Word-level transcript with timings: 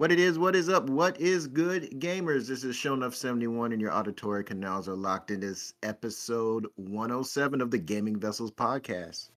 What 0.00 0.10
it 0.10 0.18
is, 0.18 0.38
what 0.38 0.56
is 0.56 0.70
up, 0.70 0.88
what 0.88 1.20
is 1.20 1.46
good, 1.46 2.00
gamers? 2.00 2.48
This 2.48 2.64
is 2.64 2.74
Show 2.74 2.94
Enough 2.94 3.14
71, 3.14 3.72
and 3.72 3.82
your 3.82 3.92
auditory 3.92 4.42
canals 4.42 4.88
are 4.88 4.96
locked 4.96 5.30
in 5.30 5.40
this 5.40 5.74
episode 5.82 6.66
107 6.76 7.60
of 7.60 7.70
the 7.70 7.76
Gaming 7.76 8.18
Vessels 8.18 8.50
podcast. 8.50 9.28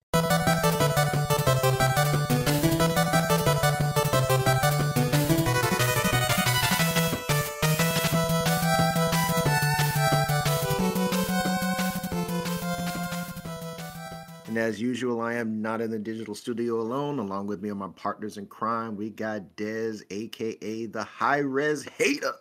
And 14.54 14.62
as 14.62 14.80
usual, 14.80 15.20
I 15.20 15.34
am 15.34 15.60
not 15.60 15.80
in 15.80 15.90
the 15.90 15.98
digital 15.98 16.32
studio 16.32 16.80
alone. 16.80 17.18
Along 17.18 17.48
with 17.48 17.60
me 17.60 17.70
are 17.70 17.74
my 17.74 17.88
partners 17.96 18.36
in 18.36 18.46
crime. 18.46 18.94
We 18.94 19.10
got 19.10 19.56
Dez, 19.56 20.04
aka 20.10 20.86
the 20.86 21.02
High 21.02 21.38
Res 21.38 21.82
Hater, 21.98 22.34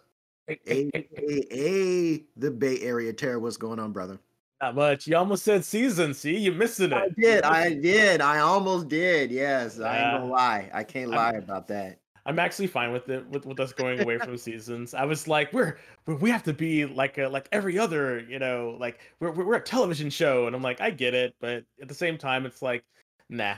aka 0.48 2.24
the 2.38 2.52
Bay 2.52 2.80
Area 2.82 3.14
Terror. 3.14 3.40
What's 3.40 3.58
going 3.58 3.80
on, 3.80 3.94
brother? 3.94 4.20
Not 4.62 4.76
much. 4.76 5.08
You 5.08 5.18
almost 5.18 5.44
said 5.44 5.66
season. 5.66 6.14
See, 6.14 6.38
you're 6.38 6.54
missing 6.54 6.92
it. 6.92 6.94
I 6.94 7.10
did. 7.18 7.44
I 7.46 7.74
did. 7.74 8.22
I 8.22 8.42
almost 8.42 8.90
did. 8.90 9.32
Yes. 9.32 9.80
I 9.80 9.98
ain't 9.98 10.20
gonna 10.20 10.32
lie. 10.32 10.70
I 10.72 10.84
can't 10.84 11.10
lie 11.10 11.32
I'm- 11.32 11.42
about 11.42 11.68
that. 11.70 11.98
I'm 12.26 12.40
actually 12.40 12.68
fine 12.68 12.92
with 12.94 13.10
it 13.10 13.28
with, 13.30 13.46
with 13.46 13.60
us 13.60 13.74
going 13.74 14.00
away 14.02 14.18
from 14.18 14.38
seasons. 14.38 14.94
I 14.94 15.04
was 15.06 15.28
like, 15.28 15.52
we're 15.52 15.78
we- 16.06 16.16
we 16.16 16.30
have 16.32 16.44
to 16.44 16.54
be 16.54 16.86
like 16.86 17.18
a, 17.18 17.28
like 17.28 17.50
every 17.52 17.78
other, 17.78 18.20
you 18.20 18.40
know, 18.40 18.78
like 18.80 19.00
we're 19.20 19.32
we're 19.32 19.46
we're 19.46 19.56
a 19.56 19.62
television 19.62 20.10
show, 20.10 20.48
and 20.48 20.56
I'm 20.56 20.62
like, 20.62 20.80
I 20.82 20.90
get 20.92 21.14
it, 21.14 21.36
but 21.42 21.64
at 21.82 21.88
the 21.88 21.94
same 21.94 22.18
time, 22.18 22.46
it's 22.46 22.62
like, 22.62 22.84
nah. 23.30 23.56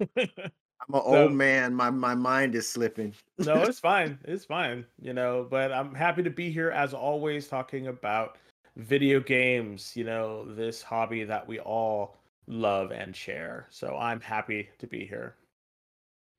I'm 0.16 0.94
an 0.94 1.02
So- 1.02 1.02
old 1.04 1.32
man. 1.32 1.74
My 1.74 1.90
my 1.90 2.14
mind 2.14 2.54
is 2.54 2.66
slipping. 2.68 3.14
no, 3.38 3.62
it's 3.62 3.80
fine. 3.92 4.18
It's 4.24 4.44
fine, 4.46 4.86
you 5.00 5.12
know. 5.12 5.46
But 5.48 5.72
I'm 5.72 5.94
happy 5.94 6.22
to 6.22 6.30
be 6.30 6.50
here 6.50 6.70
as 6.70 6.94
always, 6.94 7.48
talking 7.48 7.88
about 7.88 8.38
video 8.76 9.20
games. 9.20 9.94
You 9.94 10.04
know, 10.04 10.52
this 10.54 10.80
hobby 10.82 11.24
that 11.24 11.46
we 11.46 11.58
all 11.60 12.16
love 12.46 12.92
and 12.92 13.14
share. 13.14 13.66
So 13.70 13.96
I'm 13.98 14.20
happy 14.20 14.70
to 14.78 14.86
be 14.86 15.04
here. 15.06 15.36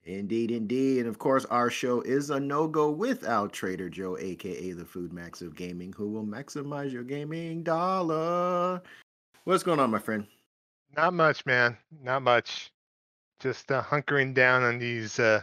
Indeed, 0.06 0.52
indeed. 0.52 1.00
And 1.00 1.08
of 1.08 1.20
course, 1.20 1.46
our 1.46 1.70
show 1.70 2.02
is 2.02 2.30
a 2.30 2.40
no 2.40 2.68
go 2.68 2.90
without 2.90 3.54
Trader 3.54 3.90
Joe, 3.90 4.18
aka 4.18 4.72
the 4.72 4.86
Food 4.86 5.14
Max 5.14 5.42
of 5.42 5.56
Gaming, 5.56 5.94
who 5.94 6.10
will 6.10 6.26
maximize 6.26 6.92
your 6.92 7.04
gaming 7.04 7.64
dollar. 7.64 8.82
What's 9.44 9.64
going 9.64 9.80
on, 9.80 9.92
my 9.92 10.00
friend? 10.00 10.26
Not 10.96 11.14
much, 11.14 11.46
man. 11.46 11.78
Not 12.04 12.22
much. 12.24 12.72
Just 13.40 13.72
uh, 13.72 13.82
hunkering 13.82 14.34
down 14.34 14.64
on 14.64 14.78
these 14.80 15.20
uh, 15.20 15.42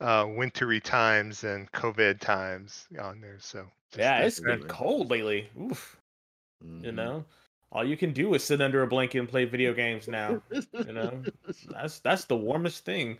uh, 0.00 0.26
wintry 0.28 0.80
times 0.80 1.44
and 1.44 1.70
COVID 1.72 2.20
times 2.20 2.86
on 3.00 3.20
there. 3.20 3.38
So 3.40 3.66
just, 3.92 3.98
Yeah, 3.98 4.22
it's 4.22 4.40
been 4.40 4.62
cold 4.64 5.10
lately. 5.10 5.48
Oof. 5.60 5.98
You 6.82 6.92
Mhm. 6.92 6.96
know, 6.96 7.24
all 7.72 7.84
you 7.84 7.96
can 7.96 8.12
do 8.12 8.34
is 8.34 8.44
sit 8.44 8.60
under 8.60 8.82
a 8.82 8.86
blanket 8.86 9.18
and 9.18 9.28
play 9.28 9.44
video 9.44 9.72
games 9.72 10.08
now. 10.08 10.42
You 10.86 10.92
know, 10.92 11.24
that's 11.70 12.00
that's 12.00 12.24
the 12.24 12.36
warmest 12.36 12.84
thing. 12.84 13.18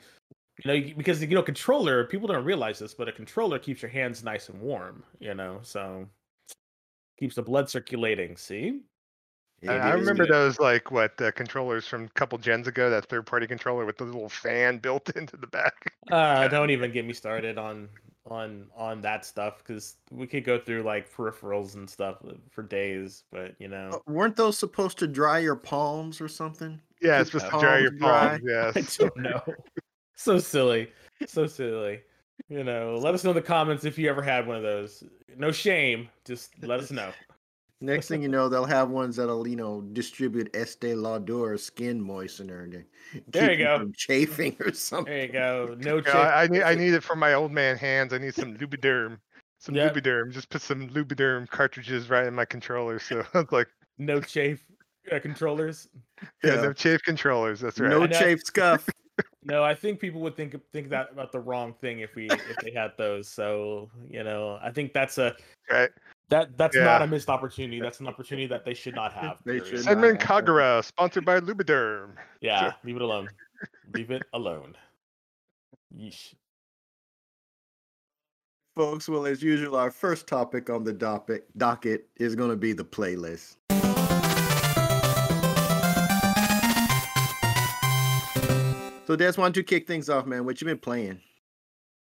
You 0.64 0.80
know, 0.80 0.94
because 0.96 1.20
you 1.22 1.28
know, 1.28 1.42
controller. 1.42 2.04
People 2.04 2.28
don't 2.28 2.44
realize 2.44 2.78
this, 2.78 2.94
but 2.94 3.08
a 3.08 3.12
controller 3.12 3.58
keeps 3.58 3.82
your 3.82 3.90
hands 3.90 4.22
nice 4.24 4.48
and 4.48 4.60
warm. 4.60 5.02
You 5.18 5.34
know, 5.34 5.60
so 5.62 6.06
keeps 7.18 7.34
the 7.36 7.42
blood 7.42 7.68
circulating. 7.70 8.36
See, 8.36 8.80
It 9.62 9.70
I, 9.70 9.90
I 9.90 9.92
remember 9.92 10.24
good. 10.24 10.32
those 10.32 10.58
like 10.58 10.90
what 10.90 11.20
uh, 11.20 11.30
controllers 11.32 11.86
from 11.86 12.04
a 12.04 12.08
couple 12.10 12.38
gens 12.38 12.66
ago. 12.68 12.90
That 12.90 13.06
third-party 13.06 13.46
controller 13.46 13.84
with 13.84 13.98
the 13.98 14.04
little 14.04 14.28
fan 14.28 14.78
built 14.78 15.10
into 15.16 15.36
the 15.36 15.46
back. 15.46 15.92
uh, 16.10 16.48
don't 16.48 16.70
even 16.70 16.92
get 16.92 17.04
me 17.06 17.12
started 17.12 17.58
on 17.58 17.88
on 18.26 18.66
on 18.76 19.00
that 19.00 19.24
stuff 19.24 19.58
because 19.58 19.96
we 20.10 20.26
could 20.26 20.44
go 20.44 20.58
through 20.58 20.82
like 20.82 21.10
peripherals 21.12 21.74
and 21.74 21.88
stuff 21.88 22.18
uh, 22.28 22.32
for 22.50 22.62
days. 22.62 23.24
But 23.32 23.54
you 23.58 23.68
know, 23.68 23.90
Uh, 23.94 23.98
Weren't 24.12 24.36
those 24.36 24.56
supposed 24.58 24.98
to 24.98 25.06
dry 25.06 25.38
your 25.38 25.56
palms 25.56 26.20
or 26.20 26.28
something? 26.28 26.80
Yeah, 27.02 27.20
it's 27.20 27.30
supposed 27.32 27.50
to 27.52 27.58
dry 27.60 27.78
your 27.78 27.92
palms 27.98 28.40
dry. 28.42 28.72
Yes. 28.76 29.00
I 29.00 29.04
don't 29.04 29.16
know. 29.16 29.42
So 30.20 30.38
silly. 30.38 30.92
So 31.26 31.46
silly. 31.46 32.00
You 32.48 32.64
know, 32.64 32.96
let 32.96 33.14
us 33.14 33.24
know 33.24 33.30
in 33.30 33.36
the 33.36 33.42
comments 33.42 33.84
if 33.84 33.98
you 33.98 34.08
ever 34.08 34.22
had 34.22 34.46
one 34.46 34.56
of 34.56 34.62
those. 34.62 35.04
No 35.36 35.52
shame. 35.52 36.08
Just 36.24 36.50
let 36.62 36.80
us 36.80 36.90
know. 36.90 37.10
Next 37.82 38.08
thing 38.08 38.20
you 38.20 38.28
know, 38.28 38.50
they'll 38.50 38.66
have 38.66 38.90
ones 38.90 39.16
that'll, 39.16 39.48
you 39.48 39.56
know, 39.56 39.80
distribute 39.92 40.54
Estee 40.54 40.94
Lauder 40.94 41.56
skin 41.56 41.98
moistener 42.02 42.64
and 42.64 42.84
There 43.28 43.48
keep 43.48 43.58
you 43.58 43.64
go. 43.64 43.78
from 43.78 43.92
chafing 43.96 44.54
or 44.60 44.72
something. 44.74 45.10
There 45.12 45.22
you 45.26 45.32
go. 45.32 45.76
No 45.80 45.96
Yeah, 45.96 46.02
chick. 46.02 46.14
I, 46.14 46.42
I 46.42 46.46
need 46.48 46.62
I 46.62 46.74
need 46.74 46.92
it 46.92 47.02
for 47.02 47.16
my 47.16 47.32
old 47.32 47.52
man 47.52 47.78
hands. 47.78 48.12
I 48.12 48.18
need 48.18 48.34
some 48.34 48.54
Lubiderm. 48.58 49.18
Some 49.60 49.74
Yep. 49.74 49.94
Lubriderm. 49.94 50.30
Just 50.30 50.50
put 50.50 50.60
some 50.60 50.88
Lubiderm 50.90 51.48
cartridges 51.48 52.10
right 52.10 52.26
in 52.26 52.34
my 52.34 52.44
controller. 52.44 52.98
So 52.98 53.24
I 53.34 53.38
was 53.40 53.50
like, 53.52 53.68
No 53.96 54.20
chafe 54.20 54.62
uh, 55.10 55.18
controllers. 55.18 55.88
yeah, 56.44 56.56
Yeah. 56.56 56.60
no 56.60 56.72
chafe 56.74 57.02
controllers. 57.02 57.60
That's 57.60 57.80
right. 57.80 57.88
No 57.90 58.06
chafe 58.06 58.40
scuff. 58.44 58.86
No, 59.42 59.64
I 59.64 59.74
think 59.74 60.00
people 60.00 60.20
would 60.20 60.36
think 60.36 60.54
think 60.72 60.90
that 60.90 61.12
about 61.12 61.32
the 61.32 61.40
wrong 61.40 61.72
thing 61.72 62.00
if 62.00 62.14
we 62.14 62.28
if 62.30 62.56
they 62.62 62.72
had 62.72 62.92
those. 62.98 63.26
So 63.26 63.88
you 64.08 64.22
know, 64.22 64.58
I 64.62 64.70
think 64.70 64.92
that's 64.92 65.16
a 65.16 65.34
right. 65.70 65.88
that 66.28 66.58
that's 66.58 66.76
not 66.76 67.00
a 67.00 67.06
missed 67.06 67.30
opportunity. 67.30 67.80
That's 67.80 68.00
an 68.00 68.06
opportunity 68.06 68.46
that 68.48 68.66
they 68.66 68.74
should 68.74 68.94
not 68.94 69.14
have. 69.14 69.38
They 69.44 69.60
period. 69.60 69.78
should 69.78 69.88
Edmund 69.88 70.18
not 70.18 70.22
have. 70.22 70.44
Kagura, 70.44 70.84
sponsored 70.84 71.24
by 71.24 71.40
Lubriderm. 71.40 72.10
Yeah, 72.42 72.72
leave 72.84 72.96
it 72.96 73.02
alone. 73.02 73.30
leave 73.94 74.10
it 74.10 74.22
alone. 74.34 74.76
Yeesh. 75.96 76.34
Folks, 78.76 79.08
well, 79.08 79.26
as 79.26 79.42
usual, 79.42 79.74
our 79.76 79.90
first 79.90 80.26
topic 80.26 80.70
on 80.70 80.84
the 80.84 80.92
docket, 80.92 81.46
docket 81.58 82.08
is 82.16 82.36
going 82.36 82.50
to 82.50 82.56
be 82.56 82.72
the 82.72 82.84
playlist. 82.84 83.56
So, 89.10 89.16
Des, 89.16 89.32
why 89.32 89.46
don't 89.46 89.56
you 89.56 89.64
kick 89.64 89.88
things 89.88 90.08
off, 90.08 90.24
man? 90.24 90.44
What 90.44 90.60
you 90.60 90.66
been 90.68 90.78
playing? 90.78 91.20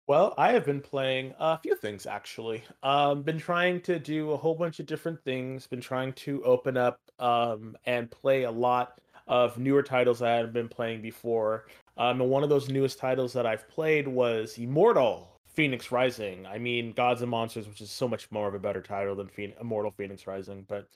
Well, 0.07 0.33
I 0.37 0.53
have 0.53 0.65
been 0.65 0.79
playing 0.79 1.33
a 1.37 1.57
few 1.57 1.75
things 1.75 2.05
actually. 2.05 2.63
Um, 2.81 3.23
been 3.23 3.39
trying 3.39 3.81
to 3.81 3.99
do 3.99 4.31
a 4.31 4.37
whole 4.37 4.55
bunch 4.55 4.79
of 4.79 4.85
different 4.85 5.21
things. 5.25 5.67
Been 5.67 5.81
trying 5.81 6.13
to 6.13 6.41
open 6.45 6.77
up 6.77 7.01
um, 7.19 7.75
and 7.85 8.09
play 8.09 8.43
a 8.43 8.51
lot 8.51 9.01
of 9.27 9.57
newer 9.57 9.83
titles 9.83 10.19
that 10.19 10.29
I 10.29 10.37
haven't 10.37 10.53
been 10.53 10.69
playing 10.69 11.01
before. 11.01 11.65
Um, 11.97 12.21
and 12.21 12.29
one 12.29 12.41
of 12.41 12.47
those 12.47 12.69
newest 12.69 12.99
titles 12.99 13.33
that 13.33 13.45
I've 13.45 13.67
played 13.67 14.07
was 14.07 14.57
Immortal 14.57 15.41
Fenyx 15.57 15.91
Rising. 15.91 16.45
I 16.45 16.57
mean, 16.57 16.93
Gods 16.93 17.21
and 17.21 17.29
Monsters, 17.29 17.67
which 17.67 17.81
is 17.81 17.91
so 17.91 18.07
much 18.07 18.31
more 18.31 18.47
of 18.47 18.53
a 18.53 18.59
better 18.59 18.81
title 18.81 19.13
than 19.13 19.27
Phoen- 19.27 19.55
Immortal 19.59 19.91
Fenyx 19.91 20.25
Rising, 20.25 20.63
but 20.69 20.87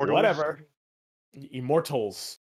Mortals? 0.00 0.16
whatever. 0.16 0.66
Immortals 1.52 2.40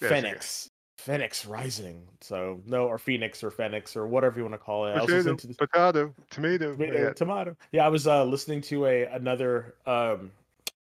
Yes, 0.00 0.10
okay. 0.10 0.22
Phoenix. 0.22 0.70
Phoenix 0.98 1.44
Rising. 1.46 2.06
So 2.20 2.60
no, 2.66 2.86
or 2.86 2.98
Phoenix 2.98 3.42
or 3.42 3.50
Phoenix 3.50 3.96
or 3.96 4.06
whatever 4.06 4.38
you 4.38 4.44
want 4.44 4.54
to 4.54 4.58
call 4.58 4.86
it. 4.86 4.90
I 4.92 4.94
was 4.94 5.02
Potato, 5.06 5.16
listening 5.16 5.36
to 5.38 5.46
the, 5.48 5.54
potato, 5.54 6.14
tomato. 6.30 6.72
tomato, 6.74 7.06
Yeah. 7.06 7.12
tomato. 7.12 7.56
Yeah, 7.72 7.86
I 7.86 7.88
was 7.88 8.06
uh, 8.06 8.24
listening 8.24 8.60
to 8.62 8.86
a 8.86 9.04
another 9.04 9.74
um 9.86 10.30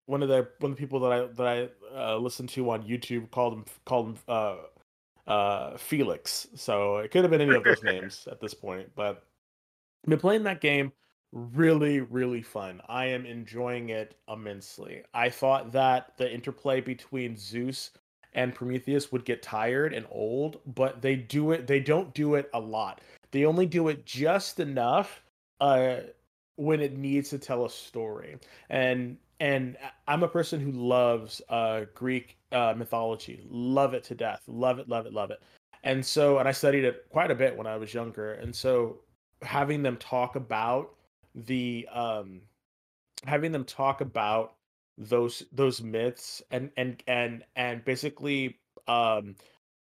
one 0.06 0.22
of 0.22 0.28
the 0.28 0.48
one 0.58 0.72
of 0.72 0.76
the 0.76 0.80
people 0.80 1.00
that 1.00 1.12
I 1.12 1.26
that 1.26 1.46
I 1.46 1.96
uh, 1.96 2.16
listened 2.18 2.48
to 2.50 2.70
on 2.70 2.82
YouTube 2.82 3.30
called 3.30 3.54
him 3.54 3.64
called 3.84 4.06
him 4.08 4.18
uh 4.28 4.56
uh 5.26 5.76
Felix. 5.78 6.48
So 6.54 6.98
it 6.98 7.10
could 7.10 7.22
have 7.22 7.30
been 7.30 7.40
any 7.40 7.54
of 7.54 7.64
those 7.64 7.82
names 7.84 8.26
at 8.30 8.40
this 8.40 8.52
point, 8.54 8.90
but 8.94 9.24
I've 10.04 10.10
been 10.10 10.18
playing 10.18 10.42
that 10.44 10.60
game 10.60 10.92
really 11.32 12.00
really 12.00 12.42
fun. 12.42 12.80
I 12.88 13.06
am 13.06 13.24
enjoying 13.24 13.90
it 13.90 14.16
immensely. 14.28 15.04
I 15.14 15.30
thought 15.30 15.72
that 15.72 16.16
the 16.18 16.30
interplay 16.32 16.80
between 16.80 17.36
Zeus 17.36 17.92
and 18.32 18.54
Prometheus 18.54 19.10
would 19.12 19.24
get 19.24 19.42
tired 19.42 19.92
and 19.92 20.06
old, 20.10 20.60
but 20.66 21.02
they 21.02 21.16
do 21.16 21.52
it 21.52 21.66
they 21.66 21.80
don't 21.80 22.12
do 22.14 22.34
it 22.34 22.48
a 22.54 22.60
lot. 22.60 23.00
They 23.30 23.44
only 23.44 23.66
do 23.66 23.88
it 23.88 24.06
just 24.06 24.60
enough 24.60 25.22
uh 25.60 25.96
when 26.56 26.80
it 26.80 26.96
needs 26.96 27.30
to 27.30 27.38
tell 27.38 27.64
a 27.64 27.70
story. 27.70 28.36
And 28.68 29.16
and 29.40 29.76
I'm 30.06 30.22
a 30.22 30.28
person 30.28 30.60
who 30.60 30.72
loves 30.72 31.40
uh 31.48 31.86
Greek 31.94 32.36
uh 32.52 32.74
mythology. 32.76 33.42
Love 33.48 33.94
it 33.94 34.04
to 34.04 34.14
death. 34.14 34.42
Love 34.46 34.78
it, 34.78 34.88
love 34.88 35.06
it, 35.06 35.12
love 35.12 35.30
it. 35.30 35.42
And 35.82 36.04
so 36.04 36.38
and 36.38 36.48
I 36.48 36.52
studied 36.52 36.84
it 36.84 37.06
quite 37.10 37.30
a 37.30 37.34
bit 37.34 37.56
when 37.56 37.66
I 37.66 37.76
was 37.76 37.94
younger. 37.94 38.34
And 38.34 38.54
so 38.54 39.00
having 39.42 39.82
them 39.82 39.96
talk 39.96 40.36
about 40.36 40.94
the 41.34 41.88
um 41.92 42.42
having 43.26 43.52
them 43.52 43.64
talk 43.64 44.00
about 44.00 44.54
those 45.00 45.42
those 45.50 45.82
myths 45.82 46.42
and 46.50 46.70
and 46.76 47.02
and 47.08 47.42
and 47.56 47.84
basically 47.84 48.58
um 48.86 49.34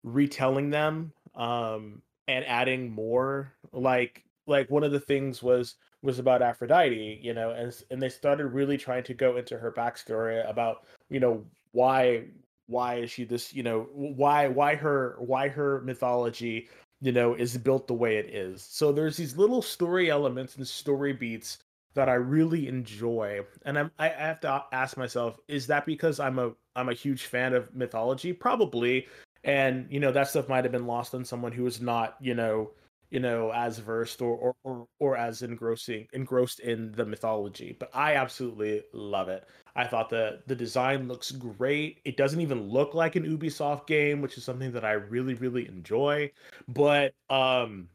retelling 0.04 0.70
them 0.70 1.12
um 1.36 2.02
and 2.28 2.46
adding 2.46 2.92
more 2.92 3.52
like 3.74 4.24
like 4.46 4.70
one 4.70 4.84
of 4.84 4.92
the 4.92 5.00
things 5.00 5.42
was 5.42 5.76
was 6.04 6.20
about 6.20 6.44
Aphrodite, 6.44 7.20
you 7.22 7.34
know, 7.34 7.52
and 7.52 7.76
and 7.90 8.02
they 8.02 8.10
started 8.10 8.48
really 8.48 8.78
trying 8.78 9.04
to 9.04 9.14
go 9.14 9.38
into 9.38 9.58
her 9.58 9.72
backstory 9.72 10.48
about, 10.50 10.86
you 11.10 11.20
know, 11.20 11.44
why 11.72 12.26
why 12.68 12.96
is 12.96 13.12
she 13.12 13.24
this, 13.24 13.54
you 13.54 13.64
know, 13.64 13.88
why 13.92 14.48
why 14.48 14.76
her 14.76 15.16
why 15.20 15.48
her 15.48 15.82
mythology 15.82 16.70
you 17.00 17.12
know, 17.12 17.36
is 17.36 17.56
built 17.58 17.88
the 17.88 17.94
way 17.94 18.18
it 18.18 18.34
is. 18.34 18.64
So 18.64 18.92
there's 18.92 19.18
these 19.18 19.38
little 19.38 19.62
story 19.62 20.10
elements 20.10 20.56
and 20.56 20.68
story 20.68 21.14
beats 21.14 21.60
that 21.98 22.10
I 22.10 22.14
really 22.14 22.68
enjoy, 22.68 23.42
and 23.66 23.78
I'm, 23.80 23.92
I 23.98 24.10
have 24.10 24.40
to 24.42 24.64
ask 24.72 24.98
myself: 24.98 25.40
Is 25.48 25.66
that 25.66 25.88
because 25.88 26.20
I'm 26.20 26.38
a 26.38 26.52
I'm 26.76 26.90
a 26.90 26.94
huge 26.94 27.26
fan 27.26 27.54
of 27.54 27.74
mythology? 27.74 28.34
Probably, 28.34 29.08
and 29.44 29.88
you 29.90 30.00
know 30.00 30.12
that 30.12 30.28
stuff 30.28 30.48
might 30.48 30.64
have 30.64 30.72
been 30.72 30.86
lost 30.86 31.16
on 31.16 31.26
someone 31.26 31.52
who 31.52 31.66
is 31.66 31.82
not, 31.82 32.16
you 32.22 32.36
know, 32.36 32.70
you 33.10 33.20
know, 33.20 33.52
as 33.52 33.80
versed 33.80 34.22
or 34.22 34.38
or 34.38 34.56
or, 34.64 34.88
or 35.00 35.18
as 35.18 35.42
engrossing 35.42 36.08
engrossed 36.14 36.60
in 36.60 36.92
the 36.92 37.04
mythology. 37.04 37.76
But 37.80 37.90
I 37.96 38.14
absolutely 38.14 38.84
love 38.94 39.28
it. 39.28 39.48
I 39.76 39.88
thought 39.88 40.12
the 40.12 40.42
the 40.46 40.56
design 40.56 41.08
looks 41.08 41.32
great. 41.32 42.02
It 42.06 42.16
doesn't 42.16 42.42
even 42.42 42.70
look 42.70 42.94
like 42.94 43.16
an 43.16 43.24
Ubisoft 43.24 43.88
game, 43.88 44.22
which 44.22 44.38
is 44.38 44.44
something 44.44 44.72
that 44.74 44.86
I 44.86 44.92
really 44.92 45.34
really 45.34 45.68
enjoy. 45.68 46.30
But 46.68 47.16
um 47.32 47.90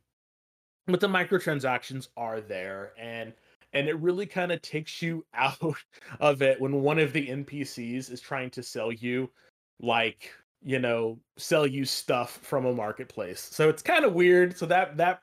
but 0.89 0.99
the 0.99 1.07
microtransactions 1.07 2.09
are 2.17 2.41
there 2.41 2.95
and 2.99 3.33
and 3.73 3.89
it 3.89 3.99
really 3.99 4.27
kind 4.27 4.53
of 4.53 4.61
takes 4.63 5.03
you 5.03 5.25
out 5.35 5.77
of 6.21 6.43
it 6.43 6.61
when 6.61 6.83
one 6.83 6.99
of 6.99 7.13
the 7.13 7.29
NPCs 7.29 8.11
is 8.11 8.21
trying 8.21 8.51
to 8.51 8.63
sell 8.63 8.93
you 8.93 9.31
like 9.81 10.31
you 10.65 10.79
know 10.79 11.19
sell 11.37 11.67
you 11.67 11.85
stuff 11.85 12.39
from 12.43 12.67
a 12.67 12.73
marketplace 12.73 13.49
so 13.51 13.69
it's 13.69 13.83
kind 13.83 14.05
of 14.05 14.13
weird 14.13 14.57
so 14.57 14.65
that 14.65 14.97
that 14.97 15.23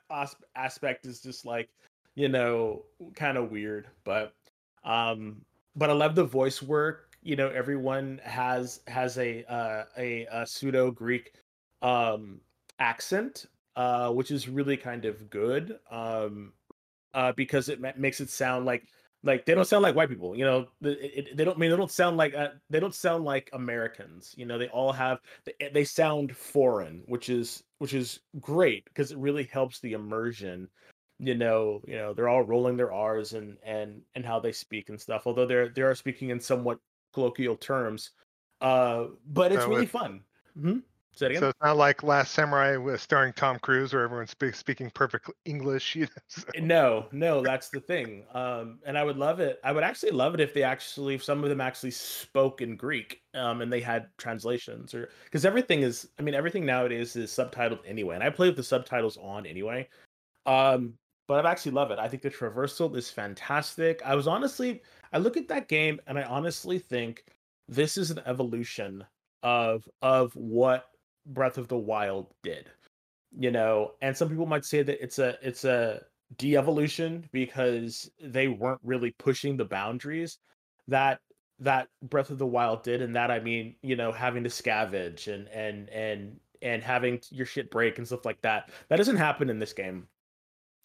aspect 0.54 1.06
is 1.06 1.22
just 1.22 1.46
like 1.46 1.70
you 2.14 2.28
know 2.28 2.82
kind 3.14 3.38
of 3.38 3.50
weird 3.50 3.88
but 4.04 4.34
um 4.84 5.40
but 5.76 5.90
I 5.90 5.92
love 5.92 6.14
the 6.14 6.24
voice 6.24 6.62
work. 6.62 7.16
You 7.22 7.36
know, 7.36 7.48
everyone 7.48 8.20
has 8.24 8.80
has 8.86 9.18
a 9.18 9.44
uh, 9.50 9.84
a, 9.96 10.26
a 10.30 10.46
pseudo 10.46 10.90
Greek 10.90 11.34
um, 11.82 12.40
accent, 12.78 13.46
uh, 13.76 14.10
which 14.10 14.30
is 14.30 14.48
really 14.48 14.76
kind 14.76 15.04
of 15.04 15.28
good 15.30 15.78
um, 15.90 16.52
uh, 17.14 17.32
because 17.32 17.68
it 17.68 17.80
makes 17.98 18.20
it 18.20 18.30
sound 18.30 18.66
like 18.66 18.86
like 19.22 19.44
they 19.44 19.54
don't 19.54 19.66
sound 19.66 19.82
like 19.82 19.94
white 19.94 20.08
people. 20.08 20.34
You 20.34 20.44
know, 20.44 20.66
it, 20.82 21.28
it, 21.28 21.36
they 21.36 21.44
don't 21.44 21.56
I 21.56 21.60
mean 21.60 21.70
they 21.70 21.76
don't 21.76 21.90
sound 21.90 22.16
like 22.16 22.34
uh, 22.34 22.48
they 22.70 22.80
don't 22.80 22.94
sound 22.94 23.24
like 23.24 23.50
Americans. 23.52 24.34
You 24.36 24.46
know, 24.46 24.58
they 24.58 24.68
all 24.68 24.92
have 24.92 25.20
they, 25.44 25.70
they 25.72 25.84
sound 25.84 26.36
foreign, 26.36 27.02
which 27.06 27.28
is 27.28 27.62
which 27.78 27.94
is 27.94 28.20
great 28.40 28.84
because 28.86 29.12
it 29.12 29.18
really 29.18 29.44
helps 29.44 29.80
the 29.80 29.92
immersion 29.92 30.68
you 31.20 31.34
know, 31.34 31.82
you 31.86 31.96
know, 31.96 32.14
they're 32.14 32.30
all 32.30 32.42
rolling 32.42 32.76
their 32.76 32.92
R's 32.92 33.34
and 33.34 33.58
and 33.62 34.00
and 34.14 34.24
how 34.24 34.40
they 34.40 34.52
speak 34.52 34.88
and 34.88 34.98
stuff. 34.98 35.26
Although 35.26 35.46
they're 35.46 35.68
they 35.68 35.82
are 35.82 35.94
speaking 35.94 36.30
in 36.30 36.40
somewhat 36.40 36.78
colloquial 37.12 37.56
terms, 37.56 38.12
uh, 38.60 39.04
but 39.26 39.52
it's 39.52 39.66
really 39.66 39.86
fun. 39.86 40.22
Mm-hmm. 40.58 40.78
So 41.12 41.26
it's 41.26 41.58
not 41.62 41.76
like 41.76 42.02
Last 42.02 42.32
Samurai 42.32 42.76
with 42.76 43.00
starring 43.00 43.32
Tom 43.34 43.58
Cruise, 43.58 43.92
where 43.92 44.04
everyone's 44.04 44.30
speak, 44.30 44.54
speaking 44.54 44.90
perfect 44.90 45.30
English. 45.44 45.98
so. 46.28 46.42
No, 46.58 47.06
no, 47.12 47.42
that's 47.42 47.68
the 47.68 47.80
thing. 47.80 48.24
Um, 48.32 48.78
and 48.86 48.96
I 48.96 49.04
would 49.04 49.18
love 49.18 49.38
it. 49.40 49.60
I 49.62 49.72
would 49.72 49.84
actually 49.84 50.12
love 50.12 50.34
it 50.34 50.40
if 50.40 50.54
they 50.54 50.62
actually, 50.62 51.16
if 51.16 51.24
some 51.24 51.42
of 51.44 51.50
them 51.50 51.60
actually 51.60 51.90
spoke 51.90 52.62
in 52.62 52.76
Greek, 52.76 53.20
um, 53.34 53.60
and 53.60 53.70
they 53.72 53.80
had 53.80 54.06
translations, 54.16 54.94
or 54.94 55.10
because 55.24 55.44
everything 55.44 55.82
is, 55.82 56.08
I 56.18 56.22
mean, 56.22 56.34
everything 56.34 56.64
nowadays 56.64 57.16
is 57.16 57.30
subtitled 57.30 57.80
anyway, 57.84 58.14
and 58.14 58.24
I 58.24 58.30
play 58.30 58.48
with 58.48 58.56
the 58.56 58.62
subtitles 58.62 59.18
on 59.18 59.44
anyway. 59.44 59.88
Um, 60.46 60.94
but 61.28 61.38
I've 61.38 61.52
actually 61.52 61.72
love 61.72 61.90
it. 61.90 61.98
I 62.00 62.08
think 62.08 62.22
the 62.22 62.30
traversal 62.30 62.96
is 62.96 63.08
fantastic. 63.08 64.00
I 64.04 64.16
was 64.16 64.26
honestly, 64.26 64.82
I 65.12 65.18
look 65.18 65.36
at 65.36 65.46
that 65.48 65.68
game 65.68 66.00
and 66.08 66.18
I 66.18 66.24
honestly 66.24 66.80
think 66.80 67.24
this 67.68 67.96
is 67.96 68.10
an 68.10 68.20
evolution 68.26 69.04
of 69.44 69.88
of 70.02 70.34
what 70.34 70.86
Breath 71.26 71.58
of 71.58 71.68
the 71.68 71.78
Wild 71.78 72.28
did. 72.42 72.70
You 73.36 73.50
know, 73.50 73.92
and 74.02 74.16
some 74.16 74.28
people 74.28 74.46
might 74.46 74.64
say 74.64 74.82
that 74.82 75.02
it's 75.02 75.18
a 75.18 75.36
it's 75.42 75.64
a 75.64 76.02
de-evolution 76.36 77.28
because 77.32 78.10
they 78.20 78.48
weren't 78.48 78.80
really 78.82 79.12
pushing 79.12 79.56
the 79.56 79.64
boundaries 79.64 80.38
that 80.88 81.20
that 81.60 81.88
Breath 82.02 82.30
of 82.30 82.38
the 82.38 82.46
Wild 82.46 82.82
did, 82.82 83.02
and 83.02 83.14
that 83.14 83.30
I 83.30 83.40
mean, 83.40 83.76
you 83.82 83.94
know, 83.94 84.10
having 84.10 84.42
to 84.44 84.50
scavenge 84.50 85.32
and 85.32 85.48
and 85.48 85.88
and 85.90 86.40
and 86.62 86.82
having 86.82 87.20
your 87.30 87.46
shit 87.46 87.70
break 87.70 87.98
and 87.98 88.06
stuff 88.06 88.24
like 88.24 88.40
that. 88.42 88.70
That 88.88 88.96
doesn't 88.96 89.16
happen 89.16 89.48
in 89.48 89.58
this 89.58 89.72
game 89.72 90.08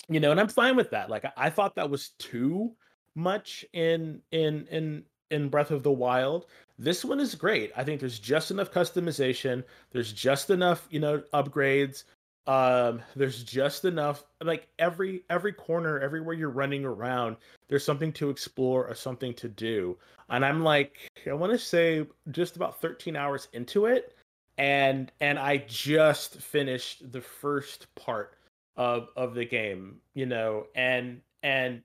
you 0.10 0.20
know 0.20 0.32
and 0.32 0.40
i'm 0.40 0.48
fine 0.48 0.76
with 0.76 0.92
that 0.92 1.10
like 1.10 1.26
i 1.38 1.50
thought 1.50 1.76
that 1.76 1.90
was 1.90 2.10
too 2.20 2.72
much 3.16 3.66
in 3.74 4.22
in 4.32 4.68
in 4.70 5.04
in 5.32 5.50
breath 5.50 5.72
of 5.72 5.84
the 5.84 5.92
wild 5.92 6.46
this 6.78 7.06
one 7.06 7.20
is 7.20 7.36
great. 7.36 7.72
I 7.78 7.86
think 7.86 8.02
there's 8.02 8.20
just 8.20 8.52
enough 8.52 8.70
customization. 8.72 9.64
There's 9.92 10.12
just 10.12 10.50
enough 10.50 10.88
you 10.90 11.00
know 11.00 11.24
upgrades. 11.34 12.04
Um 12.48 13.02
there's 13.16 13.44
just 13.44 13.86
enough 13.86 14.26
like 14.44 14.68
every 14.78 15.24
every 15.30 15.54
corner 15.54 16.00
everywhere 16.00 16.36
you're 16.36 16.50
running 16.50 16.86
around 16.86 17.38
there's 17.68 17.84
something 17.86 18.12
to 18.14 18.30
explore 18.30 18.88
or 18.88 18.94
something 18.94 19.34
to 19.36 19.48
do. 19.50 19.98
And 20.30 20.46
i'm 20.46 20.64
like 20.64 20.98
i 21.28 21.34
want 21.34 21.54
to 21.54 21.58
say 21.58 22.06
just 22.32 22.56
about 22.56 22.82
13 22.82 23.16
hours 23.16 23.48
into 23.54 23.86
it 23.86 24.16
and 24.58 25.12
and 25.22 25.40
i 25.40 25.58
just 25.58 26.38
finished 26.38 27.12
the 27.12 27.22
first 27.22 27.94
part 27.96 28.38
of 28.78 29.10
of 29.16 29.34
the 29.34 29.46
game, 29.46 30.00
you 30.14 30.26
know, 30.26 30.68
and 30.76 31.22
and 31.44 31.82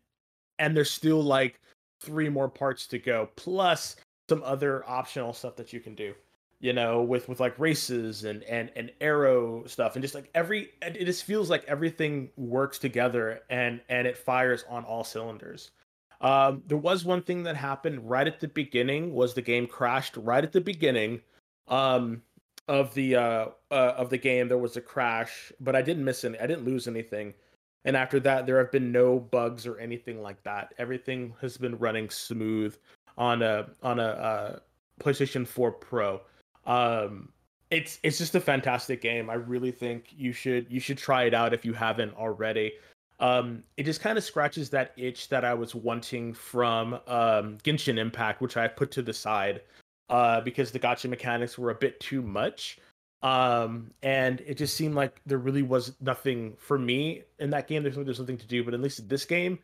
and 0.58 0.76
there's 0.76 0.90
still 0.90 1.22
like 1.22 1.60
three 2.00 2.28
more 2.28 2.48
parts 2.48 2.86
to 2.88 2.98
go, 2.98 3.28
plus 3.36 3.96
some 4.28 4.42
other 4.44 4.88
optional 4.88 5.32
stuff 5.32 5.56
that 5.56 5.72
you 5.72 5.80
can 5.80 5.94
do, 5.94 6.14
you 6.60 6.72
know, 6.72 7.02
with 7.02 7.28
with 7.28 7.40
like 7.40 7.58
races 7.58 8.24
and 8.24 8.42
and 8.44 8.70
and 8.76 8.90
arrow 9.00 9.64
stuff, 9.66 9.96
and 9.96 10.02
just 10.02 10.14
like 10.14 10.30
every 10.34 10.70
it 10.82 11.04
just 11.04 11.24
feels 11.24 11.50
like 11.50 11.64
everything 11.64 12.30
works 12.36 12.78
together 12.78 13.40
and 13.50 13.80
and 13.88 14.06
it 14.06 14.16
fires 14.16 14.64
on 14.68 14.84
all 14.84 15.04
cylinders. 15.04 15.70
Um, 16.20 16.62
there 16.66 16.76
was 16.76 17.04
one 17.04 17.22
thing 17.22 17.44
that 17.44 17.56
happened 17.56 18.08
right 18.08 18.26
at 18.26 18.40
the 18.40 18.48
beginning 18.48 19.14
was 19.14 19.32
the 19.32 19.42
game 19.42 19.66
crashed 19.66 20.16
right 20.16 20.44
at 20.44 20.52
the 20.52 20.60
beginning. 20.60 21.22
Um, 21.68 22.22
of 22.70 22.94
the 22.94 23.16
uh, 23.16 23.46
uh, 23.72 23.94
of 23.96 24.10
the 24.10 24.16
game 24.18 24.46
there 24.46 24.56
was 24.56 24.76
a 24.76 24.80
crash, 24.80 25.52
but 25.60 25.74
I 25.74 25.82
didn't 25.82 26.04
miss 26.04 26.24
any. 26.24 26.38
I 26.38 26.46
didn't 26.46 26.64
lose 26.64 26.86
anything. 26.86 27.34
And 27.84 27.96
after 27.96 28.20
that, 28.20 28.46
there 28.46 28.58
have 28.58 28.70
been 28.70 28.92
no 28.92 29.18
bugs 29.18 29.66
or 29.66 29.78
anything 29.78 30.22
like 30.22 30.42
that. 30.42 30.74
Everything 30.78 31.34
has 31.40 31.56
been 31.56 31.78
running 31.78 32.10
smooth 32.10 32.76
on 33.16 33.42
a 33.42 33.68
on 33.82 33.98
a 33.98 34.02
uh, 34.02 34.58
PlayStation 35.00 35.46
4 35.46 35.72
Pro. 35.72 36.20
Um, 36.66 37.30
it's 37.70 37.98
it's 38.02 38.18
just 38.18 38.34
a 38.34 38.40
fantastic 38.40 39.00
game. 39.00 39.30
I 39.30 39.34
really 39.34 39.70
think 39.70 40.06
you 40.16 40.32
should 40.32 40.66
you 40.68 40.80
should 40.80 40.98
try 40.98 41.24
it 41.24 41.34
out 41.34 41.54
if 41.54 41.64
you 41.64 41.72
haven't 41.72 42.14
already. 42.14 42.72
Um, 43.20 43.62
it 43.76 43.84
just 43.84 44.00
kind 44.00 44.16
of 44.16 44.24
scratches 44.24 44.70
that 44.70 44.92
itch 44.96 45.28
that 45.28 45.44
I 45.44 45.52
was 45.54 45.74
wanting 45.74 46.32
from 46.32 46.94
um, 47.06 47.58
Genshin 47.62 47.98
Impact, 47.98 48.40
which 48.40 48.56
I 48.56 48.66
put 48.66 48.90
to 48.92 49.02
the 49.02 49.12
side 49.12 49.60
uh, 50.08 50.40
because 50.40 50.70
the 50.70 50.78
gacha 50.78 51.08
mechanics 51.08 51.58
were 51.58 51.70
a 51.70 51.74
bit 51.74 52.00
too 52.00 52.22
much. 52.22 52.78
Um, 53.22 53.90
and 54.02 54.40
it 54.46 54.56
just 54.56 54.74
seemed 54.74 54.94
like 54.94 55.20
there 55.26 55.38
really 55.38 55.62
was 55.62 55.94
nothing 56.00 56.56
for 56.58 56.78
me 56.78 57.22
in 57.38 57.50
that 57.50 57.68
game. 57.68 57.82
There's, 57.82 57.96
there's 57.96 58.16
something 58.16 58.38
to 58.38 58.46
do, 58.46 58.64
but 58.64 58.72
at 58.72 58.80
least 58.80 59.08
this 59.08 59.26
game, 59.26 59.58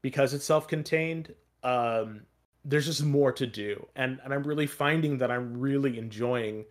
because 0.00 0.32
it's 0.32 0.44
self-contained, 0.44 1.34
um, 1.64 2.20
there's 2.64 2.86
just 2.86 3.04
more 3.04 3.32
to 3.32 3.46
do. 3.46 3.84
And 3.96 4.20
and 4.22 4.32
I'm 4.32 4.44
really 4.44 4.66
finding 4.66 5.18
that 5.18 5.30
I'm 5.30 5.58
really 5.58 5.98
enjoying 5.98 6.64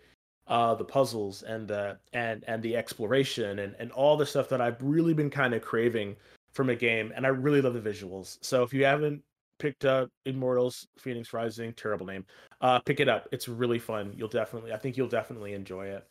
uh, 0.48 0.75
the 0.75 0.86
puzzles 0.86 1.44
and 1.44 1.68
the 1.68 1.98
and 2.13 2.44
and 2.48 2.63
the 2.63 2.75
exploration 2.77 3.60
and 3.60 3.75
and 3.77 3.92
all 3.92 4.15
the 4.15 4.25
stuff 4.25 4.50
that 4.50 4.62
I've 4.62 4.82
really 4.82 5.13
been 5.13 5.30
kind 5.30 5.53
of 5.53 5.62
craving 5.62 6.15
from 6.53 6.70
a 6.70 6.75
game. 6.75 7.12
And 7.15 7.25
I 7.25 7.30
really 7.30 7.62
love 7.62 7.74
the 7.74 7.82
visuals. 7.82 8.38
So 8.42 8.63
if 8.63 8.74
you 8.74 8.86
haven't 8.86 9.22
picked 9.60 9.86
up 9.86 10.10
Immortals 10.25 10.88
Fenyx 11.00 11.34
Rising, 11.34 11.74
terrible 11.74 12.06
name. 12.06 12.25
Uh, 12.62 12.80
pick 12.80 13.00
it 13.00 13.10
up. 13.10 13.27
It's 13.32 13.48
really 13.48 13.80
fun. 13.80 14.13
You'll 14.15 14.27
definitely, 14.27 14.74
I 14.74 14.77
think 14.77 14.98
you'll 14.98 15.08
definitely 15.08 15.53
enjoy 15.53 15.88
it. 15.88 16.08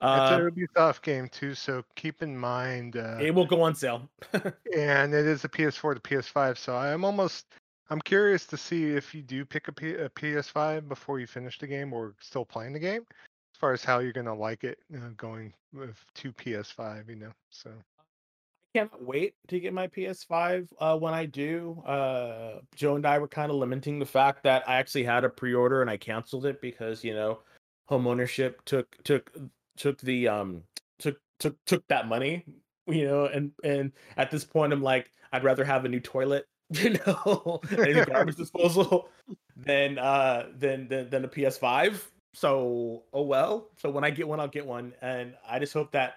Uh, 0.00 0.28
it's 0.30 0.56
a 0.56 0.80
Ubisoft 0.80 1.02
game 1.02 1.28
too, 1.28 1.54
so 1.54 1.84
keep 1.96 2.22
in 2.22 2.36
mind 2.36 2.96
uh, 2.96 3.18
it 3.20 3.34
will 3.34 3.46
go 3.46 3.62
on 3.62 3.74
sale. 3.74 4.08
and 4.32 5.12
it 5.12 5.26
is 5.26 5.44
a 5.44 5.48
PS4 5.48 5.94
to 5.96 6.00
PS5, 6.00 6.56
so 6.56 6.76
I'm 6.76 7.04
almost 7.04 7.46
I'm 7.90 8.00
curious 8.00 8.46
to 8.46 8.56
see 8.56 8.84
if 8.84 9.14
you 9.14 9.22
do 9.22 9.44
pick 9.44 9.68
a, 9.68 9.72
P, 9.72 9.94
a 9.94 10.08
PS5 10.10 10.88
before 10.88 11.18
you 11.18 11.26
finish 11.26 11.58
the 11.58 11.66
game 11.66 11.92
or 11.92 12.14
still 12.20 12.44
playing 12.44 12.74
the 12.74 12.78
game, 12.78 13.02
as 13.10 13.58
far 13.58 13.72
as 13.72 13.82
how 13.82 13.98
you're 13.98 14.12
gonna 14.12 14.34
like 14.34 14.62
it 14.62 14.78
you 14.88 14.98
know, 14.98 15.10
going 15.16 15.52
with 15.72 15.96
two 16.14 16.32
PS5, 16.32 17.08
you 17.08 17.16
know. 17.16 17.32
So 17.50 17.70
I 17.70 18.78
can't 18.78 19.02
wait 19.02 19.34
to 19.48 19.58
get 19.58 19.72
my 19.72 19.88
PS5 19.88 20.68
uh, 20.78 20.96
when 20.96 21.12
I 21.12 21.26
do. 21.26 21.82
Uh, 21.84 22.60
Joe 22.76 22.94
and 22.94 23.06
I 23.06 23.18
were 23.18 23.26
kind 23.26 23.50
of 23.50 23.56
lamenting 23.56 23.98
the 23.98 24.06
fact 24.06 24.44
that 24.44 24.68
I 24.68 24.76
actually 24.76 25.04
had 25.04 25.24
a 25.24 25.28
pre-order 25.28 25.82
and 25.82 25.90
I 25.90 25.96
canceled 25.96 26.46
it 26.46 26.60
because 26.60 27.02
you 27.02 27.14
know 27.14 27.40
home 27.86 28.06
ownership 28.06 28.64
took 28.64 28.96
took 29.02 29.32
took 29.78 29.98
the 30.00 30.28
um 30.28 30.62
took 30.98 31.16
took 31.38 31.56
took 31.64 31.86
that 31.88 32.08
money 32.08 32.44
you 32.86 33.06
know 33.06 33.26
and 33.26 33.52
and 33.64 33.92
at 34.16 34.30
this 34.30 34.44
point 34.44 34.72
i'm 34.72 34.82
like 34.82 35.10
i'd 35.32 35.44
rather 35.44 35.64
have 35.64 35.84
a 35.84 35.88
new 35.88 36.00
toilet 36.00 36.46
you 36.70 36.96
know 37.06 37.60
and 37.70 38.06
garbage 38.06 38.36
disposal 38.36 39.08
than 39.56 39.98
uh 39.98 40.46
than, 40.58 40.88
than 40.88 41.08
than 41.10 41.24
a 41.24 41.28
ps5 41.28 42.00
so 42.34 43.02
oh 43.12 43.22
well 43.22 43.68
so 43.76 43.90
when 43.90 44.04
i 44.04 44.10
get 44.10 44.28
one 44.28 44.38
i'll 44.38 44.48
get 44.48 44.66
one 44.66 44.92
and 45.00 45.34
i 45.48 45.58
just 45.58 45.72
hope 45.72 45.90
that 45.92 46.16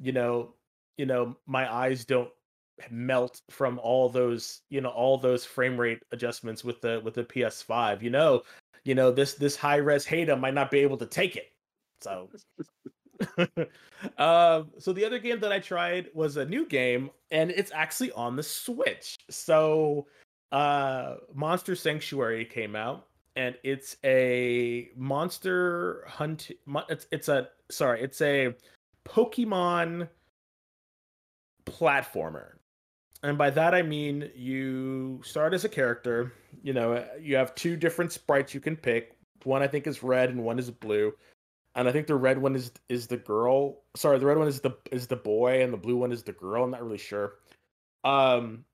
you 0.00 0.12
know 0.12 0.52
you 0.96 1.06
know 1.06 1.36
my 1.46 1.72
eyes 1.72 2.04
don't 2.04 2.30
melt 2.90 3.40
from 3.50 3.78
all 3.78 4.08
those 4.08 4.62
you 4.70 4.80
know 4.80 4.90
all 4.90 5.18
those 5.18 5.44
frame 5.44 5.78
rate 5.78 6.00
adjustments 6.12 6.64
with 6.64 6.80
the 6.80 7.00
with 7.04 7.14
the 7.14 7.24
PS5. 7.24 8.02
You 8.02 8.10
know, 8.10 8.42
you 8.84 8.94
know 8.94 9.10
this 9.10 9.34
this 9.34 9.56
high 9.56 9.76
res 9.76 10.04
hater 10.04 10.36
might 10.36 10.54
not 10.54 10.70
be 10.70 10.80
able 10.80 10.96
to 10.98 11.06
take 11.06 11.36
it. 11.36 11.52
So, 12.04 12.28
um, 14.18 14.70
so 14.78 14.92
the 14.92 15.04
other 15.04 15.18
game 15.18 15.40
that 15.40 15.52
I 15.52 15.58
tried 15.58 16.08
was 16.14 16.36
a 16.36 16.44
new 16.44 16.66
game, 16.66 17.10
and 17.30 17.50
it's 17.50 17.72
actually 17.74 18.12
on 18.12 18.36
the 18.36 18.42
Switch. 18.42 19.16
So, 19.30 20.06
uh, 20.52 21.16
Monster 21.34 21.74
Sanctuary 21.74 22.44
came 22.44 22.76
out, 22.76 23.06
and 23.36 23.56
it's 23.64 23.96
a 24.04 24.90
monster 24.96 26.04
hunt. 26.06 26.50
It's 26.88 27.06
it's 27.10 27.28
a 27.28 27.48
sorry, 27.70 28.02
it's 28.02 28.20
a 28.20 28.54
Pokemon 29.08 30.08
platformer. 31.66 32.52
And 33.22 33.38
by 33.38 33.48
that 33.50 33.74
I 33.74 33.80
mean 33.80 34.30
you 34.36 35.20
start 35.24 35.54
as 35.54 35.64
a 35.64 35.68
character, 35.68 36.32
you 36.62 36.74
know, 36.74 37.02
you 37.18 37.36
have 37.36 37.54
two 37.54 37.74
different 37.74 38.12
sprites 38.12 38.52
you 38.52 38.60
can 38.60 38.76
pick. 38.76 39.16
One 39.44 39.62
I 39.62 39.66
think 39.66 39.86
is 39.86 40.02
red 40.02 40.28
and 40.28 40.44
one 40.44 40.58
is 40.58 40.70
blue. 40.70 41.14
And 41.74 41.88
I 41.88 41.92
think 41.92 42.06
the 42.06 42.14
red 42.16 42.38
one 42.38 42.54
is 42.56 42.70
is 42.88 43.06
the 43.06 43.16
girl. 43.16 43.82
Sorry, 43.96 44.18
the 44.18 44.26
red 44.26 44.38
one 44.38 44.48
is 44.48 44.60
the 44.60 44.72
is 44.92 45.06
the 45.06 45.16
boy 45.16 45.62
and 45.62 45.72
the 45.72 45.76
blue 45.78 45.96
one 45.96 46.12
is 46.12 46.22
the 46.22 46.32
girl. 46.32 46.64
I'm 46.64 46.70
not 46.70 46.82
really 46.84 46.98
sure. 46.98 47.34
Um 48.04 48.64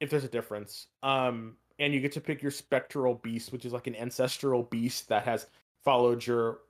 if 0.00 0.10
there's 0.10 0.24
a 0.24 0.28
difference. 0.28 0.88
Um 1.02 1.56
and 1.78 1.92
you 1.92 2.00
get 2.00 2.12
to 2.12 2.20
pick 2.20 2.42
your 2.42 2.50
spectral 2.50 3.14
beast, 3.16 3.52
which 3.52 3.64
is 3.66 3.72
like 3.72 3.86
an 3.86 3.96
ancestral 3.96 4.62
beast 4.64 5.08
that 5.08 5.24
has 5.24 5.46
followed 5.84 6.26
your 6.26 6.60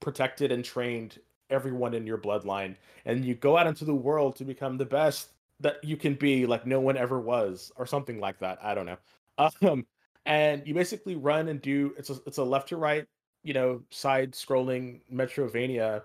protected 0.00 0.52
and 0.52 0.64
trained 0.64 1.18
everyone 1.50 1.94
in 1.94 2.06
your 2.06 2.18
bloodline 2.18 2.74
and 3.04 3.24
you 3.24 3.34
go 3.34 3.56
out 3.56 3.66
into 3.66 3.84
the 3.84 3.94
world 3.94 4.34
to 4.36 4.44
become 4.44 4.76
the 4.78 4.84
best 4.84 5.30
that 5.60 5.82
you 5.84 5.96
can 5.96 6.14
be 6.14 6.46
like 6.46 6.66
no 6.66 6.80
one 6.80 6.96
ever 6.96 7.20
was 7.20 7.70
or 7.76 7.86
something 7.86 8.18
like 8.18 8.38
that 8.38 8.58
i 8.62 8.74
don't 8.74 8.86
know 8.86 8.96
um 9.70 9.86
and 10.26 10.66
you 10.66 10.74
basically 10.74 11.16
run 11.16 11.48
and 11.48 11.60
do 11.60 11.94
it's 11.98 12.10
a 12.10 12.16
it's 12.26 12.38
a 12.38 12.44
left 12.44 12.68
to 12.70 12.76
right 12.76 13.06
you 13.44 13.54
know 13.54 13.80
side 13.90 14.32
scrolling 14.32 15.00
Metroidvania 15.12 16.02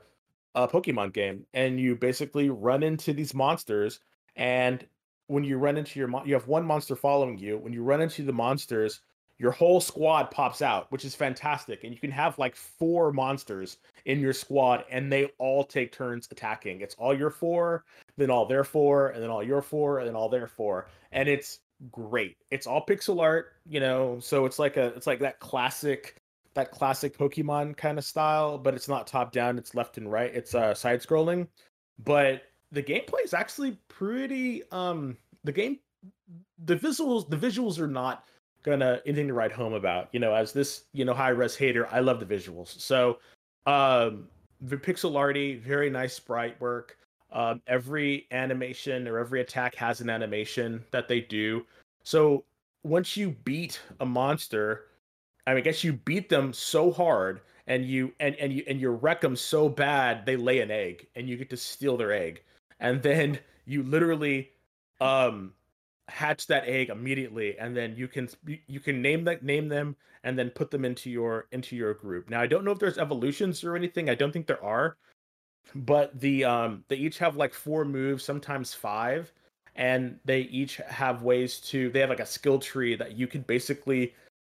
uh 0.55 0.67
pokemon 0.67 1.13
game 1.13 1.45
and 1.53 1.79
you 1.79 1.95
basically 1.95 2.49
run 2.49 2.83
into 2.83 3.13
these 3.13 3.33
monsters 3.33 3.99
and 4.35 4.85
when 5.27 5.43
you 5.43 5.57
run 5.57 5.77
into 5.77 5.99
your 5.99 6.09
you 6.25 6.33
have 6.33 6.47
one 6.47 6.65
monster 6.65 6.95
following 6.95 7.37
you 7.37 7.57
when 7.57 7.73
you 7.73 7.83
run 7.83 8.01
into 8.01 8.23
the 8.23 8.33
monsters 8.33 9.01
your 9.39 9.51
whole 9.51 9.79
squad 9.79 10.29
pops 10.31 10.61
out 10.61 10.91
which 10.91 11.05
is 11.05 11.15
fantastic 11.15 11.83
and 11.83 11.93
you 11.93 11.99
can 11.99 12.11
have 12.11 12.37
like 12.37 12.55
four 12.55 13.11
monsters 13.11 13.77
in 14.05 14.19
your 14.19 14.33
squad 14.33 14.83
and 14.91 15.11
they 15.11 15.25
all 15.37 15.63
take 15.63 15.91
turns 15.91 16.27
attacking. 16.31 16.81
It's 16.81 16.95
all 16.95 17.17
your 17.17 17.29
four 17.29 17.85
then 18.17 18.29
all 18.29 18.45
their 18.45 18.63
four 18.63 19.09
and 19.09 19.23
then 19.23 19.29
all 19.29 19.43
your 19.43 19.61
four 19.61 19.99
and 19.99 20.07
then 20.07 20.15
all 20.15 20.29
their 20.29 20.47
four 20.47 20.87
and 21.11 21.29
it's 21.29 21.59
great. 21.91 22.37
It's 22.51 22.67
all 22.67 22.85
pixel 22.85 23.21
art 23.21 23.53
you 23.67 23.79
know 23.79 24.19
so 24.19 24.45
it's 24.45 24.59
like 24.59 24.77
a 24.77 24.87
it's 24.87 25.07
like 25.07 25.19
that 25.19 25.39
classic 25.39 26.15
that 26.53 26.71
classic 26.71 27.17
pokemon 27.17 27.75
kind 27.77 27.97
of 27.97 28.05
style 28.05 28.57
but 28.57 28.73
it's 28.73 28.87
not 28.87 29.07
top 29.07 29.31
down 29.31 29.57
it's 29.57 29.75
left 29.75 29.97
and 29.97 30.11
right 30.11 30.33
it's 30.33 30.55
uh 30.55 30.73
side 30.73 31.01
scrolling. 31.01 31.47
But 32.03 32.43
the 32.71 32.83
gameplay 32.83 33.23
is 33.23 33.33
actually 33.33 33.77
pretty 33.87 34.63
um 34.71 35.17
the 35.43 35.51
game 35.51 35.79
the 36.65 36.75
visuals 36.75 37.29
the 37.29 37.37
visuals 37.37 37.79
are 37.79 37.87
not 37.87 38.25
gonna 38.63 39.01
anything 39.05 39.27
to 39.27 39.33
write 39.33 39.51
home 39.51 39.73
about 39.73 40.09
you 40.11 40.19
know 40.19 40.33
as 40.33 40.51
this 40.51 40.83
you 40.93 41.05
know 41.05 41.13
high 41.13 41.29
res 41.29 41.55
hater 41.55 41.87
i 41.91 41.99
love 41.99 42.19
the 42.19 42.25
visuals. 42.25 42.79
So 42.79 43.19
um 43.65 44.27
the 44.61 44.77
pixel 44.77 45.15
arty 45.15 45.55
very 45.55 45.89
nice 45.89 46.13
sprite 46.13 46.59
work. 46.59 46.97
Um 47.31 47.61
every 47.67 48.27
animation 48.31 49.07
or 49.07 49.19
every 49.19 49.41
attack 49.41 49.75
has 49.75 50.01
an 50.01 50.09
animation 50.09 50.83
that 50.91 51.07
they 51.07 51.21
do. 51.21 51.65
So 52.03 52.43
once 52.83 53.17
you 53.17 53.35
beat 53.43 53.79
a 53.99 54.05
monster 54.05 54.85
i 55.47 55.51
mean 55.51 55.59
i 55.59 55.61
guess 55.61 55.83
you 55.83 55.93
beat 55.93 56.29
them 56.29 56.53
so 56.53 56.91
hard 56.91 57.41
and 57.69 57.85
you 57.85 58.11
and 58.19 58.35
and 58.35 58.51
you 58.51 58.63
and 58.67 58.81
you 58.81 58.89
wreck 58.89 59.21
them 59.21 59.35
so 59.35 59.69
bad 59.69 60.25
they 60.25 60.35
lay 60.35 60.59
an 60.59 60.71
egg 60.71 61.07
and 61.15 61.29
you 61.29 61.37
get 61.37 61.49
to 61.51 61.57
steal 61.57 61.95
their 61.95 62.11
egg. 62.11 62.43
And 62.81 63.01
then 63.01 63.39
you 63.65 63.83
literally 63.83 64.49
um 64.99 65.53
hatch 66.09 66.47
that 66.47 66.67
egg 66.67 66.89
immediately 66.89 67.57
and 67.59 67.77
then 67.77 67.95
you 67.95 68.07
can 68.07 68.27
you 68.67 68.79
can 68.79 69.01
name 69.01 69.23
that 69.23 69.43
name 69.43 69.69
them 69.69 69.95
and 70.23 70.37
then 70.37 70.49
put 70.49 70.71
them 70.71 70.83
into 70.83 71.09
your 71.09 71.47
into 71.51 71.75
your 71.75 71.93
group. 71.93 72.29
Now 72.29 72.41
i 72.41 72.47
don't 72.47 72.65
know 72.65 72.71
if 72.71 72.79
there's 72.79 72.97
evolutions 72.97 73.63
or 73.63 73.75
anything. 73.75 74.09
I 74.09 74.15
don't 74.15 74.33
think 74.33 74.47
there 74.47 74.63
are 74.63 74.97
but 75.75 76.19
the 76.19 76.43
um 76.43 76.83
they 76.87 76.95
each 76.95 77.19
have 77.19 77.35
like 77.35 77.53
four 77.53 77.85
moves 77.85 78.23
sometimes 78.23 78.73
five 78.73 79.31
and 79.75 80.19
they 80.25 80.41
each 80.41 80.77
have 80.77 81.21
ways 81.21 81.59
to 81.59 81.91
they 81.91 81.99
have 81.99 82.09
like 82.09 82.19
a 82.19 82.25
skill 82.25 82.57
tree 82.57 82.95
that 82.95 83.15
you 83.15 83.27
can 83.27 83.41
basically 83.43 84.15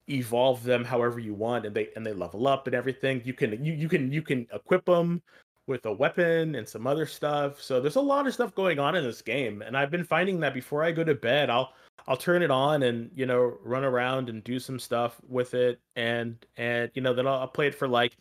evolve 0.10 0.63
them 0.63 0.83
however 0.83 1.19
you 1.19 1.33
want 1.33 1.65
and 1.65 1.75
they 1.75 1.89
and 1.95 2.05
they 2.05 2.13
level 2.13 2.48
up 2.48 2.67
and 2.67 2.75
everything. 2.75 3.22
You 3.25 3.33
can 3.33 3.63
you, 3.63 3.74
you 3.74 3.89
can 3.89 4.12
you 4.12 4.22
can 4.22 4.48
equip 4.53 4.86
them 4.86 5.22
with 5.67 5.86
a 5.86 5.93
weapon 5.93 6.55
and 6.55 6.67
some 6.67 6.86
other 6.86 7.05
stuff. 7.05 7.62
So 7.62 7.79
there's 7.79 7.95
a 7.95 8.01
lot 8.01 8.27
of 8.27 8.33
stuff 8.33 8.53
going 8.53 8.79
on 8.79 8.95
in 8.95 9.03
this 9.03 9.22
game, 9.22 9.62
and 9.62 9.77
I've 9.77 9.91
been 9.91 10.03
finding 10.03 10.39
that 10.41 10.53
before 10.53 10.83
I 10.83 10.91
go 10.91 11.03
to 11.03 11.15
bed, 11.15 11.50
I'll 11.50 11.74
I'll 12.07 12.17
turn 12.17 12.43
it 12.43 12.51
on 12.51 12.83
and 12.83 13.10
you 13.15 13.25
know 13.25 13.57
run 13.63 13.83
around 13.83 14.29
and 14.29 14.43
do 14.43 14.60
some 14.60 14.79
stuff 14.79 15.19
with 15.27 15.53
it, 15.53 15.79
and 15.95 16.43
and 16.57 16.91
you 16.93 17.01
know 17.01 17.13
then 17.13 17.27
I'll, 17.27 17.41
I'll 17.41 17.48
play 17.48 17.67
it 17.67 17.75
for 17.75 17.88
like 17.88 18.17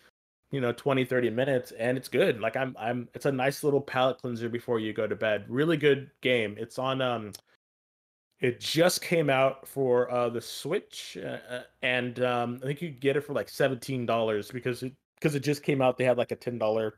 you 0.52 0.60
know 0.60 0.72
20 0.72 1.04
30 1.04 1.30
minutes 1.30 1.72
and 1.72 1.96
it's 1.96 2.08
good. 2.08 2.40
Like 2.40 2.56
i'm 2.56 2.76
i'm 2.78 3.08
it's 3.14 3.26
a 3.26 3.32
nice 3.32 3.64
little 3.64 3.80
palate 3.80 4.20
cleanser 4.20 4.48
before 4.48 4.78
you 4.78 4.92
go 4.92 5.06
to 5.06 5.16
bed. 5.16 5.46
Really 5.48 5.76
good 5.76 6.10
game. 6.20 6.56
It's 6.58 6.78
on 6.78 7.00
um 7.00 7.32
it 8.42 8.60
just 8.60 9.00
came 9.00 9.30
out 9.30 9.66
for 9.66 10.10
uh 10.10 10.28
the 10.28 10.40
switch 10.40 11.16
uh, 11.22 11.38
uh 11.48 11.62
and 11.82 12.22
um 12.22 12.58
i 12.62 12.66
think 12.66 12.82
you 12.82 12.90
get 12.90 13.16
it 13.16 13.22
for 13.22 13.32
like 13.32 13.46
$17 13.46 14.52
because 14.52 14.82
it 14.82 14.92
because 15.14 15.34
it 15.34 15.40
just 15.40 15.62
came 15.62 15.80
out 15.80 15.96
they 15.96 16.04
had 16.04 16.18
like 16.18 16.32
a 16.32 16.36
$10 16.36 16.92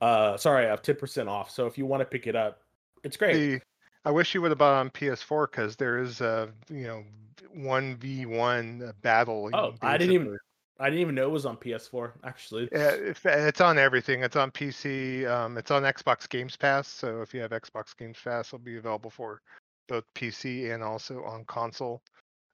uh 0.00 0.36
sorry 0.36 0.66
i 0.66 0.68
have 0.68 0.82
10% 0.82 1.28
off 1.28 1.50
so 1.50 1.66
if 1.66 1.78
you 1.78 1.86
want 1.86 2.00
to 2.00 2.04
pick 2.04 2.26
it 2.26 2.34
up 2.34 2.62
it's 3.04 3.16
great 3.16 3.34
The, 3.34 3.60
I 4.04 4.10
wish 4.10 4.34
you 4.34 4.40
would 4.42 4.50
have 4.50 4.58
bought 4.58 4.74
on 4.74 4.90
PS4 4.90 5.50
because 5.50 5.76
there 5.76 5.98
is 5.98 6.20
a 6.20 6.48
you 6.70 6.84
know 6.84 7.04
one 7.52 7.96
v 7.96 8.26
one 8.26 8.92
battle. 9.02 9.50
oh 9.52 9.74
i 9.82 9.96
didn't 9.98 10.14
even 10.14 10.38
i 10.80 10.86
didn't 10.86 11.00
even 11.00 11.14
know 11.14 11.24
it 11.24 11.30
was 11.30 11.44
on 11.46 11.56
ps4 11.56 12.12
actually 12.24 12.68
Yeah, 12.72 13.12
it's 13.24 13.60
on 13.60 13.78
everything. 13.78 14.22
It's 14.22 14.36
on 14.36 14.50
PC. 14.50 15.26
Um, 15.28 15.58
it's 15.58 15.70
on 15.70 15.82
Xbox 15.82 16.28
Games 16.28 16.56
Pass. 16.56 16.86
So 16.88 17.20
if 17.22 17.34
you 17.34 17.40
have 17.40 17.50
Xbox 17.50 17.96
Games 17.96 18.18
Pass, 18.22 18.48
it'll 18.48 18.58
be 18.60 18.76
available 18.76 19.10
for 19.10 19.40
both 19.88 20.04
PC 20.14 20.72
and 20.72 20.82
also 20.82 21.24
on 21.24 21.44
console 21.46 22.02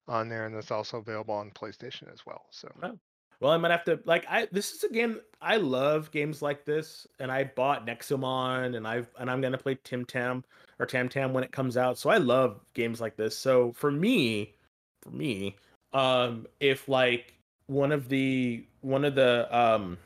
on 0.08 0.28
there, 0.28 0.46
and 0.46 0.54
it's 0.54 0.70
also 0.70 0.98
available 0.98 1.34
on 1.34 1.50
PlayStation 1.50 2.12
as 2.12 2.24
well. 2.26 2.46
So 2.50 2.68
Oh. 2.82 2.98
Well, 3.40 3.52
I 3.52 3.56
might 3.56 3.72
have 3.72 3.84
to 3.84 4.00
like 4.04 4.24
I 4.28 4.48
this 4.52 4.72
is 4.72 4.84
a 4.84 4.88
game 4.88 5.20
I 5.42 5.56
love 5.56 6.10
games 6.10 6.40
like 6.40 6.64
this, 6.64 7.06
and 7.18 7.30
I 7.30 7.44
bought 7.44 7.86
Nexomon 7.86 8.76
and 8.76 8.86
I've 8.86 9.08
and 9.18 9.30
I'm 9.30 9.40
gonna 9.40 9.58
play 9.58 9.76
Tim 9.84 10.04
Tam 10.04 10.44
or 10.78 10.86
Tam 10.86 11.08
Tam 11.08 11.32
when 11.32 11.44
it 11.44 11.52
comes 11.52 11.76
out. 11.76 11.98
So 11.98 12.10
I 12.10 12.18
love 12.18 12.60
games 12.74 13.00
like 13.00 13.16
this. 13.16 13.36
So 13.36 13.72
for 13.72 13.90
me, 13.90 14.54
for 15.02 15.10
me, 15.10 15.56
um, 15.92 16.46
if 16.60 16.88
like 16.88 17.34
one 17.66 17.92
of 17.92 18.08
the 18.08 18.64
one 18.80 19.04
of 19.04 19.14
the 19.14 19.46
um 19.56 19.98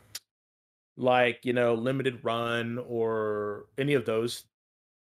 like 0.96 1.44
you 1.44 1.52
know 1.52 1.74
limited 1.74 2.18
run 2.24 2.78
or 2.88 3.66
any 3.78 3.94
of 3.94 4.04
those 4.04 4.44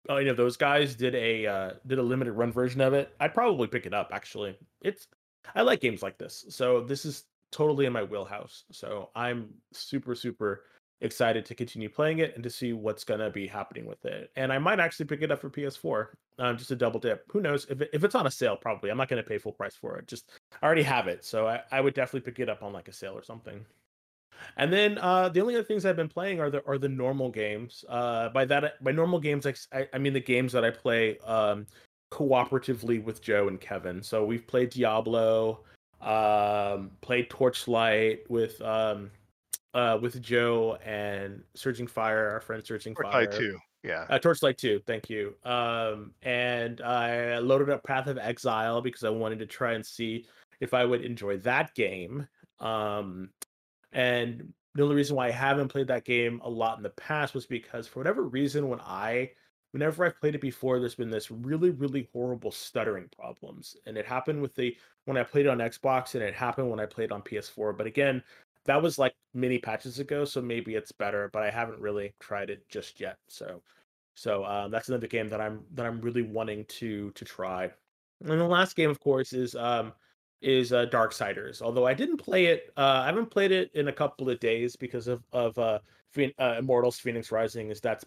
uh, 0.09 0.15
any 0.15 0.29
of 0.29 0.37
those 0.37 0.57
guys 0.57 0.95
did 0.95 1.15
a 1.15 1.45
uh 1.45 1.71
did 1.85 1.99
a 1.99 2.03
limited 2.03 2.33
run 2.33 2.51
version 2.51 2.81
of 2.81 2.93
it, 2.93 3.13
I'd 3.19 3.33
probably 3.33 3.67
pick 3.67 3.85
it 3.85 3.93
up 3.93 4.09
actually. 4.13 4.57
It's 4.81 5.07
I 5.55 5.61
like 5.61 5.81
games 5.81 6.03
like 6.03 6.17
this. 6.17 6.45
So 6.49 6.81
this 6.81 7.05
is 7.05 7.25
totally 7.51 7.85
in 7.85 7.93
my 7.93 8.03
wheelhouse. 8.03 8.65
So 8.71 9.09
I'm 9.15 9.49
super, 9.71 10.15
super 10.15 10.63
excited 11.01 11.45
to 11.45 11.55
continue 11.55 11.89
playing 11.89 12.19
it 12.19 12.33
and 12.35 12.43
to 12.43 12.49
see 12.49 12.73
what's 12.73 13.03
to 13.19 13.29
be 13.29 13.47
happening 13.47 13.85
with 13.85 14.03
it. 14.05 14.31
And 14.35 14.51
I 14.51 14.57
might 14.57 14.79
actually 14.79 15.05
pick 15.05 15.21
it 15.21 15.31
up 15.31 15.39
for 15.39 15.49
PS4, 15.49 16.07
um, 16.39 16.57
just 16.57 16.71
a 16.71 16.75
double 16.75 16.99
dip. 16.99 17.23
Who 17.31 17.39
knows? 17.39 17.67
If, 17.69 17.81
it, 17.81 17.89
if 17.93 18.03
it's 18.03 18.15
on 18.15 18.27
a 18.27 18.31
sale, 18.31 18.57
probably. 18.57 18.89
I'm 18.89 18.97
not 18.97 19.09
to 19.21 19.27
pay 19.27 19.37
full 19.37 19.51
price 19.51 19.75
for 19.75 19.97
it. 19.97 20.07
Just, 20.07 20.31
I 20.61 20.65
already 20.65 20.83
have 20.83 21.07
it. 21.07 21.23
So 21.23 21.47
I, 21.47 21.61
I 21.71 21.81
would 21.81 21.93
definitely 21.93 22.29
pick 22.31 22.39
it 22.39 22.49
up 22.49 22.63
on 22.63 22.73
like 22.73 22.87
a 22.87 22.93
sale 22.93 23.13
or 23.13 23.23
something. 23.23 23.63
And 24.57 24.71
then 24.71 24.97
uh, 24.99 25.29
the 25.29 25.41
only 25.41 25.55
other 25.55 25.63
things 25.63 25.85
I've 25.85 25.95
been 25.95 26.09
playing 26.09 26.39
are 26.39 26.49
the 26.49 26.65
are 26.65 26.77
the 26.77 26.89
normal 26.89 27.29
games. 27.29 27.85
Uh, 27.87 28.29
by 28.29 28.45
that, 28.45 28.83
by 28.83 28.91
normal 28.91 29.19
games, 29.19 29.45
I, 29.73 29.87
I 29.93 29.97
mean 29.97 30.13
the 30.13 30.19
games 30.19 30.51
that 30.53 30.65
I 30.65 30.71
play 30.71 31.19
um, 31.19 31.65
cooperatively 32.11 33.03
with 33.03 33.21
Joe 33.21 33.47
and 33.47 33.59
Kevin. 33.59 34.01
So 34.01 34.25
we've 34.25 34.47
played 34.47 34.69
Diablo, 34.69 35.63
um, 36.01 36.91
played 37.01 37.29
Torchlight 37.29 38.29
with 38.29 38.61
um, 38.61 39.11
uh, 39.73 39.97
with 40.01 40.21
Joe 40.21 40.77
and 40.85 41.43
Surging 41.55 41.87
Fire, 41.87 42.29
our 42.29 42.41
friend 42.41 42.63
Surging 42.65 42.95
Torchlight 42.95 43.31
Fire. 43.31 43.39
two, 43.39 43.59
yeah. 43.83 44.05
Uh, 44.09 44.19
Torchlight 44.19 44.57
2, 44.57 44.81
thank 44.85 45.09
you. 45.09 45.35
Um, 45.43 46.11
and 46.21 46.81
I 46.81 47.39
loaded 47.39 47.69
up 47.69 47.83
Path 47.83 48.07
of 48.07 48.17
Exile 48.17 48.81
because 48.81 49.03
I 49.03 49.09
wanted 49.09 49.39
to 49.39 49.45
try 49.45 49.73
and 49.73 49.85
see 49.85 50.25
if 50.59 50.73
I 50.73 50.83
would 50.83 51.03
enjoy 51.03 51.37
that 51.37 51.73
game. 51.73 52.27
Um, 52.59 53.29
and 53.91 54.53
the 54.75 54.83
only 54.83 54.95
reason 54.95 55.15
why 55.15 55.27
I 55.27 55.31
haven't 55.31 55.69
played 55.69 55.87
that 55.87 56.05
game 56.05 56.39
a 56.43 56.49
lot 56.49 56.77
in 56.77 56.83
the 56.83 56.89
past 56.91 57.33
was 57.33 57.45
because 57.45 57.87
for 57.87 57.99
whatever 57.99 58.23
reason, 58.23 58.69
when 58.69 58.79
I 58.81 59.31
whenever 59.71 60.05
I've 60.05 60.19
played 60.19 60.35
it 60.35 60.41
before, 60.41 60.79
there's 60.79 60.95
been 60.95 61.09
this 61.09 61.29
really, 61.31 61.71
really 61.71 62.09
horrible 62.13 62.51
stuttering 62.51 63.09
problems. 63.15 63.75
And 63.85 63.97
it 63.97 64.05
happened 64.05 64.41
with 64.41 64.55
the 64.55 64.75
when 65.05 65.17
I 65.17 65.23
played 65.23 65.45
it 65.45 65.49
on 65.49 65.59
Xbox 65.59 66.15
and 66.15 66.23
it 66.23 66.33
happened 66.33 66.69
when 66.69 66.79
I 66.79 66.85
played 66.85 67.11
on 67.11 67.21
PS4. 67.21 67.73
But 67.73 67.87
again, 67.87 68.23
that 68.65 68.81
was 68.81 68.99
like 68.99 69.15
many 69.33 69.57
patches 69.59 69.99
ago, 69.99 70.25
so 70.25 70.41
maybe 70.41 70.75
it's 70.75 70.91
better, 70.91 71.29
but 71.33 71.43
I 71.43 71.49
haven't 71.49 71.79
really 71.79 72.13
tried 72.19 72.49
it 72.49 72.67
just 72.69 72.99
yet. 72.99 73.17
So 73.27 73.61
so 74.15 74.43
uh, 74.43 74.67
that's 74.67 74.89
another 74.89 75.07
game 75.07 75.29
that 75.29 75.41
I'm 75.41 75.63
that 75.75 75.85
I'm 75.85 76.01
really 76.01 76.23
wanting 76.23 76.65
to 76.79 77.11
to 77.11 77.25
try. 77.25 77.71
And 78.21 78.39
the 78.39 78.45
last 78.45 78.75
game, 78.75 78.89
of 78.89 78.99
course, 78.99 79.33
is 79.33 79.55
um 79.55 79.93
is 80.41 80.73
uh, 80.73 80.85
Darksiders. 80.87 81.61
Although 81.61 81.85
I 81.85 81.93
didn't 81.93 82.17
play 82.17 82.47
it, 82.47 82.71
uh, 82.77 83.01
I 83.03 83.07
haven't 83.07 83.31
played 83.31 83.51
it 83.51 83.71
in 83.73 83.87
a 83.87 83.93
couple 83.93 84.29
of 84.29 84.39
days 84.39 84.75
because 84.75 85.07
of 85.07 85.23
of 85.31 85.57
uh, 85.57 85.79
uh, 86.17 86.55
Immortals: 86.59 86.99
Fenyx 86.99 87.31
Rising. 87.31 87.69
Is 87.69 87.81
that's 87.81 88.05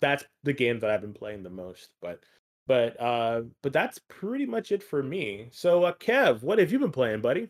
that's 0.00 0.24
the 0.42 0.52
game 0.52 0.78
that 0.80 0.90
I've 0.90 1.00
been 1.00 1.14
playing 1.14 1.42
the 1.42 1.50
most. 1.50 1.94
But 2.00 2.20
but 2.66 3.00
uh, 3.00 3.42
but 3.62 3.72
that's 3.72 3.98
pretty 4.08 4.46
much 4.46 4.72
it 4.72 4.82
for 4.82 5.02
me. 5.02 5.48
So 5.50 5.84
uh, 5.84 5.94
Kev, 5.94 6.42
what 6.42 6.58
have 6.58 6.72
you 6.72 6.78
been 6.78 6.92
playing, 6.92 7.20
buddy? 7.20 7.48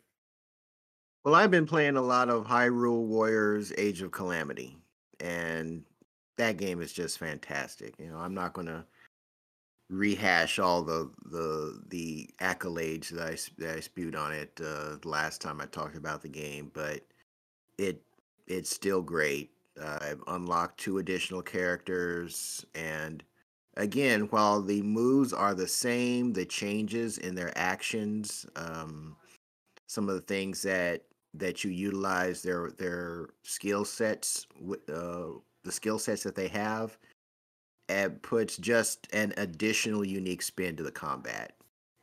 Well, 1.25 1.35
I've 1.35 1.51
been 1.51 1.67
playing 1.67 1.97
a 1.97 2.03
lot 2.03 2.29
of 2.29 2.47
Hyrule 2.47 3.05
Warriors: 3.05 3.73
Age 3.77 4.03
of 4.03 4.11
Calamity, 4.11 4.79
and 5.21 5.85
that 6.39 6.57
game 6.57 6.81
is 6.81 6.93
just 6.93 7.19
fantastic. 7.19 7.95
You 7.99 8.09
know, 8.09 8.19
I'm 8.19 8.35
not 8.35 8.55
gonna 8.55 8.87
rehash 9.93 10.59
all 10.59 10.83
the 10.83 11.11
the 11.27 11.81
the 11.89 12.31
accolades 12.41 13.11
that 13.11 13.29
I 13.29 13.37
that 13.59 13.77
I 13.77 13.81
spewed 13.81 14.17
on 14.17 14.33
it 14.33 14.61
uh, 14.65 14.97
last 15.05 15.41
time 15.41 15.61
I 15.61 15.67
talked 15.67 15.97
about 15.97 16.23
the 16.23 16.29
game, 16.29 16.71
but 16.73 17.03
it 17.79 18.03
it's 18.47 18.71
still 18.71 19.03
great. 19.03 19.51
Uh, 19.81 19.99
I've 20.01 20.23
unlocked 20.27 20.81
two 20.81 20.99
additional 20.99 21.43
characters, 21.43 22.65
and 22.75 23.23
again, 23.77 24.23
while 24.31 24.63
the 24.63 24.83
moves 24.83 25.33
are 25.33 25.55
the 25.55 25.69
same, 25.69 26.33
the 26.33 26.45
changes 26.45 27.19
in 27.19 27.35
their 27.35 27.57
actions, 27.57 28.47
um, 28.57 29.17
some 29.87 30.09
of 30.09 30.15
the 30.15 30.23
things 30.23 30.63
that 30.63 31.03
that 31.35 31.65
you 31.65 31.71
utilize 31.71 32.43
their 32.43 32.71
their 32.79 33.29
skill 33.43 33.85
sets, 33.85 34.47
uh, 34.93 35.27
the 35.65 35.73
skill 35.73 35.99
sets 35.99 36.23
that 36.23 36.35
they 36.35 36.49
have 36.49 36.99
and 37.89 38.21
puts 38.23 38.57
just 38.57 39.07
an 39.13 39.35
additional 39.37 40.05
unique 40.05 40.43
spin 40.43 40.77
to 40.77 40.83
the 40.83 40.93
combat. 40.93 41.53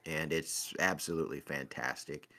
And 0.05 0.31
it's 0.31 0.73
absolutely 0.79 1.39
fantastic. 1.39 2.29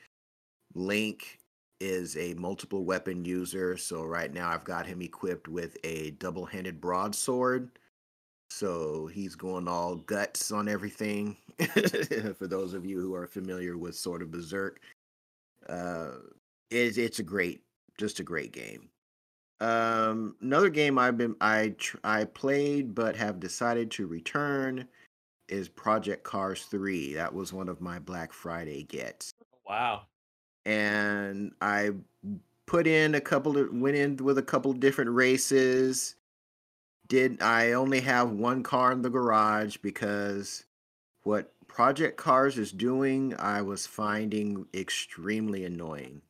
Link 0.74 1.38
is 1.80 2.16
a 2.16 2.34
multiple 2.34 2.84
weapon 2.84 3.24
user. 3.24 3.76
So 3.76 4.04
right 4.04 4.32
now 4.32 4.50
I've 4.50 4.64
got 4.64 4.86
him 4.86 5.02
equipped 5.02 5.48
with 5.48 5.76
a 5.84 6.12
double 6.12 6.44
handed 6.44 6.80
broadsword. 6.80 7.70
So 8.50 9.06
he's 9.06 9.34
going 9.34 9.68
all 9.68 9.96
guts 9.96 10.50
on 10.52 10.68
everything. 10.68 11.36
For 12.38 12.46
those 12.46 12.74
of 12.74 12.84
you 12.84 13.00
who 13.00 13.14
are 13.14 13.26
familiar 13.26 13.78
with 13.78 13.94
Sword 13.94 14.22
of 14.22 14.30
Berserk, 14.30 14.80
uh, 15.68 16.12
it's, 16.70 16.98
it's 16.98 17.20
a 17.20 17.24
great, 17.24 17.62
just 17.96 18.20
a 18.20 18.24
great 18.24 18.52
game. 18.52 18.88
Um, 19.60 20.36
another 20.40 20.70
game 20.70 20.98
I've 20.98 21.18
been 21.18 21.36
I 21.40 21.74
tr- 21.76 21.98
I 22.02 22.24
played 22.24 22.94
but 22.94 23.16
have 23.16 23.40
decided 23.40 23.90
to 23.92 24.06
return 24.06 24.88
is 25.48 25.68
Project 25.68 26.24
Cars 26.24 26.64
3. 26.64 27.14
That 27.14 27.34
was 27.34 27.52
one 27.52 27.68
of 27.68 27.80
my 27.80 27.98
Black 27.98 28.32
Friday 28.32 28.84
gets. 28.84 29.34
Wow. 29.68 30.02
And 30.64 31.52
I 31.60 31.90
put 32.66 32.86
in 32.86 33.14
a 33.14 33.20
couple 33.20 33.58
of 33.58 33.72
went 33.72 33.96
in 33.96 34.16
with 34.16 34.38
a 34.38 34.42
couple 34.42 34.70
of 34.70 34.80
different 34.80 35.10
races. 35.10 36.16
Did 37.08 37.42
I 37.42 37.72
only 37.72 38.00
have 38.00 38.30
one 38.30 38.62
car 38.62 38.92
in 38.92 39.02
the 39.02 39.10
garage 39.10 39.76
because 39.78 40.64
what 41.24 41.52
Project 41.66 42.16
Cars 42.16 42.56
is 42.56 42.72
doing, 42.72 43.34
I 43.38 43.62
was 43.62 43.86
finding 43.86 44.66
extremely 44.72 45.64
annoying 45.64 46.22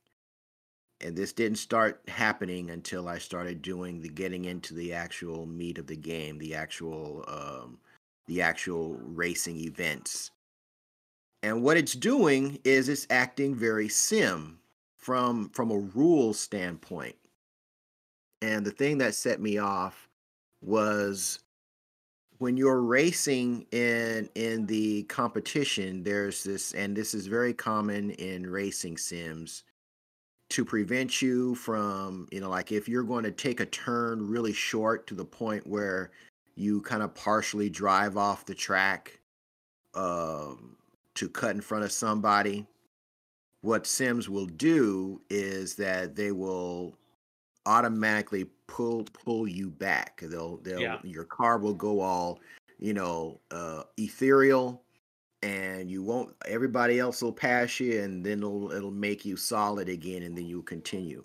and 1.00 1.16
this 1.16 1.32
didn't 1.32 1.58
start 1.58 2.02
happening 2.08 2.70
until 2.70 3.08
I 3.08 3.18
started 3.18 3.62
doing 3.62 4.00
the 4.00 4.08
getting 4.08 4.44
into 4.44 4.74
the 4.74 4.92
actual 4.92 5.46
meat 5.46 5.78
of 5.78 5.86
the 5.86 5.96
game, 5.96 6.38
the 6.38 6.54
actual 6.54 7.24
um, 7.28 7.78
the 8.26 8.42
actual 8.42 8.98
racing 9.02 9.56
events. 9.58 10.30
And 11.42 11.62
what 11.62 11.76
it's 11.76 11.94
doing 11.94 12.58
is 12.64 12.88
it's 12.88 13.06
acting 13.10 13.54
very 13.54 13.88
sim 13.88 14.58
from 14.96 15.48
from 15.50 15.70
a 15.70 15.78
rule 15.78 16.34
standpoint. 16.34 17.16
And 18.42 18.64
the 18.64 18.70
thing 18.70 18.98
that 18.98 19.14
set 19.14 19.40
me 19.40 19.58
off 19.58 20.08
was 20.62 21.40
when 22.38 22.56
you're 22.56 22.82
racing 22.82 23.66
in 23.70 24.28
in 24.34 24.66
the 24.66 25.02
competition 25.04 26.02
there's 26.02 26.42
this 26.42 26.72
and 26.72 26.96
this 26.96 27.14
is 27.14 27.26
very 27.26 27.52
common 27.52 28.10
in 28.12 28.48
racing 28.48 28.96
sims 28.96 29.62
to 30.50 30.64
prevent 30.64 31.22
you 31.22 31.54
from, 31.54 32.28
you 32.30 32.40
know, 32.40 32.50
like 32.50 32.72
if 32.72 32.88
you're 32.88 33.04
going 33.04 33.24
to 33.24 33.30
take 33.30 33.60
a 33.60 33.66
turn 33.66 34.26
really 34.26 34.52
short 34.52 35.06
to 35.06 35.14
the 35.14 35.24
point 35.24 35.66
where 35.66 36.10
you 36.56 36.82
kind 36.82 37.02
of 37.02 37.14
partially 37.14 37.70
drive 37.70 38.16
off 38.16 38.44
the 38.44 38.54
track 38.54 39.20
um, 39.94 40.76
to 41.14 41.28
cut 41.28 41.54
in 41.54 41.60
front 41.60 41.84
of 41.84 41.92
somebody, 41.92 42.66
what 43.62 43.86
Sims 43.86 44.28
will 44.28 44.46
do 44.46 45.20
is 45.30 45.74
that 45.76 46.16
they 46.16 46.32
will 46.32 46.96
automatically 47.66 48.46
pull 48.66 49.04
pull 49.12 49.46
you 49.46 49.70
back. 49.70 50.20
They'll 50.24 50.56
they'll 50.58 50.80
yeah. 50.80 50.98
your 51.04 51.24
car 51.24 51.58
will 51.58 51.74
go 51.74 52.00
all, 52.00 52.40
you 52.78 52.94
know, 52.94 53.40
uh, 53.50 53.84
ethereal 53.98 54.82
and 55.42 55.90
you 55.90 56.02
won't 56.02 56.34
everybody 56.46 56.98
else 56.98 57.22
will 57.22 57.32
pass 57.32 57.80
you 57.80 58.00
and 58.02 58.24
then 58.24 58.38
it'll 58.38 58.70
it'll 58.72 58.90
make 58.90 59.24
you 59.24 59.36
solid 59.36 59.88
again 59.88 60.22
and 60.22 60.36
then 60.36 60.46
you'll 60.46 60.62
continue. 60.62 61.24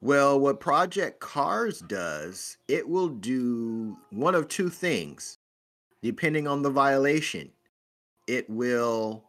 Well 0.00 0.38
what 0.38 0.60
project 0.60 1.20
cars 1.20 1.80
does 1.80 2.56
it 2.66 2.88
will 2.88 3.08
do 3.08 3.96
one 4.10 4.34
of 4.34 4.48
two 4.48 4.68
things. 4.68 5.38
Depending 6.02 6.46
on 6.46 6.62
the 6.62 6.70
violation 6.70 7.50
it 8.26 8.48
will 8.48 9.24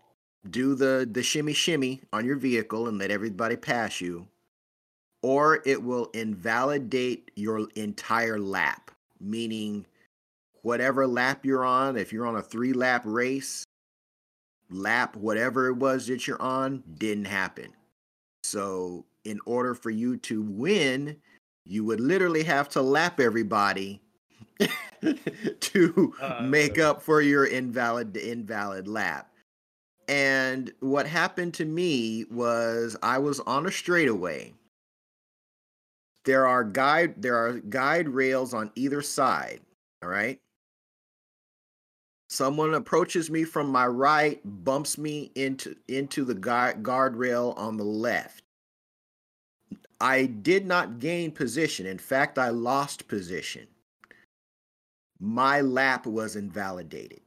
do 0.49 0.75
the 0.75 1.07
the 1.11 1.23
shimmy 1.23 1.53
shimmy 1.53 2.01
on 2.13 2.25
your 2.25 2.37
vehicle 2.37 2.87
and 2.87 2.97
let 2.97 3.11
everybody 3.11 3.55
pass 3.55 3.99
you 3.99 4.27
or 5.21 5.61
it 5.65 5.83
will 5.83 6.05
invalidate 6.13 7.29
your 7.35 7.67
entire 7.75 8.39
lap 8.39 8.91
meaning 9.19 9.85
whatever 10.61 11.07
lap 11.07 11.45
you're 11.45 11.65
on, 11.65 11.97
if 11.97 12.11
you're 12.13 12.27
on 12.27 12.35
a 12.35 12.41
three 12.41 12.73
lap 12.73 13.03
race, 13.05 13.63
lap, 14.69 15.15
whatever 15.15 15.67
it 15.67 15.75
was 15.75 16.07
that 16.07 16.27
you're 16.27 16.41
on, 16.41 16.83
didn't 16.97 17.25
happen. 17.25 17.73
So, 18.43 19.05
in 19.25 19.39
order 19.45 19.75
for 19.75 19.89
you 19.89 20.17
to 20.17 20.41
win, 20.41 21.17
you 21.65 21.83
would 21.83 21.99
literally 21.99 22.43
have 22.43 22.69
to 22.69 22.81
lap 22.81 23.19
everybody 23.19 24.01
to 25.59 26.13
uh, 26.21 26.41
make 26.41 26.79
up 26.79 27.01
for 27.01 27.21
your 27.21 27.45
invalid 27.45 28.15
invalid 28.17 28.87
lap. 28.87 29.31
And 30.07 30.73
what 30.79 31.05
happened 31.05 31.53
to 31.55 31.65
me 31.65 32.25
was 32.31 32.97
I 33.03 33.19
was 33.19 33.39
on 33.41 33.67
a 33.67 33.71
straightaway. 33.71 34.53
There 36.25 36.47
are 36.47 36.63
guide 36.63 37.21
there 37.21 37.35
are 37.35 37.59
guide 37.59 38.09
rails 38.09 38.53
on 38.53 38.71
either 38.75 39.01
side, 39.01 39.61
all 40.01 40.09
right? 40.09 40.39
Someone 42.29 42.75
approaches 42.75 43.31
me 43.31 43.43
from 43.43 43.69
my 43.69 43.87
right, 43.87 44.39
bumps 44.63 44.99
me 44.99 45.31
into 45.33 45.75
into 45.87 46.23
the 46.23 46.35
guard 46.35 46.83
guardrail 46.83 47.57
on 47.57 47.77
the 47.77 47.83
left. 47.83 48.43
I 49.99 50.27
did 50.27 50.65
not 50.65 50.99
gain 50.99 51.31
position. 51.31 51.87
In 51.87 51.97
fact, 51.97 52.37
I 52.37 52.49
lost 52.49 53.07
position. 53.07 53.67
My 55.19 55.61
lap 55.61 56.05
was 56.05 56.35
invalidated 56.35 57.21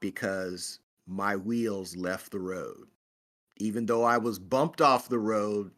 because 0.00 0.78
my 1.06 1.36
wheels 1.36 1.96
left 1.96 2.30
the 2.30 2.38
road. 2.38 2.86
Even 3.58 3.84
though 3.84 4.04
I 4.04 4.16
was 4.16 4.38
bumped 4.38 4.80
off 4.80 5.08
the 5.08 5.18
road, 5.18 5.72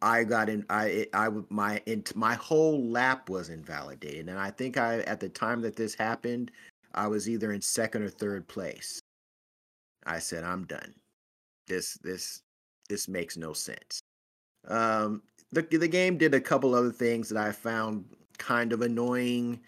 I 0.00 0.24
got 0.24 0.48
in. 0.48 0.64
I 0.70 1.08
I 1.12 1.28
my 1.48 1.82
my 2.14 2.34
whole 2.34 2.88
lap 2.88 3.28
was 3.28 3.50
invalidated, 3.50 4.28
and 4.28 4.38
I 4.38 4.50
think 4.52 4.78
I 4.78 5.00
at 5.00 5.18
the 5.18 5.28
time 5.28 5.60
that 5.62 5.76
this 5.76 5.94
happened, 5.94 6.50
I 6.94 7.06
was 7.06 7.28
either 7.28 7.52
in 7.52 7.60
second 7.60 8.02
or 8.02 8.10
third 8.10 8.48
place. 8.48 9.00
I 10.06 10.18
said, 10.18 10.44
I'm 10.44 10.64
done. 10.64 10.94
This 11.66 11.94
this 12.02 12.42
this 12.88 13.08
makes 13.08 13.36
no 13.36 13.52
sense. 13.52 14.00
Um, 14.66 15.22
the 15.52 15.62
the 15.62 15.88
game 15.88 16.18
did 16.18 16.34
a 16.34 16.40
couple 16.40 16.74
other 16.74 16.92
things 16.92 17.28
that 17.28 17.38
I 17.38 17.52
found 17.52 18.04
kind 18.38 18.72
of 18.72 18.82
annoying. 18.82 19.60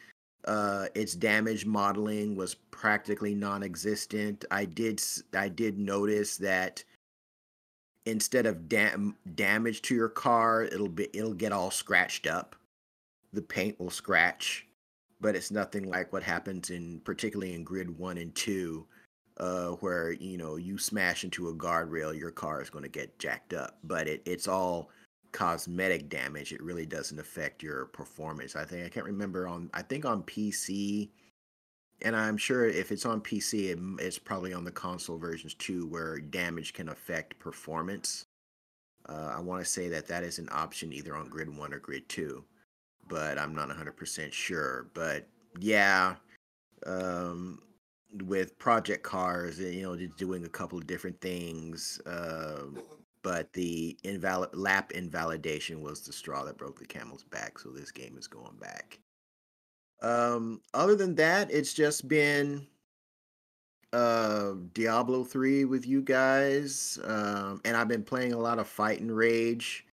Uh, 0.45 0.87
its 0.97 1.15
damage 1.15 1.65
modeling 1.65 2.35
was 2.35 2.57
practically 2.73 3.35
non-existent. 3.35 4.45
I 4.51 4.65
did 4.65 5.01
I 5.35 5.49
did 5.49 5.79
notice 5.79 6.37
that 6.39 6.83
instead 8.07 8.47
of 8.47 8.69
dam- 8.69 9.17
damage 9.37 9.83
to 9.83 9.95
your 9.95 10.09
car, 10.09 10.65
it'll 10.65 10.89
be 10.89 11.09
it'll 11.13 11.35
get 11.35 11.53
all 11.53 11.71
scratched 11.71 12.27
up. 12.27 12.57
The 13.33 13.43
paint 13.43 13.79
will 13.79 13.91
scratch 13.91 14.67
but 15.23 15.37
it's 15.37 15.53
nothing 15.53 15.89
like 15.89 16.13
what 16.13 16.23
happens 16.23 16.71
in 16.71 17.01
particularly 17.05 17.55
in 17.55 17.63
grid 17.65 17.97
one 17.99 18.19
and 18.19 18.35
two, 18.35 18.87
uh, 19.39 19.69
where 19.69 20.13
you 20.13 20.37
know 20.37 20.57
you 20.57 20.77
smash 20.77 21.25
into 21.25 21.49
a 21.49 21.55
guardrail, 21.55 22.19
your 22.19 22.33
car 22.33 22.61
is 22.61 22.69
going 22.69 22.83
to 22.83 22.91
get 22.91 23.19
jacked 23.19 23.55
up. 23.55 23.79
But 23.85 24.09
it, 24.09 24.23
it's 24.27 24.49
all 24.49 24.91
cosmetic 25.31 26.09
damage. 26.11 26.53
It 26.53 26.63
really 26.63 26.85
doesn't 26.85 27.19
affect 27.19 27.63
your 27.63 27.87
performance. 27.87 28.57
I 28.57 28.65
think 28.65 28.85
I 28.85 28.89
can't 28.89 29.07
remember 29.07 29.47
on. 29.47 29.71
I 29.73 29.83
think 29.83 30.05
on 30.05 30.25
PC, 30.25 31.09
and 32.03 32.17
I'm 32.17 32.37
sure 32.37 32.67
if 32.67 32.91
it's 32.91 33.07
on 33.07 33.21
PC, 33.21 33.71
it, 33.71 34.05
it's 34.05 34.19
probably 34.19 34.53
on 34.53 34.65
the 34.65 34.73
console 34.73 35.19
versions 35.19 35.55
too, 35.55 35.87
where 35.87 36.19
damage 36.19 36.73
can 36.75 36.89
affect 36.89 37.39
performance. 37.39 38.27
Uh, 39.09 39.35
I 39.37 39.41
want 39.41 39.65
to 39.65 39.71
say 39.71 39.89
that 39.89 40.09
that 40.09 40.25
is 40.25 40.41
an 40.41 40.49
option 40.51 40.93
either 40.93 41.15
on 41.15 41.29
Grid 41.29 41.57
One 41.57 41.73
or 41.73 41.79
Grid 41.79 42.09
Two, 42.09 42.45
but 43.13 43.39
I'm 43.39 43.55
not 43.55 43.69
100% 43.69 44.33
sure. 44.33 44.87
But 44.95 45.29
yeah, 45.61 46.15
um, 46.87 47.61
with 48.25 48.59
Project 48.59 49.03
Cars, 49.03 49.61
you 49.61 49.83
know, 49.83 49.95
just 49.95 50.17
doing 50.17 50.47
a 50.47 50.49
couple 50.49 50.79
of 50.79 50.87
different 50.87 51.21
things. 51.21 52.01
Uh, 52.07 52.63
but 53.23 53.53
the 53.53 53.97
invalid 54.03 54.55
lap 54.55 54.93
invalidation 54.93 55.83
was 55.83 56.01
the 56.01 56.13
straw 56.13 56.43
that 56.45 56.57
broke 56.57 56.79
the 56.79 56.87
camel's 56.87 57.25
back. 57.25 57.59
So 57.59 57.69
this 57.69 57.91
game 57.91 58.17
is 58.17 58.27
going 58.27 58.57
back. 58.59 58.99
Um, 60.01 60.63
other 60.73 60.97
than 60.97 61.15
that, 61.17 61.53
it's 61.53 61.75
just 61.75 62.09
been 62.09 62.67
uh 63.93 64.55
Diablo 64.73 65.23
3 65.23 65.67
with 65.67 65.87
you 65.87 66.01
guys. 66.01 66.99
Um, 67.05 67.61
and 67.67 67.77
I've 67.77 67.89
been 67.89 68.05
playing 68.05 68.33
a 68.33 68.39
lot 68.39 68.59
of 68.59 68.67
Fight'N 68.67 69.15
Rage. 69.15 69.85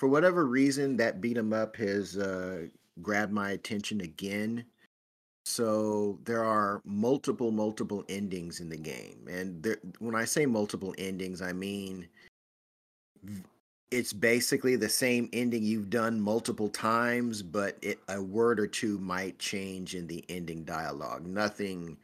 For 0.00 0.08
whatever 0.08 0.46
reason, 0.46 0.96
that 0.96 1.20
beat 1.20 1.36
'em 1.36 1.52
up 1.52 1.76
has 1.76 2.16
uh, 2.16 2.68
grabbed 3.02 3.34
my 3.34 3.50
attention 3.50 4.00
again. 4.00 4.64
So 5.44 6.18
there 6.24 6.42
are 6.42 6.80
multiple, 6.86 7.50
multiple 7.50 8.06
endings 8.08 8.60
in 8.60 8.70
the 8.70 8.78
game, 8.78 9.28
and 9.28 9.62
there, 9.62 9.76
when 9.98 10.14
I 10.14 10.24
say 10.24 10.46
multiple 10.46 10.94
endings, 10.96 11.42
I 11.42 11.52
mean 11.52 12.08
it's 13.90 14.14
basically 14.14 14.74
the 14.76 14.88
same 14.88 15.28
ending 15.34 15.62
you've 15.64 15.90
done 15.90 16.18
multiple 16.18 16.70
times, 16.70 17.42
but 17.42 17.76
it, 17.82 17.98
a 18.08 18.22
word 18.22 18.58
or 18.58 18.66
two 18.66 18.98
might 19.00 19.38
change 19.38 19.94
in 19.94 20.06
the 20.06 20.24
ending 20.30 20.64
dialogue. 20.64 21.26
Nothing 21.26 21.98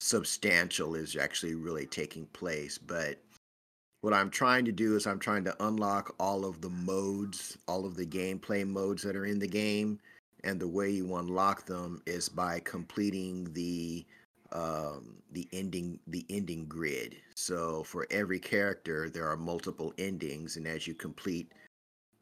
substantial 0.00 0.94
is 0.94 1.16
actually 1.16 1.56
really 1.56 1.86
taking 1.86 2.26
place, 2.26 2.78
but 2.78 3.18
what 4.04 4.12
I'm 4.12 4.28
trying 4.28 4.66
to 4.66 4.72
do 4.72 4.96
is 4.96 5.06
I'm 5.06 5.18
trying 5.18 5.44
to 5.44 5.66
unlock 5.66 6.14
all 6.20 6.44
of 6.44 6.60
the 6.60 6.68
modes, 6.68 7.56
all 7.66 7.86
of 7.86 7.96
the 7.96 8.04
gameplay 8.04 8.68
modes 8.68 9.02
that 9.02 9.16
are 9.16 9.24
in 9.24 9.38
the 9.38 9.48
game, 9.48 9.98
and 10.44 10.60
the 10.60 10.68
way 10.68 10.90
you 10.90 11.16
unlock 11.16 11.64
them 11.64 12.02
is 12.04 12.28
by 12.28 12.60
completing 12.60 13.50
the 13.54 14.04
um, 14.52 15.16
the 15.32 15.48
ending 15.54 15.98
the 16.08 16.22
ending 16.28 16.66
grid. 16.66 17.16
So 17.34 17.82
for 17.84 18.06
every 18.10 18.38
character, 18.38 19.08
there 19.08 19.26
are 19.26 19.38
multiple 19.38 19.94
endings, 19.96 20.58
and 20.58 20.66
as 20.66 20.86
you 20.86 20.92
complete 20.92 21.50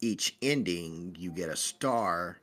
each 0.00 0.36
ending, 0.40 1.16
you 1.18 1.32
get 1.32 1.48
a 1.48 1.56
star 1.56 2.38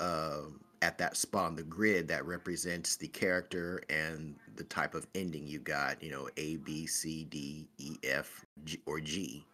uh, 0.00 0.44
at 0.82 0.98
that 0.98 1.16
spot 1.16 1.46
on 1.46 1.56
the 1.56 1.62
grid 1.62 2.08
that 2.08 2.26
represents 2.26 2.96
the 2.96 3.08
character 3.08 3.82
and 3.88 4.36
the 4.56 4.64
type 4.64 4.94
of 4.94 5.06
ending 5.14 5.46
you 5.46 5.58
got. 5.58 6.02
You 6.02 6.10
know, 6.10 6.28
A, 6.36 6.56
B, 6.56 6.86
C, 6.86 7.24
D, 7.24 7.68
E, 7.78 7.96
F, 8.02 8.44
G, 8.64 8.80
or 8.86 9.00
G. 9.00 9.44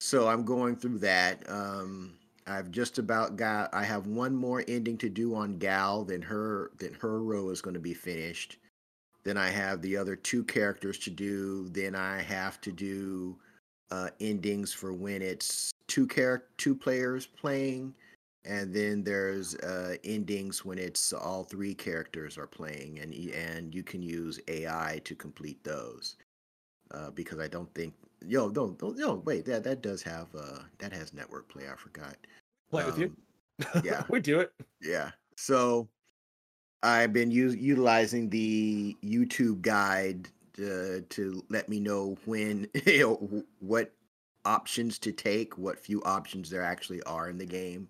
So 0.00 0.28
I'm 0.28 0.44
going 0.44 0.76
through 0.76 0.98
that. 0.98 1.42
Um, 1.48 2.14
I've 2.46 2.70
just 2.70 2.98
about 2.98 3.36
got. 3.36 3.72
I 3.74 3.84
have 3.84 4.06
one 4.06 4.34
more 4.34 4.64
ending 4.66 4.98
to 4.98 5.08
do 5.08 5.34
on 5.34 5.58
Gal. 5.58 6.04
Then 6.04 6.22
her. 6.22 6.70
Then 6.78 6.94
her 7.00 7.22
row 7.22 7.50
is 7.50 7.60
going 7.60 7.74
to 7.74 7.80
be 7.80 7.94
finished 7.94 8.58
then 9.24 9.36
I 9.36 9.48
have 9.48 9.82
the 9.82 9.96
other 9.96 10.16
two 10.16 10.44
characters 10.44 10.98
to 11.00 11.10
do. 11.10 11.68
Then 11.68 11.94
I 11.94 12.22
have 12.22 12.60
to 12.62 12.72
do 12.72 13.36
uh, 13.90 14.10
endings 14.20 14.72
for 14.72 14.92
when 14.92 15.20
it's 15.22 15.72
two 15.88 16.06
character, 16.06 16.48
two 16.56 16.74
players 16.74 17.26
playing, 17.26 17.94
and 18.44 18.72
then 18.72 19.02
there's 19.04 19.54
uh, 19.56 19.96
endings 20.04 20.64
when 20.64 20.78
it's 20.78 21.12
all 21.12 21.44
three 21.44 21.74
characters 21.74 22.38
are 22.38 22.46
playing, 22.46 23.00
and 23.00 23.14
and 23.14 23.74
you 23.74 23.82
can 23.82 24.02
use 24.02 24.40
AI 24.48 25.00
to 25.04 25.14
complete 25.14 25.62
those. 25.64 26.16
Uh, 26.92 27.10
because 27.10 27.38
I 27.38 27.46
don't 27.46 27.72
think 27.74 27.94
yo 28.26 28.50
don't 28.50 28.78
don't 28.78 28.98
no 28.98 29.14
wait 29.24 29.44
that 29.46 29.64
that 29.64 29.80
does 29.80 30.02
have 30.02 30.26
uh 30.36 30.58
that 30.78 30.92
has 30.92 31.12
network 31.12 31.48
play. 31.48 31.64
I 31.70 31.76
forgot. 31.76 32.16
Play 32.70 32.82
um, 32.82 32.90
with 32.90 32.98
you. 32.98 33.16
Um, 33.74 33.82
yeah, 33.84 34.02
we 34.08 34.20
do 34.20 34.40
it. 34.40 34.52
Yeah. 34.80 35.10
So 35.36 35.88
I've 36.82 37.12
been 37.12 37.30
u- 37.30 37.50
utilizing 37.50 38.30
the 38.30 38.96
YouTube 39.04 39.60
guide 39.62 40.28
to, 40.54 41.02
to 41.02 41.44
let 41.50 41.68
me 41.68 41.80
know 41.80 42.16
when 42.24 42.68
you 42.86 43.00
know 43.00 43.44
what 43.60 43.92
options 44.44 44.98
to 45.00 45.12
take, 45.12 45.58
what 45.58 45.78
few 45.78 46.02
options 46.04 46.48
there 46.48 46.62
actually 46.62 47.02
are 47.02 47.28
in 47.28 47.36
the 47.38 47.46
game 47.46 47.88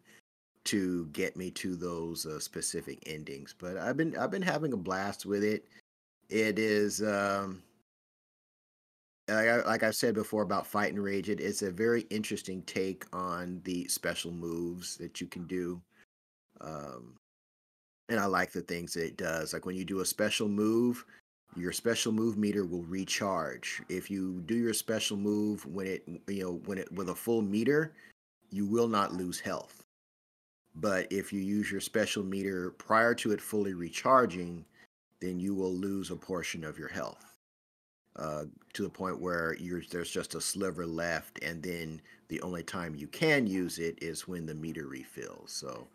to 0.64 1.07
get 1.07 1.37
me 1.37 1.51
to 1.51 1.75
those 1.75 2.27
uh, 2.27 2.38
specific 2.38 3.03
endings. 3.07 3.55
But 3.59 3.77
I've 3.77 3.96
been 3.96 4.16
I've 4.16 4.31
been 4.31 4.42
having 4.42 4.73
a 4.73 4.77
blast 4.77 5.27
with 5.27 5.42
it. 5.42 5.64
It 6.29 6.59
is 6.59 7.03
um, 7.03 7.62
like, 9.29 9.49
I, 9.49 9.62
like 9.66 9.83
I've 9.83 9.96
said 9.96 10.14
before 10.14 10.42
about 10.42 10.70
Fight'N 10.70 11.03
Rage. 11.03 11.29
It, 11.29 11.40
It 11.40 11.44
is 11.44 11.62
a 11.62 11.70
very 11.70 12.03
interesting 12.11 12.62
take 12.62 13.05
on 13.12 13.61
the 13.64 13.87
special 13.88 14.33
moves 14.33 14.96
that 14.96 15.20
you 15.20 15.27
can 15.27 15.46
do. 15.46 15.81
Um, 16.61 17.14
and 18.09 18.18
I 18.18 18.27
like 18.27 18.53
the 18.53 18.61
things 18.61 18.94
that 18.94 19.07
it 19.07 19.16
does. 19.16 19.53
Like 19.53 19.66
when 19.66 19.77
you 19.77 19.85
do 19.85 20.01
a 20.01 20.07
special 20.07 20.49
move, 20.49 21.05
your 21.57 21.73
special 21.73 22.12
move 22.12 22.37
meter 22.37 22.64
will 22.64 22.83
recharge. 22.83 23.83
If 23.88 24.11
you 24.11 24.42
do 24.46 24.55
your 24.55 24.75
special 24.75 25.16
move 25.16 25.64
when 25.66 25.87
it 25.87 26.05
you 26.29 26.42
know 26.42 26.61
when 26.66 26.79
it 26.79 26.90
with 26.92 27.09
a 27.09 27.14
full 27.14 27.42
meter, 27.42 27.92
you 28.51 28.66
will 28.66 28.88
not 28.88 29.12
lose 29.14 29.40
health. 29.40 29.83
But 30.81 31.11
if 31.12 31.33
you 31.33 31.40
use 31.40 31.71
your 31.71 31.81
special 31.81 32.23
meter 32.23 32.71
prior 32.71 33.14
to 33.16 33.33
it 33.33 33.40
fully 33.40 33.75
recharging, 33.75 34.64
then 35.21 35.38
you 35.38 35.55
will 35.55 35.73
lose 35.73 36.11
a 36.11 36.16
portion 36.16 36.64
of 36.64 36.79
your 36.79 36.88
health. 36.88 37.25
Uh, 38.16 38.45
to 38.73 38.83
the 38.83 38.88
point 38.88 39.21
where 39.21 39.57
there's 39.90 40.11
just 40.11 40.35
a 40.35 40.40
sliver 40.40 40.85
left, 40.85 41.43
and 41.43 41.62
then 41.62 42.01
the 42.29 42.40
only 42.43 42.62
time 42.62 42.95
you 42.95 43.07
can 43.07 43.47
use 43.47 43.79
it 43.79 43.97
is 44.03 44.27
when 44.27 44.47
the 44.47 44.55
meter 44.55 44.87
refills. 44.87 45.53
So 45.53 45.87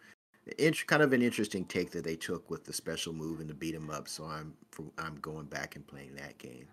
int- 0.57 0.87
kind 0.87 1.03
of 1.03 1.13
an 1.13 1.21
interesting 1.21 1.65
take 1.65 1.91
that 1.91 2.03
they 2.03 2.15
took 2.15 2.49
with 2.49 2.63
the 2.63 2.73
special 2.73 3.13
move 3.13 3.41
and 3.41 3.49
the 3.49 3.53
beat 3.53 3.75
'em 3.75 3.89
up. 3.89 4.07
So 4.07 4.23
I'm 4.25 4.55
I'm 4.97 5.17
going 5.17 5.45
back 5.45 5.75
and 5.75 5.85
playing 5.85 6.15
that 6.15 6.37
game. 6.37 6.67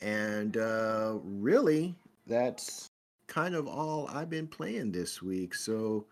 And 0.00 0.56
uh, 0.56 1.18
really, 1.22 1.94
that's 2.26 2.88
kind 3.26 3.54
of 3.54 3.66
all 3.66 4.08
I've 4.08 4.30
been 4.30 4.48
playing 4.48 4.92
this 4.92 5.22
week. 5.22 5.54
So, 5.54 6.06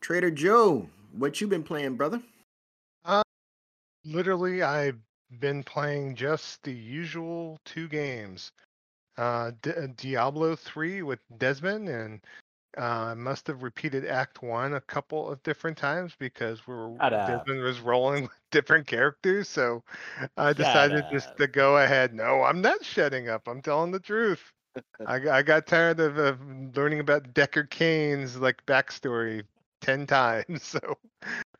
Trader 0.00 0.30
Joe, 0.30 0.88
what 1.16 1.40
you 1.40 1.46
been 1.48 1.62
playing, 1.62 1.96
brother? 1.96 2.22
Uh, 3.04 3.22
literally, 4.04 4.62
I've 4.62 4.98
been 5.40 5.62
playing 5.62 6.14
just 6.14 6.62
the 6.62 6.72
usual 6.72 7.58
two 7.64 7.88
games. 7.88 8.52
Uh, 9.18 9.52
D- 9.62 9.72
Diablo 9.96 10.54
3 10.56 11.02
with 11.02 11.20
Desmond 11.38 11.88
and 11.88 12.20
uh, 12.78 12.82
I 12.82 13.14
must 13.14 13.46
have 13.46 13.62
repeated 13.62 14.04
Act 14.06 14.42
One 14.42 14.74
a 14.74 14.80
couple 14.82 15.30
of 15.30 15.42
different 15.42 15.78
times 15.78 16.14
because 16.18 16.66
we 16.66 16.74
were 16.74 16.94
Desmond 17.26 17.62
was 17.62 17.80
rolling 17.80 18.22
with 18.24 18.50
different 18.50 18.86
characters, 18.86 19.48
so 19.48 19.82
I 20.36 20.52
decided 20.52 21.04
just 21.10 21.34
to 21.38 21.46
go 21.46 21.78
ahead. 21.78 22.12
No, 22.12 22.42
I'm 22.42 22.60
not 22.60 22.84
shutting 22.84 23.30
up. 23.30 23.48
I'm 23.48 23.62
telling 23.62 23.92
the 23.92 24.00
truth. 24.00 24.52
I, 25.06 25.14
I 25.30 25.42
got 25.42 25.66
tired 25.66 26.00
of, 26.00 26.18
of 26.18 26.38
learning 26.76 27.00
about 27.00 27.32
Deckard 27.32 27.70
Cain's 27.70 28.36
like 28.36 28.64
backstory 28.66 29.42
ten 29.86 30.06
times, 30.06 30.62
so 30.64 30.98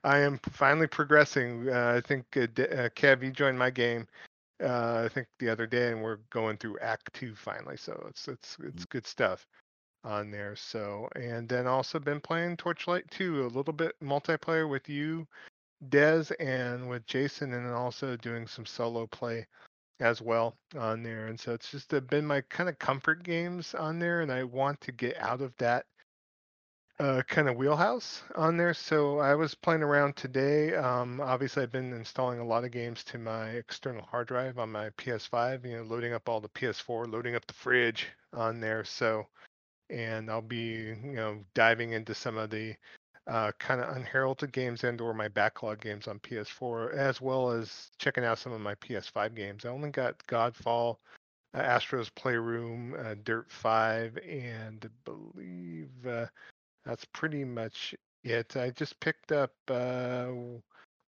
I 0.02 0.18
am 0.18 0.38
finally 0.50 0.88
progressing. 0.88 1.68
Uh, 1.68 1.94
I 1.96 2.00
think 2.06 2.26
uh, 2.36 2.40
uh, 2.42 2.88
Kev, 2.90 3.22
you 3.22 3.30
joined 3.30 3.58
my 3.58 3.70
game. 3.70 4.06
Uh, 4.62 5.02
I 5.04 5.08
think 5.08 5.28
the 5.38 5.48
other 5.48 5.66
day, 5.66 5.92
and 5.92 6.02
we're 6.02 6.18
going 6.30 6.56
through 6.56 6.78
Act 6.80 7.12
Two 7.14 7.34
finally. 7.36 7.76
So 7.76 8.04
it's 8.08 8.26
it's 8.26 8.56
it's 8.64 8.84
mm. 8.84 8.88
good 8.90 9.06
stuff 9.06 9.46
on 10.04 10.30
there. 10.30 10.56
So, 10.56 11.08
and 11.14 11.48
then 11.48 11.66
also 11.66 11.98
been 11.98 12.20
playing 12.20 12.56
Torchlight 12.56 13.10
2, 13.10 13.44
a 13.44 13.48
little 13.48 13.72
bit 13.72 13.92
multiplayer 14.00 14.68
with 14.68 14.88
you, 14.88 15.26
Dez, 15.88 16.32
and 16.38 16.88
with 16.88 17.04
Jason, 17.06 17.52
and 17.52 17.66
also 17.72 18.16
doing 18.16 18.46
some 18.46 18.64
solo 18.64 19.06
play 19.08 19.46
as 19.98 20.22
well 20.22 20.56
on 20.78 21.02
there. 21.02 21.26
And 21.26 21.38
so 21.38 21.52
it's 21.54 21.70
just 21.70 21.92
uh, 21.92 22.00
been 22.00 22.24
my 22.26 22.40
kind 22.42 22.68
of 22.68 22.78
comfort 22.78 23.24
games 23.24 23.74
on 23.74 23.98
there, 23.98 24.20
and 24.20 24.30
I 24.30 24.44
want 24.44 24.80
to 24.82 24.92
get 24.92 25.16
out 25.18 25.40
of 25.40 25.52
that 25.58 25.86
uh, 26.98 27.22
kind 27.28 27.48
of 27.48 27.56
wheelhouse 27.56 28.22
on 28.34 28.56
there. 28.56 28.74
So 28.74 29.18
I 29.18 29.34
was 29.34 29.54
playing 29.54 29.82
around 29.82 30.16
today. 30.16 30.74
Um, 30.74 31.20
obviously, 31.20 31.62
I've 31.62 31.72
been 31.72 31.92
installing 31.92 32.38
a 32.38 32.46
lot 32.46 32.64
of 32.64 32.70
games 32.70 33.04
to 33.04 33.18
my 33.18 33.50
external 33.50 34.02
hard 34.02 34.28
drive 34.28 34.58
on 34.58 34.72
my 34.72 34.90
PS5. 34.90 35.64
You 35.64 35.78
know, 35.78 35.82
loading 35.84 36.12
up 36.12 36.28
all 36.28 36.40
the 36.40 36.48
PS4, 36.48 37.10
loading 37.12 37.34
up 37.34 37.46
the 37.46 37.54
fridge 37.54 38.08
on 38.32 38.60
there. 38.60 38.84
So 38.84 39.26
and 39.90 40.30
I'll 40.30 40.42
be 40.42 40.94
you 41.02 41.12
know 41.12 41.38
diving 41.54 41.92
into 41.92 42.14
some 42.14 42.36
of 42.36 42.50
the 42.50 42.74
uh, 43.26 43.52
kind 43.58 43.80
of 43.80 43.96
unheralded 43.96 44.52
games 44.52 44.84
and 44.84 45.00
or 45.00 45.12
my 45.12 45.28
backlog 45.28 45.80
games 45.80 46.06
on 46.06 46.18
PS4, 46.20 46.94
as 46.94 47.20
well 47.20 47.50
as 47.50 47.90
checking 47.98 48.24
out 48.24 48.38
some 48.38 48.52
of 48.52 48.60
my 48.60 48.76
PS5 48.76 49.34
games. 49.34 49.64
I 49.64 49.70
only 49.70 49.90
got 49.90 50.24
Godfall, 50.28 50.98
uh, 51.52 51.58
Astro's 51.58 52.08
Playroom, 52.10 52.94
uh, 52.96 53.16
Dirt 53.24 53.50
5, 53.50 54.18
and 54.18 54.84
I 54.84 55.10
believe 55.10 55.90
uh, 56.06 56.26
that's 56.86 57.04
pretty 57.06 57.44
much 57.44 57.94
it. 58.22 58.56
I 58.56 58.70
just 58.70 58.98
picked 59.00 59.32
up 59.32 59.50
uh, 59.68 60.28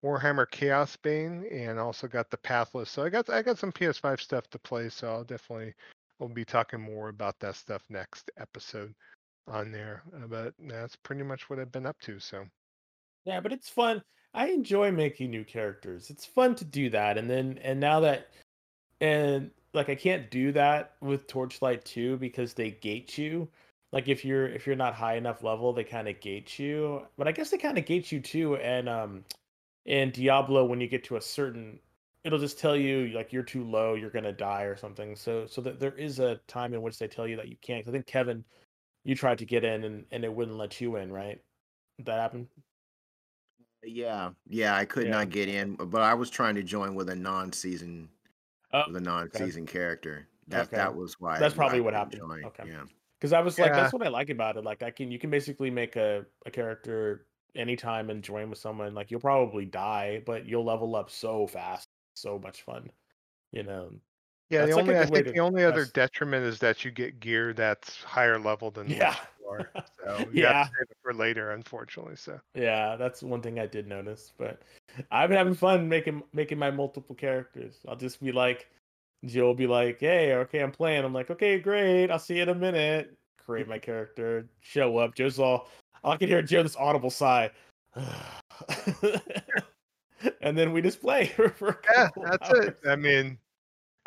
Warhammer 0.04 0.50
Chaos 0.50 0.96
Bane 0.96 1.46
and 1.50 1.78
also 1.78 2.08
got 2.08 2.30
the 2.30 2.36
Pathless. 2.36 2.90
So 2.90 3.04
I 3.04 3.08
got 3.08 3.30
I 3.30 3.42
got 3.42 3.58
some 3.58 3.72
PS5 3.72 4.20
stuff 4.20 4.48
to 4.50 4.58
play. 4.58 4.88
So 4.88 5.08
I'll 5.08 5.24
definitely 5.24 5.74
we'll 6.18 6.28
be 6.28 6.44
talking 6.44 6.80
more 6.80 7.08
about 7.08 7.38
that 7.40 7.54
stuff 7.54 7.82
next 7.88 8.30
episode 8.38 8.92
on 9.46 9.70
there. 9.70 10.02
Uh, 10.14 10.26
but 10.26 10.54
that's 10.58 10.96
pretty 10.96 11.22
much 11.22 11.48
what 11.48 11.60
I've 11.60 11.72
been 11.72 11.86
up 11.86 12.00
to. 12.00 12.18
So 12.18 12.44
Yeah, 13.24 13.40
but 13.40 13.52
it's 13.52 13.68
fun. 13.68 14.02
I 14.34 14.48
enjoy 14.48 14.90
making 14.90 15.30
new 15.30 15.44
characters. 15.44 16.10
It's 16.10 16.26
fun 16.26 16.54
to 16.56 16.64
do 16.64 16.90
that. 16.90 17.18
And 17.18 17.30
then 17.30 17.58
and 17.62 17.78
now 17.78 18.00
that 18.00 18.28
and 19.00 19.52
like 19.74 19.88
I 19.88 19.94
can't 19.94 20.28
do 20.30 20.50
that 20.52 20.94
with 21.00 21.28
Torchlight 21.28 21.84
2 21.84 22.16
because 22.16 22.54
they 22.54 22.72
gate 22.72 23.16
you. 23.16 23.48
Like 23.92 24.08
if 24.08 24.24
you're 24.24 24.46
if 24.48 24.66
you're 24.66 24.76
not 24.76 24.94
high 24.94 25.16
enough 25.16 25.42
level, 25.42 25.72
they 25.72 25.84
kind 25.84 26.08
of 26.08 26.20
gate 26.20 26.58
you. 26.58 27.06
But 27.16 27.28
I 27.28 27.32
guess 27.32 27.50
they 27.50 27.58
kind 27.58 27.78
of 27.78 27.86
gate 27.86 28.12
you 28.12 28.20
too 28.20 28.56
and 28.56 28.88
um 28.88 29.24
in 29.86 30.10
Diablo 30.12 30.64
when 30.66 30.80
you 30.80 30.88
get 30.88 31.04
to 31.04 31.16
a 31.16 31.20
certain 31.22 31.80
it'll 32.24 32.38
just 32.38 32.58
tell 32.58 32.76
you 32.76 33.08
like 33.08 33.32
you're 33.32 33.42
too 33.44 33.64
low, 33.64 33.94
you're 33.94 34.10
going 34.10 34.24
to 34.24 34.32
die 34.32 34.64
or 34.64 34.76
something. 34.76 35.16
So 35.16 35.46
so 35.46 35.60
that 35.62 35.80
there 35.80 35.96
is 35.96 36.18
a 36.20 36.36
time 36.48 36.74
in 36.74 36.82
which 36.82 36.98
they 36.98 37.08
tell 37.08 37.26
you 37.28 37.36
that 37.36 37.48
you 37.48 37.56
can't. 37.62 37.86
I 37.88 37.92
think 37.92 38.06
Kevin 38.06 38.44
you 39.04 39.14
tried 39.16 39.38
to 39.38 39.46
get 39.46 39.64
in 39.64 39.84
and, 39.84 40.06
and 40.12 40.24
it 40.24 40.32
wouldn't 40.34 40.58
let 40.58 40.80
you 40.80 40.96
in, 40.96 41.12
right? 41.12 41.42
That 42.00 42.18
happened? 42.20 42.48
Yeah, 43.82 44.32
yeah, 44.46 44.74
I 44.74 44.84
could 44.84 45.06
Yeah. 45.06 45.10
not 45.10 45.30
get 45.30 45.48
in, 45.48 45.76
but 45.76 46.02
I 46.02 46.14
was 46.14 46.30
trying 46.30 46.56
to 46.56 46.62
join 46.62 46.94
with 46.94 47.08
a 47.08 47.14
non-season 47.14 48.10
Oh, 48.72 48.84
with 48.86 48.96
a 48.96 49.00
non-season 49.00 49.66
character. 49.66 50.28
That 50.48 50.74
Okay. 50.74 50.76
that 50.76 50.94
was 50.96 51.20
why 51.20 51.38
That's 51.38 51.54
I 51.54 51.54
probably 51.54 51.80
what 51.80 51.94
happened. 51.94 52.22
join, 52.22 52.44
Okay. 52.44 52.64
Yeah. 52.64 52.84
Because 53.18 53.32
I 53.32 53.40
was 53.40 53.58
like, 53.58 53.74
that's 53.74 53.92
what 53.92 54.06
I 54.06 54.08
like 54.10 54.30
about 54.30 54.56
it. 54.56 54.64
Like 54.64 54.82
I 54.82 54.90
can 54.90 55.10
you 55.10 55.18
can 55.18 55.30
basically 55.30 55.70
make 55.70 55.96
a, 55.96 56.24
a 56.46 56.50
character 56.50 57.26
anytime 57.54 58.10
and 58.10 58.22
join 58.22 58.48
with 58.50 58.58
someone. 58.58 58.94
Like 58.94 59.10
you'll 59.10 59.20
probably 59.20 59.64
die, 59.64 60.22
but 60.24 60.46
you'll 60.46 60.64
level 60.64 60.94
up 60.94 61.10
so 61.10 61.46
fast. 61.46 61.88
So 62.14 62.38
much 62.38 62.62
fun. 62.62 62.90
You 63.52 63.62
know. 63.64 63.90
yeah, 64.50 64.60
That's 64.60 64.70
the 64.70 64.76
like 64.76 64.82
only 64.88 64.96
I 64.96 65.06
think 65.06 65.34
the 65.34 65.40
only 65.40 65.64
other 65.64 65.86
detriment 65.86 66.44
is 66.44 66.58
that 66.60 66.84
you 66.84 66.90
get 66.90 67.20
gear 67.20 67.52
that's 67.52 68.02
higher 68.02 68.38
level 68.38 68.70
than 68.70 68.88
Yeah. 68.88 69.16
are. 69.48 69.70
So 70.04 70.28
you 70.32 70.42
Yeah. 70.42 70.52
have 70.54 70.68
to 70.68 70.74
save 70.78 70.90
it 70.90 70.96
for 71.02 71.12
later, 71.12 71.50
unfortunately. 71.50 72.16
So 72.16 72.38
Yeah, 72.54 72.94
that's 72.96 73.22
one 73.22 73.42
thing 73.42 73.58
I 73.58 73.66
did 73.66 73.88
notice. 73.88 74.32
But 74.38 74.62
I've 75.10 75.28
been 75.28 75.38
having 75.38 75.54
fun 75.54 75.88
making 75.88 76.22
making 76.32 76.58
my 76.58 76.70
multiple 76.70 77.16
characters. 77.16 77.80
I'll 77.88 77.96
just 77.96 78.22
be 78.22 78.30
like, 78.30 78.68
Joe 79.24 79.46
will 79.46 79.54
be 79.54 79.66
like, 79.66 80.00
"Hey, 80.00 80.34
okay, 80.34 80.60
I'm 80.60 80.72
playing." 80.72 81.04
I'm 81.04 81.12
like, 81.12 81.30
"Okay, 81.30 81.58
great. 81.58 82.10
I'll 82.10 82.18
see 82.18 82.36
you 82.36 82.42
in 82.42 82.48
a 82.48 82.54
minute." 82.54 83.16
Create 83.44 83.68
my 83.68 83.78
character, 83.78 84.48
show 84.60 84.98
up. 84.98 85.14
Joe's 85.14 85.38
all, 85.38 85.68
I 86.04 86.16
can 86.16 86.28
hear 86.28 86.42
Joe 86.42 86.62
this 86.62 86.76
audible 86.76 87.10
sigh, 87.10 87.50
and 90.40 90.56
then 90.56 90.72
we 90.72 90.82
just 90.82 91.00
play 91.00 91.26
for 91.56 91.68
a 91.68 91.78
yeah, 91.92 92.06
couple 92.06 92.24
that's 92.24 92.50
hours. 92.50 92.66
it. 92.66 92.78
I 92.86 92.96
mean, 92.96 93.38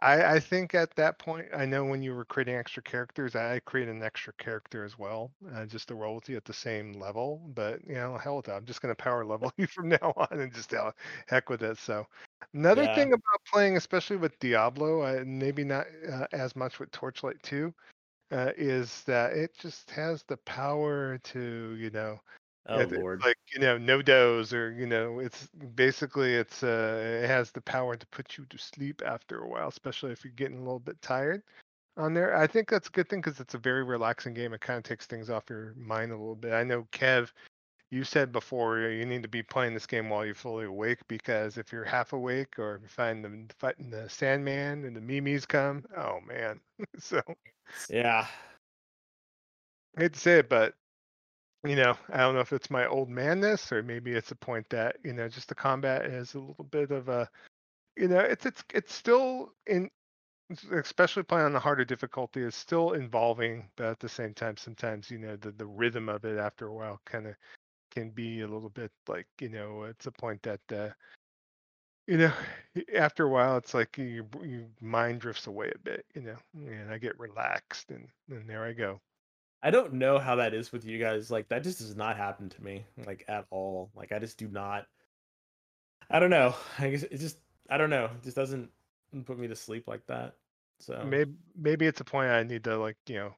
I 0.01 0.35
I 0.35 0.39
think 0.39 0.73
at 0.75 0.95
that 0.95 1.19
point, 1.19 1.47
I 1.53 1.65
know 1.65 1.85
when 1.85 2.01
you 2.01 2.15
were 2.15 2.25
creating 2.25 2.55
extra 2.55 2.81
characters, 2.83 3.35
I 3.35 3.59
create 3.59 3.87
an 3.89 4.03
extra 4.03 4.33
character 4.33 4.83
as 4.83 4.97
well, 4.97 5.31
uh, 5.53 5.65
just 5.65 5.87
to 5.89 5.95
roll 5.95 6.15
with 6.15 6.29
you 6.29 6.37
at 6.37 6.45
the 6.45 6.53
same 6.53 6.93
level. 6.93 7.37
But 7.53 7.81
you 7.87 7.95
know, 7.95 8.17
hell 8.17 8.37
with 8.37 8.45
that. 8.47 8.55
I'm 8.55 8.65
just 8.65 8.81
gonna 8.81 8.95
power 8.95 9.25
level 9.25 9.51
you 9.57 9.67
from 9.67 9.89
now 9.89 10.13
on 10.17 10.39
and 10.39 10.53
just 10.53 10.73
uh, 10.73 10.91
heck 11.27 11.49
with 11.49 11.61
it. 11.63 11.77
So 11.77 12.07
another 12.53 12.87
Yeah. 12.87 12.87
thing 12.87 13.13
about 13.13 13.41
playing, 13.51 13.77
especially 13.77 14.17
with 14.17 14.37
Diablo, 14.39 15.01
uh, 15.01 15.23
maybe 15.25 15.63
not 15.63 15.85
uh, 16.11 16.27
as 16.33 16.55
much 16.55 16.79
with 16.79 16.91
Torchlight 16.91 17.41
2, 17.43 17.73
uh, 18.31 18.51
is 18.57 19.03
that 19.05 19.33
it 19.33 19.51
just 19.57 19.91
has 19.91 20.23
the 20.23 20.37
power 20.37 21.17
to 21.19 21.75
you 21.77 21.89
know 21.91 22.19
Oh 22.67 22.79
it's 22.79 22.91
lord, 22.91 23.21
like 23.21 23.37
you 23.53 23.59
know 23.59 23.77
no 23.77 24.01
dose 24.01 24.53
or 24.53 24.71
you 24.71 24.85
know 24.85 25.19
it's 25.19 25.47
basically 25.75 26.35
it's 26.35 26.61
uh 26.61 27.21
it 27.23 27.27
has 27.27 27.51
the 27.51 27.61
power 27.61 27.95
to 27.95 28.05
put 28.07 28.37
you 28.37 28.45
to 28.45 28.57
sleep 28.57 29.01
after 29.03 29.39
a 29.39 29.47
while 29.47 29.67
especially 29.67 30.11
if 30.11 30.23
you're 30.23 30.33
getting 30.33 30.57
a 30.57 30.63
little 30.63 30.79
bit 30.79 31.01
tired 31.01 31.41
on 31.97 32.13
there. 32.13 32.35
I 32.35 32.47
think 32.47 32.69
that's 32.69 32.87
a 32.87 32.91
good 32.91 33.09
thing 33.09 33.19
because 33.19 33.39
it's 33.39 33.55
a 33.55 33.59
very 33.59 33.83
relaxing 33.83 34.33
game 34.33 34.53
it 34.53 34.61
kind 34.61 34.77
of 34.77 34.83
takes 34.83 35.07
things 35.07 35.29
off 35.29 35.49
your 35.49 35.73
mind 35.75 36.11
a 36.11 36.17
little 36.17 36.35
bit. 36.35 36.53
I 36.53 36.63
know 36.63 36.87
kev 36.91 37.31
you 37.89 38.03
said 38.03 38.31
before 38.31 38.79
you 38.79 39.05
need 39.05 39.23
to 39.23 39.27
be 39.27 39.43
playing 39.43 39.73
this 39.73 39.85
game 39.85 40.09
while 40.09 40.25
you're 40.25 40.35
fully 40.35 40.65
awake 40.65 40.99
because 41.09 41.57
if 41.57 41.71
you're 41.73 41.83
half 41.83 42.13
awake 42.13 42.57
or 42.57 42.75
if 42.75 42.83
you 42.83 42.87
find 42.87 43.25
them 43.25 43.47
fighting 43.59 43.89
the 43.89 44.07
sandman 44.07 44.85
and 44.85 44.95
the 44.95 45.01
mimes 45.01 45.45
come 45.45 45.83
oh 45.97 46.19
man. 46.27 46.59
So 46.99 47.21
yeah. 47.89 48.27
I 49.97 50.01
hate 50.01 50.13
to 50.13 50.19
say 50.19 50.39
it, 50.39 50.49
but 50.49 50.73
you 51.63 51.75
know, 51.75 51.95
I 52.09 52.17
don't 52.19 52.33
know 52.35 52.41
if 52.41 52.53
it's 52.53 52.71
my 52.71 52.87
old 52.87 53.09
manness 53.09 53.71
or 53.71 53.83
maybe 53.83 54.11
it's 54.13 54.31
a 54.31 54.35
point 54.35 54.67
that 54.69 54.97
you 55.03 55.13
know, 55.13 55.27
just 55.29 55.49
the 55.49 55.55
combat 55.55 56.05
is 56.05 56.33
a 56.33 56.39
little 56.39 56.65
bit 56.65 56.91
of 56.91 57.07
a, 57.09 57.29
you 57.97 58.07
know, 58.09 58.19
it's 58.19 58.45
it's 58.45 58.63
it's 58.73 58.93
still 58.95 59.53
in, 59.67 59.89
especially 60.73 61.23
playing 61.23 61.47
on 61.47 61.53
the 61.53 61.59
harder 61.59 61.85
difficulty, 61.85 62.41
is 62.43 62.55
still 62.55 62.93
involving, 62.93 63.69
but 63.77 63.87
at 63.87 63.99
the 63.99 64.09
same 64.09 64.33
time, 64.33 64.57
sometimes 64.57 65.11
you 65.11 65.19
know 65.19 65.35
the 65.37 65.51
the 65.53 65.65
rhythm 65.67 66.09
of 66.09 66.25
it 66.25 66.39
after 66.39 66.67
a 66.67 66.73
while 66.73 67.01
kind 67.05 67.27
of 67.27 67.35
can 67.91 68.11
be 68.11 68.41
a 68.41 68.47
little 68.47 68.69
bit 68.69 68.91
like 69.07 69.27
you 69.41 69.49
know, 69.49 69.83
it's 69.83 70.07
a 70.07 70.11
point 70.11 70.41
that. 70.43 70.61
uh 70.73 70.89
you 72.07 72.17
know, 72.17 72.33
after 72.95 73.25
a 73.25 73.29
while, 73.29 73.57
it's 73.57 73.73
like 73.73 73.97
your 73.97 74.25
your 74.43 74.67
mind 74.81 75.21
drifts 75.21 75.47
away 75.47 75.71
a 75.73 75.79
bit, 75.79 76.05
you 76.15 76.21
know, 76.21 76.37
and 76.55 76.91
I 76.91 76.97
get 76.97 77.19
relaxed, 77.19 77.91
and 77.91 78.07
and 78.29 78.49
there 78.49 78.63
I 78.65 78.73
go. 78.73 78.99
I 79.63 79.69
don't 79.71 79.93
know 79.93 80.17
how 80.19 80.35
that 80.37 80.53
is 80.53 80.71
with 80.71 80.85
you 80.85 80.97
guys. 80.99 81.29
Like 81.31 81.47
that 81.49 81.63
just 81.63 81.79
does 81.79 81.95
not 81.95 82.17
happen 82.17 82.49
to 82.49 82.63
me, 82.63 82.85
like 83.05 83.23
at 83.27 83.45
all. 83.51 83.91
Like 83.95 84.11
I 84.11 84.19
just 84.19 84.37
do 84.37 84.47
not. 84.47 84.87
I 86.09 86.19
don't 86.19 86.29
know. 86.31 86.55
I 86.79 86.89
guess 86.89 87.03
it 87.03 87.17
just. 87.17 87.37
I 87.69 87.77
don't 87.77 87.89
know. 87.89 88.05
It 88.05 88.23
just 88.23 88.35
doesn't 88.35 88.69
put 89.25 89.37
me 89.39 89.47
to 89.47 89.55
sleep 89.55 89.87
like 89.87 90.05
that. 90.07 90.35
So 90.79 91.03
Maybe 91.05 91.31
maybe 91.55 91.85
it's 91.85 92.01
a 92.01 92.03
point 92.03 92.29
I 92.31 92.43
need 92.43 92.63
to 92.65 92.77
like 92.77 92.97
you 93.07 93.15
know 93.15 93.35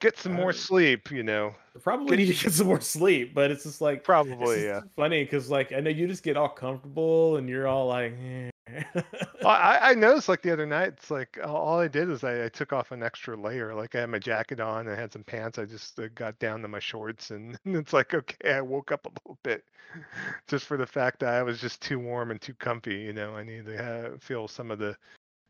get 0.00 0.18
some 0.18 0.32
more 0.32 0.50
Uh, 0.50 0.52
sleep. 0.52 1.10
You 1.10 1.22
know, 1.22 1.54
probably 1.82 2.16
need 2.18 2.26
to 2.26 2.34
get 2.44 2.52
some 2.52 2.66
more 2.66 2.80
sleep. 2.80 3.34
But 3.34 3.50
it's 3.50 3.64
just 3.64 3.80
like 3.80 4.04
it's 4.06 4.06
probably 4.06 4.56
just 4.56 4.66
yeah. 4.66 4.80
funny 4.96 5.24
because 5.24 5.50
like 5.50 5.72
I 5.72 5.80
know 5.80 5.90
you 5.90 6.06
just 6.06 6.22
get 6.22 6.36
all 6.36 6.48
comfortable 6.50 7.36
and 7.36 7.48
you're 7.48 7.66
all 7.66 7.86
like. 7.88 8.12
eh. 8.12 8.50
I 9.44 9.78
I 9.82 9.94
noticed 9.94 10.28
like 10.28 10.42
the 10.42 10.52
other 10.52 10.66
night. 10.66 10.88
It's 10.88 11.10
like 11.10 11.38
all- 11.44 11.78
I 11.78 11.88
did 11.88 12.10
is 12.10 12.24
I, 12.24 12.46
I 12.46 12.48
took 12.48 12.72
off 12.72 12.92
an 12.92 13.02
extra 13.02 13.36
layer. 13.36 13.74
Like 13.74 13.94
I 13.94 14.00
had 14.00 14.10
my 14.10 14.18
jacket 14.18 14.60
on, 14.60 14.88
I 14.88 14.94
had 14.94 15.12
some 15.12 15.24
pants. 15.24 15.58
I 15.58 15.64
just 15.64 15.98
uh, 15.98 16.08
got 16.14 16.38
down 16.38 16.62
to 16.62 16.68
my 16.68 16.78
shorts, 16.80 17.30
and, 17.30 17.58
it's 17.64 17.92
like 17.92 18.14
okay, 18.14 18.52
I 18.52 18.60
woke 18.60 18.92
up 18.92 19.06
a 19.06 19.10
little 19.10 19.38
bit, 19.42 19.64
just 20.46 20.66
for 20.66 20.76
the 20.76 20.86
fact 20.86 21.20
that 21.20 21.34
I 21.34 21.42
was 21.42 21.60
just 21.60 21.80
too 21.82 21.98
warm 21.98 22.30
and 22.30 22.40
too 22.40 22.54
comfy. 22.54 22.96
You 22.96 23.12
know, 23.12 23.34
I 23.34 23.42
need 23.42 23.66
to 23.66 23.76
have, 23.76 24.22
feel 24.22 24.48
some 24.48 24.70
of 24.70 24.78
the 24.78 24.96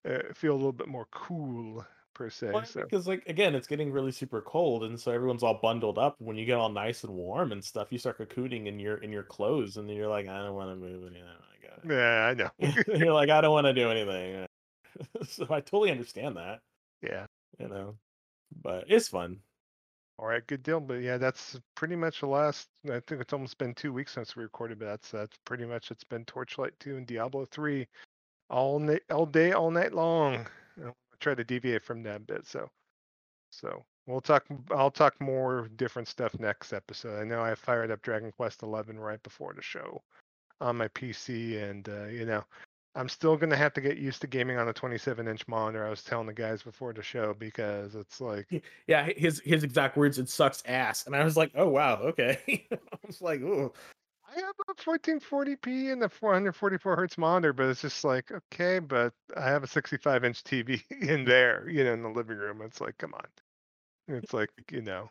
uh, 0.09 0.33
feel 0.35 0.53
a 0.53 0.57
little 0.57 0.73
bit 0.73 0.89
more 0.89 1.07
cool 1.11 1.85
per 2.15 2.29
se. 2.29 2.51
Well, 2.53 2.65
so 2.65 2.83
because 2.83 3.07
like 3.07 3.23
again, 3.27 3.55
it's 3.55 3.69
getting 3.69 3.93
really 3.93 4.13
super 4.13 4.41
cold, 4.43 4.85
and 4.85 4.99
so 4.99 5.13
everyone's 5.13 5.43
all 5.43 5.59
bundled 5.63 5.99
up. 5.99 6.17
When 6.19 6.37
you 6.37 6.45
get 6.45 6.57
all 6.57 6.69
nice 6.69 7.05
and 7.05 7.15
warm 7.15 7.53
and 7.53 7.65
stuff, 7.65 7.89
you 7.91 7.99
start 7.99 8.19
cocooning 8.19 8.67
in 8.67 8.79
your 8.79 8.99
in 8.99 9.13
your 9.13 9.23
clothes, 9.23 9.77
and 9.77 9.89
then 9.89 9.97
you're 9.97 10.09
like, 10.09 10.29
I 10.29 10.39
don't 10.39 10.55
want 10.55 10.71
to 10.71 10.77
move, 10.77 11.07
and 11.07 11.17
you 11.17 11.23
know, 11.23 11.37
Got 11.69 11.91
yeah, 11.91 12.27
I 12.27 12.35
know. 12.35 12.51
you're 12.97 13.13
like, 13.13 13.31
I 13.31 13.41
don't 13.41 13.53
want 13.53 13.67
to 13.67 13.75
do 13.75 13.91
anything. 13.91 14.47
so 15.29 15.47
I 15.51 15.61
totally 15.61 15.91
understand 15.91 16.37
that, 16.37 16.61
yeah. 17.03 17.27
you 17.59 17.69
know, 17.69 17.97
but 18.63 18.85
it's 18.89 19.09
fun. 19.09 19.39
All 20.19 20.27
right, 20.27 20.45
good 20.49 20.65
deal. 20.65 20.81
But 20.81 20.95
yeah, 20.95 21.17
that's 21.17 21.59
pretty 21.77 21.95
much 21.95 22.21
the 22.21 22.27
last. 22.27 22.69
I 22.87 23.01
think 23.07 23.21
it's 23.21 23.33
almost 23.33 23.57
been 23.59 23.75
two 23.75 23.93
weeks 23.93 24.13
since 24.13 24.35
we 24.35 24.43
recorded, 24.43 24.81
but 24.81 24.87
that's 24.87 25.11
that's 25.13 25.37
pretty 25.45 25.65
much 25.65 25.93
it's 25.93 26.03
been 26.03 26.25
Torchlight 26.25 26.73
two 26.81 26.97
and 26.97 27.07
Diablo 27.07 27.47
three, 27.53 27.87
all 28.51 28.81
night, 28.81 29.03
all 29.11 29.27
day, 29.27 29.53
all 29.53 29.71
night 29.71 29.95
long. 29.95 30.45
I'll 30.85 30.97
try 31.21 31.37
to 31.37 31.45
deviate 31.45 31.85
from 31.85 32.03
that 32.03 32.17
a 32.17 32.21
bit. 32.21 32.47
So, 32.49 32.69
so 33.51 33.85
we'll 34.09 34.21
talk. 34.21 34.45
I'll 34.73 34.91
talk 34.91 35.21
more 35.21 35.69
different 35.77 36.09
stuff 36.09 36.37
next 36.41 36.73
episode. 36.73 37.21
I 37.21 37.25
know 37.25 37.41
I 37.41 37.55
fired 37.55 37.93
up 37.93 38.03
Dragon 38.03 38.33
Quest 38.33 38.65
eleven 38.65 38.99
right 38.99 39.23
before 39.23 39.55
the 39.55 39.63
show 39.63 40.03
on 40.61 40.77
my 40.77 40.89
PC, 40.89 41.57
and 41.59 41.89
uh, 41.89 42.07
you 42.07 42.25
know. 42.27 42.45
I'm 42.95 43.09
still 43.09 43.37
gonna 43.37 43.57
have 43.57 43.73
to 43.75 43.81
get 43.81 43.99
used 43.99 44.21
to 44.23 44.27
gaming 44.27 44.59
on 44.59 44.69
a 44.69 44.73
27 44.73 45.29
inch 45.29 45.47
monitor. 45.47 45.87
I 45.87 45.91
was 45.91 46.03
telling 46.03 46.27
the 46.27 46.33
guys 46.33 46.63
before 46.65 46.93
the 46.93 47.03
show 47.03 47.33
because 47.35 47.95
it's 47.95 48.21
like 48.21 48.49
Yeah, 48.89 49.09
his 49.17 49.41
his 49.45 49.63
exact 49.63 49.97
words, 49.97 50.19
it 50.19 50.29
sucks 50.29 50.63
ass, 50.67 51.07
and 51.07 51.15
I 51.15 51.23
was 51.23 51.37
like, 51.37 51.53
oh 51.55 51.69
wow, 51.69 51.97
okay. 52.03 52.67
I 52.73 52.79
was 53.07 53.21
like, 53.21 53.41
oh, 53.43 53.73
I 54.29 54.35
have 54.41 54.55
a 54.69 54.75
1440p 54.75 55.91
and 55.93 56.03
a 56.05 56.09
444 56.09 56.97
hertz 56.97 57.19
monitor, 57.19 57.53
but 57.53 57.67
it's 57.67 57.81
just 57.83 58.05
like, 58.05 58.31
okay, 58.31 58.79
but 58.79 59.13
I 59.37 59.43
have 59.49 59.65
a 59.65 59.67
65 59.67 60.25
inch 60.25 60.45
TV 60.45 60.83
in 61.03 61.25
there, 61.25 61.69
you 61.69 61.85
know, 61.85 61.93
in 61.95 62.03
the 62.03 62.09
living 62.11 62.37
room. 62.39 62.61
It's 62.63 62.81
like, 62.81 62.99
come 62.99 63.15
on. 63.15 63.27
It's 64.09 64.33
like, 64.35 64.51
you 64.71 64.83
know, 64.83 65.11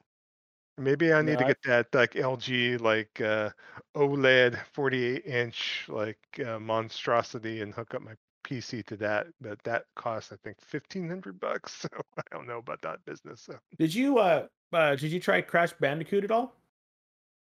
Maybe 0.77 1.11
I 1.11 1.21
need 1.21 1.33
No, 1.33 1.39
to 1.39 1.45
get 1.45 1.57
that 1.65 1.87
like 1.93 2.13
LG 2.13 2.79
like 2.79 3.19
uh, 3.19 3.49
OLED 3.95 4.59
48 4.73 5.25
inch 5.25 5.85
like 5.87 6.19
uh, 6.45 6.59
monstrosity 6.59 7.61
and 7.61 7.73
hook 7.73 7.95
up 7.95 8.03
my 8.03 8.13
PC 8.43 8.85
to 8.85 8.97
that. 8.97 9.27
But 9.41 9.61
that 9.63 9.85
costs 9.95 10.31
I 10.31 10.35
think 10.43 10.57
1500 10.69 11.39
bucks. 11.39 11.81
So 11.81 11.89
I 12.17 12.21
don't 12.31 12.47
know 12.47 12.59
about 12.59 12.81
that 12.83 13.03
business. 13.05 13.41
So. 13.41 13.57
Did 13.79 13.93
you 13.93 14.19
uh, 14.19 14.47
uh 14.71 14.95
did 14.95 15.11
you 15.11 15.19
try 15.19 15.41
Crash 15.41 15.73
Bandicoot 15.73 16.23
at 16.23 16.31
all? 16.31 16.53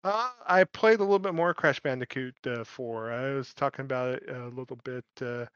Uh, 0.04 0.30
I 0.46 0.64
played 0.66 1.00
a 1.00 1.04
little 1.04 1.18
bit 1.18 1.34
more 1.34 1.56
Crash 1.56 1.80
Bandicoot 1.80 2.36
uh, 2.46 2.64
4. 2.64 3.12
I 3.12 3.34
was 3.34 3.56
talking 3.56 3.86
about 3.86 4.10
it 4.10 4.30
a 4.30 4.50
little 4.50 4.78
bit, 4.84 5.04
uh, 5.20 5.42
I 5.42 5.48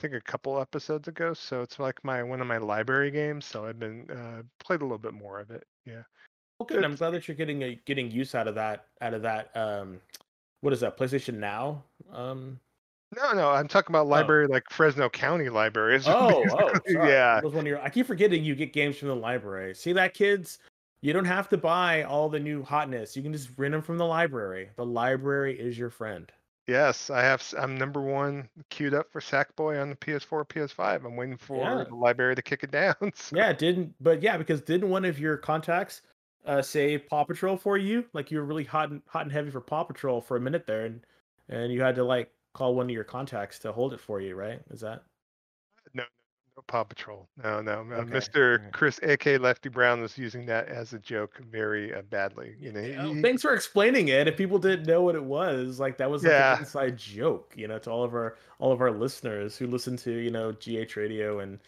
think 0.00 0.14
a 0.14 0.22
couple 0.22 0.58
episodes 0.58 1.06
ago. 1.06 1.34
So 1.34 1.60
it's 1.60 1.78
like 1.78 2.02
my 2.02 2.22
one 2.22 2.40
of 2.40 2.46
my 2.46 2.56
library 2.56 3.10
games. 3.10 3.44
So 3.44 3.66
I've 3.66 3.78
been 3.78 4.10
uh, 4.10 4.42
played 4.58 4.80
a 4.80 4.84
little 4.84 4.96
bit 4.96 5.12
more 5.12 5.38
of 5.38 5.50
it. 5.50 5.64
Yeah. 5.84 6.04
Well, 6.60 6.66
good. 6.66 6.84
I'm 6.84 6.94
glad 6.94 7.10
that 7.10 7.26
you're 7.26 7.36
getting 7.36 7.62
a, 7.62 7.74
getting 7.86 8.10
use 8.10 8.34
out 8.34 8.46
of 8.46 8.54
that 8.56 8.84
out 9.00 9.14
of 9.14 9.22
that. 9.22 9.50
Um, 9.56 9.98
what 10.60 10.74
is 10.74 10.80
that? 10.80 10.98
PlayStation 10.98 11.34
Now. 11.38 11.82
Um. 12.12 12.60
No, 13.16 13.32
no, 13.32 13.48
I'm 13.50 13.66
talking 13.66 13.90
about 13.92 14.06
library 14.06 14.46
like 14.46 14.64
Fresno 14.70 15.08
County 15.08 15.48
libraries. 15.48 16.04
Oh, 16.06 16.44
oh, 16.52 16.70
yeah. 16.86 17.40
Was 17.40 17.54
one 17.54 17.62
of 17.64 17.66
your- 17.66 17.82
I 17.82 17.88
keep 17.88 18.06
forgetting 18.06 18.44
you 18.44 18.54
get 18.54 18.72
games 18.72 18.98
from 18.98 19.08
the 19.08 19.16
library. 19.16 19.74
See 19.74 19.92
that, 19.94 20.14
kids? 20.14 20.58
You 21.02 21.12
don't 21.12 21.24
have 21.24 21.48
to 21.48 21.56
buy 21.56 22.04
all 22.04 22.28
the 22.28 22.38
new 22.38 22.62
hotness. 22.62 23.16
You 23.16 23.22
can 23.24 23.32
just 23.32 23.48
rent 23.56 23.72
them 23.72 23.82
from 23.82 23.98
the 23.98 24.04
library. 24.06 24.68
The 24.76 24.84
library 24.86 25.58
is 25.58 25.76
your 25.76 25.90
friend. 25.90 26.30
Yes, 26.68 27.10
I 27.10 27.22
have. 27.22 27.42
I'm 27.58 27.76
number 27.76 28.00
one 28.00 28.48
queued 28.68 28.94
up 28.94 29.10
for 29.10 29.20
Sackboy 29.20 29.80
on 29.82 29.88
the 29.88 29.96
PS4, 29.96 30.46
PS5. 30.46 31.04
I'm 31.04 31.16
waiting 31.16 31.36
for 31.36 31.56
Yeah. 31.56 31.82
the 31.88 31.94
library 31.96 32.36
to 32.36 32.42
kick 32.42 32.62
it 32.62 32.70
down. 32.70 32.94
so- 33.14 33.34
Yeah, 33.34 33.52
didn't 33.52 33.92
but 34.00 34.22
yeah, 34.22 34.36
because 34.36 34.60
didn't 34.60 34.88
one 34.90 35.04
of 35.04 35.18
your 35.18 35.36
contacts 35.36 36.02
uh 36.46 36.62
say 36.62 36.98
Paw 36.98 37.24
Patrol 37.24 37.56
for 37.56 37.76
you? 37.76 38.04
Like 38.12 38.30
you 38.30 38.38
were 38.38 38.44
really 38.44 38.64
hot 38.64 38.90
and 38.90 39.02
hot 39.06 39.22
and 39.22 39.32
heavy 39.32 39.50
for 39.50 39.60
Paw 39.60 39.84
Patrol 39.84 40.20
for 40.20 40.36
a 40.36 40.40
minute 40.40 40.66
there, 40.66 40.84
and 40.86 41.04
and 41.48 41.72
you 41.72 41.82
had 41.82 41.94
to 41.96 42.04
like 42.04 42.30
call 42.54 42.74
one 42.74 42.86
of 42.86 42.90
your 42.90 43.04
contacts 43.04 43.58
to 43.60 43.72
hold 43.72 43.92
it 43.92 44.00
for 44.00 44.20
you, 44.20 44.34
right? 44.34 44.60
Is 44.70 44.80
that 44.80 45.02
No, 45.94 46.02
no 46.56 46.62
Paw 46.66 46.82
Patrol. 46.84 47.28
No, 47.42 47.60
no. 47.60 47.80
uh, 47.80 48.04
Mr. 48.04 48.58
alright. 48.58 48.72
Chris, 48.72 48.98
aka 49.02 49.38
Lefty 49.38 49.68
Brown, 49.68 50.00
was 50.00 50.16
using 50.18 50.46
that 50.46 50.68
as 50.68 50.92
a 50.92 50.98
joke 50.98 51.38
very 51.50 51.94
uh, 51.94 52.02
badly. 52.02 52.56
You 52.58 52.72
know, 52.72 52.80
Yeah, 52.80 53.06
he- 53.14 53.22
thanks 53.22 53.42
for 53.42 53.54
explaining 53.54 54.08
it. 54.08 54.26
If 54.26 54.36
people 54.36 54.58
didn't 54.58 54.86
know 54.86 55.02
what 55.02 55.14
it 55.14 55.24
was, 55.24 55.78
like 55.78 55.96
that 55.98 56.10
was 56.10 56.22
like 56.24 56.32
Yeah. 56.32 56.54
an 56.54 56.60
inside 56.60 56.96
joke, 56.96 57.52
you 57.56 57.68
know, 57.68 57.78
to 57.80 57.90
all 57.90 58.02
of 58.04 58.14
our 58.14 58.36
all 58.58 58.72
of 58.72 58.80
our 58.80 58.90
listeners 58.90 59.56
who 59.56 59.66
listen 59.66 59.96
to 59.98 60.10
you 60.12 60.30
know 60.30 60.52
GH 60.52 60.96
Radio 60.96 61.38
and 61.40 61.58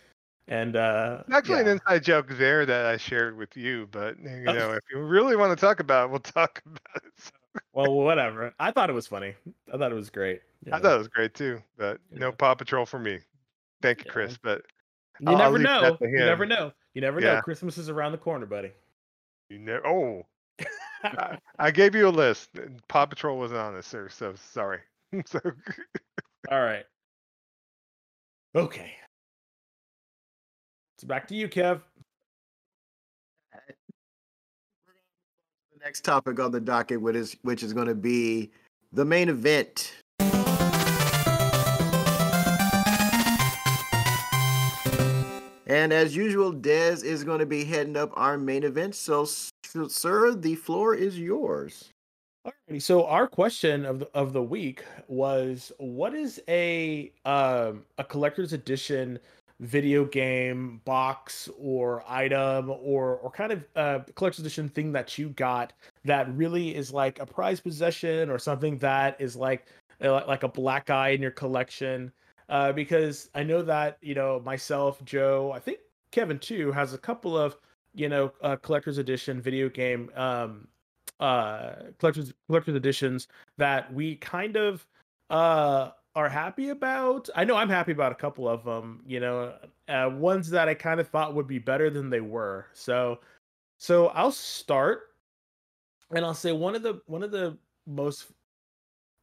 and 0.53 0.77
uh 0.77 1.23
actually 1.33 1.61
an 1.61 1.67
inside 1.69 2.05
joke 2.05 2.29
there 2.33 2.67
that 2.67 2.85
I 2.87 2.99
shared 2.99 3.37
with 3.39 3.57
you, 3.57 3.89
but 3.91 4.19
you 4.19 4.43
know, 4.45 4.73
if 4.73 4.81
you 4.93 4.99
really 5.01 5.35
want 5.35 5.57
to 5.59 5.61
talk 5.61 5.81
about 5.81 6.05
it, 6.07 6.11
we'll 6.11 6.21
talk 6.21 6.61
about 6.67 7.03
it. 7.05 7.13
So, 7.17 7.31
well, 7.73 7.93
whatever. 7.93 8.53
I 8.61 8.71
thought 8.71 8.91
it 8.91 8.93
was 8.93 9.07
funny. 9.07 9.35
I 9.73 9.79
thought 9.79 9.91
it 9.91 9.95
was 9.95 10.11
great. 10.11 10.41
I 10.71 10.79
thought 10.79 10.95
it 10.95 10.99
was 10.99 11.09
great 11.09 11.35
too, 11.35 11.63
but 11.79 11.99
no 12.11 12.29
Yeah. 12.29 12.35
Paw 12.37 12.55
Patrol 12.55 12.85
for 12.85 12.99
me. 12.99 13.19
Thank 13.81 14.01
you, 14.01 14.05
Yeah. 14.09 14.13
Chris. 14.13 14.39
But 14.43 14.63
You 15.21 15.29
I'll- 15.29 15.37
I'll 15.37 15.53
never 15.53 15.59
know. 15.59 15.97
You 16.03 16.19
never 16.19 16.45
know. 16.47 16.73
You 16.95 17.01
never 17.01 17.21
know. 17.21 17.41
Christmas 17.41 17.79
is 17.79 17.89
around 17.89 18.13
the 18.13 18.19
corner, 18.19 18.45
buddy. 18.47 18.73
you 19.49 19.59
never. 19.59 19.87
Oh, 19.87 20.27
I, 21.03 21.39
I 21.59 21.71
gave 21.71 21.95
you 21.95 22.09
a 22.09 22.11
list. 22.11 22.51
Paw 22.89 23.07
Patrol 23.07 23.39
wasn't 23.39 23.61
on 23.61 23.75
this, 23.75 23.87
sir. 23.87 24.09
So 24.11 24.35
sorry. 24.53 24.81
so 25.27 25.41
All 26.51 26.61
right. 26.63 26.85
Okay. 28.55 28.93
So 31.03 31.09
back 31.09 31.27
to 31.29 31.35
you, 31.35 31.49
Kev. 31.49 31.81
The 33.53 33.75
next 35.85 36.05
topic 36.05 36.39
on 36.39 36.53
the 36.53 36.61
docket, 36.61 37.01
which 37.01 37.17
is 37.17 37.37
which 37.43 37.65
is 37.65 37.73
going 37.73 37.89
to 37.89 37.95
be 37.97 38.53
the 38.93 39.05
main 39.05 39.29
event. 39.29 39.97
And 45.67 45.93
as 45.93 46.15
usual, 46.15 46.53
Dez 46.53 47.03
is 47.03 47.25
going 47.25 47.41
to 47.41 47.47
be 47.47 47.65
heading 47.65 47.97
up 47.97 48.13
our 48.15 48.39
main 48.39 48.63
event. 48.63 48.95
So, 48.95 49.25
sir, 49.25 50.35
the 50.37 50.55
floor 50.55 50.95
is 50.95 51.19
yours. 51.19 51.91
Alrighty, 52.47 52.81
so 52.81 53.07
our 53.07 53.27
question 53.27 53.85
of 53.85 53.99
the, 53.99 54.09
of 54.15 54.33
the 54.33 54.43
week 54.43 54.85
was 55.09 55.73
what 55.79 56.15
is 56.15 56.41
a 56.49 57.13
um 57.25 57.85
a 57.99 58.05
collector's 58.05 58.53
edition 58.53 59.19
video 59.63 60.05
game 60.05 60.81
box 60.85 61.49
or 61.57 62.03
item 62.09 62.69
or 62.69 63.19
or 63.19 63.31
kind 63.31 63.53
of 63.53 63.65
uh 63.77 64.01
collector's 64.17 64.41
edition 64.41 64.69
thing 64.69 64.91
that 64.91 65.17
you 65.17 65.29
got 65.31 65.73
that 66.05 66.35
really 66.35 66.75
is 66.75 66.93
like 66.93 67.21
a 67.21 67.27
prized 67.27 67.63
possession 67.63 68.29
or 68.29 68.41
something 68.41 68.77
that 68.79 69.17
is 69.21 69.37
like 69.37 69.67
uh, 70.03 70.21
like 70.27 70.43
a 70.43 70.49
black 70.49 70.91
eye 70.91 71.11
in 71.11 71.23
your 71.23 71.31
collection. 71.31 72.11
Uh 72.49 72.73
because 72.73 73.31
I 73.37 73.45
know 73.45 73.63
that 73.63 73.99
you 74.03 74.17
know 74.17 74.41
myself 74.41 75.03
Joe 75.05 75.53
I 75.55 75.61
think 75.61 75.79
Kevin 76.11 76.41
too 76.41 76.73
has 76.73 76.93
a 76.93 76.99
couple 76.99 77.39
of 77.39 77.57
you 77.95 78.09
know 78.09 78.33
uh, 78.43 78.57
collector's 78.57 78.99
edition 78.99 79.41
video 79.41 79.69
game 79.69 80.11
um 80.17 80.67
uh 81.21 81.75
collector's 82.01 82.33
collector's 82.49 82.75
editions 82.75 83.29
that 83.59 83.95
we 83.95 84.17
kind 84.17 84.57
of 84.57 84.85
uh 85.31 85.91
are 86.15 86.29
happy 86.29 86.69
about 86.69 87.29
i 87.35 87.45
know 87.45 87.57
i'm 87.57 87.69
happy 87.69 87.93
about 87.93 88.13
a 88.13 88.17
couple 88.17 88.49
of 88.49 88.65
them 88.65 89.03
you 89.07 89.19
know 89.19 89.55
uh 89.89 90.11
ones 90.13 90.51
that 90.51 90.69
i 90.69 90.75
kind 90.75 91.01
of 91.01 91.09
thought 91.09 91.35
would 91.35 91.47
be 91.47 91.59
better 91.59 91.89
than 91.91 92.11
they 92.11 92.21
were. 92.21 92.67
So 92.75 93.21
so 93.79 94.09
i'll 94.09 94.33
start 94.33 95.15
and 96.15 96.25
i'll 96.25 96.35
say 96.35 96.53
one 96.53 96.75
of 96.75 96.83
the 96.83 97.01
one 97.07 97.23
of 97.23 97.31
the 97.31 97.57
most 97.87 98.27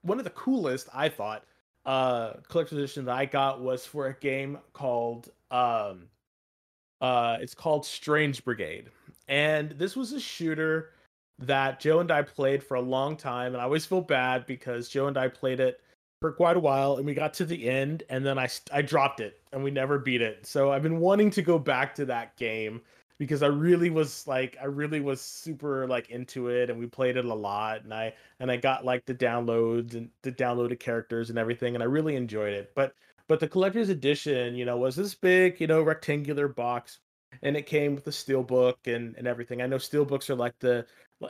one 0.02 0.18
of 0.18 0.24
the 0.24 0.32
coolest 0.32 0.90
i 0.94 1.08
thought 1.08 1.46
uh 1.86 2.34
collector's 2.48 2.78
edition 2.78 3.06
that 3.06 3.16
i 3.16 3.26
got 3.26 3.62
was 3.62 3.86
for 3.86 4.08
a 4.08 4.14
game 4.16 4.58
called 4.74 5.30
um 5.52 6.08
uh 7.02 7.38
it's 7.40 7.54
called 7.54 7.86
strange 7.86 8.44
brigade. 8.44 8.90
And 9.28 9.72
this 9.72 9.96
was 9.96 10.12
a 10.12 10.20
shooter 10.20 10.90
that 11.38 11.80
Joe 11.80 12.00
and 12.00 12.12
I 12.12 12.24
played 12.24 12.64
for 12.64 12.76
a 12.76 12.82
long 12.82 13.16
time, 13.16 13.54
and 13.54 13.62
I 13.62 13.64
always 13.64 13.86
feel 13.86 14.02
bad 14.02 14.46
because 14.46 14.90
Joe 14.90 15.08
and 15.08 15.18
I 15.18 15.28
played 15.28 15.60
it 15.60 15.82
for 16.22 16.32
quite 16.32 16.58
a 16.58 16.60
while, 16.60 16.98
and 16.98 17.06
we 17.06 17.14
got 17.14 17.34
to 17.36 17.46
the 17.46 17.70
end, 17.70 18.04
and 18.10 18.26
then 18.26 18.38
I 18.38 18.50
I 18.72 18.82
dropped 18.82 19.20
it, 19.20 19.42
and 19.52 19.64
we 19.64 19.72
never 19.72 20.00
beat 20.00 20.22
it. 20.22 20.46
So 20.46 20.72
I've 20.72 20.84
been 20.84 21.00
wanting 21.00 21.32
to 21.32 21.42
go 21.42 21.58
back 21.60 21.96
to 21.96 22.06
that 22.06 22.36
game 22.38 22.82
because 23.18 23.44
I 23.44 23.48
really 23.48 23.90
was 23.90 24.26
like 24.28 24.58
I 24.62 24.66
really 24.66 25.02
was 25.02 25.22
super 25.22 25.88
like 25.88 26.10
into 26.10 26.50
it, 26.50 26.70
and 26.70 26.80
we 26.80 26.88
played 26.88 27.18
it 27.18 27.26
a 27.26 27.34
lot, 27.34 27.84
and 27.84 27.94
I 27.94 28.14
and 28.40 28.52
I 28.52 28.58
got 28.58 28.86
like 28.86 29.06
the 29.06 29.16
downloads 29.16 29.94
and 29.96 30.10
the 30.24 30.32
downloaded 30.32 30.80
characters 30.80 31.30
and 31.30 31.40
everything, 31.40 31.76
and 31.76 31.84
I 31.84 31.88
really 31.88 32.16
enjoyed 32.16 32.54
it. 32.54 32.72
But 32.76 32.94
but 33.28 33.40
the 33.40 33.48
collector's 33.48 33.90
edition, 33.90 34.56
you 34.56 34.66
know, 34.66 34.78
was 34.78 34.96
this 34.96 35.16
big, 35.16 35.62
you 35.62 35.68
know, 35.68 35.82
rectangular 35.84 36.48
box, 36.48 37.00
and 37.44 37.56
it 37.56 37.66
came 37.66 37.96
with 37.96 38.04
the 38.06 38.12
steel 38.12 38.44
book 38.44 38.80
and 38.86 39.16
and 39.18 39.28
everything. 39.28 39.62
I 39.62 39.68
know 39.68 39.78
steel 39.78 40.06
books 40.06 40.30
are 40.30 40.36
like 40.36 40.58
the 40.60 40.86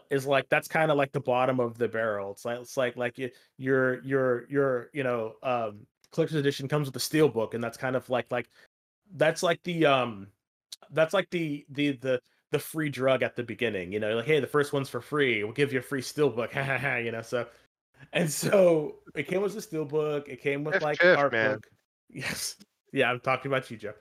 is 0.10 0.26
like 0.26 0.48
that's 0.50 0.68
kind 0.68 0.92
of 0.92 0.98
like 0.98 1.12
the 1.12 1.20
bottom 1.20 1.60
of 1.60 1.78
the 1.78 1.88
barrel. 1.88 2.32
It's 2.32 2.46
like 2.46 2.60
it's 2.60 2.78
like 2.78 2.96
like 2.98 3.18
you, 3.18 3.30
your 3.58 4.04
your 4.04 4.48
your 4.50 4.90
you 4.94 5.04
know 5.04 5.34
um 5.44 5.88
collector's 6.12 6.38
edition 6.38 6.68
comes 6.68 6.88
with 6.88 6.96
a 6.96 7.00
steel 7.00 7.30
book, 7.30 7.54
and 7.54 7.64
that's 7.64 7.78
kind 7.78 7.96
of 7.96 8.10
like 8.10 8.32
like 8.32 8.50
that's 9.16 9.44
like 9.44 9.62
the 9.64 9.86
um 9.86 10.28
that's 10.92 11.14
like 11.14 11.30
the 11.30 11.66
the 11.70 11.92
the 11.94 12.22
the 12.52 12.60
free 12.60 12.90
drug 12.90 13.24
at 13.24 13.36
the 13.36 13.44
beginning. 13.44 13.92
You 13.92 14.00
know, 14.00 14.16
like 14.18 14.26
hey, 14.26 14.40
the 14.40 14.48
first 14.48 14.74
one's 14.74 14.90
for 14.90 15.02
free. 15.02 15.44
We'll 15.44 15.54
give 15.54 15.74
you 15.74 15.80
a 15.80 15.84
free 15.84 16.02
steel 16.02 16.30
book. 16.30 16.54
you 16.56 17.12
know, 17.12 17.22
so 17.22 17.48
and 18.14 18.32
so 18.32 18.96
it 19.16 19.28
came 19.28 19.42
with 19.42 19.54
the 19.54 19.62
steel 19.62 19.86
book. 19.86 20.28
It 20.30 20.42
came 20.42 20.64
with 20.64 20.82
like 20.82 21.00
Jeff, 21.00 21.18
art 21.18 21.32
man. 21.32 21.56
book. 21.56 21.68
Yes, 22.12 22.56
yeah, 22.92 23.12
I'm 23.12 23.20
talking 23.20 23.52
about 23.52 23.70
you, 23.70 23.78
Joe. 23.78 23.94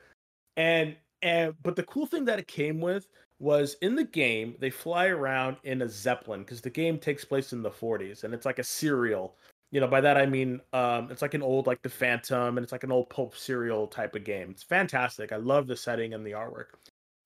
And 0.56 0.96
and 1.20 1.54
but 1.62 1.76
the 1.76 1.82
cool 1.82 2.06
thing 2.06 2.24
that 2.24 2.38
it 2.38 2.48
came 2.48 2.80
with 2.80 3.06
was 3.40 3.76
in 3.82 3.94
the 3.94 4.04
game 4.04 4.56
they 4.58 4.70
fly 4.70 5.06
around 5.06 5.56
in 5.64 5.82
a 5.82 5.88
zeppelin 5.88 6.40
because 6.40 6.60
the 6.60 6.70
game 6.70 6.98
takes 6.98 7.24
place 7.24 7.52
in 7.52 7.62
the 7.62 7.70
40s 7.70 8.24
and 8.24 8.34
it's 8.34 8.46
like 8.46 8.58
a 8.58 8.64
serial. 8.64 9.36
You 9.70 9.80
know 9.80 9.86
by 9.86 10.00
that 10.00 10.16
i 10.16 10.24
mean 10.24 10.60
um 10.72 11.10
it's 11.10 11.20
like 11.20 11.34
an 11.34 11.42
old 11.42 11.66
like 11.66 11.82
the 11.82 11.90
phantom 11.90 12.56
and 12.56 12.64
it's 12.64 12.72
like 12.72 12.84
an 12.84 12.92
old 12.92 13.10
pulp 13.10 13.36
serial 13.36 13.86
type 13.86 14.16
of 14.16 14.24
game. 14.24 14.50
It's 14.50 14.62
fantastic. 14.62 15.30
I 15.30 15.36
love 15.36 15.66
the 15.66 15.76
setting 15.76 16.14
and 16.14 16.24
the 16.26 16.32
artwork. 16.32 16.68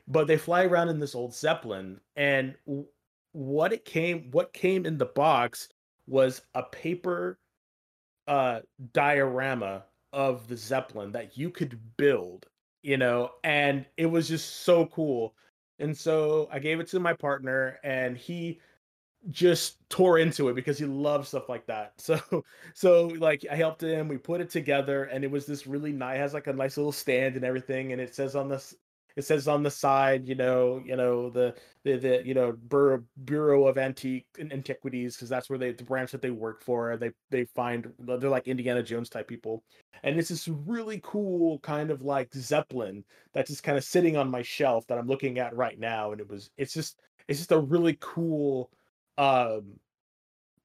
But 0.08 0.26
they 0.26 0.36
fly 0.36 0.64
around 0.64 0.88
in 0.88 0.98
this 0.98 1.14
old 1.14 1.34
zeppelin 1.34 2.00
and 2.16 2.56
what 3.32 3.72
it 3.72 3.84
came 3.84 4.28
what 4.32 4.52
came 4.52 4.84
in 4.84 4.98
the 4.98 5.06
box 5.06 5.68
was 6.08 6.42
a 6.54 6.62
paper 6.64 7.38
uh 8.28 8.60
diorama 8.92 9.84
of 10.12 10.46
the 10.48 10.56
zeppelin 10.56 11.12
that 11.12 11.36
you 11.38 11.48
could 11.48 11.78
build 11.96 12.46
you 12.82 12.96
know 12.96 13.30
and 13.44 13.86
it 13.96 14.06
was 14.06 14.28
just 14.28 14.62
so 14.64 14.86
cool 14.86 15.34
and 15.82 15.96
so 15.96 16.48
I 16.52 16.60
gave 16.60 16.80
it 16.80 16.88
to 16.88 17.00
my 17.00 17.12
partner 17.14 17.78
and 17.84 18.16
he 18.16 18.60
just 19.30 19.88
tore 19.90 20.18
into 20.18 20.48
it 20.48 20.54
because 20.54 20.78
he 20.78 20.86
loves 20.86 21.28
stuff 21.28 21.48
like 21.48 21.66
that. 21.66 21.94
So 21.98 22.44
so 22.74 23.08
like 23.08 23.44
I 23.50 23.56
helped 23.56 23.82
him, 23.82 24.08
we 24.08 24.18
put 24.18 24.40
it 24.40 24.50
together 24.50 25.04
and 25.04 25.24
it 25.24 25.30
was 25.30 25.46
this 25.46 25.66
really 25.66 25.92
nice 25.92 26.18
has 26.18 26.34
like 26.34 26.46
a 26.48 26.52
nice 26.52 26.76
little 26.76 26.92
stand 26.92 27.36
and 27.36 27.44
everything 27.44 27.92
and 27.92 28.00
it 28.00 28.14
says 28.14 28.36
on 28.36 28.48
this 28.48 28.74
it 29.16 29.22
says 29.24 29.48
on 29.48 29.62
the 29.62 29.70
side, 29.70 30.26
you 30.26 30.34
know, 30.34 30.82
you 30.84 30.96
know 30.96 31.30
the 31.30 31.54
the, 31.84 31.96
the 31.96 32.22
you 32.24 32.34
know 32.34 32.52
Bureau, 32.52 33.02
Bureau 33.24 33.66
of 33.66 33.78
Antique 33.78 34.26
Antiquities 34.38 35.16
because 35.16 35.28
that's 35.28 35.50
where 35.50 35.58
they 35.58 35.72
the 35.72 35.84
branch 35.84 36.12
that 36.12 36.22
they 36.22 36.30
work 36.30 36.62
for. 36.62 36.96
They 36.96 37.12
they 37.30 37.44
find 37.44 37.92
they're 37.98 38.30
like 38.30 38.48
Indiana 38.48 38.82
Jones 38.82 39.08
type 39.08 39.28
people, 39.28 39.62
and 40.02 40.18
it's 40.18 40.28
this 40.28 40.48
really 40.48 41.00
cool 41.02 41.58
kind 41.60 41.90
of 41.90 42.02
like 42.02 42.32
zeppelin 42.34 43.04
that's 43.32 43.50
just 43.50 43.62
kind 43.62 43.78
of 43.78 43.84
sitting 43.84 44.16
on 44.16 44.30
my 44.30 44.42
shelf 44.42 44.86
that 44.86 44.98
I'm 44.98 45.06
looking 45.06 45.38
at 45.38 45.56
right 45.56 45.78
now, 45.78 46.12
and 46.12 46.20
it 46.20 46.28
was 46.28 46.50
it's 46.56 46.74
just 46.74 47.00
it's 47.28 47.38
just 47.38 47.52
a 47.52 47.58
really 47.60 47.96
cool 48.00 48.70
um 49.18 49.78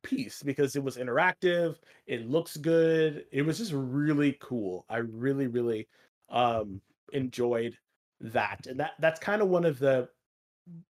piece 0.03 0.41
because 0.41 0.75
it 0.75 0.83
was 0.83 0.95
interactive 0.95 1.75
it 2.05 2.29
looks 2.29 2.55
good 2.55 3.25
it 3.31 3.41
was 3.41 3.57
just 3.57 3.73
really 3.73 4.37
cool 4.39 4.85
i 4.89 4.97
really 4.97 5.47
really 5.47 5.87
um 6.29 6.79
enjoyed 7.11 7.75
that 8.19 8.65
and 8.67 8.79
that 8.79 8.93
that's 8.99 9.19
kind 9.19 9.41
of 9.41 9.47
one 9.47 9.65
of 9.65 9.79
the 9.79 10.09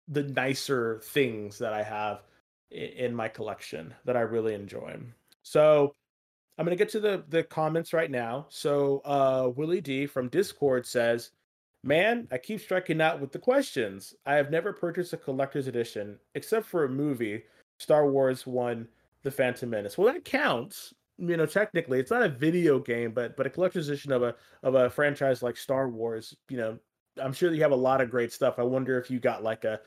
the 0.08 0.24
nicer 0.24 1.00
things 1.04 1.58
that 1.58 1.74
i 1.74 1.84
have 1.84 2.24
in 2.72 3.14
my 3.14 3.28
collection 3.28 3.94
that 4.06 4.18
i 4.18 4.22
really 4.22 4.54
enjoy 4.54 4.96
so 5.44 5.94
i'm 6.58 6.66
going 6.66 6.76
to 6.76 6.82
get 6.82 6.92
to 6.92 7.00
the 7.00 7.24
the 7.30 7.44
comments 7.44 7.94
right 7.94 8.12
now 8.12 8.46
so 8.50 9.02
uh 9.06 9.50
willie 9.56 9.82
d 9.82 10.06
from 10.06 10.30
discord 10.30 10.86
says 10.86 11.32
man 11.84 12.28
i 12.32 12.38
keep 12.38 12.60
striking 12.60 13.02
out 13.02 13.20
with 13.20 13.32
the 13.32 13.40
questions 13.40 14.16
i 14.26 14.36
have 14.36 14.50
never 14.50 14.74
purchased 14.74 15.14
a 15.14 15.18
collector's 15.18 15.68
edition 15.68 16.18
except 16.34 16.66
for 16.66 16.86
a 16.86 16.90
movie 16.90 17.44
star 17.78 18.10
wars 18.10 18.48
one 18.48 18.88
the 19.28 19.32
Phantom 19.32 19.70
Menace. 19.70 19.98
Well, 19.98 20.12
that 20.14 20.24
counts. 20.24 20.94
You 21.18 21.36
know, 21.36 21.46
technically, 21.46 22.00
it's 22.00 22.12
not 22.12 22.24
a 22.24 22.30
video 22.30 22.80
game, 22.80 23.12
but 23.12 23.36
but 23.36 23.48
a 23.48 23.50
collector's 23.50 23.90
edition 23.90 24.12
of 24.12 24.24
a 24.24 24.36
of 24.64 24.76
a 24.76 24.90
franchise 24.90 25.42
like 25.42 25.58
Star 25.58 25.90
Wars. 25.90 26.36
You 26.48 26.58
know, 26.58 26.80
I'm 27.20 27.34
sure 27.34 27.54
you 27.54 27.62
have 27.62 27.72
a 27.72 27.76
lot 27.76 28.02
of 28.02 28.12
great 28.12 28.32
stuff. 28.32 28.60
I 28.60 28.64
wonder 28.64 29.00
if 29.00 29.10
you 29.10 29.20
got 29.20 29.44
like 29.44 29.64
a 29.64 29.80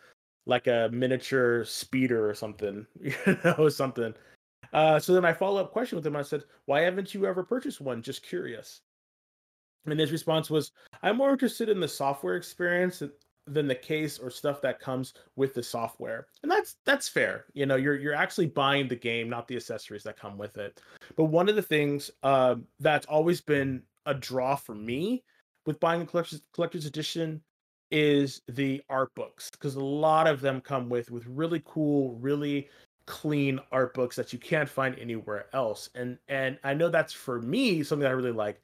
like 0.46 0.66
a 0.66 0.88
miniature 0.92 1.64
speeder 1.64 2.28
or 2.28 2.34
something, 2.34 2.86
you 3.00 3.14
know, 3.44 3.68
something. 3.68 4.14
Uh, 4.72 4.98
so 4.98 5.14
then 5.14 5.24
I 5.24 5.32
follow 5.32 5.60
up 5.60 5.72
question 5.72 5.96
with 5.96 6.06
him. 6.06 6.16
I 6.16 6.22
said, 6.22 6.44
"Why 6.66 6.80
haven't 6.82 7.14
you 7.14 7.26
ever 7.26 7.42
purchased 7.42 7.80
one? 7.80 8.02
Just 8.02 8.22
curious." 8.22 8.80
And 9.86 9.98
his 9.98 10.12
response 10.12 10.50
was, 10.50 10.72
"I'm 11.02 11.16
more 11.16 11.30
interested 11.30 11.68
in 11.68 11.80
the 11.80 11.88
software 11.88 12.36
experience 12.36 13.02
than 13.46 13.66
the 13.66 13.74
case 13.74 14.18
or 14.18 14.30
stuff 14.30 14.60
that 14.62 14.80
comes 14.80 15.14
with 15.36 15.54
the 15.54 15.62
software. 15.62 16.26
And 16.42 16.50
that's 16.50 16.76
that's 16.84 17.08
fair. 17.08 17.46
You 17.52 17.66
know, 17.66 17.76
you're 17.76 17.96
you're 17.96 18.14
actually 18.14 18.46
buying 18.46 18.88
the 18.88 18.96
game, 18.96 19.28
not 19.28 19.48
the 19.48 19.56
accessories 19.56 20.04
that 20.04 20.18
come 20.18 20.38
with 20.38 20.56
it. 20.56 20.80
But 21.16 21.24
one 21.24 21.48
of 21.48 21.56
the 21.56 21.62
things 21.62 22.10
uh, 22.22 22.56
that's 22.78 23.06
always 23.06 23.40
been 23.40 23.82
a 24.06 24.14
draw 24.14 24.56
for 24.56 24.74
me 24.74 25.24
with 25.70 25.78
buying 25.78 26.02
a 26.02 26.06
collector's 26.06 26.42
collector's 26.52 26.84
edition 26.84 27.40
is 27.92 28.42
the 28.48 28.82
art 28.90 29.14
books 29.14 29.50
because 29.50 29.76
a 29.76 29.84
lot 29.84 30.26
of 30.26 30.40
them 30.40 30.60
come 30.60 30.88
with 30.88 31.12
with 31.12 31.24
really 31.26 31.62
cool, 31.64 32.14
really 32.14 32.68
clean 33.06 33.60
art 33.70 33.94
books 33.94 34.16
that 34.16 34.32
you 34.32 34.38
can't 34.40 34.68
find 34.68 34.98
anywhere 34.98 35.46
else. 35.52 35.88
And 35.94 36.18
and 36.26 36.58
I 36.64 36.74
know 36.74 36.88
that's 36.88 37.12
for 37.12 37.40
me 37.40 37.84
something 37.84 38.06
I 38.06 38.10
really 38.10 38.32
like. 38.32 38.60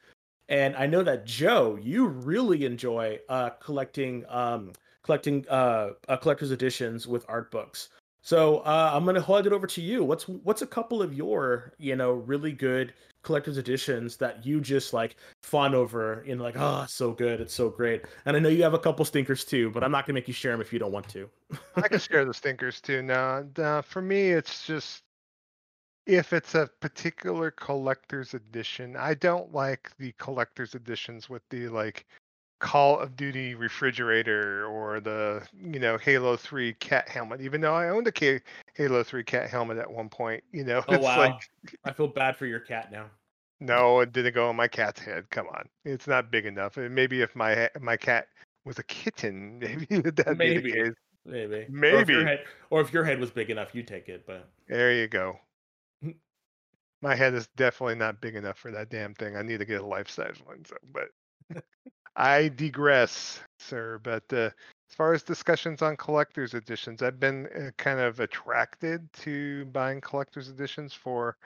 And 0.49 0.75
I 0.75 0.87
know 0.87 1.05
that 1.05 1.27
Joe, 1.27 1.79
you 1.81 2.07
really 2.09 2.65
enjoy 2.65 3.21
uh, 3.29 3.51
collecting 3.51 4.25
um, 4.29 4.73
collecting 5.05 5.47
uh, 5.49 5.91
uh, 6.09 6.17
collector's 6.17 6.51
editions 6.51 7.07
with 7.07 7.25
art 7.29 7.53
books. 7.53 7.91
So 8.27 8.59
uh, 8.59 8.91
I'm 8.93 9.05
gonna 9.05 9.21
hold 9.21 9.47
it 9.47 9.53
over 9.53 9.69
to 9.69 9.81
you. 9.81 10.03
What's 10.03 10.27
what's 10.27 10.61
a 10.61 10.67
couple 10.67 11.01
of 11.01 11.15
your 11.15 11.73
you 11.79 11.95
know 11.95 12.15
really 12.15 12.51
good 12.51 12.93
collector's 13.23 13.57
editions 13.57 14.17
that 14.17 14.45
you 14.45 14.61
just 14.61 14.93
like 14.93 15.15
fawn 15.45 15.77
over 15.77 16.25
in 16.25 16.41
like 16.41 16.57
oh 16.59 16.83
it's 16.83 16.93
so 16.93 17.13
good 17.13 17.41
it's 17.41 17.55
so 17.55 17.69
great 17.69 18.05
and 18.25 18.37
I 18.37 18.41
know 18.41 18.49
you 18.49 18.65
have 18.65 18.75
a 18.75 18.79
couple 18.81 19.05
stinkers 19.05 19.45
too 19.45 19.71
but 19.71 19.85
I'm 19.85 19.93
not 19.93 20.07
gonna 20.07 20.15
make 20.15 20.27
you 20.27 20.35
share 20.35 20.51
them 20.51 20.61
if 20.61 20.73
you 20.73 20.81
don't 20.81 20.91
want 20.91 21.09
to. 21.11 21.31
I 21.77 21.87
can 21.87 22.01
share 22.01 22.25
the 22.25 22.35
stinkers 22.35 22.81
too. 22.81 23.09
Uh, 23.09 23.83
for 23.83 24.03
me, 24.03 24.31
it's 24.31 24.67
just 24.67 25.05
if 26.07 26.33
it's 26.33 26.57
a 26.57 26.69
particular 26.81 27.53
collector's 27.53 28.35
edition, 28.35 28.97
I 28.97 29.15
don't 29.15 29.55
like 29.55 29.93
the 29.99 30.11
collector's 30.19 30.75
editions 30.75 31.31
with 31.31 31.43
the 31.51 31.69
like 31.69 32.07
Call 32.59 32.99
of 32.99 33.17
Duty 33.17 33.55
refrigerator 33.55 34.67
or 34.67 35.01
the 35.01 35.47
you 35.55 35.79
know 35.79 35.99
Halo 35.99 36.37
3 36.37 36.73
cat 36.75 37.09
helmet. 37.09 37.41
Even 37.41 37.61
though 37.61 37.75
I 37.75 37.91
owned 37.91 38.07
a 38.07 38.13
K- 38.13 38.41
Halo 38.75 39.03
3 39.03 39.23
cat 39.25 39.51
helmet 39.51 39.79
at 39.79 39.91
one 39.91 40.09
point, 40.09 40.43
you 40.53 40.65
know, 40.65 40.83
oh 40.89 40.99
wow, 40.99 41.19
like, 41.19 41.51
I 41.85 41.93
feel 41.93 42.09
bad 42.09 42.37
for 42.37 42.47
your 42.47 42.61
cat 42.61 42.91
now. 42.91 43.07
No, 43.61 44.01
it 44.01 44.13
didn't 44.13 44.35
go 44.35 44.49
on 44.49 44.57
my 44.57 44.69
cat's 44.69 45.01
head. 45.01 45.29
Come 45.31 45.49
on, 45.49 45.69
it's 45.85 46.07
not 46.07 46.31
big 46.31 46.47
enough. 46.47 46.77
Maybe 46.77 47.23
if 47.23 47.35
my 47.37 47.69
my 47.81 47.97
cat 47.97 48.29
was 48.65 48.79
a 48.79 48.85
kitten, 48.85 49.59
maybe 49.61 49.87
that 50.11 50.37
maybe. 50.37 50.61
be 50.61 50.71
the 50.71 50.85
case. 50.85 50.95
Maybe. 51.27 51.67
Maybe. 51.69 52.15
Or 52.15 52.21
if, 52.21 52.27
head, 52.27 52.45
or 52.71 52.81
if 52.81 52.93
your 52.93 53.05
head 53.05 53.19
was 53.19 53.31
big 53.31 53.51
enough, 53.51 53.75
you'd 53.75 53.89
take 53.89 54.09
it. 54.09 54.25
But 54.27 54.49
there 54.69 54.93
you 54.93 55.09
go. 55.09 55.39
My 57.03 57.15
head 57.15 57.35
is 57.35 57.49
definitely 57.57 57.97
not 57.97 58.21
big 58.21 58.37
enough 58.37 58.59
for 58.59 58.71
that 58.71 58.91
damn 58.91 59.15
thing. 59.15 59.37
I 59.37 59.43
need 59.43 59.59
to 59.59 59.65
get 59.65 59.81
a 59.81 59.87
life 59.87 60.09
size 60.09 60.37
one. 60.45 60.65
So, 60.65 60.77
but 60.93 61.09
I 62.17 62.49
digress, 62.49 63.41
sir. 63.59 64.01
But 64.03 64.25
uh, 64.33 64.51
as 64.91 64.95
far 64.97 65.13
as 65.13 65.23
discussions 65.23 65.83
on 65.83 65.97
collector's 65.97 66.55
editions, 66.55 67.03
I've 67.03 67.21
been 67.21 67.47
uh, 67.49 67.71
kind 67.77 68.01
of 68.01 68.21
attracted 68.21 69.13
to 69.21 69.67
buying 69.67 70.01
collector's 70.01 70.49
editions 70.49 70.95
for 70.95 71.37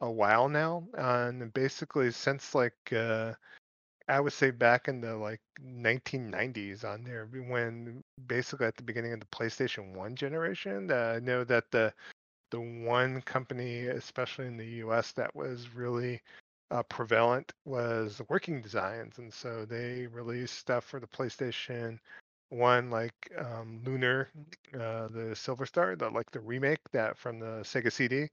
a 0.00 0.10
while 0.10 0.48
now, 0.48 0.86
and 0.94 1.52
basically 1.54 2.10
since 2.10 2.54
like 2.54 2.74
uh, 2.92 3.32
I 4.08 4.20
would 4.20 4.32
say 4.32 4.50
back 4.50 4.88
in 4.88 5.00
the 5.00 5.16
like 5.16 5.40
1990s 5.64 6.84
on 6.84 7.02
there, 7.04 7.26
when 7.26 8.02
basically 8.26 8.66
at 8.66 8.76
the 8.76 8.82
beginning 8.82 9.12
of 9.12 9.20
the 9.20 9.26
PlayStation 9.26 9.94
One 9.94 10.14
generation, 10.14 10.90
uh, 10.90 11.14
I 11.16 11.20
know 11.20 11.44
that 11.44 11.70
the 11.70 11.92
the 12.50 12.60
one 12.60 13.22
company, 13.22 13.86
especially 13.86 14.46
in 14.46 14.56
the 14.56 14.66
U.S., 14.84 15.12
that 15.12 15.34
was 15.34 15.74
really 15.74 16.20
uh, 16.70 16.82
prevalent 16.84 17.52
was 17.64 18.20
Working 18.28 18.60
Designs, 18.62 19.18
and 19.18 19.32
so 19.32 19.64
they 19.64 20.06
released 20.08 20.58
stuff 20.58 20.84
for 20.84 21.00
the 21.00 21.06
PlayStation 21.06 21.98
One, 22.50 22.90
like 22.90 23.14
um, 23.38 23.80
Lunar, 23.84 24.30
uh, 24.74 25.08
the 25.08 25.34
Silver 25.36 25.66
Star, 25.66 25.96
the 25.96 26.10
like 26.10 26.30
the 26.30 26.40
remake 26.40 26.80
that 26.92 27.18
from 27.18 27.38
the 27.40 27.62
Sega 27.62 27.92
CD 27.92 28.28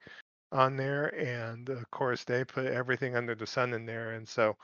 on 0.51 0.77
there, 0.77 1.07
and 1.19 1.69
of 1.69 1.89
course 1.91 2.23
they 2.23 2.43
put 2.45 2.67
everything 2.67 3.15
under 3.15 3.35
the 3.35 3.47
sun 3.47 3.73
in 3.73 3.85
there, 3.85 4.11
and 4.13 4.27
so 4.27 4.57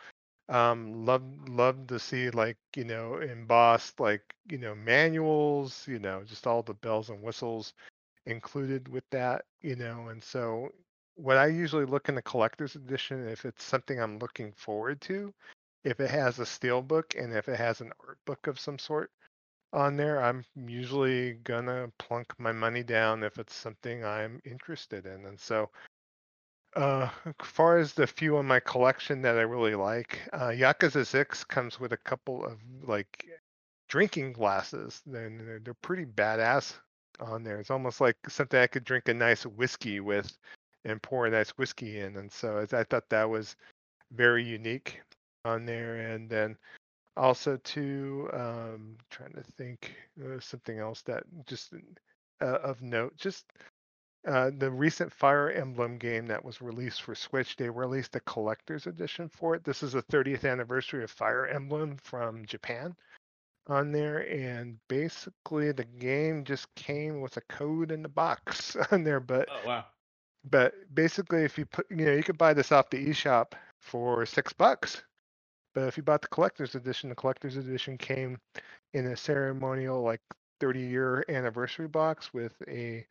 um 0.50 1.06
love 1.06 1.24
love 1.48 1.88
to 1.88 2.00
see 2.00 2.30
like 2.32 2.58
you 2.76 2.84
know 2.84 3.18
embossed 3.20 4.00
like 4.00 4.36
you 4.50 4.58
know 4.58 4.74
manuals 4.76 5.88
you 5.88 6.00
know 6.00 6.24
just 6.24 6.48
all 6.48 6.64
the 6.64 6.74
bells 6.76 7.10
and 7.12 7.22
whistles 7.22 7.74
included 8.26 8.88
with 8.90 9.04
that, 9.12 9.46
you 9.62 9.76
know, 9.76 10.10
and 10.10 10.24
so 10.24 10.70
what 11.20 11.38
I 11.38 11.48
usually 11.48 11.86
look 11.86 12.08
in 12.10 12.16
the 12.16 12.22
collector's 12.22 12.76
edition, 12.76 13.28
if 13.28 13.46
it's 13.46 13.64
something 13.64 14.00
I'm 14.00 14.20
looking 14.20 14.54
forward 14.54 15.02
to, 15.02 15.34
if 15.84 16.00
it 16.00 16.10
has 16.10 16.40
a 16.40 16.46
steel 16.46 16.82
book 16.82 17.14
and 17.18 17.34
if 17.34 17.50
it 17.50 17.58
has 17.58 17.82
an 17.82 17.92
art 18.08 18.18
book 18.26 18.48
of 18.48 18.60
some 18.60 18.80
sort 18.80 19.12
on 19.74 19.98
there, 19.98 20.22
I'm 20.22 20.46
usually 20.56 21.34
gonna 21.44 21.92
plunk 22.00 22.34
my 22.40 22.52
money 22.52 22.84
down 22.84 23.24
if 23.24 23.38
it's 23.38 23.54
something 23.54 24.04
I'm 24.06 24.42
interested 24.46 25.06
in. 25.06 25.26
And 25.26 25.40
so, 25.40 25.70
uh, 26.76 27.10
as 27.26 27.34
far 27.44 27.80
as 27.80 27.94
the 27.94 28.08
few 28.08 28.38
in 28.38 28.46
my 28.46 28.62
collection 28.62 29.22
that 29.24 29.38
I 29.38 29.42
really 29.42 29.76
like, 29.76 30.20
uh, 30.34 30.50
Yakuza 30.50 31.06
6 31.06 31.44
comes 31.46 31.80
with 31.80 31.92
a 31.94 31.98
couple 31.98 32.46
of 32.46 32.60
like 32.84 33.26
drinking 33.90 34.34
glasses. 34.34 35.02
Then 35.06 35.38
they're, 35.46 35.60
they're 35.60 35.74
pretty 35.76 36.06
badass 36.06 36.76
on 37.20 37.44
there. 37.44 37.60
It's 37.60 37.72
almost 37.72 38.00
like 38.00 38.18
something 38.30 38.60
I 38.60 38.68
could 38.68 38.86
drink 38.86 39.10
a 39.10 39.14
nice 39.14 39.46
whiskey 39.46 40.00
with 40.00 40.38
and 40.86 41.02
pour 41.02 41.26
a 41.26 41.30
nice 41.30 41.50
whiskey 41.52 42.00
in. 42.00 42.18
And 42.18 42.32
so 42.32 42.66
I 42.72 42.84
thought 42.84 43.10
that 43.10 43.30
was 43.30 43.56
very 44.12 44.44
unique 44.44 45.02
on 45.46 45.66
there. 45.66 45.96
And 45.96 46.30
then 46.30 46.58
also 47.18 47.58
to 47.58 48.30
um, 48.34 48.98
trying 49.10 49.34
to 49.34 49.44
think 49.58 49.96
uh, 50.24 50.40
something 50.40 50.80
else 50.80 51.02
that 51.04 51.24
just 51.46 51.74
uh, 52.42 52.46
of 52.46 52.82
note, 52.82 53.16
just 53.18 53.46
uh, 54.28 54.52
the 54.58 54.70
recent 54.70 55.12
Fire 55.12 55.52
Emblem 55.52 55.98
game 55.98 56.28
that 56.28 56.44
was 56.44 56.62
released 56.62 57.02
for 57.02 57.16
Switch, 57.16 57.56
they 57.56 57.70
released 57.70 58.16
a 58.16 58.20
collector's 58.22 58.86
edition 58.88 59.30
for 59.30 59.56
it. 59.56 59.64
This 59.64 59.82
is 59.82 59.94
the 59.94 60.04
30th 60.04 60.50
anniversary 60.50 61.04
of 61.04 61.12
Fire 61.12 61.48
Emblem 61.48 61.98
from 61.98 62.46
Japan 62.46 62.96
on 63.68 63.92
there, 63.92 64.30
and 64.30 64.78
basically 64.88 65.72
the 65.72 65.86
game 65.86 66.44
just 66.44 66.74
came 66.76 67.22
with 67.22 67.38
a 67.38 67.42
code 67.42 67.92
in 67.92 68.02
the 68.02 68.10
box 68.10 68.76
on 68.92 69.04
there. 69.04 69.20
But 69.20 69.48
oh 69.50 69.68
wow! 69.68 69.86
But 70.44 70.74
basically, 70.94 71.44
if 71.44 71.58
you 71.58 71.66
put, 71.66 71.90
you 71.90 72.06
know, 72.06 72.14
you 72.14 72.24
could 72.24 72.38
buy 72.38 72.54
this 72.54 72.72
off 72.72 72.90
the 72.90 73.08
eShop 73.10 73.54
for 73.82 74.26
six 74.26 74.54
bucks. 74.54 75.04
But 75.74 75.88
if 75.88 75.98
you 75.98 76.04
bought 76.04 76.22
the 76.22 76.28
collector's 76.28 76.76
edition, 76.76 77.10
the 77.10 77.16
collector's 77.16 77.58
edition 77.58 77.98
came 77.98 78.40
in 78.94 79.08
a 79.08 79.18
ceremonial 79.18 80.02
like 80.02 80.22
30 80.60 80.80
year 80.80 81.26
anniversary 81.30 81.88
box 81.88 82.34
with 82.34 82.54
a 82.68 83.06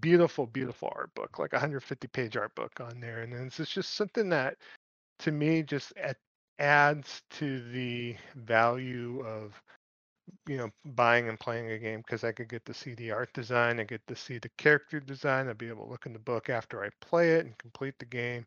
beautiful, 0.00 0.46
beautiful 0.46 0.92
art 0.94 1.14
book, 1.14 1.38
like 1.38 1.52
a 1.52 1.56
150 1.56 2.08
page 2.08 2.36
art 2.36 2.54
book 2.54 2.72
on 2.80 3.00
there. 3.00 3.20
And 3.20 3.32
it's 3.34 3.56
just 3.70 3.94
something 3.94 4.28
that 4.30 4.56
to 5.20 5.32
me 5.32 5.62
just 5.62 5.92
adds 6.58 7.22
to 7.30 7.60
the 7.70 8.16
value 8.34 9.24
of 9.24 9.60
you 10.46 10.56
know 10.56 10.70
buying 10.84 11.28
and 11.28 11.38
playing 11.38 11.70
a 11.70 11.78
game 11.78 12.00
because 12.00 12.24
I 12.24 12.32
could 12.32 12.48
get 12.48 12.64
to 12.66 12.74
see 12.74 12.94
the 12.94 13.10
art 13.10 13.32
design, 13.32 13.80
I 13.80 13.84
get 13.84 14.06
to 14.06 14.16
see 14.16 14.38
the 14.38 14.50
character 14.58 15.00
design, 15.00 15.48
I'd 15.48 15.58
be 15.58 15.68
able 15.68 15.84
to 15.84 15.90
look 15.90 16.06
in 16.06 16.12
the 16.12 16.18
book 16.18 16.50
after 16.50 16.84
I 16.84 16.90
play 17.00 17.34
it 17.34 17.46
and 17.46 17.58
complete 17.58 17.98
the 17.98 18.06
game. 18.06 18.46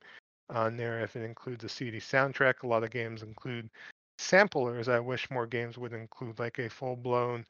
On 0.49 0.75
there, 0.75 0.99
if 0.99 1.15
it 1.15 1.23
includes 1.23 1.63
a 1.63 1.69
CD 1.69 1.97
soundtrack, 1.99 2.63
a 2.63 2.67
lot 2.67 2.84
of 2.84 2.91
games 2.91 3.23
include 3.23 3.69
samplers. 4.17 4.89
I 4.89 4.99
wish 4.99 5.32
more 5.32 5.47
games 5.47 5.77
would 5.77 5.93
include 5.93 6.39
like 6.39 6.59
a 6.59 6.69
full 6.69 6.97
blown 6.97 7.45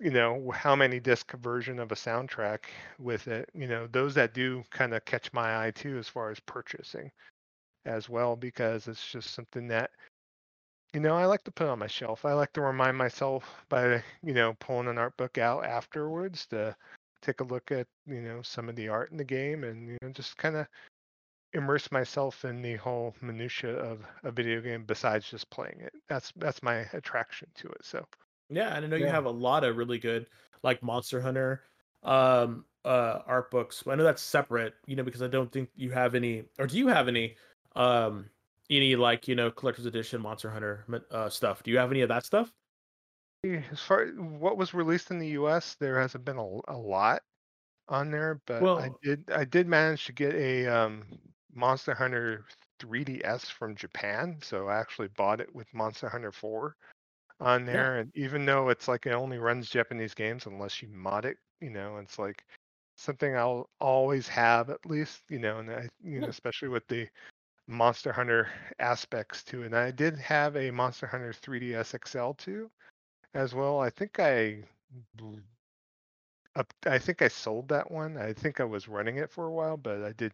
you 0.00 0.10
know 0.10 0.50
how 0.50 0.74
many 0.74 0.98
disc 0.98 1.32
version 1.38 1.78
of 1.78 1.92
a 1.92 1.94
soundtrack 1.94 2.64
with 2.98 3.28
it 3.28 3.48
you 3.54 3.66
know 3.66 3.86
those 3.92 4.14
that 4.14 4.34
do 4.34 4.62
kind 4.70 4.92
of 4.92 5.04
catch 5.04 5.32
my 5.32 5.66
eye 5.66 5.70
too 5.70 5.98
as 5.98 6.08
far 6.08 6.30
as 6.30 6.40
purchasing 6.40 7.10
as 7.86 8.08
well 8.08 8.34
because 8.34 8.88
it's 8.88 9.10
just 9.10 9.34
something 9.34 9.68
that 9.68 9.90
you 10.94 11.00
know 11.00 11.14
i 11.16 11.26
like 11.26 11.42
to 11.44 11.50
put 11.50 11.66
it 11.66 11.70
on 11.70 11.78
my 11.78 11.86
shelf. 11.86 12.24
I 12.24 12.32
like 12.32 12.52
to 12.54 12.60
remind 12.60 12.96
myself 12.96 13.44
by 13.68 14.02
you 14.22 14.32
know 14.32 14.54
pulling 14.60 14.88
an 14.88 14.98
art 14.98 15.16
book 15.16 15.36
out 15.38 15.64
afterwards 15.64 16.46
to 16.46 16.74
take 17.20 17.40
a 17.40 17.44
look 17.44 17.72
at 17.72 17.86
you 18.06 18.22
know 18.22 18.40
some 18.42 18.68
of 18.68 18.76
the 18.76 18.88
art 18.88 19.10
in 19.10 19.16
the 19.16 19.24
game 19.24 19.64
and 19.64 19.88
you 19.88 19.98
know 20.00 20.10
just 20.10 20.36
kind 20.36 20.56
of 20.56 20.66
immerse 21.52 21.90
myself 21.92 22.44
in 22.44 22.62
the 22.62 22.76
whole 22.76 23.14
minutia 23.20 23.70
of 23.70 24.00
a 24.24 24.30
video 24.30 24.60
game 24.60 24.84
besides 24.84 25.30
just 25.30 25.48
playing 25.50 25.80
it. 25.80 25.92
That's 26.08 26.32
that's 26.36 26.62
my 26.62 26.86
attraction 26.92 27.48
to 27.56 27.68
it 27.68 27.84
so. 27.84 28.04
Yeah, 28.50 28.74
and 28.76 28.84
I 28.84 28.88
know 28.88 28.96
you 28.96 29.06
have 29.06 29.24
a 29.24 29.30
lot 29.30 29.64
of 29.64 29.76
really 29.76 29.98
good 29.98 30.26
like 30.62 30.82
Monster 30.82 31.20
Hunter 31.20 31.62
um 32.02 32.64
uh 32.84 33.20
art 33.26 33.50
books. 33.50 33.82
I 33.86 33.94
know 33.94 34.04
that's 34.04 34.22
separate, 34.22 34.74
you 34.86 34.94
know, 34.94 35.02
because 35.02 35.22
I 35.22 35.28
don't 35.28 35.50
think 35.50 35.70
you 35.76 35.90
have 35.90 36.14
any 36.14 36.44
or 36.58 36.66
do 36.66 36.76
you 36.76 36.88
have 36.88 37.08
any 37.08 37.36
um 37.74 38.28
any 38.70 38.96
like, 38.96 39.28
you 39.28 39.34
know, 39.34 39.50
collector's 39.50 39.86
edition 39.86 40.20
Monster 40.20 40.50
Hunter 40.50 40.84
uh 41.10 41.28
stuff? 41.30 41.62
Do 41.62 41.70
you 41.70 41.78
have 41.78 41.90
any 41.90 42.00
of 42.02 42.08
that 42.08 42.24
stuff? 42.24 42.52
As 43.44 43.80
far 43.80 44.06
what 44.08 44.56
was 44.56 44.72
released 44.74 45.10
in 45.10 45.18
the 45.18 45.28
US, 45.28 45.74
there 45.76 46.00
hasn't 46.00 46.24
been 46.24 46.38
a, 46.38 46.60
a 46.68 46.78
lot 46.78 47.22
on 47.88 48.10
there, 48.10 48.40
but 48.46 48.70
I 48.76 48.90
did 49.02 49.30
I 49.30 49.44
did 49.44 49.68
manage 49.68 50.06
to 50.06 50.12
get 50.12 50.34
a 50.34 50.66
um, 50.66 51.20
Monster 51.52 51.94
Hunter 51.94 52.46
3DS 52.80 53.50
from 53.50 53.76
Japan, 53.76 54.40
so 54.42 54.68
I 54.68 54.78
actually 54.80 55.08
bought 55.08 55.40
it 55.40 55.54
with 55.54 55.72
Monster 55.74 56.08
Hunter 56.08 56.32
4 56.32 56.76
on 57.40 57.66
Yeah. 57.70 57.84
there, 57.84 57.98
and 58.00 58.12
even 58.16 58.46
though 58.46 58.70
it's 58.70 58.88
like 58.88 59.06
it 59.06 59.12
only 59.12 59.38
runs 59.38 59.70
Japanese 59.70 60.14
games 60.14 60.46
unless 60.46 60.82
you 60.82 60.88
mod 60.88 61.24
it, 61.26 61.38
you 61.60 61.70
know, 61.70 61.98
it's 61.98 62.18
like 62.18 62.44
something 62.96 63.36
I'll 63.36 63.70
always 63.80 64.28
have 64.28 64.70
at 64.70 64.86
least, 64.86 65.24
you 65.30 65.38
know, 65.40 65.58
and 65.60 65.70
I, 65.70 65.88
you 66.02 66.20
know, 66.22 66.28
especially 66.28 66.68
with 66.68 66.86
the 66.88 67.08
Monster 67.66 68.12
Hunter 68.12 68.48
aspects 68.78 69.42
to 69.44 69.62
it. 69.62 69.66
And 69.66 69.76
I 69.76 69.90
did 69.90 70.18
have 70.18 70.56
a 70.56 70.70
Monster 70.70 71.06
Hunter 71.06 71.32
3DS 71.32 71.94
XL 72.06 72.32
too, 72.32 72.70
as 73.34 73.54
well. 73.54 73.80
I 73.80 73.90
think 73.90 74.20
I, 74.20 74.62
up, 76.56 76.72
I 76.86 76.98
think 76.98 77.22
I 77.22 77.28
sold 77.28 77.68
that 77.68 77.90
one. 77.90 78.16
I 78.16 78.32
think 78.32 78.60
I 78.60 78.64
was 78.64 78.88
running 78.88 79.16
it 79.16 79.30
for 79.30 79.46
a 79.46 79.52
while, 79.52 79.76
but 79.76 80.02
I 80.04 80.12
did 80.12 80.32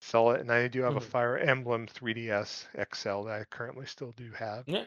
sell 0.00 0.30
it, 0.30 0.40
and 0.40 0.50
I 0.50 0.66
do 0.68 0.80
have 0.82 0.96
a 0.96 1.00
Mhm. 1.00 1.04
Fire 1.04 1.38
Emblem 1.38 1.86
3DS 1.86 2.66
XL 2.74 3.24
that 3.24 3.40
I 3.40 3.44
currently 3.44 3.84
still 3.86 4.12
do 4.12 4.30
have 4.32 4.66
Yeah. 4.66 4.86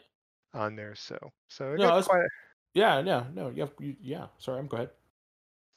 on 0.53 0.75
there. 0.75 0.95
So, 0.95 1.31
so 1.49 1.75
No, 1.75 1.95
was- 1.95 2.07
quite. 2.07 2.27
Yeah, 2.73 3.01
no, 3.01 3.23
no, 3.35 3.53
have 3.53 3.73
you, 3.79 3.95
yeah. 4.01 4.29
Sorry, 4.39 4.57
I'm 4.57 4.67
go 4.67 4.77
ahead. 4.77 4.89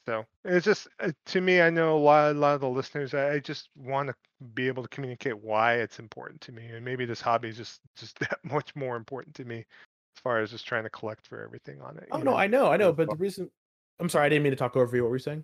So 0.07 0.25
it's 0.45 0.63
just 0.63 0.87
uh, 1.01 1.11
to 1.25 1.41
me, 1.41 1.59
I 1.61 1.69
know 1.69 1.97
a 1.97 1.99
lot, 1.99 2.31
a 2.33 2.39
lot 2.39 2.55
of 2.55 2.61
the 2.61 2.69
listeners. 2.69 3.13
I, 3.13 3.33
I 3.33 3.39
just 3.39 3.67
want 3.75 4.07
to 4.07 4.15
be 4.53 4.67
able 4.67 4.81
to 4.81 4.87
communicate 4.87 5.37
why 5.37 5.73
it's 5.73 5.99
important 5.99 6.39
to 6.41 6.53
me, 6.53 6.65
and 6.67 6.85
maybe 6.85 7.03
this 7.03 7.19
hobby 7.19 7.49
is 7.49 7.57
just 7.57 7.81
just 7.97 8.17
that 8.19 8.39
much 8.41 8.73
more 8.73 8.95
important 8.95 9.35
to 9.35 9.43
me, 9.43 9.57
as 9.57 10.21
far 10.23 10.39
as 10.39 10.51
just 10.51 10.65
trying 10.65 10.83
to 10.83 10.89
collect 10.89 11.27
for 11.27 11.43
everything 11.43 11.81
on 11.81 11.97
it. 11.97 12.07
Oh 12.13 12.19
no, 12.19 12.31
know? 12.31 12.37
I 12.37 12.47
know, 12.47 12.71
I 12.71 12.77
know, 12.77 12.93
but 12.93 13.09
the 13.09 13.17
reason 13.17 13.51
I'm 13.99 14.07
sorry, 14.07 14.27
I 14.27 14.29
didn't 14.29 14.43
mean 14.43 14.53
to 14.53 14.55
talk 14.55 14.77
over 14.77 14.95
you. 14.95 15.03
What 15.03 15.09
were 15.09 15.17
you 15.17 15.21
saying? 15.23 15.43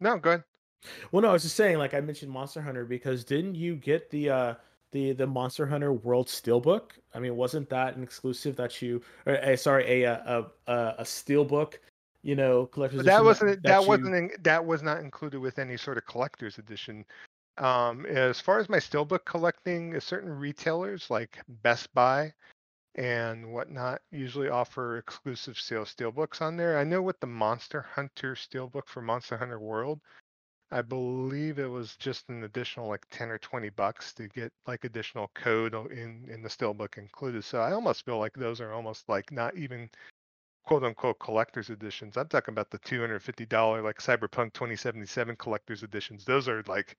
no, 0.00 0.18
go 0.18 0.30
ahead. 0.30 0.44
Well, 1.10 1.22
no, 1.22 1.30
I 1.30 1.32
was 1.32 1.44
just 1.44 1.56
saying, 1.56 1.78
like 1.78 1.94
I 1.94 2.02
mentioned 2.02 2.30
Monster 2.30 2.60
Hunter 2.60 2.84
because 2.84 3.24
didn't 3.24 3.54
you 3.54 3.74
get 3.74 4.10
the 4.10 4.28
uh 4.28 4.54
the 4.92 5.12
the 5.12 5.26
Monster 5.26 5.66
Hunter 5.66 5.94
World 5.94 6.26
Steelbook? 6.26 6.90
I 7.14 7.20
mean, 7.20 7.36
wasn't 7.36 7.70
that 7.70 7.96
an 7.96 8.02
exclusive 8.02 8.54
that 8.56 8.82
you 8.82 9.00
or 9.24 9.42
uh, 9.42 9.56
sorry, 9.56 10.02
a 10.02 10.12
a 10.12 10.46
a, 10.66 10.94
a 10.98 11.04
Steelbook, 11.04 11.76
you 12.24 12.34
know, 12.34 12.66
collector's 12.66 13.00
But 13.00 13.06
that 13.06 13.24
wasn't 13.24 13.62
that, 13.62 13.82
you- 13.82 13.88
wasn't 13.88 14.14
in, 14.14 14.30
that 14.42 14.64
was 14.64 14.82
not 14.82 15.00
included 15.00 15.40
with 15.40 15.58
any 15.58 15.76
sort 15.76 15.98
of 15.98 16.06
collector's 16.06 16.58
edition. 16.58 17.04
Um, 17.58 18.06
as 18.06 18.40
far 18.40 18.58
as 18.58 18.68
my 18.68 18.78
steelbook 18.78 19.24
collecting, 19.26 19.94
uh, 19.94 20.00
certain 20.00 20.30
retailers 20.30 21.10
like 21.10 21.38
Best 21.62 21.92
Buy 21.94 22.32
and 22.96 23.52
whatnot 23.52 24.00
usually 24.10 24.48
offer 24.48 24.96
exclusive 24.98 25.58
sale 25.58 25.84
steelbooks 25.84 26.40
on 26.40 26.56
there. 26.56 26.78
I 26.78 26.84
know 26.84 27.02
with 27.02 27.20
the 27.20 27.26
Monster 27.26 27.82
Hunter 27.82 28.34
steelbook 28.34 28.88
for 28.88 29.02
Monster 29.02 29.36
Hunter 29.36 29.60
World, 29.60 30.00
I 30.70 30.80
believe 30.82 31.58
it 31.58 31.66
was 31.70 31.94
just 31.96 32.28
an 32.30 32.44
additional 32.44 32.88
like 32.88 33.04
ten 33.10 33.28
or 33.28 33.38
twenty 33.38 33.68
bucks 33.68 34.12
to 34.14 34.28
get 34.28 34.52
like 34.66 34.84
additional 34.84 35.30
code 35.34 35.74
in 35.92 36.26
in 36.28 36.42
the 36.42 36.48
steelbook 36.48 36.96
included. 36.96 37.44
So 37.44 37.60
I 37.60 37.72
almost 37.72 38.04
feel 38.04 38.18
like 38.18 38.32
those 38.34 38.60
are 38.60 38.72
almost 38.72 39.08
like 39.08 39.30
not 39.30 39.56
even 39.56 39.90
quote 40.64 40.84
unquote 40.84 41.18
collector's 41.18 41.70
editions. 41.70 42.16
I'm 42.16 42.28
talking 42.28 42.52
about 42.52 42.70
the 42.70 42.78
two 42.78 43.00
hundred 43.00 43.22
fifty 43.22 43.46
dollar 43.46 43.82
like 43.82 43.98
Cyberpunk 43.98 44.52
twenty 44.52 44.76
seventy 44.76 45.06
seven 45.06 45.36
collector's 45.36 45.82
editions. 45.82 46.24
Those 46.24 46.48
are 46.48 46.62
like 46.66 46.96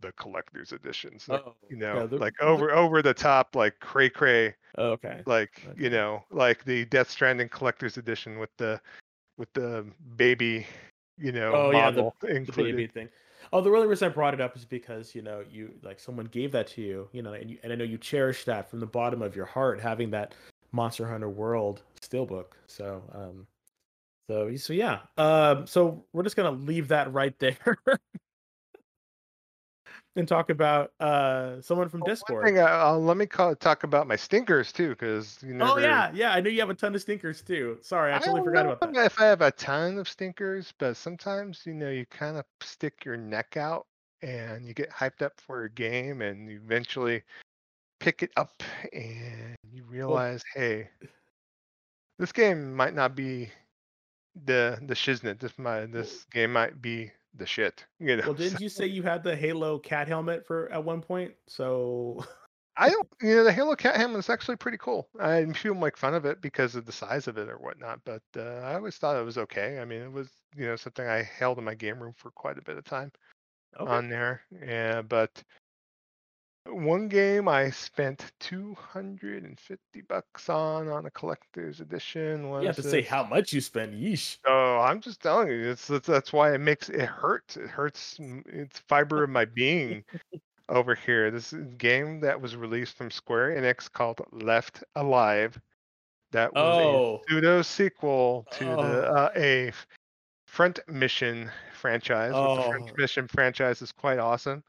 the 0.00 0.12
collector's 0.12 0.72
editions. 0.72 1.26
Oh, 1.30 1.54
you 1.70 1.76
yeah, 1.78 1.92
know, 1.94 2.06
they're- 2.06 2.18
like 2.18 2.34
they're- 2.40 2.48
over 2.48 2.72
over 2.72 3.02
the 3.02 3.14
top, 3.14 3.54
like 3.54 3.78
cray 3.80 4.10
cray, 4.10 4.54
Oh, 4.76 4.90
okay. 4.92 5.22
like 5.26 5.62
Okay. 5.68 5.82
you 5.84 5.90
know, 5.90 6.24
like 6.30 6.64
the 6.64 6.84
Death 6.86 7.08
Stranding 7.10 7.48
collector's 7.48 7.96
edition 7.98 8.38
with 8.38 8.50
the 8.56 8.80
with 9.38 9.52
the 9.54 9.86
baby, 10.16 10.66
you 11.18 11.32
know, 11.32 11.52
Oh, 11.54 11.70
yeah, 11.70 11.90
the- 11.90 12.02
model 12.02 12.16
the 12.20 12.52
baby 12.56 12.86
thing. 12.86 13.08
Oh, 13.52 13.60
the 13.60 13.70
only 13.70 13.86
reason 13.86 14.06
I 14.10 14.12
brought 14.14 14.34
it 14.34 14.40
up 14.40 14.56
is 14.56 14.64
because 14.64 15.14
you 15.14 15.22
know 15.22 15.44
you 15.50 15.74
like 15.82 16.00
someone 16.00 16.26
gave 16.26 16.52
that 16.52 16.66
to 16.68 16.80
you, 16.82 17.08
you 17.12 17.22
know, 17.22 17.32
and 17.34 17.50
you, 17.50 17.58
and 17.62 17.72
I 17.72 17.76
know 17.76 17.84
you 17.84 17.98
cherish 17.98 18.44
that 18.46 18.68
from 18.70 18.80
the 18.80 18.86
bottom 18.86 19.20
of 19.22 19.36
your 19.36 19.44
heart, 19.46 19.78
having 19.80 20.10
that 20.10 20.34
Monster 20.72 21.06
Hunter 21.06 21.28
World 21.28 21.82
steelbook. 22.02 22.52
So, 22.66 23.02
um, 23.12 23.46
so 24.28 24.54
so 24.56 24.72
yeah, 24.72 25.00
um, 25.16 25.66
so 25.66 26.04
we're 26.12 26.22
just 26.22 26.36
gonna 26.36 26.50
leave 26.50 26.88
that 26.88 27.12
right 27.12 27.38
there. 27.38 27.56
And 30.14 30.28
talk 30.28 30.50
about 30.50 30.92
uh 31.00 31.62
someone 31.62 31.88
from 31.88 32.02
Oh, 32.02 32.06
Discord. 32.06 32.44
thing, 32.44 32.58
uh, 32.58 32.66
uh, 32.66 32.98
let 32.98 33.16
me 33.16 33.24
call, 33.24 33.56
talk 33.56 33.82
about 33.82 34.06
my 34.06 34.14
stinkers 34.16 34.70
too, 34.70 34.90
because 34.90 35.38
you 35.42 35.54
never. 35.54 35.70
Oh 35.70 35.78
yeah, 35.78 36.10
yeah. 36.12 36.34
I 36.34 36.40
know 36.42 36.50
you 36.50 36.60
have 36.60 36.68
a 36.68 36.74
ton 36.74 36.94
of 36.94 37.00
stinkers 37.00 37.40
too. 37.40 37.78
Sorry, 37.80 38.12
I 38.12 38.18
totally 38.18 38.40
don't 38.40 38.44
forgot 38.44 38.66
about 38.66 38.92
that. 38.92 39.06
If 39.06 39.18
I 39.18 39.24
have 39.24 39.40
a 39.40 39.50
ton 39.52 39.96
of 39.96 40.06
stinkers, 40.06 40.74
but 40.78 40.98
sometimes 40.98 41.62
you 41.64 41.72
know 41.72 41.88
you 41.88 42.04
kind 42.10 42.36
of 42.36 42.44
stick 42.60 43.06
your 43.06 43.16
neck 43.16 43.56
out 43.56 43.86
and 44.20 44.66
you 44.66 44.74
get 44.74 44.90
hyped 44.90 45.22
up 45.22 45.32
for 45.40 45.64
a 45.64 45.70
game, 45.70 46.20
and 46.20 46.46
you 46.46 46.60
eventually 46.62 47.22
pick 47.98 48.22
it 48.22 48.32
up 48.36 48.62
and 48.92 49.56
you 49.72 49.82
realize, 49.84 50.44
hey, 50.54 50.90
this 52.18 52.32
game 52.32 52.74
might 52.74 52.94
not 52.94 53.14
be 53.14 53.50
the 54.44 54.78
the 54.82 54.94
shiznit. 54.94 55.40
This 55.40 55.58
might 55.58 55.92
this 55.92 56.24
game 56.32 56.52
might 56.52 56.80
be 56.80 57.10
the 57.34 57.46
shit. 57.46 57.84
You 57.98 58.16
know. 58.16 58.24
Well, 58.26 58.34
didn't 58.34 58.60
you 58.60 58.68
say 58.68 58.86
you 58.86 59.02
had 59.02 59.22
the 59.22 59.36
Halo 59.36 59.78
cat 59.78 60.08
helmet 60.08 60.46
for 60.46 60.70
at 60.72 60.82
one 60.82 61.00
point? 61.00 61.32
So 61.48 62.24
I 62.76 62.88
don't, 62.88 63.08
you 63.20 63.36
know, 63.36 63.44
the 63.44 63.52
Halo 63.52 63.76
Cat 63.76 63.96
Helmet 63.96 64.20
is 64.20 64.30
actually 64.30 64.56
pretty 64.56 64.78
cool. 64.78 65.08
I 65.20 65.44
people 65.52 65.76
make 65.76 65.96
fun 65.98 66.14
of 66.14 66.24
it 66.24 66.40
because 66.40 66.74
of 66.74 66.86
the 66.86 66.92
size 66.92 67.28
of 67.28 67.36
it 67.36 67.48
or 67.48 67.58
whatnot, 67.58 68.00
but 68.04 68.22
uh, 68.36 68.60
I 68.64 68.74
always 68.74 68.96
thought 68.96 69.20
it 69.20 69.24
was 69.24 69.38
okay. 69.38 69.78
I 69.78 69.84
mean, 69.84 70.00
it 70.00 70.12
was, 70.12 70.30
you 70.56 70.66
know, 70.66 70.76
something 70.76 71.06
I 71.06 71.22
held 71.22 71.58
in 71.58 71.64
my 71.64 71.74
game 71.74 72.02
room 72.02 72.14
for 72.16 72.30
quite 72.30 72.56
a 72.56 72.62
bit 72.62 72.78
of 72.78 72.84
time 72.84 73.12
okay. 73.78 73.90
on 73.90 74.08
there. 74.08 74.42
Yeah, 74.66 75.02
but 75.02 75.42
one 76.66 77.08
game 77.08 77.48
I 77.48 77.70
spent 77.70 78.32
250 78.40 80.00
bucks 80.02 80.48
on 80.48 80.88
on 80.88 81.06
a 81.06 81.10
collector's 81.10 81.80
edition 81.80 82.48
was 82.50 82.62
you 82.62 82.66
have 82.68 82.76
to 82.76 82.82
say 82.82 83.02
how 83.02 83.24
much 83.24 83.52
you 83.52 83.60
spend. 83.60 83.94
Yeesh. 83.94 84.38
Oh, 84.46 84.78
I'm 84.78 85.00
just 85.00 85.20
telling 85.20 85.48
you, 85.48 85.70
it's 85.70 85.86
that's, 85.88 86.06
that's 86.06 86.32
why 86.32 86.54
it 86.54 86.58
makes 86.58 86.88
it 86.88 87.00
hurts. 87.06 87.56
It 87.56 87.68
hurts. 87.68 88.16
It's 88.46 88.78
fiber 88.78 89.24
of 89.24 89.30
my 89.30 89.44
being 89.44 90.04
over 90.68 90.94
here. 90.94 91.30
This 91.30 91.52
is 91.52 91.60
a 91.60 91.64
game 91.64 92.20
that 92.20 92.40
was 92.40 92.54
released 92.56 92.96
from 92.96 93.10
Square 93.10 93.56
Enix 93.60 93.90
called 93.90 94.20
Left 94.30 94.84
Alive. 94.94 95.60
That 96.30 96.54
was 96.54 96.62
Oh. 96.62 97.16
a 97.16 97.30
pseudo 97.30 97.62
sequel 97.62 98.46
to 98.52 98.64
the 98.64 99.08
Oh. 99.08 99.14
uh, 99.14 99.30
a 99.36 99.72
Front 100.46 100.78
Mission 100.88 101.50
franchise. 101.74 102.32
which 102.32 102.64
The 102.66 102.70
Front 102.70 102.90
Oh. 102.90 102.94
Mission 102.96 103.26
franchise 103.28 103.82
is 103.82 103.90
quite 103.92 104.18
awesome 104.18 104.62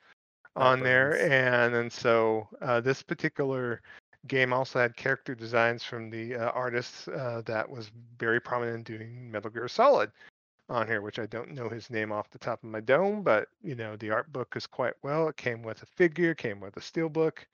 On 0.55 0.81
there, 0.81 1.19
and 1.19 1.73
and 1.73 1.91
so 1.91 2.47
uh, 2.61 2.79
this 2.79 3.01
particular 3.01 3.81
game 4.27 4.53
also 4.53 4.79
had 4.79 4.95
character 4.95 5.33
designs 5.33 5.83
from 5.83 6.09
the 6.09 6.35
uh, 6.35 6.49
artist 6.51 7.07
uh, 7.09 7.41
that 7.41 7.67
was 7.67 7.91
very 8.19 8.39
prominent 8.39 8.89
in 8.89 8.97
doing 8.97 9.31
Metal 9.31 9.49
Gear 9.49 9.67
Solid 9.67 10.11
on 10.69 10.87
here, 10.87 11.01
which 11.01 11.19
I 11.19 11.25
don't 11.25 11.51
know 11.51 11.69
his 11.69 11.89
name 11.89 12.11
off 12.11 12.29
the 12.29 12.37
top 12.37 12.63
of 12.63 12.69
my 12.69 12.79
dome, 12.81 13.23
but 13.23 13.47
you 13.63 13.75
know 13.75 13.95
the 13.95 14.11
art 14.11 14.31
book 14.31 14.53
is 14.55 14.67
quite 14.67 14.93
well. 15.01 15.27
It 15.27 15.37
came 15.37 15.63
with 15.63 15.81
a 15.81 15.87
figure, 15.87 16.35
came 16.35 16.59
with 16.59 16.77
a 16.77 16.81
steel 16.81 17.09
book. 17.09 17.47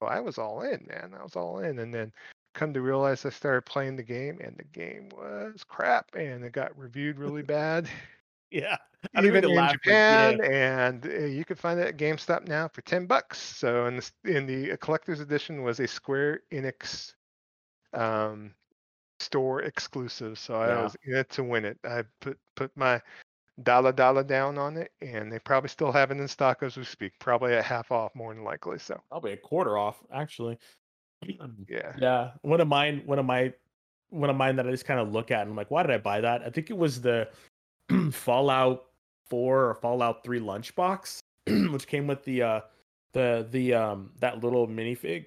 Well, 0.00 0.10
I 0.10 0.20
was 0.20 0.38
all 0.38 0.62
in, 0.62 0.86
man. 0.88 1.14
I 1.18 1.22
was 1.22 1.36
all 1.36 1.58
in, 1.58 1.78
and 1.80 1.92
then 1.92 2.12
come 2.54 2.72
to 2.74 2.80
realize 2.80 3.24
I 3.24 3.30
started 3.30 3.62
playing 3.62 3.96
the 3.96 4.02
game 4.02 4.38
and 4.42 4.56
the 4.56 4.64
game 4.64 5.08
was 5.10 5.64
crap 5.68 6.14
and 6.14 6.44
it 6.44 6.52
got 6.52 6.76
reviewed 6.78 7.18
really 7.18 7.42
bad. 7.58 7.88
Yeah. 8.50 8.76
I 9.14 9.20
mean 9.20 9.30
Even 9.30 9.44
in 9.44 9.54
laugh, 9.54 9.76
but 9.84 9.90
yeah. 9.90 10.32
Japan, 10.32 10.52
and 10.52 11.06
uh, 11.06 11.26
you 11.26 11.44
can 11.44 11.56
find 11.56 11.80
it 11.80 11.86
at 11.88 11.96
GameStop 11.96 12.46
now 12.46 12.68
for 12.68 12.82
ten 12.82 13.06
bucks. 13.06 13.40
So 13.40 13.86
in 13.86 13.96
the 13.96 14.10
in 14.24 14.46
the 14.46 14.72
uh, 14.72 14.76
collector's 14.76 15.20
edition 15.20 15.62
was 15.62 15.80
a 15.80 15.86
Square 15.86 16.40
Enix 16.52 17.14
um, 17.94 18.52
store 19.18 19.62
exclusive. 19.62 20.38
So 20.38 20.54
I 20.54 20.82
was 20.82 20.96
in 21.04 21.16
it 21.16 21.30
to 21.30 21.44
win 21.44 21.64
it. 21.64 21.78
I 21.84 22.04
put 22.20 22.38
put 22.56 22.76
my 22.76 23.00
dollar 23.62 23.92
dollar 23.92 24.24
down 24.24 24.58
on 24.58 24.76
it, 24.76 24.92
and 25.00 25.32
they 25.32 25.38
probably 25.38 25.68
still 25.68 25.92
have 25.92 26.10
it 26.10 26.18
in 26.18 26.28
stock 26.28 26.62
as 26.62 26.76
we 26.76 26.84
speak. 26.84 27.12
Probably 27.18 27.54
at 27.54 27.64
half 27.64 27.90
off, 27.92 28.14
more 28.14 28.34
than 28.34 28.44
likely. 28.44 28.78
So 28.78 29.00
Probably 29.10 29.32
a 29.32 29.36
quarter 29.36 29.78
off, 29.78 30.02
actually. 30.12 30.58
yeah, 31.68 31.92
Yeah, 31.98 32.30
one 32.42 32.60
of 32.60 32.68
mine, 32.68 33.02
one 33.04 33.18
of 33.18 33.26
my, 33.26 33.52
one 34.08 34.30
of 34.30 34.36
mine 34.36 34.56
that 34.56 34.66
I 34.66 34.70
just 34.70 34.86
kind 34.86 35.00
of 35.00 35.12
look 35.12 35.30
at 35.30 35.42
and 35.42 35.50
I'm 35.50 35.56
like, 35.56 35.70
why 35.70 35.82
did 35.82 35.92
I 35.92 35.98
buy 35.98 36.20
that? 36.22 36.42
I 36.42 36.50
think 36.50 36.70
it 36.70 36.76
was 36.76 37.00
the 37.00 37.28
Fallout 38.12 38.86
Four 39.28 39.66
or 39.70 39.74
Fallout 39.74 40.24
Three 40.24 40.40
lunchbox, 40.40 41.18
which 41.72 41.86
came 41.86 42.06
with 42.06 42.24
the 42.24 42.42
uh 42.42 42.60
the 43.12 43.46
the 43.50 43.74
um 43.74 44.10
that 44.20 44.42
little 44.42 44.66
minifig 44.66 45.26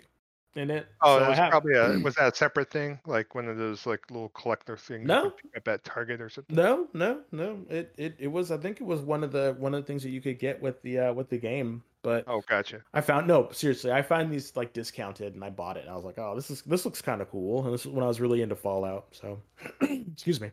in 0.55 0.69
it. 0.69 0.85
Oh, 1.01 1.17
So 1.17 1.25
it 1.25 1.29
was 1.29 1.37
have- 1.37 1.51
probably 1.51 1.73
a 1.75 1.99
was 2.03 2.15
that 2.15 2.33
a 2.33 2.35
separate 2.35 2.69
thing, 2.69 2.99
like 3.05 3.33
one 3.35 3.47
of 3.47 3.57
those 3.57 3.85
like 3.85 4.01
little 4.11 4.29
collector 4.29 4.77
things 4.77 5.07
No. 5.07 5.23
you 5.25 5.29
could 5.31 5.51
pick 5.53 5.57
up 5.57 5.67
at 5.67 5.83
Target 5.83 6.21
or 6.21 6.29
something? 6.29 6.55
No, 6.55 6.87
no, 6.93 7.21
no. 7.31 7.59
It, 7.69 7.93
it 7.97 8.15
it 8.19 8.27
was. 8.27 8.51
I 8.51 8.57
think 8.57 8.79
it 8.81 8.83
was 8.85 9.01
one 9.01 9.23
of 9.23 9.31
the 9.31 9.55
one 9.57 9.73
of 9.73 9.81
the 9.81 9.87
things 9.87 10.03
that 10.03 10.09
you 10.09 10.21
could 10.21 10.37
get 10.39 10.61
with 10.61 10.81
the 10.83 10.99
uh 10.99 11.13
with 11.13 11.29
the 11.29 11.37
game. 11.37 11.83
But 12.03 12.25
Oh, 12.27 12.41
gotcha. 12.49 12.81
I 12.93 12.99
found 12.99 13.27
no 13.27 13.47
seriously. 13.53 13.89
I 13.93 14.01
found 14.01 14.29
these 14.31 14.53
like 14.57 14.73
discounted, 14.73 15.35
and 15.35 15.43
I 15.43 15.49
bought 15.49 15.77
it. 15.77 15.83
And 15.83 15.89
I 15.89 15.95
was 15.95 16.03
like, 16.03 16.17
oh, 16.19 16.35
this 16.35 16.51
is 16.51 16.61
this 16.63 16.83
looks 16.83 17.01
kind 17.01 17.21
of 17.21 17.31
cool. 17.31 17.63
And 17.63 17.73
this 17.73 17.85
is 17.85 17.91
when 17.91 18.03
I 18.03 18.07
was 18.07 18.19
really 18.19 18.41
into 18.41 18.57
Fallout. 18.57 19.05
So, 19.11 19.39
excuse 19.81 20.41
me. 20.41 20.51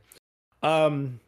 Um, 0.63 1.19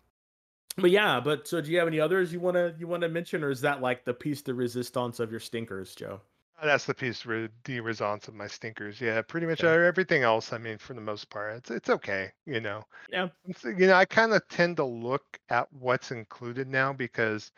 but 0.77 0.91
yeah. 0.91 1.21
But 1.21 1.47
so, 1.47 1.61
do 1.61 1.71
you 1.71 1.79
have 1.79 1.89
any 1.89 2.01
others 2.01 2.33
you 2.33 2.41
wanna 2.41 2.75
you 2.79 2.87
wanna 2.87 3.09
mention, 3.09 3.43
or 3.45 3.51
is 3.51 3.61
that 3.63 3.81
like 3.81 4.05
the 4.05 4.15
piece 4.15 4.43
de 4.43 4.55
resistance 4.55 5.21
of 5.21 5.31
your 5.31 5.41
stinkers, 5.41 5.95
Joe? 5.95 6.21
Uh, 6.61 6.67
That's 6.67 6.85
the 6.85 6.95
piece 6.95 7.23
de 7.65 7.81
resistance 7.81 8.29
of 8.29 8.35
my 8.35 8.47
stinkers. 8.47 9.01
Yeah, 9.01 9.23
pretty 9.23 9.47
much 9.47 9.65
Okay. 9.65 9.87
everything 9.87 10.23
else. 10.23 10.53
I 10.53 10.59
mean, 10.59 10.79
for 10.79 10.95
the 10.95 11.01
most 11.01 11.29
part, 11.31 11.57
it's 11.57 11.71
it's 11.71 11.91
okay. 11.91 12.31
You 12.47 12.61
know. 12.61 12.85
Yeah. 13.09 13.29
It's, 13.45 13.65
you 13.65 13.87
know, 13.87 13.95
I 13.95 14.05
kind 14.05 14.33
of 14.33 14.47
tend 14.49 14.77
to 14.79 14.85
look 14.85 15.25
at 15.49 15.73
what's 15.73 16.11
included 16.11 16.69
now 16.69 16.93
because 16.93 17.51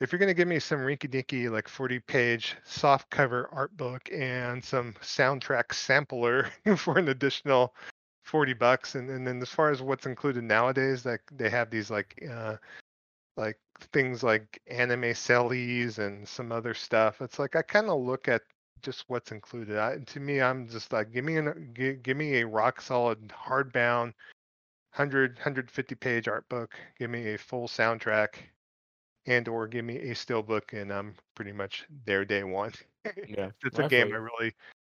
if 0.00 0.12
you're 0.12 0.18
gonna 0.18 0.34
give 0.34 0.48
me 0.48 0.58
some 0.60 0.78
rinky 0.80 1.10
dinky 1.10 1.48
like 1.48 1.68
40 1.68 1.98
page 2.00 2.56
soft 2.64 3.10
cover 3.10 3.48
art 3.52 3.76
book 3.76 4.08
and 4.12 4.62
some 4.64 4.94
soundtrack 5.02 5.72
sampler 5.72 6.50
for 6.76 6.98
an 6.98 7.08
additional 7.08 7.74
40 8.28 8.52
bucks, 8.54 8.94
and, 8.94 9.08
and 9.10 9.26
then 9.26 9.40
as 9.40 9.48
far 9.48 9.70
as 9.70 9.82
what's 9.82 10.06
included 10.06 10.44
nowadays, 10.44 11.06
like 11.06 11.22
they 11.32 11.48
have 11.48 11.70
these 11.70 11.90
like 11.90 12.22
uh 12.30 12.56
like 13.36 13.58
things 13.92 14.22
like 14.22 14.60
anime 14.66 15.14
sellies 15.14 15.98
and 15.98 16.28
some 16.28 16.52
other 16.52 16.74
stuff. 16.74 17.22
It's 17.22 17.38
like 17.38 17.56
I 17.56 17.62
kind 17.62 17.88
of 17.88 18.00
look 18.00 18.28
at 18.28 18.42
just 18.82 19.04
what's 19.08 19.32
included. 19.32 19.78
I, 19.78 19.98
to 19.98 20.20
me, 20.20 20.40
I'm 20.40 20.68
just 20.68 20.92
like, 20.92 21.12
give 21.12 21.24
me 21.24 21.36
an, 21.36 21.70
give, 21.72 22.02
give 22.02 22.16
me 22.16 22.40
a 22.40 22.46
rock 22.46 22.80
solid 22.80 23.28
hardbound 23.28 24.12
100 24.94 25.36
150 25.36 25.94
page 25.94 26.28
art 26.28 26.48
book. 26.48 26.74
Give 26.98 27.10
me 27.10 27.34
a 27.34 27.38
full 27.38 27.68
soundtrack, 27.68 28.30
and 29.26 29.48
or 29.48 29.66
give 29.66 29.84
me 29.84 29.96
a 30.10 30.14
still 30.14 30.42
book, 30.42 30.72
and 30.72 30.92
I'm 30.92 31.14
pretty 31.34 31.52
much 31.52 31.86
there 32.04 32.24
day 32.24 32.44
one. 32.44 32.72
Yeah, 33.26 33.50
it's 33.64 33.78
a 33.78 33.88
game 33.88 34.12
I 34.12 34.16
really 34.16 34.54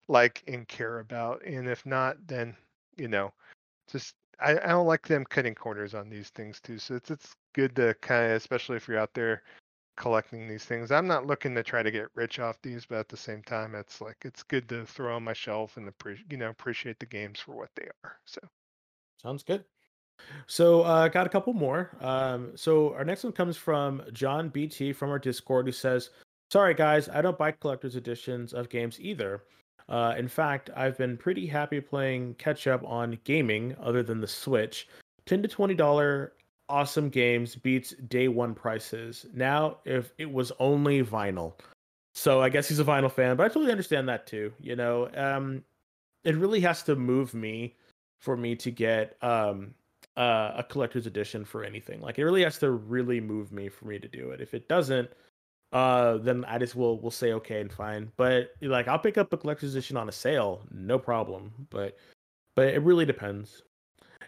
like 0.07 0.41
and 0.47 0.67
care 0.67 0.99
about, 0.99 1.43
and 1.45 1.67
if 1.67 1.85
not, 1.85 2.15
then 2.25 2.55
you 2.99 3.07
know, 3.07 3.33
just 3.91 4.15
I, 4.39 4.51
I 4.59 4.67
don't 4.69 4.87
like 4.87 5.07
them 5.07 5.25
cutting 5.25 5.55
corners 5.55 5.93
on 5.93 6.09
these 6.09 6.29
things 6.29 6.59
too. 6.61 6.77
So 6.79 6.95
it's 6.95 7.11
it's 7.11 7.35
good 7.53 7.75
to 7.77 7.95
kind 8.01 8.25
of, 8.31 8.31
especially 8.37 8.77
if 8.77 8.87
you're 8.87 8.99
out 8.99 9.13
there 9.13 9.43
collecting 9.97 10.47
these 10.47 10.65
things. 10.65 10.91
I'm 10.91 11.07
not 11.07 11.27
looking 11.27 11.53
to 11.55 11.63
try 11.63 11.83
to 11.83 11.91
get 11.91 12.07
rich 12.15 12.39
off 12.39 12.61
these, 12.61 12.85
but 12.85 12.99
at 12.99 13.09
the 13.09 13.17
same 13.17 13.43
time, 13.43 13.75
it's 13.75 14.01
like 14.01 14.17
it's 14.23 14.43
good 14.43 14.69
to 14.69 14.85
throw 14.85 15.15
on 15.15 15.23
my 15.23 15.33
shelf 15.33 15.77
and 15.77 15.87
appreciate 15.87 16.31
you 16.31 16.37
know 16.37 16.49
appreciate 16.49 16.99
the 16.99 17.05
games 17.05 17.39
for 17.39 17.55
what 17.55 17.69
they 17.75 17.87
are. 18.03 18.17
So 18.25 18.39
Sounds 19.21 19.43
good. 19.43 19.65
So 20.47 20.81
uh 20.81 21.07
got 21.09 21.27
a 21.27 21.29
couple 21.29 21.53
more. 21.53 21.91
Um 22.01 22.55
so 22.55 22.93
our 22.93 23.05
next 23.05 23.23
one 23.23 23.33
comes 23.33 23.57
from 23.57 24.03
John 24.13 24.49
BT 24.49 24.93
from 24.93 25.09
our 25.09 25.19
Discord 25.19 25.65
who 25.65 25.71
says, 25.71 26.11
"Sorry 26.51 26.73
guys, 26.73 27.09
I 27.09 27.21
don't 27.21 27.37
buy 27.37 27.51
collector's 27.51 27.95
editions 27.95 28.53
of 28.53 28.69
games 28.69 28.99
either. 28.99 29.43
Uh 29.89 30.13
in 30.17 30.27
fact, 30.27 30.69
I've 30.75 30.97
been 30.97 31.17
pretty 31.17 31.47
happy 31.47 31.81
playing 31.81 32.35
catch 32.35 32.67
up 32.67 32.83
on 32.85 33.19
gaming 33.23 33.75
other 33.81 34.03
than 34.03 34.21
the 34.21 34.27
Switch. 34.27 34.87
10 35.25 35.41
to 35.43 35.47
20 35.47 35.73
dollar 35.75 36.33
awesome 36.69 37.09
games 37.09 37.55
beats 37.55 37.91
day 38.07 38.27
one 38.27 38.53
prices. 38.53 39.25
Now 39.33 39.77
if 39.85 40.13
it 40.17 40.31
was 40.31 40.51
only 40.59 41.03
vinyl. 41.03 41.53
So 42.13 42.41
I 42.41 42.49
guess 42.49 42.67
he's 42.67 42.79
a 42.79 42.85
vinyl 42.85 43.11
fan, 43.11 43.35
but 43.35 43.45
I 43.45 43.47
totally 43.49 43.71
understand 43.71 44.07
that 44.09 44.27
too, 44.27 44.53
you 44.59 44.75
know. 44.75 45.09
Um 45.15 45.63
it 46.23 46.35
really 46.35 46.59
has 46.61 46.83
to 46.83 46.95
move 46.95 47.33
me 47.33 47.75
for 48.19 48.37
me 48.37 48.55
to 48.57 48.71
get 48.71 49.17
um 49.23 49.73
uh, 50.17 50.53
a 50.57 50.63
collector's 50.63 51.07
edition 51.07 51.45
for 51.45 51.63
anything. 51.63 52.01
Like 52.01 52.19
it 52.19 52.25
really 52.25 52.43
has 52.43 52.59
to 52.59 52.71
really 52.71 53.21
move 53.21 53.53
me 53.53 53.69
for 53.69 53.85
me 53.85 53.99
to 53.99 54.07
do 54.07 54.31
it. 54.31 54.41
If 54.41 54.53
it 54.53 54.67
doesn't, 54.67 55.09
uh, 55.71 56.17
then 56.17 56.45
I 56.45 56.57
just 56.57 56.75
will 56.75 56.99
will 56.99 57.11
say 57.11 57.33
okay 57.33 57.61
and 57.61 57.71
fine. 57.71 58.11
But 58.17 58.51
like 58.61 58.87
I'll 58.87 58.99
pick 58.99 59.17
up 59.17 59.31
a 59.33 59.37
collector's 59.37 59.75
edition 59.75 59.97
on 59.97 60.09
a 60.09 60.11
sale, 60.11 60.61
no 60.71 60.97
problem. 60.99 61.51
But 61.69 61.97
but 62.55 62.67
it 62.67 62.81
really 62.81 63.05
depends. 63.05 63.63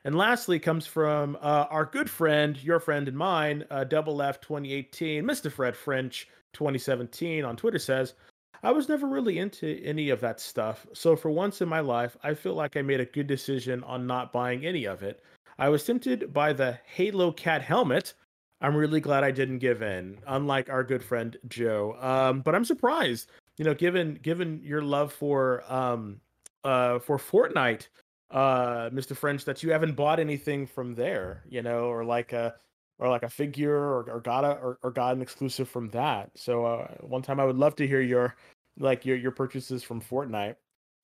And 0.04 0.16
lastly, 0.16 0.60
comes 0.60 0.88
from 0.88 1.38
uh, 1.42 1.68
our 1.70 1.86
good 1.86 2.10
friend, 2.10 2.62
your 2.64 2.80
friend 2.80 3.08
and 3.08 3.18
mine, 3.18 3.66
uh, 3.70 3.84
Double 3.84 4.22
F 4.22 4.42
2018, 4.42 5.24
Mr. 5.24 5.52
Fred 5.52 5.76
French 5.76 6.28
2017 6.54 7.46
on 7.46 7.56
Twitter 7.56 7.78
says, 7.78 8.16
I 8.64 8.72
was 8.72 8.90
never 8.90 9.08
really 9.08 9.40
into 9.40 9.80
any 9.84 10.10
of 10.10 10.22
that 10.22 10.40
stuff. 10.40 10.86
So 10.94 11.16
for 11.16 11.32
once 11.32 11.62
in 11.62 11.70
my 11.70 11.80
life, 11.80 12.16
I 12.24 12.34
feel 12.34 12.54
like 12.54 12.78
I 12.78 12.82
made 12.82 13.00
a 13.00 13.06
good 13.06 13.28
decision 13.28 13.84
on 13.84 14.08
not 14.08 14.32
buying 14.32 14.66
any 14.66 14.86
of 14.86 15.04
it. 15.04 15.24
I 15.58 15.70
was 15.70 15.84
tempted 15.84 16.34
by 16.34 16.54
the 16.54 16.80
Halo 16.86 17.32
Cat 17.32 17.62
helmet. 17.62 18.14
I'm 18.62 18.76
really 18.76 19.00
glad 19.00 19.24
I 19.24 19.32
didn't 19.32 19.60
give 19.60 19.82
in, 19.82 20.20
unlike 20.28 20.70
our 20.70 20.84
good 20.84 21.04
friend 21.04 21.36
Joe. 21.48 21.98
Um, 22.00 22.42
but 22.42 22.54
I'm 22.54 22.66
surprised, 22.66 23.32
you 23.58 23.66
know, 23.66 23.74
given 23.74 24.16
given 24.22 24.62
your 24.64 24.82
love 24.82 25.12
for 25.12 25.64
um 25.68 26.22
uh 26.64 27.00
for 27.00 27.18
Fortnite, 27.18 27.88
uh, 28.30 28.90
Mr. 28.92 29.16
French, 29.16 29.46
that 29.46 29.64
you 29.64 29.72
haven't 29.72 29.96
bought 29.96 30.20
anything 30.20 30.68
from 30.68 30.94
there, 30.96 31.44
you 31.50 31.62
know, 31.62 31.86
or 31.86 32.06
like 32.06 32.34
a 32.34 32.56
or 33.00 33.10
like 33.10 33.24
a 33.24 33.30
figure 33.30 33.76
or, 33.76 34.10
or 34.10 34.20
got 34.22 34.46
a 34.46 34.52
or, 34.60 34.78
or 34.84 34.92
got 34.92 35.16
an 35.16 35.22
exclusive 35.22 35.68
from 35.68 35.90
that. 35.90 36.30
So 36.36 36.66
uh, 36.66 36.88
one 37.02 37.24
time 37.24 37.40
I 37.40 37.46
would 37.46 37.58
love 37.58 37.76
to 37.78 37.88
hear 37.88 38.02
your 38.02 38.36
like 38.78 39.06
your 39.06 39.18
your 39.18 39.32
purchases 39.32 39.84
from 39.84 40.02
Fortnite. 40.02 40.56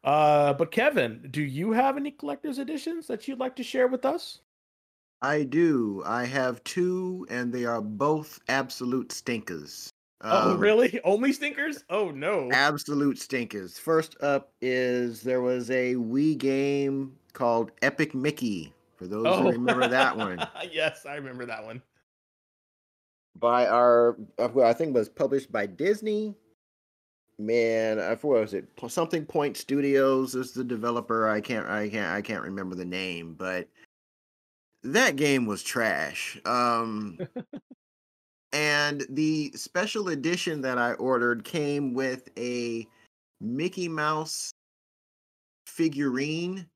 Uh, 0.03 0.53
but 0.53 0.71
Kevin, 0.71 1.27
do 1.31 1.41
you 1.41 1.71
have 1.71 1.97
any 1.97 2.11
collector's 2.11 2.59
editions 2.59 3.07
that 3.07 3.27
you'd 3.27 3.39
like 3.39 3.55
to 3.55 3.63
share 3.63 3.87
with 3.87 4.05
us? 4.05 4.41
I 5.22 5.43
do. 5.43 6.03
I 6.05 6.26
have 6.26 6.63
two, 6.63 7.26
and 7.30 7.51
they 7.51 7.65
are 7.65 7.82
both 7.82 8.39
absolute 8.47 9.11
stinkers. 9.11 9.89
oh, 10.22 10.51
Um, 10.51 10.59
really? 10.59 10.99
Only 11.03 11.34
stinkers? 11.34 11.84
Oh 11.89 12.11
no. 12.11 12.49
Absolute 12.51 13.18
stinkers. 13.20 13.80
First 13.80 14.15
up 14.22 14.51
is 14.61 15.22
there 15.22 15.41
was 15.41 15.70
a 15.72 15.95
Wii 15.95 16.38
game 16.38 17.13
called 17.34 17.72
Epic 17.82 18.13
Mickey. 18.13 18.74
For 18.95 19.07
those 19.07 19.26
who 19.39 19.51
remember 19.51 19.88
that 19.88 20.18
one, 20.18 20.45
yes, 20.72 21.05
I 21.05 21.15
remember 21.15 21.45
that 21.45 21.63
one. 21.63 21.82
by 23.39 23.68
our, 23.68 24.18
uh, 24.39 24.61
I 24.61 24.74
think 24.74 24.89
it 24.89 24.99
was 24.99 25.09
published 25.09 25.51
by 25.51 25.68
Disney. 25.68 26.36
Man, 27.39 27.99
I 27.99 28.15
what 28.15 28.41
was 28.41 28.55
it? 28.55 28.68
Something 28.88 29.24
Point 29.24 29.55
Studios 29.55 30.34
is 30.34 30.51
the 30.53 30.63
developer. 30.63 31.30
I 31.30 31.39
can't, 31.41 31.68
I 31.68 31.88
can't, 31.89 32.11
I 32.11 32.24
can't 32.24 32.41
remember 32.41 32.76
the 32.76 32.86
name, 32.86 33.36
but 33.38 33.68
that 34.93 35.15
game 35.15 35.45
was 35.45 35.63
trash. 35.63 36.39
Um, 36.45 37.17
and 38.53 39.05
the 39.09 39.51
special 39.55 40.09
edition 40.09 40.61
that 40.61 40.77
I 40.77 40.93
ordered 40.93 41.43
came 41.43 41.93
with 41.93 42.29
a 42.38 42.88
Mickey 43.41 43.88
Mouse 43.88 44.51
figurine. 45.65 46.67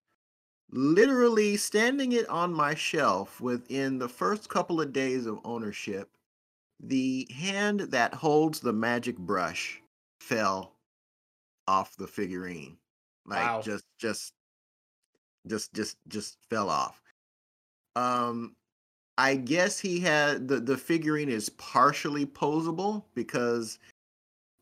Literally 0.73 1.57
standing 1.57 2.13
it 2.13 2.29
on 2.29 2.53
my 2.53 2.73
shelf 2.75 3.41
within 3.41 3.97
the 3.97 4.07
first 4.07 4.47
couple 4.47 4.79
of 4.79 4.93
days 4.93 5.25
of 5.25 5.39
ownership, 5.43 6.09
the 6.79 7.27
hand 7.35 7.81
that 7.81 8.13
holds 8.13 8.61
the 8.61 8.71
magic 8.71 9.17
brush 9.17 9.81
fell 10.21 10.75
off 11.67 11.97
the 11.97 12.07
figurine. 12.07 12.77
Like 13.25 13.39
Wow. 13.39 13.61
just 13.61 13.85
just 13.97 14.33
just 15.47 15.73
just 15.73 15.97
just 16.07 16.37
fell 16.49 16.69
off. 16.69 17.00
Um 17.95 18.55
I 19.17 19.35
guess 19.35 19.79
he 19.79 19.99
had 19.99 20.47
the 20.47 20.59
the 20.59 20.77
figurine 20.77 21.29
is 21.29 21.49
partially 21.49 22.25
posable 22.25 23.03
because 23.13 23.79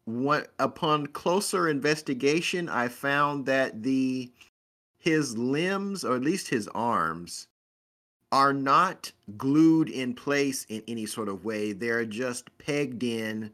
what 0.06 0.54
upon 0.60 1.08
closer 1.08 1.70
investigation 1.70 2.68
I 2.68 2.88
found 2.88 3.46
that 3.46 3.84
the 3.84 4.32
his 5.00 5.38
limbs, 5.38 6.04
or 6.04 6.16
at 6.16 6.22
least 6.22 6.50
his 6.50 6.68
arms, 6.70 7.48
are 8.32 8.54
not 8.54 9.12
glued 9.38 9.90
in 9.90 10.14
place 10.14 10.66
in 10.70 10.84
any 10.88 11.06
sort 11.06 11.30
of 11.30 11.46
way. 11.46 11.72
They're 11.72 12.06
just 12.06 12.56
pegged 12.60 13.04
in 13.04 13.52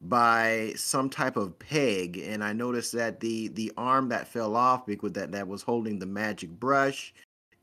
by 0.00 0.72
some 0.76 1.08
type 1.10 1.36
of 1.36 1.58
peg. 1.58 2.18
And 2.18 2.42
I 2.42 2.52
noticed 2.52 2.92
that 2.92 3.20
the 3.20 3.48
the 3.48 3.72
arm 3.76 4.08
that 4.08 4.28
fell 4.28 4.56
off 4.56 4.86
because 4.86 5.12
that, 5.12 5.32
that 5.32 5.46
was 5.48 5.62
holding 5.62 5.98
the 5.98 6.06
magic 6.06 6.50
brush, 6.50 7.14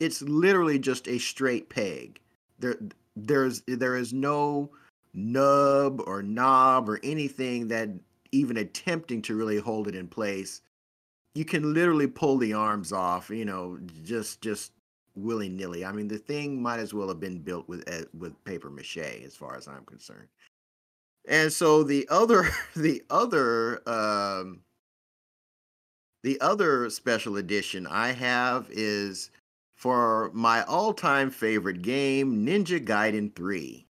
it's 0.04 0.22
literally 0.22 0.80
just 0.80 1.08
a 1.08 1.18
straight 1.18 1.70
peg. 1.70 2.20
There 2.60 2.78
there's 3.16 3.62
there 3.68 3.96
is 3.96 4.14
no 4.14 4.70
nub 5.14 6.02
or 6.08 6.24
knob 6.24 6.90
or 6.90 7.00
anything 7.04 7.68
that 7.68 7.90
even 8.32 8.58
attempting 8.58 9.22
to 9.22 9.36
really 9.36 9.58
hold 9.58 9.88
it 9.88 9.96
in 9.96 10.08
place 10.08 10.62
you 11.36 11.46
can 11.46 11.74
literally 11.74 12.08
pull 12.08 12.38
the 12.38 12.54
arms 12.54 12.92
off 12.92 13.30
you 13.30 13.46
know 13.46 13.78
just 14.04 14.42
just 14.42 14.72
willy-nilly 15.16 15.86
i 15.86 15.92
mean 15.92 16.08
the 16.08 16.18
thing 16.18 16.62
might 16.62 16.80
as 16.80 16.94
well 16.94 17.08
have 17.08 17.20
been 17.20 17.38
built 17.38 17.68
with 17.70 17.88
uh, 17.88 18.06
with 18.18 18.44
paper 18.44 18.70
mache 18.72 18.98
as 18.98 19.36
far 19.36 19.56
as 19.56 19.68
i'm 19.68 19.86
concerned 19.86 20.28
and 21.28 21.54
so 21.54 21.84
the 21.84 22.08
other 22.10 22.48
the 22.76 23.04
other 23.12 23.88
um 23.88 24.62
the 26.24 26.40
other 26.42 26.90
special 26.90 27.38
edition 27.38 27.86
i 27.86 28.12
have 28.12 28.68
is 28.72 29.30
for 29.84 30.32
my 30.34 30.64
all-time 30.64 31.30
favorite 31.30 31.82
game 31.82 32.46
ninja 32.46 32.80
gaiden 32.80 33.36
3 33.36 33.86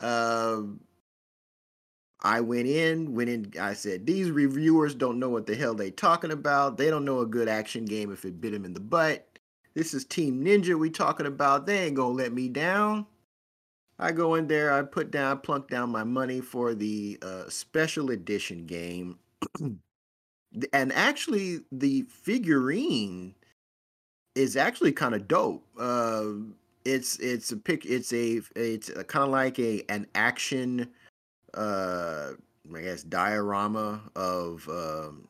um, 0.00 0.80
I 2.22 2.40
went 2.40 2.66
in, 2.66 3.14
went 3.14 3.28
in. 3.28 3.52
I 3.60 3.74
said, 3.74 4.06
these 4.06 4.30
reviewers 4.30 4.94
don't 4.94 5.18
know 5.18 5.28
what 5.28 5.46
the 5.46 5.54
hell 5.54 5.74
they 5.74 5.90
talking 5.90 6.30
about. 6.30 6.78
They 6.78 6.88
don't 6.88 7.04
know 7.04 7.20
a 7.20 7.26
good 7.26 7.48
action 7.48 7.84
game 7.84 8.10
if 8.10 8.24
it 8.24 8.40
bit 8.40 8.52
them 8.52 8.64
in 8.64 8.72
the 8.72 8.80
butt. 8.80 9.28
This 9.74 9.92
is 9.92 10.06
Team 10.06 10.42
Ninja 10.42 10.78
we 10.78 10.88
talking 10.88 11.26
about. 11.26 11.66
They 11.66 11.84
ain't 11.84 11.96
gonna 11.96 12.14
let 12.14 12.32
me 12.32 12.48
down. 12.48 13.06
I 13.98 14.12
go 14.12 14.34
in 14.34 14.46
there, 14.46 14.72
I 14.72 14.82
put 14.82 15.10
down, 15.10 15.36
I 15.36 15.40
plunk 15.40 15.68
down 15.68 15.90
my 15.90 16.04
money 16.04 16.40
for 16.40 16.74
the 16.74 17.18
uh, 17.22 17.48
special 17.48 18.10
edition 18.10 18.64
game. 18.64 19.18
and 20.72 20.92
actually, 20.92 21.60
the 21.70 22.02
figurine 22.08 23.34
is 24.34 24.56
actually 24.56 24.92
kind 24.92 25.14
of 25.14 25.28
dope. 25.28 25.64
Uh, 25.78 26.24
it's 26.84 27.18
it's 27.18 27.52
a 27.52 27.56
pick. 27.56 27.86
It's 27.86 28.12
a 28.12 28.40
it's 28.56 28.90
kind 29.04 29.24
of 29.24 29.30
like 29.30 29.58
a 29.58 29.82
an 29.88 30.06
action, 30.14 30.88
uh, 31.54 32.30
I 32.74 32.80
guess 32.80 33.02
diorama 33.02 34.02
of 34.14 34.68
um, 34.68 35.28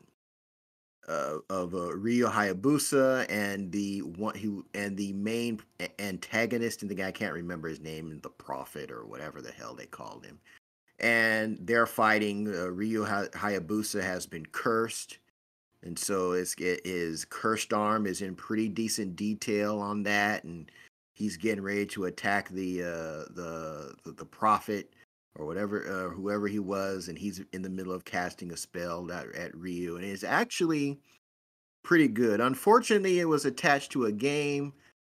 uh, 1.07 1.37
of 1.49 1.73
uh, 1.75 1.95
Ryu 1.95 2.27
Hayabusa 2.27 3.25
and 3.29 3.71
the 3.71 3.99
one 3.99 4.35
who 4.35 4.65
and 4.73 4.97
the 4.97 5.13
main 5.13 5.61
antagonist 5.99 6.81
and 6.81 6.91
the 6.91 6.95
guy 6.95 7.07
I 7.07 7.11
can't 7.11 7.33
remember 7.33 7.69
his 7.69 7.79
name, 7.79 8.19
the 8.21 8.29
Prophet 8.29 8.91
or 8.91 9.05
whatever 9.05 9.41
the 9.41 9.51
hell 9.51 9.75
they 9.75 9.85
called 9.85 10.25
him, 10.25 10.39
and 10.99 11.57
they're 11.61 11.87
fighting. 11.87 12.47
Uh, 12.47 12.69
Ryu 12.69 13.05
Hayabusa 13.05 14.01
has 14.01 14.25
been 14.25 14.45
cursed. 14.47 15.19
And 15.85 15.97
so 15.97 16.31
it's, 16.31 16.55
it 16.55 16.81
is 16.83 17.25
cursed 17.25 17.71
arm 17.71 18.07
is 18.07 18.21
in 18.21 18.35
pretty 18.35 18.67
decent 18.67 19.15
detail 19.15 19.79
on 19.79 20.03
that, 20.03 20.43
and 20.43 20.69
he's 21.13 21.37
getting 21.37 21.63
ready 21.63 21.85
to 21.87 22.05
attack 22.05 22.49
the 22.49 22.81
uh, 22.81 23.33
the, 23.33 23.93
the, 24.03 24.11
the 24.11 24.25
prophet 24.25 24.93
or 25.35 25.45
whatever 25.45 25.85
uh, 25.87 26.09
whoever 26.09 26.47
he 26.47 26.59
was, 26.59 27.07
and 27.07 27.17
he's 27.17 27.41
in 27.53 27.61
the 27.61 27.69
middle 27.69 27.93
of 27.93 28.03
casting 28.03 28.51
a 28.51 28.57
spell 28.57 29.11
at, 29.11 29.33
at 29.35 29.55
Ryu, 29.55 29.95
and 29.95 30.03
it's 30.03 30.23
actually 30.23 30.99
pretty 31.83 32.07
good. 32.07 32.41
Unfortunately, 32.41 33.19
it 33.19 33.29
was 33.29 33.45
attached 33.45 33.91
to 33.91 34.05
a 34.05 34.11
game 34.11 34.73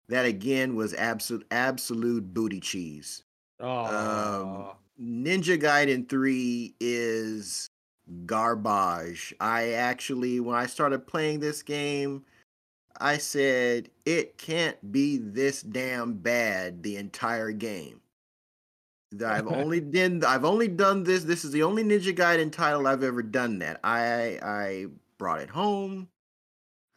that 0.08 0.24
again 0.24 0.76
was 0.76 0.94
absolute 0.94 1.46
absolute 1.50 2.32
booty 2.32 2.60
cheese. 2.60 3.24
Oh. 3.58 3.84
Um, 3.84 4.76
Ninja 5.00 5.58
Gaiden 5.58 6.08
3 6.08 6.74
is 6.78 7.70
garbage. 8.26 9.34
I 9.40 9.72
actually, 9.72 10.40
when 10.40 10.56
I 10.56 10.66
started 10.66 11.06
playing 11.06 11.40
this 11.40 11.62
game, 11.62 12.24
I 13.00 13.18
said 13.18 13.88
it 14.04 14.38
can't 14.38 14.92
be 14.92 15.16
this 15.16 15.62
damn 15.62 16.14
bad 16.14 16.82
the 16.82 16.96
entire 16.96 17.52
game. 17.52 18.00
That 19.12 19.32
I've 19.32 19.46
only 19.52 19.80
done 19.80 20.22
I've 20.24 20.44
only 20.44 20.68
done 20.68 21.04
this. 21.04 21.24
This 21.24 21.44
is 21.44 21.52
the 21.52 21.62
only 21.62 21.82
Ninja 21.82 22.14
Gaiden 22.14 22.52
title 22.52 22.86
I've 22.86 23.02
ever 23.02 23.22
done 23.22 23.58
that. 23.60 23.80
I 23.82 24.38
I 24.42 24.86
brought 25.18 25.40
it 25.40 25.50
home. 25.50 26.08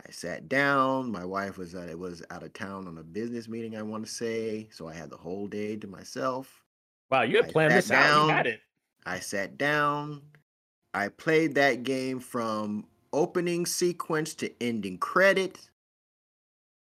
I 0.05 0.11
sat 0.11 0.49
down. 0.49 1.11
My 1.11 1.23
wife 1.23 1.57
was 1.57 1.75
uh, 1.75 1.93
was 1.97 2.21
out 2.29 2.43
of 2.43 2.53
town 2.53 2.87
on 2.87 2.97
a 2.97 3.03
business 3.03 3.47
meeting. 3.47 3.77
I 3.77 3.81
want 3.81 4.05
to 4.05 4.11
say, 4.11 4.67
so 4.71 4.87
I 4.87 4.93
had 4.93 5.09
the 5.09 5.17
whole 5.17 5.47
day 5.47 5.77
to 5.77 5.87
myself. 5.87 6.61
Wow, 7.09 7.21
you 7.21 7.37
had 7.37 7.49
planned 7.49 7.73
this 7.73 7.87
down, 7.87 8.01
out. 8.01 8.27
You 8.27 8.33
had 8.33 8.47
it. 8.47 8.59
I 9.05 9.19
sat 9.19 9.57
down. 9.57 10.21
I 10.93 11.09
played 11.09 11.55
that 11.55 11.83
game 11.83 12.19
from 12.19 12.85
opening 13.11 13.65
sequence 13.65 14.33
to 14.35 14.51
ending 14.61 14.97
credit 14.97 15.69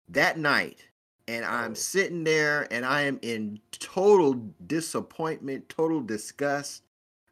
that 0.08 0.38
night 0.38 0.78
and 1.28 1.44
I'm 1.44 1.72
oh. 1.72 1.74
sitting 1.74 2.24
there 2.24 2.68
and 2.70 2.84
I 2.84 3.02
am 3.02 3.18
in 3.22 3.60
total 3.72 4.34
disappointment, 4.66 5.68
total 5.68 6.00
disgust. 6.00 6.82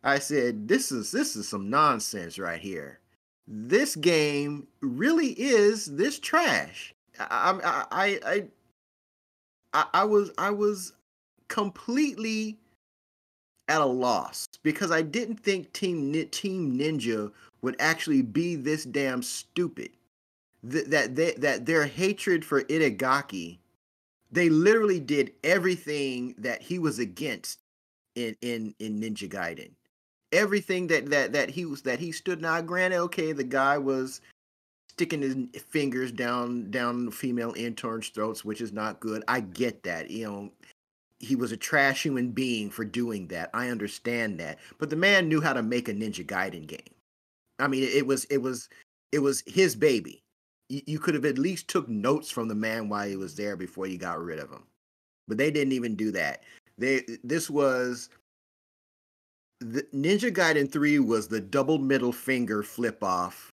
I 0.02 0.18
said, 0.18 0.68
"This 0.68 0.92
is 0.92 1.12
this 1.12 1.36
is 1.36 1.48
some 1.48 1.70
nonsense 1.70 2.38
right 2.38 2.60
here. 2.60 3.00
This 3.46 3.96
game 3.96 4.66
really 4.80 5.28
is 5.28 5.86
this 5.86 6.18
trash." 6.18 6.94
I 7.18 7.84
I 7.90 8.20
I 8.22 8.48
I, 9.72 9.86
I 9.94 10.04
was 10.04 10.30
I 10.36 10.50
was 10.50 10.92
completely 11.48 12.58
at 13.68 13.80
a 13.80 13.86
loss 13.86 14.46
because 14.62 14.90
I 14.90 15.02
didn't 15.02 15.40
think 15.40 15.72
Team 15.72 16.12
Team 16.30 16.78
Ninja 16.78 17.32
would 17.62 17.76
actually 17.78 18.22
be 18.22 18.56
this 18.56 18.84
damn 18.84 19.22
stupid 19.22 19.90
th- 20.70 20.86
that 20.86 21.14
they, 21.14 21.32
that 21.32 21.66
their 21.66 21.86
hatred 21.86 22.44
for 22.44 22.62
Itagaki, 22.64 23.58
they 24.30 24.48
literally 24.48 25.00
did 25.00 25.32
everything 25.42 26.34
that 26.38 26.62
he 26.62 26.78
was 26.78 26.98
against 26.98 27.60
in 28.14 28.36
in 28.42 28.74
in 28.78 29.00
Ninja 29.00 29.28
Gaiden. 29.28 29.70
Everything 30.32 30.86
that 30.88 31.10
that 31.10 31.32
that 31.32 31.50
he 31.50 31.64
was 31.64 31.82
that 31.82 31.98
he 31.98 32.12
stood 32.12 32.40
now. 32.40 32.60
Granted, 32.60 32.98
okay, 32.98 33.32
the 33.32 33.44
guy 33.44 33.78
was 33.78 34.20
sticking 34.90 35.22
his 35.22 35.36
fingers 35.68 36.12
down 36.12 36.70
down 36.70 37.10
female 37.10 37.54
interns' 37.56 38.08
throats, 38.08 38.44
which 38.44 38.60
is 38.60 38.72
not 38.72 39.00
good. 39.00 39.22
I 39.28 39.40
get 39.40 39.82
that. 39.84 40.10
You 40.10 40.26
know, 40.26 40.52
he 41.20 41.36
was 41.36 41.52
a 41.52 41.56
trash 41.56 42.02
human 42.02 42.30
being 42.30 42.70
for 42.70 42.84
doing 42.84 43.28
that. 43.28 43.50
I 43.54 43.68
understand 43.68 44.38
that. 44.40 44.58
But 44.78 44.90
the 44.90 44.96
man 44.96 45.28
knew 45.28 45.40
how 45.40 45.52
to 45.52 45.62
make 45.62 45.88
a 45.88 45.94
Ninja 45.94 46.26
Gaiden 46.26 46.66
game. 46.66 46.80
I 47.58 47.68
mean, 47.68 47.84
it 47.84 48.06
was 48.06 48.24
it 48.26 48.38
was 48.38 48.68
it 49.12 49.20
was 49.20 49.42
his 49.46 49.76
baby 49.76 50.24
you, 50.68 50.98
could 50.98 51.14
have 51.14 51.24
at 51.24 51.38
least 51.38 51.68
took 51.68 51.88
notes 51.88 52.30
from 52.30 52.48
the 52.48 52.54
man 52.54 52.88
while 52.88 53.06
he 53.06 53.16
was 53.16 53.34
there 53.34 53.56
before 53.56 53.86
you 53.86 53.98
got 53.98 54.22
rid 54.22 54.38
of 54.38 54.50
him. 54.50 54.64
But 55.28 55.38
they 55.38 55.50
didn't 55.50 55.72
even 55.72 55.94
do 55.94 56.10
that. 56.12 56.42
They 56.76 57.02
this 57.22 57.48
was 57.48 58.08
the 59.60 59.82
Ninja 59.94 60.32
Gaiden 60.32 60.70
3 60.70 60.98
was 60.98 61.28
the 61.28 61.40
double 61.40 61.78
middle 61.78 62.12
finger 62.12 62.62
flip 62.62 63.02
off 63.02 63.50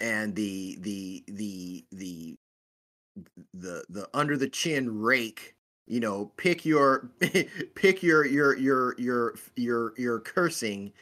and 0.00 0.34
the 0.34 0.76
the 0.80 1.24
the 1.28 1.84
the 1.92 2.34
the 3.54 3.84
the 3.88 4.08
under 4.14 4.36
the 4.36 4.48
chin 4.48 5.00
rake 5.00 5.54
you 5.88 6.00
know 6.00 6.30
pick 6.36 6.64
your 6.64 7.10
pick 7.74 8.02
your 8.02 8.24
your 8.26 8.56
your 8.56 8.94
your 8.98 9.34
your 9.56 9.94
your 9.96 10.20
cursing 10.20 10.92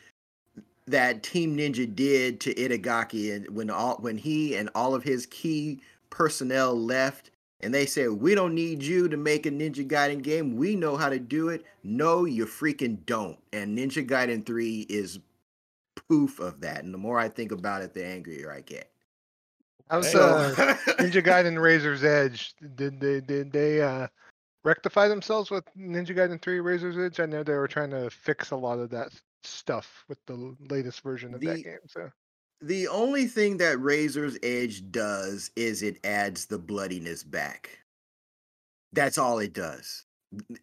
that 0.87 1.23
Team 1.23 1.57
Ninja 1.57 1.93
did 1.93 2.41
to 2.41 2.55
Itagaki 2.55 3.35
and 3.35 3.49
when 3.55 3.71
all 3.71 3.97
when 3.97 4.17
he 4.17 4.55
and 4.55 4.71
all 4.75 4.95
of 4.95 5.03
his 5.03 5.27
key 5.27 5.81
personnel 6.11 6.79
left 6.79 7.31
and 7.61 7.75
they 7.75 7.87
said 7.87 8.11
we 8.11 8.35
don't 8.35 8.55
need 8.55 8.83
you 8.83 9.09
to 9.09 9.17
make 9.17 9.47
a 9.47 9.51
Ninja 9.51 9.87
Gaiden 9.87 10.23
game. 10.23 10.57
We 10.57 10.77
know 10.77 10.97
how 10.97 11.09
to 11.09 11.19
do 11.19 11.49
it. 11.49 11.65
No, 11.83 12.25
you 12.25 12.47
freaking 12.47 12.99
don't. 13.07 13.39
And 13.53 13.77
Ninja 13.77 14.07
Gaiden 14.07 14.45
3 14.45 14.87
is 14.89 15.19
proof 16.09 16.39
of 16.39 16.61
that. 16.61 16.85
And 16.85 16.93
the 16.93 16.99
more 16.99 17.19
I 17.19 17.29
think 17.29 17.53
about 17.53 17.83
it, 17.83 17.95
the 17.95 18.05
angrier 18.05 18.53
I 18.53 18.61
get. 18.61 18.91
How's 19.91 20.15
uh, 20.15 20.55
Ninja 20.99 21.25
Gaiden 21.25 21.61
Razor's 21.61 22.05
Edge? 22.05 22.55
Did 22.75 23.01
they 23.01 23.21
did 23.21 23.53
they 23.53 23.81
uh 23.81 24.09
rectify 24.67 25.07
themselves 25.07 25.51
with 25.51 25.65
Ninja 25.79 26.11
Gaiden 26.11 26.43
3 26.43 26.61
Razor's 26.61 26.99
Edge? 26.99 27.21
I 27.21 27.27
know 27.27 27.43
they 27.43 27.55
were 27.55 27.69
trying 27.69 27.91
to 27.91 28.11
fix 28.11 28.51
a 28.51 28.57
lot 28.57 28.81
of 28.81 28.91
that 28.91 29.11
stuff 29.45 30.05
with 30.09 30.19
the 30.27 30.57
latest 30.69 31.03
version 31.03 31.33
of 31.33 31.41
the, 31.41 31.47
that 31.47 31.65
game. 31.65 31.79
So 31.87 32.11
the 32.61 32.89
only 32.89 33.27
thing 33.27 33.59
that 33.59 33.81
Razor's 33.81 34.37
Edge 34.43 34.91
does 34.91 35.51
is 35.57 35.83
it 35.83 36.05
adds 36.05 36.47
the 36.47 36.59
bloodiness 36.59 37.23
back. 37.23 37.79
That's 38.93 39.19
all 39.19 39.39
it 39.39 39.53
does. 39.53 40.05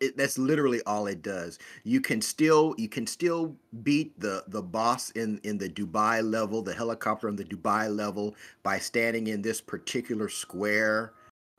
It, 0.02 0.18
that's 0.18 0.38
literally 0.38 0.82
all 0.86 1.08
it 1.08 1.22
does. 1.22 1.58
You 1.86 2.02
can 2.02 2.22
still 2.22 2.76
you 2.78 2.90
can 2.90 3.08
still 3.08 3.56
beat 3.82 4.20
the 4.20 4.44
the 4.48 4.62
boss 4.62 5.12
in 5.12 5.40
in 5.44 5.58
the 5.58 5.70
Dubai 5.70 6.22
level, 6.22 6.62
the 6.62 6.74
helicopter 6.74 7.30
on 7.30 7.38
the 7.38 7.46
Dubai 7.46 7.96
level 7.96 8.36
by 8.64 8.80
standing 8.80 9.28
in 9.28 9.42
this 9.42 9.62
particular 9.62 10.28
square 10.28 11.14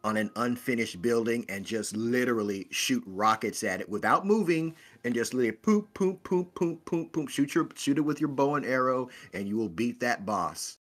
on 0.05 0.17
an 0.17 0.31
unfinished 0.37 1.03
building 1.03 1.45
and 1.49 1.65
just 1.65 1.97
literally 1.97 2.69
shoot 2.71 3.03
rockets 3.07 3.65
at 3.65 3.81
it 3.81 3.89
without 3.89 4.27
moving 4.27 4.75
and 5.05 5.15
just 5.15 5.35
literally 5.35 5.53
poop 5.53 5.93
poop 5.95 6.23
poop 6.23 6.55
poop 6.55 6.85
poop 6.85 7.13
poop 7.13 7.29
shoot 7.29 7.55
your 7.55 7.69
shoot 7.75 7.99
it 7.99 8.03
with 8.03 8.21
your 8.21 8.29
bow 8.29 8.55
and 8.57 8.67
arrow 8.67 9.09
and 9.33 9.49
you 9.49 9.57
will 9.57 9.69
beat 9.69 10.01
that 10.01 10.27
boss 10.27 10.79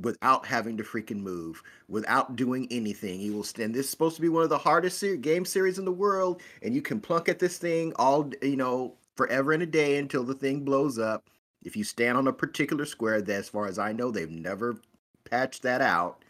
without 0.00 0.46
having 0.46 0.76
to 0.76 0.82
freaking 0.82 1.20
move, 1.20 1.62
without 1.88 2.36
doing 2.36 2.66
anything. 2.70 3.20
You 3.20 3.34
will 3.34 3.44
stand. 3.44 3.74
This 3.74 3.86
is 3.86 3.90
supposed 3.90 4.16
to 4.16 4.22
be 4.22 4.28
one 4.28 4.42
of 4.42 4.48
the 4.48 4.58
hardest 4.58 4.98
ser- 4.98 5.16
game 5.16 5.44
series 5.44 5.78
in 5.78 5.84
the 5.84 5.92
world, 5.92 6.42
and 6.62 6.74
you 6.74 6.82
can 6.82 7.00
plunk 7.00 7.28
at 7.28 7.38
this 7.38 7.58
thing 7.58 7.92
all 7.96 8.30
you 8.42 8.56
know 8.56 8.94
forever 9.16 9.52
and 9.52 9.62
a 9.62 9.66
day 9.66 9.98
until 9.98 10.24
the 10.24 10.34
thing 10.34 10.64
blows 10.64 10.98
up. 10.98 11.24
If 11.64 11.76
you 11.76 11.84
stand 11.84 12.18
on 12.18 12.26
a 12.26 12.32
particular 12.32 12.84
square, 12.84 13.22
that 13.22 13.32
as 13.34 13.48
far 13.48 13.68
as 13.68 13.78
I 13.78 13.92
know, 13.92 14.10
they've 14.10 14.30
never 14.30 14.78
patched 15.24 15.62
that 15.62 15.80
out. 15.80 16.21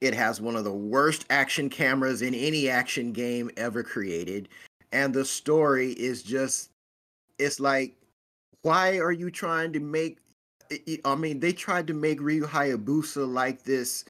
It 0.00 0.14
has 0.14 0.40
one 0.40 0.56
of 0.56 0.64
the 0.64 0.72
worst 0.72 1.24
action 1.30 1.70
cameras 1.70 2.22
in 2.22 2.34
any 2.34 2.68
action 2.68 3.12
game 3.12 3.50
ever 3.56 3.82
created. 3.82 4.48
And 4.92 5.14
the 5.14 5.24
story 5.24 5.92
is 5.92 6.22
just, 6.22 6.70
it's 7.38 7.60
like, 7.60 7.96
why 8.62 8.98
are 8.98 9.12
you 9.12 9.30
trying 9.30 9.72
to 9.72 9.80
make 9.80 10.18
I 11.04 11.14
mean, 11.14 11.40
they 11.40 11.52
tried 11.52 11.86
to 11.88 11.94
make 11.94 12.20
Ryu 12.20 12.44
Hayabusa 12.44 13.30
like 13.32 13.62
this, 13.62 14.04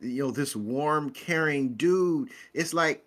you 0.00 0.24
know, 0.24 0.30
this 0.30 0.56
warm, 0.56 1.10
caring 1.10 1.74
dude. 1.74 2.30
It's 2.54 2.74
like 2.74 3.04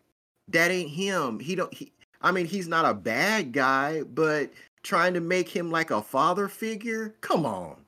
that 0.49 0.71
ain't 0.71 0.89
him. 0.89 1.39
He 1.39 1.55
don't. 1.55 1.73
He, 1.73 1.91
I 2.21 2.31
mean, 2.31 2.45
he's 2.45 2.67
not 2.67 2.85
a 2.85 2.93
bad 2.93 3.51
guy, 3.51 4.03
but 4.03 4.51
trying 4.83 5.13
to 5.13 5.19
make 5.19 5.49
him 5.49 5.69
like 5.69 5.91
a 5.91 6.01
father 6.01 6.47
figure. 6.47 7.15
Come 7.21 7.45
on. 7.45 7.82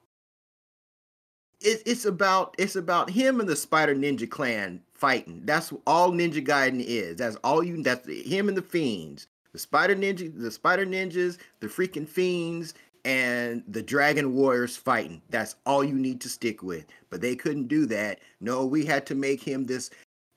It, 1.61 1.81
it's 1.85 2.05
about 2.05 2.55
it's 2.57 2.75
about 2.75 3.09
him 3.09 3.39
and 3.39 3.49
the 3.49 3.55
Spider 3.55 3.95
Ninja 3.95 4.29
Clan 4.29 4.81
fighting. 4.93 5.41
That's 5.45 5.73
all 5.85 6.11
Ninja 6.11 6.45
Gaiden 6.45 6.83
is. 6.83 7.17
That's 7.17 7.35
all 7.37 7.63
you. 7.63 7.81
That's 7.81 8.07
him 8.07 8.49
and 8.49 8.57
the 8.57 8.61
fiends. 8.61 9.27
The 9.53 9.59
Spider 9.59 9.95
Ninja, 9.95 10.37
the 10.37 10.51
Spider 10.51 10.85
Ninjas, 10.85 11.37
the 11.61 11.67
freaking 11.67 12.07
fiends, 12.07 12.73
and 13.05 13.63
the 13.67 13.81
Dragon 13.81 14.33
Warriors 14.33 14.75
fighting. 14.75 15.21
That's 15.29 15.55
all 15.65 15.83
you 15.83 15.95
need 15.95 16.19
to 16.21 16.29
stick 16.29 16.61
with. 16.63 16.85
But 17.09 17.21
they 17.21 17.35
couldn't 17.35 17.67
do 17.67 17.85
that. 17.85 18.19
No, 18.41 18.65
we 18.65 18.83
had 18.83 19.05
to 19.05 19.15
make 19.15 19.41
him 19.41 19.65
this 19.65 19.91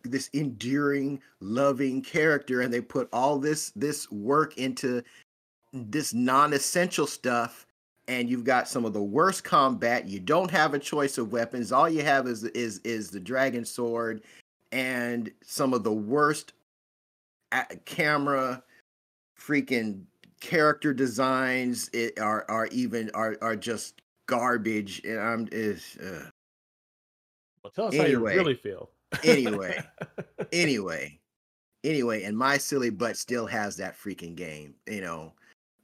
this 0.04 0.30
endearing, 0.34 1.20
loving 1.40 2.02
character, 2.02 2.60
and 2.60 2.72
they 2.72 2.80
put 2.80 3.08
all 3.12 3.38
this 3.38 3.72
this 3.74 4.10
work 4.12 4.56
into 4.58 5.02
this 5.72 6.14
non-essential 6.14 7.06
stuff. 7.06 7.66
And 8.08 8.28
you've 8.28 8.44
got 8.44 8.68
some 8.68 8.84
of 8.84 8.94
the 8.94 9.02
worst 9.02 9.44
combat. 9.44 10.06
You 10.06 10.18
don't 10.18 10.50
have 10.50 10.74
a 10.74 10.78
choice 10.78 11.18
of 11.18 11.30
weapons. 11.30 11.72
All 11.72 11.88
you 11.88 12.02
have 12.02 12.26
is 12.26 12.44
is 12.44 12.78
is 12.78 13.10
the 13.10 13.20
dragon 13.20 13.64
sword, 13.64 14.22
and 14.72 15.30
some 15.44 15.74
of 15.74 15.84
the 15.84 15.92
worst 15.92 16.54
camera 17.84 18.62
freaking 19.38 20.02
character 20.40 20.94
designs. 20.94 21.90
It, 21.92 22.18
are 22.18 22.46
are 22.48 22.66
even 22.68 23.10
are 23.14 23.36
are 23.42 23.56
just 23.56 24.00
garbage. 24.28 25.02
And 25.04 25.18
i'm 25.18 25.48
is 25.50 25.96
uh... 26.00 26.30
well 27.64 27.72
tell 27.74 27.86
us 27.88 27.94
anyway, 27.94 28.32
how 28.32 28.36
you 28.36 28.40
really 28.42 28.54
feel. 28.54 28.90
Anyway. 29.24 29.82
Anyway. 30.52 31.18
Anyway 31.84 32.22
and 32.22 32.36
my 32.36 32.56
silly 32.56 32.90
butt 32.90 33.16
still 33.16 33.46
has 33.46 33.76
that 33.76 33.96
freaking 33.98 34.34
game 34.34 34.74
you 34.86 35.00
know? 35.00 35.32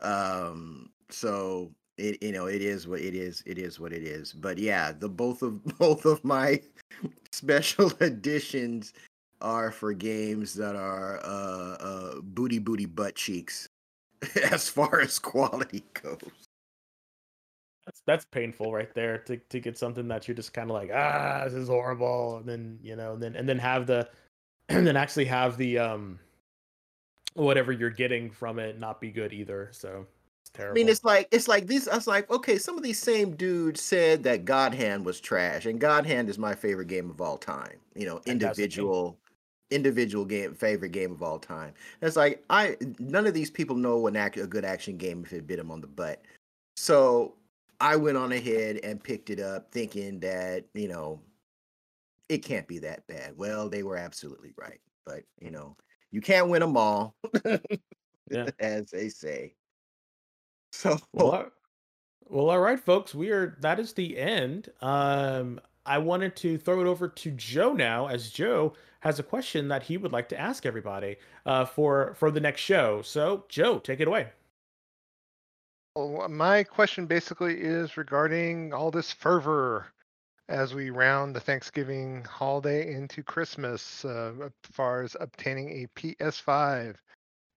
Um 0.00 0.90
so 1.10 1.70
it 1.96 2.22
you 2.22 2.32
know 2.32 2.46
it 2.46 2.62
is 2.62 2.88
what 2.88 3.00
it 3.00 3.14
is 3.14 3.42
it 3.46 3.58
is 3.58 3.78
what 3.78 3.92
it 3.92 4.02
is 4.02 4.32
but 4.32 4.58
yeah 4.58 4.92
the 4.92 5.08
both 5.08 5.42
of 5.42 5.62
both 5.78 6.04
of 6.04 6.22
my 6.24 6.60
special 7.32 7.92
editions 8.00 8.92
are 9.40 9.70
for 9.70 9.92
games 9.92 10.54
that 10.54 10.74
are 10.76 11.18
uh 11.24 11.76
uh 11.80 12.20
booty 12.22 12.58
booty 12.58 12.86
butt 12.86 13.14
cheeks 13.14 13.68
as 14.52 14.68
far 14.68 15.00
as 15.00 15.18
quality 15.18 15.84
goes. 16.02 16.18
That's 17.86 18.02
that's 18.06 18.24
painful 18.24 18.72
right 18.72 18.92
there 18.94 19.18
to 19.18 19.36
to 19.36 19.60
get 19.60 19.76
something 19.76 20.08
that 20.08 20.26
you're 20.26 20.34
just 20.34 20.54
kind 20.54 20.70
of 20.70 20.74
like 20.74 20.90
ah 20.94 21.42
this 21.44 21.52
is 21.52 21.68
horrible 21.68 22.38
and 22.38 22.48
then 22.48 22.78
you 22.82 22.96
know 22.96 23.12
and 23.12 23.22
then 23.22 23.36
and 23.36 23.48
then 23.48 23.58
have 23.58 23.86
the 23.86 24.08
and 24.70 24.86
then 24.86 24.96
actually 24.96 25.26
have 25.26 25.58
the 25.58 25.78
um 25.78 26.18
whatever 27.34 27.72
you're 27.72 27.90
getting 27.90 28.30
from 28.30 28.58
it 28.58 28.78
not 28.80 29.00
be 29.00 29.10
good 29.10 29.32
either 29.32 29.68
so 29.72 30.06
terrible. 30.54 30.72
I 30.72 30.74
mean 30.74 30.88
it's 30.88 31.04
like 31.04 31.28
it's 31.30 31.48
like 31.48 31.66
these 31.66 31.88
I 31.88 31.96
was 31.96 32.06
like 32.06 32.30
okay 32.30 32.58
some 32.58 32.76
of 32.76 32.82
these 32.82 32.98
same 32.98 33.36
dudes 33.36 33.82
said 33.82 34.22
that 34.24 34.44
God 34.44 34.74
Hand 34.74 35.04
was 35.04 35.20
trash 35.20 35.66
and 35.66 35.80
God 35.80 36.06
Hand 36.06 36.28
is 36.28 36.38
my 36.38 36.54
favorite 36.54 36.88
game 36.88 37.10
of 37.10 37.20
all 37.20 37.36
time 37.36 37.76
you 37.94 38.06
know 38.06 38.20
individual 38.26 39.18
individual 39.70 40.24
game 40.24 40.54
favorite 40.54 40.92
game 40.92 41.12
of 41.12 41.22
all 41.22 41.38
time. 41.38 41.74
It's 42.00 42.16
like 42.16 42.44
I 42.50 42.76
none 42.98 43.26
of 43.26 43.34
these 43.34 43.50
people 43.50 43.76
know 43.76 44.06
an 44.06 44.16
act, 44.16 44.36
a 44.36 44.46
good 44.46 44.64
action 44.64 44.96
game 44.96 45.24
if 45.24 45.32
it 45.32 45.46
bit 45.46 45.56
them 45.56 45.70
on 45.70 45.80
the 45.80 45.86
butt. 45.86 46.22
So 46.76 47.34
I 47.80 47.96
went 47.96 48.16
on 48.16 48.32
ahead 48.32 48.80
and 48.82 49.02
picked 49.02 49.30
it 49.30 49.40
up, 49.40 49.70
thinking 49.72 50.20
that 50.20 50.64
you 50.74 50.88
know 50.88 51.20
it 52.28 52.38
can't 52.38 52.68
be 52.68 52.78
that 52.80 53.06
bad. 53.06 53.36
Well, 53.36 53.68
they 53.68 53.82
were 53.82 53.96
absolutely 53.96 54.52
right, 54.56 54.80
but 55.04 55.24
you 55.40 55.50
know 55.50 55.76
you 56.10 56.20
can't 56.20 56.48
win 56.48 56.60
them 56.60 56.76
all, 56.76 57.14
yeah. 58.30 58.50
as 58.60 58.90
they 58.90 59.08
say. 59.08 59.54
So 60.74 60.98
well, 61.12 61.52
well, 62.28 62.50
all 62.50 62.58
right, 62.58 62.80
folks, 62.80 63.14
we 63.14 63.30
are 63.30 63.56
that 63.60 63.78
is 63.78 63.92
the 63.92 64.18
end. 64.18 64.70
Um, 64.82 65.60
I 65.86 65.98
wanted 65.98 66.34
to 66.36 66.58
throw 66.58 66.80
it 66.80 66.88
over 66.88 67.06
to 67.06 67.30
Joe 67.30 67.74
now, 67.74 68.08
as 68.08 68.30
Joe 68.30 68.74
has 69.00 69.20
a 69.20 69.22
question 69.22 69.68
that 69.68 69.84
he 69.84 69.96
would 69.96 70.10
like 70.10 70.28
to 70.30 70.38
ask 70.38 70.66
everybody 70.66 71.16
uh, 71.46 71.64
for 71.64 72.14
for 72.14 72.32
the 72.32 72.40
next 72.40 72.60
show. 72.60 73.02
So, 73.02 73.44
Joe, 73.48 73.78
take 73.78 74.00
it 74.00 74.08
away. 74.08 74.30
Well, 75.94 76.28
my 76.28 76.64
question 76.64 77.06
basically 77.06 77.60
is 77.60 77.96
regarding 77.96 78.74
all 78.74 78.90
this 78.90 79.12
fervor 79.12 79.86
as 80.48 80.74
we 80.74 80.90
round 80.90 81.36
the 81.36 81.40
Thanksgiving 81.40 82.24
holiday 82.24 82.92
into 82.92 83.22
Christmas, 83.22 84.04
uh, 84.04 84.32
as 84.44 84.50
far 84.72 85.02
as 85.02 85.16
obtaining 85.20 85.70
a 85.70 85.86
PS5 85.98 86.96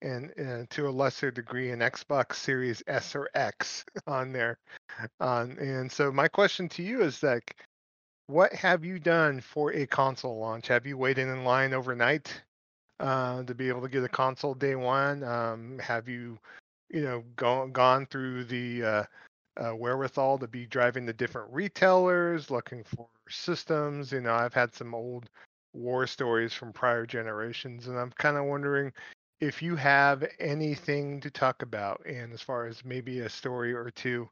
and 0.01 0.31
uh, 0.39 0.65
to 0.69 0.87
a 0.87 0.91
lesser 0.91 1.31
degree 1.31 1.71
an 1.71 1.79
Xbox 1.79 2.35
Series 2.35 2.83
S 2.87 3.15
or 3.15 3.29
X 3.33 3.85
on 4.07 4.31
there. 4.31 4.57
Um, 5.19 5.57
and 5.59 5.91
so 5.91 6.11
my 6.11 6.27
question 6.27 6.69
to 6.69 6.83
you 6.83 7.01
is 7.01 7.23
like, 7.23 7.55
what 8.27 8.53
have 8.53 8.83
you 8.83 8.99
done 8.99 9.41
for 9.41 9.73
a 9.73 9.87
console 9.87 10.39
launch? 10.39 10.67
Have 10.67 10.85
you 10.85 10.97
waited 10.97 11.27
in 11.27 11.43
line 11.43 11.73
overnight 11.73 12.41
uh, 12.99 13.43
to 13.43 13.55
be 13.55 13.69
able 13.69 13.81
to 13.81 13.89
get 13.89 14.03
a 14.03 14.09
console 14.09 14.53
day 14.53 14.75
one? 14.75 15.23
Um, 15.23 15.79
have 15.79 16.09
you, 16.09 16.37
you 16.89 17.01
know, 17.01 17.23
gone 17.35 17.71
gone 17.71 18.05
through 18.05 18.43
the 18.45 18.83
uh, 18.83 19.03
uh, 19.57 19.75
wherewithal 19.75 20.39
to 20.39 20.47
be 20.47 20.65
driving 20.65 21.05
the 21.05 21.13
different 21.13 21.51
retailers, 21.53 22.51
looking 22.51 22.83
for 22.83 23.07
systems? 23.29 24.11
You 24.11 24.21
know, 24.21 24.33
I've 24.33 24.53
had 24.53 24.75
some 24.75 24.93
old 24.93 25.29
war 25.73 26.05
stories 26.05 26.53
from 26.53 26.73
prior 26.73 27.05
generations, 27.05 27.87
and 27.87 27.97
I'm 27.97 28.11
kind 28.11 28.35
of 28.35 28.43
wondering 28.45 28.91
if 29.39 29.61
you 29.61 29.75
have 29.75 30.27
anything 30.39 31.19
to 31.21 31.29
talk 31.29 31.61
about, 31.61 32.05
and 32.05 32.33
as 32.33 32.41
far 32.41 32.65
as 32.65 32.83
maybe 32.83 33.19
a 33.19 33.29
story 33.29 33.73
or 33.73 33.91
two 33.91 34.29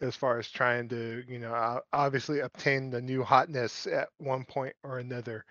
as 0.00 0.14
far 0.14 0.38
as 0.38 0.50
trying 0.50 0.88
to, 0.88 1.24
you 1.26 1.38
know, 1.38 1.80
obviously 1.92 2.40
obtain 2.40 2.90
the 2.90 3.00
new 3.00 3.22
hotness 3.22 3.86
at 3.86 4.08
one 4.18 4.44
point 4.44 4.74
or 4.82 4.98
another. 4.98 5.44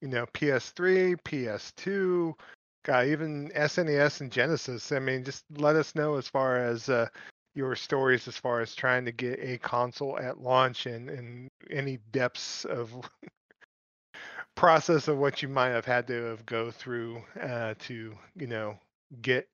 You 0.00 0.08
know, 0.08 0.26
PS3, 0.34 1.16
PS2, 1.22 2.34
God, 2.84 3.06
even 3.06 3.50
SNES 3.50 4.20
and 4.20 4.32
Genesis. 4.32 4.90
I 4.90 4.98
mean, 4.98 5.22
just 5.22 5.44
let 5.56 5.76
us 5.76 5.94
know 5.94 6.16
as 6.16 6.26
far 6.26 6.56
as 6.56 6.88
uh, 6.88 7.06
your 7.54 7.76
stories 7.76 8.26
as 8.26 8.36
far 8.36 8.60
as 8.60 8.74
trying 8.74 9.04
to 9.04 9.12
get 9.12 9.38
a 9.40 9.58
console 9.58 10.18
at 10.18 10.40
launch 10.40 10.86
and, 10.86 11.08
and 11.08 11.48
any 11.70 11.98
depths 12.10 12.64
of 12.64 12.90
process 14.54 15.08
of 15.08 15.18
what 15.18 15.42
you 15.42 15.48
might 15.48 15.70
have 15.70 15.84
had 15.84 16.06
to 16.08 16.24
have 16.24 16.46
go 16.46 16.70
through 16.70 17.22
uh, 17.40 17.74
to, 17.80 18.14
you 18.36 18.46
know, 18.46 18.78
get 19.20 19.48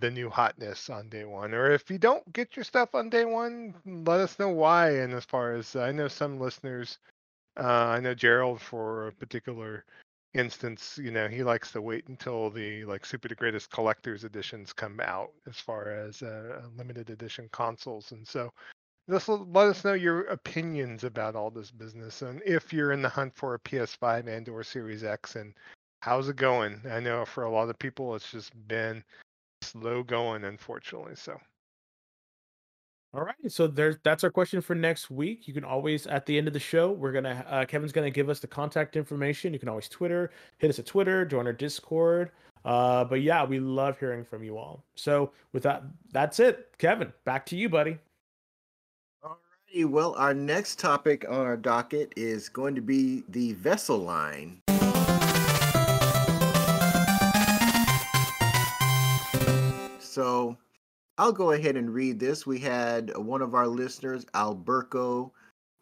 the 0.00 0.10
new 0.10 0.30
hotness 0.30 0.88
on 0.88 1.08
day 1.08 1.24
one. 1.24 1.52
Or 1.54 1.70
if 1.70 1.90
you 1.90 1.98
don't 1.98 2.30
get 2.32 2.56
your 2.56 2.64
stuff 2.64 2.94
on 2.94 3.10
day 3.10 3.24
one, 3.24 3.74
let 3.84 4.20
us 4.20 4.38
know 4.38 4.48
why. 4.48 4.90
And 4.90 5.12
as 5.12 5.24
far 5.24 5.52
as 5.52 5.76
I 5.76 5.92
know, 5.92 6.08
some 6.08 6.40
listeners, 6.40 6.98
uh, 7.58 7.66
I 7.66 8.00
know 8.00 8.14
Gerald 8.14 8.60
for 8.60 9.08
a 9.08 9.12
particular 9.12 9.84
instance, 10.34 10.98
you 11.02 11.10
know, 11.10 11.28
he 11.28 11.42
likes 11.42 11.72
to 11.72 11.82
wait 11.82 12.06
until 12.08 12.50
the 12.50 12.84
like 12.84 13.04
super 13.04 13.28
the 13.28 13.34
greatest 13.34 13.70
collector's 13.70 14.24
editions 14.24 14.72
come 14.72 15.00
out 15.00 15.30
as 15.48 15.56
far 15.56 15.90
as 15.90 16.22
uh, 16.22 16.62
limited 16.76 17.10
edition 17.10 17.48
consoles. 17.52 18.12
And 18.12 18.26
so 18.26 18.52
just 19.10 19.28
let 19.28 19.68
us 19.68 19.84
know 19.84 19.94
your 19.94 20.22
opinions 20.24 21.04
about 21.04 21.34
all 21.34 21.50
this 21.50 21.70
business 21.70 22.22
and 22.22 22.40
if 22.46 22.72
you're 22.72 22.92
in 22.92 23.02
the 23.02 23.08
hunt 23.08 23.34
for 23.34 23.54
a 23.54 23.58
PS5 23.58 24.26
and 24.28 24.48
or 24.48 24.62
Series 24.62 25.04
X 25.04 25.36
and 25.36 25.54
how's 26.02 26.28
it 26.28 26.36
going? 26.36 26.80
I 26.90 27.00
know 27.00 27.24
for 27.24 27.44
a 27.44 27.50
lot 27.50 27.70
of 27.70 27.78
people, 27.78 28.14
it's 28.14 28.30
just 28.30 28.52
been 28.68 29.02
slow 29.62 30.02
going, 30.02 30.44
unfortunately. 30.44 31.14
So. 31.14 31.40
All 33.14 33.22
right, 33.22 33.34
so 33.48 33.66
there's 33.66 33.96
that's 34.04 34.24
our 34.24 34.30
question 34.30 34.62
for 34.62 34.74
next 34.74 35.10
week. 35.10 35.46
You 35.46 35.52
can 35.52 35.64
always 35.64 36.06
at 36.06 36.24
the 36.24 36.38
end 36.38 36.48
of 36.48 36.54
the 36.54 36.60
show, 36.60 36.92
we're 36.92 37.12
gonna 37.12 37.44
uh, 37.46 37.64
Kevin's 37.66 37.92
gonna 37.92 38.10
give 38.10 38.30
us 38.30 38.40
the 38.40 38.46
contact 38.46 38.96
information. 38.96 39.52
You 39.52 39.58
can 39.58 39.68
always 39.68 39.86
Twitter, 39.88 40.30
hit 40.58 40.70
us 40.70 40.78
at 40.78 40.86
Twitter, 40.86 41.26
join 41.26 41.46
our 41.46 41.52
Discord. 41.52 42.30
Uh, 42.64 43.04
but 43.04 43.20
yeah, 43.20 43.44
we 43.44 43.60
love 43.60 43.98
hearing 43.98 44.24
from 44.24 44.42
you 44.42 44.56
all. 44.56 44.84
So 44.94 45.32
with 45.52 45.62
that, 45.64 45.82
that's 46.12 46.40
it. 46.40 46.70
Kevin, 46.78 47.12
back 47.24 47.44
to 47.46 47.56
you, 47.56 47.68
buddy. 47.68 47.98
Well, 49.74 50.14
our 50.18 50.34
next 50.34 50.78
topic 50.78 51.24
on 51.26 51.46
our 51.46 51.56
docket 51.56 52.12
is 52.14 52.50
going 52.50 52.74
to 52.74 52.82
be 52.82 53.24
the 53.30 53.54
vessel 53.54 53.96
line. 53.96 54.60
So 59.98 60.58
I'll 61.16 61.32
go 61.32 61.52
ahead 61.52 61.78
and 61.78 61.88
read 61.88 62.20
this. 62.20 62.46
We 62.46 62.58
had 62.58 63.16
one 63.16 63.40
of 63.40 63.54
our 63.54 63.66
listeners, 63.66 64.26
Alberto, 64.34 65.32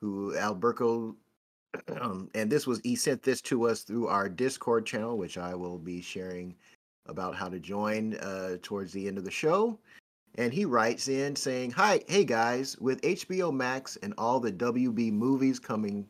who 0.01 0.37
Alberto, 0.37 1.17
um, 2.01 2.31
and 2.37 2.49
this 2.49 2.69
was 2.69 2.79
he 2.85 2.95
sent 2.95 3.25
this 3.25 3.41
to 3.43 3.67
us 3.67 3.83
through 3.83 4.07
our 4.07 4.29
Discord 4.29 4.87
channel, 4.87 5.19
which 5.19 5.37
I 5.37 5.57
will 5.57 5.79
be 5.79 6.01
sharing 6.01 6.55
about 7.07 7.35
how 7.35 7.49
to 7.49 7.59
join 7.59 8.15
uh, 8.19 8.59
towards 8.63 8.93
the 8.93 9.09
end 9.09 9.19
of 9.19 9.25
the 9.25 9.33
show. 9.33 9.81
And 10.41 10.53
he 10.53 10.65
writes 10.65 11.09
in 11.09 11.37
saying, 11.37 11.73
"Hi, 11.73 12.03
hey 12.09 12.25
guys, 12.25 12.79
with 12.79 13.01
HBO 13.03 13.53
Max 13.53 13.97
and 14.03 14.15
all 14.19 14.41
the 14.41 14.53
WB 14.53 15.13
movies 15.13 15.59
coming, 15.59 16.09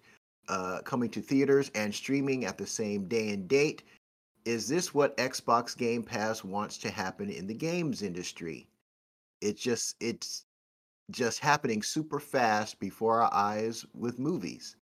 uh, 0.49 0.81
coming 0.83 1.11
to 1.11 1.21
theaters 1.21 1.71
and 1.75 1.95
streaming 1.95 2.45
at 2.45 2.57
the 2.57 2.67
same 2.67 3.09
day 3.09 3.31
and 3.31 3.49
date." 3.49 3.83
Is 4.45 4.69
this 4.69 4.95
what 4.95 5.17
Xbox 5.17 5.77
Game 5.77 6.03
Pass 6.03 6.45
wants 6.45 6.79
to 6.79 6.91
happen 6.91 7.29
in 7.29 7.47
the 7.47 7.55
games 7.55 8.03
industry? 8.03 8.69
it's 9.41 9.63
just 9.63 9.97
it's 10.01 10.45
just 11.11 11.41
happening 11.41 11.83
super 11.83 12.21
fast 12.21 12.79
before 12.79 13.23
our 13.23 13.33
eyes 13.33 13.85
with 13.95 14.19
movies. 14.19 14.77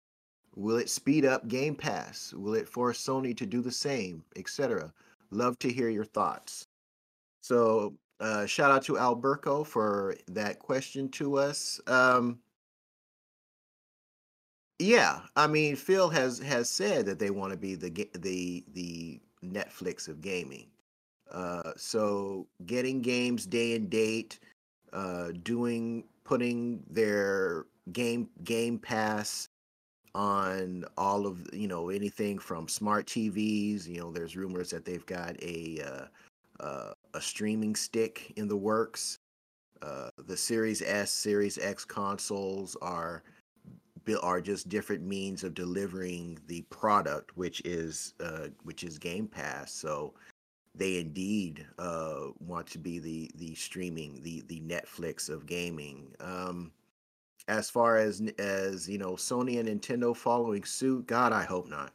Will 0.56 0.78
it 0.78 0.90
speed 0.90 1.26
up 1.26 1.48
Game 1.48 1.76
Pass? 1.76 2.34
Will 2.34 2.56
it 2.56 2.68
force 2.68 3.06
Sony 3.06 3.36
to 3.38 3.46
do 3.46 3.62
the 3.62 3.72
same, 3.72 4.24
etc.? 4.36 4.94
Love 5.32 5.60
to 5.60 5.72
hear 5.72 5.90
your 5.90 6.06
thoughts. 6.06 6.68
So, 7.42 7.94
uh, 8.20 8.46
shout 8.46 8.72
out 8.72 8.84
to 8.84 8.98
Alberto 8.98 9.64
for 9.64 10.16
that 10.28 10.60
question 10.60 11.10
to 11.10 11.38
us. 11.38 11.80
Um, 11.88 12.40
yeah, 14.80 15.22
I 15.36 15.48
mean, 15.48 15.76
Phil 15.76 16.10
has 16.10 16.40
has 16.40 16.70
said 16.70 17.06
that 17.06 17.20
they 17.20 17.30
want 17.30 17.52
to 17.52 17.58
be 17.58 17.76
the 17.76 18.10
the 18.20 18.64
the 18.74 19.20
Netflix 19.44 20.08
of 20.08 20.22
gaming. 20.22 20.68
Uh, 21.32 21.72
so 21.76 22.48
getting 22.66 23.02
games 23.02 23.46
day 23.46 23.76
and 23.76 23.90
date, 23.90 24.40
uh, 24.94 25.30
doing 25.44 26.04
putting 26.24 26.84
their 26.90 27.66
game 27.92 28.30
game 28.44 28.78
pass 28.78 29.50
on 30.14 30.86
all 30.98 31.26
of 31.26 31.48
you 31.54 31.68
know 31.68 31.90
anything 31.90 32.38
from 32.38 32.68
smart 32.68 33.06
TVs. 33.06 33.88
You 33.88 34.00
know, 34.02 34.12
there's 34.12 34.36
rumors 34.36 34.70
that 34.72 34.86
they've 34.86 35.06
got 35.06 35.42
a 35.42 35.82
uh, 35.86 36.64
uh, 36.64 36.94
a 37.16 37.22
streaming 37.22 37.76
stick 37.76 38.34
in 38.36 38.48
the 38.48 38.58
works. 38.58 39.20
Uh, 39.82 40.10
the 40.28 40.38
Series 40.38 40.82
S, 40.82 41.12
Series 41.12 41.58
X 41.58 41.86
consoles 41.86 42.76
are 42.82 43.24
are 44.22 44.40
just 44.40 44.70
different 44.70 45.04
means 45.04 45.44
of 45.44 45.56
delivering 45.56 46.38
the 46.48 46.62
product, 46.64 47.36
which 47.36 47.62
is 47.66 48.14
uh, 48.20 48.48
which 48.64 48.84
is 48.84 49.00
Game 49.00 49.28
Pass. 49.28 49.74
So 49.74 50.14
they 50.76 51.00
indeed 51.00 51.66
uh, 51.80 52.28
want 52.40 52.68
to 52.68 52.78
be 52.78 53.00
the 53.00 53.32
the 53.36 53.56
streaming, 53.56 54.22
the 54.22 54.44
the 54.48 54.62
Netflix 54.62 55.30
of 55.30 55.46
gaming. 55.46 56.14
Um, 56.20 56.72
as 57.48 57.70
far 57.70 57.98
as 57.98 58.22
as 58.38 58.88
you 58.88 58.98
know, 58.98 59.14
Sony 59.14 59.60
and 59.60 59.70
Nintendo 59.70 60.16
following 60.16 60.64
suit, 60.64 61.08
God, 61.08 61.34
I 61.34 61.44
hope 61.44 61.68
not. 61.68 61.94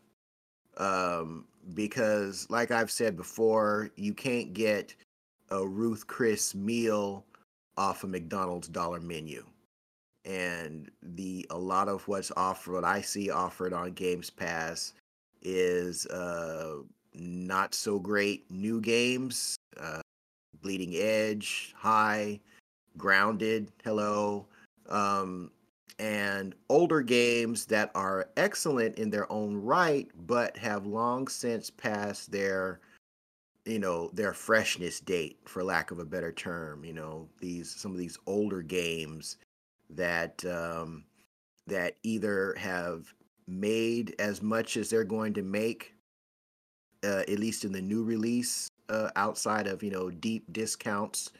Um, 0.77 1.45
because, 1.75 2.47
like 2.49 2.71
I've 2.71 2.91
said 2.91 3.17
before, 3.17 3.91
you 3.97 4.15
can't 4.15 4.55
get 4.55 4.95
a 5.51 5.67
Ruth 5.67 6.07
Chris 6.07 6.55
meal 6.55 7.25
off 7.77 8.05
a 8.05 8.07
McDonald's 8.07 8.69
dollar 8.69 9.01
menu. 9.01 9.45
And 10.25 10.91
the 11.03 11.47
a 11.51 11.59
lot 11.59 11.89
of 11.89 12.07
what's 12.07 12.31
offered 12.37 12.75
what 12.75 12.85
i 12.85 13.01
see 13.01 13.31
offered 13.31 13.73
on 13.73 13.93
games 13.93 14.29
pass 14.29 14.93
is 15.43 16.07
uh 16.07 16.77
not 17.15 17.75
so 17.75 17.99
great 17.99 18.49
new 18.51 18.81
games 18.81 19.57
uh 19.81 20.03
bleeding 20.61 20.95
edge 20.95 21.73
high 21.75 22.39
grounded 22.99 23.73
hello 23.83 24.47
um 24.91 25.51
and 25.99 26.55
older 26.69 27.01
games 27.01 27.65
that 27.67 27.91
are 27.95 28.29
excellent 28.37 28.99
in 28.99 29.09
their 29.09 29.31
own 29.33 29.57
right 29.57 30.11
but 30.27 30.57
have 30.57 30.87
long 30.87 31.27
since 31.29 31.71
passed 31.71 32.31
their 32.31 32.81
you 33.65 33.79
know 33.79 34.11
their 34.15 34.33
freshness 34.33 35.01
date 35.01 35.39
for 35.45 35.63
lack 35.63 35.91
of 35.91 35.99
a 35.99 36.05
better 36.05 36.33
term 36.33 36.85
you 36.85 36.93
know 36.93 37.29
these 37.41 37.71
some 37.71 37.93
of 37.93 37.99
these 37.99 38.19
older 38.27 38.63
games 38.63 39.37
that 39.91 40.45
um, 40.45 41.05
that 41.67 41.97
either 42.03 42.55
have 42.59 43.13
made 43.47 44.15
as 44.19 44.43
much 44.43 44.77
as 44.77 44.89
they're 44.89 45.05
going 45.05 45.35
to 45.35 45.43
make, 45.43 45.95
uh, 47.05 47.23
at 47.29 47.39
least 47.39 47.65
in 47.65 47.73
the 47.73 47.81
new 47.81 48.05
release, 48.05 48.69
uh, 48.89 49.11
outside 49.17 49.67
of 49.67 49.83
you 49.83 49.91
know 49.91 50.11
deep 50.11 50.45
discounts 50.53 51.33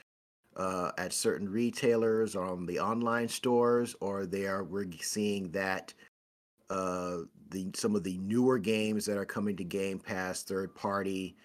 uh, 0.57 0.91
at 0.99 1.13
certain 1.13 1.49
retailers 1.49 2.35
or 2.37 2.47
on 2.47 2.67
the 2.67 2.79
online 2.79 3.29
stores, 3.29 3.95
or 4.01 4.27
they 4.27 4.47
are 4.47 4.65
we're 4.65 4.87
seeing 5.01 5.51
that 5.51 5.93
uh, 6.71 7.19
the 7.51 7.69
some 7.75 7.95
of 7.97 8.05
the 8.05 8.19
newer 8.19 8.59
games 8.59 9.05
that 9.05 9.17
are 9.17 9.27
coming 9.27 9.57
to 9.57 9.65
Game 9.65 9.99
Pass, 9.99 10.43
third 10.43 10.75
party, 10.75 11.37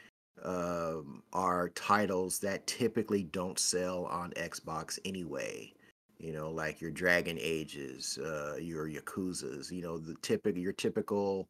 um, 0.44 1.24
are 1.34 1.70
titles 1.70 2.40
that 2.40 2.68
typically 2.68 3.24
don't 3.24 3.60
sell 3.60 4.06
on 4.06 4.32
Xbox 4.32 5.00
anyway 5.06 5.72
you 6.18 6.32
know, 6.32 6.50
like 6.50 6.82
your 6.82 6.92
Dragon 6.92 7.38
Ages, 7.40 8.18
uh, 8.18 8.56
your 8.56 8.88
Yakuza's, 8.88 9.72
you 9.72 9.82
know, 9.82 9.98
the 9.98 10.16
typical 10.22 10.60
your 10.60 10.74
typical 10.74 11.48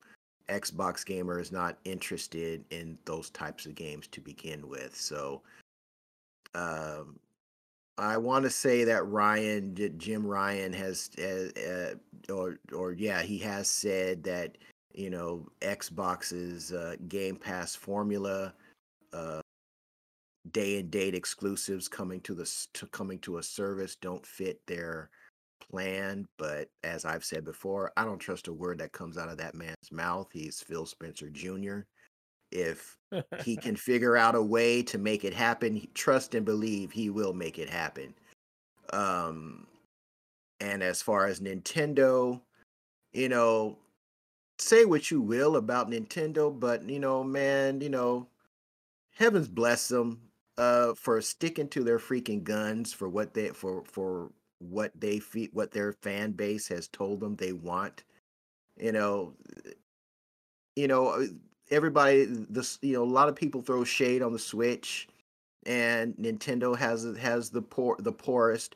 Xbox 0.50 1.06
gamer 1.06 1.40
is 1.40 1.52
not 1.52 1.78
interested 1.86 2.64
in 2.72 2.98
those 3.06 3.30
types 3.30 3.66
of 3.66 3.76
games 3.76 4.08
to 4.08 4.22
begin 4.22 4.68
with. 4.68 4.96
So 4.96 5.42
um, 6.54 7.20
I 7.98 8.18
want 8.18 8.44
to 8.46 8.50
say 8.50 8.84
that 8.86 9.08
Ryan, 9.08 9.76
Jim 9.98 10.26
Ryan 10.26 10.74
has, 10.74 11.10
uh, 11.20 11.60
uh, 11.60 12.34
or 12.34 12.60
or 12.74 12.94
yeah, 12.94 13.22
he 13.22 13.38
has 13.40 13.70
said 13.70 14.24
that 14.24 14.58
you 14.94 15.10
know 15.10 15.48
Xbox's 15.62 16.74
uh, 16.74 16.96
Game 17.08 17.36
Pass 17.36 17.76
formula 17.76 18.54
uh, 19.16 19.42
day 20.52 20.80
and 20.80 20.92
date 20.92 21.16
exclusives 21.16 21.88
coming 21.88 22.22
to 22.22 22.34
the 22.34 22.68
to 22.74 22.86
coming 22.88 23.18
to 23.20 23.38
a 23.38 23.44
service 23.44 23.96
don't 23.96 24.26
fit 24.26 24.60
their 24.68 25.10
plan 25.60 26.28
but 26.38 26.68
as 26.84 27.06
i've 27.06 27.26
said 27.26 27.44
before 27.44 27.92
i 27.98 28.04
don't 28.04 28.20
trust 28.20 28.48
a 28.48 28.54
word 28.54 28.78
that 28.78 28.92
comes 28.92 29.18
out 29.18 29.30
of 29.30 29.38
that 29.38 29.56
man's 29.56 29.92
mouth. 29.92 30.28
He's 30.32 30.62
phil 30.62 30.86
spencer 30.86 31.30
jr 31.30 31.80
if 32.52 32.98
he 33.44 33.58
can 33.58 33.76
figure 33.76 34.18
out 34.18 34.36
a 34.36 34.42
way 34.42 34.84
to 34.84 34.98
make 34.98 35.26
it 35.26 35.34
happen 35.34 35.82
trust 35.96 36.36
and 36.36 36.46
believe 36.46 36.92
he 36.92 37.10
will 37.10 37.34
make 37.34 37.58
it 37.58 37.70
happen. 37.70 38.14
Um 38.94 39.66
and 40.60 40.84
as 40.84 41.02
far 41.02 41.26
as 41.26 41.40
nintendo 41.40 42.40
you 43.14 43.30
know 43.30 43.78
say 44.60 44.86
what 44.86 45.12
you 45.12 45.20
will 45.20 45.58
about 45.58 45.90
nintendo 45.90 46.58
but 46.58 46.88
you 46.88 47.00
know 47.00 47.24
man 47.24 47.82
you 47.82 47.90
know 47.90 48.28
heavens 49.16 49.48
bless 49.48 49.88
them 49.88 50.20
uh 50.58 50.94
for 50.94 51.20
sticking 51.22 51.68
to 51.68 51.84
their 51.84 52.00
freaking 52.00 52.44
guns 52.44 52.94
for 52.94 53.10
what 53.10 53.34
they 53.34 53.50
for 53.50 53.84
for 53.86 54.32
what 54.60 54.92
they 55.00 55.20
feed 55.20 55.50
what 55.54 55.72
their 55.72 55.94
fan 55.94 56.32
base 56.32 56.68
has 56.68 56.88
told 56.88 57.20
them 57.20 57.36
they 57.36 57.52
want 57.52 58.04
you 58.78 58.92
know 58.92 59.34
you 60.76 60.88
know 60.88 61.08
uh, 61.08 61.26
everybody 61.72 62.26
this 62.26 62.78
you 62.82 62.94
know 62.94 63.04
a 63.04 63.06
lot 63.06 63.30
of 63.30 63.36
people 63.36 63.62
throw 63.62 63.84
shade 63.84 64.22
on 64.22 64.32
the 64.32 64.40
switch 64.40 65.08
and 65.66 66.14
nintendo 66.16 66.78
has 66.78 67.06
has 67.18 67.50
the 67.50 67.62
poor 67.62 67.96
the 68.00 68.12
poorest 68.12 68.76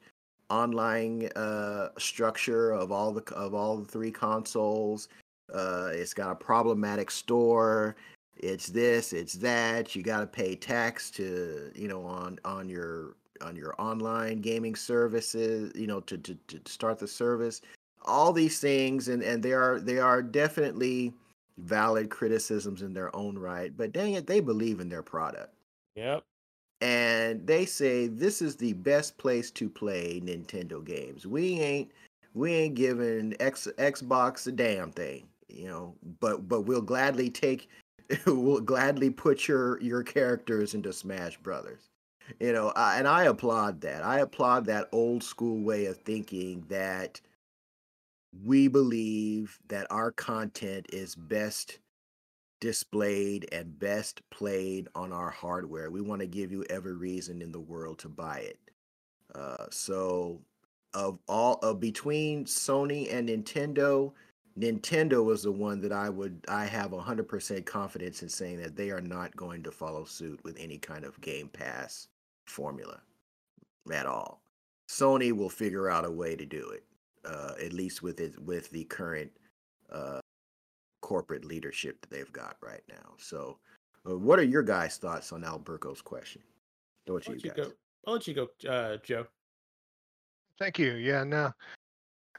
online 0.50 1.30
uh 1.36 1.90
structure 1.98 2.72
of 2.72 2.92
all 2.92 3.12
the 3.12 3.24
of 3.34 3.54
all 3.54 3.78
the 3.78 3.86
three 3.86 4.12
consoles. 4.12 5.08
Uh 5.54 5.90
it's 5.94 6.14
got 6.14 6.32
a 6.32 6.36
problematic 6.36 7.12
store 7.12 7.96
it's 8.40 8.68
this, 8.68 9.14
it's 9.14 9.34
that. 9.36 9.96
You 9.96 10.04
got 10.04 10.20
to 10.20 10.28
pay 10.28 10.56
tax 10.56 11.10
to, 11.12 11.72
you 11.76 11.88
know, 11.88 12.04
on 12.04 12.40
on 12.46 12.70
your 12.70 13.16
on 13.42 13.56
your 13.56 13.76
online 13.80 14.42
gaming 14.42 14.76
services, 14.76 15.72
you 15.76 15.88
know, 15.88 16.00
to, 16.02 16.18
to 16.18 16.36
to 16.36 16.60
start 16.72 17.00
the 17.00 17.08
service. 17.08 17.62
All 18.06 18.34
these 18.34 18.60
things, 18.60 19.08
and 19.08 19.22
and 19.22 19.44
they 19.44 19.54
are 19.54 19.80
they 19.80 20.00
are 20.00 20.22
definitely 20.22 21.14
valid 21.58 22.10
criticisms 22.10 22.82
in 22.82 22.94
their 22.94 23.14
own 23.16 23.38
right, 23.38 23.76
but 23.76 23.92
dang 23.92 24.14
it, 24.14 24.28
they 24.28 24.40
believe 24.40 24.80
in 24.80 24.90
their 24.90 25.04
product. 25.04 25.54
Yep. 25.96 26.24
And 26.82 27.46
they 27.46 27.66
say 27.66 28.08
this 28.08 28.42
is 28.42 28.56
the 28.56 28.74
best 28.74 29.18
place 29.18 29.52
to 29.52 29.70
play 29.70 30.22
Nintendo 30.24 30.84
games. 30.84 31.28
We 31.28 31.60
ain't 31.60 31.92
we 32.34 32.54
ain't 32.54 32.76
giving 32.76 33.36
X 33.42 33.68
Xbox 33.78 34.48
a 34.48 34.52
damn 34.54 34.92
thing, 34.92 35.28
you 35.50 35.68
know, 35.68 35.94
but 36.22 36.48
but 36.48 36.62
we'll 36.62 36.82
gladly 36.82 37.30
take 37.30 37.70
we'll 38.26 38.62
gladly 38.62 39.10
put 39.10 39.48
your 39.48 39.82
your 39.82 40.04
characters 40.04 40.74
into 40.74 40.94
Smash 40.94 41.38
Brothers. 41.38 41.90
You 42.40 42.54
know, 42.54 42.72
I, 42.76 43.00
and 43.00 43.08
I 43.08 43.24
applaud 43.24 43.82
that. 43.82 44.04
I 44.04 44.20
applaud 44.20 44.66
that 44.66 44.90
old 44.92 45.24
school 45.24 45.64
way 45.64 45.88
of 45.88 45.98
thinking 45.98 46.64
that 46.70 47.22
we 48.46 48.68
believe 48.68 49.60
that 49.68 49.88
our 49.90 50.12
content 50.12 50.86
is 50.94 51.16
best 51.16 51.80
displayed 52.60 53.48
and 53.52 53.80
best 53.80 54.22
played 54.30 54.88
on 54.94 55.14
our 55.14 55.30
hardware. 55.30 55.90
We 55.90 56.02
want 56.02 56.22
to 56.22 56.28
give 56.28 56.52
you 56.52 56.66
every 56.70 56.96
reason 56.96 57.42
in 57.42 57.52
the 57.52 57.60
world 57.60 58.00
to 58.00 58.10
buy 58.10 58.40
it. 58.40 58.60
Uh, 59.34 59.66
so, 59.72 60.42
of 60.94 61.20
all 61.28 61.56
of 61.62 61.80
between 61.80 62.46
Sony 62.46 63.12
and 63.14 63.30
Nintendo, 63.30 64.12
Nintendo 64.60 65.24
was 65.24 65.44
the 65.44 65.52
one 65.52 65.80
that 65.82 65.92
I 65.92 66.10
would 66.10 66.44
I 66.50 66.66
have 66.66 66.92
100% 66.92 67.66
confidence 67.66 68.24
in 68.24 68.30
saying 68.30 68.62
that 68.62 68.76
they 68.76 68.92
are 68.92 69.02
not 69.02 69.36
going 69.36 69.64
to 69.64 69.72
follow 69.72 70.04
suit 70.04 70.40
with 70.44 70.58
any 70.60 70.78
kind 70.78 71.06
of 71.06 71.20
Game 71.22 71.48
Pass 71.48 72.08
formula 72.46 73.00
at 73.92 74.06
all. 74.06 74.42
Sony 74.90 75.32
will 75.32 75.50
figure 75.50 75.90
out 75.90 76.04
a 76.04 76.12
way 76.12 76.36
to 76.36 76.46
do 76.46 76.70
it 76.70 76.84
uh, 77.26 77.54
at 77.64 77.74
least 77.74 78.02
with 78.02 78.20
it 78.20 78.38
with 78.44 78.70
the 78.72 78.84
current 78.86 79.32
uh, 79.92 80.20
corporate 81.02 81.46
leadership 81.46 82.00
that 82.02 82.10
they've 82.10 82.32
got 82.32 82.58
right 82.62 82.84
now. 82.90 83.14
So, 83.18 83.58
uh, 84.10 84.18
what 84.18 84.40
are 84.40 84.44
your 84.44 84.64
guys' 84.64 84.98
thoughts 84.98 85.32
on 85.32 85.44
Alberto's 85.44 86.02
question? 86.02 86.42
What 87.06 87.28
you, 87.28 87.40
you 87.44 87.52
go? 87.52 87.72
I'll 88.06 88.14
let 88.14 88.28
you 88.28 88.34
go, 88.34 88.50
uh, 88.70 88.98
Joe. 89.04 89.26
Thank 90.60 90.78
you. 90.78 90.94
Yeah, 90.94 91.24
no. 91.24 91.52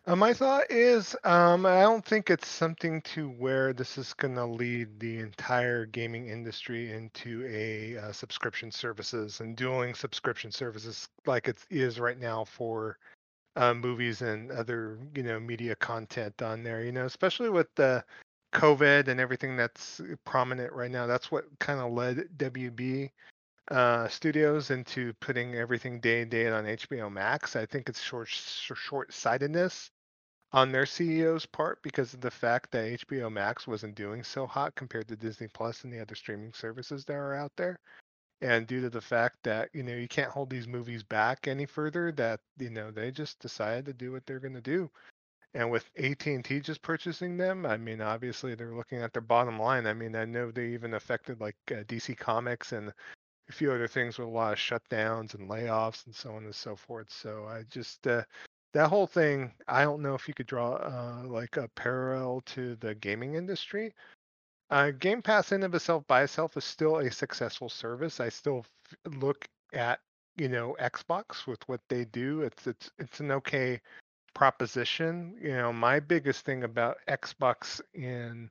Uh, 0.06 0.16
my 0.16 0.32
thought 0.32 0.70
is, 0.70 1.14
um, 1.24 1.66
I 1.66 1.82
don't 1.82 2.04
think 2.04 2.30
it's 2.30 2.48
something 2.48 3.02
to 3.02 3.28
where 3.28 3.74
this 3.74 3.98
is 3.98 4.14
going 4.14 4.34
to 4.36 4.46
lead 4.46 4.98
the 4.98 5.18
entire 5.18 5.84
gaming 5.84 6.28
industry 6.28 6.90
into 6.90 7.46
a 7.46 7.98
uh, 7.98 8.12
subscription 8.12 8.70
services 8.70 9.40
and 9.40 9.56
doing 9.56 9.94
subscription 9.94 10.50
services 10.50 11.06
like 11.26 11.48
it 11.48 11.58
is 11.68 12.00
right 12.00 12.18
now 12.18 12.44
for 12.44 12.96
uh, 13.56 13.74
movies 13.74 14.22
and 14.22 14.50
other 14.52 14.98
you 15.14 15.22
know 15.22 15.38
media 15.38 15.76
content 15.76 16.40
on 16.40 16.62
there. 16.62 16.82
You 16.82 16.92
know, 16.92 17.04
especially 17.04 17.50
with 17.50 17.68
the 17.74 18.02
COVID 18.54 19.08
and 19.08 19.20
everything 19.20 19.54
that's 19.54 20.00
prominent 20.24 20.72
right 20.72 20.90
now. 20.90 21.06
That's 21.06 21.30
what 21.30 21.44
kind 21.58 21.78
of 21.78 21.92
led 21.92 22.26
WB 22.38 23.10
uh, 23.70 24.08
Studios 24.08 24.70
into 24.70 25.12
putting 25.20 25.54
everything 25.54 26.00
day 26.00 26.22
and 26.22 26.30
date 26.30 26.50
on 26.50 26.64
HBO 26.64 27.10
Max. 27.10 27.56
I 27.56 27.66
think 27.66 27.88
it's 27.88 28.00
short 28.00 28.28
short 28.28 29.12
sightedness 29.12 29.90
on 30.52 30.72
their 30.72 30.84
CEO's 30.84 31.46
part 31.46 31.82
because 31.82 32.12
of 32.12 32.20
the 32.20 32.30
fact 32.30 32.72
that 32.72 33.00
HBO 33.06 33.30
Max 33.30 33.66
wasn't 33.66 33.94
doing 33.94 34.24
so 34.24 34.46
hot 34.46 34.74
compared 34.74 35.08
to 35.08 35.16
Disney 35.16 35.48
Plus 35.48 35.84
and 35.84 35.92
the 35.92 36.00
other 36.00 36.14
streaming 36.14 36.52
services 36.52 37.04
that 37.04 37.14
are 37.14 37.34
out 37.34 37.52
there 37.56 37.78
and 38.42 38.66
due 38.66 38.80
to 38.80 38.90
the 38.90 39.00
fact 39.00 39.36
that 39.42 39.68
you 39.72 39.82
know 39.82 39.94
you 39.94 40.08
can't 40.08 40.30
hold 40.30 40.50
these 40.50 40.66
movies 40.66 41.02
back 41.02 41.46
any 41.46 41.66
further 41.66 42.12
that 42.12 42.40
you 42.58 42.70
know 42.70 42.90
they 42.90 43.10
just 43.10 43.38
decided 43.38 43.84
to 43.84 43.92
do 43.92 44.12
what 44.12 44.24
they're 44.26 44.40
going 44.40 44.54
to 44.54 44.60
do 44.60 44.90
and 45.54 45.70
with 45.70 45.90
AT&T 45.98 46.60
just 46.60 46.82
purchasing 46.82 47.36
them 47.36 47.66
I 47.66 47.76
mean 47.76 48.00
obviously 48.00 48.54
they're 48.54 48.74
looking 48.74 49.02
at 49.02 49.12
their 49.12 49.22
bottom 49.22 49.58
line 49.58 49.86
I 49.86 49.92
mean 49.92 50.16
I 50.16 50.24
know 50.24 50.50
they 50.50 50.68
even 50.68 50.94
affected 50.94 51.40
like 51.40 51.56
uh, 51.70 51.82
DC 51.84 52.16
Comics 52.16 52.72
and 52.72 52.92
a 53.50 53.56
few 53.56 53.72
other 53.72 53.88
things 53.88 54.18
with 54.18 54.28
a 54.28 54.30
lot 54.30 54.52
of 54.52 54.58
shutdowns 54.58 55.34
and 55.34 55.48
layoffs 55.48 56.06
and 56.06 56.14
so 56.14 56.34
on 56.34 56.44
and 56.44 56.54
so 56.54 56.74
forth 56.76 57.10
so 57.10 57.46
I 57.48 57.62
just 57.70 58.06
uh, 58.06 58.22
that 58.72 58.88
whole 58.88 59.06
thing 59.06 59.52
I 59.68 59.82
don't 59.82 60.02
know 60.02 60.14
if 60.14 60.28
you 60.28 60.34
could 60.34 60.46
draw 60.46 60.76
uh, 60.76 61.22
like 61.26 61.56
a 61.56 61.68
parallel 61.74 62.42
to 62.46 62.76
the 62.76 62.94
gaming 62.94 63.34
industry 63.34 63.92
uh, 64.70 64.92
Game 64.92 65.20
Pass 65.20 65.50
in 65.52 65.64
of 65.64 65.74
itself 65.74 66.06
by 66.06 66.22
itself 66.22 66.56
is 66.56 66.64
still 66.64 66.98
a 66.98 67.10
successful 67.10 67.68
service. 67.68 68.20
I 68.20 68.28
still 68.28 68.64
f- 68.64 69.12
look 69.14 69.48
at 69.72 70.00
you 70.36 70.48
know 70.48 70.76
Xbox 70.80 71.46
with 71.46 71.60
what 71.68 71.80
they 71.88 72.04
do. 72.04 72.42
It's 72.42 72.66
it's 72.68 72.90
it's 72.98 73.20
an 73.20 73.32
okay 73.32 73.80
proposition. 74.32 75.36
You 75.42 75.56
know, 75.56 75.72
my 75.72 75.98
biggest 75.98 76.44
thing 76.44 76.62
about 76.62 76.98
Xbox 77.08 77.80
in 77.94 78.48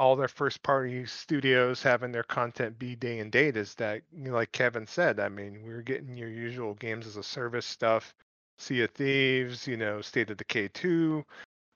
all 0.00 0.16
their 0.16 0.28
first 0.28 0.62
party 0.62 1.04
studios 1.04 1.82
having 1.82 2.10
their 2.10 2.22
content 2.22 2.78
be 2.78 2.96
day 2.96 3.18
and 3.18 3.30
date 3.30 3.54
is 3.54 3.74
that 3.74 4.00
you 4.16 4.24
know, 4.24 4.32
like 4.32 4.50
Kevin 4.50 4.86
said, 4.86 5.20
I 5.20 5.28
mean, 5.28 5.62
we're 5.62 5.82
getting 5.82 6.16
your 6.16 6.30
usual 6.30 6.72
games 6.74 7.06
as 7.06 7.18
a 7.18 7.22
service 7.22 7.66
stuff, 7.66 8.14
Sea 8.56 8.84
of 8.84 8.90
Thieves, 8.92 9.66
you 9.66 9.76
know, 9.76 10.00
State 10.00 10.30
of 10.30 10.38
Decay 10.38 10.68
2, 10.68 11.22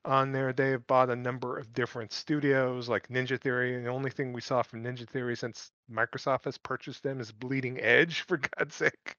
on 0.07 0.33
there. 0.33 0.55
They 0.55 0.70
have 0.70 0.87
bought 0.87 1.11
a 1.11 1.16
number 1.16 1.59
of 1.59 1.75
different 1.75 2.12
studios 2.12 2.89
like 2.89 3.09
Ninja 3.09 3.39
Theory. 3.39 3.77
And 3.77 3.85
the 3.85 3.91
only 3.91 4.11
thing 4.11 4.33
we 4.33 4.41
saw 4.41 4.62
from 4.62 4.83
Ninja 4.83 5.07
Theory 5.07 5.37
since 5.37 5.70
Microsoft 5.93 6.45
has 6.45 6.57
purchased 6.57 7.03
them 7.03 7.20
is 7.20 7.31
Bleeding 7.31 7.79
Edge, 7.79 8.20
for 8.27 8.39
God's 8.39 8.75
sake. 8.75 9.16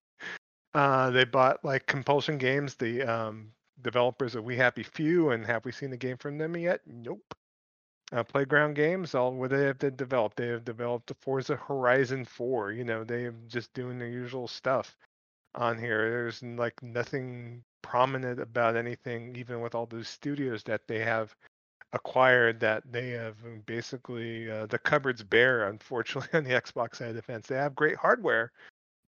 Uh, 0.74 1.12
they 1.12 1.26
bought 1.26 1.64
like 1.64 1.86
Compulsion 1.86 2.39
Games, 2.39 2.74
the 2.74 3.03
um, 3.03 3.51
developers 3.84 4.34
of 4.34 4.43
We 4.43 4.58
Happy 4.58 4.82
Few, 4.82 5.30
and 5.30 5.45
have 5.45 5.64
we 5.64 5.72
seen 5.72 5.93
a 5.93 5.97
game 5.97 6.18
from 6.18 6.39
them 6.39 6.58
yet? 6.58 6.82
Nope. 6.88 7.36
Uh, 8.16 8.24
Playground 8.24 8.76
Games, 8.76 9.13
all 9.13 9.34
what 9.34 9.49
they 9.49 9.66
have 9.66 9.78
developed. 9.78 10.38
They 10.38 10.47
have 10.47 10.63
developed 10.63 11.07
the 11.07 11.16
Forza 11.16 11.57
Horizon 11.57 12.24
4. 12.24 12.72
You 12.72 12.86
know, 12.86 13.03
they 13.03 13.26
are 13.26 13.36
just 13.49 13.74
doing 13.74 13.99
their 13.99 14.07
usual 14.07 14.47
stuff 14.47 14.95
on 15.53 15.78
here. 15.78 16.09
There's 16.09 16.41
like 16.41 16.82
nothing 16.82 17.61
prominent 17.82 18.39
about 18.39 18.78
anything, 18.78 19.36
even 19.36 19.59
with 19.59 19.76
all 19.76 19.86
those 19.86 20.07
studios 20.07 20.63
that 20.63 20.88
they 20.88 20.99
have 20.99 21.36
acquired 21.91 22.59
that 22.61 22.84
they 22.89 23.09
have 23.09 23.36
um, 23.45 23.61
basically 23.66 24.49
uh, 24.49 24.66
the 24.66 24.80
cupboard's 24.80 25.24
bare 25.24 25.70
unfortunately 25.70 26.30
on 26.38 26.43
the 26.43 26.49
xbox 26.61 26.95
side 26.95 27.09
of 27.09 27.16
the 27.16 27.22
fence 27.22 27.47
they 27.47 27.55
have 27.55 27.74
great 27.76 27.95
hardware 27.95 28.51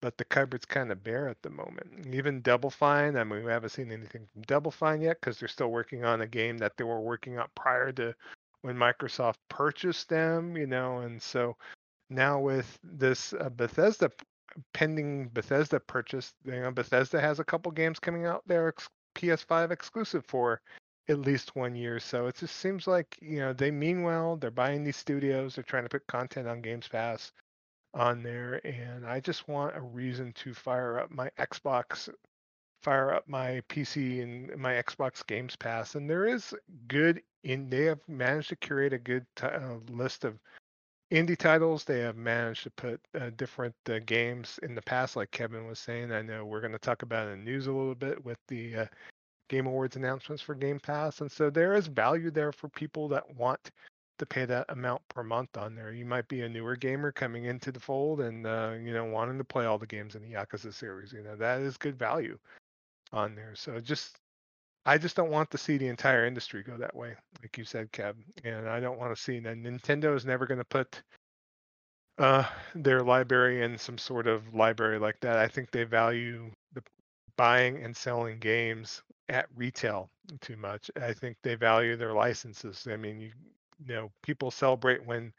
but 0.03 0.19
the 0.19 0.25
cupboard's 0.25 0.67
kind 0.67 0.93
of 0.93 1.03
bare 1.03 1.29
at 1.29 1.41
the 1.41 1.49
moment 1.49 1.87
even 2.13 2.43
double 2.43 2.69
fine 2.69 3.17
i 3.17 3.25
mean 3.25 3.43
we 3.43 3.51
haven't 3.51 3.71
seen 3.71 3.91
anything 3.91 4.27
from 4.31 4.43
double 4.43 4.71
fine 4.71 5.01
yet 5.01 5.19
because 5.19 5.39
they're 5.39 5.49
still 5.49 5.71
working 5.71 6.05
on 6.05 6.21
a 6.21 6.27
game 6.27 6.59
that 6.59 6.77
they 6.77 6.85
were 6.85 7.01
working 7.01 7.39
on 7.39 7.47
prior 7.55 7.91
to 7.91 8.15
when 8.65 8.77
microsoft 8.77 9.37
purchased 9.49 10.09
them 10.09 10.57
you 10.57 10.67
know 10.67 10.99
and 10.99 11.21
so 11.21 11.57
now 12.11 12.39
with 12.39 12.79
this 12.83 13.33
uh, 13.35 13.49
bethesda 13.51 14.11
pending 14.73 15.29
Bethesda 15.29 15.81
purchase. 15.81 16.33
You 16.45 16.61
know, 16.61 16.71
Bethesda 16.71 17.21
has 17.21 17.41
a 17.41 17.45
couple 17.45 17.73
games 17.73 17.99
coming 17.99 18.27
out 18.27 18.43
there 18.47 18.69
ex- 18.69 18.89
PS5 19.17 19.71
exclusive 19.71 20.25
for 20.27 20.61
at 21.09 21.21
least 21.21 21.55
one 21.57 21.75
year. 21.75 22.01
So 22.01 22.27
it 22.27 22.37
just 22.37 22.57
seems 22.57 22.87
like 22.87 23.17
you 23.21 23.39
know 23.41 23.53
they 23.53 23.71
mean 23.71 24.03
well. 24.03 24.37
They're 24.37 24.51
buying 24.51 24.85
these 24.85 24.97
studios. 24.97 25.55
They're 25.55 25.65
trying 25.65 25.85
to 25.85 25.89
put 25.89 26.07
content 26.07 26.49
on 26.49 26.63
Games 26.63 26.89
Pass 26.89 27.33
on 27.95 28.23
there, 28.23 28.61
and 28.67 29.07
I 29.07 29.21
just 29.21 29.49
want 29.49 29.77
a 29.77 29.81
reason 29.81 30.33
to 30.35 30.55
fire 30.55 30.99
up 30.99 31.11
my 31.11 31.31
Xbox, 31.39 32.09
fire 32.83 33.13
up 33.15 33.29
my 33.29 33.63
PC 33.69 34.23
and 34.23 34.57
my 34.57 34.73
Xbox 34.75 35.27
Games 35.27 35.57
Pass. 35.57 35.95
And 35.95 36.09
there 36.11 36.27
is 36.27 36.55
good 36.89 37.23
in. 37.45 37.69
They 37.71 37.85
have 37.85 38.01
managed 38.09 38.51
to 38.51 38.57
curate 38.57 38.93
a 38.93 38.99
good 38.99 39.27
t- 39.37 39.47
uh, 39.47 39.77
list 39.91 40.25
of 40.25 40.39
indie 41.13 41.37
titles. 41.39 41.85
They 41.85 42.01
have 42.01 42.17
managed 42.17 42.65
to 42.65 42.71
put 42.71 43.01
uh, 43.21 43.31
different 43.37 43.75
uh, 43.89 44.01
games 44.07 44.59
in 44.63 44.75
the 44.75 44.83
past 44.83 45.17
like 45.17 45.31
kevin 45.31 45.67
was 45.67 45.79
saying. 45.79 46.13
I 46.13 46.23
know 46.23 46.45
we're 46.45 46.61
going 46.61 46.73
to 46.73 46.79
talk 46.79 47.03
about 47.03 47.29
in 47.29 47.39
the 47.39 47.45
news 47.45 47.67
a 47.67 47.73
little 47.73 47.95
bit 47.95 48.25
with 48.25 48.39
the 48.49 48.77
uh, 48.77 48.87
game 49.49 49.67
awards 49.67 49.97
announcements 49.97 50.43
for 50.43 50.55
game 50.55 50.81
pass 50.81 51.21
and 51.21 51.31
so 51.31 51.51
there 51.51 51.75
is 51.75 51.87
value 51.87 52.31
there 52.31 52.53
for 52.53 52.69
people 52.71 53.09
that 53.09 53.23
want 53.37 53.71
to 54.19 54.27
pay 54.27 54.45
that 54.47 54.65
amount 54.71 55.03
per 55.09 55.23
month 55.23 55.57
on 55.57 55.75
there. 55.75 55.93
You 55.93 56.07
might 56.07 56.29
be 56.29 56.43
a 56.43 56.49
newer 56.49 56.77
gamer 56.77 57.13
coming 57.13 57.47
into 57.47 57.73
the 57.73 57.81
fold 57.81 58.21
and 58.21 58.47
uh, 58.47 58.75
you 58.83 58.93
know 58.93 59.05
wanting 59.05 59.39
to 59.39 59.45
play 59.45 59.67
all 59.67 59.79
the 59.79 59.87
games 59.87 60.15
in 60.15 60.23
the 60.23 60.33
yakuza 60.33 60.73
series 60.73 61.13
you 61.13 61.23
know 61.23 61.37
that 61.37 61.61
is 61.61 61.77
good 61.77 61.99
value 61.99 62.39
on 63.13 63.35
there. 63.35 63.55
So 63.55 63.81
just 63.81 64.19
I 64.87 64.99
just 64.99 65.17
don't 65.17 65.31
want 65.31 65.51
to 65.51 65.59
see 65.59 65.79
the 65.79 65.89
entire 65.89 66.27
industry 66.27 66.63
go 66.63 66.77
that 66.77 66.95
way, 66.95 67.15
like 67.43 67.57
you 67.57 67.65
said, 67.65 67.91
Kev. 67.93 68.15
And 68.45 68.69
I 68.69 68.81
don't 68.81 68.99
want 68.99 69.15
to 69.15 69.21
see 69.21 69.39
that 69.41 69.57
Nintendo 69.57 70.15
is 70.15 70.27
never 70.27 70.47
going 70.47 70.59
to 70.59 70.65
put 70.65 71.03
uh, 72.19 72.45
their 72.75 73.03
library 73.03 73.63
in 73.63 73.79
some 73.79 73.99
sort 73.99 74.27
of 74.27 74.55
library 74.55 74.99
like 74.99 75.19
that. 75.21 75.39
I 75.39 75.49
think 75.49 75.71
they 75.71 75.85
value 75.85 76.51
the 76.75 76.83
buying 77.37 77.83
and 77.83 77.97
selling 77.97 78.39
games 78.39 79.03
at 79.29 79.47
retail 79.57 80.11
too 80.41 80.57
much. 80.57 80.91
I 81.01 81.13
think 81.13 81.39
they 81.43 81.55
value 81.55 81.97
their 81.97 82.13
licenses. 82.13 82.87
I 82.91 82.97
mean, 82.97 83.21
you, 83.21 83.33
you 83.87 83.95
know, 83.95 84.11
people 84.23 84.51
celebrate 84.51 85.05
when 85.05 85.33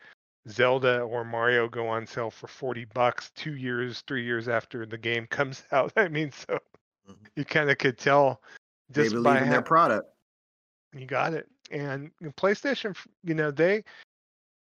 Zelda 0.49 1.01
or 1.01 1.23
Mario 1.23 1.67
go 1.67 1.87
on 1.87 2.05
sale 2.07 2.31
for 2.31 2.47
40 2.47 2.85
bucks 2.85 3.31
2 3.35 3.55
years, 3.55 4.03
3 4.07 4.23
years 4.23 4.47
after 4.47 4.85
the 4.85 4.97
game 4.97 5.27
comes 5.29 5.63
out. 5.71 5.93
I 5.95 6.07
mean, 6.07 6.31
so 6.31 6.59
mm-hmm. 7.07 7.25
you 7.35 7.45
kind 7.45 7.69
of 7.69 7.77
could 7.77 7.97
tell 7.97 8.41
just 8.91 9.09
they 9.11 9.15
believe 9.15 9.41
in 9.41 9.49
their 9.49 9.61
product. 9.61 10.09
You 10.93 11.05
got 11.05 11.33
it. 11.33 11.47
And 11.71 12.11
PlayStation, 12.37 12.95
you 13.23 13.33
know, 13.33 13.51
they 13.51 13.83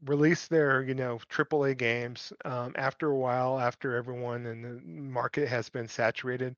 release 0.04 0.46
their 0.46 0.82
you 0.82 0.94
know 0.94 1.18
AAA 1.30 1.76
games 1.76 2.32
um, 2.44 2.72
after 2.76 3.08
a 3.08 3.16
while, 3.16 3.58
after 3.58 3.96
everyone 3.96 4.46
in 4.46 4.62
the 4.62 4.80
market 4.84 5.48
has 5.48 5.68
been 5.68 5.88
saturated 5.88 6.56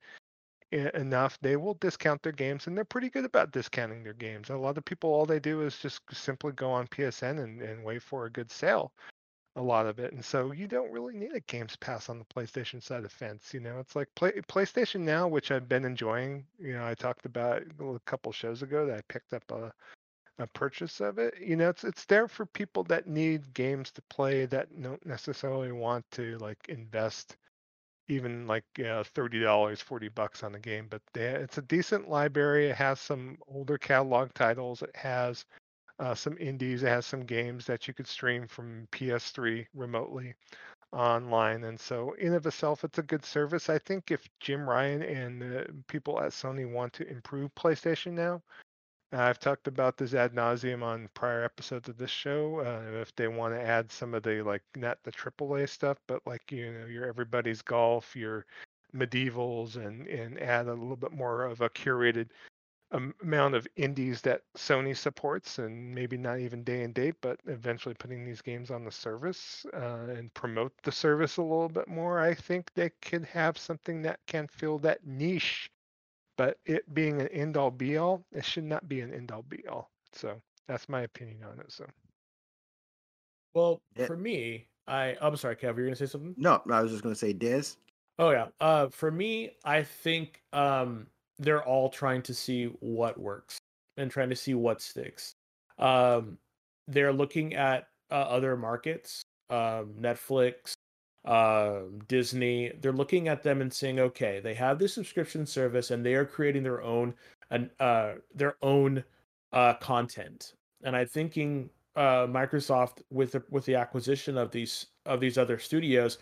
enough, 0.73 1.39
they 1.41 1.57
will 1.57 1.75
discount 1.75 2.23
their 2.23 2.33
games, 2.33 2.67
and 2.67 2.77
they're 2.77 2.85
pretty 2.85 3.11
good 3.11 3.25
about 3.25 3.51
discounting 3.51 4.05
their 4.05 4.13
games. 4.13 4.51
A 4.51 4.57
lot 4.57 4.79
of 4.79 4.85
people, 4.85 5.11
all 5.11 5.27
they 5.27 5.41
do 5.41 5.63
is 5.63 5.77
just 5.79 6.01
simply 6.13 6.53
go 6.53 6.71
on 6.71 6.87
PSN 6.89 7.43
and, 7.43 7.61
and 7.61 7.85
wait 7.85 8.03
for 8.03 8.27
a 8.27 8.31
good 8.31 8.51
sale. 8.51 8.93
A 9.57 9.63
lot 9.63 9.87
of 9.87 9.99
it, 9.99 10.13
and 10.13 10.25
so 10.25 10.53
you 10.53 10.69
don't 10.69 10.93
really 10.93 11.15
need 11.15 11.35
a 11.35 11.41
Games 11.41 11.75
Pass 11.77 12.09
on 12.09 12.19
the 12.19 12.25
PlayStation 12.25 12.83
side 12.83 13.05
of 13.05 13.13
fence. 13.13 13.53
You 13.53 13.61
know, 13.61 13.81
it's 13.81 13.97
like 13.97 14.09
play, 14.15 14.33
PlayStation 14.49 15.01
Now, 15.01 15.27
which 15.27 15.51
I've 15.51 15.69
been 15.69 15.85
enjoying. 15.85 16.47
You 16.59 16.75
know, 16.75 16.87
I 16.87 16.95
talked 16.95 17.27
about 17.27 17.63
a 17.81 17.99
couple 18.07 18.31
shows 18.33 18.63
ago 18.63 18.87
that 18.87 18.99
I 18.99 19.03
picked 19.09 19.33
up 19.33 19.51
a 19.51 19.73
a 20.41 20.47
purchase 20.49 21.01
of 21.01 21.19
it. 21.19 21.35
You 21.41 21.57
know, 21.57 21.69
it's 21.69 21.85
it's 21.85 22.05
there 22.07 22.29
for 22.29 22.47
people 22.47 22.85
that 22.85 23.07
need 23.07 23.53
games 23.55 23.91
to 23.93 24.03
play 24.03 24.47
that 24.47 24.69
don't 24.81 25.05
necessarily 25.05 25.73
want 25.73 26.05
to 26.13 26.39
like 26.39 26.59
invest 26.69 27.37
even 28.09 28.47
like 28.47 28.65
you 28.77 28.85
know, 28.85 29.03
thirty 29.05 29.41
dollars, 29.41 29.81
forty 29.81 30.09
bucks 30.09 30.43
on 30.43 30.55
a 30.55 30.59
game. 30.59 30.87
But 30.91 31.03
they, 31.13 31.27
it's 31.27 31.59
a 31.59 31.63
decent 31.63 32.09
library. 32.09 32.69
It 32.69 32.77
has 32.77 33.01
some 33.01 33.39
older 33.49 33.79
catalog 33.79 34.33
titles. 34.35 34.83
It 34.83 34.95
has 34.97 35.45
uh, 36.01 36.15
some 36.15 36.37
indies. 36.39 36.83
It 36.83 36.89
has 36.89 37.07
some 37.07 37.25
games 37.25 37.67
that 37.67 37.87
you 37.87 37.95
could 37.95 38.09
stream 38.09 38.49
from 38.49 38.89
PS3 38.91 39.67
remotely 39.75 40.35
online. 40.93 41.65
And 41.65 41.79
so, 41.79 42.15
in 42.15 42.35
of 42.35 42.47
itself, 42.47 42.83
it's 42.85 42.99
a 42.99 43.03
good 43.03 43.25
service. 43.25 43.69
I 43.69 43.79
think 43.79 44.11
if 44.11 44.27
Jim 44.41 44.69
Ryan 44.69 45.03
and 45.03 45.41
the 45.43 45.67
people 45.87 46.21
at 46.21 46.31
Sony 46.31 46.71
want 46.71 46.93
to 46.95 47.09
improve 47.09 47.55
PlayStation 47.55 48.13
now, 48.13 48.43
I've 49.13 49.41
talked 49.41 49.67
about 49.67 49.97
this 49.97 50.15
ad 50.15 50.35
nauseum 50.35 50.83
on 50.83 51.09
prior 51.15 51.45
episodes 51.45 51.89
of 51.89 51.99
this 51.99 52.11
show. 52.11 52.61
Uh, 52.61 53.01
if 53.01 53.15
they 53.17 53.29
want 53.29 53.55
to 53.55 53.61
add 53.61 53.91
some 53.91 54.15
of 54.15 54.23
the 54.23 54.43
like 54.43 54.63
not 54.77 54.99
the 55.03 55.13
AAA 55.13 55.69
stuff, 55.69 55.99
but 56.07 56.23
like 56.27 56.51
you 56.53 56.73
know 56.73 56.87
your 56.87 57.07
everybody's 57.07 57.61
golf, 57.61 58.15
your 58.15 58.47
MediEvils, 58.95 59.77
and 59.77 60.07
and 60.07 60.41
add 60.41 60.69
a 60.69 60.73
little 60.73 60.97
bit 60.97 61.13
more 61.13 61.45
of 61.45 61.61
a 61.61 61.69
curated 61.71 62.29
amount 62.93 63.55
of 63.55 63.67
indies 63.77 64.21
that 64.23 64.43
Sony 64.57 64.97
supports, 64.97 65.59
and 65.59 65.95
maybe 65.95 66.17
not 66.17 66.41
even 66.41 66.65
day 66.65 66.83
and 66.83 66.93
date, 66.93 67.15
but 67.21 67.39
eventually 67.47 67.95
putting 67.95 68.25
these 68.25 68.43
games 68.43 68.71
on 68.71 68.85
the 68.85 68.91
service 68.91 69.65
uh, 69.75 70.07
and 70.09 70.33
promote 70.35 70.73
the 70.83 70.93
service 70.93 71.37
a 71.37 71.43
little 71.43 71.69
bit 71.69 71.89
more. 71.89 72.21
I 72.21 72.35
think 72.35 72.71
they 72.75 72.91
could 73.03 73.25
have 73.25 73.57
something 73.57 74.03
that 74.03 74.21
can 74.27 74.47
fill 74.49 74.79
that 74.81 75.07
niche 75.07 75.71
but 76.41 76.57
it 76.65 76.95
being 76.95 77.21
an 77.21 77.29
end 77.29 77.59
all 77.59 77.71
be 77.71 77.99
all, 77.99 78.25
it 78.33 78.43
should 78.43 78.65
not 78.65 78.89
be 78.89 79.03
an 79.03 79.13
end 79.13 79.31
all 79.31 79.43
be 79.43 79.63
all. 79.69 79.91
So 80.15 80.41
that's 80.69 80.89
my 80.89 81.03
opinion 81.03 81.45
on 81.45 81.61
it. 81.61 81.71
So, 81.71 81.85
well, 83.53 83.83
yeah. 83.95 84.07
for 84.07 84.17
me, 84.17 84.67
I 84.87 85.19
I'm 85.21 85.37
sorry, 85.37 85.55
Kev, 85.55 85.77
you're 85.77 85.85
gonna 85.85 85.97
say 85.97 86.07
something? 86.07 86.35
No, 86.39 86.63
I 86.71 86.81
was 86.81 86.93
just 86.93 87.03
gonna 87.03 87.15
say 87.15 87.35
Des. 87.35 87.65
Oh 88.19 88.31
yeah. 88.31 88.47
Uh, 88.59 88.89
for 88.89 89.11
me, 89.11 89.51
I 89.67 89.83
think 89.83 90.41
um 90.55 91.09
they're 91.41 91.65
all 91.65 91.89
trying 91.89 92.23
to 92.23 92.35
see 92.35 92.67
what 92.81 93.19
works 93.19 93.59
and 93.97 94.11
trying 94.11 94.29
to 94.29 94.37
see 94.37 94.55
what 94.55 94.81
sticks. 94.81 95.33
Um, 95.79 96.39
they're 96.87 97.13
looking 97.13 97.55
at 97.55 97.89
uh, 98.11 98.15
other 98.15 98.57
markets, 98.57 99.23
um, 99.49 99.95
Netflix, 99.99 100.75
uh, 101.25 101.81
Disney, 102.09 102.73
they're 102.81 102.93
looking 102.93 103.29
at 103.29 103.43
them 103.43 103.61
and 103.61 103.73
saying, 103.73 103.99
okay, 103.99 104.41
they 104.41 104.55
have 104.55 104.79
this 104.79 104.95
subscription 104.95 105.47
service 105.47 105.91
and 105.91 106.05
they 106.05 106.15
are 106.15 106.25
creating 106.25 106.63
their 106.63 106.83
own 106.83 107.15
and 107.51 107.71
uh, 107.81 108.13
their 108.35 108.57
own 108.63 109.03
uh, 109.53 109.75
content. 109.75 110.55
And 110.83 110.95
I'm 110.95 111.07
thinking 111.07 111.71
uh, 111.97 112.27
Microsoft 112.27 113.03
with 113.11 113.33
the, 113.33 113.43
with 113.51 113.65
the 113.65 113.75
acquisition 113.75 114.39
of 114.39 114.51
these 114.51 114.87
of 115.07 115.21
these 115.21 115.39
other 115.39 115.59
studios 115.59 116.19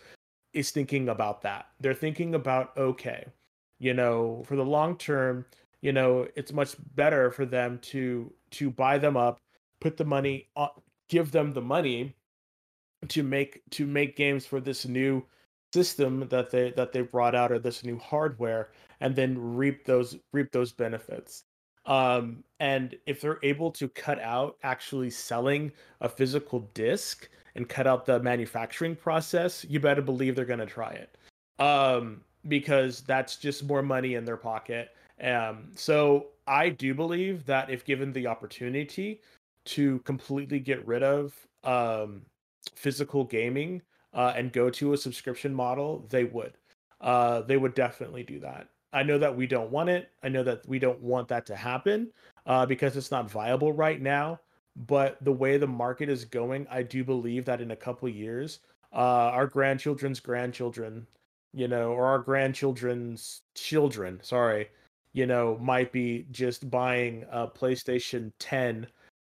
is 0.53 0.71
thinking 0.71 1.09
about 1.09 1.41
that. 1.43 1.67
They're 1.79 1.93
thinking 1.93 2.35
about 2.35 2.75
okay, 2.77 3.25
you 3.79 3.93
know, 3.93 4.43
for 4.45 4.55
the 4.55 4.65
long 4.65 4.97
term, 4.97 5.45
you 5.81 5.93
know, 5.93 6.27
it's 6.35 6.53
much 6.53 6.75
better 6.95 7.31
for 7.31 7.45
them 7.45 7.79
to 7.83 8.31
to 8.51 8.69
buy 8.69 8.97
them 8.97 9.17
up, 9.17 9.39
put 9.81 9.97
the 9.97 10.05
money 10.05 10.49
on, 10.55 10.69
give 11.09 11.31
them 11.31 11.51
the 11.51 11.61
money 11.61 12.15
to 13.07 13.23
make 13.23 13.61
to 13.71 13.85
make 13.87 14.15
games 14.15 14.45
for 14.45 14.59
this 14.59 14.85
new 14.85 15.25
system 15.73 16.27
that 16.29 16.49
they 16.49 16.71
that 16.71 16.91
they 16.91 17.01
brought 17.01 17.35
out 17.35 17.51
or 17.51 17.59
this 17.59 17.83
new 17.83 17.97
hardware 17.97 18.71
and 18.99 19.15
then 19.15 19.37
reap 19.37 19.85
those 19.85 20.17
reap 20.33 20.51
those 20.51 20.71
benefits. 20.71 21.43
Um 21.85 22.43
and 22.59 22.95
if 23.05 23.21
they're 23.21 23.39
able 23.43 23.71
to 23.71 23.87
cut 23.89 24.19
out 24.19 24.57
actually 24.63 25.09
selling 25.09 25.71
a 26.01 26.09
physical 26.09 26.69
disc 26.73 27.29
and 27.55 27.69
cut 27.69 27.87
out 27.87 28.05
the 28.05 28.19
manufacturing 28.19 28.95
process 28.95 29.65
you 29.67 29.79
better 29.79 30.01
believe 30.01 30.35
they're 30.35 30.45
going 30.45 30.59
to 30.59 30.65
try 30.65 30.91
it. 30.91 31.17
Um 31.59 32.21
because 32.47 33.01
that's 33.01 33.35
just 33.35 33.63
more 33.65 33.81
money 33.81 34.15
in 34.15 34.25
their 34.25 34.37
pocket 34.37 34.95
um 35.23 35.67
so 35.75 36.27
i 36.47 36.69
do 36.69 36.93
believe 36.93 37.45
that 37.45 37.69
if 37.69 37.83
given 37.85 38.13
the 38.13 38.25
opportunity 38.25 39.21
to 39.65 39.99
completely 39.99 40.59
get 40.59 40.85
rid 40.87 41.03
of 41.03 41.33
um 41.63 42.21
physical 42.75 43.23
gaming 43.25 43.81
uh, 44.13 44.33
and 44.35 44.51
go 44.51 44.69
to 44.69 44.93
a 44.93 44.97
subscription 44.97 45.53
model, 45.53 46.05
they 46.09 46.23
would. 46.23 46.53
Uh, 47.01 47.41
they 47.41 47.57
would 47.57 47.73
definitely 47.75 48.23
do 48.23 48.39
that. 48.39 48.67
I 48.91 49.03
know 49.03 49.17
that 49.19 49.35
we 49.35 49.45
don't 49.45 49.69
want 49.69 49.89
it. 49.89 50.09
I 50.23 50.29
know 50.29 50.43
that 50.43 50.67
we 50.67 50.79
don't 50.79 50.99
want 51.01 51.27
that 51.27 51.45
to 51.47 51.55
happen 51.55 52.11
uh, 52.45 52.65
because 52.65 52.97
it's 52.97 53.11
not 53.11 53.29
viable 53.29 53.71
right 53.71 54.01
now. 54.01 54.39
But 54.87 55.17
the 55.23 55.31
way 55.31 55.57
the 55.57 55.67
market 55.67 56.09
is 56.09 56.25
going, 56.25 56.65
I 56.69 56.83
do 56.83 57.03
believe 57.03 57.45
that 57.45 57.61
in 57.61 57.71
a 57.71 57.75
couple 57.75 58.07
years, 58.09 58.59
uh, 58.93 59.29
our 59.33 59.45
grandchildren's 59.45 60.19
grandchildren, 60.19 61.05
you 61.53 61.67
know, 61.67 61.91
or 61.91 62.05
our 62.05 62.19
grandchildren's 62.19 63.41
children, 63.55 64.19
sorry, 64.23 64.69
you 65.13 65.25
know, 65.25 65.57
might 65.59 65.91
be 65.91 66.25
just 66.31 66.69
buying 66.69 67.25
a 67.31 67.47
PlayStation 67.47 68.31
10 68.39 68.87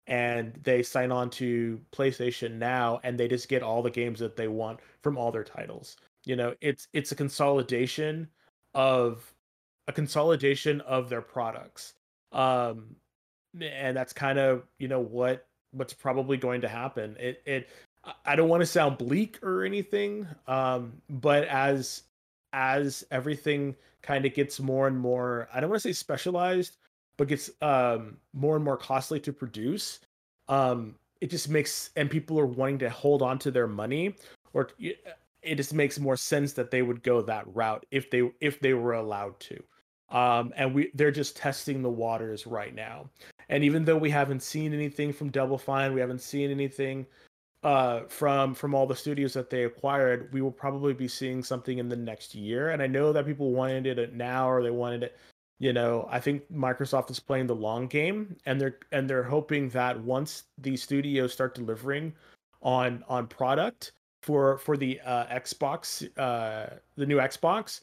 and 0.08 0.54
they 0.64 0.82
sign 0.82 1.12
on 1.12 1.30
to 1.30 1.80
PlayStation 1.92 2.54
Now 2.54 3.00
and 3.04 3.20
they 3.20 3.28
just 3.28 3.50
get 3.50 3.62
all 3.62 3.82
the 3.82 3.92
games 3.92 4.20
that 4.20 4.36
they 4.36 4.48
want 4.48 4.80
from 5.04 5.18
all 5.18 5.32
their 5.32 5.44
titles. 5.44 5.98
You 6.26 6.36
know, 6.36 6.56
it's 6.62 6.88
it's 6.94 7.12
a 7.12 7.16
consolidation 7.16 8.28
of 8.74 9.34
a 9.88 9.94
consolidation 9.94 10.82
of 10.82 11.10
their 11.10 11.22
products. 11.22 11.94
Um 12.32 12.96
and 13.60 13.96
that's 13.96 14.14
kind 14.14 14.40
of, 14.40 14.64
you 14.80 14.88
know, 14.88 15.00
what 15.00 15.46
what's 15.72 15.94
probably 15.94 16.38
going 16.38 16.62
to 16.62 16.68
happen. 16.68 17.16
It 17.20 17.42
it 17.46 17.70
I 18.26 18.38
don't 18.38 18.50
want 18.50 18.62
to 18.62 18.68
sound 18.68 18.98
bleak 18.98 19.40
or 19.44 19.66
anything, 19.66 20.26
um 20.48 20.94
but 21.10 21.44
as 21.46 22.04
as 22.58 23.06
everything 23.12 23.76
kind 24.02 24.26
of 24.26 24.34
gets 24.34 24.60
more 24.60 24.88
and 24.88 24.98
more 24.98 25.48
I 25.54 25.60
don't 25.60 25.70
want 25.70 25.82
to 25.84 25.90
say 25.90 25.94
specialized, 25.94 26.78
but 27.18 27.28
gets 27.28 27.52
um, 27.62 28.18
more 28.34 28.56
and 28.56 28.66
more 28.66 28.78
costly 28.78 29.20
to 29.22 29.32
produce, 29.32 30.00
um, 30.50 30.96
it 31.22 31.30
just 31.30 31.50
makes 31.50 31.92
and 31.96 32.10
people 32.10 32.40
are 32.40 32.48
wanting 32.48 32.80
to 32.80 32.90
hold 32.90 33.22
on 33.22 33.38
to 33.40 33.52
their 33.52 33.68
money, 33.68 34.16
or 34.54 34.70
it 34.80 35.56
just 35.56 35.74
makes 35.74 36.00
more 36.00 36.18
sense 36.18 36.54
that 36.54 36.72
they 36.72 36.82
would 36.82 37.04
go 37.04 37.22
that 37.22 37.46
route 37.56 37.86
if 37.92 38.10
they 38.10 38.30
if 38.42 38.60
they 38.60 38.74
were 38.74 38.94
allowed 38.94 39.40
to. 39.40 39.64
Um, 40.10 40.54
and 40.56 40.74
we 40.74 40.90
they're 40.96 41.12
just 41.12 41.38
testing 41.38 41.84
the 41.84 41.90
waters 41.90 42.48
right 42.48 42.74
now. 42.74 43.10
And 43.50 43.64
even 43.64 43.86
though 43.86 43.98
we 43.98 44.10
haven't 44.10 44.42
seen 44.42 44.74
anything 44.74 45.14
from 45.14 45.30
Double 45.30 45.58
Fine, 45.60 45.94
we 45.94 46.00
haven't 46.00 46.22
seen 46.22 46.50
anything 46.50 47.06
uh, 47.68 48.08
from 48.08 48.56
from 48.56 48.74
all 48.74 48.88
the 48.88 48.96
studios 48.96 49.34
that 49.34 49.50
they 49.50 49.66
acquired, 49.66 50.32
we 50.32 50.42
will 50.42 50.52
probably 50.52 50.94
be 50.94 51.08
seeing 51.08 51.44
something 51.44 51.80
in 51.80 51.90
the 51.90 51.98
next 51.98 52.34
year. 52.34 52.70
And 52.70 52.82
I 52.82 52.88
know 52.88 53.12
that 53.12 53.26
people 53.26 53.52
wanted 53.52 54.00
it 54.00 54.14
now 54.14 54.50
or 54.50 54.64
they 54.64 54.72
wanted 54.72 55.04
it 55.04 55.18
you 55.60 55.74
know 55.74 56.08
i 56.12 56.20
think 56.20 56.44
microsoft 56.54 57.10
is 57.10 57.20
playing 57.20 57.48
the 57.48 57.56
long 57.56 57.88
game 57.88 58.36
and 58.46 58.62
they're 58.62 58.78
and 58.92 59.10
they're 59.10 59.24
hoping 59.24 59.70
that 59.70 60.00
once 60.02 60.44
these 60.60 60.84
studios 60.84 61.34
start 61.34 61.56
delivering 61.56 62.14
on 62.62 63.04
on 63.08 63.26
product 63.26 63.94
for 64.22 64.60
for 64.60 64.78
the 64.78 65.00
uh, 65.04 65.26
xbox 65.40 66.08
uh 66.20 66.76
the 66.96 67.06
new 67.08 67.18
xbox 67.18 67.82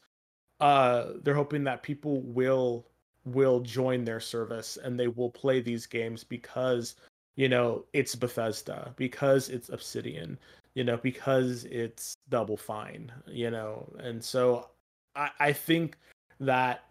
uh 0.61 1.07
they're 1.25 1.35
hoping 1.35 1.65
that 1.65 1.83
people 1.83 2.21
will 2.21 2.87
will 3.25 3.59
join 3.59 4.05
their 4.05 4.21
service 4.21 4.79
and 4.85 4.97
they 4.99 5.09
will 5.09 5.31
play 5.31 5.61
these 5.61 5.85
games 5.85 6.23
because 6.23 6.95
you 7.37 7.49
know 7.49 7.85
it's 7.93 8.15
bethesda 8.15 8.93
because 8.97 9.49
it's 9.49 9.69
obsidian 9.69 10.39
you 10.75 10.85
know 10.85 10.97
because 10.99 11.65
it's 11.67 12.15
double 12.29 12.57
fine 12.57 13.11
you 13.27 13.51
know 13.51 13.91
and 13.99 14.23
so 14.23 14.69
i 15.17 15.31
i 15.41 15.53
think 15.53 15.97
that 16.41 16.85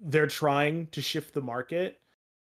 they're 0.00 0.26
trying 0.26 0.86
to 0.88 1.00
shift 1.00 1.32
the 1.32 1.40
market 1.40 2.00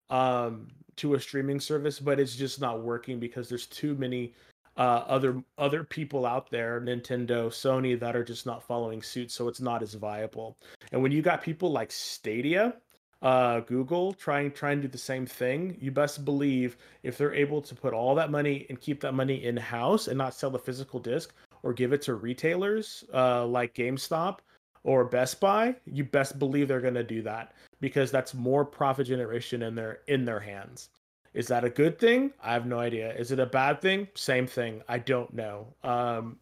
um, 0.10 0.68
to 0.98 1.16
a 1.16 1.20
streaming 1.20 1.60
service, 1.60 2.00
but 2.00 2.20
it's 2.20 2.36
just 2.36 2.62
not 2.62 2.82
working 2.82 3.20
because 3.20 3.50
there's 3.50 3.68
too 3.68 3.96
many 3.96 4.34
uh, 4.78 5.04
other 5.08 5.42
other 5.58 5.84
people 5.84 6.26
out 6.26 6.50
there, 6.50 6.82
Nintendo, 6.82 7.48
Sony, 7.48 7.98
that 7.98 8.16
are 8.16 8.26
just 8.26 8.46
not 8.46 8.62
following 8.62 9.02
suit, 9.02 9.32
so 9.32 9.48
it's 9.48 9.62
not 9.62 9.82
as 9.82 9.94
viable. 9.94 10.58
And 10.92 11.02
when 11.02 11.14
you 11.14 11.22
got 11.22 11.42
people 11.42 11.72
like 11.72 11.92
Stadia, 11.92 12.76
uh, 13.22 13.62
Google 13.62 14.14
trying 14.14 14.52
trying 14.52 14.78
to 14.78 14.88
do 14.88 14.92
the 14.92 14.98
same 14.98 15.26
thing, 15.26 15.78
you 15.80 15.92
best 15.92 16.26
believe 16.26 16.78
if 17.04 17.18
they're 17.18 17.34
able 17.34 17.62
to 17.62 17.76
put 17.76 17.94
all 17.94 18.16
that 18.16 18.32
money 18.32 18.66
and 18.70 18.80
keep 18.80 19.02
that 19.02 19.14
money 19.14 19.46
in 19.46 19.58
house 19.58 20.08
and 20.08 20.18
not 20.18 20.34
sell 20.34 20.50
the 20.50 20.60
physical 20.60 21.00
disc 21.00 21.34
or 21.64 21.74
give 21.74 21.94
it 21.94 22.02
to 22.04 22.16
retailers 22.16 23.04
uh, 23.14 23.46
like 23.46 23.74
GameStop 23.74 24.40
or 24.84 25.04
Best 25.06 25.40
Buy, 25.40 25.76
you 25.86 26.04
best 26.04 26.38
believe 26.38 26.68
they're 26.68 26.80
going 26.80 26.94
to 26.94 27.04
do 27.04 27.24
that 27.24 27.54
because 27.82 28.12
that's 28.12 28.36
more 28.36 28.64
profit 28.64 29.08
generation 29.08 29.64
in 29.64 29.74
their 29.74 30.02
in 30.08 30.26
their 30.26 30.40
hands. 30.40 30.90
Is 31.34 31.48
that 31.48 31.66
a 31.66 31.70
good 31.70 32.00
thing? 32.00 32.32
I 32.42 32.54
have 32.54 32.66
no 32.66 32.80
idea. 32.80 33.14
Is 33.14 33.32
it 33.32 33.40
a 33.40 33.46
bad 33.46 33.82
thing? 33.82 34.08
Same 34.16 34.48
thing. 34.48 34.82
I 34.88 35.00
don't 35.00 35.34
know. 35.34 35.74
Um, 35.84 36.38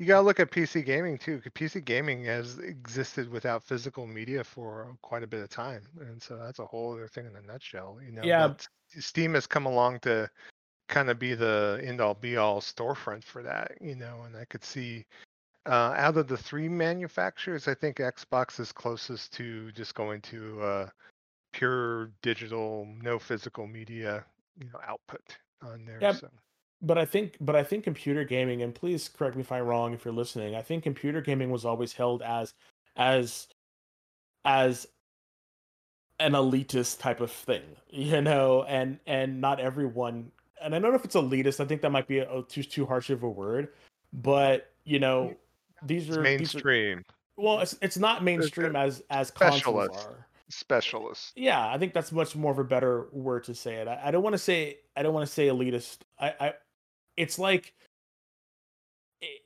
You 0.00 0.06
gotta 0.06 0.26
look 0.26 0.40
at 0.40 0.50
PC 0.50 0.82
gaming 0.82 1.18
too. 1.18 1.42
PC 1.54 1.84
gaming 1.84 2.24
has 2.24 2.58
existed 2.58 3.28
without 3.28 3.62
physical 3.62 4.06
media 4.06 4.42
for 4.42 4.96
quite 5.02 5.22
a 5.22 5.26
bit 5.26 5.42
of 5.42 5.50
time, 5.50 5.82
and 6.00 6.22
so 6.22 6.38
that's 6.38 6.58
a 6.58 6.64
whole 6.64 6.94
other 6.94 7.06
thing 7.06 7.26
in 7.26 7.36
a 7.36 7.42
nutshell. 7.42 7.98
You 8.02 8.12
know, 8.12 8.22
Yeah. 8.24 8.54
Steam 8.98 9.34
has 9.34 9.46
come 9.46 9.66
along 9.66 10.00
to 10.00 10.30
kind 10.88 11.10
of 11.10 11.18
be 11.18 11.34
the 11.34 11.82
end 11.84 12.00
all 12.00 12.14
be 12.14 12.38
all 12.38 12.62
storefront 12.62 13.24
for 13.24 13.42
that. 13.42 13.72
You 13.78 13.94
know, 13.94 14.22
and 14.24 14.34
I 14.34 14.46
could 14.46 14.64
see 14.64 15.04
uh, 15.66 15.94
out 15.94 16.16
of 16.16 16.28
the 16.28 16.36
three 16.38 16.68
manufacturers, 16.68 17.68
I 17.68 17.74
think 17.74 17.98
Xbox 17.98 18.58
is 18.58 18.72
closest 18.72 19.34
to 19.34 19.70
just 19.72 19.94
going 19.94 20.22
to 20.22 20.62
uh, 20.62 20.88
pure 21.52 22.10
digital, 22.22 22.88
no 23.02 23.18
physical 23.18 23.66
media, 23.66 24.24
you 24.58 24.64
know, 24.72 24.80
output 24.88 25.36
on 25.60 25.84
there. 25.84 26.00
So. 26.14 26.30
But 26.82 26.98
I 26.98 27.04
think 27.04 27.36
but 27.40 27.56
I 27.56 27.62
think 27.62 27.84
computer 27.84 28.24
gaming 28.24 28.62
and 28.62 28.74
please 28.74 29.08
correct 29.08 29.36
me 29.36 29.42
if 29.42 29.52
I'm 29.52 29.64
wrong 29.64 29.92
if 29.92 30.04
you're 30.04 30.14
listening. 30.14 30.54
I 30.54 30.62
think 30.62 30.82
computer 30.82 31.20
gaming 31.20 31.50
was 31.50 31.64
always 31.64 31.92
held 31.92 32.22
as 32.22 32.54
as 32.96 33.48
as 34.44 34.86
an 36.18 36.32
elitist 36.32 37.00
type 37.00 37.20
of 37.20 37.30
thing, 37.30 37.62
you 37.90 38.20
know, 38.20 38.64
and 38.64 38.98
and 39.06 39.40
not 39.40 39.60
everyone 39.60 40.32
and 40.62 40.74
I 40.74 40.78
don't 40.78 40.90
know 40.90 40.96
if 40.96 41.04
it's 41.04 41.16
elitist. 41.16 41.60
I 41.60 41.64
think 41.64 41.80
that 41.82 41.90
might 41.90 42.06
be 42.06 42.18
a, 42.18 42.42
too 42.42 42.62
too 42.62 42.86
harsh 42.86 43.10
of 43.10 43.22
a 43.22 43.28
word, 43.28 43.68
but 44.12 44.70
you 44.84 44.98
know, 44.98 45.34
these 45.82 46.08
It's 46.08 46.16
are 46.16 46.16
these 46.16 46.18
are 46.18 46.22
mainstream, 46.22 47.04
well, 47.36 47.60
it's 47.60 47.76
it's 47.80 47.96
not 47.96 48.22
mainstream 48.22 48.76
as 48.76 49.02
as 49.10 49.30
consoles 49.30 49.60
specialist. 49.60 50.06
are. 50.06 50.26
specialist. 50.48 51.32
Yeah, 51.36 51.66
I 51.66 51.78
think 51.78 51.94
that's 51.94 52.12
much 52.12 52.36
more 52.36 52.52
of 52.52 52.58
a 52.58 52.64
better 52.64 53.08
word 53.12 53.44
to 53.44 53.54
say 53.54 53.76
it. 53.76 53.88
I, 53.88 54.00
I 54.06 54.10
don't 54.10 54.22
want 54.22 54.34
to 54.34 54.38
say 54.38 54.78
I 54.96 55.02
don't 55.02 55.14
want 55.14 55.26
to 55.26 55.32
say 55.32 55.48
elitist. 55.48 55.98
I, 56.18 56.34
I 56.38 56.54
it's 57.20 57.38
like 57.38 57.74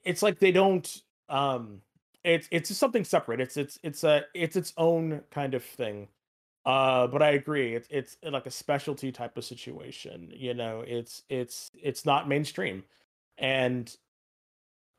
it's 0.05 0.23
like 0.23 0.39
they 0.39 0.53
don't 0.53 1.03
um 1.29 1.81
it's 2.23 2.49
it's 2.51 2.69
just 2.69 2.81
something 2.81 3.05
separate. 3.05 3.41
It's 3.41 3.57
it's 3.57 3.79
it's 3.83 4.05
a 4.05 4.25
it's 4.33 4.57
its 4.57 4.73
own 4.77 5.23
kind 5.31 5.55
of 5.55 5.65
thing. 5.65 6.09
Uh 6.65 7.07
but 7.09 7.23
I 7.23 7.31
agree. 7.31 7.75
It's 7.75 7.89
it's 7.91 8.17
like 8.23 8.47
a 8.47 8.51
specialty 8.51 9.11
type 9.11 9.37
of 9.37 9.45
situation, 9.45 10.31
you 10.33 10.55
know. 10.55 10.85
It's 10.87 11.23
it's 11.29 11.73
it's 11.83 12.07
not 12.07 12.29
mainstream. 12.29 12.85
And 13.39 13.95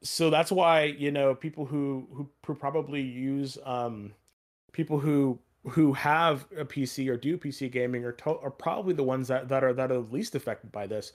so 0.04 0.30
that's 0.30 0.52
why, 0.52 0.84
you 0.84 1.12
know, 1.12 1.34
people 1.34 1.66
who 1.66 2.08
who, 2.12 2.30
who 2.46 2.56
probably 2.56 3.02
use 3.02 3.58
um 3.64 4.14
people 4.74 5.00
who 5.00 5.40
who 5.70 5.94
have 5.94 6.46
a 6.58 6.66
PC 6.66 7.10
or 7.10 7.18
do 7.18 7.38
PC 7.38 7.72
gaming 7.72 8.04
are 8.06 8.12
to- 8.12 8.40
are 8.40 8.52
probably 8.52 8.94
the 8.94 9.04
ones 9.04 9.28
that, 9.30 9.48
that 9.50 9.64
are 9.64 9.74
that 9.74 9.92
are 9.92 10.00
least 10.00 10.36
affected 10.36 10.72
by 10.72 10.86
this, 10.86 11.14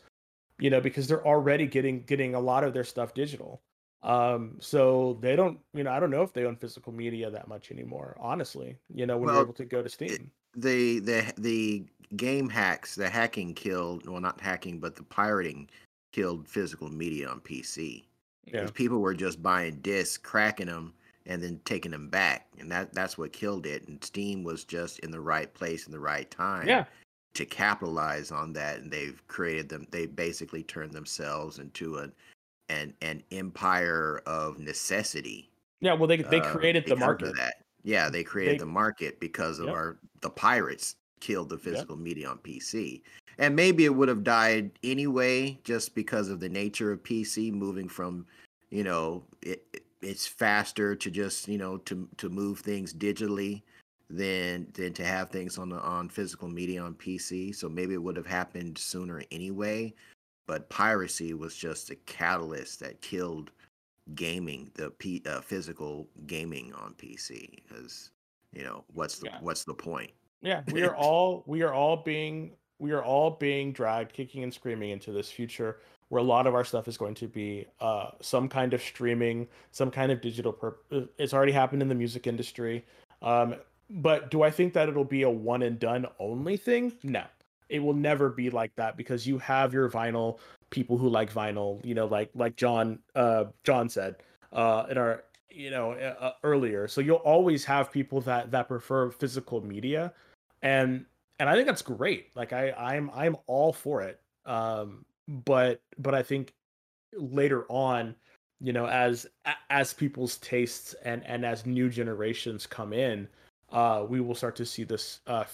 you 0.60 0.70
know, 0.70 0.80
because 0.80 1.06
they're 1.08 1.26
already 1.26 1.66
getting 1.66 2.02
getting 2.04 2.34
a 2.34 2.40
lot 2.40 2.64
of 2.64 2.72
their 2.74 2.84
stuff 2.84 3.14
digital. 3.14 3.62
Um, 4.02 4.56
so 4.60 5.18
they 5.20 5.36
don't, 5.36 5.58
you 5.74 5.84
know, 5.84 5.90
I 5.90 6.00
don't 6.00 6.10
know 6.10 6.22
if 6.22 6.32
they 6.32 6.44
own 6.44 6.56
physical 6.56 6.92
media 6.92 7.30
that 7.30 7.48
much 7.48 7.70
anymore. 7.70 8.16
Honestly, 8.18 8.78
you 8.94 9.06
know, 9.06 9.18
when 9.18 9.26
Well, 9.26 9.36
you're 9.36 9.44
able 9.44 9.54
to 9.54 9.64
go 9.64 9.82
to 9.82 9.88
Steam. 9.88 10.30
the 10.56 11.00
the 11.00 11.32
the 11.38 11.86
game 12.16 12.48
hacks, 12.48 12.94
the 12.94 13.08
hacking 13.10 13.54
killed 13.54 14.06
well 14.08 14.20
not 14.20 14.40
hacking, 14.40 14.80
but 14.80 14.96
the 14.96 15.02
pirating 15.04 15.68
killed 16.12 16.48
physical 16.48 16.88
media 16.88 17.28
on 17.28 17.40
PC. 17.40 18.04
Yeah, 18.46 18.52
Because 18.52 18.70
people 18.72 19.00
were 19.00 19.14
just 19.14 19.42
buying 19.42 19.76
discs, 19.80 20.16
cracking 20.18 20.66
them, 20.66 20.94
and 21.26 21.42
then 21.42 21.60
taking 21.64 21.92
them 21.92 22.08
back, 22.08 22.48
and 22.58 22.70
that 22.72 22.92
that's 22.94 23.16
what 23.18 23.32
killed 23.32 23.66
it. 23.66 23.86
And 23.86 24.02
Steam 24.02 24.42
was 24.44 24.64
just 24.64 24.98
in 25.00 25.10
the 25.10 25.20
right 25.20 25.52
place 25.52 25.86
in 25.86 25.92
the 25.92 26.00
right 26.00 26.28
time 26.30 26.66
yeah, 26.66 26.84
to 27.34 27.44
capitalize 27.46 28.30
on 28.32 28.52
that, 28.54 28.80
and 28.80 28.90
they've 28.90 29.22
created 29.28 29.68
them. 29.68 29.86
They 29.90 30.06
basically 30.06 30.62
turned 30.62 30.92
themselves 30.92 31.58
into 31.58 31.98
an 31.98 32.12
an 32.68 32.94
an 33.02 33.22
empire 33.32 34.22
of 34.26 34.58
necessity. 34.58 35.50
yeah. 35.80 35.92
Well, 35.94 36.06
they 36.08 36.18
they 36.18 36.40
uh, 36.40 36.52
created 36.52 36.84
the 36.84 36.94
because 36.94 37.02
of 37.02 37.06
market. 37.34 37.52
Yeah, 37.82 38.08
they 38.10 38.22
created 38.22 38.54
They- 38.54 38.58
the 38.58 38.66
market 38.66 39.18
because 39.20 39.58
of 39.58 39.66
Yep. 39.66 39.74
our 39.74 39.98
the 40.20 40.30
pirates 40.30 40.96
killed 41.20 41.48
the 41.50 41.58
physical 41.58 41.96
media 41.96 42.28
on 42.30 42.38
PC. 42.38 43.02
And 43.38 43.54
maybe 43.56 43.84
it 43.86 43.94
would 43.94 44.08
have 44.08 44.22
died 44.24 44.70
anyway 44.82 45.58
just 45.64 45.94
because 45.94 46.28
of 46.28 46.40
the 46.40 46.48
nature 46.48 46.92
of 46.92 47.02
PC 47.02 47.50
moving 47.52 47.88
from, 47.88 48.26
you 48.70 48.84
know, 48.84 49.24
it, 49.42 49.64
it- 49.72 49.84
it's 50.02 50.26
faster 50.26 50.96
to 50.96 51.10
just, 51.10 51.46
you 51.46 51.58
know, 51.58 51.76
to 51.78 52.08
to 52.16 52.28
move 52.30 52.60
things 52.60 52.94
digitally 52.94 53.62
than 54.10 54.66
than 54.74 54.92
to 54.94 55.04
have 55.04 55.30
things 55.30 55.56
on 55.56 55.68
the 55.68 55.80
on 55.80 56.08
physical 56.08 56.48
media 56.48 56.82
on 56.82 56.94
PC. 56.94 57.54
So 57.54 57.68
maybe 57.68 57.94
it 57.94 58.02
would 58.02 58.16
have 58.16 58.26
happened 58.26 58.76
sooner 58.76 59.22
anyway. 59.30 59.94
But 60.46 60.68
piracy 60.68 61.32
was 61.32 61.56
just 61.56 61.90
a 61.90 61.94
catalyst 61.94 62.80
that 62.80 63.00
killed 63.02 63.52
gaming, 64.14 64.70
the 64.74 64.90
P, 64.90 65.22
uh, 65.26 65.40
physical 65.40 66.08
gaming 66.26 66.72
on 66.74 66.94
PC. 66.94 67.62
Because 67.62 68.10
you 68.52 68.64
know 68.64 68.84
what's 68.92 69.18
the 69.18 69.26
Yeah. 69.26 69.38
what's 69.40 69.64
the 69.64 69.74
point? 69.74 70.10
Yeah, 70.42 70.62
we 70.66 70.82
are 70.82 70.96
all 70.96 71.44
we 71.46 71.62
are 71.62 71.72
all 71.72 71.96
being 71.98 72.56
we 72.80 72.92
are 72.92 73.02
all 73.04 73.30
being 73.32 73.72
dragged 73.72 74.12
kicking 74.12 74.42
and 74.42 74.52
screaming 74.52 74.90
into 74.90 75.12
this 75.12 75.30
future 75.30 75.78
where 76.08 76.20
a 76.20 76.24
lot 76.24 76.48
of 76.48 76.54
our 76.54 76.64
stuff 76.64 76.88
is 76.88 76.96
going 76.96 77.14
to 77.14 77.28
be 77.28 77.66
uh 77.80 78.10
some 78.20 78.48
kind 78.48 78.74
of 78.74 78.82
streaming, 78.82 79.46
some 79.70 79.90
kind 79.90 80.10
of 80.10 80.20
digital 80.20 80.56
uh, 80.90 81.02
it's 81.18 81.32
already 81.32 81.52
happened 81.52 81.82
in 81.82 81.88
the 81.88 81.94
music 81.94 82.26
industry. 82.26 82.84
Um 83.22 83.54
but 83.90 84.30
do 84.30 84.42
I 84.42 84.50
think 84.50 84.72
that 84.74 84.88
it'll 84.88 85.04
be 85.04 85.22
a 85.22 85.30
one 85.30 85.62
and 85.62 85.78
done 85.78 86.06
only 86.18 86.56
thing? 86.56 86.92
No. 87.02 87.24
It 87.68 87.80
will 87.80 87.94
never 87.94 88.30
be 88.30 88.50
like 88.50 88.74
that 88.76 88.96
because 88.96 89.26
you 89.26 89.38
have 89.38 89.72
your 89.72 89.88
vinyl 89.88 90.38
people 90.70 90.96
who 90.96 91.08
like 91.08 91.32
vinyl, 91.32 91.84
you 91.84 91.94
know, 91.94 92.06
like 92.06 92.30
like 92.34 92.56
John 92.56 93.00
uh 93.14 93.46
John 93.64 93.88
said 93.88 94.16
uh 94.52 94.86
in 94.90 94.98
our 94.98 95.24
you 95.50 95.70
know 95.70 95.92
uh, 95.92 96.16
uh, 96.20 96.32
earlier. 96.42 96.88
So 96.88 97.00
you'll 97.00 97.16
always 97.16 97.64
have 97.64 97.92
people 97.92 98.20
that 98.22 98.50
that 98.52 98.68
prefer 98.68 99.10
physical 99.10 99.60
media 99.60 100.12
and 100.62 101.04
and 101.38 101.48
I 101.48 101.54
think 101.54 101.66
that's 101.66 101.82
great. 101.82 102.34
Like 102.36 102.52
I 102.52 102.72
I'm 102.72 103.10
I'm 103.14 103.36
all 103.46 103.72
for 103.72 104.02
it. 104.02 104.20
Um 104.46 105.04
but 105.28 105.80
but 105.98 106.14
I 106.14 106.22
think 106.22 106.54
later 107.12 107.66
on, 107.68 108.14
you 108.60 108.72
know, 108.72 108.86
as 108.86 109.26
as 109.68 109.94
people's 109.94 110.38
tastes 110.38 110.94
and 111.04 111.24
and 111.26 111.44
as 111.44 111.66
new 111.66 111.88
generations 111.88 112.66
come 112.66 112.92
in, 112.92 113.28
uh 113.72 114.06
we 114.08 114.20
will 114.20 114.34
start 114.34 114.56
to 114.56 114.66
see 114.66 114.84
this 114.84 115.20
uh 115.26 115.44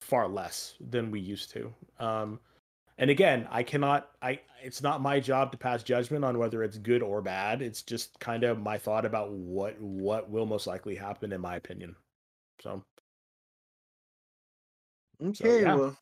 far 0.00 0.28
less 0.28 0.74
than 0.80 1.10
we 1.10 1.20
used 1.20 1.50
to. 1.52 1.74
Um 1.98 2.40
and 2.98 3.10
again, 3.10 3.46
I 3.50 3.62
cannot 3.62 4.16
I 4.22 4.40
it's 4.62 4.82
not 4.82 5.00
my 5.02 5.20
job 5.20 5.52
to 5.52 5.58
pass 5.58 5.82
judgment 5.82 6.24
on 6.24 6.38
whether 6.38 6.62
it's 6.64 6.78
good 6.78 7.02
or 7.02 7.22
bad. 7.22 7.62
It's 7.62 7.82
just 7.82 8.18
kind 8.20 8.44
of 8.44 8.58
my 8.60 8.78
thought 8.78 9.04
about 9.06 9.32
what 9.32 9.80
what 9.80 10.30
will 10.30 10.46
most 10.46 10.66
likely 10.66 10.96
happen 10.96 11.32
in 11.32 11.40
my 11.40 11.56
opinion. 11.56 11.96
So 12.62 12.84
Okay, 15.22 15.62
yeah. 15.62 15.66
well, 15.66 15.98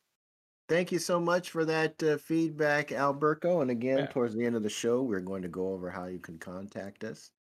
thank 0.69 0.93
you 0.93 0.99
so 1.01 1.21
much 1.21 1.51
for 1.51 1.65
that 1.67 2.03
uh, 2.03 2.19
feedback, 2.19 2.93
Alberto. 2.93 3.61
And 3.63 3.71
again, 3.71 4.07
Yeah. 4.07 4.09
towards 4.09 4.35
the 4.35 4.45
end 4.47 4.57
of 4.57 4.63
the 4.65 4.71
show, 4.71 5.03
we're 5.03 5.21
going 5.21 5.43
to 5.43 5.49
go 5.49 5.69
over 5.71 5.91
how 5.91 6.07
you 6.07 6.21
can 6.21 6.39
contact 6.39 7.05
us. 7.05 7.33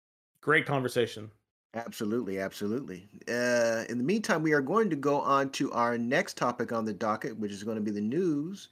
great 0.42 0.66
conversation. 0.66 1.30
Absolutely, 1.74 2.38
absolutely. 2.38 3.08
Uh, 3.28 3.84
in 3.88 3.96
the 3.96 4.04
meantime, 4.04 4.42
we 4.42 4.52
are 4.52 4.60
going 4.60 4.90
to 4.90 4.96
go 4.96 5.20
on 5.20 5.48
to 5.50 5.72
our 5.72 5.96
next 5.96 6.36
topic 6.36 6.70
on 6.70 6.84
the 6.84 6.92
docket, 6.92 7.38
which 7.38 7.50
is 7.50 7.64
going 7.64 7.76
to 7.76 7.82
be 7.82 7.90
the 7.90 8.00
news. 8.00 8.68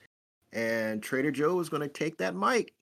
And 0.52 1.02
Trader 1.02 1.30
Joe 1.30 1.60
is 1.60 1.68
going 1.70 1.82
to 1.82 1.88
take 1.88 2.18
that 2.18 2.34
mic. 2.34 2.74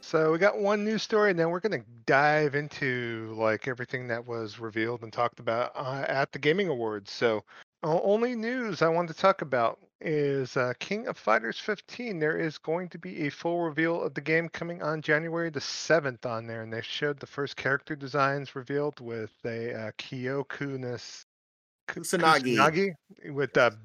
So 0.00 0.30
we 0.30 0.38
got 0.38 0.58
one 0.58 0.84
news 0.84 1.02
story, 1.02 1.30
and 1.30 1.38
then 1.38 1.50
we're 1.50 1.58
gonna 1.58 1.82
dive 2.06 2.54
into 2.54 3.34
like 3.36 3.66
everything 3.66 4.06
that 4.06 4.24
was 4.24 4.60
revealed 4.60 5.02
and 5.02 5.12
talked 5.12 5.40
about 5.40 5.72
uh, 5.74 6.04
at 6.06 6.30
the 6.30 6.38
Gaming 6.38 6.68
Awards. 6.68 7.10
So 7.10 7.42
only 7.82 8.36
news 8.36 8.82
I 8.82 8.88
want 8.88 9.08
to 9.08 9.14
talk 9.14 9.42
about 9.42 9.80
is 10.00 10.56
uh, 10.56 10.72
King 10.78 11.06
of 11.06 11.16
Fighters 11.16 11.58
15. 11.58 12.18
There 12.18 12.38
is 12.38 12.58
going 12.58 12.88
to 12.90 12.98
be 12.98 13.26
a 13.26 13.30
full 13.30 13.60
reveal 13.60 14.02
of 14.02 14.14
the 14.14 14.20
game 14.20 14.48
coming 14.48 14.82
on 14.82 15.00
January 15.00 15.50
the 15.50 15.60
7th 15.60 16.26
on 16.26 16.46
there, 16.46 16.62
and 16.62 16.72
they 16.72 16.82
showed 16.82 17.18
the 17.18 17.26
first 17.26 17.56
character 17.56 17.96
designs 17.96 18.54
revealed 18.54 19.00
with 19.00 19.32
a 19.44 19.72
uh, 19.74 19.90
Kyoku 19.98 20.78
Nas- 20.78 21.24
Ku- 21.88 22.00
Kusanagi. 22.00 22.56
Kusanagi 22.56 23.32
with 23.32 23.56
a 23.56 23.76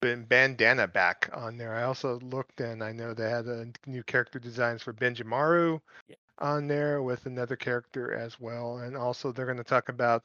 bandana 0.00 0.86
back 0.86 1.30
on 1.32 1.56
there. 1.56 1.74
I 1.74 1.84
also 1.84 2.18
looked 2.20 2.60
and 2.60 2.82
I 2.82 2.92
know 2.92 3.14
they 3.14 3.30
had 3.30 3.48
uh, 3.48 3.64
new 3.86 4.02
character 4.02 4.38
designs 4.38 4.82
for 4.82 4.92
Benimaru. 4.92 5.80
Yeah. 6.08 6.16
on 6.38 6.66
there 6.66 7.02
with 7.02 7.24
another 7.26 7.56
character 7.56 8.12
as 8.14 8.38
well, 8.40 8.78
and 8.78 8.96
also 8.96 9.32
they're 9.32 9.46
going 9.46 9.56
to 9.58 9.64
talk 9.64 9.88
about 9.88 10.24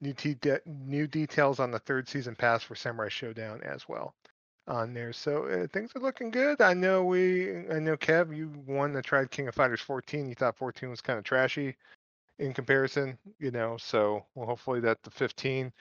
new 0.00 0.12
te- 0.12 0.36
new 0.66 1.06
details 1.06 1.58
on 1.58 1.70
the 1.70 1.78
third 1.78 2.08
season 2.08 2.34
pass 2.34 2.62
for 2.62 2.74
Samurai 2.74 3.08
Shodown 3.08 3.62
as 3.62 3.88
well 3.88 4.14
on 4.66 4.94
there. 4.94 5.12
So 5.12 5.44
uh, 5.46 5.66
things 5.72 5.90
are 5.94 6.00
looking 6.00 6.30
good. 6.30 6.60
I 6.60 6.74
know 6.74 7.04
we, 7.04 7.66
I 7.68 7.78
know 7.78 7.96
Kev, 7.96 8.36
you 8.36 8.50
won 8.66 8.92
the 8.92 9.02
tried 9.02 9.30
King 9.30 9.48
of 9.48 9.54
Fighters 9.54 9.80
14. 9.80 10.28
You 10.28 10.34
thought 10.34 10.56
14 10.56 10.90
was 10.90 11.00
kind 11.00 11.18
of 11.18 11.24
trashy 11.24 11.76
in 12.38 12.52
comparison, 12.52 13.18
you 13.38 13.50
know. 13.50 13.76
So 13.78 14.24
well, 14.34 14.46
hopefully 14.46 14.80
that 14.80 15.02
the 15.02 15.10
15 15.10 15.72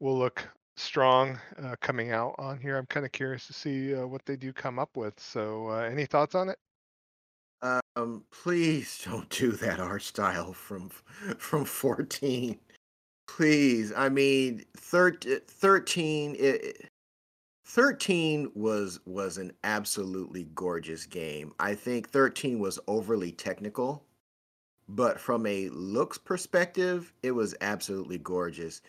will 0.00 0.18
look 0.18 0.46
strong 0.76 1.38
uh, 1.62 1.76
coming 1.80 2.12
out 2.12 2.34
on 2.38 2.58
here. 2.58 2.76
I'm 2.76 2.86
kind 2.86 3.06
of 3.06 3.12
curious 3.12 3.46
to 3.46 3.52
see 3.52 3.94
uh, 3.94 4.06
what 4.06 4.24
they 4.26 4.36
do 4.36 4.52
come 4.52 4.78
up 4.78 4.96
with. 4.96 5.18
So 5.18 5.68
uh, 5.68 5.82
any 5.82 6.06
thoughts 6.06 6.34
on 6.34 6.48
it? 6.48 6.58
Um, 7.96 8.24
please 8.30 9.00
don't 9.04 9.28
do 9.30 9.52
that 9.52 9.80
art 9.80 10.02
style 10.02 10.52
from 10.52 10.88
from 11.38 11.64
14. 11.64 12.58
Please. 13.26 13.92
I 13.96 14.10
mean, 14.10 14.64
thir- 14.76 15.12
13 15.12 16.36
it, 16.38 16.90
13 17.66 18.50
was 18.54 19.00
was 19.06 19.38
an 19.38 19.52
absolutely 19.64 20.44
gorgeous 20.54 21.06
game. 21.06 21.52
I 21.58 21.74
think 21.74 22.10
13 22.10 22.58
was 22.58 22.78
overly 22.86 23.32
technical, 23.32 24.04
but 24.88 25.18
from 25.18 25.46
a 25.46 25.70
looks 25.70 26.18
perspective, 26.18 27.12
it 27.22 27.30
was 27.30 27.54
absolutely 27.62 28.18
gorgeous. 28.18 28.82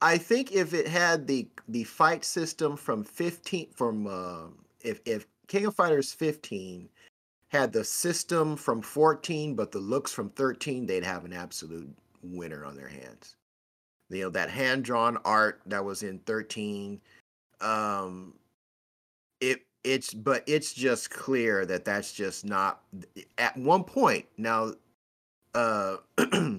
I 0.00 0.18
think 0.18 0.52
if 0.52 0.72
it 0.72 0.86
had 0.86 1.26
the 1.26 1.48
the 1.68 1.84
fight 1.84 2.24
system 2.24 2.76
from 2.76 3.02
15 3.04 3.72
from 3.74 4.06
uh, 4.06 4.46
if 4.80 5.00
if 5.04 5.26
King 5.48 5.66
of 5.66 5.74
Fighters 5.74 6.12
15 6.12 6.88
had 7.48 7.72
the 7.72 7.82
system 7.82 8.56
from 8.56 8.80
14 8.80 9.56
but 9.56 9.72
the 9.72 9.80
looks 9.80 10.12
from 10.12 10.30
13, 10.30 10.86
they'd 10.86 11.04
have 11.04 11.24
an 11.24 11.32
absolute 11.32 11.92
winner 12.22 12.64
on 12.64 12.76
their 12.76 12.88
hands. 12.88 13.36
You 14.10 14.24
know 14.24 14.30
that 14.30 14.50
hand 14.50 14.84
drawn 14.84 15.18
art 15.24 15.60
that 15.66 15.84
was 15.84 16.02
in 16.04 16.20
13 16.20 17.00
um 17.60 18.34
it 19.40 19.60
it's 19.84 20.12
but 20.14 20.42
it's 20.46 20.72
just 20.72 21.10
clear 21.10 21.64
that 21.66 21.84
that's 21.84 22.12
just 22.12 22.44
not 22.44 22.82
at 23.38 23.56
one 23.56 23.84
point 23.84 24.26
now 24.36 24.72
uh 25.54 25.96
uh 26.18 26.56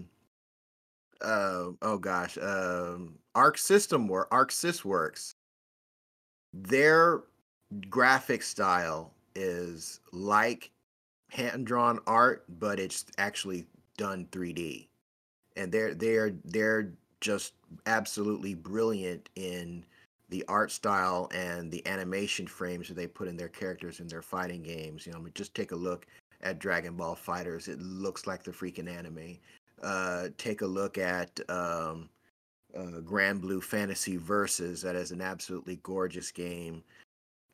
oh 1.81 1.97
gosh 1.99 2.37
um 2.41 3.15
arc 3.35 3.57
system 3.57 4.07
work 4.07 4.27
arc 4.31 4.51
sys 4.51 4.83
works. 4.83 5.35
Their 6.53 7.23
graphic 7.89 8.43
style 8.43 9.13
is 9.35 9.99
like 10.11 10.71
hand 11.29 11.65
drawn 11.65 11.99
art 12.05 12.43
but 12.59 12.79
it's 12.79 13.05
actually 13.17 13.65
done 13.97 14.27
3d 14.31 14.87
and 15.55 15.71
they're 15.71 15.93
they're 15.93 16.31
they're 16.43 16.91
just 17.21 17.53
absolutely 17.85 18.55
brilliant 18.55 19.29
in 19.35 19.85
the 20.31 20.45
art 20.47 20.71
style 20.71 21.29
and 21.35 21.69
the 21.69 21.85
animation 21.85 22.47
frames 22.47 22.87
that 22.87 22.95
they 22.95 23.05
put 23.05 23.27
in 23.27 23.35
their 23.35 23.49
characters 23.49 23.99
in 23.99 24.07
their 24.07 24.21
fighting 24.21 24.63
games. 24.63 25.05
You 25.05 25.11
know, 25.11 25.19
I 25.19 25.21
mean, 25.21 25.33
just 25.35 25.53
take 25.53 25.73
a 25.73 25.75
look 25.75 26.07
at 26.41 26.57
Dragon 26.57 26.95
Ball 26.95 27.15
FighterZ. 27.15 27.67
It 27.67 27.81
looks 27.81 28.25
like 28.25 28.41
the 28.41 28.51
freaking 28.51 28.89
anime. 28.89 29.37
Uh, 29.83 30.29
take 30.37 30.61
a 30.61 30.65
look 30.65 30.97
at 30.97 31.37
um, 31.49 32.09
uh, 32.75 33.01
Granblue 33.01 33.61
Fantasy 33.61 34.15
Versus. 34.15 34.81
That 34.81 34.95
is 34.95 35.11
an 35.11 35.21
absolutely 35.21 35.79
gorgeous 35.83 36.31
game. 36.31 36.81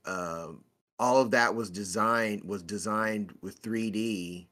Um, 0.06 0.64
all 1.00 1.20
of 1.20 1.32
that 1.32 1.54
was 1.54 1.72
designed 1.72 2.44
was 2.44 2.62
designed 2.62 3.34
with 3.42 3.60
3D, 3.64 4.46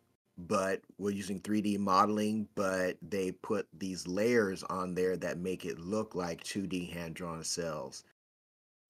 but 0.48 0.82
we're 0.98 1.12
using 1.12 1.40
3D 1.42 1.78
modeling. 1.78 2.48
But 2.56 2.98
they 3.04 3.34
put 3.34 3.68
these 3.78 4.08
layers 4.08 4.64
on 4.64 4.96
there 4.96 5.16
that 5.16 5.38
make 5.38 5.64
it 5.64 5.80
look 5.80 6.16
like 6.16 6.44
2D 6.44 6.92
hand 6.92 7.14
drawn 7.14 7.44
cells 7.44 8.04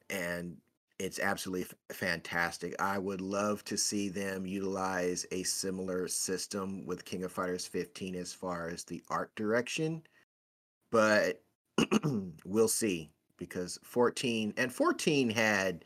and 0.10 0.57
it's 0.99 1.19
absolutely 1.19 1.68
f- 1.90 1.98
fantastic. 1.98 2.76
I 2.82 2.98
would 2.98 3.22
love 3.22 3.64
to 3.65 3.77
see 3.77 4.10
them 4.10 4.45
utilize 4.45 5.26
a 5.32 5.44
similar 5.44 6.07
system 6.07 6.86
with 6.86 7.06
King 7.06 7.23
of 7.23 7.32
Fighters 7.32 7.65
15 7.65 8.15
as 8.15 8.34
far 8.34 8.69
as 8.69 8.84
the 8.84 9.03
art 9.10 9.36
direction, 9.36 10.02
but 10.91 11.41
we'll 12.45 12.68
see 12.68 13.11
because 13.38 13.77
14 13.84 14.53
and 14.56 14.72
14 14.72 15.30
had 15.30 15.84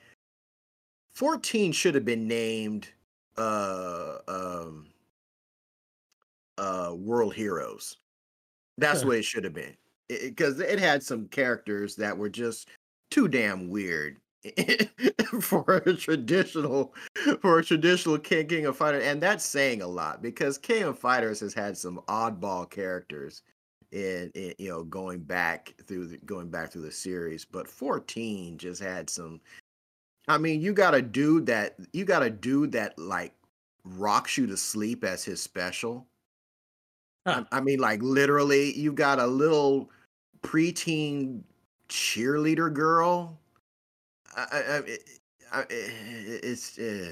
14 1.14 1.72
should 1.72 1.96
have 1.96 2.06
been 2.06 2.28
named 2.28 2.90
uh 3.38 4.18
um 4.28 4.88
uh 6.60 6.94
World 6.96 7.34
Heroes. 7.34 7.98
That's 8.78 9.04
what 9.04 9.18
it 9.18 9.26
should 9.26 9.44
have 9.44 9.54
been 9.54 9.76
because 10.08 10.60
it, 10.60 10.70
it 10.70 10.80
had 10.80 11.02
some 11.02 11.28
characters 11.28 11.96
that 11.96 12.18
were 12.18 12.30
just 12.30 12.70
too 13.10 13.28
damn 13.28 13.70
weird 13.70 14.18
for 15.42 15.84
a 15.86 15.94
traditional 15.94 16.94
for 17.42 17.60
a 17.60 17.64
traditional 17.64 18.18
King 18.18 18.48
King 18.48 18.66
of 18.66 18.78
Fighters, 18.78 19.04
and 19.04 19.22
that's 19.22 19.46
saying 19.46 19.82
a 19.82 19.88
lot 19.88 20.22
because 20.22 20.58
King 20.58 20.84
of 20.84 20.98
Fighters 20.98 21.40
has 21.42 21.54
had 21.54 21.78
some 21.78 22.00
oddball 22.08 22.70
characters 22.70 23.42
in, 23.92 24.32
in 24.36 24.54
you 24.58 24.70
know 24.70 24.84
going 24.84 25.20
back 25.20 25.74
through 25.86 26.08
the, 26.08 26.18
going 26.20 26.50
back 26.50 26.72
through 26.72 26.84
the 26.84 26.92
series, 26.92 27.46
but 27.46 27.68
14 27.68 28.58
just 28.58 28.82
had 28.82 29.10
some. 29.10 29.42
I 30.28 30.38
mean, 30.38 30.62
you 30.62 30.74
got 30.74 30.94
a 30.94 31.02
dude 31.02 31.48
that 31.48 31.76
you 31.92 32.06
got 32.06 32.24
a 32.24 32.30
dude 32.30 32.72
that 32.74 32.98
like 32.98 33.34
rocks 33.84 34.38
you 34.38 34.48
to 34.48 34.58
sleep 34.58 35.04
as 35.04 35.24
his 35.24 35.42
special. 35.42 36.06
Huh. 37.28 37.44
I, 37.52 37.58
I 37.58 37.62
mean, 37.62 37.80
like 37.80 38.02
literally, 38.02 38.74
you 38.78 38.94
got 38.94 39.20
a 39.20 39.28
little 39.28 39.90
preteen 40.44 41.42
cheerleader 41.90 42.74
girl. 42.74 43.38
I, 44.36 44.46
I, 44.52 44.78
I, 44.78 45.60
I 45.60 45.66
it's. 45.70 46.78
Uh, 46.78 47.12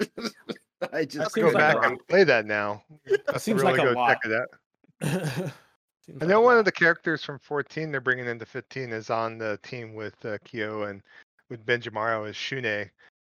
I 0.92 1.04
just 1.04 1.34
go 1.34 1.46
like 1.46 1.54
back 1.54 1.76
and 1.84 1.98
play 2.06 2.22
that 2.24 2.46
now. 2.46 2.82
That 3.26 3.40
seems 3.40 3.62
really 3.62 3.78
like 3.78 3.88
a 3.88 3.92
lot. 3.92 4.08
check 4.08 4.20
it 4.24 4.32
out. 4.32 5.52
I 6.22 6.24
know 6.24 6.40
a 6.40 6.44
one 6.44 6.56
of 6.56 6.64
the 6.64 6.72
characters 6.72 7.24
from 7.24 7.38
14 7.38 7.90
they're 7.90 8.00
bringing 8.00 8.26
into 8.26 8.46
15 8.46 8.92
is 8.92 9.10
on 9.10 9.38
the 9.38 9.58
team 9.62 9.94
with 9.94 10.14
uh, 10.24 10.38
Kyo 10.44 10.84
and 10.84 11.02
with 11.50 11.66
Benimaru 11.66 12.28
as 12.28 12.34
Shun'ei. 12.34 12.88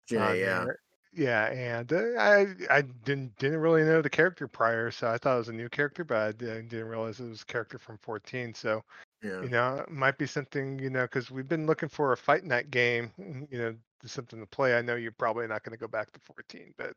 yeah, 0.09 0.27
on 0.27 0.38
yeah. 0.38 0.63
there. 0.63 0.80
Yeah, 1.13 1.47
and 1.47 1.91
uh, 1.91 2.17
I 2.17 2.47
I 2.69 2.81
didn't 2.81 3.38
didn't 3.38 3.59
really 3.59 3.83
know 3.83 4.01
the 4.01 4.09
character 4.09 4.47
prior, 4.47 4.91
so 4.91 5.09
I 5.09 5.17
thought 5.17 5.35
it 5.35 5.39
was 5.39 5.49
a 5.49 5.53
new 5.53 5.67
character, 5.67 6.05
but 6.05 6.17
I 6.17 6.31
didn't, 6.31 6.69
didn't 6.69 6.88
realize 6.88 7.19
it 7.19 7.27
was 7.27 7.41
a 7.41 7.45
character 7.45 7.77
from 7.77 7.97
14. 7.97 8.53
So 8.53 8.83
yeah. 9.21 9.41
you 9.41 9.49
know, 9.49 9.75
it 9.75 9.91
might 9.91 10.17
be 10.17 10.25
something 10.25 10.79
you 10.79 10.89
know 10.89 11.03
because 11.03 11.29
we've 11.29 11.49
been 11.49 11.65
looking 11.67 11.89
for 11.89 12.13
a 12.13 12.17
fight 12.17 12.45
night 12.45 12.71
game, 12.71 13.11
you 13.51 13.57
know, 13.57 13.75
something 14.05 14.39
to 14.39 14.45
play. 14.45 14.77
I 14.77 14.81
know 14.81 14.95
you're 14.95 15.11
probably 15.11 15.47
not 15.47 15.63
going 15.63 15.73
to 15.73 15.79
go 15.79 15.88
back 15.88 16.11
to 16.13 16.19
14, 16.21 16.73
but 16.77 16.93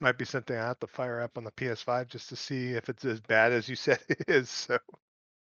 might 0.00 0.16
be 0.16 0.24
something 0.24 0.56
I 0.56 0.66
have 0.66 0.80
to 0.80 0.86
fire 0.86 1.20
up 1.20 1.36
on 1.36 1.44
the 1.44 1.50
PS5 1.52 2.08
just 2.08 2.28
to 2.30 2.36
see 2.36 2.70
if 2.70 2.88
it's 2.88 3.04
as 3.04 3.20
bad 3.20 3.52
as 3.52 3.68
you 3.68 3.76
said 3.76 4.00
it 4.08 4.28
is. 4.28 4.48
So 4.48 4.78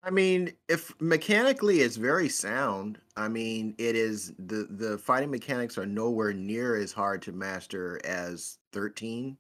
I 0.03 0.11
mean, 0.11 0.53
if 0.69 0.93
mechanically 1.01 1.81
it's 1.81 1.97
very 1.97 2.29
sound. 2.29 2.99
I 3.17 3.29
mean, 3.29 3.75
it 3.79 3.97
is 3.97 4.33
the 4.39 4.67
the 4.71 4.99
fighting 4.99 5.31
mechanics 5.31 5.77
are 5.77 5.87
nowhere 5.87 6.33
near 6.33 6.77
as 6.77 6.93
hard 6.93 7.23
to 7.23 7.33
master 7.33 8.01
as 8.05 8.59
13 8.73 9.37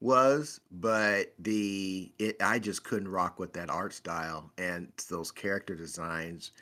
was, 0.00 0.60
but 0.70 1.34
the 1.38 2.12
it 2.18 2.36
I 2.42 2.58
just 2.58 2.84
couldn't 2.84 3.08
rock 3.08 3.38
with 3.38 3.52
that 3.54 3.70
art 3.70 3.92
style 3.94 4.50
and 4.58 4.92
those 5.08 5.30
character 5.32 5.74
designs 5.74 6.52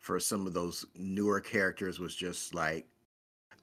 for 0.00 0.18
some 0.20 0.46
of 0.46 0.52
those 0.54 0.84
newer 0.96 1.40
characters 1.40 1.98
was 2.00 2.14
just 2.16 2.54
like 2.54 2.86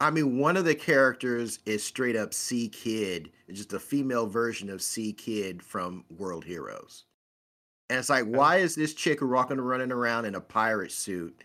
I 0.02 0.12
mean, 0.12 0.38
one 0.40 0.56
of 0.58 0.64
the 0.66 0.76
characters 0.76 1.60
is 1.66 1.84
straight 1.84 2.16
up 2.16 2.34
C 2.34 2.70
Kid, 2.70 3.32
just 3.52 3.74
a 3.74 3.80
female 3.80 4.28
version 4.28 4.70
of 4.70 4.82
C 4.82 5.12
Kid 5.14 5.62
from 5.62 6.06
World 6.18 6.46
Heroes. 6.46 7.04
And 7.90 7.98
it's 7.98 8.10
like, 8.10 8.26
why 8.26 8.57
is 8.57 8.76
this 8.76 8.94
chick 8.94 9.20
walking 9.22 9.60
running 9.60 9.91
around 9.91 10.26
in 10.26 10.36
a 10.36 10.41
pirate 10.41 10.91
suit? 10.91 11.44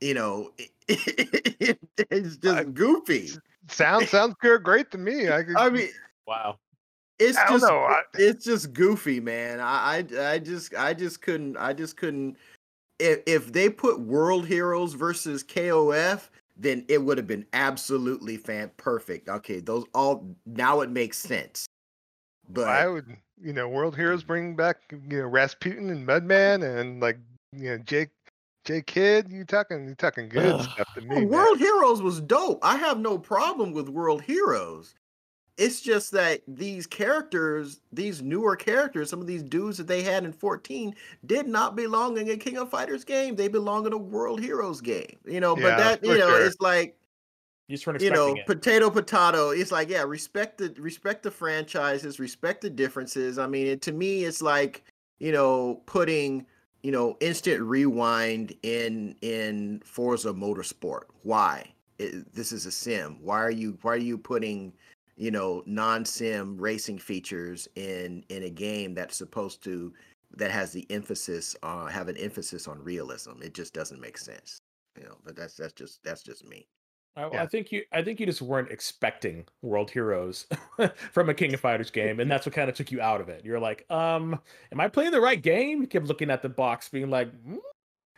You 0.00 0.14
know, 0.14 0.50
it's 0.88 2.36
just 2.36 2.58
I- 2.58 2.64
goofy. 2.64 3.30
sounds 3.68 4.10
sounds 4.10 4.34
good, 4.40 4.62
great 4.62 4.90
to 4.92 4.98
me. 4.98 5.30
I, 5.30 5.42
could, 5.42 5.56
I 5.56 5.68
mean, 5.70 5.88
Wow. 6.26 6.58
it's 7.18 7.36
I 7.38 7.44
don't 7.46 7.60
just 7.60 7.70
know, 7.70 7.78
I- 7.80 8.02
it's 8.14 8.44
just 8.44 8.72
goofy, 8.72 9.20
man. 9.20 9.60
I, 9.60 9.98
I 10.18 10.32
I 10.32 10.38
just 10.38 10.74
I 10.74 10.94
just 10.94 11.20
couldn't 11.22 11.56
I 11.56 11.72
just 11.72 11.96
couldn't. 11.96 12.36
If 12.98 13.20
if 13.26 13.52
they 13.52 13.68
put 13.68 14.00
World 14.00 14.46
Heroes 14.46 14.94
versus 14.94 15.44
KOF, 15.44 16.28
then 16.56 16.84
it 16.88 17.02
would 17.02 17.18
have 17.18 17.26
been 17.26 17.46
absolutely 17.52 18.36
fan 18.36 18.70
perfect. 18.76 19.28
Okay, 19.28 19.60
those 19.60 19.84
all 19.94 20.26
now 20.46 20.80
it 20.80 20.90
makes 20.90 21.18
sense. 21.18 21.66
But 22.48 22.68
I 22.68 22.88
would, 22.88 23.16
you 23.42 23.52
know, 23.52 23.68
World 23.68 23.96
Heroes 23.96 24.22
bring 24.24 24.54
back, 24.56 24.78
you 24.90 25.18
know, 25.18 25.26
Rasputin 25.26 25.90
and 25.90 26.06
Mudman 26.06 26.62
and 26.78 27.00
like, 27.00 27.18
you 27.52 27.70
know, 27.70 27.78
Jake, 27.78 28.10
Jake 28.64 28.86
Kid. 28.86 29.28
You 29.30 29.44
talking, 29.44 29.88
you 29.88 29.94
talking 29.94 30.28
good 30.28 30.54
Ugh. 30.54 30.68
stuff 30.74 30.94
to 30.94 31.00
me. 31.00 31.08
Oh, 31.10 31.14
man. 31.20 31.28
World 31.28 31.58
Heroes 31.58 32.00
was 32.02 32.20
dope. 32.20 32.60
I 32.62 32.76
have 32.76 32.98
no 32.98 33.18
problem 33.18 33.72
with 33.72 33.88
World 33.88 34.22
Heroes. 34.22 34.94
it's 35.58 35.80
just 35.82 36.12
that 36.12 36.40
these 36.48 36.86
characters, 36.86 37.80
these 37.92 38.22
newer 38.22 38.56
characters, 38.56 39.10
some 39.10 39.20
of 39.20 39.26
these 39.26 39.42
dudes 39.42 39.76
that 39.76 39.86
they 39.86 40.02
had 40.02 40.24
in 40.24 40.32
14 40.32 40.94
did 41.26 41.46
not 41.46 41.76
belong 41.76 42.16
in 42.16 42.30
a 42.30 42.36
King 42.38 42.56
of 42.56 42.70
Fighters 42.70 43.04
game. 43.04 43.36
They 43.36 43.48
belong 43.48 43.86
in 43.86 43.92
a 43.92 43.98
World 43.98 44.40
Heroes 44.40 44.80
game. 44.80 45.18
You 45.26 45.40
know, 45.40 45.56
Yeah, 45.56 45.62
but 45.62 45.76
that, 45.76 46.04
you 46.04 46.16
know, 46.18 46.30
sure. 46.30 46.46
it's 46.46 46.56
like 46.60 46.96
You 47.72 47.78
just 47.78 47.86
weren't 47.86 48.02
you 48.02 48.10
know, 48.10 48.34
it. 48.34 48.44
potato 48.44 48.90
potato. 48.90 49.48
It's 49.48 49.72
like, 49.72 49.88
yeah, 49.88 50.02
respect 50.02 50.58
the 50.58 50.74
respect 50.78 51.22
the 51.22 51.30
franchises, 51.30 52.20
respect 52.20 52.60
the 52.60 52.68
differences. 52.68 53.38
I 53.38 53.46
mean, 53.46 53.66
it, 53.66 53.80
to 53.82 53.92
me, 53.92 54.24
it's 54.24 54.42
like 54.42 54.84
you 55.20 55.32
know, 55.32 55.80
putting 55.86 56.44
you 56.82 56.92
know 56.92 57.16
instant 57.20 57.62
rewind 57.62 58.54
in 58.62 59.16
in 59.22 59.80
Forza 59.86 60.34
Motorsport. 60.34 61.04
Why? 61.22 61.72
It, 61.98 62.30
this 62.34 62.52
is 62.52 62.66
a 62.66 62.70
sim. 62.70 63.16
Why 63.22 63.40
are 63.40 63.50
you 63.50 63.78
why 63.80 63.94
are 63.94 63.96
you 63.96 64.18
putting 64.18 64.74
you 65.16 65.30
know 65.30 65.62
non-sim 65.64 66.58
racing 66.58 66.98
features 66.98 67.68
in 67.76 68.22
in 68.28 68.42
a 68.42 68.50
game 68.50 68.92
that's 68.92 69.16
supposed 69.16 69.64
to 69.64 69.94
that 70.36 70.50
has 70.50 70.72
the 70.72 70.86
emphasis 70.90 71.56
uh 71.62 71.86
have 71.86 72.08
an 72.08 72.18
emphasis 72.18 72.68
on 72.68 72.82
realism 72.82 73.32
it 73.42 73.52
just 73.52 73.74
doesn't 73.74 74.00
make 74.00 74.16
sense 74.16 74.58
you 74.98 75.04
know 75.04 75.16
but 75.22 75.36
that's 75.36 75.54
that's 75.54 75.74
just 75.74 76.02
that's 76.02 76.22
just 76.22 76.48
me 76.48 76.66
I, 77.16 77.28
Yeah. 77.28 77.42
I 77.42 77.46
think 77.46 77.72
you 77.72 77.82
I 77.92 78.02
think 78.02 78.20
you 78.20 78.26
just 78.26 78.42
weren't 78.42 78.70
expecting 78.70 79.44
World 79.60 79.90
Heroes 79.90 80.46
from 81.12 81.28
a 81.28 81.34
King 81.34 81.52
of 81.54 81.60
Fighters 81.60 81.90
game, 81.90 82.20
and 82.20 82.30
that's 82.30 82.46
what 82.46 82.54
kind 82.54 82.70
of 82.70 82.76
took 82.76 82.90
you 82.90 83.00
out 83.00 83.20
of 83.20 83.28
it. 83.28 83.44
You're 83.44 83.60
like, 83.60 83.84
um, 83.90 84.40
am 84.70 84.80
I 84.80 84.88
playing 84.88 85.10
the 85.10 85.20
right 85.20 85.40
game? 85.40 85.80
You 85.80 85.86
kept 85.86 86.06
looking 86.06 86.30
at 86.30 86.42
the 86.42 86.48
box, 86.48 86.88
being 86.88 87.10
like, 87.10 87.30
"Hmm?" 87.44 87.56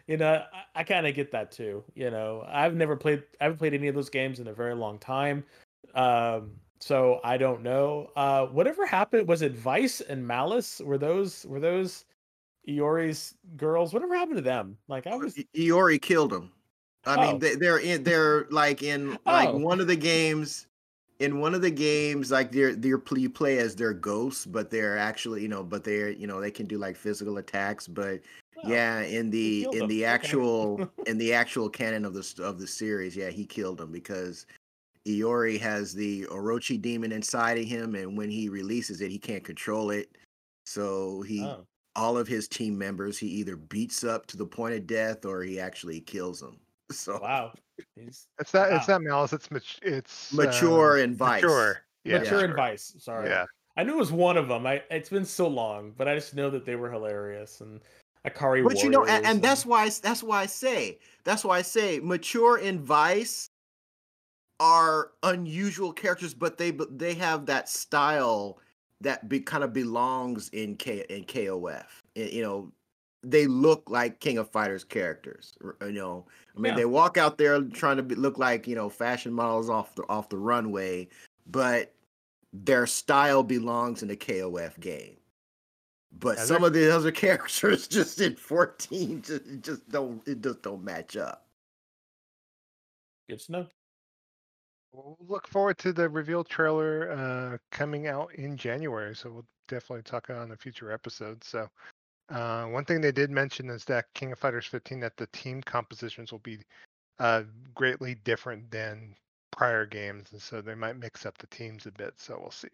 you 0.07 0.17
know, 0.17 0.43
I, 0.53 0.81
I 0.81 0.85
kind 0.85 1.07
of 1.07 1.15
get 1.15 1.33
that 1.33 1.51
too. 1.51 1.83
You 1.95 2.11
know, 2.11 2.45
I've 2.49 2.75
never 2.75 2.97
played 2.97 3.23
I 3.41 3.45
haven't 3.45 3.59
played 3.59 3.75
any 3.75 3.89
of 3.89 3.95
those 3.95 4.11
games 4.11 4.41
in 4.41 4.49
a 4.49 4.53
very 4.55 4.75
long 4.75 4.99
time. 4.99 5.45
Um, 5.95 6.53
so 6.81 7.21
I 7.25 7.37
don't 7.37 7.63
know. 7.63 8.11
Uh, 8.15 8.47
whatever 8.47 8.87
happened 8.87 9.27
was 9.27 9.43
it 9.43 9.53
Vice 9.53 10.01
and 10.03 10.27
Malice? 10.27 10.81
Were 10.85 10.99
those 10.99 11.47
were 11.47 11.61
those 11.61 12.05
Iori's 12.69 13.35
girls? 13.57 13.93
Whatever 13.93 14.15
happened 14.15 14.37
to 14.37 14.43
them? 14.43 14.77
Like 14.89 15.07
I 15.07 15.17
was 15.17 15.35
Iori 15.57 16.01
killed 16.01 16.33
him. 16.33 16.53
I 17.07 17.15
Oh. 17.17 17.21
mean, 17.33 17.39
they, 17.39 17.55
they're 17.57 17.79
in. 17.79 18.03
They're 18.03 18.47
like 18.51 18.83
in 18.83 19.19
like 19.27 19.49
Oh. 19.51 19.59
one 19.59 19.81
of 19.81 19.87
the 19.87 19.97
games. 19.97 20.67
In 21.21 21.39
one 21.39 21.55
of 21.55 21.63
the 21.63 21.71
games, 21.71 22.31
like 22.33 22.51
they're 22.51 22.75
they're 22.75 23.01
you 23.17 23.31
play 23.31 23.59
as 23.59 23.77
their 23.77 23.93
ghosts, 23.93 24.45
but 24.47 24.71
they're 24.71 24.99
actually 24.99 25.43
you 25.43 25.49
know, 25.49 25.63
but 25.63 25.85
they're 25.85 26.11
you 26.11 26.27
know 26.27 26.41
they 26.41 26.51
can 26.51 26.67
do 26.67 26.77
like 26.77 26.97
physical 26.97 27.39
attacks. 27.39 27.87
But 27.87 28.21
oh, 28.65 28.69
yeah, 28.69 29.01
in 29.03 29.31
the 29.31 29.65
in 29.73 29.79
them. 29.81 29.89
the 29.89 30.03
Okay. 30.03 30.13
actual 30.13 30.91
in 31.07 31.17
the 31.19 31.33
actual 31.33 31.69
canon 31.71 32.05
of 32.05 32.15
the 32.15 32.43
of 32.43 32.59
the 32.59 32.67
series, 32.67 33.15
yeah, 33.17 33.31
he 33.31 33.47
killed 33.47 33.81
him 33.81 33.93
because 33.93 34.47
Iori 35.07 35.61
has 35.61 35.95
the 35.95 36.25
Orochi 36.27 36.81
demon 36.83 37.13
inside 37.13 37.59
of 37.59 37.65
him, 37.65 37.95
and 37.95 38.17
when 38.19 38.29
he 38.31 38.49
releases 38.49 39.01
it, 39.01 39.11
he 39.11 39.19
can't 39.19 39.45
control 39.45 39.91
it. 39.91 40.17
So 40.67 41.23
he 41.23 41.45
oh. 41.45 41.65
all 41.95 42.19
of 42.19 42.27
his 42.27 42.49
team 42.49 42.77
members 42.77 43.19
he 43.19 43.29
either 43.29 43.57
beats 43.57 44.03
up 44.03 44.27
to 44.27 44.37
the 44.37 44.47
point 44.47 44.75
of 44.75 44.87
death 44.87 45.25
or 45.25 45.43
he 45.43 45.61
actually 45.61 46.01
kills 46.01 46.41
them. 46.41 46.59
So 46.93 47.19
Wow. 47.21 47.53
He's 47.97 48.29
It's 48.39 48.55
not. 48.55 48.73
It's 48.73 48.89
Wow. 48.89 48.95
not 48.95 49.03
malice. 49.03 49.33
It's 49.33 49.51
mat- 49.51 49.81
it's 49.83 50.33
mature 50.33 50.99
uh, 50.99 51.03
and 51.03 51.17
vice. 51.17 51.43
Mature. 51.43 51.81
Yeah. 52.05 52.19
mature 52.19 52.39
yeah. 52.41 52.45
and 52.45 52.55
Vice. 52.55 52.95
Sorry. 52.99 53.29
Yeah. 53.29 53.47
I 53.77 53.83
knew 53.83 53.95
it 53.95 53.99
was 53.99 54.13
one 54.13 54.37
of 54.37 54.49
them. 54.49 54.67
I 54.67 54.83
it's 54.91 55.09
been 55.09 55.25
so 55.25 55.49
long, 55.49 55.93
but 55.97 56.07
I 56.07 56.15
just 56.15 56.35
know 56.35 56.51
that 56.51 56.65
they 56.65 56.77
were 56.77 56.91
hilarious 56.91 57.61
and 57.61 57.81
Akari 58.27 58.63
But 58.63 58.83
you 58.83 58.91
know, 58.91 59.01
and, 59.01 59.09
Warriors 59.09 59.27
and 59.27 59.43
that's 59.43 59.67
why 59.67 59.91
that's 60.03 60.23
why 60.23 60.43
I 60.43 60.47
say 60.47 60.99
that's 61.25 61.45
why 61.45 61.59
I 61.59 61.63
say 61.63 62.01
mature 62.01 62.57
and 62.59 62.81
vice 62.81 63.49
are 64.61 65.13
unusual 65.23 65.93
characters, 65.93 66.35
but 66.35 66.57
they 66.59 66.71
but 66.71 66.99
they 66.99 67.15
have 67.15 67.47
that 67.47 67.69
style 67.69 68.59
that 69.01 69.29
be 69.29 69.41
kind 69.41 69.65
of 69.65 69.73
belongs 69.73 70.49
in 70.51 70.77
K 70.77 71.05
in 71.09 71.25
KOF. 71.25 71.87
You 72.15 72.43
know, 72.43 72.73
they 73.25 73.47
look 73.47 73.89
like 73.91 74.21
King 74.21 74.39
of 74.39 74.51
Fighters 74.51 74.85
characters. 74.85 75.55
You 75.83 75.93
know, 75.93 76.27
I 76.57 76.61
mean, 76.61 76.73
Yeah. 76.73 76.77
they 76.79 76.85
walk 76.85 77.17
out 77.17 77.39
there 77.39 77.61
trying 77.63 77.97
to 77.97 78.03
be, 78.03 78.15
look 78.15 78.39
like 78.39 78.67
you 78.69 78.75
know 78.75 78.89
fashion 78.89 79.33
models 79.33 79.69
off 79.71 79.95
the 79.95 80.03
off 80.09 80.29
the 80.29 80.39
runway, 80.39 81.09
but 81.47 81.95
their 82.53 82.87
style 82.87 83.43
belongs 83.43 84.03
in 84.03 84.09
the 84.09 84.17
KOF 84.17 84.79
game. 84.81 85.17
But 86.13 86.39
Yeah, 86.39 86.45
some 86.45 86.59
they're- 86.63 86.67
of 86.69 86.73
the 86.75 86.95
other 86.95 87.11
characters 87.25 87.89
just 87.89 88.21
in 88.21 88.37
14 88.37 89.23
just 89.27 89.43
just 89.63 89.89
don't 89.89 90.27
it 90.29 90.41
just 90.41 90.63
don't 90.63 90.85
match 90.85 91.17
up. 91.17 91.47
good 93.29 93.41
to 93.41 93.53
know. 93.53 93.67
We'll 94.93 95.17
look 95.27 95.49
forward 95.49 95.79
to 95.79 95.93
the 95.93 96.09
reveal 96.09 96.45
trailer 96.45 97.11
uh, 97.11 97.59
coming 97.73 98.07
out 98.07 98.33
in 98.37 98.57
January. 98.57 99.17
So 99.17 99.31
we'll 99.31 99.47
definitely 99.67 100.03
talk 100.05 100.31
on 100.31 100.53
a 100.53 100.57
future 100.57 100.93
episode. 100.93 101.43
So 101.43 101.69
uh, 102.29 102.65
one 102.65 102.85
thing 102.85 103.01
they 103.01 103.13
did 103.13 103.31
mention 103.31 103.71
is 103.71 103.85
that 103.85 104.13
King 104.15 104.33
of 104.33 104.39
Fighters 104.39 104.67
15 104.67 105.01
that 105.01 105.17
the 105.17 105.27
team 105.29 105.63
compositions 105.63 106.33
will 106.33 106.41
be 106.41 106.59
uh, 107.19 107.43
greatly 107.75 108.17
different 108.17 108.71
than 108.71 109.15
prior 109.51 109.87
games, 109.87 110.33
and 110.33 110.41
so 110.41 110.61
they 110.61 110.75
might 110.75 110.99
mix 110.99 111.27
up 111.27 111.37
the 111.39 111.47
teams 111.49 111.87
a 111.87 111.93
bit. 111.93 112.15
So 112.17 112.39
we'll 112.41 112.51
see. 112.51 112.69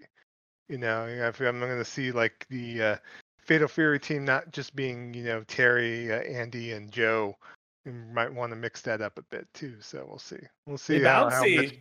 You 0.68 0.78
know, 0.78 1.06
if 1.06 1.40
I'm 1.40 1.58
going 1.58 1.78
to 1.78 1.84
see 1.84 2.12
like 2.12 2.46
the 2.48 2.82
uh, 2.82 2.96
Fatal 3.38 3.68
Fury 3.68 3.98
team 3.98 4.24
not 4.24 4.52
just 4.52 4.74
being 4.76 5.12
you 5.14 5.24
know 5.24 5.42
Terry, 5.44 6.12
uh, 6.12 6.20
Andy, 6.20 6.72
and 6.72 6.90
Joe. 6.90 7.36
You 7.84 7.92
might 7.92 8.32
want 8.32 8.50
to 8.50 8.56
mix 8.56 8.82
that 8.82 9.00
up 9.00 9.18
a 9.18 9.22
bit 9.22 9.48
too. 9.54 9.76
So 9.80 10.04
we'll 10.06 10.18
see. 10.18 10.36
We'll 10.66 10.78
see 10.78 10.98
Hey, 10.98 11.04
how, 11.04 11.30
how 11.30 11.46
much 11.46 11.74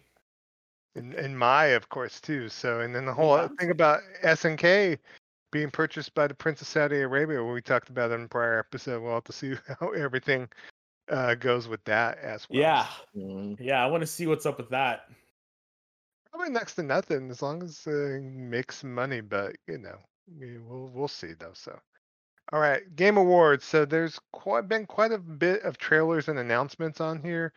and, 0.95 1.13
and 1.13 1.37
Mai, 1.37 1.67
of 1.67 1.89
course, 1.89 2.19
too. 2.19 2.49
So, 2.49 2.81
and 2.81 2.95
then 2.95 3.05
the 3.05 3.13
whole 3.13 3.47
thing 3.59 3.71
about 3.71 4.01
SNK 4.23 4.97
being 5.51 5.71
purchased 5.71 6.13
by 6.13 6.27
the 6.27 6.33
Prince 6.33 6.61
of 6.61 6.67
Saudi 6.67 7.01
Arabia, 7.01 7.43
we 7.43 7.61
talked 7.61 7.89
about 7.89 8.11
it 8.11 8.15
in 8.15 8.23
a 8.23 8.27
prior 8.27 8.59
episode. 8.59 9.01
We'll 9.01 9.13
have 9.15 9.23
to 9.25 9.33
see 9.33 9.55
how 9.79 9.89
everything 9.91 10.47
uh, 11.09 11.35
goes 11.35 11.67
with 11.67 11.83
that 11.85 12.17
as 12.19 12.47
well. 12.49 12.59
Yeah. 12.61 12.85
Mhm. 13.15 13.57
Yeah, 13.59 13.83
I 13.83 13.87
want 13.87 14.01
to 14.01 14.07
see 14.07 14.27
what's 14.27 14.45
up 14.45 14.57
with 14.57 14.69
that. 14.69 15.01
Probably 16.31 16.51
next 16.51 16.75
to 16.75 16.83
nothing 16.83 17.29
as 17.31 17.41
long 17.41 17.63
as 17.63 17.83
uh, 17.87 17.91
it 17.91 18.21
makes 18.21 18.83
money, 18.83 19.21
but 19.21 19.55
you 19.67 19.77
know, 19.79 19.97
we- 20.39 20.59
we'll 20.59 20.87
we'll 20.93 21.07
see 21.07 21.33
though. 21.33 21.53
So, 21.53 21.77
all 22.53 22.59
right, 22.59 22.95
Game 22.95 23.17
Awards. 23.17 23.65
So 23.65 23.85
there's 23.85 24.19
quite 24.31 24.67
been 24.67 24.85
quite 24.85 25.11
a 25.11 25.17
bit 25.17 25.63
of 25.63 25.77
trailers 25.77 26.27
and 26.27 26.37
announcements 26.39 27.01
on 27.01 27.21
here. 27.23 27.53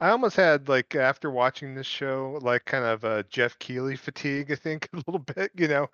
I 0.00 0.10
almost 0.10 0.36
had 0.36 0.68
like 0.68 0.94
after 0.96 1.30
watching 1.30 1.74
this 1.74 1.86
show, 1.86 2.38
like 2.42 2.64
kind 2.64 2.84
of 2.84 3.04
a 3.04 3.22
Geoff 3.30 3.58
Keighley 3.60 3.96
fatigue. 3.96 4.50
I 4.50 4.56
think 4.56 4.88
a 4.92 4.96
little 4.96 5.20
bit. 5.20 5.52
You 5.54 5.68
know, 5.68 5.86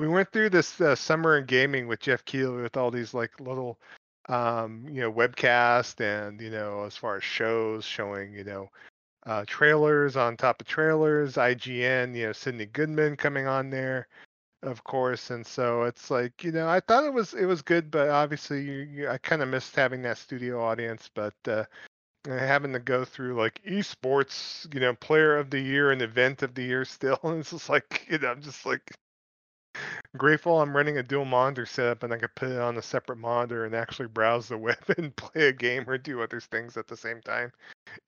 we 0.00 0.08
went 0.08 0.32
through 0.32 0.48
this 0.48 0.80
uh, 0.80 0.94
summer 0.96 1.36
in 1.36 1.44
gaming 1.44 1.86
with 1.86 2.00
Geoff 2.00 2.24
Keighley 2.24 2.62
with 2.62 2.78
all 2.78 2.90
these 2.90 3.12
like 3.12 3.38
little, 3.38 3.78
um, 4.30 4.86
you 4.90 5.02
know, 5.02 5.12
webcast 5.12 6.00
and 6.00 6.40
you 6.40 6.50
know, 6.50 6.84
as 6.84 6.96
far 6.96 7.16
as 7.16 7.24
shows 7.24 7.84
showing, 7.84 8.32
you 8.32 8.44
know, 8.44 8.70
uh, 9.26 9.44
trailers 9.46 10.16
on 10.16 10.38
top 10.38 10.62
of 10.62 10.66
trailers, 10.66 11.34
IGN, 11.34 12.16
you 12.16 12.26
know, 12.26 12.30
Sydnee 12.30 12.72
Goodman 12.72 13.14
coming 13.16 13.46
on 13.46 13.68
there, 13.68 14.08
of 14.62 14.82
course, 14.84 15.30
and 15.30 15.46
so 15.46 15.82
it's 15.82 16.10
like, 16.10 16.42
you 16.42 16.52
know, 16.52 16.66
I 16.66 16.80
thought 16.80 17.04
it 17.04 17.12
was 17.12 17.34
it 17.34 17.44
was 17.44 17.60
good, 17.60 17.90
but 17.90 18.08
obviously, 18.08 18.62
you, 18.62 18.78
you, 18.90 19.08
I 19.10 19.18
kind 19.18 19.42
of 19.42 19.48
missed 19.48 19.76
having 19.76 20.00
that 20.02 20.16
studio 20.16 20.62
audience, 20.62 21.10
but 21.14 21.34
uh, 21.46 21.64
having 22.26 22.72
to 22.72 22.78
go 22.78 23.04
through 23.04 23.34
like 23.34 23.60
esports, 23.64 24.72
you 24.72 24.80
know, 24.80 24.94
player 24.94 25.36
of 25.36 25.50
the 25.50 25.60
year 25.60 25.92
and 25.92 26.00
event 26.00 26.42
of 26.42 26.54
the 26.54 26.62
year 26.62 26.86
still, 26.86 27.20
and 27.24 27.40
it's 27.40 27.50
just 27.50 27.68
like, 27.68 28.06
you 28.10 28.18
know, 28.18 28.30
I'm 28.30 28.40
just 28.40 28.64
like 28.64 28.90
grateful 30.16 30.60
I'm 30.60 30.76
running 30.76 30.98
a 30.98 31.02
dual 31.02 31.24
monitor 31.24 31.66
setup 31.66 32.02
and 32.02 32.12
I 32.12 32.18
could 32.18 32.34
put 32.34 32.50
it 32.50 32.58
on 32.58 32.76
a 32.76 32.82
separate 32.82 33.18
monitor 33.18 33.64
and 33.64 33.74
actually 33.74 34.08
browse 34.08 34.48
the 34.48 34.58
web 34.58 34.78
and 34.98 35.14
play 35.16 35.48
a 35.48 35.52
game 35.52 35.88
or 35.88 35.98
do 35.98 36.22
other 36.22 36.40
things 36.40 36.76
at 36.76 36.86
the 36.88 36.96
same 36.96 37.20
time 37.22 37.52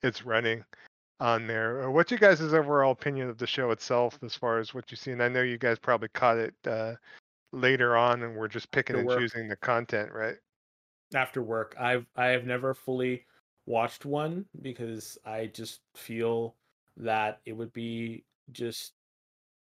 it's 0.02 0.24
running 0.24 0.64
on 1.20 1.46
there. 1.46 1.84
Uh, 1.84 1.90
What's 1.90 2.10
your 2.10 2.18
guys' 2.18 2.40
overall 2.54 2.92
opinion 2.92 3.28
of 3.28 3.38
the 3.38 3.46
show 3.46 3.70
itself 3.70 4.18
as 4.22 4.34
far 4.36 4.58
as 4.58 4.74
what 4.74 4.90
you 4.90 4.96
see? 4.96 5.12
And 5.12 5.22
I 5.22 5.28
know 5.28 5.42
you 5.42 5.58
guys 5.58 5.78
probably 5.78 6.08
caught 6.08 6.38
it 6.38 6.54
uh, 6.66 6.94
later 7.52 7.96
on 7.96 8.22
and 8.22 8.36
we're 8.36 8.48
just 8.48 8.70
picking 8.72 8.96
After 8.96 9.00
and 9.00 9.08
work. 9.08 9.18
choosing 9.18 9.48
the 9.48 9.56
content, 9.56 10.12
right? 10.12 10.36
After 11.14 11.42
work, 11.42 11.76
I've 11.78 12.06
I 12.16 12.28
have 12.28 12.46
never 12.46 12.74
fully 12.74 13.26
watched 13.66 14.04
one 14.04 14.46
because 14.62 15.18
I 15.24 15.46
just 15.46 15.80
feel 15.94 16.56
that 16.96 17.40
it 17.44 17.52
would 17.52 17.72
be 17.72 18.24
just 18.50 18.94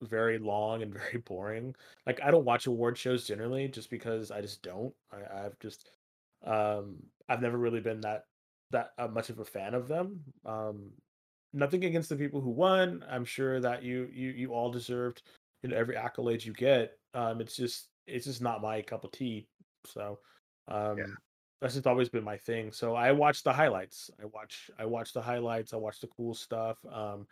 very 0.01 0.37
long 0.37 0.81
and 0.81 0.93
very 0.93 1.19
boring. 1.25 1.75
Like 2.05 2.19
I 2.23 2.31
don't 2.31 2.45
watch 2.45 2.67
award 2.67 2.97
shows 2.97 3.27
generally 3.27 3.67
just 3.67 3.89
because 3.89 4.31
I 4.31 4.41
just 4.41 4.61
don't. 4.63 4.93
I, 5.11 5.45
I've 5.45 5.59
just 5.59 5.89
um 6.45 6.97
I've 7.27 7.41
never 7.41 7.57
really 7.57 7.79
been 7.79 8.01
that 8.01 8.25
that 8.71 8.91
uh, 8.97 9.07
much 9.07 9.29
of 9.29 9.39
a 9.39 9.45
fan 9.45 9.73
of 9.73 9.87
them. 9.87 10.21
Um 10.45 10.91
nothing 11.53 11.85
against 11.85 12.09
the 12.09 12.15
people 12.15 12.41
who 12.41 12.49
won. 12.49 13.03
I'm 13.09 13.25
sure 13.25 13.59
that 13.61 13.83
you 13.83 14.09
you 14.13 14.31
you 14.31 14.53
all 14.53 14.71
deserved 14.71 15.21
you 15.63 15.69
know 15.69 15.77
every 15.77 15.95
accolade 15.97 16.43
you 16.43 16.53
get. 16.53 16.97
Um 17.13 17.41
it's 17.41 17.55
just 17.55 17.89
it's 18.07 18.25
just 18.25 18.41
not 18.41 18.61
my 18.61 18.81
cup 18.81 19.03
of 19.03 19.11
tea. 19.11 19.47
So 19.85 20.19
um 20.67 20.97
that's 21.61 21.73
just 21.73 21.87
always 21.87 22.09
been 22.09 22.23
my 22.23 22.37
thing. 22.37 22.71
So 22.71 22.95
I 22.95 23.11
watch 23.11 23.41
the 23.43 23.53
highlights. 23.53 24.11
I 24.21 24.25
watch 24.25 24.69
I 24.77 24.85
watch 24.85 25.13
the 25.13 25.21
highlights. 25.21 25.73
I 25.73 25.77
watch 25.77 25.99
the 26.01 26.07
cool 26.07 26.33
stuff. 26.35 26.77
Um 26.91 27.27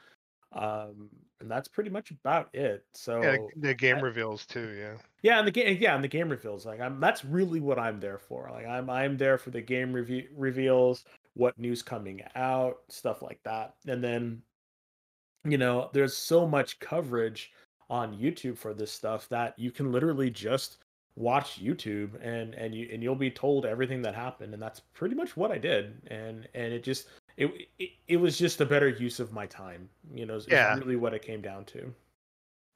Um, 0.53 1.09
and 1.39 1.49
that's 1.51 1.67
pretty 1.67 1.89
much 1.89 2.11
about 2.11 2.53
it. 2.53 2.85
So 2.93 3.21
Yeah, 3.21 3.37
the 3.55 3.73
game 3.73 4.01
reveals 4.01 4.45
too. 4.45 4.75
Yeah. 4.77 4.97
yeah, 5.21 5.39
and 5.39 5.47
the 5.47 5.51
game, 5.51 5.77
yeah, 5.79 5.95
and 5.95 6.03
the 6.03 6.07
game 6.07 6.29
reveals. 6.29 6.65
Like, 6.65 6.79
I'm 6.79 6.99
that's 6.99 7.25
really 7.25 7.59
what 7.59 7.79
I'm 7.79 7.99
there 7.99 8.17
for. 8.19 8.49
Like, 8.51 8.65
I'm 8.65 8.89
I'm 8.89 9.17
there 9.17 9.37
for 9.37 9.49
the 9.51 9.61
game 9.61 9.93
review 9.93 10.27
reveals, 10.35 11.05
what 11.33 11.57
news 11.59 11.81
coming 11.81 12.21
out, 12.35 12.77
stuff 12.89 13.21
like 13.21 13.41
that, 13.43 13.75
and 13.87 14.03
then, 14.03 14.41
you 15.43 15.57
know, 15.57 15.89
there's 15.93 16.15
so 16.15 16.47
much 16.47 16.79
coverage 16.79 17.51
on 17.89 18.17
YouTube 18.17 18.57
for 18.57 18.73
this 18.73 18.91
stuff 18.91 19.27
that 19.29 19.57
you 19.59 19.71
can 19.71 19.91
literally 19.91 20.29
just 20.29 20.77
watch 21.15 21.61
YouTube 21.61 22.17
and 22.21 22.55
and 22.55 22.73
you 22.73 22.89
and 22.91 23.03
you'll 23.03 23.15
be 23.15 23.29
told 23.31 23.65
everything 23.65 24.01
that 24.01 24.15
happened, 24.15 24.53
and 24.53 24.61
that's 24.63 24.79
pretty 24.79 25.15
much 25.15 25.35
what 25.35 25.51
I 25.51 25.57
did, 25.57 26.01
and 26.07 26.47
and 26.53 26.73
it 26.73 26.83
just 26.83 27.07
it 27.37 27.69
it, 27.79 27.89
it 28.07 28.17
was 28.17 28.37
just 28.37 28.61
a 28.61 28.65
better 28.65 28.89
use 28.89 29.19
of 29.19 29.31
my 29.33 29.45
time. 29.47 29.89
You 30.13 30.25
know, 30.25 30.35
is, 30.35 30.47
Yeah. 30.47 30.69
really 30.69 30.95
what 30.95 31.13
it 31.13 31.21
came 31.21 31.41
down 31.41 31.65
to. 31.65 31.93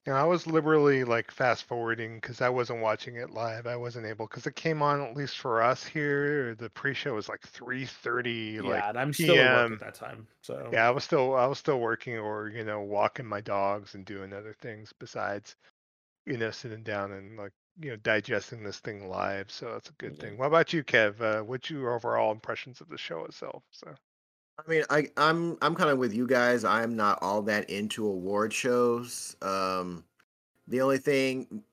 You 0.06 0.14
know, 0.14 0.20
I 0.20 0.24
was 0.24 0.48
liberally 0.48 1.04
like 1.04 1.32
fast 1.32 1.66
forwarding 1.66 2.16
because 2.20 2.42
I 2.42 2.50
wasn't 2.50 2.82
watching 2.82 3.16
it 3.18 3.30
live. 3.32 3.68
I 3.68 3.76
wasn't 3.76 4.06
able 4.08 4.26
because 4.28 4.48
it 4.48 4.56
came 4.56 4.82
on 4.82 5.02
at 5.02 5.16
least 5.16 5.38
for 5.38 5.62
us 5.62 5.84
here. 5.86 6.56
The 6.56 6.70
pre-show 6.70 7.14
was 7.16 7.30
like 7.30 7.42
three 7.42 7.86
thirty. 7.86 8.60
Yeah, 8.60 8.62
Like 8.62 8.88
and 8.90 8.98
I'm 8.98 9.14
still 9.14 9.42
at 9.42 9.50
work 9.50 9.72
at 9.72 9.80
that 9.80 9.96
time. 9.96 10.28
So 10.42 10.80
yeah, 10.80 10.88
I 10.88 10.92
was 10.92 11.04
still 11.04 11.36
I 11.36 11.46
was 11.48 11.60
still 11.60 11.80
working 11.80 12.18
or 12.18 12.50
you 12.50 12.64
know 12.64 12.82
walking 12.82 13.26
my 13.26 13.42
dogs 13.42 13.96
and 13.96 14.06
doing 14.06 14.34
other 14.34 14.54
things 14.54 14.94
besides 15.00 15.56
you 16.26 16.38
know 16.38 16.52
sitting 16.52 16.84
down 16.84 17.12
and 17.14 17.38
like 17.38 17.54
you 17.82 17.92
know 17.92 17.98
digesting 17.98 18.64
this 18.64 18.80
thing 18.80 19.10
live. 19.10 19.52
So 19.52 19.74
that's 19.74 19.90
a 19.90 19.94
good 19.94 20.18
Yeah. 20.18 20.20
thing. 20.20 20.38
What 20.38 20.48
about 20.48 20.74
you, 20.74 20.84
Kev? 20.84 21.22
Uh, 21.22 21.44
what's 21.44 21.70
your 21.70 21.94
overall 21.96 22.32
impressions 22.32 22.82
of 22.82 22.90
the 22.90 22.98
show 22.98 23.26
itself? 23.26 23.64
So 23.72 23.96
I 24.58 24.70
mean, 24.70 24.84
I, 24.90 25.08
I'm 25.18 25.58
I'm 25.62 25.76
kind 25.76 25.90
of 25.90 25.98
with 25.98 26.14
you 26.14 26.28
guys. 26.28 26.64
I'm 26.64 26.96
not 26.96 27.20
all 27.22 27.42
that 27.44 27.70
into 27.70 28.06
award 28.06 28.52
shows. 28.52 29.36
Um, 29.42 30.04
the 30.68 30.82
only 30.82 30.98
thing, 30.98 31.64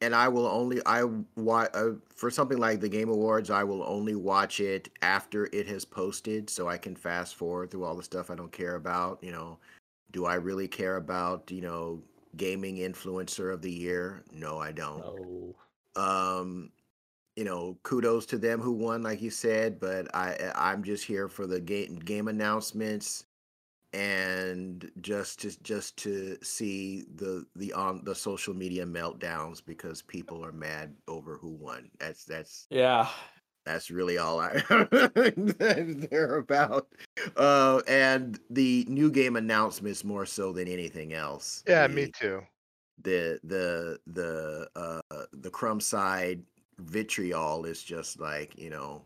and 0.00 0.14
I 0.14 0.28
will 0.28 0.46
only 0.46 0.80
I 0.84 1.04
watch 1.36 1.70
uh, 1.74 1.92
for 2.14 2.30
something 2.30 2.58
like 2.58 2.80
the 2.80 2.88
Game 2.88 3.08
Awards. 3.08 3.50
I 3.50 3.64
will 3.64 3.82
only 3.84 4.14
watch 4.14 4.60
it 4.60 4.90
after 5.00 5.48
it 5.52 5.66
has 5.68 5.84
posted, 5.84 6.50
so 6.50 6.68
I 6.68 6.76
can 6.76 6.94
fast 6.94 7.36
forward 7.36 7.70
through 7.70 7.84
all 7.84 7.96
the 7.96 8.02
stuff 8.02 8.30
I 8.30 8.34
don't 8.34 8.52
care 8.52 8.74
about. 8.74 9.18
You 9.22 9.32
know, 9.32 9.58
do 10.12 10.26
I 10.26 10.34
really 10.34 10.68
care 10.68 10.96
about 10.96 11.50
you 11.50 11.62
know 11.62 12.02
gaming 12.36 12.76
influencer 12.76 13.52
of 13.52 13.62
the 13.62 13.72
year? 13.72 14.22
No, 14.30 14.58
I 14.58 14.72
don't. 14.72 14.98
no. 14.98 15.54
um 16.02 16.70
you 17.36 17.44
know 17.44 17.78
kudos 17.82 18.26
to 18.26 18.38
them 18.38 18.60
who 18.60 18.72
won 18.72 19.02
like 19.02 19.20
you 19.22 19.30
said 19.30 19.78
but 19.78 20.12
i 20.14 20.50
i'm 20.54 20.82
just 20.82 21.04
here 21.04 21.28
for 21.28 21.46
the 21.46 21.60
game 21.60 21.96
game 21.96 22.28
announcements 22.28 23.24
and 23.92 24.90
just 25.00 25.40
to 25.40 25.62
just 25.62 25.96
to 25.96 26.36
see 26.42 27.04
the 27.14 27.46
the 27.56 27.72
on 27.72 28.02
the 28.04 28.14
social 28.14 28.52
media 28.54 28.84
meltdowns 28.84 29.64
because 29.64 30.02
people 30.02 30.44
are 30.44 30.52
mad 30.52 30.94
over 31.08 31.36
who 31.36 31.50
won 31.50 31.88
that's 31.98 32.24
that's 32.24 32.66
Yeah. 32.70 33.08
that's 33.64 33.90
really 33.90 34.18
all 34.18 34.40
i 34.40 34.60
they're 35.36 36.36
about 36.36 36.88
uh 37.36 37.80
and 37.88 38.38
the 38.50 38.84
new 38.88 39.10
game 39.10 39.36
announcements 39.36 40.04
more 40.04 40.26
so 40.26 40.52
than 40.52 40.68
anything 40.68 41.12
else 41.12 41.62
yeah, 41.66 41.86
The- 41.86 41.94
me 41.94 42.10
too. 42.12 42.42
the 43.02 43.38
the 43.44 43.98
the 44.06 44.68
uh 44.74 45.24
the 45.32 45.50
crumb 45.50 45.80
side 45.80 46.42
vitriol 46.78 47.64
is 47.64 47.82
just 47.82 48.20
like 48.20 48.56
you 48.58 48.70
know 48.70 49.02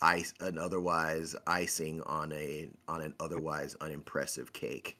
ice 0.00 0.32
an 0.40 0.58
otherwise 0.58 1.34
icing 1.46 2.00
on 2.02 2.32
a 2.32 2.68
on 2.86 3.00
an 3.00 3.14
otherwise 3.20 3.74
unimpressive 3.80 4.52
cake 4.52 4.98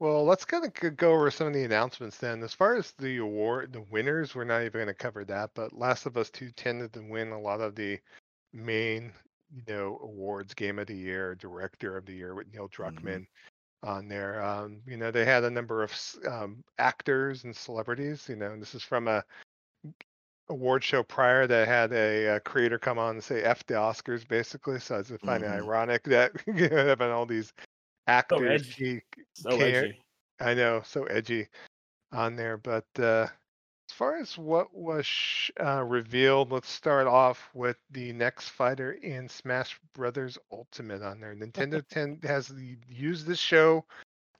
Well, 0.00 0.24
let's 0.24 0.44
kind 0.44 0.64
of 0.64 0.96
go 0.96 1.12
over 1.12 1.28
some 1.30 1.48
of 1.48 1.54
the 1.54 1.64
announcements 1.64 2.18
then. 2.18 2.42
As 2.44 2.54
far 2.54 2.76
as 2.76 2.92
the 2.92 3.16
award, 3.16 3.72
the 3.72 3.84
winners, 3.90 4.32
we're 4.32 4.44
not 4.44 4.60
even 4.60 4.72
going 4.72 4.86
to 4.86 4.94
cover 4.94 5.24
that. 5.24 5.50
But 5.54 5.76
Last 5.76 6.06
of 6.06 6.16
Us 6.16 6.30
2 6.30 6.52
tended 6.52 6.92
to 6.92 7.00
win 7.00 7.32
a 7.32 7.40
lot 7.40 7.60
of 7.60 7.74
the 7.74 7.98
main, 8.52 9.12
you 9.52 9.62
know, 9.66 9.98
awards, 10.00 10.54
Game 10.54 10.78
of 10.78 10.86
the 10.86 10.96
Year, 10.96 11.34
Director 11.34 11.96
of 11.96 12.06
the 12.06 12.14
Year 12.14 12.36
with 12.36 12.46
Neil 12.52 12.68
Druckmann 12.68 13.26
on 13.82 14.06
there. 14.06 14.40
Um, 14.40 14.80
you 14.86 14.96
know, 14.96 15.10
they 15.10 15.24
had 15.24 15.42
a 15.42 15.50
number 15.50 15.82
of 15.82 15.92
um, 16.28 16.62
actors 16.78 17.42
and 17.42 17.54
celebrities. 17.54 18.28
You 18.28 18.36
know, 18.36 18.52
and 18.52 18.62
this 18.62 18.76
is 18.76 18.84
from 18.84 19.08
a 19.08 19.24
award 20.50 20.82
show 20.84 21.02
prior 21.02 21.46
that 21.46 21.68
had 21.68 21.92
a, 21.92 22.36
uh 22.36 22.38
creator 22.40 22.78
come 22.78 22.98
on 22.98 23.16
and 23.16 23.24
say 23.24 23.42
"f 23.42 23.64
the 23.66 23.74
Oscars" 23.74 24.26
basically. 24.26 24.78
So 24.80 24.98
I 24.98 25.02
just 25.02 25.24
find 25.24 25.42
it 25.44 25.46
Mhm. 25.46 25.52
ironic 25.62 26.02
that 26.04 26.32
you 26.46 26.68
know, 26.68 26.86
having 26.86 27.10
all 27.10 27.26
these 27.26 27.52
actors. 28.06 28.62
edgy. 28.62 28.72
he 28.84 29.00
So 29.34 29.56
care- 29.56 29.84
edgy. 29.84 30.00
I 30.40 30.54
know, 30.54 30.82
so 30.84 31.04
edgy 31.04 31.48
on 32.12 32.36
there. 32.36 32.56
But 32.56 32.86
uh, 32.98 33.26
as 33.90 33.94
far 33.94 34.16
as 34.16 34.36
what 34.38 34.72
was 34.74 35.04
sh- 35.06 35.50
uh, 35.60 35.82
revealed, 35.84 36.52
let's 36.52 36.68
start 36.70 37.06
off 37.06 37.48
with 37.54 37.76
the 37.90 38.12
next 38.12 38.50
fighter 38.50 38.92
in 38.92 39.28
Smash 39.28 39.78
Brothers 39.94 40.38
Ultimate 40.52 41.02
on 41.02 41.20
there. 41.20 41.34
Nintendo 41.34 41.86
10 41.88 42.20
has 42.24 42.48
the, 42.48 42.76
used 42.88 43.26
this 43.26 43.38
show. 43.38 43.84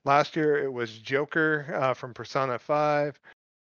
Last 0.04 0.36
year 0.36 0.58
it 0.64 0.72
was 0.72 0.98
Joker 0.98 1.74
uh, 1.74 1.94
from 1.94 2.14
Persona 2.14 2.58
5. 2.58 3.18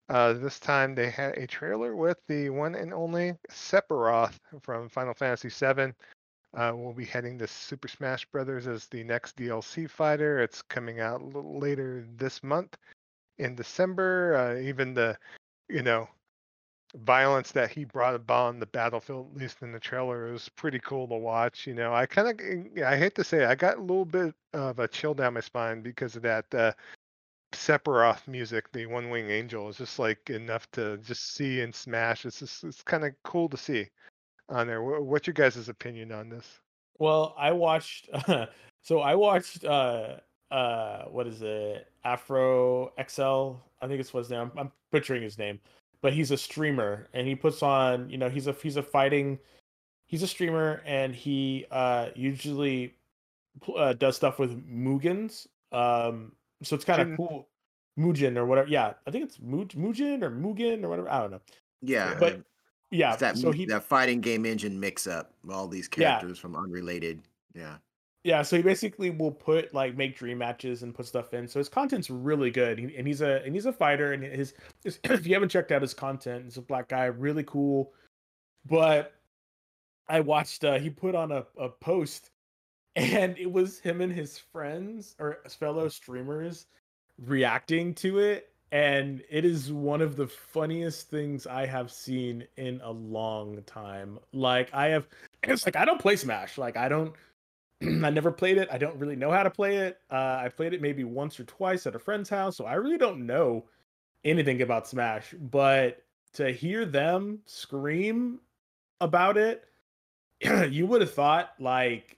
Uh, 0.08 0.34
this 0.34 0.58
time 0.58 0.94
they 0.94 1.10
had 1.10 1.36
a 1.38 1.46
trailer 1.46 1.96
with 1.96 2.18
the 2.28 2.50
one 2.50 2.74
and 2.74 2.92
only 2.92 3.34
Sephiroth 3.50 4.38
from 4.60 4.88
Final 4.88 5.14
Fantasy 5.14 5.48
VII. 5.48 5.92
Uh, 6.54 6.72
we'll 6.74 6.92
be 6.92 7.04
heading 7.04 7.38
to 7.38 7.48
Super 7.48 7.88
Smash 7.88 8.24
Brothers 8.26 8.66
as 8.66 8.86
the 8.86 9.02
next 9.02 9.36
DLC 9.36 9.88
fighter. 9.90 10.40
It's 10.40 10.62
coming 10.62 11.00
out 11.00 11.22
later 11.34 12.06
this 12.16 12.42
month 12.42 12.76
in 13.38 13.56
December. 13.56 14.36
Uh, 14.36 14.60
even 14.60 14.94
the, 14.94 15.16
you 15.68 15.82
know, 15.82 16.08
violence 16.98 17.50
that 17.52 17.70
he 17.70 17.84
brought 17.84 18.14
upon 18.14 18.60
the 18.60 18.66
battlefield, 18.66 19.30
at 19.34 19.40
least 19.40 19.62
in 19.62 19.72
the 19.72 19.80
trailer, 19.80 20.30
was 20.30 20.48
pretty 20.50 20.78
cool 20.78 21.08
to 21.08 21.16
watch. 21.16 21.66
You 21.66 21.74
know, 21.74 21.92
I 21.92 22.06
kind 22.06 22.28
of, 22.28 22.84
I 22.84 22.96
hate 22.96 23.14
to 23.16 23.24
say, 23.24 23.42
it, 23.42 23.48
I 23.48 23.54
got 23.54 23.78
a 23.78 23.80
little 23.80 24.04
bit 24.04 24.34
of 24.52 24.78
a 24.78 24.86
chill 24.86 25.14
down 25.14 25.34
my 25.34 25.40
spine 25.40 25.80
because 25.80 26.14
of 26.14 26.22
that. 26.22 26.76
Sephiroth 27.54 28.26
music, 28.28 28.70
the 28.72 28.86
One 28.86 29.10
Wing 29.10 29.30
Angel, 29.30 29.68
is 29.68 29.78
just 29.78 29.98
like 29.98 30.30
enough 30.30 30.70
to 30.72 30.98
just 30.98 31.34
see 31.34 31.60
and 31.60 31.74
smash. 31.74 32.26
It's 32.26 32.40
just, 32.40 32.64
it's 32.64 32.82
kind 32.82 33.04
of 33.04 33.12
cool 33.22 33.48
to 33.48 33.56
see 33.56 33.88
on 34.48 34.66
there. 34.66 34.82
Wha- 34.82 35.00
What's 35.00 35.26
your 35.26 35.34
guys' 35.34 35.68
opinion 35.68 36.12
on 36.12 36.28
this? 36.28 36.60
Well, 36.98 37.34
I 37.38 37.52
watched. 37.52 38.08
so 38.82 39.00
I 39.00 39.14
watched. 39.14 39.64
uh 39.64 40.16
uh 40.50 41.04
What 41.04 41.26
is 41.26 41.42
it? 41.42 41.90
Afro 42.04 42.92
XL. 43.08 43.54
I 43.80 43.88
think 43.88 44.00
it's 44.00 44.14
what's 44.14 44.30
name. 44.30 44.40
I'm, 44.40 44.52
I'm 44.58 44.72
butchering 44.90 45.22
his 45.22 45.38
name, 45.38 45.60
but 46.02 46.12
he's 46.12 46.30
a 46.30 46.36
streamer 46.36 47.08
and 47.12 47.26
he 47.26 47.34
puts 47.34 47.62
on. 47.62 48.08
You 48.10 48.18
know, 48.18 48.28
he's 48.28 48.46
a 48.46 48.52
he's 48.52 48.76
a 48.76 48.82
fighting. 48.82 49.38
He's 50.06 50.22
a 50.22 50.26
streamer 50.28 50.82
and 50.86 51.14
he 51.14 51.66
uh 51.70 52.08
usually 52.14 52.94
uh, 53.76 53.94
does 53.94 54.16
stuff 54.16 54.38
with 54.38 54.64
Mugans. 54.68 55.46
Um, 55.72 56.32
so 56.64 56.74
it's 56.76 56.84
kind 56.84 57.00
of 57.02 57.16
cool. 57.16 57.48
Mugen 57.98 58.36
or 58.36 58.44
whatever. 58.46 58.68
Yeah, 58.68 58.94
I 59.06 59.10
think 59.12 59.24
it's 59.24 59.38
Mu- 59.40 59.66
Mugen 59.66 60.22
or 60.22 60.30
Mugen 60.30 60.82
or 60.82 60.88
whatever. 60.88 61.08
I 61.10 61.20
don't 61.20 61.30
know. 61.30 61.40
yeah 61.82 62.16
But 62.18 62.40
yeah, 62.90 63.12
it's 63.12 63.20
that 63.20 63.38
so 63.38 63.52
he 63.52 63.66
that 63.66 63.84
fighting 63.84 64.20
game 64.20 64.44
engine 64.46 64.78
mix 64.80 65.06
up 65.06 65.32
all 65.50 65.68
these 65.68 65.88
Yeah. 65.96 66.18
characters 66.18 66.38
from 66.38 66.56
unrelated 66.56 67.22
yeah 67.54 67.76
Yeah, 68.24 68.42
so 68.42 68.56
he 68.56 68.62
basically 68.62 69.10
will 69.10 69.30
put 69.30 69.72
like 69.74 69.96
make 69.96 70.16
dream 70.16 70.38
matches 70.38 70.82
and 70.82 70.94
put 70.94 71.06
stuff 71.06 71.34
in. 71.34 71.46
So 71.46 71.60
his 71.60 71.68
content's 71.68 72.10
really 72.10 72.50
good, 72.50 72.78
He- 72.78 72.96
and 72.96 73.06
he's 73.06 73.20
a 73.20 73.42
and 73.44 73.54
he's 73.54 73.66
a 73.66 73.72
fighter. 73.72 74.12
And 74.12 74.22
his, 74.24 74.54
his 74.82 74.98
if 75.04 75.26
you 75.26 75.34
haven't 75.34 75.50
checked 75.50 75.70
out 75.70 75.82
his 75.82 75.94
content, 75.94 76.44
he's 76.46 76.56
a 76.56 76.62
black 76.62 76.88
guy, 76.88 77.04
really 77.04 77.44
cool. 77.44 77.92
But 78.66 79.12
I 80.08 80.20
watched 80.20 80.64
uh, 80.64 80.78
he 80.78 80.90
put 80.90 81.14
on 81.14 81.32
a, 81.32 81.44
a 81.58 81.68
post, 81.68 82.30
and 82.96 83.36
it 83.38 83.50
was 83.50 83.78
him 83.78 84.00
and 84.00 84.12
his 84.12 84.38
friends 84.38 85.14
or 85.18 85.38
fellow 85.48 85.88
streamers 85.88 86.66
reacting 87.26 87.94
to 87.94 88.18
it, 88.18 88.50
and 88.72 89.22
it 89.30 89.44
is 89.44 89.72
one 89.72 90.00
of 90.00 90.16
the 90.16 90.26
funniest 90.26 91.10
things 91.10 91.46
I 91.46 91.66
have 91.66 91.90
seen 91.90 92.46
in 92.56 92.80
a 92.82 92.90
long 92.90 93.62
time. 93.66 94.18
Like 94.32 94.72
I 94.72 94.88
have, 94.88 95.06
it's 95.42 95.66
like 95.66 95.76
I 95.76 95.84
don't 95.84 96.00
play 96.00 96.16
Smash, 96.16 96.58
like 96.58 96.76
I 96.76 96.88
don't. 96.88 97.14
I 97.82 98.10
never 98.10 98.30
played 98.30 98.58
it. 98.58 98.68
I 98.70 98.78
don't 98.78 98.98
really 98.98 99.16
know 99.16 99.30
how 99.30 99.42
to 99.42 99.50
play 99.50 99.76
it. 99.78 99.98
Uh, 100.10 100.40
I 100.44 100.48
played 100.48 100.72
it 100.72 100.80
maybe 100.80 101.04
once 101.04 101.38
or 101.40 101.44
twice 101.44 101.86
at 101.86 101.94
a 101.96 101.98
friend's 101.98 102.28
house, 102.28 102.56
so 102.56 102.64
I 102.64 102.74
really 102.74 102.98
don't 102.98 103.26
know 103.26 103.64
anything 104.24 104.62
about 104.62 104.86
Smash. 104.86 105.34
But 105.38 106.02
to 106.34 106.50
hear 106.52 106.84
them 106.84 107.40
scream 107.46 108.40
about 109.00 109.36
it, 109.36 109.64
you 110.70 110.86
would 110.86 111.00
have 111.00 111.12
thought 111.12 111.50
like, 111.58 112.16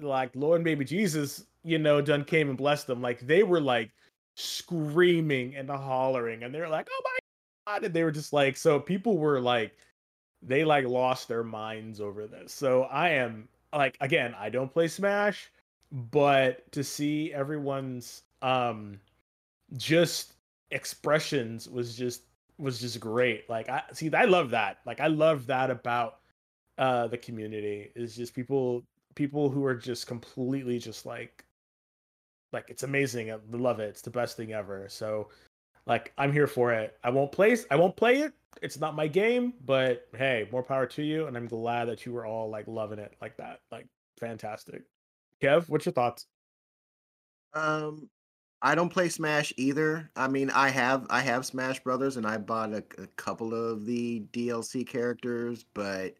like 0.00 0.30
Lord 0.34 0.56
and 0.56 0.64
Baby 0.64 0.84
Jesus, 0.84 1.44
you 1.64 1.78
know, 1.78 2.00
done 2.00 2.24
came 2.24 2.48
and 2.48 2.58
blessed 2.58 2.86
them. 2.86 3.02
Like 3.02 3.20
they 3.20 3.42
were 3.42 3.60
like 3.60 3.90
screaming 4.36 5.56
and 5.56 5.70
hollering, 5.70 6.42
and 6.42 6.54
they're 6.54 6.68
like, 6.68 6.88
"Oh 6.90 7.02
my 7.04 7.74
god!" 7.74 7.84
And 7.84 7.94
they 7.94 8.04
were 8.04 8.12
just 8.12 8.32
like, 8.32 8.56
so 8.56 8.78
people 8.80 9.18
were 9.18 9.40
like, 9.40 9.72
they 10.42 10.64
like 10.64 10.86
lost 10.86 11.28
their 11.28 11.44
minds 11.44 12.00
over 12.00 12.26
this. 12.26 12.52
So 12.52 12.84
I 12.84 13.10
am 13.10 13.48
like 13.74 13.96
again, 14.00 14.34
I 14.38 14.50
don't 14.50 14.72
play 14.72 14.88
Smash. 14.88 15.50
but 15.92 16.70
to 16.72 16.84
see 16.84 17.32
everyone's 17.32 18.22
um 18.42 19.00
just 19.76 20.34
expressions 20.70 21.68
was 21.68 21.96
just 21.96 22.22
was 22.58 22.80
just 22.80 23.00
great. 23.00 23.48
Like 23.50 23.68
I 23.68 23.82
see 23.92 24.12
I 24.14 24.24
love 24.24 24.50
that. 24.50 24.78
Like 24.86 25.00
I 25.00 25.06
love 25.08 25.46
that 25.46 25.70
about 25.70 26.18
uh 26.78 27.08
the 27.08 27.18
community 27.18 27.90
is 27.94 28.16
just 28.16 28.34
people 28.34 28.84
people 29.16 29.50
who 29.50 29.64
are 29.64 29.74
just 29.74 30.06
completely 30.06 30.78
just 30.78 31.04
like 31.04 31.44
like 32.52 32.66
it's 32.68 32.84
amazing. 32.84 33.32
I 33.32 33.38
love 33.50 33.80
it. 33.80 33.88
It's 33.88 34.02
the 34.02 34.10
best 34.10 34.36
thing 34.36 34.52
ever. 34.52 34.86
So 34.88 35.30
like 35.86 36.12
I'm 36.16 36.32
here 36.32 36.46
for 36.46 36.72
it. 36.72 36.96
I 37.02 37.10
won't 37.10 37.32
play 37.32 37.56
I 37.70 37.76
won't 37.76 37.96
play 37.96 38.20
it. 38.20 38.32
It's 38.62 38.78
not 38.78 38.94
my 38.94 39.08
game, 39.08 39.54
but 39.64 40.06
hey, 40.16 40.48
more 40.52 40.62
power 40.62 40.86
to 40.86 41.02
you 41.02 41.26
and 41.26 41.36
I'm 41.36 41.48
glad 41.48 41.86
that 41.86 42.06
you 42.06 42.12
were 42.12 42.24
all 42.24 42.48
like 42.48 42.68
loving 42.68 43.00
it 43.00 43.14
like 43.20 43.36
that. 43.38 43.60
Like 43.72 43.88
fantastic. 44.20 44.84
Kev, 45.42 45.68
what's 45.68 45.84
your 45.84 45.92
thoughts? 45.92 46.26
Um, 47.52 48.08
I 48.62 48.74
don't 48.74 48.88
play 48.88 49.08
Smash 49.08 49.52
either. 49.56 50.10
I 50.16 50.28
mean, 50.28 50.50
I 50.50 50.70
have 50.70 51.06
I 51.10 51.20
have 51.20 51.44
Smash 51.44 51.80
Brothers, 51.80 52.16
and 52.16 52.26
I 52.26 52.38
bought 52.38 52.72
a, 52.72 52.82
a 52.98 53.06
couple 53.16 53.54
of 53.54 53.84
the 53.84 54.24
DLC 54.32 54.86
characters, 54.86 55.64
but 55.74 56.14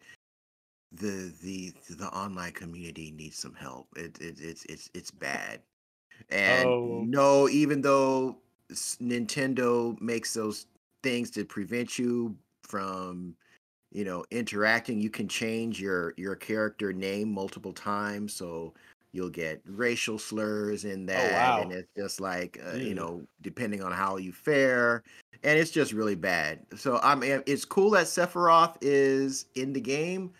the 0.93 1.35
the 1.43 1.75
the 1.95 2.09
online 2.09 2.53
community 2.53 3.11
needs 3.11 3.39
some 3.39 3.55
help. 3.55 3.89
It, 3.97 4.21
it 4.21 4.41
it's 4.41 4.65
it's 4.67 4.91
it's 4.95 5.11
bad. 5.11 5.63
And 6.31 6.77
Oh, 6.85 7.09
no, 7.11 7.49
even 7.49 7.83
though 7.83 8.43
Nintendo 8.73 10.01
makes 10.01 10.35
those 10.35 10.67
things 11.03 11.31
to 11.33 11.45
prevent 11.45 11.99
you 11.99 12.39
from, 12.65 13.37
you 13.93 14.05
know, 14.05 14.25
interacting, 14.31 15.01
you 15.01 15.11
can 15.11 15.29
change 15.29 15.81
your 15.81 16.15
your 16.17 16.37
character 16.37 16.93
name 16.93 17.33
multiple 17.33 17.73
times, 17.73 18.35
so 18.35 18.75
you'll 19.13 19.31
get 19.31 19.63
racial 19.67 20.19
slurs 20.19 20.85
in 20.85 21.07
oh 21.15 21.35
that, 21.37 21.57
and 21.57 21.73
it's 21.73 21.89
just 21.97 22.21
like, 22.21 22.59
uh, 22.67 22.77
you 22.77 22.95
know, 22.95 23.27
depending 23.43 23.83
on 23.83 23.93
how 23.93 24.17
you 24.17 24.33
fare, 24.33 25.03
and 25.43 25.59
it's 25.59 25.71
just 25.71 25.93
really 25.93 26.15
bad. 26.17 26.67
So 26.77 26.99
I 27.03 27.15
mean, 27.15 27.43
it's 27.47 27.65
cool 27.65 27.91
that 27.91 28.07
Sephiroth 28.07 28.77
is 28.83 29.47
in 29.55 29.73
the 29.73 29.81
game. 29.81 30.33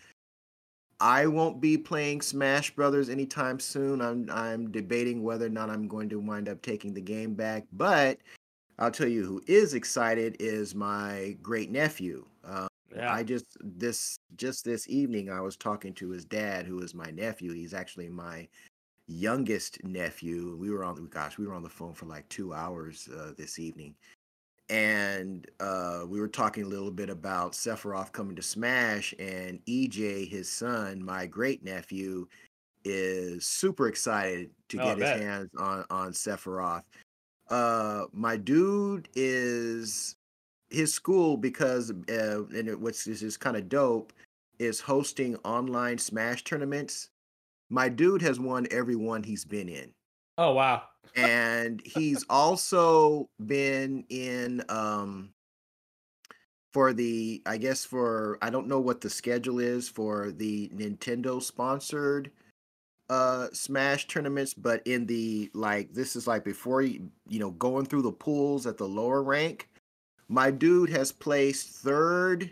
I 0.99 1.27
won't 1.27 1.61
be 1.61 1.77
playing 1.77 2.21
Smash 2.21 2.73
Brothers 2.75 3.09
anytime 3.09 3.59
soon. 3.59 4.01
I'm 4.01 4.29
I'm 4.31 4.71
debating 4.71 5.23
whether 5.23 5.45
or 5.45 5.49
not 5.49 5.69
I'm 5.69 5.87
going 5.87 6.09
to 6.09 6.19
wind 6.19 6.49
up 6.49 6.61
taking 6.61 6.93
the 6.93 7.01
game 7.01 7.35
back. 7.35 7.65
But 7.71 8.19
I'll 8.79 8.91
tell 8.91 9.07
you 9.07 9.25
who 9.25 9.41
is 9.47 9.73
excited 9.73 10.37
is 10.39 10.75
my 10.75 11.37
great 11.41 11.71
nephew. 11.71 12.25
Um, 12.43 12.67
Yeah. 12.95 13.13
I 13.13 13.23
just 13.23 13.57
this 13.61 14.17
just 14.37 14.65
this 14.65 14.89
evening 14.89 15.29
I 15.29 15.41
was 15.41 15.55
talking 15.57 15.93
to 15.95 16.09
his 16.09 16.25
dad, 16.25 16.65
who 16.65 16.79
is 16.79 16.93
my 16.93 17.11
nephew. 17.11 17.53
He's 17.53 17.73
actually 17.73 18.09
my 18.09 18.47
youngest 19.07 19.83
nephew. 19.83 20.57
We 20.59 20.71
were 20.71 20.83
on 20.83 21.07
gosh, 21.07 21.37
we 21.37 21.45
were 21.47 21.53
on 21.53 21.63
the 21.63 21.69
phone 21.69 21.93
for 21.93 22.05
like 22.07 22.27
two 22.29 22.53
hours 22.53 23.07
uh, 23.15 23.33
this 23.37 23.59
evening, 23.59 23.95
and 24.69 25.47
uh, 25.59 26.03
we 26.07 26.19
were 26.19 26.27
talking 26.27 26.63
a 26.63 26.67
little 26.67 26.91
bit 26.91 27.09
about 27.09 27.53
Sephiroth 27.53 28.11
coming 28.11 28.35
to 28.35 28.41
Smash, 28.41 29.13
and 29.17 29.59
EJ, 29.65 30.29
his 30.29 30.51
son, 30.51 31.03
my 31.03 31.25
great 31.25 31.63
nephew, 31.63 32.27
is 32.83 33.45
super 33.45 33.87
excited 33.87 34.49
to 34.69 34.79
Oh, 34.79 34.95
get 34.95 34.97
his 34.97 35.21
hands 35.23 35.49
on 35.57 35.85
on 35.89 36.11
Sephiroth. 36.11 36.83
Uh, 37.49 38.05
my 38.11 38.35
dude 38.35 39.07
is 39.15 40.15
his 40.69 40.93
school 40.93 41.37
because 41.37 41.91
uh, 41.91 42.43
and 42.45 42.67
it, 42.67 42.79
which 42.79 43.07
is 43.07 43.21
just 43.21 43.39
kind 43.39 43.55
of 43.55 43.69
dope 43.69 44.11
is 44.59 44.81
hosting 44.81 45.35
online 45.37 45.97
Smash 45.97 46.43
tournaments. 46.43 47.09
My 47.69 47.89
dude 47.89 48.21
has 48.21 48.39
won 48.39 48.67
every 48.71 48.95
one 48.95 49.23
he's 49.23 49.45
been 49.45 49.69
in 49.69 49.93
Oh 50.37 50.53
wow. 50.53 50.83
and 51.15 51.81
he's 51.85 52.23
also 52.29 53.29
been 53.45 54.05
in 54.09 54.63
um 54.69 55.31
for 56.73 56.93
the 56.93 57.41
I 57.45 57.57
guess 57.57 57.85
for 57.85 58.37
I 58.41 58.49
don't 58.49 58.67
know 58.67 58.79
what 58.79 59.01
the 59.01 59.09
schedule 59.09 59.59
is 59.59 59.89
for 59.89 60.31
the 60.31 60.69
Nintendo 60.69 61.41
sponsored 61.41 62.31
uh 63.09 63.47
Smash 63.53 64.07
tournaments, 64.07 64.53
but 64.53 64.85
in 64.85 65.05
the 65.05 65.49
like 65.53 65.93
this 65.93 66.15
is 66.15 66.27
like 66.27 66.43
before 66.43 66.81
you 66.81 67.09
you 67.27 67.39
know 67.39 67.51
going 67.51 67.85
through 67.85 68.03
the 68.03 68.11
pools 68.11 68.67
at 68.67 68.77
the 68.77 68.87
lower 68.87 69.23
rank, 69.23 69.69
my 70.29 70.51
dude 70.51 70.89
has 70.89 71.11
placed 71.11 71.69
third 71.69 72.51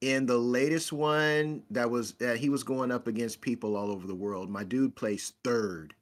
in 0.00 0.24
the 0.24 0.38
latest 0.38 0.92
one 0.92 1.62
that 1.70 1.90
was 1.90 2.14
that 2.14 2.38
he 2.38 2.48
was 2.48 2.62
going 2.62 2.90
up 2.90 3.06
against 3.06 3.40
people 3.42 3.76
all 3.76 3.90
over 3.90 4.06
the 4.06 4.14
world. 4.14 4.48
My 4.48 4.64
dude 4.64 4.96
placed 4.96 5.34
third. 5.44 5.94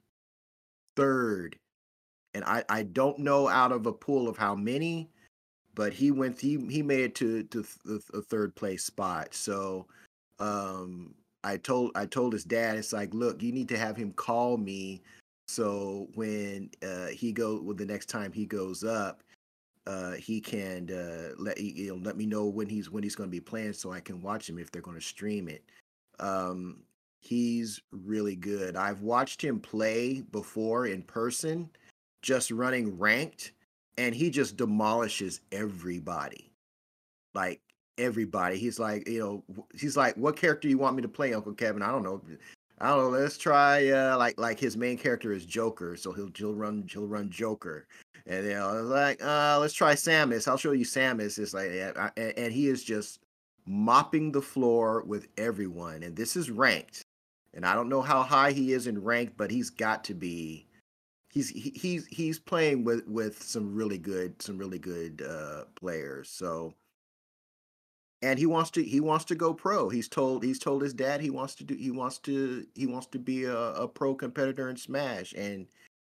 Third 0.99 1.57
and 2.35 2.45
I 2.45 2.65
I 2.69 2.83
don't 2.83 3.19
know 3.19 3.49
out 3.49 3.73
of 3.73 3.87
a 3.87 3.93
pool 3.93 4.29
of 4.29 4.37
how 4.37 4.55
many, 4.55 5.11
but 5.75 5.93
he 5.93 6.11
went 6.11 6.41
he 6.41 6.59
he 6.69 6.83
made 6.83 7.01
it 7.01 7.15
to 7.17 7.43
to 7.45 7.65
a 8.15 8.21
third 8.23 8.55
place 8.55 8.85
spot. 8.85 9.35
So 9.35 9.87
um 10.39 11.15
I 11.45 11.57
told 11.57 11.93
I 11.95 12.07
told 12.07 12.33
his 12.33 12.45
dad 12.45 12.77
it's 12.77 12.93
like 12.93 13.15
look 13.15 13.43
you 13.43 13.53
need 13.53 13.69
to 13.71 13.79
have 13.79 13.97
him 13.97 14.13
call 14.13 14.57
me 14.57 15.03
so 15.47 16.09
when 16.15 16.71
uh 16.83 17.07
he 17.09 17.33
go 17.33 17.61
well, 17.63 17.77
the 17.77 17.87
next 17.87 18.07
time 18.07 18.33
he 18.33 18.45
goes 18.47 18.85
up 18.85 19.23
uh 19.87 20.13
he 20.13 20.41
can 20.41 20.91
uh 20.91 21.35
let 21.39 21.61
you 21.61 21.89
know 21.89 22.01
let 22.03 22.17
me 22.17 22.27
know 22.27 22.47
when 22.47 22.69
he's 22.69 22.91
when 22.91 23.03
he's 23.03 23.17
going 23.17 23.29
to 23.29 23.37
be 23.37 23.41
playing 23.41 23.73
so 23.73 23.93
I 23.93 24.01
can 24.01 24.21
watch 24.21 24.49
him 24.49 24.59
if 24.59 24.71
they're 24.71 24.83
going 24.83 24.99
to 24.99 25.05
stream 25.05 25.49
it. 25.49 25.65
Um 26.21 26.83
he's 27.21 27.81
really 27.91 28.37
good. 28.37 28.77
I've 28.77 29.03
watched 29.03 29.43
him 29.43 29.61
play 29.61 30.23
before 30.33 30.87
in 30.87 31.03
person 31.03 31.69
just 32.23 32.51
running 32.51 32.99
ranked 32.99 33.53
and 33.97 34.15
he 34.15 34.31
just 34.31 34.57
demolishes 34.57 35.41
everybody. 35.53 36.51
Like 37.35 37.61
everybody. 37.99 38.57
He's 38.59 38.79
like 38.79 39.09
you 39.09 39.21
know 39.21 39.65
he's 39.75 39.97
like 39.97 40.17
what 40.17 40.37
character 40.37 40.69
you 40.69 40.79
want 40.79 40.97
me 40.97 41.03
to 41.03 41.09
play 41.09 41.35
uncle 41.35 41.53
kevin? 41.53 41.83
I 41.83 41.91
don't 41.91 42.03
know. 42.03 42.21
I 42.81 42.89
don't 42.89 42.99
know 42.99 43.19
let's 43.19 43.39
try 43.39 43.89
uh 43.89 44.17
like 44.17 44.39
like 44.39 44.59
his 44.59 44.77
main 44.77 44.97
character 44.97 45.33
is 45.33 45.45
joker 45.45 45.97
so 45.97 46.13
he'll 46.13 46.31
he'll 46.35 46.55
run 46.55 46.89
he'll 46.91 47.07
run 47.07 47.31
joker. 47.31 47.87
And 48.27 48.47
you 48.47 48.55
know 48.55 48.83
like 48.83 49.23
uh 49.23 49.59
let's 49.61 49.75
try 49.75 49.95
samus. 49.95 50.49
I'll 50.49 50.57
show 50.57 50.73
you 50.73 50.85
samus. 50.85 51.39
It's 51.39 51.55
like 51.55 51.71
and, 52.17 52.39
and 52.39 52.53
he 52.53 52.69
is 52.69 52.85
just 52.85 53.21
mopping 53.67 54.33
the 54.33 54.41
floor 54.41 55.03
with 55.03 55.29
everyone 55.37 56.03
and 56.03 56.17
this 56.17 56.37
is 56.37 56.51
ranked 56.51 57.05
and 57.55 57.65
i 57.67 57.75
don't 57.75 57.89
know 57.89 58.03
how 58.03 58.23
high 58.23 58.53
he 58.53 58.73
is 58.73 58.87
in 58.87 59.03
rank, 59.03 59.33
but 59.37 59.51
he's 59.51 59.71
got 59.71 60.05
to 60.05 60.15
be 60.15 60.69
he's 61.31 61.49
he, 61.51 61.73
he's 61.75 62.07
he's 62.07 62.39
playing 62.39 62.85
with 62.85 63.07
with 63.07 63.43
some 63.43 63.75
really 63.75 63.99
good 63.99 64.41
some 64.43 64.59
really 64.59 64.79
good 64.79 65.23
uh 65.23 65.65
players. 65.77 66.29
So 66.31 66.75
and 68.23 68.39
he 68.39 68.47
wants 68.47 68.71
to 68.73 68.83
he 68.83 69.01
wants 69.01 69.25
to 69.27 69.35
go 69.35 69.55
pro. 69.55 69.89
He's 69.89 70.09
told 70.09 70.43
he's 70.43 70.59
told 70.59 70.83
his 70.83 70.95
dad 70.95 71.21
he 71.21 71.31
wants 71.31 71.55
to 71.57 71.65
do 71.65 71.75
he 71.75 71.91
wants 71.91 72.19
to 72.21 72.67
he 72.75 72.87
wants 72.87 73.07
to 73.09 73.19
be 73.19 73.45
a, 73.45 73.57
a 73.57 73.89
pro 73.89 74.15
competitor 74.15 74.69
in 74.71 74.77
smash. 74.77 75.33
And 75.35 75.67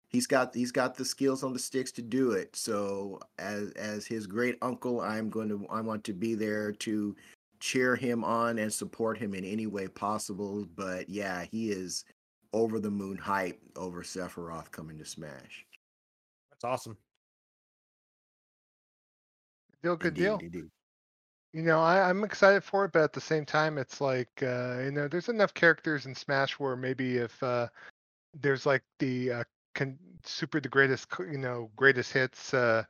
he's 0.09 0.27
got 0.27 0.55
he's 0.55 0.71
got 0.71 0.95
the 0.95 1.05
skills 1.05 1.43
on 1.43 1.53
the 1.53 1.59
sticks 1.59 1.91
to 1.93 2.01
do 2.01 2.31
it. 2.31 2.55
So 2.55 3.19
as 3.39 3.71
as 3.71 4.05
his 4.05 4.27
great 4.27 4.57
uncle 4.61 5.01
i'm 5.01 5.29
going 5.29 5.49
to 5.49 5.65
i 5.69 5.81
want 5.81 6.03
to 6.05 6.13
be 6.13 6.35
there 6.35 6.71
to 6.71 7.15
cheer 7.59 7.95
him 7.95 8.23
on 8.23 8.57
and 8.59 8.71
support 8.71 9.17
him 9.17 9.33
in 9.33 9.43
any 9.43 9.67
way 9.67 9.87
possible 9.87 10.67
but 10.75 11.09
yeah 11.09 11.45
he 11.51 11.71
is 11.71 12.05
over 12.53 12.79
the 12.79 12.89
moon 12.89 13.17
hype 13.17 13.59
over 13.75 14.01
sephiroth 14.01 14.71
coming 14.71 14.97
to 14.97 15.05
smash 15.05 15.65
That's 16.51 16.63
awesome. 16.63 16.97
Deal, 19.83 19.95
good 19.95 20.09
indeed 20.09 20.23
deal. 20.23 20.39
indeed 20.41 20.69
You 21.53 21.61
know, 21.63 21.79
I, 21.79 22.09
I'm 22.09 22.23
excited 22.23 22.63
for 22.63 22.85
it, 22.85 22.91
but 22.91 23.03
at 23.03 23.13
the 23.13 23.21
same 23.21 23.45
time, 23.45 23.77
it's 23.77 24.01
like 24.01 24.29
uh, 24.41 24.79
you 24.83 24.91
know, 24.91 25.07
there's 25.07 25.29
enough 25.29 25.53
characters 25.53 26.05
in 26.05 26.15
Smash 26.15 26.53
where 26.59 26.75
maybe 26.75 27.17
if 27.17 27.41
uh, 27.43 27.67
there's 28.39 28.65
like 28.65 28.83
the 28.99 29.31
uh, 29.31 29.43
con- 29.75 29.99
super 30.23 30.59
the 30.59 30.69
greatest, 30.69 31.07
you 31.19 31.37
know, 31.37 31.69
greatest 31.75 32.11
hits 32.11 32.53
uh, 32.53 32.83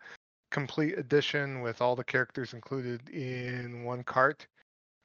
complete 0.49 0.97
edition 0.97 1.61
with 1.61 1.81
all 1.81 1.95
the 1.95 2.03
characters 2.03 2.53
included 2.53 3.09
in 3.09 3.83
one 3.83 4.03
cart, 4.03 4.47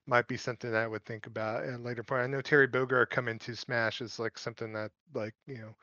might 0.06 0.26
be 0.28 0.36
something 0.36 0.70
that 0.70 0.82
I 0.82 0.86
would 0.86 1.04
think 1.04 1.26
about 1.26 1.64
at 1.64 1.74
a 1.74 1.78
later 1.78 2.02
point. 2.02 2.22
I 2.22 2.26
know 2.26 2.40
Terry 2.40 2.68
Bogard 2.68 3.10
coming 3.10 3.38
to 3.40 3.54
Smash 3.54 4.00
is 4.00 4.18
like 4.18 4.38
something 4.38 4.72
that 4.72 4.90
like 5.14 5.34
you 5.46 5.58
know. 5.58 5.74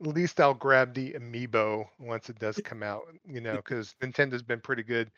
At 0.00 0.14
least 0.14 0.40
I'll 0.40 0.54
grab 0.54 0.94
the 0.94 1.14
amiibo 1.14 1.88
once 1.98 2.30
it 2.30 2.38
does 2.38 2.60
come 2.62 2.84
out, 2.84 3.02
you 3.26 3.40
know, 3.40 3.56
because 3.56 3.96
Nintendo's 4.00 4.44
been 4.44 4.60
pretty 4.60 4.84
good 4.84 5.10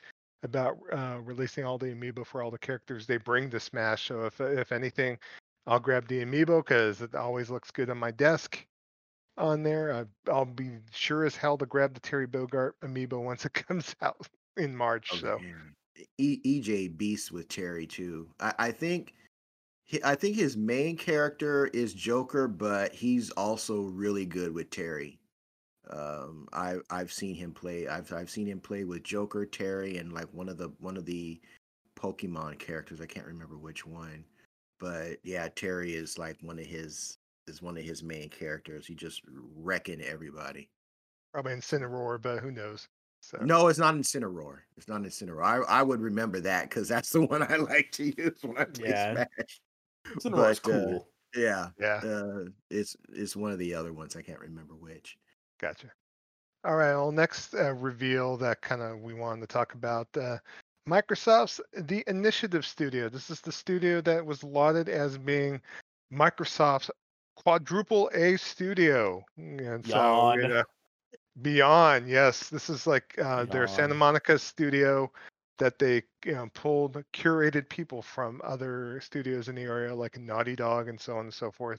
about 0.42 0.78
uh, 0.90 1.18
releasing 1.22 1.66
all 1.66 1.76
the 1.76 1.88
amiibo 1.88 2.24
for 2.24 2.42
all 2.42 2.50
the 2.50 2.58
characters 2.58 3.06
they 3.06 3.18
bring 3.18 3.50
to 3.50 3.60
Smash. 3.60 4.06
So 4.06 4.24
if 4.24 4.40
if 4.40 4.72
anything, 4.72 5.18
I'll 5.66 5.80
grab 5.80 6.08
the 6.08 6.24
amiibo 6.24 6.64
because 6.64 7.02
it 7.02 7.14
always 7.14 7.50
looks 7.50 7.70
good 7.70 7.90
on 7.90 7.98
my 7.98 8.10
desk 8.10 8.64
on 9.36 9.62
there. 9.62 9.92
I, 9.92 10.30
I'll 10.30 10.44
be 10.44 10.78
sure 10.92 11.24
as 11.24 11.36
hell 11.36 11.58
to 11.58 11.66
grab 11.66 11.94
the 11.94 12.00
Terry 12.00 12.26
Bogard 12.26 12.72
amiibo 12.82 13.22
once 13.22 13.44
it 13.44 13.52
comes 13.68 13.94
out 14.02 14.28
in 14.56 14.74
March. 14.76 15.10
Oh 15.12 15.16
So 15.16 15.38
man, 15.38 15.74
EJ 16.18 16.96
beasts 16.96 17.30
with 17.30 17.48
Terry 17.48 17.86
too. 17.86 18.28
I, 18.40 18.54
I 18.58 18.72
think 18.72 19.14
he, 19.84 20.00
I 20.04 20.14
think 20.14 20.36
his 20.36 20.56
main 20.56 20.96
character 20.96 21.66
is 21.72 21.92
Joker, 21.92 22.46
but 22.46 22.94
he's 22.94 23.30
also 23.30 23.82
really 23.82 24.26
good 24.26 24.54
with 24.54 24.70
Terry. 24.70 25.18
Um, 25.90 26.46
I 26.52 26.76
I've 26.90 27.12
seen 27.12 27.34
him 27.34 27.52
play. 27.52 27.88
I've 27.88 28.12
I've 28.12 28.30
seen 28.30 28.46
him 28.46 28.60
play 28.60 28.84
with 28.84 29.02
Joker, 29.02 29.44
Terry, 29.44 29.96
and 29.96 30.12
like 30.12 30.32
one 30.32 30.48
of 30.48 30.58
the 30.58 30.70
one 30.78 30.96
of 30.96 31.06
the 31.06 31.40
Pokemon 31.98 32.58
characters. 32.58 33.00
I 33.00 33.06
can't 33.06 33.26
remember 33.26 33.58
which 33.58 33.84
one, 33.84 34.24
but 34.78 35.18
yeah, 35.24 35.48
Terry 35.48 35.94
is 35.94 36.18
like 36.18 36.36
one 36.40 36.58
of 36.58 36.66
his 36.66 37.18
is 37.48 37.60
one 37.60 37.76
of 37.76 37.82
his 37.82 38.02
main 38.02 38.28
characters. 38.28 38.86
He 38.86 38.94
just 38.94 39.22
wrecking 39.56 40.00
everybody. 40.02 40.68
Probably 41.32 41.52
in 41.52 41.60
Incineroar, 41.60 42.22
but 42.22 42.38
who 42.38 42.52
knows? 42.52 42.88
So 43.20 43.38
No, 43.42 43.68
it's 43.68 43.78
not 43.78 43.94
Incineroar. 43.94 44.58
It's 44.76 44.88
not 44.88 45.02
Incineroar. 45.02 45.44
I, 45.44 45.80
I 45.80 45.82
would 45.82 46.00
remember 46.00 46.40
that 46.40 46.70
because 46.70 46.88
that's 46.88 47.10
the 47.10 47.24
one 47.26 47.42
I 47.42 47.56
like 47.56 47.92
to 47.92 48.04
use 48.04 48.38
when 48.42 48.58
I 48.58 48.64
play 48.64 48.90
Yeah. 48.90 49.12
Smash. 49.14 49.60
Incineroar's 50.16 50.60
But, 50.60 50.72
uh, 50.72 50.84
cool. 50.84 51.08
Yeah, 51.36 51.68
yeah, 51.78 52.00
uh, 52.04 52.44
it's 52.70 52.96
it's 53.12 53.36
one 53.36 53.52
of 53.52 53.58
the 53.58 53.72
other 53.72 53.92
ones. 53.92 54.16
I 54.16 54.22
can't 54.22 54.40
remember 54.40 54.74
which. 54.74 55.16
gotcha. 55.60 55.92
All 56.64 56.74
right. 56.74 56.92
Well, 56.92 57.12
next 57.12 57.54
uh, 57.54 57.72
reveal 57.74 58.36
that 58.38 58.60
kind 58.62 58.82
of 58.82 59.00
we 59.00 59.14
wanted 59.14 59.42
to 59.42 59.46
talk 59.46 59.74
about 59.74 60.08
uh, 60.16 60.38
Microsoft's 60.88 61.60
the 61.72 62.02
Initiative 62.08 62.66
Studio. 62.66 63.08
This 63.08 63.30
is 63.30 63.40
the 63.40 63.52
studio 63.52 64.00
that 64.00 64.26
was 64.26 64.42
lauded 64.42 64.88
as 64.88 65.16
being 65.16 65.60
Microsoft's 66.12 66.90
quadruple 67.36 68.10
A 68.12 68.36
studio, 68.36 69.22
and 69.36 69.86
so 69.86 69.94
Yawn. 69.94 70.64
Beyond 71.42 72.08
yes, 72.08 72.48
this 72.48 72.70
is 72.70 72.86
like 72.86 73.18
uh, 73.18 73.44
their 73.44 73.66
Santa 73.66 73.94
Monica 73.94 74.38
studio 74.38 75.10
that 75.58 75.78
they 75.78 76.02
you 76.24 76.32
know, 76.32 76.48
pulled 76.54 77.04
curated 77.12 77.68
people 77.68 78.02
from 78.02 78.40
other 78.42 79.00
studios 79.00 79.48
in 79.48 79.54
the 79.54 79.62
area 79.62 79.94
like 79.94 80.18
Naughty 80.18 80.56
Dog 80.56 80.88
and 80.88 80.98
so 80.98 81.16
on 81.16 81.26
and 81.26 81.34
so 81.34 81.50
forth. 81.50 81.78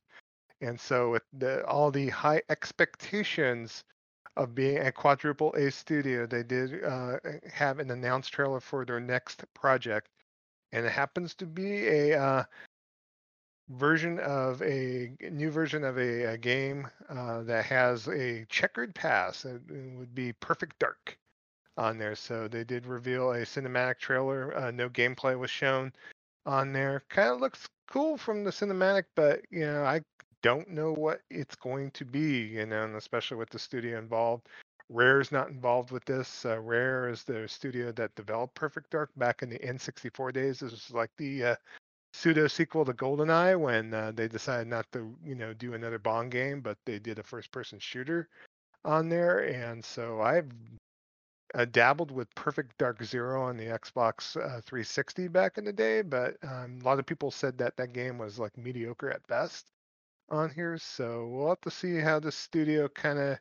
And 0.62 0.80
so 0.80 1.10
with 1.10 1.24
the, 1.34 1.66
all 1.66 1.90
the 1.90 2.10
high 2.10 2.44
expectations 2.50 3.84
of 4.38 4.56
being 4.56 4.78
a 4.78 4.92
quadruple 4.92 5.54
A 5.54 5.72
studio, 5.72 6.26
they 6.26 6.44
did 6.44 6.84
uh, 6.84 7.18
have 7.52 7.80
an 7.80 7.92
announced 7.92 8.32
trailer 8.32 8.60
for 8.60 8.86
their 8.86 9.00
next 9.00 9.44
project, 9.54 10.08
and 10.72 10.86
it 10.86 10.92
happens 10.92 11.34
to 11.36 11.46
be 11.46 11.88
a 11.88 12.20
uh, 12.20 12.44
version 13.72 14.20
of 14.20 14.62
a 14.62 15.12
new 15.32 15.50
version 15.50 15.84
of 15.84 15.98
a, 15.98 16.24
a 16.34 16.38
game 16.38 16.88
uh, 17.10 17.42
that 17.44 17.66
has 17.66 18.08
a 18.08 18.46
checkered 18.50 18.94
pass. 18.94 19.46
It, 19.46 19.62
it 19.70 19.98
would 19.98 20.14
be 20.14 20.34
Perfect 20.34 20.80
Dark 20.80 21.18
on 21.78 21.98
there. 21.98 22.16
So 22.16 22.48
they 22.48 22.64
did 22.64 22.86
reveal 22.86 23.32
a 23.32 23.40
cinematic 23.40 24.00
trailer. 24.00 24.56
Uh, 24.58 24.72
no 24.72 24.90
gameplay 24.90 25.38
was 25.38 25.50
shown 25.50 25.94
on 26.46 26.74
there. 26.74 27.04
Kind 27.10 27.30
of 27.30 27.42
looks 27.42 27.68
cool 27.88 28.18
from 28.18 28.44
the 28.44 28.52
cinematic, 28.52 29.06
but 29.16 29.42
you 29.50 29.62
know 29.62 29.84
I 29.84 30.02
don't 30.42 30.70
know 30.70 30.94
what 30.94 31.22
it's 31.30 31.56
going 31.56 31.92
to 31.92 32.06
be. 32.06 32.42
You 32.42 32.66
know, 32.66 32.84
and 32.84 32.96
especially 32.96 33.38
with 33.38 33.50
the 33.50 33.60
studio 33.60 33.98
involved. 33.98 34.48
Rare's 34.90 35.32
not 35.32 35.48
involved 35.48 35.92
with 35.92 36.04
this. 36.04 36.46
Uh, 36.46 36.60
Rare 36.60 37.08
is 37.08 37.24
the 37.24 37.48
studio 37.48 37.94
that 37.94 38.14
developed 38.16 38.56
Perfect 38.56 38.90
Dark 38.90 39.10
back 39.16 39.42
in 39.42 39.50
the 39.50 39.60
N64 39.60 40.34
days. 40.34 40.60
This 40.60 40.72
was 40.72 40.92
like 40.92 41.12
the 41.16 41.46
uh, 41.46 41.56
pseudo 42.14 42.48
sequel 42.48 42.86
to 42.86 42.94
GoldenEye 42.94 43.60
when 43.60 43.94
uh, 43.94 44.12
they 44.14 44.28
decided 44.28 44.68
not 44.68 44.86
to, 44.92 45.16
you 45.24 45.36
know, 45.36 45.54
do 45.54 45.74
another 45.74 46.00
Bond 46.00 46.32
game, 46.32 46.62
but 46.62 46.78
they 46.86 47.00
did 47.00 47.20
a 47.20 47.24
first-person 47.24 47.80
shooter 47.80 48.28
on 48.84 49.10
there. 49.10 49.40
And 49.40 49.84
so 49.84 50.22
I've 50.22 50.52
uh, 51.56 51.66
dabbled 51.66 52.12
with 52.12 52.34
Perfect 52.36 52.78
Dark 52.78 53.04
Zero 53.04 53.44
on 53.44 53.58
the 53.58 53.66
Xbox 53.66 54.36
uh, 54.38 54.62
360 54.62 55.28
back 55.28 55.58
in 55.58 55.66
the 55.66 55.74
day, 55.74 56.02
but 56.02 56.38
um, 56.44 56.80
a 56.82 56.86
lot 56.86 57.00
of 57.00 57.06
people 57.06 57.32
said 57.32 57.58
that 57.58 57.76
that 57.78 57.94
game 57.94 58.18
was 58.18 58.40
like 58.40 58.58
mediocre 58.58 59.10
at 59.10 59.26
best 59.28 59.68
on 60.30 60.50
here. 60.50 60.78
So 60.78 61.28
we'll 61.28 61.50
have 61.50 61.62
to 61.62 61.72
see 61.72 61.98
how 61.98 62.20
the 62.20 62.32
studio 62.32 62.88
kind 62.88 63.20
of 63.20 63.38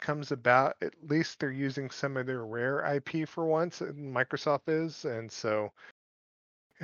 comes 0.00 0.32
about. 0.32 0.76
At 0.82 0.94
least 1.02 1.38
they're 1.38 1.50
using 1.50 1.90
some 1.90 2.16
of 2.16 2.26
their 2.26 2.44
rare 2.44 2.80
IP 2.94 3.28
for 3.28 3.46
once, 3.46 3.80
Microsoft 3.80 4.68
is, 4.68 5.04
and 5.04 5.30
so 5.30 5.72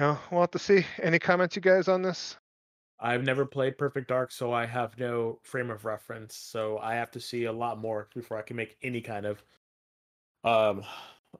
you 0.01 0.07
know 0.07 0.19
we'll 0.31 0.41
have 0.41 0.51
to 0.53 0.59
see. 0.59 0.87
Any 1.03 1.19
comments, 1.19 1.57
you 1.57 1.63
guys, 1.63 1.87
on 1.87 2.01
this? 2.01 2.39
I've 2.99 3.23
never 3.23 3.45
played 3.45 3.77
Perfect 3.77 4.09
Dark, 4.09 4.33
so 4.33 4.53
I 4.53 4.65
have 4.65 4.99
no 4.99 5.39
frame 5.43 5.71
of 5.71 5.85
reference. 5.85 6.35
So 6.37 6.79
I 6.79 6.95
have 6.95 7.11
to 7.13 7.21
see 7.21 7.45
a 7.45 7.53
lot 7.53 7.79
more 7.79 8.09
before 8.15 8.39
I 8.39 8.43
can 8.43 8.57
make 8.57 8.77
any 8.83 9.03
kind 9.03 9.27
of 9.27 9.43
um 10.43 10.83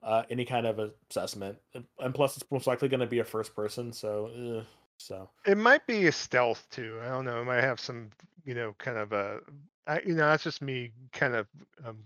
uh 0.03 0.23
any 0.29 0.45
kind 0.45 0.67
of 0.67 0.91
assessment. 1.09 1.57
And- 1.73 2.13
plus, 2.13 2.37
it's 2.37 2.45
most 2.51 2.67
likely 2.67 2.87
going 2.87 2.99
to 2.99 3.07
be 3.07 3.19
a 3.19 3.23
first 3.23 3.55
person. 3.55 3.91
So, 3.91 4.27
eh, 4.27 4.63
so 4.97 5.29
It 5.47 5.57
might 5.57 5.87
be 5.87 6.05
a 6.05 6.11
stealth 6.11 6.67
too. 6.69 6.99
I 7.03 7.09
don't 7.09 7.25
know. 7.25 7.41
It 7.41 7.45
might 7.45 7.61
have 7.61 7.79
some, 7.79 8.11
you 8.45 8.53
know, 8.53 8.75
kind 8.77 8.97
of 8.99 9.11
a, 9.11 9.39
I, 9.87 10.01
you 10.01 10.13
know, 10.13 10.27
that's 10.27 10.43
just 10.43 10.61
me 10.61 10.91
kind 11.13 11.33
of 11.33 11.47
um, 11.83 11.97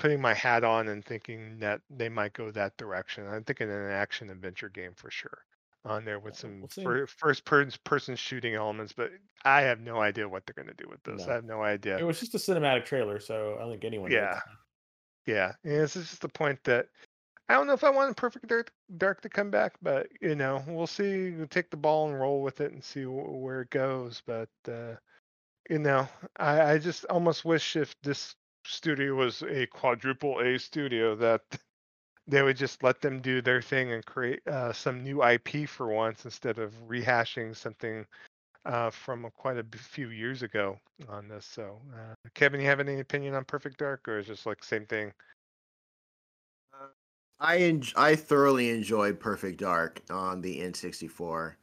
putting 0.00 0.20
my 0.20 0.32
hat 0.32 0.64
on 0.64 0.88
and 0.88 1.04
thinking 1.04 1.58
that 1.58 1.82
they 1.90 2.08
might 2.08 2.32
go 2.32 2.50
that 2.50 2.76
direction. 2.78 3.26
I'm 3.28 3.44
thinking 3.44 3.70
an 3.70 3.90
action 3.90 4.30
adventure 4.30 4.70
game 4.70 4.92
for 4.96 5.10
sure 5.10 5.44
on 5.84 6.04
there 6.04 6.18
with 6.18 6.36
some 6.36 6.66
we'll 6.76 7.06
first 7.06 7.44
person 7.44 8.16
shooting 8.16 8.54
elements, 8.54 8.92
but 8.92 9.10
I 9.44 9.62
have 9.62 9.80
no 9.80 10.00
idea 10.00 10.28
what 10.28 10.44
they're 10.46 10.62
going 10.62 10.74
to 10.74 10.82
do 10.82 10.88
with 10.90 11.02
this. 11.02 11.26
No. 11.26 11.32
I 11.32 11.34
have 11.36 11.44
no 11.44 11.62
idea. 11.62 11.98
it 11.98 12.04
was 12.04 12.20
just 12.20 12.34
a 12.34 12.38
cinematic 12.38 12.84
trailer. 12.84 13.20
So 13.20 13.56
I 13.58 13.62
don't 13.62 13.70
think 13.72 13.84
anyone. 13.84 14.10
knows. 14.10 14.16
Yeah. 14.16 14.40
Yeah, 15.26 15.52
and 15.64 15.74
this 15.74 15.96
is 15.96 16.08
just 16.08 16.22
the 16.22 16.28
point 16.28 16.58
that 16.64 16.86
I 17.48 17.54
don't 17.54 17.66
know 17.66 17.74
if 17.74 17.84
I 17.84 17.90
want 17.90 18.16
Perfect 18.16 18.48
Dark, 18.48 18.72
Dark 18.96 19.20
to 19.20 19.28
come 19.28 19.50
back, 19.50 19.74
but 19.82 20.08
you 20.20 20.34
know, 20.34 20.64
we'll 20.66 20.86
see. 20.86 21.32
We'll 21.32 21.46
take 21.46 21.70
the 21.70 21.76
ball 21.76 22.08
and 22.08 22.18
roll 22.18 22.42
with 22.42 22.60
it 22.60 22.72
and 22.72 22.82
see 22.82 23.04
where 23.04 23.60
it 23.60 23.70
goes. 23.70 24.22
But 24.26 24.48
uh, 24.66 24.94
you 25.68 25.78
know, 25.78 26.08
I, 26.38 26.72
I 26.72 26.78
just 26.78 27.04
almost 27.04 27.44
wish 27.44 27.76
if 27.76 27.94
this 28.02 28.34
studio 28.64 29.14
was 29.14 29.42
a 29.42 29.66
quadruple 29.66 30.40
A 30.40 30.58
studio 30.58 31.16
that 31.16 31.42
they 32.26 32.42
would 32.42 32.56
just 32.56 32.82
let 32.82 33.00
them 33.00 33.20
do 33.20 33.42
their 33.42 33.62
thing 33.62 33.92
and 33.92 34.04
create 34.04 34.46
uh, 34.46 34.72
some 34.72 35.02
new 35.02 35.24
IP 35.24 35.68
for 35.68 35.88
once 35.88 36.24
instead 36.24 36.58
of 36.58 36.72
rehashing 36.88 37.56
something 37.56 38.06
uh, 38.66 38.90
from 38.90 39.28
quite 39.36 39.58
a 39.58 39.64
few 39.78 40.10
years 40.10 40.42
ago 40.42 40.78
on 41.08 41.28
this. 41.28 41.46
So, 41.46 41.80
uh, 41.94 42.14
Kevin, 42.34 42.60
you 42.60 42.66
have 42.66 42.80
any 42.80 43.00
opinion 43.00 43.34
on 43.34 43.44
Perfect 43.44 43.78
Dark, 43.78 44.06
or 44.08 44.18
is 44.18 44.26
just 44.26 44.46
like 44.46 44.62
same 44.62 44.86
thing? 44.86 45.12
I 47.40 47.58
en- 47.58 47.82
I 47.96 48.16
thoroughly 48.16 48.70
enjoyed 48.70 49.20
Perfect 49.20 49.60
Dark 49.60 50.02
on 50.10 50.42
the 50.42 50.60
N64. 50.60 51.54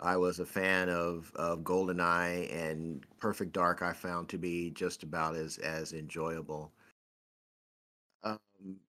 I 0.00 0.16
was 0.16 0.40
a 0.40 0.46
fan 0.46 0.88
of 0.88 1.30
of 1.36 1.60
GoldenEye 1.60 2.52
and 2.52 3.04
Perfect 3.18 3.52
Dark. 3.52 3.82
I 3.82 3.92
found 3.92 4.28
to 4.30 4.38
be 4.38 4.70
just 4.70 5.02
about 5.04 5.36
as 5.36 5.58
as 5.58 5.92
enjoyable. 5.92 6.72
Um, 8.22 8.80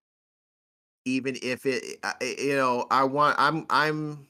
even 1.06 1.38
if 1.42 1.66
it, 1.66 2.00
I- 2.04 2.36
you 2.40 2.56
know, 2.56 2.86
I 2.92 3.04
want, 3.04 3.36
I'm 3.40 3.66
I'm 3.70 4.28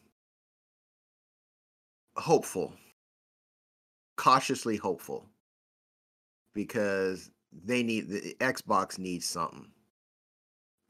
hopeful, 2.15 2.73
cautiously 4.15 4.77
hopeful, 4.77 5.27
because 6.53 7.31
they 7.51 7.83
need 7.83 8.09
the 8.09 8.35
Xbox 8.39 8.97
needs 8.97 9.25
something. 9.25 9.67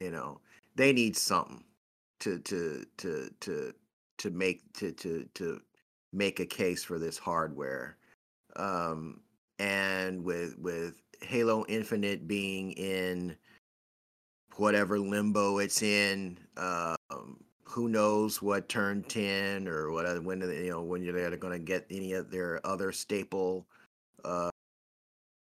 You 0.00 0.10
know, 0.10 0.40
they 0.74 0.92
need 0.92 1.16
something 1.16 1.64
to 2.20 2.38
to 2.40 2.84
to 2.98 3.30
to 3.40 3.74
to 4.18 4.30
make 4.30 4.72
to 4.74 4.92
to 4.92 5.28
to 5.34 5.60
make 6.12 6.40
a 6.40 6.46
case 6.46 6.84
for 6.84 6.98
this 6.98 7.18
hardware. 7.18 7.96
Um 8.56 9.20
and 9.58 10.24
with 10.24 10.58
with 10.58 11.00
halo 11.20 11.64
infinite 11.68 12.26
being 12.26 12.72
in 12.72 13.36
whatever 14.56 14.98
limbo 14.98 15.58
it's 15.58 15.82
in 15.82 16.36
um 16.56 17.38
who 17.62 17.88
knows 17.88 18.42
what 18.42 18.68
turn 18.68 19.02
10 19.04 19.68
or 19.68 19.92
what 19.92 20.04
other 20.04 20.20
when 20.20 20.40
you 20.40 20.70
know 20.70 20.82
when 20.82 21.02
you're 21.02 21.36
going 21.36 21.52
to 21.52 21.58
get 21.58 21.86
any 21.90 22.12
of 22.12 22.30
their 22.30 22.60
other 22.66 22.92
staple 22.92 23.66
uh 24.24 24.50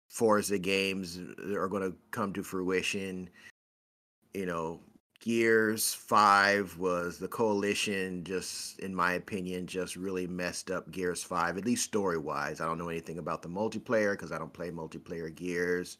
Forza 0.09 0.59
games 0.59 1.20
are 1.55 1.68
going 1.68 1.82
to 1.82 1.97
come 2.10 2.32
to 2.32 2.43
fruition 2.43 3.28
you 4.36 4.44
know, 4.44 4.80
Gears 5.20 5.94
5 5.94 6.78
was 6.78 7.18
the 7.18 7.28
coalition 7.28 8.22
just 8.22 8.78
in 8.80 8.94
my 8.94 9.14
opinion 9.14 9.66
just 9.66 9.97
really 9.97 10.26
messed 10.26 10.70
up 10.70 10.90
Gears 10.90 11.22
5 11.22 11.59
at 11.59 11.64
least 11.64 11.84
story-wise. 11.84 12.60
I 12.60 12.66
don't 12.66 12.78
know 12.78 12.88
anything 12.88 13.18
about 13.18 13.43
the 13.43 13.48
multiplayer 13.48 14.16
cuz 14.16 14.30
I 14.30 14.38
don't 14.38 14.52
play 14.52 14.70
multiplayer 14.70 15.34
Gears. 15.34 15.98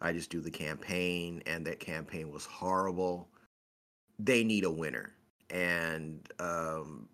I 0.00 0.12
just 0.12 0.30
do 0.30 0.40
the 0.40 0.50
campaign 0.50 1.42
and 1.46 1.66
that 1.66 1.80
campaign 1.80 2.30
was 2.30 2.44
horrible. 2.44 3.28
They 4.18 4.42
need 4.44 4.64
a 4.64 4.70
winner 4.70 5.14
and 5.50 6.28
um 6.38 7.08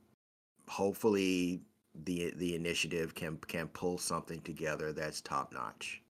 hopefully 0.69 1.61
the 1.95 2.33
the 2.37 2.55
initiative 2.55 3.15
can 3.15 3.37
can 3.39 3.69
pull 3.69 3.99
something 3.99 4.41
together 4.41 4.93
that's 4.93 5.21
top 5.21 5.53
notch. 5.53 6.03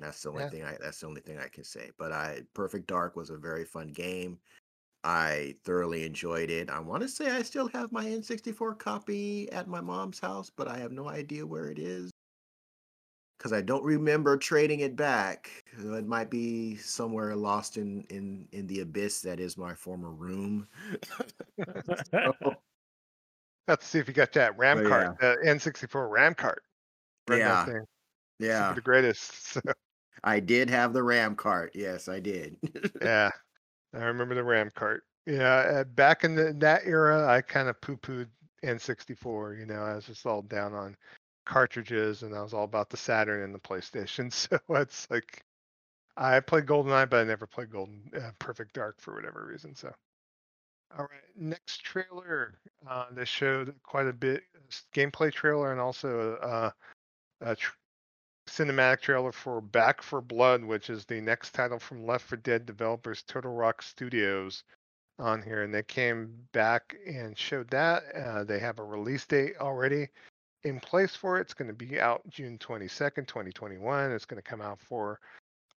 That's 0.00 0.22
the 0.22 0.30
only 0.30 0.44
Yeah. 0.44 0.50
thing 0.50 0.64
I 0.64 0.76
that's 0.80 1.00
the 1.00 1.06
only 1.06 1.20
thing 1.22 1.38
I 1.38 1.48
can 1.48 1.64
say. 1.64 1.90
But 1.98 2.12
I 2.12 2.42
Perfect 2.54 2.86
Dark 2.86 3.16
was 3.16 3.30
a 3.30 3.36
very 3.38 3.64
fun 3.64 3.88
game. 3.88 4.38
I 5.04 5.54
thoroughly 5.64 6.04
enjoyed 6.04 6.50
it. 6.50 6.70
I 6.70 6.80
want 6.80 7.02
to 7.02 7.08
say 7.08 7.30
I 7.30 7.42
still 7.42 7.68
have 7.68 7.92
my 7.92 8.04
N64 8.06 8.78
copy 8.78 9.50
at 9.52 9.68
my 9.68 9.80
mom's 9.80 10.20
house, 10.20 10.50
but 10.50 10.68
I 10.68 10.78
have 10.78 10.92
no 10.92 11.08
idea 11.08 11.46
where 11.46 11.68
it 11.70 11.78
is 11.78 12.10
because 13.38 13.52
I 13.52 13.60
don't 13.62 13.84
remember 13.84 14.36
trading 14.36 14.80
it 14.80 14.96
back. 14.96 15.64
It 15.78 16.06
might 16.06 16.30
be 16.30 16.76
somewhere 16.76 17.36
lost 17.36 17.76
in 17.76 18.02
in 18.10 18.48
in 18.52 18.66
the 18.66 18.80
abyss 18.80 19.20
that 19.22 19.40
is 19.40 19.56
my 19.58 19.74
former 19.74 20.10
room. 20.10 20.68
So, 22.12 22.26
Let's 23.68 23.86
see 23.86 23.98
if 23.98 24.06
you 24.08 24.14
got 24.14 24.32
that 24.34 24.56
RAM 24.56 24.78
But 24.78 24.86
cart, 24.86 25.18
the 25.20 25.36
N64 25.46 26.08
RAM 26.10 26.34
cart. 26.34 26.62
Run 27.28 27.40
yeah, 27.40 27.66
yeah, 28.38 28.74
the 28.74 28.80
greatest. 28.80 29.32
So, 29.54 29.60
I 30.24 30.40
did 30.40 30.70
have 30.70 30.92
the 30.92 31.02
RAM 31.02 31.36
cart. 31.36 31.72
Yes, 31.74 32.08
I 32.08 32.20
did. 32.20 32.56
yeah, 33.02 33.30
I 33.94 34.04
remember 34.04 34.34
the 34.34 34.44
RAM 34.44 34.70
cart. 34.74 35.04
Yeah, 35.26 35.56
uh, 35.56 35.84
back 35.84 36.24
in 36.24 36.34
the, 36.34 36.52
that 36.58 36.82
era, 36.84 37.26
I 37.26 37.40
kind 37.40 37.68
of 37.68 37.80
poo-pooed 37.80 38.28
N64. 38.64 39.58
You 39.58 39.66
know, 39.66 39.82
I 39.82 39.94
was 39.94 40.06
just 40.06 40.26
all 40.26 40.42
down 40.42 40.72
on 40.72 40.96
cartridges, 41.44 42.22
and 42.22 42.34
I 42.34 42.42
was 42.42 42.54
all 42.54 42.64
about 42.64 42.90
the 42.90 42.96
Saturn 42.96 43.42
and 43.42 43.54
the 43.54 43.58
PlayStation. 43.58 44.32
So 44.32 44.58
it's 44.74 45.10
like 45.10 45.42
I 46.16 46.40
played 46.40 46.66
GoldenEye, 46.66 47.10
but 47.10 47.20
I 47.20 47.24
never 47.24 47.46
played 47.46 47.70
Golden 47.70 48.10
uh, 48.16 48.30
Perfect 48.38 48.74
Dark 48.74 49.00
for 49.00 49.14
whatever 49.14 49.46
reason. 49.46 49.74
So, 49.74 49.92
all 50.96 51.04
right, 51.04 51.36
next 51.36 51.82
trailer. 51.82 52.58
Uh, 52.88 53.06
they 53.12 53.24
showed 53.24 53.74
quite 53.82 54.06
a 54.06 54.12
bit 54.12 54.42
gameplay 54.94 55.32
trailer 55.32 55.72
and 55.72 55.80
also 55.80 56.36
uh, 56.36 56.70
a 57.42 57.56
tr- 57.56 57.72
cinematic 58.46 59.00
trailer 59.00 59.32
for 59.32 59.60
Back 59.60 60.02
4 60.02 60.20
Blood, 60.20 60.64
which 60.64 60.90
is 60.90 61.04
the 61.04 61.20
next 61.20 61.52
title 61.52 61.78
from 61.78 62.06
Left 62.06 62.24
4 62.26 62.38
Dead 62.38 62.66
developers 62.66 63.22
Turtle 63.22 63.54
Rock 63.54 63.82
Studios 63.82 64.64
on 65.18 65.42
here, 65.42 65.62
and 65.62 65.72
they 65.72 65.82
came 65.82 66.32
back 66.52 66.96
and 67.06 67.36
showed 67.36 67.68
that. 67.70 68.04
Uh, 68.14 68.44
they 68.44 68.58
have 68.58 68.78
a 68.78 68.84
release 68.84 69.26
date 69.26 69.54
already 69.60 70.08
in 70.64 70.80
place 70.80 71.16
for 71.16 71.38
it. 71.38 71.42
It's 71.42 71.54
going 71.54 71.68
to 71.68 71.74
be 71.74 72.00
out 72.00 72.22
June 72.28 72.58
22nd, 72.58 73.26
2021. 73.26 74.12
It's 74.12 74.24
going 74.24 74.42
to 74.42 74.48
come 74.48 74.60
out 74.60 74.80
for 74.80 75.20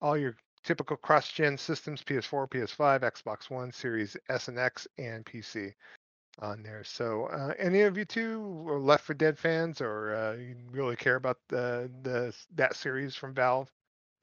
all 0.01 0.17
your 0.17 0.35
typical 0.63 0.97
cross-gen 0.97 1.57
systems: 1.57 2.03
PS4, 2.03 2.49
PS5, 2.49 3.01
Xbox 3.01 3.49
One, 3.49 3.71
Series 3.71 4.17
S 4.29 4.47
and 4.47 4.59
X, 4.59 4.87
and 4.97 5.25
PC 5.25 5.73
on 6.41 6.63
there. 6.63 6.83
So, 6.83 7.25
uh, 7.25 7.53
any 7.57 7.81
of 7.81 7.97
you 7.97 8.05
two 8.05 8.65
are 8.67 8.79
Left 8.79 9.05
4 9.05 9.15
Dead 9.15 9.37
fans, 9.37 9.81
or 9.81 10.15
uh, 10.15 10.33
you 10.33 10.55
really 10.71 10.95
care 10.95 11.15
about 11.15 11.37
the 11.47 11.89
the 12.03 12.35
that 12.55 12.75
series 12.75 13.15
from 13.15 13.33
Valve 13.33 13.71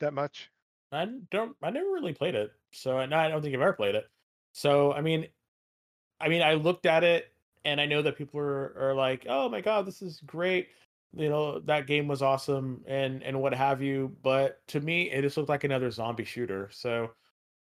that 0.00 0.12
much? 0.12 0.50
I 0.92 1.06
don't. 1.30 1.56
I 1.62 1.70
never 1.70 1.90
really 1.90 2.14
played 2.14 2.34
it, 2.34 2.52
so 2.72 2.98
I 2.98 3.06
don't 3.06 3.42
think 3.42 3.54
I've 3.54 3.60
ever 3.60 3.72
played 3.72 3.94
it. 3.94 4.08
So 4.52 4.92
I 4.92 5.00
mean, 5.00 5.26
I 6.20 6.28
mean, 6.28 6.42
I 6.42 6.54
looked 6.54 6.86
at 6.86 7.04
it, 7.04 7.32
and 7.64 7.80
I 7.80 7.86
know 7.86 8.02
that 8.02 8.16
people 8.16 8.40
are, 8.40 8.74
are 8.78 8.94
like, 8.94 9.26
"Oh 9.28 9.48
my 9.48 9.60
god, 9.60 9.86
this 9.86 10.02
is 10.02 10.20
great!" 10.26 10.68
You 11.14 11.28
know, 11.28 11.60
that 11.60 11.86
game 11.86 12.08
was 12.08 12.22
awesome, 12.22 12.82
and 12.86 13.22
and 13.22 13.40
what 13.40 13.54
have 13.54 13.82
you. 13.82 14.16
But 14.22 14.66
to 14.68 14.80
me, 14.80 15.10
it 15.10 15.22
just 15.22 15.36
looked 15.36 15.48
like 15.48 15.64
another 15.64 15.90
zombie 15.90 16.24
shooter. 16.24 16.68
So 16.72 17.10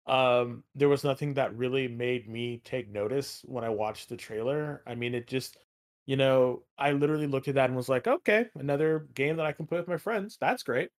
um, 0.08 0.64
there 0.76 0.90
was 0.90 1.04
nothing 1.04 1.34
that 1.36 1.56
really 1.56 1.88
made 1.88 2.28
me 2.28 2.62
take 2.64 2.92
notice 2.92 3.44
when 3.46 3.64
I 3.64 3.70
watched 3.70 4.10
the 4.10 4.18
trailer. 4.18 4.84
I 4.86 4.96
mean, 4.96 5.16
it 5.16 5.28
just, 5.28 5.58
you 6.06 6.18
know, 6.18 6.64
I 6.78 6.92
literally 6.92 7.28
looked 7.28 7.48
at 7.48 7.56
that 7.56 7.70
and 7.70 7.76
was 7.76 7.90
like, 7.90 8.08
"Okay, 8.08 8.48
another 8.56 9.08
game 9.16 9.38
that 9.38 9.46
I 9.46 9.54
can 9.54 9.68
play 9.68 9.80
with 9.80 9.88
my 9.88 9.98
friends. 9.98 10.38
That's 10.40 10.64
great." 10.64 10.90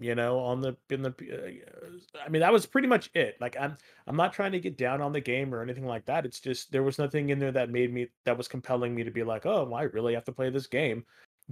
you 0.00 0.14
know 0.14 0.38
on 0.38 0.60
the 0.60 0.74
in 0.88 1.02
the 1.02 1.10
uh, 1.10 2.24
i 2.24 2.28
mean 2.28 2.40
that 2.40 2.52
was 2.52 2.64
pretty 2.64 2.88
much 2.88 3.10
it 3.14 3.36
like 3.40 3.56
i'm 3.60 3.76
i'm 4.06 4.16
not 4.16 4.32
trying 4.32 4.50
to 4.50 4.58
get 4.58 4.78
down 4.78 5.02
on 5.02 5.12
the 5.12 5.20
game 5.20 5.54
or 5.54 5.62
anything 5.62 5.84
like 5.84 6.04
that 6.06 6.24
it's 6.24 6.40
just 6.40 6.72
there 6.72 6.82
was 6.82 6.98
nothing 6.98 7.28
in 7.28 7.38
there 7.38 7.52
that 7.52 7.70
made 7.70 7.92
me 7.92 8.08
that 8.24 8.36
was 8.36 8.48
compelling 8.48 8.94
me 8.94 9.04
to 9.04 9.10
be 9.10 9.22
like 9.22 9.44
oh 9.44 9.64
well, 9.64 9.74
i 9.74 9.82
really 9.82 10.14
have 10.14 10.24
to 10.24 10.32
play 10.32 10.48
this 10.48 10.66
game 10.66 11.04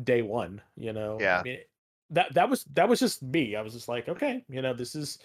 day 0.03 0.23
one 0.23 0.61
you 0.77 0.93
know 0.93 1.19
Yeah. 1.21 1.41
I 1.41 1.43
mean, 1.43 1.59
that 2.11 2.33
that 2.35 2.49
was 2.49 2.65
that 2.73 2.89
was 2.89 3.01
just 3.01 3.23
me 3.23 3.55
i 3.55 3.61
was 3.61 3.75
just 3.75 3.89
like 3.89 4.09
okay 4.09 4.43
you 4.49 4.63
know 4.63 4.73
this 4.73 4.95
is 4.95 5.19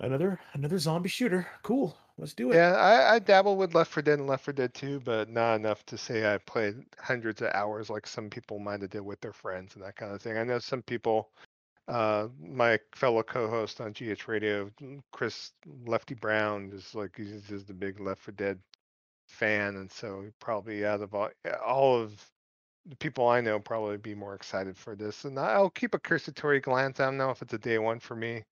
another 0.00 0.38
another 0.54 0.78
zombie 0.78 1.08
shooter 1.08 1.46
cool 1.62 1.96
let's 2.18 2.34
do 2.34 2.50
it 2.50 2.56
Yeah, 2.56 2.72
I, 2.72 3.14
I 3.14 3.18
dabble 3.18 3.56
with 3.56 3.74
Left 3.74 3.90
4 3.90 4.02
Dead 4.02 4.18
and 4.18 4.28
Left 4.28 4.44
4 4.44 4.54
Dead 4.54 4.74
2, 4.74 5.00
but 5.00 5.28
not 5.28 5.56
enough 5.56 5.84
to 5.86 5.98
say 5.98 6.32
I 6.32 6.38
played 6.38 6.76
hundreds 6.98 7.42
of 7.42 7.50
hours 7.52 7.90
like 7.90 8.06
some 8.06 8.30
people 8.30 8.58
might 8.58 8.80
have 8.80 8.90
did 8.90 9.02
with 9.02 9.20
their 9.20 9.32
friends 9.32 9.74
and 9.74 9.84
that 9.84 9.96
kind 9.96 10.12
of 10.12 10.22
thing. 10.22 10.38
I 10.38 10.44
know 10.44 10.58
some 10.58 10.82
people, 10.82 11.30
uh, 11.88 12.28
my 12.40 12.78
fellow 12.94 13.22
co-host 13.22 13.80
on 13.80 13.92
GH 13.92 14.28
Radio, 14.28 14.70
Chris 15.12 15.52
Lefty 15.86 16.14
Brown, 16.14 16.70
is 16.72 16.94
like 16.94 17.16
he's 17.16 17.42
just 17.42 17.70
a 17.70 17.74
big 17.74 18.00
Left 18.00 18.22
4 18.22 18.32
Dead 18.32 18.58
fan, 19.28 19.76
and 19.76 19.90
so 19.90 20.24
probably 20.40 20.86
out 20.86 21.02
of 21.02 21.14
all, 21.14 21.30
all 21.64 22.00
of 22.00 22.24
the 22.86 22.96
people 22.96 23.28
I 23.28 23.40
know, 23.40 23.58
probably 23.58 23.96
be 23.96 24.14
more 24.14 24.34
excited 24.34 24.76
for 24.76 24.94
this. 24.94 25.24
And 25.24 25.38
I'll 25.38 25.70
keep 25.70 25.94
a 25.94 25.98
cursory 25.98 26.60
glance. 26.60 27.00
I 27.00 27.06
don't 27.06 27.16
know 27.16 27.30
if 27.30 27.42
it's 27.42 27.52
a 27.52 27.58
day 27.58 27.78
one 27.78 27.98
for 27.98 28.14
me 28.14 28.44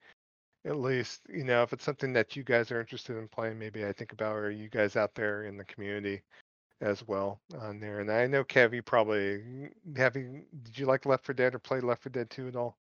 at 0.67 0.79
least 0.79 1.21
you 1.29 1.45
know 1.45 1.63
if 1.63 1.73
it's 1.73 1.85
something 1.85 2.13
that 2.13 2.37
you 2.37 2.43
guys 2.43 2.71
are 2.71 2.81
interested 2.81 3.17
in 3.17 3.29
playing 3.29 3.59
maybe 3.59 3.85
i 3.85 3.93
think 3.93 4.13
about 4.13 4.35
or 4.37 4.51
you 4.51 4.69
guys 4.69 4.97
out 4.97 5.15
there 5.15 5.45
in 5.45 5.57
the 5.57 5.65
community 5.65 6.23
as 6.81 7.07
well 7.07 7.41
on 7.61 7.79
there 7.81 8.01
and 8.01 8.11
i 8.11 8.27
know 8.27 8.43
kev 8.45 8.75
you 8.75 8.83
probably 8.83 9.43
have 9.97 10.17
you 10.17 10.43
did 10.63 10.79
you 10.79 10.87
like 10.87 11.07
Left 11.07 11.25
4 11.25 11.35
Dead 11.35 11.55
or 11.55 11.59
play 11.59 11.81
Left 11.81 12.03
4 12.03 12.11
Dead 12.11 12.31
2 12.31 12.49
at 12.49 12.57
all 12.57 12.77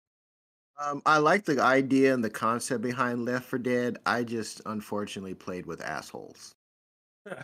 Um, 0.82 1.02
I 1.06 1.18
like 1.18 1.44
the 1.44 1.60
idea 1.62 2.12
and 2.12 2.22
the 2.22 2.30
concept 2.30 2.82
behind 2.82 3.24
Left 3.24 3.46
4 3.46 3.58
Dead. 3.60 3.98
I 4.06 4.24
just 4.24 4.60
unfortunately 4.66 5.34
played 5.34 5.66
with 5.66 5.80
assholes. 5.80 6.52
oh 7.30 7.38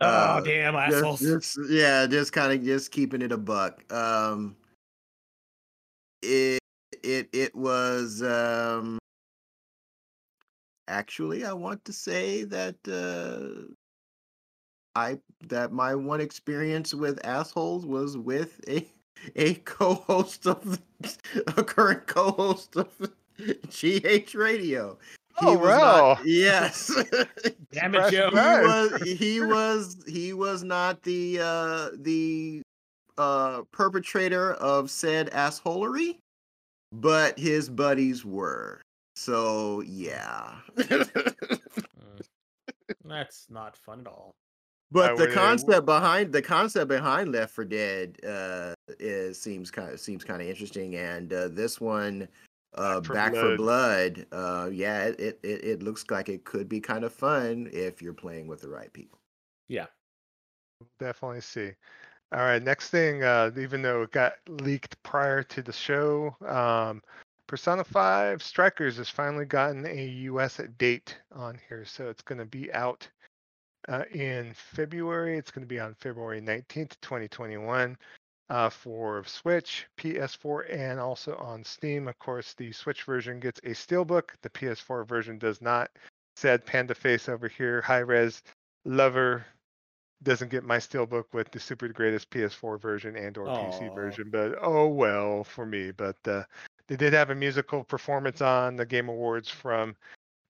Uh, 0.00 0.40
damn 0.40 0.74
Just, 0.74 0.96
assholes 0.96 1.20
just 1.20 1.58
yeah, 1.70 2.06
just 2.06 2.32
kind 2.32 2.52
of 2.52 2.64
just 2.64 2.90
keeping 2.90 3.22
it 3.22 3.32
a 3.32 3.38
buck. 3.38 3.90
Um, 3.92 4.56
it 6.22 6.60
it 7.02 7.28
it 7.32 7.54
was 7.54 8.22
um. 8.22 8.99
Actually, 10.90 11.44
I 11.44 11.52
want 11.52 11.84
to 11.84 11.92
say 11.92 12.42
that 12.44 12.74
uh, 12.88 13.72
I 14.96 15.18
that 15.48 15.72
my 15.72 15.94
one 15.94 16.20
experience 16.20 16.92
with 16.92 17.24
assholes 17.24 17.86
was 17.86 18.18
with 18.18 18.60
a 18.68 18.86
a 19.36 19.54
co-host 19.54 20.46
of 20.46 20.80
a 21.46 21.62
current 21.62 22.08
co-host 22.08 22.74
of 22.76 22.88
GH 23.70 24.34
Radio. 24.34 24.98
Oh, 25.40 25.56
was 25.56 25.68
wow. 25.68 26.14
not, 26.16 26.26
yes. 26.26 26.90
damn 27.72 27.94
it 27.94 28.10
joe 28.10 28.28
he 28.30 28.36
was 28.36 29.02
he 29.18 29.40
was 29.40 30.04
he 30.06 30.32
was 30.32 30.64
not 30.64 31.02
the 31.04 31.38
uh 31.40 31.90
the 31.94 32.62
uh 33.16 33.62
perpetrator 33.70 34.54
of 34.54 34.90
said 34.90 35.30
assholery, 35.30 36.18
but 36.92 37.38
his 37.38 37.70
buddies 37.70 38.24
were. 38.24 38.82
So 39.20 39.82
yeah. 39.82 40.54
That's 43.04 43.46
not 43.50 43.76
fun 43.76 44.00
at 44.00 44.06
all 44.06 44.34
But 44.90 45.10
I 45.10 45.14
the 45.14 45.20
would, 45.26 45.34
concept 45.34 45.84
behind 45.84 46.32
the 46.32 46.40
concept 46.40 46.88
behind 46.88 47.30
Left 47.30 47.52
4 47.54 47.64
Dead 47.66 48.16
uh 48.26 48.72
is 48.98 49.40
seems 49.40 49.70
kind 49.70 49.90
of 49.90 50.00
seems 50.00 50.24
kind 50.24 50.40
of 50.40 50.48
interesting 50.48 50.96
and 50.96 51.30
uh 51.32 51.48
this 51.48 51.80
one 51.80 52.28
uh 52.74 53.00
Back 53.00 53.06
for 53.06 53.12
Back 53.14 53.32
4 53.34 53.56
Blood. 53.56 53.56
Blood 53.58 54.26
uh 54.32 54.70
yeah 54.72 55.04
it, 55.04 55.20
it 55.20 55.40
it 55.42 55.64
it 55.64 55.82
looks 55.82 56.04
like 56.10 56.30
it 56.30 56.44
could 56.44 56.66
be 56.68 56.80
kind 56.80 57.04
of 57.04 57.12
fun 57.12 57.68
if 57.72 58.00
you're 58.00 58.14
playing 58.14 58.46
with 58.46 58.62
the 58.62 58.68
right 58.70 58.92
people. 58.92 59.18
yeah 59.68 59.86
definitely 60.98 61.42
see 61.42 61.72
all 62.32 62.40
right 62.40 62.62
next 62.62 62.88
thing 62.88 63.22
uh 63.22 63.50
even 63.58 63.82
though 63.82 64.00
it 64.02 64.12
got 64.12 64.34
leaked 64.48 64.96
prior 65.02 65.42
to 65.42 65.60
the 65.60 65.72
show 65.72 66.34
um 66.46 67.02
persona 67.50 67.82
5 67.82 68.44
strikers 68.44 68.98
has 68.98 69.08
finally 69.08 69.44
gotten 69.44 69.84
a 69.84 70.06
us 70.28 70.60
date 70.78 71.18
on 71.32 71.58
here 71.68 71.84
so 71.84 72.08
it's 72.08 72.22
going 72.22 72.38
to 72.38 72.44
be 72.44 72.72
out 72.72 73.08
uh, 73.88 74.04
in 74.12 74.54
February. 74.54 75.36
It's 75.36 75.50
going 75.50 75.64
to 75.64 75.68
be 75.68 75.80
on 75.80 75.94
February 75.94 76.40
19th, 76.40 76.92
2021 77.02 77.98
uh, 78.50 78.70
for 78.70 79.24
Switch, 79.24 79.88
PS4, 79.98 80.72
and 80.72 81.00
also 81.00 81.34
on 81.38 81.64
Steam. 81.64 82.06
Of 82.06 82.20
course, 82.20 82.54
the 82.54 82.70
Switch 82.70 83.02
version 83.02 83.40
gets 83.40 83.58
a 83.64 83.70
Steelbook. 83.70 84.30
The 84.42 84.50
PS4 84.50 85.04
version 85.04 85.36
does 85.36 85.60
not. 85.60 85.90
Said 86.36 86.64
Panda 86.64 86.94
Face 86.94 87.28
over 87.28 87.48
here, 87.48 87.80
high 87.80 87.98
res 87.98 88.44
lover 88.84 89.44
doesn't 90.22 90.52
get 90.52 90.62
my 90.62 90.76
Steelbook 90.76 91.24
with 91.32 91.50
the 91.50 91.58
super 91.58 91.88
greatest 91.88 92.30
PS4 92.30 92.80
version 92.80 93.16
and 93.16 93.36
or 93.36 93.46
PC 93.46 93.92
version, 93.92 94.30
but 94.30 94.54
oh 94.62 94.86
well 94.86 95.42
for 95.42 95.66
me. 95.66 95.90
But 95.90 96.16
uh, 96.26 96.44
they 96.90 96.96
did 96.96 97.12
have 97.12 97.30
a 97.30 97.34
musical 97.36 97.84
performance 97.84 98.40
on 98.40 98.74
the 98.74 98.84
Game 98.84 99.08
Awards 99.08 99.48
from 99.48 99.94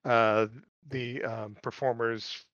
uh, 0.06 0.46
the 0.88 1.22
um, 1.22 1.54
performers 1.62 2.46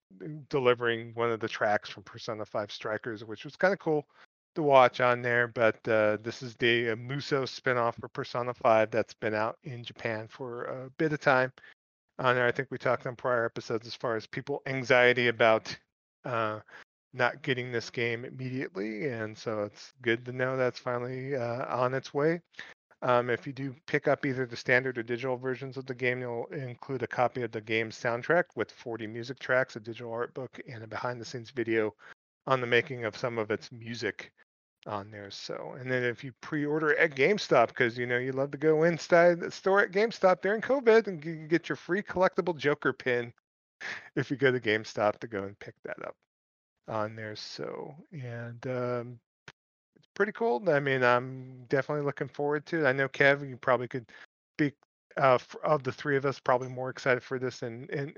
delivering 0.49 1.13
one 1.15 1.31
of 1.31 1.39
the 1.39 1.49
tracks 1.49 1.89
from 1.89 2.03
Persona 2.03 2.45
5 2.45 2.73
Strikers, 2.73 3.25
which 3.25 3.45
was 3.45 3.55
kind 3.55 3.73
of 3.73 3.79
cool 3.79 4.05
to 4.57 4.63
watch 4.63 5.01
on 5.01 5.23
there. 5.23 5.47
But 5.47 5.77
uh, 5.87 6.19
this 6.21 6.43
is 6.43 6.57
the 6.57 6.91
uh, 6.91 6.97
Musou 6.97 7.45
spinoff 7.45 7.95
for 8.01 8.09
Persona 8.09 8.53
5 8.55 8.91
that's 8.91 9.15
been 9.15 9.35
out 9.35 9.57
in 9.63 9.85
Japan 9.85 10.27
for 10.27 10.65
a 10.65 10.91
bit 10.99 11.13
of 11.13 11.21
time 11.21 11.53
on 12.19 12.35
there. 12.35 12.47
I 12.47 12.51
think 12.51 12.73
we 12.73 12.79
talked 12.79 13.07
on 13.07 13.15
prior 13.15 13.45
episodes 13.45 13.87
as 13.87 13.95
far 13.95 14.17
as 14.17 14.27
people 14.27 14.63
anxiety 14.67 15.29
about 15.29 15.77
uh, 16.25 16.59
not 17.15 17.41
getting 17.43 17.71
this 17.71 17.91
game 17.91 18.25
immediately, 18.25 19.07
and 19.11 19.39
so 19.39 19.63
it's 19.63 19.93
good 20.03 20.25
to 20.25 20.33
know 20.33 20.57
that's 20.57 20.81
finally 20.81 21.37
uh, 21.37 21.67
on 21.73 21.95
its 21.95 22.13
way. 22.13 22.41
Um, 23.03 23.29
if 23.29 23.47
you 23.47 23.53
do 23.53 23.75
pick 23.87 24.09
up 24.09 24.25
either 24.25 24.47
the 24.47 24.57
standard 24.57 24.97
or 24.97 25.03
digital 25.03 25.37
versions 25.37 25.77
of 25.77 25.87
the 25.87 25.95
game, 25.95 26.21
you'll 26.21 26.47
include 26.47 27.03
a 27.03 27.07
copy 27.07 27.43
of 27.43 27.53
the 27.53 27.61
game's 27.61 27.97
soundtrack 27.97 28.45
with 28.55 28.71
40 28.71 29.07
music 29.07 29.39
tracks, 29.39 29.77
a 29.77 29.81
digital 29.81 30.13
art 30.13 30.33
book, 30.35 30.59
and 30.69 30.83
a 30.83 30.87
behind-the-scenes 30.87 31.51
video 31.51 31.95
on 32.47 32.61
the 32.61 32.67
making 32.67 33.05
of 33.05 33.17
some 33.17 33.39
of 33.39 33.51
its 33.51 33.71
music 33.71 34.33
on 34.87 35.11
there. 35.11 35.31
So, 35.31 35.77
and 35.79 35.91
then 35.91 36.05
if 36.05 36.25
you 36.25 36.33
pre-order 36.41 36.97
at 36.97 37.15
GameStop, 37.15 37.69
because 37.69 37.99
you 37.99 38.07
know 38.07 38.19
you 38.19 38.33
love 38.33 38.51
to 38.53 38.59
go 38.59 38.85
inside 38.85 39.41
the 39.41 39.51
store 39.51 39.81
at 39.81 39.93
GameStop 39.93 40.41
during 40.41 40.61
COVID 40.61 41.07
and 41.07 41.25
you 41.25 41.47
get 41.49 41.69
your 41.69 41.77
free 41.77 42.03
collectible 42.03 42.57
Joker 42.57 42.93
pin 42.93 43.33
if 44.15 44.31
you 44.31 44.37
go 44.37 44.51
to 44.51 44.61
GameStop 44.61 45.19
to 45.19 45.27
go 45.27 45.43
and 45.45 45.59
pick 45.59 45.75
that 45.85 46.03
up 46.05 46.17
on 46.89 47.17
there. 47.17 47.37
So, 47.37 47.95
and 48.13 48.67
um, 48.67 49.19
pretty 50.17 50.33
cool. 50.33 50.69
I 50.69 50.81
mean, 50.81 51.05
I'm 51.05 51.65
definitely 51.69 52.05
looking 52.05 52.27
forward 52.27 52.67
to 52.67 52.85
it. 52.85 52.89
I 52.89 52.93
know 52.93 53.09
Kev, 53.09 53.49
you 53.49 53.57
probably 53.57 53.87
could 53.87 54.07
be 54.59 54.73
uh, 55.17 55.39
of 55.63 55.85
the 55.85 55.93
three 55.93 56.17
of 56.17 56.25
us, 56.25 56.41
probably 56.41 56.69
more 56.69 56.91
excited 56.91 57.23
for 57.23 57.39
this 57.39 57.61
than 57.61 57.87
and 57.93 58.17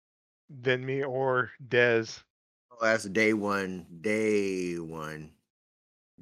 than 0.62 0.84
me 0.84 1.02
or 1.02 1.50
Dez. 1.68 2.22
Oh, 2.70 2.84
that's 2.84 3.04
day 3.04 3.32
one. 3.32 3.86
Day 4.02 4.74
one. 4.74 5.32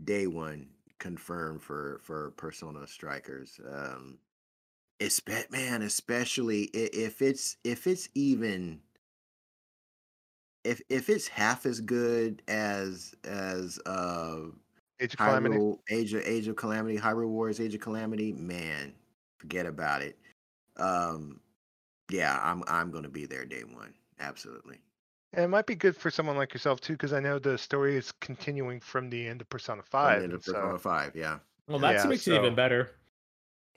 Day 0.04 0.26
one 0.28 0.68
confirmed 0.98 1.62
for 1.62 2.00
for 2.02 2.30
Persona 2.32 2.86
Strikers. 2.86 3.58
Um, 3.68 4.18
it's 5.00 5.20
man, 5.50 5.82
especially 5.82 6.64
if 6.72 7.20
it's 7.22 7.56
if 7.64 7.86
it's 7.86 8.08
even 8.14 8.80
if 10.64 10.80
if 10.88 11.08
it's 11.08 11.28
half 11.28 11.66
as 11.66 11.80
good 11.80 12.42
as 12.48 13.14
as 13.24 13.78
uh 13.86 14.46
Age 15.00 15.12
of 15.14 15.18
Calamity. 15.18 15.56
Hyrule 15.56 15.78
Age 15.90 16.14
of 16.14 16.22
Age 16.24 16.48
of 16.48 16.56
Calamity, 16.56 16.96
Hyrule 16.98 17.28
Warriors 17.28 17.60
Age 17.60 17.74
of 17.74 17.80
Calamity, 17.80 18.32
man, 18.32 18.92
forget 19.38 19.66
about 19.66 20.02
it. 20.02 20.18
Um, 20.76 21.40
yeah, 22.10 22.38
I'm 22.42 22.62
I'm 22.68 22.90
gonna 22.90 23.08
be 23.08 23.26
there 23.26 23.44
day 23.44 23.64
one. 23.64 23.94
Absolutely. 24.20 24.78
And 25.32 25.44
it 25.44 25.48
might 25.48 25.66
be 25.66 25.74
good 25.74 25.96
for 25.96 26.10
someone 26.10 26.36
like 26.36 26.54
yourself 26.54 26.80
too, 26.80 26.92
because 26.92 27.12
I 27.12 27.18
know 27.20 27.40
the 27.40 27.58
story 27.58 27.96
is 27.96 28.12
continuing 28.20 28.78
from 28.78 29.10
the 29.10 29.26
end 29.26 29.40
of 29.40 29.48
Persona 29.48 29.82
From 29.82 29.90
Five. 29.90 30.18
the 30.18 30.24
end 30.24 30.32
of 30.32 30.36
and 30.38 30.44
so- 30.44 30.52
Persona 30.52 30.78
Five, 30.78 31.16
yeah. 31.16 31.38
Well, 31.66 31.78
that 31.80 31.94
Yeah, 31.94 32.04
makes 32.06 32.28
it 32.28 32.34
even 32.34 32.54
better. 32.54 32.90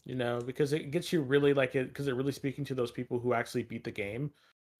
You 0.05 0.15
know, 0.15 0.39
because 0.39 0.71
it 0.71 0.91
gets 0.91 1.11
you 1.11 1.21
really 1.21 1.53
like 1.53 1.75
it 1.75 1.87
because 1.89 2.05
they're 2.05 2.15
really 2.15 2.31
speaking 2.31 2.63
to 2.65 2.75
those 2.75 2.91
people 2.91 3.19
who 3.19 3.33
actually 3.33 3.63
beat 3.63 3.83
the 3.83 3.91
game, 3.91 4.31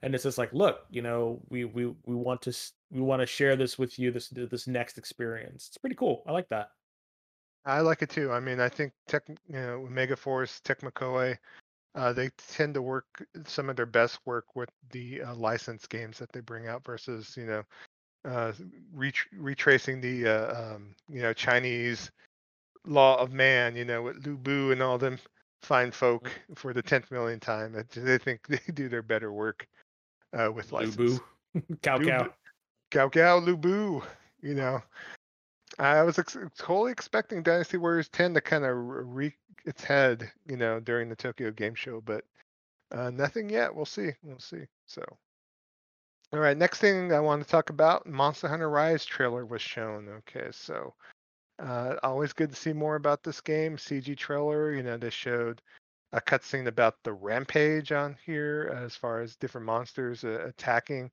and 0.01 0.13
it's 0.13 0.23
just 0.23 0.37
like, 0.37 0.53
look, 0.53 0.81
you 0.89 1.01
know, 1.01 1.41
we 1.49 1.65
we 1.65 1.85
we 2.05 2.15
want 2.15 2.41
to 2.43 2.53
we 2.91 3.01
want 3.01 3.21
to 3.21 3.25
share 3.25 3.55
this 3.55 3.77
with 3.77 3.97
you 3.97 4.11
this 4.11 4.29
this 4.29 4.67
next 4.67 4.97
experience. 4.97 5.67
It's 5.67 5.77
pretty 5.77 5.95
cool. 5.95 6.23
I 6.27 6.31
like 6.31 6.49
that. 6.49 6.69
I 7.65 7.81
like 7.81 8.01
it 8.01 8.09
too. 8.09 8.31
I 8.31 8.39
mean, 8.39 8.59
I 8.59 8.69
think 8.69 8.93
Tech, 9.07 9.23
you 9.27 9.37
know, 9.49 9.85
Omega 9.85 10.15
Force, 10.15 10.61
Tecmo 10.63 11.37
uh, 11.95 12.13
they 12.13 12.29
tend 12.37 12.75
to 12.75 12.81
work 12.81 13.05
some 13.45 13.69
of 13.69 13.75
their 13.75 13.85
best 13.85 14.19
work 14.25 14.55
with 14.55 14.69
the 14.91 15.21
uh, 15.23 15.35
licensed 15.35 15.89
games 15.89 16.19
that 16.19 16.31
they 16.31 16.39
bring 16.39 16.67
out 16.67 16.85
versus, 16.85 17.35
you 17.35 17.45
know, 17.45 17.63
uh, 18.23 18.53
ret- 18.93 19.15
retracing 19.33 19.99
the, 19.99 20.27
uh, 20.27 20.75
um, 20.75 20.95
you 21.09 21.21
know, 21.21 21.33
Chinese 21.33 22.11
law 22.85 23.17
of 23.19 23.33
man, 23.33 23.75
you 23.75 23.83
know, 23.83 24.03
with 24.03 24.25
Lu 24.25 24.37
Bu 24.37 24.71
and 24.71 24.81
all 24.81 24.97
them 24.97 25.17
fine 25.61 25.91
folk 25.91 26.31
for 26.55 26.71
the 26.71 26.81
tenth 26.81 27.11
million 27.11 27.39
time. 27.39 27.75
They 27.95 28.17
think 28.17 28.45
they 28.47 28.61
do 28.73 28.87
their 28.87 29.01
better 29.01 29.33
work 29.33 29.67
uh, 30.33 30.51
with 30.51 30.71
license. 30.71 30.97
Lu 30.97 31.19
Bu, 31.53 31.61
Cao 31.81 31.99
Cao, 31.99 32.29
cow. 32.91 33.09
cow, 33.09 33.37
Lu 33.37 33.57
Bu, 33.57 34.01
you 34.41 34.53
know. 34.53 34.81
I 35.79 36.01
was 36.01 36.17
ex- 36.17 36.37
totally 36.57 36.91
expecting 36.91 37.43
Dynasty 37.43 37.77
Warriors 37.77 38.09
10 38.09 38.33
to 38.33 38.41
kind 38.41 38.65
of 38.65 38.75
re 38.75 39.33
its 39.65 39.83
head, 39.83 40.31
you 40.47 40.57
know, 40.57 40.79
during 40.79 41.09
the 41.09 41.15
Tokyo 41.15 41.51
Game 41.51 41.75
Show, 41.75 42.01
but 42.01 42.23
uh, 42.91 43.09
nothing 43.09 43.49
yet. 43.49 43.75
We'll 43.75 43.85
see. 43.85 44.11
We'll 44.23 44.39
see. 44.39 44.63
So, 44.85 45.03
all 46.33 46.39
right, 46.39 46.57
next 46.57 46.79
thing 46.79 47.13
I 47.13 47.19
want 47.19 47.43
to 47.43 47.49
talk 47.49 47.69
about 47.69 48.07
Monster 48.07 48.47
Hunter 48.47 48.69
Rise 48.69 49.05
trailer 49.05 49.45
was 49.45 49.61
shown. 49.61 50.07
Okay, 50.09 50.47
so 50.51 50.93
uh, 51.59 51.95
always 52.01 52.33
good 52.33 52.49
to 52.49 52.55
see 52.55 52.73
more 52.73 52.95
about 52.95 53.23
this 53.23 53.41
game. 53.41 53.77
CG 53.77 54.17
trailer, 54.17 54.73
you 54.73 54.83
know, 54.83 54.97
they 54.97 55.09
showed 55.09 55.61
a 56.13 56.21
cutscene 56.21 56.67
about 56.67 56.95
the 57.03 57.13
rampage 57.13 57.91
on 57.91 58.15
here 58.25 58.73
as 58.83 58.95
far 58.95 59.21
as 59.21 59.35
different 59.35 59.65
monsters 59.65 60.23
uh, 60.23 60.45
attacking 60.47 61.11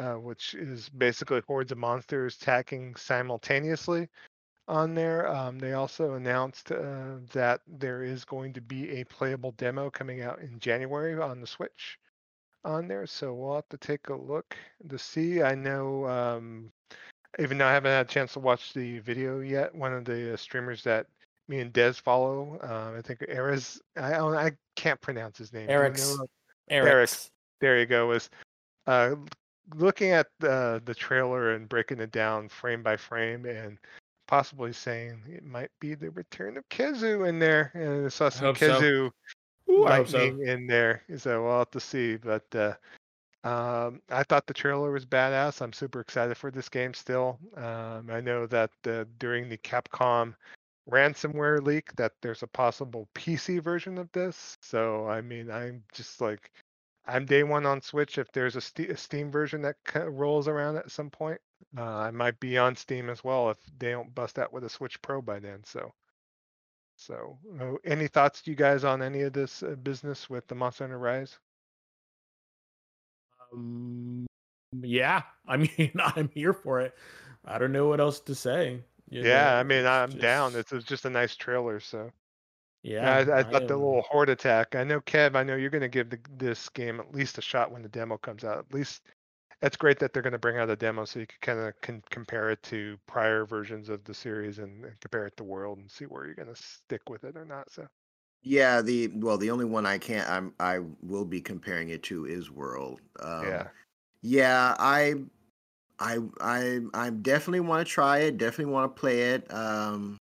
uh, 0.00 0.14
which 0.14 0.54
is 0.54 0.88
basically 0.88 1.42
hordes 1.46 1.72
of 1.72 1.78
monsters 1.78 2.36
attacking 2.40 2.94
simultaneously 2.96 4.08
on 4.66 4.94
there. 4.94 5.28
Um, 5.28 5.58
they 5.58 5.74
also 5.74 6.14
announced 6.14 6.72
uh, 6.72 7.16
that 7.32 7.60
there 7.66 8.02
is 8.02 8.24
going 8.24 8.54
to 8.54 8.62
be 8.62 8.88
a 8.92 9.04
playable 9.04 9.52
demo 9.52 9.90
coming 9.90 10.22
out 10.22 10.40
in 10.40 10.58
January 10.58 11.20
on 11.20 11.40
the 11.40 11.46
Switch 11.46 11.98
on 12.64 12.88
there. 12.88 13.06
So 13.06 13.34
we'll 13.34 13.56
have 13.56 13.68
to 13.68 13.76
take 13.76 14.08
a 14.08 14.14
look 14.14 14.56
to 14.88 14.98
see. 14.98 15.42
I 15.42 15.54
know, 15.54 16.06
um, 16.06 16.72
even 17.38 17.58
though 17.58 17.66
I 17.66 17.72
haven't 17.72 17.92
had 17.92 18.06
a 18.06 18.08
chance 18.08 18.32
to 18.34 18.40
watch 18.40 18.72
the 18.72 19.00
video 19.00 19.40
yet, 19.40 19.74
one 19.74 19.92
of 19.92 20.06
the 20.06 20.32
uh, 20.32 20.36
streamers 20.36 20.82
that 20.84 21.08
me 21.50 21.60
and 21.60 21.72
Des 21.72 21.94
follow, 21.94 22.58
uh, 22.62 22.96
I 22.96 23.02
think 23.02 23.24
Eris. 23.28 23.80
I, 23.96 24.14
I 24.18 24.52
can't 24.76 25.00
pronounce 25.00 25.36
his 25.36 25.52
name. 25.52 25.68
Eric's. 25.68 26.16
Eric's. 26.70 27.30
there 27.60 27.78
you 27.78 27.86
go 27.86 28.06
was 28.06 28.30
uh 28.86 29.14
looking 29.74 30.10
at 30.10 30.28
the 30.38 30.80
the 30.84 30.94
trailer 30.94 31.52
and 31.52 31.68
breaking 31.68 32.00
it 32.00 32.12
down 32.12 32.48
frame 32.48 32.82
by 32.82 32.96
frame 32.96 33.44
and 33.44 33.76
possibly 34.26 34.72
saying 34.72 35.20
it 35.28 35.44
might 35.44 35.70
be 35.80 35.94
the 35.94 36.10
return 36.10 36.56
of 36.56 36.68
Khezu 36.68 37.28
in 37.28 37.38
there 37.38 37.72
and 37.74 38.06
I 38.06 38.08
saw 38.08 38.28
some 38.28 38.54
so. 38.54 38.80
Khezu 38.80 39.10
Ooh, 39.70 39.84
I 39.84 39.96
hope 39.96 40.08
so. 40.08 40.18
lightning 40.18 40.46
in 40.46 40.66
there 40.66 41.02
so 41.16 41.44
we'll 41.44 41.58
have 41.58 41.70
to 41.72 41.80
see 41.80 42.16
but 42.16 42.44
uh 42.54 42.74
um, 43.42 44.02
I 44.10 44.22
thought 44.24 44.46
the 44.46 44.52
trailer 44.52 44.92
was 44.92 45.06
badass. 45.06 45.62
I'm 45.62 45.72
super 45.72 46.00
excited 46.00 46.36
for 46.36 46.50
this 46.50 46.68
game 46.68 46.92
still. 46.92 47.38
Um, 47.56 48.10
I 48.12 48.20
know 48.20 48.46
that 48.46 48.70
uh, 48.86 49.04
during 49.18 49.48
the 49.48 49.56
Capcom 49.56 50.34
ransomware 50.90 51.62
leak 51.62 51.94
that 51.96 52.12
there's 52.22 52.42
a 52.42 52.46
possible 52.48 53.08
PC 53.14 53.62
version 53.62 53.98
of 53.98 54.10
this. 54.12 54.56
So 54.60 55.08
I 55.08 55.20
mean, 55.20 55.50
I'm 55.50 55.82
just 55.92 56.20
like, 56.20 56.50
I'm 57.06 57.24
day 57.26 57.42
one 57.42 57.66
on 57.66 57.80
Switch. 57.80 58.18
If 58.18 58.30
there's 58.32 58.56
a, 58.56 58.60
Ste- 58.60 58.90
a 58.90 58.96
Steam 58.96 59.30
version 59.30 59.62
that 59.62 59.76
rolls 59.94 60.48
around 60.48 60.76
at 60.76 60.90
some 60.90 61.10
point, 61.10 61.40
uh, 61.76 61.82
I 61.82 62.10
might 62.10 62.38
be 62.40 62.58
on 62.58 62.76
Steam 62.76 63.10
as 63.10 63.24
well 63.24 63.50
if 63.50 63.58
they 63.78 63.90
don't 63.92 64.14
bust 64.14 64.38
out 64.38 64.52
with 64.52 64.64
a 64.64 64.68
Switch 64.68 65.00
Pro 65.02 65.22
by 65.22 65.38
then. 65.40 65.62
So, 65.64 65.92
so 66.96 67.38
uh, 67.60 67.74
any 67.84 68.08
thoughts, 68.08 68.46
you 68.46 68.54
guys, 68.54 68.84
on 68.84 69.02
any 69.02 69.22
of 69.22 69.32
this 69.32 69.62
uh, 69.62 69.76
business 69.82 70.28
with 70.30 70.46
the 70.48 70.54
Monster 70.54 70.84
Hunter 70.84 70.98
Rise? 70.98 71.38
Um, 73.52 74.26
yeah, 74.82 75.22
I 75.48 75.56
mean, 75.78 75.92
I'm 75.98 76.28
here 76.34 76.52
for 76.52 76.80
it. 76.80 76.94
I 77.44 77.58
don't 77.58 77.72
know 77.72 77.88
what 77.88 78.00
else 78.00 78.20
to 78.20 78.34
say. 78.34 78.82
You 79.10 79.24
Yeah, 79.24 79.26
know, 79.26 79.58
I 79.58 79.62
mean, 79.64 79.86
I'm 79.86 80.16
down. 80.18 80.54
just- 80.54 80.56
It's, 80.56 80.72
it's 80.72 80.84
just 80.86 81.04
a 81.04 81.10
nice 81.10 81.36
trailer. 81.36 81.80
So 81.80 82.12
yeah. 82.82 83.10
I, 83.10 83.40
I 83.40 83.44
thought 83.44 83.66
the 83.66 83.76
little 83.76 84.02
horde 84.02 84.28
attack. 84.30 84.74
I 84.74 84.84
know 84.84 85.00
Kev. 85.00 85.36
I 85.36 85.42
know 85.42 85.56
you're 85.56 85.70
going 85.70 85.80
to 85.82 85.88
give 85.88 86.10
the, 86.10 86.18
this 86.36 86.68
game 86.70 87.00
at 87.00 87.14
least 87.14 87.38
a 87.38 87.42
shot 87.42 87.70
when 87.72 87.82
the 87.82 87.88
demo 87.88 88.18
comes 88.18 88.44
out. 88.44 88.58
At 88.58 88.74
least 88.74 89.02
that's 89.60 89.76
great 89.76 89.98
that 90.00 90.12
they're 90.12 90.22
going 90.22 90.32
to 90.34 90.38
bring 90.38 90.58
out 90.58 90.70
a 90.70 90.76
demo 90.76 91.04
so 91.04 91.20
you 91.20 91.26
can 91.26 91.38
kind 91.42 91.60
of 91.60 91.80
can 91.82 92.02
compare 92.10 92.50
it 92.50 92.62
to 92.64 92.98
prior 93.06 93.44
versions 93.46 93.88
of 93.88 94.04
the 94.04 94.14
series 94.14 94.58
and, 94.58 94.84
and 94.84 95.00
compare 95.00 95.26
it 95.26 95.36
to 95.38 95.44
World 95.44 95.78
and 95.78 95.90
see 95.90 96.06
where 96.06 96.26
you're 96.26 96.34
going 96.34 96.54
to 96.54 96.62
stick 96.62 97.08
with 97.10 97.24
it 97.24 97.36
or 97.36 97.44
not. 97.46 97.70
So 97.72 97.86
Yeah, 98.42 98.80
the 98.82 99.08
well, 99.08 99.36
the 99.38 99.50
only 99.50 99.66
one 99.66 99.86
I 99.86 99.98
can't 99.98 100.28
I'm 100.28 100.54
I 100.58 100.78
will 101.02 101.24
be 101.26 101.40
comparing 101.40 101.90
it 101.90 102.02
to 102.04 102.26
is 102.26 102.50
World. 102.50 103.00
Um, 103.20 103.44
yeah, 103.44 103.70
Yeah, 104.22 104.76
I, 104.78 105.14
I, 106.00 106.18
I, 106.40 106.80
I 106.94 107.10
definitely 107.10 107.60
want 107.60 107.86
to 107.86 107.92
try 107.92 108.18
it. 108.20 108.38
Definitely 108.38 108.72
want 108.72 108.94
to 108.94 109.00
play 109.00 109.32
it. 109.32 109.52
Um, 109.52 110.16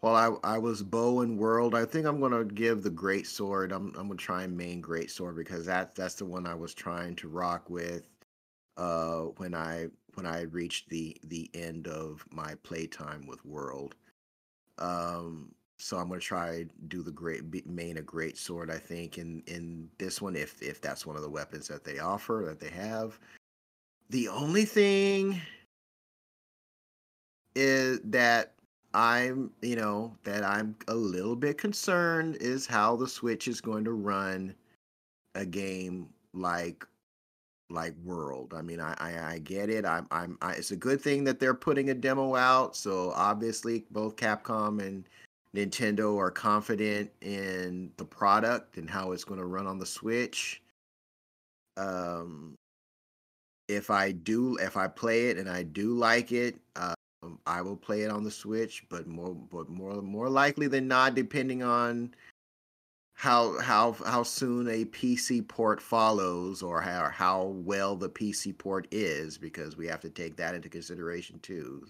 while 0.00 0.38
I, 0.44 0.54
I 0.54 0.58
was 0.58 0.82
bow 0.82 1.20
and 1.20 1.38
world, 1.38 1.74
I 1.74 1.84
think 1.84 2.06
I'm 2.06 2.20
gonna 2.20 2.44
give 2.44 2.82
the 2.82 2.90
great 2.90 3.26
sword. 3.26 3.72
I'm, 3.72 3.88
I'm 3.96 4.08
gonna 4.08 4.16
try 4.16 4.42
and 4.42 4.56
main 4.56 4.80
great 4.80 5.10
sword 5.10 5.36
because 5.36 5.64
that, 5.66 5.94
that's 5.94 6.16
the 6.16 6.24
one 6.24 6.46
I 6.46 6.54
was 6.54 6.74
trying 6.74 7.14
to 7.16 7.28
rock 7.28 7.70
with. 7.70 8.08
Uh, 8.76 9.26
when 9.36 9.54
I, 9.54 9.88
when 10.14 10.26
I 10.26 10.42
reached 10.42 10.88
the, 10.88 11.16
the 11.24 11.50
end 11.54 11.86
of 11.88 12.24
my 12.30 12.54
playtime 12.62 13.26
with 13.26 13.44
world. 13.44 13.94
Um, 14.78 15.54
so 15.78 15.96
I'm 15.96 16.08
gonna 16.08 16.20
try 16.20 16.64
do 16.88 17.02
the 17.02 17.10
great 17.10 17.66
main 17.66 17.98
a 17.98 18.02
great 18.02 18.38
sword. 18.38 18.70
I 18.70 18.78
think 18.78 19.18
in 19.18 19.42
in 19.46 19.88
this 19.98 20.22
one, 20.22 20.36
if 20.36 20.62
if 20.62 20.80
that's 20.80 21.04
one 21.04 21.16
of 21.16 21.22
the 21.22 21.30
weapons 21.30 21.66
that 21.68 21.84
they 21.84 21.98
offer 21.98 22.44
that 22.46 22.60
they 22.60 22.70
have. 22.70 23.18
The 24.12 24.28
only 24.28 24.66
thing 24.66 25.40
is 27.56 27.98
that 28.04 28.52
I'm 28.92 29.50
you 29.62 29.74
know 29.74 30.14
that 30.24 30.44
I'm 30.44 30.76
a 30.86 30.94
little 30.94 31.34
bit 31.34 31.56
concerned 31.56 32.36
is 32.38 32.66
how 32.66 32.94
the 32.94 33.08
Switch 33.08 33.48
is 33.48 33.62
going 33.62 33.84
to 33.84 33.92
run 33.92 34.54
a 35.34 35.46
game 35.46 36.10
like 36.34 36.86
like 37.70 37.94
World. 38.04 38.52
I 38.54 38.60
mean, 38.60 38.80
I 38.80 38.94
I, 38.98 39.32
I 39.32 39.38
get 39.38 39.70
it. 39.70 39.86
I'm 39.86 40.06
I'm 40.10 40.36
I, 40.42 40.52
it's 40.56 40.72
a 40.72 40.76
good 40.76 41.00
thing 41.00 41.24
that 41.24 41.40
they're 41.40 41.54
putting 41.54 41.88
a 41.88 41.94
demo 41.94 42.36
out. 42.36 42.76
So 42.76 43.12
obviously, 43.16 43.86
both 43.92 44.16
Capcom 44.16 44.82
and 44.86 45.08
Nintendo 45.56 46.18
are 46.18 46.30
confident 46.30 47.10
in 47.22 47.90
the 47.96 48.04
product 48.04 48.76
and 48.76 48.90
how 48.90 49.12
it's 49.12 49.24
going 49.24 49.40
to 49.40 49.46
run 49.46 49.66
on 49.66 49.78
the 49.78 49.86
Switch. 49.86 50.60
Um, 51.78 52.58
if 53.74 53.90
I 53.90 54.12
do, 54.12 54.56
if 54.56 54.76
I 54.76 54.88
play 54.88 55.28
it 55.28 55.38
and 55.38 55.48
I 55.48 55.62
do 55.62 55.94
like 55.94 56.32
it, 56.32 56.56
um, 56.76 57.38
I 57.46 57.62
will 57.62 57.76
play 57.76 58.02
it 58.02 58.10
on 58.10 58.24
the 58.24 58.30
Switch. 58.30 58.84
But 58.88 59.06
more, 59.06 59.34
but 59.34 59.68
more, 59.68 60.02
more 60.02 60.28
likely 60.28 60.68
than 60.68 60.88
not, 60.88 61.14
depending 61.14 61.62
on 61.62 62.14
how 63.14 63.58
how 63.60 63.92
how 63.92 64.22
soon 64.22 64.68
a 64.68 64.84
PC 64.86 65.46
port 65.46 65.80
follows 65.80 66.62
or 66.62 66.80
how 66.80 67.08
how 67.08 67.44
well 67.64 67.94
the 67.94 68.08
PC 68.08 68.56
port 68.56 68.88
is 68.90 69.38
because 69.38 69.76
we 69.76 69.86
have 69.86 70.00
to 70.00 70.10
take 70.10 70.36
that 70.36 70.54
into 70.54 70.68
consideration 70.68 71.38
too. 71.40 71.86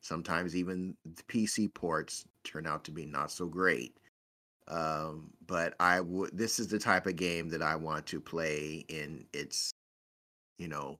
Sometimes 0.00 0.56
even 0.56 0.96
the 1.04 1.22
PC 1.24 1.72
ports 1.74 2.24
turn 2.44 2.66
out 2.66 2.84
to 2.84 2.90
be 2.90 3.04
not 3.04 3.30
so 3.30 3.46
great. 3.46 3.94
Um, 4.68 5.30
but 5.46 5.74
I 5.80 6.00
would 6.00 6.30
this 6.32 6.58
is 6.58 6.68
the 6.68 6.78
type 6.78 7.06
of 7.06 7.16
game 7.16 7.48
that 7.50 7.62
I 7.62 7.76
want 7.76 8.06
to 8.06 8.20
play 8.20 8.84
in 8.88 9.26
its 9.34 9.72
you 10.58 10.68
know 10.68 10.98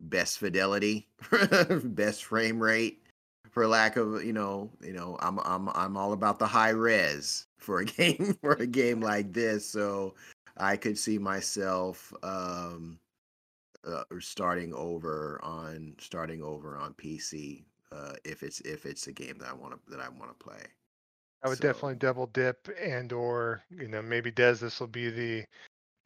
best 0.00 0.38
fidelity, 0.38 1.08
best 1.84 2.24
frame 2.24 2.60
rate 2.62 3.02
for 3.50 3.66
lack 3.66 3.96
of 3.96 4.22
you 4.22 4.32
know 4.32 4.70
you 4.82 4.92
know 4.92 5.16
I'm 5.20 5.38
I'm 5.40 5.68
I'm 5.70 5.96
all 5.96 6.12
about 6.12 6.38
the 6.38 6.46
high 6.46 6.70
res 6.70 7.46
for 7.56 7.80
a 7.80 7.84
game 7.98 8.36
for 8.40 8.52
a 8.52 8.66
game 8.66 9.00
like 9.00 9.32
this 9.32 9.66
so 9.66 10.14
I 10.56 10.76
could 10.76 10.98
see 10.98 11.18
myself 11.18 12.12
um 12.22 12.98
uh, 13.86 14.02
starting 14.20 14.74
over 14.74 15.40
on 15.42 15.94
starting 15.98 16.42
over 16.42 16.76
on 16.76 16.92
PC 16.94 17.64
uh 17.90 18.12
if 18.24 18.42
it's 18.42 18.60
if 18.60 18.84
it's 18.86 19.06
a 19.06 19.12
game 19.12 19.38
that 19.38 19.48
I 19.48 19.54
want 19.54 19.72
to 19.74 19.90
that 19.90 20.00
I 20.00 20.08
want 20.08 20.38
to 20.38 20.44
play. 20.44 20.62
I 21.42 21.48
would 21.48 21.58
So- 21.58 21.62
definitely 21.62 21.96
double 21.96 22.26
dip 22.26 22.68
and 22.80 23.12
or 23.12 23.62
you 23.70 23.88
know 23.88 24.02
maybe 24.02 24.30
Des 24.30 24.54
this 24.54 24.78
will 24.78 24.88
be 24.88 25.08
the 25.10 25.44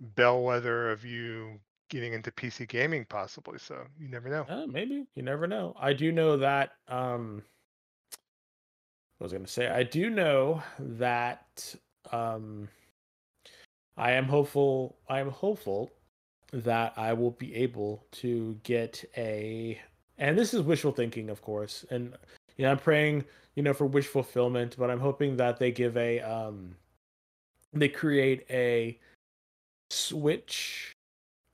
bellwether 0.01 0.90
of 0.90 1.05
you 1.05 1.59
getting 1.93 2.14
into 2.14 2.31
PC 2.31 2.66
gaming 2.66 3.05
possibly. 3.05 3.59
So 3.59 3.85
you 4.01 4.09
never 4.09 4.31
know. 4.31 4.47
Uh, 4.48 4.66
maybe 4.66 5.05
you 5.14 5.23
never 5.23 5.47
know. 5.47 5.77
I 5.78 5.93
do 5.93 6.10
know 6.10 6.39
that. 6.39 6.73
Um, 6.89 7.43
what 9.19 9.27
was 9.27 9.35
I 9.35 9.36
going 9.36 9.47
to 9.47 9.52
say? 9.52 9.69
I 9.69 9.82
do 9.82 10.09
know 10.09 10.62
that. 10.78 11.77
Um, 12.10 12.69
I 13.98 14.12
am 14.12 14.24
hopeful. 14.24 14.97
I 15.09 15.20
am 15.20 15.28
hopeful 15.28 15.90
that 16.55 16.94
I 16.97 17.12
will 17.12 17.32
be 17.32 17.55
able 17.55 18.06
to 18.12 18.59
get 18.62 19.05
a. 19.16 19.78
And 20.16 20.39
this 20.39 20.55
is 20.55 20.62
wishful 20.62 20.93
thinking, 20.93 21.28
of 21.28 21.43
course. 21.43 21.85
And 21.90 22.14
you 22.56 22.64
know, 22.64 22.70
I'm 22.70 22.78
praying, 22.78 23.24
you 23.55 23.62
know, 23.62 23.74
for 23.74 23.85
wish 23.85 24.06
fulfillment. 24.06 24.77
But 24.78 24.90
I'm 24.90 25.01
hoping 25.01 25.36
that 25.36 25.59
they 25.59 25.70
give 25.70 25.98
a. 25.98 26.20
Um, 26.20 26.74
they 27.74 27.89
create 27.89 28.47
a 28.48 28.98
Switch 29.90 30.94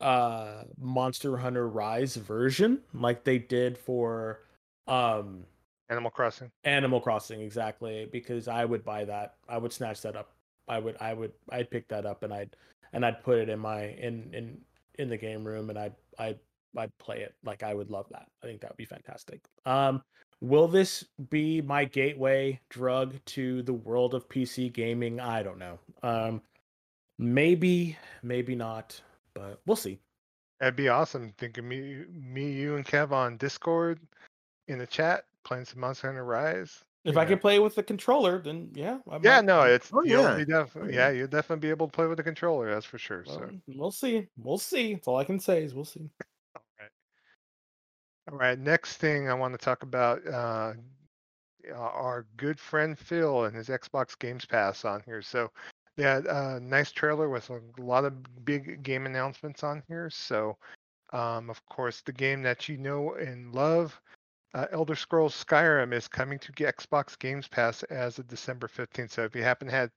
uh 0.01 0.63
Monster 0.79 1.37
Hunter 1.39 1.69
Rise 1.69 2.17
version 2.17 2.81
like 2.95 3.25
they 3.25 3.39
did 3.39 3.77
for 3.77 4.41
um 4.87 5.45
Animal 5.91 6.11
Crossing. 6.11 6.51
Animal 6.65 7.01
Crossing 7.01 7.41
exactly 7.41 8.09
because 8.13 8.47
I 8.47 8.65
would 8.65 8.85
buy 8.85 9.05
that. 9.07 9.35
I 9.49 9.59
would 9.59 9.73
snatch 9.73 10.03
that 10.03 10.17
up. 10.17 10.33
I 10.69 10.79
would 10.79 10.97
I 11.01 11.15
would 11.15 11.33
I'd 11.51 11.71
pick 11.71 11.89
that 11.89 12.05
up 12.05 12.23
and 12.23 12.33
I'd 12.33 12.57
and 12.93 13.05
I'd 13.05 13.23
put 13.23 13.39
it 13.39 13.49
in 13.49 13.59
my 13.59 13.85
in 13.85 14.31
in 14.33 14.61
in 14.99 15.09
the 15.09 15.17
game 15.17 15.45
room 15.45 15.71
and 15.71 15.79
I'd 15.79 15.95
I'd 16.19 16.39
I'd 16.77 16.97
play 16.99 17.21
it. 17.21 17.35
Like 17.43 17.63
I 17.63 17.75
would 17.75 17.91
love 17.91 18.07
that. 18.11 18.27
I 18.43 18.47
think 18.47 18.61
that 18.61 18.71
would 18.71 18.77
be 18.77 18.85
fantastic. 18.85 19.41
Um 19.65 20.03
will 20.41 20.69
this 20.69 21.05
be 21.31 21.61
my 21.63 21.85
gateway 21.85 22.61
drug 22.69 23.15
to 23.25 23.63
the 23.63 23.73
world 23.73 24.15
of 24.15 24.29
PC 24.29 24.73
gaming? 24.73 25.21
I 25.21 25.43
don't 25.43 25.59
know. 25.59 25.79
Um 26.03 26.43
maybe 27.19 27.97
maybe 28.23 28.55
not, 28.55 29.01
but 29.39 29.61
we'll 29.67 29.77
see. 29.77 30.01
That'd 30.61 30.77
be 30.77 30.89
awesome. 30.89 31.33
Think 31.39 31.59
of 31.59 31.65
me, 31.65 32.05
me, 32.13 32.51
you, 32.51 32.77
and 32.77 32.85
Kev 32.85 33.13
on 33.13 33.37
Discord 33.37 34.01
in 34.67 34.79
the 34.79 34.87
chat 34.87 35.25
playing 35.45 35.65
some 35.65 35.81
Monster 35.81 36.09
Hunter 36.09 36.25
Rise. 36.25 36.83
If 37.05 37.15
you 37.15 37.21
I 37.21 37.25
know. 37.25 37.31
can 37.31 37.39
play 37.39 37.59
with 37.61 37.75
the 37.77 37.83
controller, 37.83 38.43
then 38.43 38.71
yeah. 38.75 38.99
I 39.09 39.19
Yeah, 39.23 39.37
might- 39.37 39.45
no, 39.45 39.63
it's 39.63 39.91
Oh, 39.95 40.03
you'll 40.03 40.23
yeah. 40.25 40.37
be 40.37 40.45
definitely 40.45 40.95
yeah. 40.95 41.09
yeah, 41.09 41.15
you'll 41.17 41.29
definitely 41.29 41.61
be 41.67 41.71
able 41.71 41.87
to 41.87 41.93
play 41.93 42.07
with 42.07 42.17
the 42.17 42.25
controller. 42.25 42.71
That's 42.75 42.85
for 42.85 42.99
sure. 42.99 43.25
So 43.25 43.39
Well, 43.39 43.51
we'll 43.69 43.91
see. 43.93 44.27
We'll 44.37 44.59
see. 44.59 44.95
That's 44.95 45.07
all 45.07 45.17
I 45.17 45.25
can 45.25 45.39
say 45.39 45.63
is 45.63 45.75
we'll 45.75 45.85
see. 45.85 46.11
All 48.31 48.37
right, 48.37 48.59
next 48.59 48.97
thing 48.97 49.31
I 49.31 49.35
want 49.35 49.55
to 49.55 49.59
talk 49.59 49.83
about 49.85 50.27
uh, 50.27 50.75
uh, 51.71 51.75
our 51.79 52.27
good 52.37 52.61
friend 52.61 52.99
Phil 52.99 53.45
and 53.45 53.57
his 53.57 53.69
Xbox 53.69 54.19
Games 54.19 54.45
Pass 54.45 54.85
on 54.85 55.03
here. 55.07 55.23
So, 55.23 55.51
yeah, 55.99 56.19
uh, 56.19 56.61
nice 56.63 56.93
trailer 56.93 57.29
with 57.29 57.51
a 57.51 57.61
lot 57.77 58.05
of 58.05 58.45
big 58.45 58.85
game 58.85 59.05
announcements 59.05 59.65
on 59.65 59.83
here. 59.89 60.09
So, 60.11 60.57
um, 61.13 61.51
of 61.51 61.65
course, 61.67 62.03
the 62.03 62.13
game 62.13 62.41
that 62.43 62.69
you 62.69 62.79
know 62.79 63.15
and 63.15 63.53
love, 63.53 64.01
uh, 64.55 64.67
Elder 64.71 64.95
Scrolls 64.95 65.45
Skyrim, 65.45 65.93
is 65.93 66.07
coming 66.07 66.39
to 66.39 66.53
Xbox 66.53 67.19
Games 67.19 67.49
Pass 67.49 67.83
as 67.85 68.21
of 68.21 68.29
December 68.29 68.69
15th. 68.69 69.11
So, 69.11 69.25
if 69.25 69.35
you 69.35 69.43
happen 69.43 69.67
to 69.67 69.75
had 69.75 69.91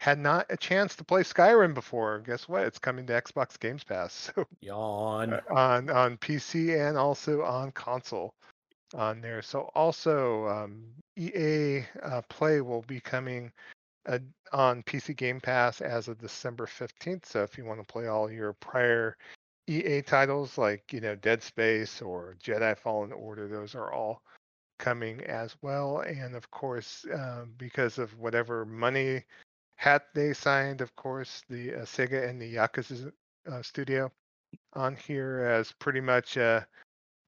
had 0.00 0.18
not 0.18 0.46
a 0.50 0.56
chance 0.56 0.96
to 0.96 1.04
play 1.04 1.22
Skyrim 1.22 1.72
before, 1.72 2.18
guess 2.18 2.48
what? 2.48 2.64
It's 2.64 2.80
coming 2.80 3.06
to 3.06 3.12
Xbox 3.12 3.58
Games 3.58 3.84
Pass. 3.84 4.32
So 4.34 4.44
Yawn. 4.60 5.34
uh, 5.34 5.40
on 5.50 5.88
on 5.88 6.16
PC 6.18 6.76
and 6.88 6.98
also 6.98 7.42
on 7.42 7.70
console 7.70 8.34
on 8.94 9.20
there. 9.20 9.42
So 9.42 9.70
also 9.76 10.48
um, 10.48 10.82
EA 11.16 11.84
uh, 12.02 12.22
Play 12.28 12.60
will 12.60 12.82
be 12.82 13.00
coming 13.00 13.52
uh, 14.06 14.18
on 14.52 14.82
PC 14.82 15.16
Game 15.16 15.40
Pass 15.40 15.80
as 15.80 16.08
of 16.08 16.18
December 16.18 16.66
15th. 16.66 17.26
So 17.26 17.42
if 17.42 17.56
you 17.56 17.64
want 17.64 17.80
to 17.80 17.92
play 17.92 18.06
all 18.08 18.30
your 18.30 18.52
prior 18.54 19.16
EA 19.68 20.02
titles 20.02 20.58
like 20.58 20.92
you 20.92 21.00
know 21.00 21.14
Dead 21.14 21.42
Space 21.42 22.02
or 22.02 22.36
Jedi 22.42 22.76
Fallen 22.76 23.12
Order, 23.12 23.48
those 23.48 23.74
are 23.74 23.92
all 23.92 24.22
coming 24.78 25.20
as 25.24 25.56
well. 25.62 26.00
And 26.00 26.34
of 26.34 26.50
course, 26.50 27.04
uh, 27.06 27.44
because 27.56 27.98
of 27.98 28.18
whatever 28.18 28.64
money 28.66 29.24
hat 29.76 30.06
they 30.14 30.32
signed, 30.32 30.80
of 30.80 30.94
course, 30.96 31.42
the 31.48 31.74
uh, 31.74 31.84
Sega 31.84 32.28
and 32.28 32.40
the 32.40 32.54
Yakuza 32.54 33.12
uh, 33.50 33.62
studio 33.62 34.10
on 34.74 34.96
here 34.96 35.40
as 35.40 35.72
pretty 35.72 36.00
much 36.00 36.36
uh, 36.36 36.60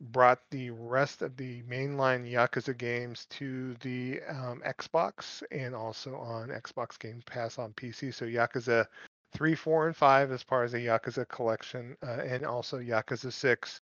brought 0.01 0.41
the 0.51 0.71
rest 0.71 1.23
of 1.23 1.37
the 1.37 1.63
mainline 1.63 2.31
Yakuza 2.31 2.77
games 2.77 3.27
to 3.31 3.75
the 3.81 4.21
um, 4.29 4.63
Xbox 4.67 5.43
and 5.51 5.75
also 5.75 6.17
on 6.17 6.49
Xbox 6.49 6.99
Game 6.99 7.23
Pass 7.27 7.59
on 7.59 7.73
PC. 7.73 8.13
So 8.13 8.27
Yakuza 8.27 8.87
3, 9.33 9.55
4, 9.55 9.87
and 9.89 9.97
5 9.97 10.33
as 10.33 10.45
part 10.45 10.67
of 10.67 10.73
the 10.73 10.87
Yakuza 10.87 11.29
collection, 11.29 11.97
uh, 12.03 12.21
and 12.23 12.45
also 12.45 12.79
Yakuza 12.79 13.33
6 13.33 13.81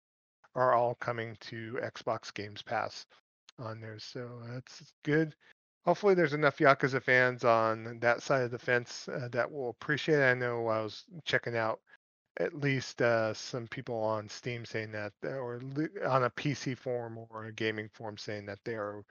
are 0.55 0.73
all 0.73 0.95
coming 0.95 1.37
to 1.41 1.79
Xbox 1.81 2.33
Games 2.33 2.61
Pass 2.61 3.05
on 3.57 3.79
there. 3.81 3.99
So 3.99 4.41
that's 4.47 4.93
good. 5.03 5.35
Hopefully, 5.85 6.13
there's 6.13 6.33
enough 6.33 6.57
Yakuza 6.57 7.01
fans 7.01 7.43
on 7.43 7.99
that 7.99 8.21
side 8.21 8.43
of 8.43 8.51
the 8.51 8.59
fence 8.59 9.07
uh, 9.07 9.29
that 9.31 9.49
will 9.49 9.69
appreciate 9.69 10.19
it. 10.19 10.23
I 10.23 10.33
know 10.33 10.67
I 10.67 10.81
was 10.81 11.05
checking 11.23 11.55
out 11.55 11.79
at 12.39 12.53
least 12.53 13.01
uh, 13.01 13.33
some 13.33 13.67
people 13.67 13.95
on 13.95 14.29
Steam 14.29 14.65
saying 14.65 14.91
that, 14.93 15.11
or 15.23 15.61
on 16.07 16.23
a 16.23 16.29
PC 16.29 16.77
forum 16.77 17.19
or 17.29 17.45
a 17.45 17.51
gaming 17.51 17.89
forum 17.93 18.17
saying 18.17 18.45
that 18.45 18.59
they 18.63 18.75
are 18.75 19.03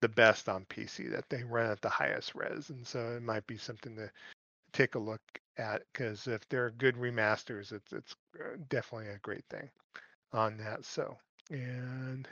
the 0.00 0.08
best 0.08 0.48
on 0.48 0.64
PC, 0.66 1.10
that 1.10 1.28
they 1.30 1.44
run 1.44 1.70
at 1.70 1.80
the 1.80 1.88
highest 1.88 2.34
res, 2.34 2.70
and 2.70 2.86
so 2.86 2.98
it 3.16 3.22
might 3.22 3.46
be 3.46 3.56
something 3.56 3.94
to 3.96 4.10
take 4.72 4.94
a 4.96 4.98
look 4.98 5.20
at 5.58 5.82
because 5.92 6.26
if 6.26 6.48
they're 6.48 6.70
good 6.70 6.96
remasters, 6.96 7.72
it's 7.72 7.92
it's 7.92 8.14
uh, 8.40 8.56
definitely 8.68 9.08
a 9.08 9.18
great 9.18 9.44
thing 9.48 9.68
on 10.32 10.56
that. 10.56 10.84
So 10.84 11.16
and 11.50 12.26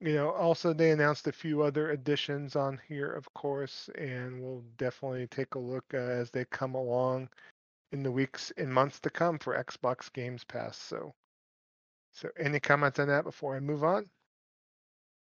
you 0.00 0.14
know 0.14 0.30
also 0.30 0.72
they 0.72 0.92
announced 0.92 1.26
a 1.26 1.32
few 1.32 1.62
other 1.62 1.90
additions 1.90 2.54
on 2.54 2.80
here, 2.88 3.10
of 3.12 3.32
course, 3.34 3.90
and 3.98 4.40
we'll 4.40 4.62
definitely 4.78 5.26
take 5.28 5.56
a 5.56 5.58
look 5.58 5.84
uh, 5.94 5.96
as 5.96 6.30
they 6.30 6.44
come 6.46 6.76
along 6.76 7.28
in 7.92 8.02
the 8.02 8.10
weeks 8.10 8.52
and 8.56 8.72
months 8.72 9.00
to 9.00 9.10
come 9.10 9.38
for 9.38 9.56
Xbox 9.56 10.12
Games 10.12 10.44
Pass. 10.44 10.76
So, 10.76 11.14
so 12.12 12.28
any 12.38 12.60
comments 12.60 12.98
on 12.98 13.08
that 13.08 13.24
before 13.24 13.56
I 13.56 13.60
move 13.60 13.84
on? 13.84 14.06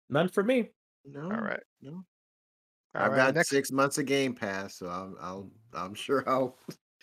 None 0.10 0.30
for 0.30 0.44
me. 0.44 0.70
No, 1.06 1.24
All 1.24 1.42
right. 1.42 1.64
no. 1.82 2.04
All 2.96 3.06
I've 3.06 3.12
right, 3.12 3.18
got 3.18 3.36
next, 3.36 3.50
six 3.50 3.72
months 3.72 3.98
of 3.98 4.06
Game 4.06 4.36
Pass, 4.36 4.76
so 4.76 4.88
I'm 4.88 5.16
I'll 5.20 5.52
I'm 5.74 5.94
sure 5.96 6.24
I'll 6.28 6.58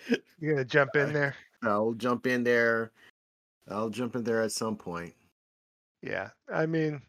You're 0.39 0.55
gonna 0.55 0.65
jump 0.65 0.95
in 0.95 1.13
there. 1.13 1.35
I'll 1.63 1.93
jump 1.93 2.27
in 2.27 2.45
there. 2.45 2.93
I'll 3.69 3.91
jump 3.91 4.17
in 4.17 4.25
there 4.25 4.43
at 4.43 4.53
some 4.53 4.77
point. 4.77 5.15
Yeah, 6.03 6.31
I 6.53 6.67
mean, 6.67 7.03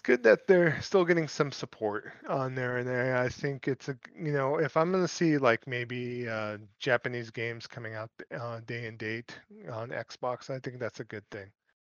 it's 0.00 0.06
good 0.06 0.22
that 0.22 0.46
they're 0.46 0.80
still 0.80 1.04
getting 1.04 1.28
some 1.28 1.52
support 1.52 2.10
on 2.26 2.54
there, 2.54 2.78
and 2.78 2.88
I 2.88 3.28
think 3.28 3.68
it's 3.68 3.90
a 3.90 3.96
you 4.18 4.32
know 4.32 4.56
if 4.56 4.74
I'm 4.74 4.90
gonna 4.90 5.06
see 5.06 5.36
like 5.36 5.66
maybe 5.66 6.26
uh, 6.26 6.56
Japanese 6.78 7.30
games 7.30 7.66
coming 7.66 7.94
out 7.94 8.08
uh, 8.34 8.60
day 8.66 8.86
and 8.86 8.96
date 8.96 9.36
on 9.70 9.90
Xbox, 9.90 10.48
I 10.48 10.58
think 10.58 10.78
that's 10.78 11.00
a 11.00 11.04
good 11.04 11.24
thing 11.30 11.50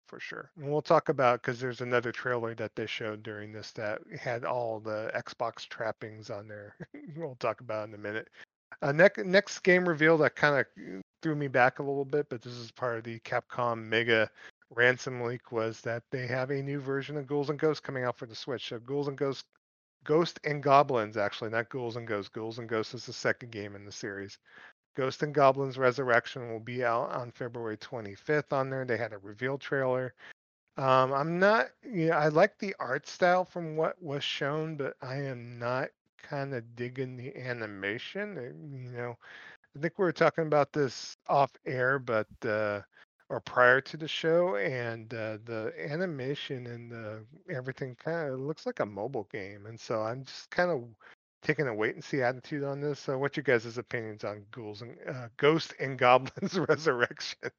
for 0.07 0.19
sure. 0.19 0.51
And 0.57 0.69
we'll 0.69 0.81
talk 0.81 1.07
about 1.07 1.41
because 1.41 1.61
there's 1.61 1.79
another 1.79 2.11
trailer 2.11 2.53
that 2.55 2.75
they 2.75 2.87
showed 2.87 3.23
during 3.23 3.53
this 3.53 3.71
that 3.71 4.01
had 4.19 4.43
all 4.43 4.81
the 4.81 5.09
Xbox 5.15 5.65
trappings 5.65 6.29
on 6.29 6.49
there. 6.49 6.75
we'll 7.15 7.35
talk 7.35 7.61
about 7.61 7.87
in 7.87 7.93
a 7.93 7.97
minute. 7.97 8.27
Uh, 8.81 8.91
next 8.91 9.23
next 9.23 9.59
game 9.59 9.87
reveal 9.87 10.17
that 10.17 10.35
kind 10.35 10.59
of 10.59 10.65
threw 11.21 11.35
me 11.35 11.47
back 11.47 11.79
a 11.79 11.83
little 11.83 12.03
bit, 12.03 12.27
but 12.29 12.41
this 12.41 12.53
is 12.53 12.69
part 12.71 12.97
of 12.97 13.05
the 13.05 13.19
Capcom 13.21 13.81
Mega 13.81 14.29
ransom 14.75 15.21
leak 15.21 15.51
was 15.51 15.81
that 15.81 16.03
they 16.11 16.27
have 16.27 16.51
a 16.51 16.61
new 16.61 16.79
version 16.79 17.17
of 17.17 17.27
Ghouls 17.27 17.49
and 17.49 17.59
Ghosts 17.59 17.81
coming 17.81 18.03
out 18.03 18.17
for 18.17 18.25
the 18.25 18.35
Switch. 18.35 18.69
So 18.69 18.79
Ghouls 18.79 19.07
and 19.07 19.17
Ghosts, 19.17 19.45
Ghost 20.03 20.39
and 20.43 20.63
Goblins, 20.63 21.17
actually, 21.17 21.51
not 21.51 21.69
Ghouls 21.69 21.95
and 21.95 22.07
Ghosts. 22.07 22.29
Ghouls 22.29 22.59
and 22.59 22.69
Ghosts 22.69 22.93
is 22.93 23.05
the 23.05 23.13
second 23.13 23.51
game 23.51 23.75
in 23.75 23.85
the 23.85 23.91
series. 23.91 24.37
Ghost 24.95 25.23
and 25.23 25.33
Goblins 25.33 25.77
Resurrection 25.77 26.51
will 26.51 26.59
be 26.59 26.83
out 26.83 27.11
on 27.11 27.31
February 27.31 27.77
25th 27.77 28.53
on 28.53 28.69
there. 28.69 28.85
They 28.85 28.97
had 28.97 29.13
a 29.13 29.17
reveal 29.19 29.57
trailer. 29.57 30.13
Um, 30.77 31.13
I'm 31.13 31.39
not, 31.39 31.69
you 31.83 32.07
know, 32.07 32.13
I 32.13 32.29
like 32.29 32.57
the 32.57 32.75
art 32.79 33.07
style 33.07 33.45
from 33.45 33.75
what 33.75 34.01
was 34.01 34.23
shown, 34.23 34.75
but 34.75 34.95
I 35.01 35.17
am 35.17 35.59
not 35.59 35.89
kind 36.21 36.53
of 36.53 36.75
digging 36.75 37.15
the 37.15 37.35
animation. 37.37 38.35
You 38.71 38.97
know, 38.97 39.17
I 39.75 39.79
think 39.79 39.99
we 39.99 40.05
were 40.05 40.11
talking 40.13 40.47
about 40.47 40.73
this 40.73 41.17
off 41.29 41.51
air, 41.65 41.99
but 41.99 42.27
uh, 42.45 42.81
or 43.33 43.39
prior 43.39 43.81
to 43.81 43.97
the 43.97 44.07
show, 44.07 44.57
and 44.57 45.11
uh, 45.13 45.37
the 45.45 45.73
animation 45.79 46.67
and 46.67 46.91
the 46.91 47.25
everything 47.49 47.95
kind 47.95 48.31
of 48.31 48.39
looks 48.39 48.65
like 48.67 48.79
a 48.79 48.85
mobile 48.85 49.27
game, 49.31 49.65
and 49.65 49.79
so 49.79 50.01
I'm 50.01 50.23
just 50.23 50.51
kind 50.51 50.69
of 50.69 50.83
taking 51.41 51.67
a 51.67 51.73
wait 51.73 51.95
and 51.95 52.03
see 52.03 52.21
attitude 52.21 52.63
on 52.63 52.79
this. 52.79 52.99
So, 52.99 53.17
what 53.17 53.35
you 53.35 53.41
guys' 53.41 53.77
opinions 53.77 54.23
on 54.23 54.45
Ghouls 54.51 54.83
and 54.83 54.95
uh, 55.09 55.29
Ghost 55.37 55.73
and 55.79 55.97
Goblins 55.97 56.59
Resurrection? 56.69 57.49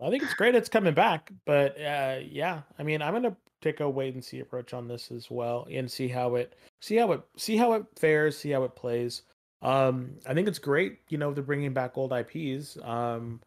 I 0.00 0.10
think 0.10 0.22
it's 0.22 0.34
great 0.34 0.54
it's 0.54 0.70
coming 0.70 0.94
back, 0.94 1.30
but 1.44 1.78
uh, 1.80 2.20
yeah, 2.26 2.62
I 2.78 2.82
mean, 2.82 3.02
I'm 3.02 3.12
gonna 3.12 3.36
take 3.60 3.80
a 3.80 3.88
wait 3.88 4.14
and 4.14 4.24
see 4.24 4.40
approach 4.40 4.72
on 4.72 4.88
this 4.88 5.10
as 5.10 5.30
well, 5.30 5.68
and 5.70 5.90
see 5.90 6.08
how 6.08 6.36
it 6.36 6.54
see 6.80 6.96
how 6.96 7.12
it 7.12 7.20
see 7.36 7.58
how 7.58 7.74
it 7.74 7.84
fares, 7.96 8.38
see 8.38 8.50
how 8.50 8.64
it 8.64 8.74
plays. 8.74 9.22
Um, 9.60 10.16
I 10.26 10.34
think 10.34 10.48
it's 10.48 10.58
great, 10.58 10.98
you 11.08 11.16
know, 11.16 11.32
they're 11.32 11.42
bringing 11.42 11.72
back 11.72 11.96
old 11.96 12.12
IPs. 12.12 12.76
Um, 12.82 13.40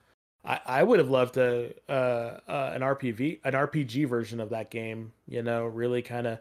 I, 0.47 0.59
I 0.65 0.83
would 0.83 0.99
have 0.99 1.09
loved 1.09 1.37
a 1.37 1.73
uh, 1.89 2.39
uh, 2.47 2.71
an 2.73 2.81
RPG 2.81 3.41
an 3.43 3.53
RPG 3.53 4.07
version 4.07 4.39
of 4.39 4.49
that 4.49 4.71
game. 4.71 5.11
You 5.27 5.43
know, 5.43 5.65
really 5.65 6.01
kind 6.01 6.25
of 6.25 6.39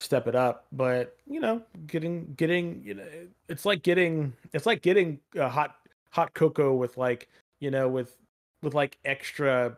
step 0.00 0.28
it 0.28 0.34
up. 0.34 0.66
But 0.72 1.16
you 1.26 1.40
know, 1.40 1.62
getting 1.86 2.32
getting 2.36 2.82
you 2.84 2.94
know, 2.94 3.04
it's 3.48 3.66
like 3.66 3.82
getting 3.82 4.32
it's 4.52 4.64
like 4.64 4.80
getting 4.82 5.18
a 5.36 5.48
hot 5.48 5.76
hot 6.10 6.32
cocoa 6.34 6.72
with 6.74 6.96
like 6.96 7.28
you 7.60 7.70
know 7.70 7.88
with 7.88 8.16
with 8.62 8.74
like 8.74 8.96
extra 9.04 9.76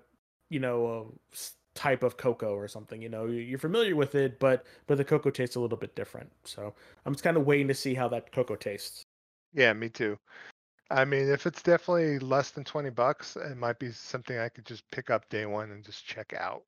you 0.50 0.60
know 0.60 0.86
uh, 1.34 1.36
type 1.74 2.02
of 2.02 2.18
cocoa 2.18 2.54
or 2.54 2.68
something. 2.68 3.00
You 3.00 3.08
know, 3.08 3.26
you're 3.26 3.58
familiar 3.58 3.96
with 3.96 4.14
it, 4.14 4.38
but 4.38 4.66
but 4.86 4.98
the 4.98 5.04
cocoa 5.04 5.30
tastes 5.30 5.56
a 5.56 5.60
little 5.60 5.78
bit 5.78 5.96
different. 5.96 6.30
So 6.44 6.74
I'm 7.06 7.14
just 7.14 7.24
kind 7.24 7.38
of 7.38 7.46
waiting 7.46 7.68
to 7.68 7.74
see 7.74 7.94
how 7.94 8.08
that 8.08 8.30
cocoa 8.30 8.56
tastes. 8.56 9.04
Yeah, 9.54 9.72
me 9.72 9.88
too. 9.88 10.16
I 10.90 11.04
mean, 11.04 11.28
if 11.28 11.46
it's 11.46 11.62
definitely 11.62 12.18
less 12.18 12.50
than 12.50 12.64
20 12.64 12.90
bucks, 12.90 13.36
it 13.36 13.56
might 13.56 13.78
be 13.78 13.92
something 13.92 14.38
I 14.38 14.48
could 14.48 14.66
just 14.66 14.90
pick 14.90 15.08
up 15.08 15.28
day 15.28 15.46
one 15.46 15.70
and 15.70 15.84
just 15.84 16.04
check 16.04 16.32
out 16.36 16.64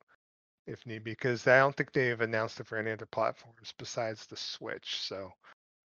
if 0.66 0.86
need 0.86 1.04
be, 1.04 1.12
because 1.12 1.46
I 1.46 1.58
don't 1.58 1.76
think 1.76 1.92
they've 1.92 2.20
announced 2.20 2.60
it 2.60 2.66
for 2.66 2.78
any 2.78 2.92
other 2.92 3.06
platforms 3.06 3.74
besides 3.78 4.26
the 4.26 4.36
Switch. 4.36 5.00
So 5.00 5.32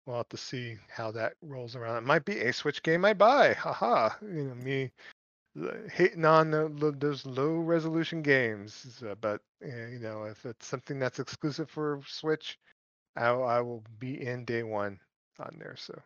we'll 0.05 0.17
have 0.17 0.29
to 0.29 0.37
see 0.37 0.77
how 0.89 1.11
that 1.11 1.33
rolls 1.41 1.75
around. 1.75 1.97
It 1.97 2.03
might 2.03 2.25
be 2.25 2.39
a 2.39 2.53
Switch 2.53 2.83
game 2.83 3.05
I 3.05 3.13
buy. 3.13 3.53
Haha. 3.53 4.09
You 4.21 4.43
know, 4.43 4.55
me 4.55 4.91
hating 5.89 6.25
on 6.25 6.51
the, 6.51 6.93
those 6.97 7.25
low 7.25 7.55
resolution 7.59 8.21
games. 8.21 9.01
but, 9.21 9.41
eh, 9.63 9.87
you 9.93 9.99
know, 9.99 10.23
if 10.23 10.45
it's 10.45 10.67
something 10.67 10.99
that's 10.99 11.19
exclusive 11.19 11.69
for 11.69 12.01
Switch, 12.05 12.59
I, 13.15 13.27
I 13.27 13.61
will 13.61 13.83
be 13.99 14.27
in 14.27 14.43
day 14.43 14.63
one 14.63 14.99
on 15.39 15.55
there. 15.57 15.75
So 15.77 15.97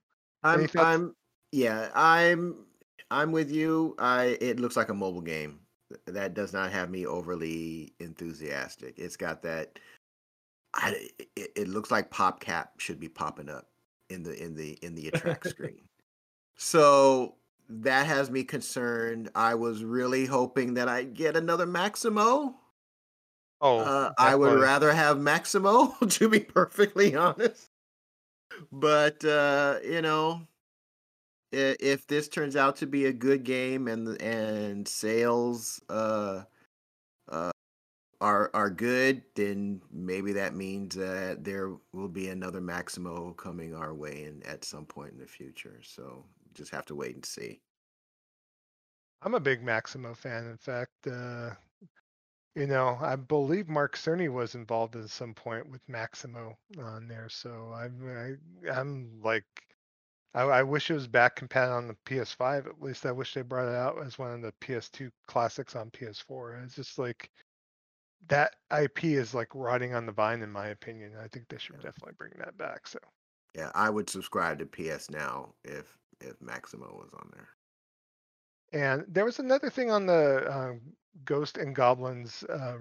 I'm, 0.43 0.67
I'm, 0.77 1.15
yeah, 1.51 1.89
I'm 1.93 2.65
I'm 3.11 3.31
with 3.31 3.51
you. 3.51 3.95
I 3.99 4.37
it 4.41 4.59
looks 4.59 4.77
like 4.77 4.89
a 4.89 4.93
mobile 4.93 5.21
game. 5.21 5.59
That 6.05 6.33
does 6.35 6.53
not 6.53 6.71
have 6.71 6.89
me 6.89 7.05
overly 7.07 7.93
enthusiastic. 7.99 8.99
It's 8.99 9.17
got 9.17 9.41
that. 9.43 9.79
I, 10.75 11.09
it, 11.35 11.51
it 11.55 11.67
looks 11.67 11.89
like 11.89 12.11
PopCap 12.11 12.67
should 12.77 12.99
be 12.99 13.09
popping 13.09 13.49
up 13.49 13.69
in 14.09 14.21
the 14.21 14.41
in 14.41 14.55
the 14.55 14.73
in 14.83 14.93
the 14.93 15.07
attract 15.07 15.47
screen. 15.49 15.81
So 16.57 17.35
that 17.69 18.05
has 18.05 18.29
me 18.29 18.43
concerned. 18.43 19.29
I 19.33 19.55
was 19.55 19.83
really 19.83 20.25
hoping 20.25 20.75
that 20.75 20.87
I'd 20.87 21.13
get 21.13 21.35
another 21.35 21.65
Maximo. 21.65 22.55
Oh, 23.61 23.79
uh, 23.79 24.11
I 24.17 24.35
would 24.35 24.59
rather 24.59 24.91
have 24.91 25.19
Maximo, 25.19 25.95
to 26.09 26.29
be 26.29 26.39
perfectly 26.39 27.15
honest. 27.15 27.69
But 28.71 29.23
uh, 29.25 29.79
you 29.83 30.01
know, 30.01 30.47
if 31.51 32.07
this 32.07 32.27
turns 32.27 32.55
out 32.55 32.75
to 32.77 32.87
be 32.87 33.05
a 33.05 33.13
good 33.13 33.43
game 33.43 33.87
and 33.87 34.21
and 34.21 34.87
sales 34.87 35.81
uh 35.89 36.43
uh 37.29 37.51
are 38.21 38.51
are 38.53 38.69
good, 38.69 39.23
then 39.35 39.81
maybe 39.91 40.33
that 40.33 40.53
means 40.55 40.95
that 40.95 41.43
there 41.43 41.73
will 41.93 42.09
be 42.09 42.29
another 42.29 42.61
Maximo 42.61 43.33
coming 43.33 43.73
our 43.73 43.93
way 43.93 44.23
and 44.25 44.45
at 44.45 44.65
some 44.65 44.85
point 44.85 45.13
in 45.13 45.19
the 45.19 45.27
future. 45.27 45.79
So 45.83 46.25
just 46.53 46.71
have 46.71 46.85
to 46.87 46.95
wait 46.95 47.15
and 47.15 47.25
see. 47.25 47.61
I'm 49.21 49.35
a 49.35 49.39
big 49.39 49.63
Maximo 49.63 50.13
fan. 50.13 50.47
In 50.47 50.57
fact, 50.57 51.07
uh, 51.07 51.51
you 52.55 52.67
know, 52.67 52.97
I 53.01 53.15
believe 53.15 53.69
Mark 53.69 53.95
Cerny 53.97 54.31
was 54.31 54.55
involved 54.55 54.95
at 54.95 55.09
some 55.09 55.33
point 55.33 55.69
with 55.69 55.81
Maximo 55.87 56.57
on 56.81 57.07
there. 57.07 57.29
So 57.29 57.73
I'm 57.73 58.37
I, 58.67 58.71
I'm 58.71 59.21
like 59.23 59.45
I, 60.33 60.41
I 60.41 60.63
wish 60.63 60.89
it 60.89 60.93
was 60.95 61.07
back 61.07 61.35
compatible 61.35 61.77
on 61.77 61.87
the 61.87 61.97
PS5. 62.05 62.67
At 62.67 62.81
least 62.81 63.05
I 63.05 63.11
wish 63.11 63.33
they 63.33 63.41
brought 63.41 63.69
it 63.69 63.75
out 63.75 64.03
as 64.05 64.19
one 64.19 64.31
of 64.31 64.41
the 64.41 64.53
PS2 64.61 65.09
classics 65.27 65.75
on 65.75 65.89
PS4. 65.91 66.63
It's 66.63 66.75
just 66.75 66.99
like 66.99 67.29
that 68.27 68.55
IP 68.77 69.05
is 69.05 69.33
like 69.33 69.49
rotting 69.55 69.95
on 69.95 70.05
the 70.05 70.11
vine, 70.11 70.41
in 70.41 70.51
my 70.51 70.67
opinion. 70.67 71.13
I 71.21 71.27
think 71.27 71.47
they 71.47 71.57
should 71.57 71.77
yeah. 71.77 71.83
definitely 71.83 72.15
bring 72.17 72.33
that 72.37 72.57
back. 72.57 72.87
So, 72.87 72.99
yeah, 73.55 73.71
I 73.73 73.89
would 73.89 74.09
subscribe 74.09 74.59
to 74.59 74.65
PS 74.65 75.09
Now 75.09 75.53
if 75.63 75.97
if 76.21 76.39
Maximo 76.41 76.87
was 77.01 77.13
on 77.13 77.31
there. 77.33 77.49
And 78.71 79.05
there 79.07 79.25
was 79.25 79.39
another 79.39 79.69
thing 79.69 79.89
on 79.89 80.05
the 80.05 80.45
um, 80.55 80.81
Ghost 81.25 81.57
and 81.57 81.75
Goblins 81.75 82.43
uh, 82.43 82.77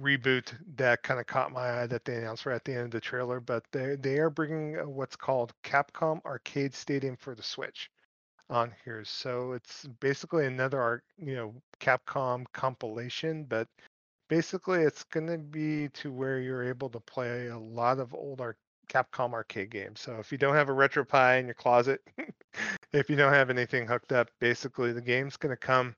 reboot 0.00 0.52
that 0.76 1.02
kind 1.02 1.20
of 1.20 1.26
caught 1.26 1.52
my 1.52 1.82
eye 1.82 1.86
that 1.86 2.04
they 2.04 2.16
announced 2.16 2.46
right 2.46 2.56
at 2.56 2.64
the 2.64 2.74
end 2.74 2.84
of 2.84 2.90
the 2.90 3.00
trailer. 3.00 3.40
But 3.40 3.64
they 3.72 3.96
they 3.96 4.18
are 4.18 4.30
bringing 4.30 4.78
uh, 4.78 4.88
what's 4.88 5.16
called 5.16 5.52
Capcom 5.64 6.24
Arcade 6.24 6.74
Stadium 6.74 7.16
for 7.16 7.34
the 7.34 7.42
Switch 7.42 7.90
on 8.48 8.72
here. 8.84 9.04
So 9.04 9.52
it's 9.52 9.86
basically 10.00 10.46
another 10.46 11.02
you 11.18 11.34
know 11.34 11.54
Capcom 11.80 12.46
compilation, 12.52 13.44
but 13.44 13.68
basically 14.28 14.82
it's 14.82 15.04
going 15.04 15.26
to 15.26 15.38
be 15.38 15.88
to 15.90 16.12
where 16.12 16.40
you're 16.40 16.64
able 16.64 16.88
to 16.90 17.00
play 17.00 17.48
a 17.48 17.58
lot 17.58 17.98
of 17.98 18.14
old 18.14 18.40
ar- 18.40 18.56
Capcom 18.88 19.32
arcade 19.32 19.70
games. 19.70 20.00
So 20.00 20.16
if 20.18 20.32
you 20.32 20.38
don't 20.38 20.54
have 20.54 20.68
a 20.68 20.72
RetroPie 20.72 21.40
in 21.40 21.46
your 21.46 21.54
closet, 21.54 22.00
if 22.92 23.08
you 23.10 23.16
don't 23.16 23.32
have 23.32 23.50
anything 23.50 23.86
hooked 23.86 24.12
up, 24.12 24.30
basically 24.40 24.92
the 24.92 25.00
game's 25.00 25.36
going 25.36 25.52
to 25.52 25.56
come 25.56 25.94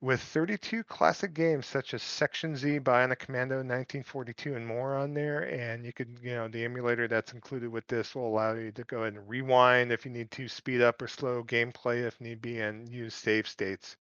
with 0.00 0.20
32 0.20 0.84
classic 0.84 1.34
games 1.34 1.66
such 1.66 1.92
as 1.92 2.02
Section 2.02 2.54
Z, 2.54 2.80
Bionic 2.80 3.18
Commando 3.18 3.56
1942, 3.56 4.54
and 4.54 4.66
more 4.66 4.96
on 4.96 5.12
there. 5.12 5.40
And 5.52 5.84
you 5.84 5.92
could, 5.92 6.18
you 6.22 6.34
know, 6.34 6.46
the 6.46 6.64
emulator 6.64 7.08
that's 7.08 7.32
included 7.32 7.70
with 7.70 7.86
this 7.88 8.14
will 8.14 8.28
allow 8.28 8.54
you 8.54 8.70
to 8.72 8.84
go 8.84 9.02
ahead 9.02 9.14
and 9.14 9.28
rewind 9.28 9.90
if 9.90 10.04
you 10.04 10.12
need 10.12 10.30
to, 10.32 10.48
speed 10.48 10.82
up 10.82 11.02
or 11.02 11.08
slow 11.08 11.42
gameplay 11.42 12.06
if 12.06 12.20
need 12.20 12.40
be, 12.40 12.60
and 12.60 12.88
use 12.88 13.14
save 13.14 13.48
states 13.48 13.96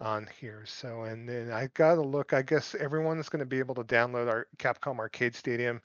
on 0.00 0.26
here. 0.40 0.64
So, 0.66 1.02
and 1.02 1.28
then 1.28 1.52
I 1.52 1.68
got 1.74 1.96
to 1.96 2.02
look, 2.02 2.32
I 2.32 2.42
guess 2.42 2.74
everyone 2.74 3.18
is 3.18 3.28
going 3.28 3.40
to 3.40 3.46
be 3.46 3.58
able 3.58 3.74
to 3.74 3.84
download 3.84 4.28
our 4.28 4.46
Capcom 4.58 4.98
Arcade 4.98 5.34
Stadium 5.34 5.82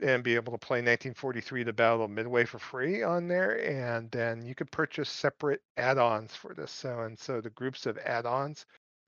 and 0.00 0.22
be 0.22 0.34
able 0.34 0.52
to 0.52 0.58
play 0.58 0.78
1943 0.78 1.62
the 1.62 1.72
battle 1.72 2.04
of 2.04 2.10
midway 2.10 2.44
for 2.44 2.58
free 2.58 3.02
on 3.02 3.28
there 3.28 3.58
and 3.66 4.10
then 4.10 4.44
you 4.44 4.54
could 4.54 4.70
purchase 4.70 5.08
separate 5.08 5.62
add-ons 5.78 6.34
for 6.34 6.52
this 6.52 6.70
so 6.70 7.00
and 7.00 7.18
so 7.18 7.40
the 7.40 7.48
groups 7.48 7.86
of 7.86 7.96
add-ons 7.98 8.66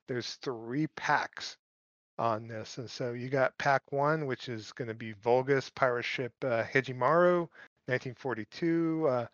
there's 0.08 0.34
three 0.42 0.86
packs 0.88 1.56
on 2.18 2.48
this. 2.48 2.78
And 2.78 2.90
so 2.90 3.12
you 3.12 3.28
got 3.28 3.56
pack 3.58 3.92
one, 3.92 4.26
which 4.26 4.48
is 4.48 4.72
going 4.72 4.88
to 4.88 4.94
be 4.94 5.12
Vulgus 5.12 5.70
pirate 5.70 6.04
ship 6.04 6.32
uh, 6.42 6.64
Higemaru, 6.64 7.48
1942, 7.86 9.06
uh, 9.08 9.26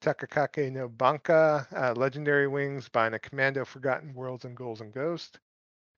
Tatakai 0.00 0.72
no 0.72 0.88
Banka, 0.88 1.66
uh, 1.76 1.92
Legendary 1.96 2.48
Wings, 2.48 2.88
Bionic 2.88 3.22
Commando, 3.22 3.64
Forgotten 3.64 4.14
Worlds 4.14 4.44
and 4.44 4.56
Ghouls 4.56 4.80
and 4.80 4.92
Ghost. 4.92 5.38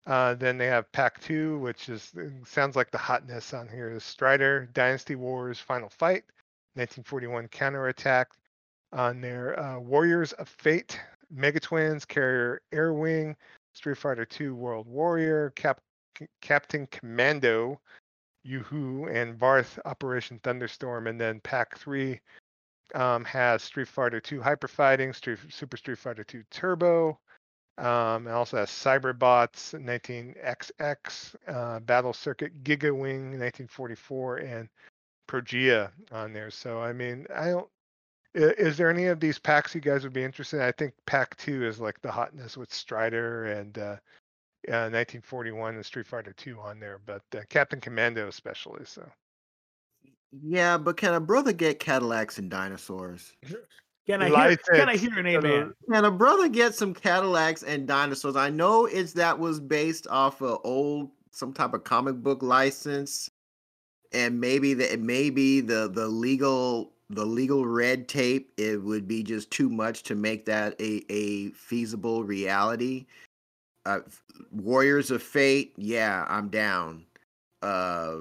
Uh, 0.06 0.34
then 0.34 0.58
they 0.58 0.66
have 0.66 0.90
Pack 0.92 1.18
Two, 1.22 1.58
which 1.60 1.88
is 1.88 2.12
uh, 2.18 2.28
sounds 2.44 2.76
like 2.76 2.90
the 2.90 2.98
hotness 2.98 3.54
on 3.54 3.68
here 3.68 3.90
is 3.90 4.04
Strider, 4.04 4.68
Dynasty 4.74 5.14
Wars, 5.14 5.58
Final 5.58 5.88
Fight, 5.88 6.24
1941 6.74 7.48
Counterattack. 7.48 8.28
On 8.92 9.20
their 9.20 9.58
uh, 9.58 9.80
Warriors 9.80 10.32
of 10.34 10.48
Fate, 10.48 11.00
Mega 11.28 11.58
Twins, 11.58 12.04
Carrier 12.04 12.60
Air 12.70 12.92
Wing, 12.92 13.34
Street 13.74 13.98
Fighter 13.98 14.26
II 14.40 14.50
World 14.50 14.86
Warrior, 14.86 15.50
Cap- 15.50 15.82
Captain 16.40 16.86
Commando, 16.88 17.80
Yoo-Hoo, 18.44 19.06
and 19.06 19.38
Varth 19.38 19.78
Operation 19.84 20.38
Thunderstorm, 20.42 21.06
and 21.06 21.20
then 21.20 21.40
Pack 21.40 21.78
Three 21.78 22.20
um, 22.94 23.24
has 23.24 23.62
Street 23.62 23.88
Fighter 23.88 24.22
II 24.30 24.38
Hyper 24.38 24.68
Fighting, 24.68 25.12
Street, 25.12 25.38
Super 25.50 25.76
Street 25.76 25.98
Fighter 25.98 26.24
II 26.32 26.42
Turbo. 26.50 27.18
Um, 27.76 28.28
it 28.28 28.30
also 28.30 28.58
has 28.58 28.70
Cyberbots 28.70 29.74
19XX, 29.74 31.34
uh, 31.48 31.80
Battle 31.80 32.12
Circuit 32.12 32.62
Giga 32.62 32.92
Wing 32.92 33.38
1944, 33.38 34.36
and 34.36 34.68
Progear 35.26 35.90
on 36.12 36.32
there. 36.32 36.50
So 36.50 36.80
I 36.80 36.92
mean, 36.92 37.26
I 37.34 37.46
don't. 37.46 37.68
Is 38.34 38.76
there 38.76 38.90
any 38.90 39.06
of 39.06 39.20
these 39.20 39.38
packs 39.38 39.74
you 39.74 39.80
guys 39.80 40.02
would 40.02 40.12
be 40.12 40.24
interested 40.24 40.56
in? 40.56 40.62
I 40.62 40.72
think 40.72 40.94
Pack 41.06 41.36
Two 41.36 41.64
is 41.64 41.78
like 41.78 42.00
the 42.02 42.10
hotness 42.10 42.56
with 42.56 42.72
Strider 42.72 43.46
and 43.46 43.78
uh, 43.78 43.96
uh, 44.68 44.90
1941 44.90 45.74
and 45.76 45.86
Street 45.86 46.06
Fighter 46.06 46.32
2 46.32 46.58
on 46.58 46.80
there, 46.80 47.00
but 47.04 47.22
uh, 47.36 47.40
Captain 47.48 47.80
Commando 47.80 48.28
especially. 48.28 48.84
So 48.84 49.06
Yeah, 50.42 50.78
but 50.78 50.96
can 50.96 51.14
a 51.14 51.20
brother 51.20 51.52
get 51.52 51.78
Cadillacs 51.78 52.38
and 52.38 52.50
dinosaurs? 52.50 53.34
Can 54.06 54.20
I 54.20 54.26
hear, 54.26 54.34
License. 54.34 54.68
can 54.74 54.88
I 54.88 54.96
hear 54.96 55.18
an 55.18 55.26
amen? 55.26 55.74
Can 55.90 56.04
a 56.04 56.10
brother 56.10 56.48
get 56.48 56.74
some 56.74 56.92
Cadillacs 56.92 57.62
and 57.62 57.86
dinosaurs? 57.86 58.36
I 58.36 58.50
know 58.50 58.86
it's 58.86 59.12
that 59.14 59.38
was 59.38 59.60
based 59.60 60.06
off 60.08 60.42
of 60.42 60.60
old 60.64 61.10
some 61.30 61.52
type 61.52 61.74
of 61.74 61.84
comic 61.84 62.16
book 62.16 62.42
license, 62.42 63.30
and 64.12 64.40
maybe 64.40 64.74
the 64.74 64.96
maybe 64.98 65.60
the 65.60 65.90
the 65.90 66.06
legal 66.06 66.93
the 67.10 67.24
legal 67.24 67.66
red 67.66 68.08
tape 68.08 68.52
it 68.56 68.82
would 68.82 69.06
be 69.06 69.22
just 69.22 69.50
too 69.50 69.68
much 69.68 70.02
to 70.04 70.14
make 70.14 70.44
that 70.46 70.80
a 70.80 71.04
a 71.12 71.50
feasible 71.50 72.24
reality. 72.24 73.06
Uh, 73.86 74.00
Warriors 74.50 75.10
of 75.10 75.22
Fate, 75.22 75.74
yeah, 75.76 76.24
I'm 76.28 76.48
down. 76.48 77.04
Uh, 77.60 78.20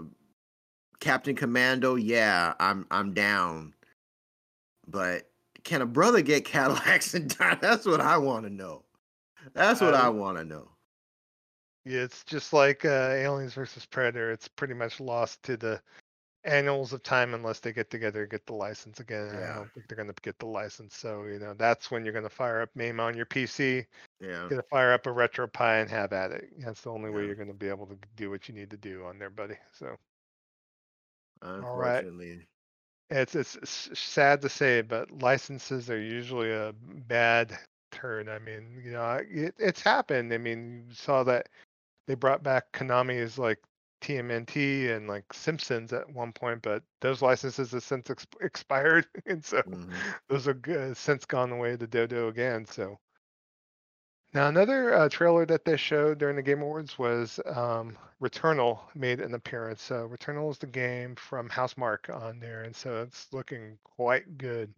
Captain 0.99 1.35
Commando, 1.35 1.95
yeah, 1.95 2.53
I'm 2.59 2.85
I'm 2.91 3.13
down. 3.13 3.73
But 4.87 5.29
can 5.63 5.81
a 5.81 5.85
brother 5.85 6.21
get 6.21 6.43
Cadillacs 6.45 7.13
and 7.13 7.35
di- 7.37 7.57
That's 7.61 7.85
what 7.85 8.01
I 8.01 8.17
want 8.17 8.45
to 8.45 8.49
know. 8.49 8.83
That's 9.53 9.79
what 9.81 9.93
I 9.93 10.07
Um, 10.07 10.17
want 10.19 10.37
to 10.37 10.43
know. 10.43 10.69
yeah, 11.85 12.01
it's 12.01 12.23
just 12.25 12.51
like 12.53 12.83
uh, 12.85 13.09
Aliens 13.11 13.53
versus 13.53 13.85
Predator. 13.85 14.31
It's 14.31 14.47
pretty 14.47 14.73
much 14.73 14.99
lost 14.99 15.41
to 15.43 15.55
the 15.57 15.81
annals 16.45 16.93
of 16.93 17.03
time 17.03 17.33
unless 17.33 17.59
they 17.59 17.71
get 17.71 17.89
together 17.89 18.21
and 18.23 18.31
get 18.31 18.45
the 18.45 18.53
license 18.53 18.99
again. 18.99 19.27
and 19.27 19.43
I 19.43 19.55
don't 19.55 19.73
think 19.73 19.87
they're 19.87 19.95
going 19.95 20.13
to 20.13 20.21
get 20.21 20.37
the 20.39 20.45
license. 20.45 20.95
So 20.95 21.23
you 21.23 21.39
know 21.39 21.53
that's 21.53 21.89
when 21.91 22.03
you're 22.03 22.13
going 22.13 22.23
to 22.23 22.29
fire 22.29 22.61
up 22.61 22.69
MAME 22.75 22.99
on 22.99 23.15
your 23.15 23.25
PC, 23.25 23.85
Yeah. 24.19 24.47
going 24.49 24.61
to 24.61 24.67
fire 24.69 24.93
up 24.93 25.05
a 25.07 25.09
RetroPie 25.09 25.81
and 25.81 25.89
have 25.89 26.13
at 26.13 26.31
it. 26.31 26.45
That's 26.59 26.81
the 26.81 26.91
only 26.91 27.09
way 27.09 27.25
you're 27.25 27.35
going 27.35 27.47
to 27.47 27.53
be 27.53 27.69
able 27.69 27.87
to 27.87 27.97
do 28.15 28.29
what 28.29 28.47
you 28.47 28.55
need 28.55 28.69
to 28.71 28.77
do 28.77 29.05
on 29.05 29.19
there, 29.19 29.29
buddy. 29.29 29.55
So. 29.71 29.95
right. 31.41 31.55
Unfortunately. 31.55 32.47
It's 33.09 33.35
it's 33.35 33.89
sad 33.99 34.41
to 34.41 34.49
say, 34.49 34.81
but 34.81 35.11
licenses 35.21 35.89
are 35.89 35.99
usually 35.99 36.51
a 36.51 36.73
bad 37.07 37.55
turn. 37.91 38.27
I 38.27 38.39
mean, 38.39 38.81
you 38.83 38.91
know, 38.91 39.19
it, 39.29 39.53
it's 39.59 39.81
happened. 39.81 40.33
I 40.33 40.37
mean, 40.37 40.85
you 40.87 40.95
saw 40.95 41.23
that 41.25 41.49
they 42.07 42.15
brought 42.15 42.41
back 42.43 42.71
Konami's 42.71 43.37
like 43.37 43.59
TMNT 44.03 44.91
and 44.95 45.07
like 45.07 45.31
Simpsons 45.33 45.93
at 45.93 46.09
one 46.13 46.31
point, 46.33 46.61
but 46.61 46.83
those 47.01 47.21
licenses 47.21 47.71
have 47.71 47.83
since 47.83 48.09
ex- 48.09 48.27
expired, 48.41 49.07
and 49.25 49.43
so 49.43 49.61
Mhm. 49.63 49.93
those 50.27 50.47
are 50.47 50.53
good, 50.53 50.95
since 50.97 51.25
gone 51.25 51.51
away 51.51 51.77
to 51.77 51.87
dodo 51.87 52.27
again. 52.27 52.65
So 52.65 52.99
now 54.33 54.47
another 54.47 54.93
uh, 54.93 55.09
trailer 55.09 55.45
that 55.45 55.63
they 55.63 55.77
showed 55.77 56.17
during 56.17 56.35
the 56.35 56.41
Game 56.41 56.61
Awards 56.61 56.97
was 56.99 57.39
um, 57.45 57.97
Returnal 58.21 58.79
made 58.95 59.19
an 59.21 59.35
appearance. 59.35 59.81
So 59.81 60.07
Returnal 60.07 60.51
is 60.51 60.57
the 60.57 60.67
game 60.67 61.15
from 61.15 61.49
Housemarque 61.49 62.09
on 62.13 62.39
there, 62.39 62.63
and 62.63 62.75
so 62.75 63.01
it's 63.03 63.31
looking 63.31 63.77
quite 63.83 64.37
good 64.37 64.73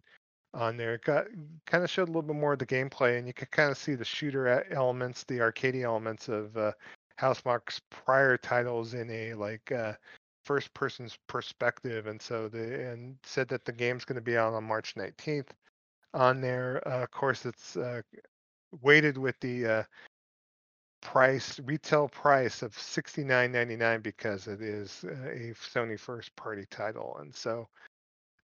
on 0.54 0.76
there. 0.76 0.94
It 0.94 1.04
got 1.04 1.26
kind 1.66 1.82
of 1.84 1.90
showed 1.90 2.04
a 2.04 2.12
little 2.12 2.22
bit 2.22 2.36
more 2.36 2.52
of 2.52 2.58
the 2.58 2.66
gameplay, 2.66 3.18
and 3.18 3.26
you 3.26 3.32
could 3.34 3.50
kind 3.50 3.70
of 3.70 3.78
see 3.78 3.94
the 3.94 4.04
shooter 4.04 4.64
elements, 4.72 5.24
the 5.24 5.40
arcade 5.40 5.76
elements 5.76 6.28
of 6.28 6.56
uh, 6.56 6.72
Housemarque's 7.16 7.80
prior 7.90 8.36
titles 8.36 8.94
in 8.94 9.10
a 9.10 9.34
like 9.34 9.72
uh, 9.72 9.94
first 10.44 10.72
person's 10.74 11.18
perspective, 11.26 12.06
and 12.06 12.20
so 12.20 12.48
they 12.48 12.84
and 12.84 13.16
said 13.24 13.48
that 13.48 13.64
the 13.64 13.72
game's 13.72 14.04
going 14.04 14.16
to 14.16 14.22
be 14.22 14.36
out 14.36 14.54
on 14.54 14.64
March 14.64 14.94
19th 14.94 15.48
on 16.14 16.40
there. 16.40 16.86
Uh, 16.86 17.02
of 17.02 17.10
course, 17.10 17.46
it's 17.46 17.76
uh, 17.76 18.02
weighted 18.82 19.18
with 19.18 19.38
the 19.40 19.66
uh, 19.66 19.82
price 21.00 21.60
retail 21.64 22.08
price 22.08 22.62
of 22.62 22.72
69.99 22.76 24.02
because 24.02 24.46
it 24.46 24.60
is 24.60 25.04
uh, 25.04 25.28
a 25.28 25.54
Sony 25.54 25.98
first 25.98 26.34
party 26.36 26.66
title, 26.70 27.16
and 27.20 27.34
so 27.34 27.68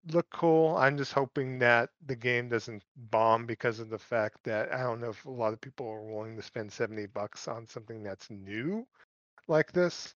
look 0.09 0.29
cool. 0.31 0.75
I'm 0.77 0.97
just 0.97 1.13
hoping 1.13 1.59
that 1.59 1.89
the 2.05 2.15
game 2.15 2.49
doesn't 2.49 2.83
bomb 3.09 3.45
because 3.45 3.79
of 3.79 3.89
the 3.89 3.99
fact 3.99 4.37
that 4.43 4.73
I 4.73 4.81
don't 4.81 5.01
know 5.01 5.09
if 5.09 5.25
a 5.25 5.29
lot 5.29 5.53
of 5.53 5.61
people 5.61 5.87
are 5.87 6.01
willing 6.01 6.35
to 6.35 6.41
spend 6.41 6.71
70 6.71 7.07
bucks 7.07 7.47
on 7.47 7.67
something 7.67 8.03
that's 8.03 8.29
new 8.29 8.87
like 9.47 9.71
this. 9.71 10.15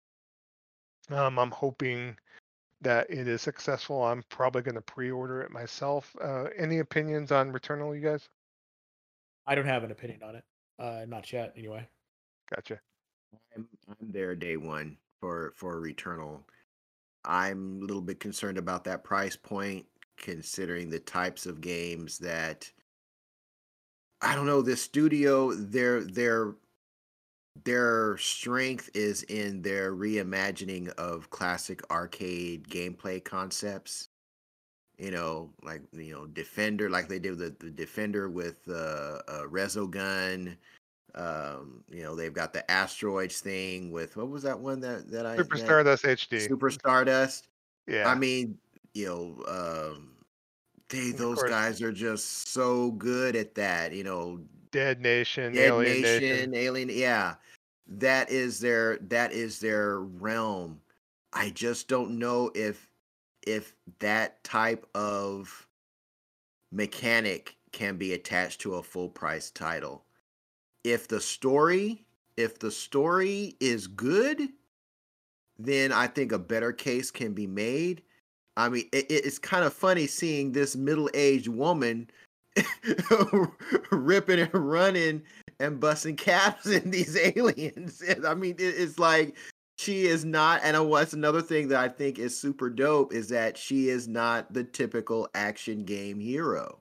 Um, 1.11 1.39
I'm 1.39 1.51
hoping 1.51 2.17
that 2.81 3.11
it 3.11 3.29
is 3.29 3.43
successful. 3.43 4.03
I'm 4.03 4.23
probably 4.29 4.63
going 4.63 4.75
to 4.75 4.81
pre-order 4.81 5.43
it 5.43 5.51
myself. 5.51 6.15
Uh, 6.21 6.47
any 6.57 6.79
opinions 6.79 7.33
on 7.33 7.53
Returnal, 7.53 7.95
you 7.95 8.01
guys? 8.01 8.29
I 9.47 9.55
don't 9.55 9.67
have 9.67 9.85
an 9.85 9.91
opinion 9.91 10.23
on 10.23 10.37
it. 10.37 10.45
Uh, 10.79 11.05
not 11.07 11.33
yet, 11.33 11.53
anyway. 11.57 11.87
Gotcha. 12.55 12.81
I'm, 13.57 13.69
I'm 13.89 14.13
there 14.13 14.35
day 14.35 14.57
one 14.57 14.97
for 15.21 15.53
for 15.57 15.81
Returnal. 15.81 16.41
I'm 17.25 17.81
a 17.83 17.85
little 17.85 18.03
bit 18.03 18.21
concerned 18.21 18.59
about 18.59 18.85
that 18.85 19.05
price 19.05 19.37
point, 19.37 19.87
considering 20.17 20.91
the 20.91 21.01
types 21.01 21.47
of 21.47 21.61
games 21.61 22.19
that 22.19 22.71
I 24.21 24.35
don't 24.35 24.47
know. 24.47 24.63
This 24.63 24.81
studio, 24.81 25.53
their 25.53 26.03
their 26.05 26.55
their 27.65 28.17
strength 28.19 28.89
is 28.95 29.25
in 29.25 29.63
their 29.63 29.95
reimagining 29.95 30.89
of 30.91 31.31
classic 31.31 31.83
arcade 31.91 32.69
gameplay 32.69 33.23
concepts. 33.23 34.09
You 34.99 35.11
know, 35.11 35.51
like 35.63 35.83
you 35.93 36.13
know, 36.15 36.27
Defender, 36.27 36.89
like 36.89 37.09
they 37.09 37.19
did 37.19 37.39
the, 37.39 37.55
the 37.59 37.71
Defender 37.71 38.31
with 38.31 38.57
uh, 38.69 39.19
uh, 39.27 39.43
Resogun. 39.51 40.57
Um, 41.15 41.85
you 41.91 42.03
know, 42.03 42.17
they've 42.17 42.33
got 42.33 42.53
the 42.53 42.69
asteroids 42.71 43.41
thing 43.41 43.91
with 43.91 44.17
what 44.17 44.31
was 44.31 44.43
that 44.45 44.59
one 44.59 44.81
that 44.81 45.11
that 45.11 45.27
I 45.27 45.37
Super 45.37 45.57
that- 45.57 45.65
Stardust 45.65 46.05
HD. 46.05 46.49
Super 46.49 46.71
Stardust. 46.71 47.49
yeah. 47.87 48.09
I 48.09 48.15
mean, 48.15 48.59
you 48.95 49.07
know, 49.07 49.93
um, 49.95 50.13
they 50.89 51.11
those 51.11 51.43
guys 51.43 51.83
are 51.83 51.93
just 51.93 52.49
so 52.49 52.93
good 52.93 53.37
at 53.37 53.55
that. 53.57 53.93
You 53.93 54.05
know, 54.05 54.41
Dead 54.71 55.01
Nation, 55.01 55.53
Dead 55.53 55.67
Alien 55.69 56.03
Nation, 56.03 56.29
Nation. 56.29 56.55
Alien, 56.55 56.89
yeah, 56.91 57.35
that 57.87 58.31
is 58.31 58.61
their 58.61 58.99
that 59.09 59.33
is 59.33 59.59
their 59.61 60.01
realm. 60.01 60.81
I 61.33 61.51
just 61.51 61.89
don't 61.89 62.19
know 62.19 62.51
if 62.55 62.89
if 63.47 63.75
that 63.99 64.43
type 64.45 64.87
of 64.95 65.67
mechanic 66.71 67.57
can 67.73 67.97
be 67.97 68.13
attached 68.13 68.61
to 68.63 68.75
a 68.77 68.83
full 68.83 69.09
price 69.09 69.51
title. 69.51 70.05
If 70.85 71.09
the 71.09 71.21
story, 71.21 72.05
if 72.37 72.59
the 72.59 72.71
story 72.71 73.57
is 73.61 73.87
good, 73.87 74.49
then 75.59 75.93
I 75.93 76.07
think 76.07 76.33
a 76.33 76.39
better 76.39 76.73
case 76.73 77.11
can 77.11 77.33
be 77.35 77.47
made. 77.47 78.03
I 78.57 78.69
mean, 78.69 78.89
it, 78.93 79.11
it- 79.11 79.25
it's 79.27 79.39
kind 79.39 79.65
of 79.65 79.73
funny 79.73 80.07
seeing 80.07 80.53
this 80.53 80.77
middle-aged 80.77 81.49
woman 81.49 82.11
ripping 83.91 84.41
and 84.41 84.55
running 84.55 85.23
and 85.61 85.81
busting 85.81 86.17
caps 86.17 86.67
in 86.69 86.91
these 86.91 87.17
aliens. 87.17 88.03
I 88.27 88.35
mean, 88.35 88.57
it, 88.59 88.63
it's 88.79 88.99
like 88.99 89.37
she 89.79 90.07
is 90.07 90.25
not. 90.25 90.61
And 90.65 90.89
what's 90.89 91.13
another 91.13 91.43
thing 91.43 91.69
that 91.69 91.79
I 91.81 91.89
think 91.89 92.19
is 92.19 92.39
super 92.39 92.71
dope 92.71 93.13
is 93.13 93.29
that 93.29 93.57
she 93.57 93.89
is 93.89 94.09
not 94.09 94.53
the 94.53 94.65
typical 94.65 95.29
action 95.35 95.85
game 95.85 96.21
hero. 96.21 96.81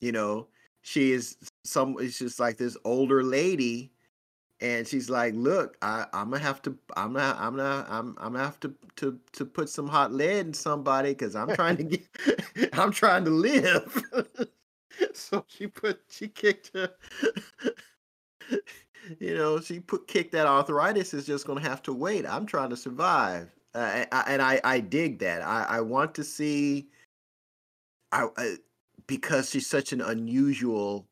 You 0.00 0.12
know, 0.12 0.48
she 0.88 1.12
is 1.12 1.36
some. 1.64 1.96
It's 2.00 2.18
just 2.18 2.40
like 2.40 2.56
this 2.58 2.76
older 2.84 3.22
lady 3.24 3.92
and 4.60 4.86
she's 4.86 5.10
like, 5.10 5.34
"Look, 5.34 5.76
I, 5.82 6.06
I'm 6.12 6.30
gonna 6.30 6.42
have 6.42 6.62
to, 6.62 6.76
I'm 6.96 7.12
not, 7.12 7.38
I'm 7.38 7.56
not, 7.56 7.88
I'm, 7.90 8.16
I'm 8.18 8.32
gonna 8.32 8.44
have 8.44 8.60
to, 8.60 8.74
to, 8.96 9.18
to 9.32 9.44
put 9.46 9.68
some 9.68 9.88
hot 9.88 10.12
lead 10.12 10.46
in 10.46 10.54
somebody 10.54 11.10
because 11.10 11.36
I'm 11.36 11.54
trying 11.54 11.76
to 11.78 11.84
get, 11.84 12.06
I'm 12.74 12.92
trying 12.92 13.24
to 13.26 13.30
live." 13.30 14.02
so 15.14 15.44
she 15.48 15.68
put, 15.68 16.00
she 16.10 16.28
kicked 16.28 16.72
her, 16.74 16.90
you 19.20 19.34
know, 19.36 19.60
she 19.60 19.80
put 19.80 20.08
kicked 20.08 20.32
that 20.32 20.46
arthritis 20.46 21.14
is 21.14 21.26
just 21.26 21.46
to 21.46 21.68
have 21.68 21.82
to 21.84 21.92
wait. 21.92 22.26
I'm 22.26 22.46
trying 22.46 22.70
to 22.70 22.76
survive, 22.76 23.50
uh, 23.74 24.04
and 24.26 24.42
I 24.42 24.60
I 24.64 24.80
dig 24.80 25.20
that. 25.20 25.42
I 25.42 25.64
I 25.64 25.80
want 25.82 26.14
to 26.16 26.24
see. 26.24 26.88
I, 28.12 28.28
I 28.38 28.56
because 29.08 29.50
she's 29.50 29.66
such 29.66 29.92
an 29.92 30.00
unusual 30.00 31.08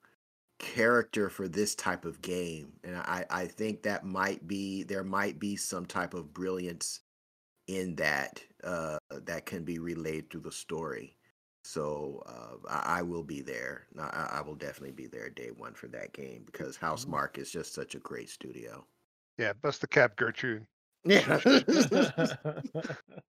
character 0.61 1.29
for 1.29 1.49
this 1.49 1.75
type 1.75 2.05
of 2.05 2.23
game, 2.23 2.75
and 2.85 2.97
I 2.97 3.25
I 3.29 3.47
think 3.47 3.83
that 3.83 4.05
might 4.05 4.47
be 4.47 4.85
there 4.85 5.03
might 5.03 5.41
be 5.41 5.57
some 5.57 5.87
type 5.87 6.15
of 6.15 6.33
brilliance 6.33 7.01
in 7.67 7.97
that 7.97 8.41
uh, 8.63 8.99
that 9.11 9.47
can 9.47 9.65
be 9.65 9.81
relayed 9.81 10.31
through 10.31 10.43
the 10.43 10.53
story. 10.53 11.17
So 11.65 12.23
uh, 12.27 12.69
I, 12.71 12.99
I, 13.01 13.03
will 13.03 13.25
be 13.25 13.41
there. 13.41 13.87
I, 13.99 14.35
I, 14.35 14.41
will 14.41 14.55
definitely 14.55 14.93
be 14.93 15.09
there 15.09 15.29
day 15.29 15.51
one 15.57 15.75
for 15.75 15.89
that 15.89 16.13
game 16.13 16.45
because 16.47 16.77
house 16.77 17.05
mm-hmm. 17.05 17.41
is 17.41 17.51
just 17.51 17.75
such 17.75 17.97
a 17.97 17.99
great 17.99 18.31
studio. 18.31 18.87
Yeah, 19.37 19.53
bust 19.61 19.81
the 19.81 19.89
cap, 19.89 20.15
Gertrude. 20.15 20.65
Yeah. 21.05 21.41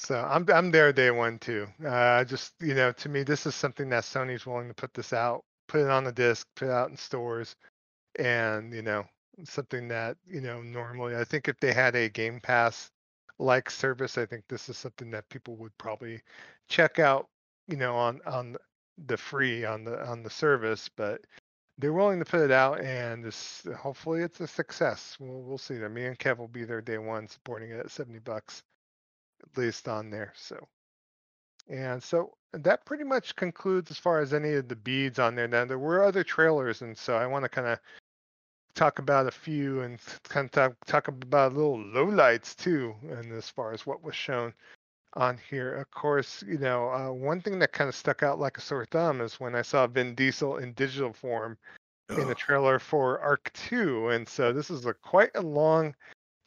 so 0.00 0.16
I'm 0.30 0.46
I'm 0.52 0.70
there 0.70 0.92
day 0.92 1.10
one 1.10 1.38
too. 1.38 1.66
Uh, 1.86 2.24
just 2.24 2.54
you 2.60 2.74
know, 2.74 2.92
to 2.92 3.08
me, 3.08 3.22
this 3.22 3.46
is 3.46 3.54
something 3.54 3.88
that 3.90 4.04
Sony's 4.04 4.46
willing 4.46 4.68
to 4.68 4.74
put 4.74 4.94
this 4.94 5.12
out, 5.12 5.44
put 5.68 5.82
it 5.82 5.90
on 5.90 6.04
the 6.04 6.12
disc, 6.12 6.46
put 6.56 6.68
it 6.68 6.72
out 6.72 6.90
in 6.90 6.96
stores, 6.96 7.56
and 8.18 8.72
you 8.72 8.82
know, 8.82 9.04
something 9.44 9.88
that 9.88 10.16
you 10.26 10.40
know 10.40 10.62
normally 10.62 11.16
I 11.16 11.24
think 11.24 11.48
if 11.48 11.60
they 11.60 11.72
had 11.72 11.96
a 11.96 12.08
Game 12.08 12.40
Pass 12.40 12.90
like 13.38 13.70
service. 13.70 14.18
I 14.18 14.26
think 14.26 14.44
this 14.48 14.68
is 14.68 14.78
something 14.78 15.10
that 15.10 15.28
people 15.30 15.56
would 15.56 15.76
probably 15.78 16.20
check 16.68 16.98
out, 16.98 17.28
you 17.68 17.76
know, 17.76 17.96
on 17.96 18.20
on 18.26 18.56
the 19.06 19.16
free 19.16 19.64
on 19.64 19.84
the 19.84 20.06
on 20.06 20.22
the 20.22 20.30
service, 20.30 20.88
but 20.96 21.22
they're 21.78 21.92
willing 21.92 22.18
to 22.18 22.24
put 22.24 22.40
it 22.40 22.50
out, 22.50 22.80
and 22.80 23.24
this 23.24 23.66
hopefully 23.78 24.22
it's 24.22 24.40
a 24.40 24.46
success. 24.46 25.16
We'll 25.20 25.42
we'll 25.42 25.58
see. 25.58 25.74
Me 25.74 26.06
and 26.06 26.18
Kev 26.18 26.38
will 26.38 26.48
be 26.48 26.64
there 26.64 26.82
day 26.82 26.98
one, 26.98 27.28
supporting 27.28 27.70
it 27.70 27.80
at 27.80 27.90
seventy 27.90 28.18
bucks, 28.20 28.62
at 29.42 29.58
least 29.58 29.88
on 29.88 30.10
there. 30.10 30.32
So, 30.36 30.68
and 31.68 32.02
so 32.02 32.34
that 32.52 32.84
pretty 32.84 33.04
much 33.04 33.36
concludes 33.36 33.90
as 33.90 33.98
far 33.98 34.20
as 34.20 34.34
any 34.34 34.54
of 34.54 34.68
the 34.68 34.76
beads 34.76 35.18
on 35.18 35.34
there. 35.34 35.48
Now 35.48 35.64
there 35.64 35.78
were 35.78 36.02
other 36.02 36.24
trailers, 36.24 36.82
and 36.82 36.96
so 36.96 37.16
I 37.16 37.26
want 37.26 37.44
to 37.44 37.48
kind 37.48 37.68
of 37.68 37.78
talk 38.74 38.98
about 38.98 39.26
a 39.26 39.30
few 39.30 39.80
and 39.82 39.98
kind 40.24 40.46
of 40.46 40.52
talk, 40.52 40.74
talk 40.86 41.08
about 41.08 41.54
little 41.54 41.78
lowlights 41.78 42.56
too, 42.56 42.94
and 43.10 43.32
as 43.32 43.48
far 43.48 43.72
as 43.72 43.86
what 43.86 44.02
was 44.02 44.14
shown 44.14 44.52
on 45.14 45.38
here. 45.48 45.74
Of 45.74 45.90
course, 45.90 46.44
you 46.46 46.58
know, 46.58 46.90
uh, 46.90 47.12
one 47.12 47.40
thing 47.40 47.58
that 47.58 47.72
kind 47.72 47.88
of 47.88 47.94
stuck 47.94 48.22
out 48.22 48.38
like 48.38 48.58
a 48.58 48.60
sore 48.60 48.86
thumb 48.86 49.20
is 49.20 49.40
when 49.40 49.54
I 49.54 49.62
saw 49.62 49.86
Vin 49.86 50.14
Diesel 50.14 50.58
in 50.58 50.72
digital 50.74 51.12
form 51.12 51.58
in 52.10 52.26
the 52.28 52.34
trailer 52.34 52.78
for 52.78 53.20
Ark 53.20 53.50
2. 53.54 54.08
And 54.10 54.28
so 54.28 54.52
this 54.52 54.70
is 54.70 54.86
a 54.86 54.94
quite 54.94 55.30
a 55.34 55.42
long 55.42 55.94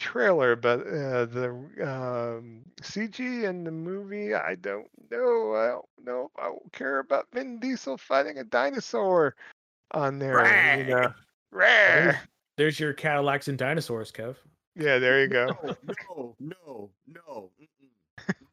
trailer, 0.03 0.55
but 0.55 0.81
uh, 0.81 1.25
the 1.25 1.49
um, 1.81 2.61
CG 2.81 3.43
in 3.43 3.63
the 3.63 3.71
movie, 3.71 4.35
I 4.35 4.55
don't 4.55 4.87
know. 5.09 5.53
I 5.55 5.67
don't 5.67 6.05
know 6.05 6.29
if 6.35 6.43
I 6.43 6.51
care 6.77 6.99
about 6.99 7.27
Vin 7.33 7.59
Diesel 7.59 7.97
fighting 7.97 8.37
a 8.37 8.43
dinosaur 8.43 9.35
on 9.91 10.19
there. 10.19 10.35
Right. 10.35 10.79
You 10.79 10.95
know, 10.95 11.13
Rare. 11.51 12.21
There's 12.57 12.79
your 12.79 12.93
Cadillacs 12.93 13.47
and 13.47 13.57
dinosaurs, 13.57 14.11
Kev. 14.11 14.35
Yeah, 14.75 14.99
there 14.99 15.21
you 15.21 15.27
go. 15.27 15.47
No, 15.63 16.35
no, 16.39 16.49
no, 16.67 16.89
no. 17.07 17.49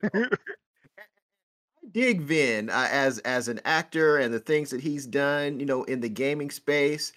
no. 0.03 0.11
I 0.13 1.87
dig 1.91 2.21
Vin 2.21 2.71
uh, 2.71 2.89
as 2.91 3.19
as 3.21 3.49
an 3.49 3.61
actor 3.65 4.19
and 4.19 4.33
the 4.33 4.39
things 4.39 4.71
that 4.71 4.81
he's 4.81 5.07
done, 5.07 5.59
you 5.59 5.67
know, 5.67 5.83
in 5.85 6.01
the 6.01 6.09
gaming 6.09 6.51
space. 6.51 7.13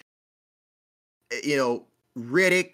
Eh, 1.32 1.42
you 1.44 1.58
know, 1.58 1.86
Riddick 2.18 2.74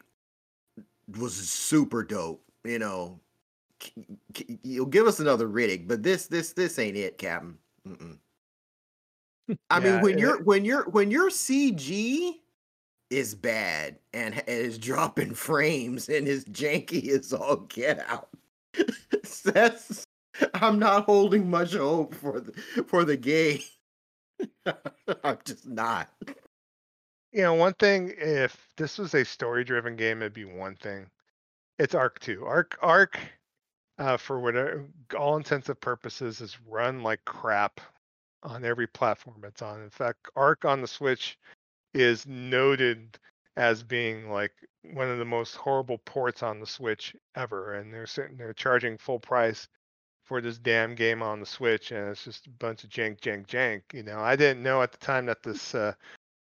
was 1.17 1.33
super 1.33 2.03
dope. 2.03 2.43
You 2.63 2.79
know, 2.79 3.19
you'll 4.63 4.85
give 4.85 5.07
us 5.07 5.19
another 5.19 5.47
Riddick, 5.47 5.87
but 5.87 6.03
this 6.03 6.27
this 6.27 6.53
this 6.53 6.79
ain't 6.79 6.97
it, 6.97 7.17
Captain. 7.17 7.57
I 9.69 9.79
yeah, 9.79 9.79
mean, 9.79 10.01
when 10.01 10.17
you're 10.17 10.43
when 10.43 10.65
you're 10.65 10.89
when 10.89 11.11
you're 11.11 11.29
CG 11.29 12.33
is 13.09 13.33
bad 13.33 13.97
and 14.13 14.43
is 14.47 14.77
dropping 14.77 15.33
frames 15.33 16.09
and 16.09 16.27
his 16.27 16.45
janky 16.45 17.03
is 17.03 17.33
all 17.33 17.57
get 17.69 17.99
out. 18.07 18.29
That's 19.45 20.05
I'm 20.53 20.79
not 20.79 21.05
holding 21.05 21.49
much 21.49 21.73
hope 21.73 22.13
for 22.13 22.39
the 22.39 22.51
for 22.87 23.03
the 23.03 23.17
game. 23.17 23.61
I'm 25.23 25.37
just 25.43 25.67
not. 25.67 26.09
You 27.31 27.43
know, 27.43 27.53
one 27.53 27.73
thing 27.75 28.13
if 28.17 28.67
this 28.75 28.97
was 28.97 29.13
a 29.13 29.23
story 29.23 29.63
driven 29.63 29.95
game, 29.95 30.21
it'd 30.21 30.33
be 30.33 30.45
one 30.45 30.75
thing. 30.75 31.09
It's 31.77 31.93
Ark 31.95 32.19
2. 32.19 32.45
Ark 32.45 32.77
Ark 32.81 33.19
uh, 33.99 34.17
for 34.17 34.39
whatever 34.39 34.85
all 35.17 35.37
intensive 35.37 35.79
purposes 35.79 36.41
is 36.41 36.57
run 36.67 37.03
like 37.03 37.23
crap 37.25 37.81
on 38.43 38.65
every 38.65 38.87
platform 38.87 39.43
it's 39.43 39.61
on. 39.61 39.81
In 39.81 39.89
fact, 39.89 40.27
Ark 40.35 40.65
on 40.65 40.81
the 40.81 40.87
Switch 40.87 41.37
is 41.93 42.25
noted 42.25 43.19
as 43.57 43.83
being 43.83 44.29
like 44.31 44.53
one 44.93 45.09
of 45.09 45.19
the 45.19 45.25
most 45.25 45.55
horrible 45.55 45.97
ports 45.99 46.41
on 46.41 46.59
the 46.59 46.65
Switch 46.65 47.15
ever, 47.35 47.75
and 47.75 47.93
they're 47.93 48.07
sitting 48.07 48.37
they're 48.37 48.53
charging 48.53 48.97
full 48.97 49.19
price 49.19 49.67
for 50.23 50.41
this 50.41 50.57
damn 50.57 50.95
game 50.95 51.21
on 51.21 51.39
the 51.39 51.45
Switch, 51.45 51.91
and 51.91 52.09
it's 52.09 52.23
just 52.23 52.47
a 52.47 52.51
bunch 52.51 52.83
of 52.83 52.89
jank, 52.89 53.19
jank, 53.19 53.47
jank. 53.47 53.81
You 53.93 54.03
know, 54.03 54.19
I 54.19 54.35
didn't 54.35 54.63
know 54.63 54.81
at 54.81 54.91
the 54.91 54.97
time 54.99 55.25
that 55.27 55.43
this 55.43 55.75
uh, 55.75 55.93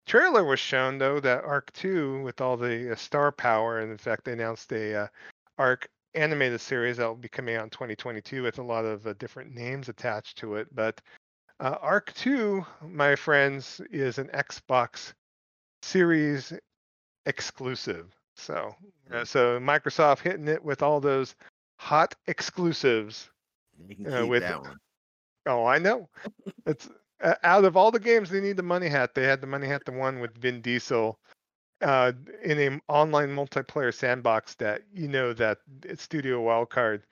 trailer 0.08 0.44
was 0.44 0.58
shown 0.58 0.98
though 0.98 1.20
that 1.20 1.44
Ark 1.44 1.70
Two 1.72 2.22
with 2.22 2.40
all 2.40 2.56
the 2.56 2.92
uh, 2.92 2.96
star 2.96 3.30
power, 3.30 3.80
and 3.80 3.92
in 3.92 3.98
fact 3.98 4.24
they 4.24 4.32
announced 4.32 4.72
a 4.72 5.02
uh, 5.02 5.06
Ark 5.58 5.88
animated 6.14 6.60
series 6.60 6.96
that 6.96 7.06
will 7.06 7.14
be 7.14 7.28
coming 7.28 7.54
out 7.54 7.64
in 7.64 7.70
2022 7.70 8.42
with 8.42 8.58
a 8.58 8.62
lot 8.62 8.84
of 8.84 9.06
uh, 9.06 9.12
different 9.14 9.54
names 9.54 9.88
attached 9.88 10.38
to 10.38 10.56
it, 10.56 10.66
but. 10.74 11.00
Uh, 11.60 11.76
Ark 11.82 12.12
2, 12.14 12.64
my 12.82 13.16
friends, 13.16 13.80
is 13.90 14.18
an 14.18 14.28
Xbox 14.28 15.12
series 15.82 16.52
exclusive. 17.26 18.14
So, 18.36 18.74
uh, 19.12 19.24
so 19.24 19.58
Microsoft 19.58 20.20
hitting 20.20 20.46
it 20.46 20.62
with 20.62 20.82
all 20.82 21.00
those 21.00 21.34
hot 21.78 22.14
exclusives. 22.26 23.30
Uh, 24.10 24.26
with 24.26 24.44
oh, 25.46 25.66
I 25.66 25.78
know. 25.78 26.08
it's 26.66 26.88
uh, 27.22 27.34
out 27.42 27.64
of 27.64 27.76
all 27.76 27.90
the 27.90 28.00
games 28.00 28.30
they 28.30 28.40
need 28.40 28.56
the 28.56 28.62
money 28.62 28.88
hat. 28.88 29.14
They 29.14 29.24
had 29.24 29.40
the 29.40 29.46
money 29.46 29.66
hat, 29.66 29.84
the 29.84 29.92
one 29.92 30.20
with 30.20 30.36
Vin 30.38 30.60
Diesel, 30.60 31.18
uh, 31.82 32.12
in 32.42 32.58
an 32.58 32.80
online 32.88 33.30
multiplayer 33.30 33.92
sandbox 33.92 34.54
that 34.56 34.82
you 34.92 35.08
know 35.08 35.32
that 35.34 35.58
Studio 35.96 36.42
Wildcard 36.42 37.02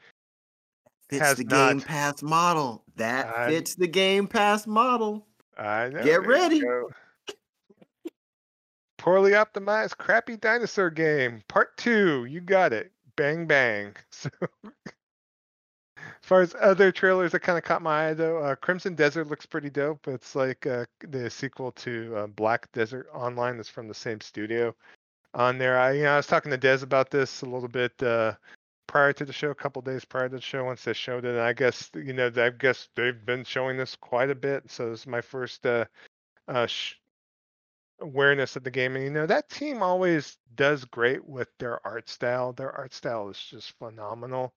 fits 1.09 1.35
the 1.35 1.45
not, 1.45 1.71
Game 1.71 1.81
Pass 1.81 2.23
model. 2.23 2.85
That 2.97 3.49
fits 3.49 3.75
the 3.75 3.89
Game 3.89 4.27
Pass 4.27 4.67
model. 4.67 5.27
I 5.59 5.89
know. 5.89 6.03
Get 6.03 6.27
ready 6.27 6.63
poorly 9.07 9.33
optimized, 9.33 9.97
crappy 9.99 10.37
dinosaur 10.37 10.91
game. 10.91 11.41
Part 11.49 11.77
two. 11.77 12.25
You 12.25 12.41
got 12.41 12.73
it. 12.73 12.91
Bang 13.15 13.47
bang. 13.47 13.95
So, 14.11 14.31
as 16.27 16.29
far 16.29 16.41
as 16.41 16.57
other 16.61 16.91
trailers 16.91 17.31
that 17.31 17.39
kind 17.39 17.57
of 17.57 17.63
caught 17.63 17.83
my 17.83 18.09
eye, 18.09 18.13
though, 18.13 18.39
uh, 18.39 18.57
Crimson 18.57 18.97
Desert 18.97 19.29
looks 19.29 19.47
pretty 19.47 19.71
dope. 19.71 20.09
It's 20.09 20.35
like 20.35 20.67
uh, 20.67 20.85
the 20.99 21.31
sequel 21.31 21.71
to 21.71 22.17
uh, 22.17 22.27
Black 22.27 22.67
Desert 22.73 23.07
Online. 23.15 23.57
That's 23.57 23.69
from 23.69 23.87
the 23.87 23.95
same 23.95 24.21
studio. 24.21 24.75
On 25.35 25.57
there, 25.57 25.79
I 25.79 25.93
you 25.93 26.03
know 26.03 26.15
I 26.15 26.17
was 26.17 26.27
talking 26.27 26.51
to 26.51 26.57
Des 26.57 26.83
about 26.83 27.13
this 27.13 27.43
a 27.43 27.47
little 27.47 27.69
bit 27.69 28.03
uh, 28.03 28.33
prior 28.89 29.13
to 29.13 29.25
the 29.25 29.33
show, 29.33 29.51
a 29.51 29.55
couple 29.55 29.81
days 29.83 30.05
prior 30.05 30.29
to 30.29 30.35
the 30.35 30.43
show. 30.43 30.65
Once 30.65 30.83
they 30.83 30.95
showed 30.95 31.25
it, 31.25 31.29
and 31.29 31.41
I 31.43 31.53
guess 31.53 31.93
you 31.95 32.13
know 32.13 32.29
I 32.35 32.51
guess 32.51 32.89
they've 32.97 33.25
been 33.25 33.45
showing 33.45 33.77
this 33.77 33.95
quite 33.95 34.31
a 34.31 34.35
bit. 34.35 34.69
So 34.69 34.91
this 34.91 35.03
is 35.03 35.07
my 35.07 35.21
first 35.21 35.65
uh, 35.65 35.85
uh, 36.49 36.67
sh- 36.67 36.97
awareness 38.01 38.57
of 38.57 38.65
the 38.65 38.73
game. 38.73 38.97
And 38.97 39.05
you 39.05 39.11
know, 39.11 39.27
that 39.27 39.49
team 39.49 39.81
always 39.81 40.39
does 40.57 40.85
great 40.87 41.25
with 41.25 41.57
their 41.61 41.87
art 41.87 42.09
style. 42.09 42.53
Their 42.53 42.73
art 42.73 42.93
style 42.93 43.29
is 43.29 43.39
just 43.39 43.79
phenomenal. 43.79 44.55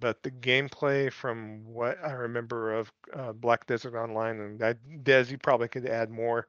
But 0.00 0.22
the 0.22 0.30
gameplay, 0.30 1.12
from 1.12 1.64
what 1.64 1.98
I 2.04 2.12
remember 2.12 2.74
of 2.74 2.92
uh, 3.14 3.32
Black 3.32 3.66
Desert 3.66 3.96
Online, 3.96 4.40
and 4.40 4.62
I, 4.62 4.74
Des, 5.02 5.24
you 5.28 5.38
probably 5.38 5.68
could 5.68 5.86
add 5.86 6.10
more 6.10 6.46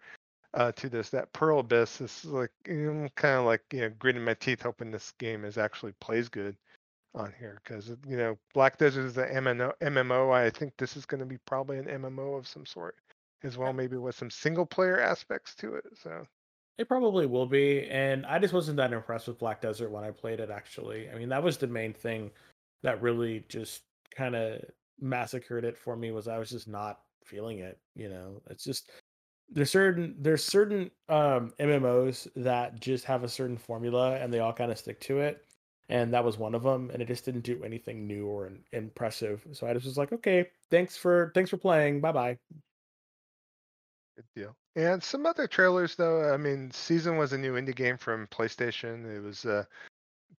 uh, 0.54 0.72
to 0.74 0.90
this. 0.90 1.10
That 1.10 1.34
Pearl 1.34 1.60
Abyss 1.60 2.02
is 2.02 2.26
like 2.26 2.52
you 2.68 2.94
know, 2.94 3.10
kind 3.16 3.40
of 3.40 3.46
like 3.46 3.62
you 3.72 3.82
know, 3.82 3.90
gritting 3.98 4.24
my 4.24 4.36
teeth, 4.36 4.62
hoping 4.62 4.92
this 4.92 5.14
game 5.18 5.46
is 5.46 5.58
actually 5.58 5.94
plays 5.94 6.30
good 6.30 6.56
on 7.16 7.34
here 7.40 7.60
because 7.64 7.90
you 8.08 8.18
know 8.18 8.38
Black 8.54 8.78
Desert 8.78 9.06
is 9.06 9.18
an 9.18 9.30
MMO. 9.30 9.74
MMO. 9.82 10.34
I 10.34 10.50
think 10.50 10.74
this 10.78 10.96
is 10.96 11.06
going 11.06 11.20
to 11.20 11.26
be 11.26 11.38
probably 11.46 11.78
an 11.80 11.86
MMO 11.86 12.38
of 12.38 12.48
some 12.48 12.66
sort 12.66 12.96
as 13.44 13.58
well, 13.58 13.74
maybe 13.74 13.98
with 13.98 14.16
some 14.16 14.30
single 14.30 14.66
player 14.66 15.00
aspects 15.00 15.56
to 15.56 15.76
it. 15.76 15.86
So 16.02 16.26
it 16.78 16.88
probably 16.88 17.26
will 17.26 17.46
be, 17.46 17.88
and 17.90 18.26
I 18.26 18.40
just 18.40 18.54
wasn't 18.54 18.78
that 18.78 18.94
impressed 18.94 19.28
with 19.28 19.40
Black 19.40 19.62
Desert 19.62 19.92
when 19.92 20.04
I 20.04 20.12
played 20.12 20.40
it. 20.40 20.50
Actually, 20.50 21.10
I 21.10 21.16
mean 21.16 21.30
that 21.30 21.44
was 21.44 21.58
the 21.58 21.68
main 21.68 21.94
thing 21.94 22.32
that 22.84 23.02
really 23.02 23.46
just 23.50 23.84
kind 24.16 24.36
of 24.36 24.62
massacred 25.00 25.64
it 25.64 25.78
for 25.78 25.96
me 25.96 26.12
was 26.12 26.28
I 26.28 26.38
was 26.38 26.50
just 26.50 26.68
not 26.68 27.00
feeling 27.24 27.60
it. 27.60 27.80
You 27.96 28.10
know, 28.10 28.42
it's 28.50 28.64
just 28.64 28.90
there's 29.52 29.72
certain 29.72 30.16
there's 30.20 30.44
certain 30.44 30.92
um 31.10 31.54
MMOs 31.60 32.28
that 32.36 32.80
just 32.80 33.06
have 33.06 33.24
a 33.24 33.30
certain 33.30 33.58
formula 33.58 34.16
and 34.16 34.34
they 34.34 34.40
all 34.40 34.54
kind 34.54 34.72
of 34.72 34.78
stick 34.78 35.00
to 35.02 35.20
it. 35.20 35.46
And 35.92 36.14
that 36.14 36.24
was 36.24 36.38
one 36.38 36.54
of 36.54 36.62
them, 36.62 36.92
and 36.94 37.02
it 37.02 37.08
just 37.08 37.26
didn't 37.26 37.42
do 37.42 37.64
anything 37.64 38.06
new 38.06 38.28
or 38.28 38.46
in, 38.46 38.60
impressive. 38.74 39.44
So 39.54 39.66
I 39.66 39.74
just 39.74 39.88
was 39.88 39.98
like, 39.98 40.14
okay, 40.14 40.48
thanks 40.70 40.96
for 40.96 41.32
thanks 41.34 41.50
for 41.50 41.58
playing. 41.58 42.00
Bye 42.00 42.12
bye. 42.12 42.38
Good 44.16 44.26
deal. 44.36 44.56
And 44.76 45.02
some 45.04 45.26
other 45.26 45.48
trailers, 45.48 45.96
though. 45.96 46.34
I 46.34 46.38
mean, 46.38 46.72
Season 46.72 47.18
was 47.18 47.34
a 47.34 47.38
new 47.38 47.54
indie 47.54 47.76
game 47.76 47.98
from 47.98 48.28
PlayStation. 48.28 49.06
It 49.06 49.22
was 49.22 49.46
uh, 49.46 49.64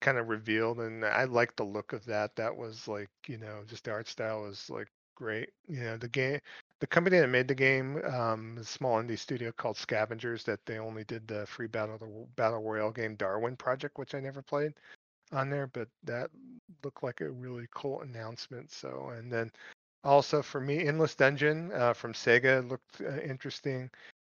kind 0.00 0.18
of 0.18 0.28
revealed, 0.28 0.80
and 0.80 1.04
I 1.04 1.24
liked 1.24 1.56
the 1.56 1.64
look 1.64 1.92
of 1.92 2.04
that. 2.06 2.34
That 2.36 2.56
was 2.56 2.88
like, 2.88 3.10
you 3.26 3.38
know, 3.38 3.62
just 3.66 3.84
the 3.84 3.92
art 3.92 4.08
style 4.08 4.42
was 4.42 4.68
like 4.70 4.88
great. 5.14 5.50
You 5.68 5.80
know, 5.80 5.96
the 5.96 6.08
game, 6.08 6.40
the 6.80 6.86
company 6.86 7.18
that 7.18 7.28
made 7.28 7.48
the 7.48 7.54
game, 7.54 8.02
um, 8.04 8.56
a 8.60 8.64
small 8.64 9.02
indie 9.02 9.18
studio 9.18 9.52
called 9.52 9.76
Scavengers, 9.76 10.44
that 10.44 10.64
they 10.66 10.78
only 10.78 11.04
did 11.04 11.28
the 11.28 11.46
free 11.46 11.66
battle 11.66 11.98
the 11.98 12.26
battle 12.36 12.62
royale 12.62 12.90
game 12.90 13.16
Darwin 13.16 13.56
Project, 13.56 13.98
which 13.98 14.14
I 14.14 14.20
never 14.20 14.42
played 14.42 14.72
on 15.32 15.50
there, 15.50 15.66
but 15.68 15.88
that 16.04 16.30
looked 16.84 17.02
like 17.02 17.20
a 17.20 17.30
really 17.30 17.66
cool 17.74 18.00
announcement. 18.02 18.70
So, 18.72 19.12
and 19.16 19.30
then 19.32 19.50
also 20.04 20.42
for 20.42 20.60
me, 20.60 20.86
Endless 20.86 21.14
Dungeon 21.14 21.72
uh, 21.72 21.92
from 21.92 22.12
Sega 22.12 22.68
looked 22.68 23.00
uh, 23.00 23.20
interesting. 23.20 23.90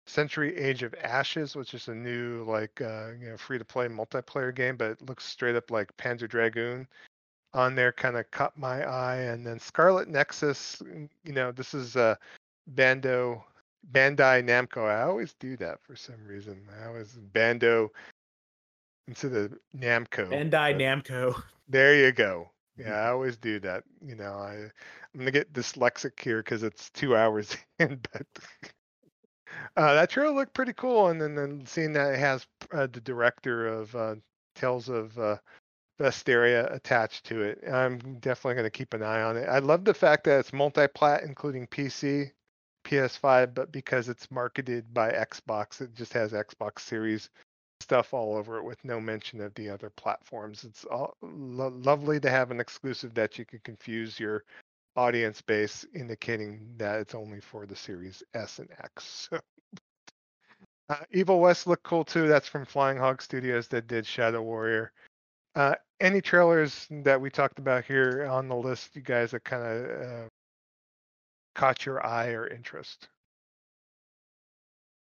Century 0.08 0.56
Age 0.56 0.82
of 0.82 0.94
Ashes, 1.02 1.54
which 1.54 1.74
is 1.74 1.88
a 1.88 1.94
new 1.94 2.44
like 2.44 2.80
uh, 2.80 3.10
you 3.20 3.28
know 3.30 3.36
free 3.36 3.58
to 3.58 3.64
play 3.64 3.88
multiplayer 3.88 4.54
game, 4.54 4.76
but 4.76 4.90
it 4.92 5.02
looks 5.08 5.24
straight 5.24 5.56
up 5.56 5.70
like 5.70 5.96
Panzer 5.96 6.28
Dragoon 6.28 6.88
on 7.54 7.74
there, 7.74 7.92
kind 7.92 8.16
of 8.16 8.30
caught 8.30 8.56
my 8.58 8.84
eye. 8.84 9.16
And 9.16 9.46
then 9.46 9.58
Scarlet 9.58 10.08
Nexus, 10.08 10.76
mm, 10.82 11.08
you 11.24 11.32
know, 11.32 11.52
this 11.52 11.74
is 11.74 11.96
uh, 11.96 12.14
Bando 12.68 13.44
Bandai 13.92 14.42
Namco. 14.42 14.88
I 14.88 15.02
always 15.02 15.34
do 15.34 15.56
that 15.58 15.82
for 15.82 15.96
some 15.96 16.26
reason. 16.26 16.60
I 16.80 16.86
always 16.86 17.12
Bando 17.32 17.92
instead 19.06 19.34
of 19.34 19.58
Namco. 19.76 20.28
Bandai 20.28 20.74
Namco. 20.74 21.42
There 21.70 21.94
you 21.94 22.12
go. 22.12 22.48
Yeah, 22.78 22.94
I 22.94 23.08
always 23.10 23.36
do 23.36 23.60
that. 23.60 23.84
You 24.02 24.14
know, 24.14 24.32
I 24.32 24.54
I'm 24.54 25.18
gonna 25.18 25.30
get 25.30 25.52
dyslexic 25.52 26.18
here 26.18 26.38
because 26.38 26.62
it's 26.62 26.88
two 26.90 27.14
hours 27.14 27.54
in, 27.78 28.00
but 28.10 28.26
uh, 29.76 29.94
that 29.94 30.10
trailer 30.10 30.34
looked 30.34 30.54
pretty 30.54 30.72
cool. 30.72 31.08
And 31.08 31.20
then, 31.20 31.34
then 31.34 31.64
seeing 31.66 31.92
that 31.94 32.14
it 32.14 32.18
has 32.18 32.46
uh, 32.72 32.86
the 32.86 33.00
director 33.00 33.66
of 33.66 33.94
uh, 33.94 34.14
Tales 34.54 34.88
of 34.88 35.16
uh, 35.18 35.36
Vesperia 36.00 36.72
attached 36.72 37.24
to 37.26 37.42
it, 37.42 37.60
I'm 37.70 37.98
definitely 38.20 38.56
gonna 38.56 38.70
keep 38.70 38.94
an 38.94 39.02
eye 39.02 39.22
on 39.22 39.36
it. 39.36 39.48
I 39.48 39.58
love 39.58 39.84
the 39.84 39.94
fact 39.94 40.24
that 40.24 40.40
it's 40.40 40.52
multi-plat, 40.52 41.22
including 41.22 41.66
PC, 41.66 42.30
PS5, 42.84 43.54
but 43.54 43.72
because 43.72 44.08
it's 44.08 44.30
marketed 44.30 44.92
by 44.94 45.10
Xbox, 45.10 45.80
it 45.80 45.94
just 45.94 46.12
has 46.12 46.32
Xbox 46.32 46.80
Series 46.80 47.30
stuff 47.80 48.12
all 48.12 48.36
over 48.36 48.58
it 48.58 48.64
with 48.64 48.84
no 48.84 49.00
mention 49.00 49.40
of 49.40 49.54
the 49.54 49.68
other 49.68 49.90
platforms. 49.90 50.64
It's 50.64 50.84
all 50.84 51.16
lo- 51.22 51.72
lovely 51.82 52.18
to 52.20 52.30
have 52.30 52.50
an 52.50 52.60
exclusive 52.60 53.14
that 53.14 53.38
you 53.38 53.44
can 53.44 53.60
confuse 53.60 54.18
your 54.18 54.44
audience 54.98 55.40
base, 55.40 55.86
indicating 55.94 56.74
that 56.76 56.98
it's 56.98 57.14
only 57.14 57.40
for 57.40 57.66
the 57.66 57.76
Series 57.76 58.22
S 58.34 58.58
and 58.58 58.68
X. 58.82 59.28
So, 59.30 59.40
uh, 60.88 60.96
Evil 61.12 61.38
West 61.40 61.68
looked 61.68 61.84
cool 61.84 62.04
too. 62.04 62.26
That's 62.26 62.48
from 62.48 62.66
Flying 62.66 62.98
Hog 62.98 63.22
Studios 63.22 63.68
that 63.68 63.86
did 63.86 64.04
Shadow 64.04 64.42
Warrior. 64.42 64.92
Uh, 65.54 65.74
any 66.00 66.20
trailers 66.20 66.86
that 66.90 67.20
we 67.20 67.30
talked 67.30 67.60
about 67.60 67.84
here 67.84 68.26
on 68.28 68.48
the 68.48 68.56
list, 68.56 68.96
you 68.96 69.02
guys 69.02 69.30
that 69.30 69.44
kind 69.44 69.62
of 69.62 70.02
uh, 70.02 70.28
caught 71.54 71.86
your 71.86 72.04
eye 72.04 72.30
or 72.30 72.48
interest? 72.48 73.08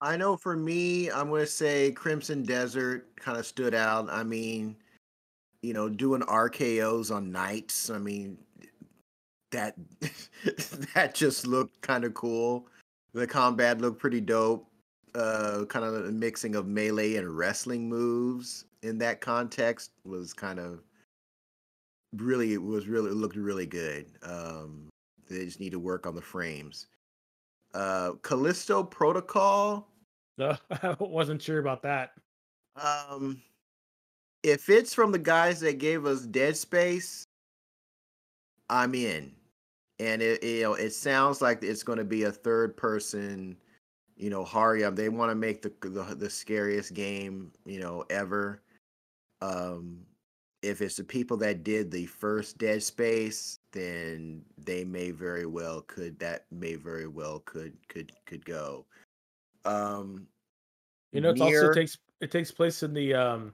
I 0.01 0.16
know 0.16 0.36
for 0.36 0.56
me, 0.56 1.11
I'm 1.11 1.28
going 1.28 1.43
to 1.43 1.47
say 1.47 1.93
Crimson 1.93 2.43
Desert 2.43 3.16
kind 3.16 3.39
of 3.39 3.47
stood 3.47 3.74
out. 3.74 4.09
I 4.11 4.23
mean, 4.23 4.77
you 5.62 5.73
know, 5.73 5.89
doing 5.89 6.20
RKOs 6.23 7.15
on 7.15 7.32
nights. 7.32 7.89
I 7.89 7.98
mean, 7.98 8.36
that 9.55 9.74
that 10.94 11.14
just 11.14 11.47
looked 11.47 11.81
kind 11.81 12.05
of 12.05 12.14
cool. 12.14 12.68
The 13.12 13.26
combat 13.26 13.81
looked 13.81 13.98
pretty 13.98 14.20
dope. 14.20 14.68
Uh, 15.14 15.64
kind 15.66 15.85
of 15.85 15.94
a 15.94 16.10
mixing 16.10 16.56
of 16.56 16.66
melee 16.66 17.14
and 17.14 17.36
wrestling 17.36 17.89
moves 17.89 18.64
in 18.82 18.98
that 18.98 19.20
context 19.20 19.93
was 20.05 20.32
kind 20.32 20.59
of 20.59 20.81
really 22.16 22.52
it 22.52 22.62
was 22.62 22.89
really 22.89 23.10
it 23.10 23.14
looked 23.14 23.36
really 23.36 23.66
good. 23.66 24.06
Um, 24.22 24.89
they 25.31 25.44
just 25.44 25.60
need 25.60 25.70
to 25.70 25.78
work 25.78 26.06
on 26.06 26.14
the 26.14 26.20
frames. 26.20 26.89
Uh, 27.74 28.12
Callisto 28.22 28.82
Protocol 28.82 29.89
No, 30.36 30.56
I 30.70 30.97
wasn't 30.98 31.43
sure 31.43 31.59
about 31.59 31.82
that. 31.82 32.12
Um, 32.76 33.40
if 34.43 34.68
it's 34.68 34.93
from 34.93 35.12
the 35.12 35.18
guys 35.18 35.60
that 35.60 35.78
gave 35.78 36.06
us 36.06 36.22
Dead 36.22 36.56
Space, 36.56 37.24
I'm 38.68 38.94
in. 38.94 39.32
And 39.98 40.20
it, 40.22 40.42
you 40.42 40.62
know, 40.62 40.74
it 40.74 40.92
sounds 40.92 41.40
like 41.40 41.62
it's 41.62 41.82
going 41.84 41.98
to 41.98 42.04
be 42.04 42.24
a 42.24 42.32
third 42.32 42.76
person, 42.76 43.56
you 44.16 44.28
know, 44.30 44.44
Harrium. 44.44 44.94
They 44.94 45.08
want 45.08 45.30
to 45.30 45.36
make 45.36 45.62
the, 45.62 45.72
the 45.82 46.14
the 46.14 46.30
scariest 46.30 46.94
game, 46.94 47.52
you 47.64 47.80
know, 47.80 48.04
ever. 48.10 48.60
Um, 49.40 50.00
if 50.62 50.80
it's 50.80 50.96
the 50.96 51.04
people 51.04 51.36
that 51.36 51.62
did 51.62 51.90
the 51.90 52.06
first 52.06 52.58
Dead 52.58 52.82
Space, 52.82 53.58
then 53.72 54.42
they 54.58 54.82
may 54.84 55.10
very 55.10 55.46
well 55.46 55.82
could 55.82 56.18
that 56.18 56.46
may 56.50 56.74
very 56.74 57.06
well 57.06 57.40
could 57.40 57.77
could 57.88 58.10
could 58.24 58.44
go. 58.44 58.86
Um, 59.64 60.27
You 61.12 61.20
know, 61.20 61.30
it 61.30 61.38
Nier- 61.38 61.62
also 61.62 61.74
takes 61.74 61.98
it 62.20 62.30
takes 62.30 62.51
place 62.51 62.82
in 62.82 62.94
the 62.94 63.14
um 63.14 63.52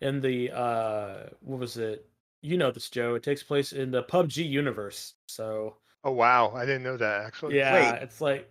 in 0.00 0.20
the 0.20 0.50
uh 0.50 1.30
what 1.40 1.60
was 1.60 1.76
it? 1.78 2.06
You 2.42 2.56
know 2.56 2.70
this, 2.70 2.88
Joe. 2.90 3.14
It 3.14 3.22
takes 3.22 3.42
place 3.42 3.72
in 3.72 3.90
the 3.90 4.02
PUBG 4.04 4.48
universe. 4.48 5.14
So 5.28 5.76
Oh 6.04 6.12
wow, 6.12 6.52
I 6.54 6.64
didn't 6.64 6.84
know 6.84 6.96
that 6.96 7.24
actually. 7.24 7.56
yeah, 7.56 7.92
Wait. 7.92 8.02
it's 8.02 8.20
like 8.20 8.50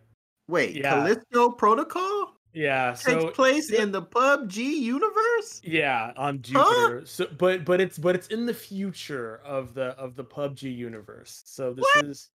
wait, 0.49 0.75
Yeah. 0.75 0.91
Callisto 0.91 1.51
Protocol 1.51 2.33
yeah. 2.53 2.95
takes 2.97 3.23
place 3.35 3.71
yeah. 3.71 3.83
in 3.83 3.91
the 3.91 4.01
PUBG 4.01 4.55
universe. 4.57 5.61
Yeah, 5.63 6.11
on 6.17 6.41
Huh? 6.51 6.63
Jupiter. 6.89 7.05
So, 7.05 7.27
but 7.37 7.63
but 7.65 7.79
it's 7.79 7.97
but 7.97 8.15
it's 8.15 8.27
in 8.27 8.45
the 8.45 8.53
future 8.53 9.41
of 9.45 9.73
the 9.73 9.89
of 9.97 10.15
the 10.15 10.23
PUBG 10.25 10.75
universe. 10.75 11.41
So 11.45 11.73
this 11.73 11.85
What? 11.95 12.05
is, 12.05 12.29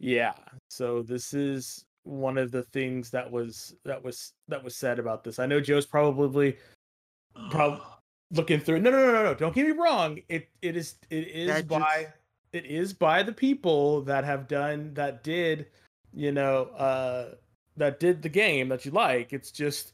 yeah. 0.00 0.34
So 0.70 1.02
this 1.02 1.32
is 1.34 1.84
one 2.04 2.36
of 2.38 2.50
the 2.50 2.64
things 2.64 3.10
that 3.10 3.30
was 3.30 3.76
that 3.84 4.02
was 4.02 4.32
that 4.48 4.62
was 4.64 4.74
said 4.74 4.98
about 4.98 5.22
this. 5.22 5.38
I 5.38 5.46
know 5.46 5.60
Joe's 5.60 5.86
probably 5.86 6.56
Prob- 7.50 7.80
oh. 7.80 7.98
Looking 8.32 8.60
through. 8.60 8.80
No, 8.80 8.90
no, 8.90 8.98
no, 8.98 9.12
no, 9.12 9.22
no. 9.24 9.34
Don't 9.34 9.54
get 9.54 9.66
me 9.66 9.72
wrong. 9.72 10.20
It 10.28 10.48
it 10.62 10.76
is 10.76 10.96
it 11.10 11.28
is 11.28 11.48
That 11.48 11.68
by 11.68 11.78
just- 11.78 12.08
it 12.52 12.66
is 12.66 12.92
by 12.92 13.22
the 13.22 13.32
people 13.32 14.02
that 14.02 14.24
have 14.24 14.46
done 14.48 14.92
that 14.94 15.22
did 15.22 15.66
you 16.12 16.32
know 16.32 16.64
uh 16.76 17.34
that 17.76 17.98
did 18.00 18.22
the 18.22 18.28
game 18.28 18.68
that 18.68 18.84
you 18.84 18.90
like. 18.90 19.32
It's 19.32 19.50
just 19.50 19.92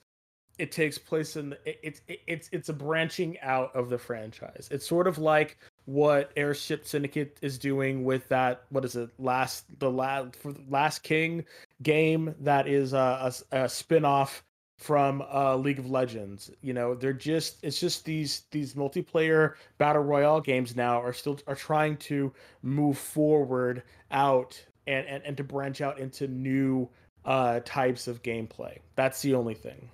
it 0.59 0.73
takes 0.73 0.99
place 0.99 1.37
in 1.37 1.51
the, 1.51 1.59
it, 1.65 1.79
it's 1.85 2.01
it, 2.09 2.21
it's 2.27 2.49
it's 2.53 2.69
a 2.69 2.73
branching 2.73 3.39
out 3.41 3.75
of 3.77 3.91
the 3.91 3.99
franchise. 3.99 4.69
It's 4.73 4.87
sort 4.87 5.07
of 5.07 5.19
like 5.19 5.57
what 5.85 6.33
Airship 6.37 6.85
Syndicate 6.87 7.39
is 7.43 7.59
doing 7.59 8.03
with 8.03 8.29
that. 8.29 8.65
What 8.71 8.85
is 8.85 8.97
it? 8.97 9.11
Last 9.21 9.67
the 9.79 9.91
last 9.91 10.35
Last 10.69 11.05
King 11.05 11.45
game 11.85 12.35
that 12.41 12.67
is 12.67 12.93
a, 12.93 13.33
a, 13.53 13.63
a 13.65 13.69
spin-off 13.69 14.43
from 14.79 15.23
uh, 15.33 15.57
League 15.57 15.81
of 15.81 15.91
Legends. 15.91 16.51
You 16.63 16.73
know, 16.73 16.95
they're 16.95 17.13
just 17.13 17.59
it's 17.63 17.81
just 17.81 18.05
these 18.05 18.43
these 18.51 18.75
multiplayer 18.75 19.55
battle 19.77 20.03
royale 20.03 20.41
games 20.41 20.77
now 20.77 21.03
are 21.03 21.13
still 21.13 21.39
are 21.47 21.57
trying 21.57 21.97
to 21.99 22.33
move 22.63 22.97
forward 22.97 23.83
out 24.11 24.65
and 24.87 25.07
and, 25.07 25.23
and 25.25 25.37
to 25.37 25.45
branch 25.45 25.81
out 25.81 25.99
into 25.99 26.29
new 26.29 26.89
uh 27.25 27.61
types 27.65 28.07
of 28.07 28.23
gameplay. 28.23 28.79
That's 28.95 29.21
the 29.21 29.35
only 29.35 29.55
thing. 29.55 29.91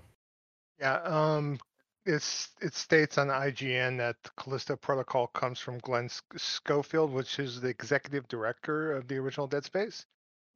Yeah, 0.79 1.01
um, 1.05 1.59
it's 2.05 2.51
it 2.61 2.75
states 2.75 3.17
on 3.17 3.29
IGN 3.29 3.97
that 3.99 4.17
Callisto 4.37 4.77
Protocol 4.77 5.29
comes 5.29 5.59
from 5.59 5.79
Glenn 5.79 6.11
Schofield, 6.37 7.11
which 7.11 7.39
is 7.39 7.61
the 7.61 7.69
executive 7.69 8.29
director 8.29 8.93
of 8.93 9.09
the 9.09 9.17
original 9.17 9.47
Dead 9.47 9.65
Space. 9.65 10.05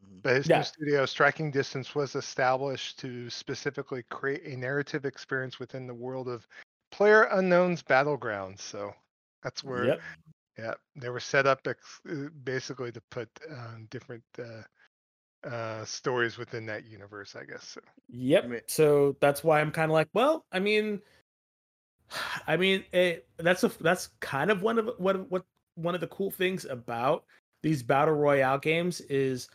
Mhm. 0.05 0.23
But 0.23 0.37
his 0.37 0.49
Yeah. 0.49 0.59
new 0.59 0.65
studio, 0.65 1.07
Striking 1.07 1.51
Distance, 1.51 1.95
was 1.95 2.15
established 2.15 2.99
to 3.01 3.29
specifically 3.31 4.03
create 4.05 4.45
a 4.45 4.57
narrative 4.57 5.05
experience 5.05 5.59
within 5.59 5.87
the 5.87 5.95
world 5.95 6.29
of 6.29 6.47
Player 6.91 7.25
Unknown's 7.25 7.83
Battlegrounds. 7.83 8.61
So 8.61 8.95
that's 9.43 9.63
where, 9.65 9.85
Yep. 9.85 10.01
yeah, 10.59 10.75
they 10.97 11.11
were 11.11 11.21
set 11.21 11.47
up 11.47 11.67
ex- 11.67 12.01
uh, 12.09 12.29
basically 12.45 12.93
to 12.93 13.01
put 13.11 13.29
um, 13.51 13.87
different 13.91 14.25
uh, 14.39 14.63
uh, 15.47 15.85
stories 15.85 16.37
within 16.39 16.67
that 16.67 16.85
universe, 16.85 17.37
I 17.37 17.45
guess. 17.45 17.65
So. 17.69 17.81
Yep. 18.09 18.45
mean- 18.47 18.61
so 18.67 19.17
that's 19.21 19.45
why 19.45 19.61
I'm 19.61 19.71
kind 19.71 19.91
of 19.91 19.95
like, 19.95 20.09
well, 20.15 20.45
I 20.51 20.59
mean, 20.59 21.01
I 22.47 22.57
mean, 22.57 22.85
it, 22.93 23.29
that's 23.37 23.65
a 23.65 23.69
that's 23.81 24.09
kind 24.21 24.51
of 24.51 24.63
one 24.63 24.79
of 24.79 24.91
what 24.99 25.31
what 25.31 25.45
one 25.75 25.95
of 25.95 26.01
the 26.01 26.09
cool 26.09 26.31
things 26.31 26.65
about 26.65 27.25
these 27.63 27.83
battle 27.83 28.15
royale 28.15 28.59
games 28.59 29.01
is 29.03 29.49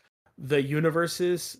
the 0.43 0.61
universes 0.61 1.57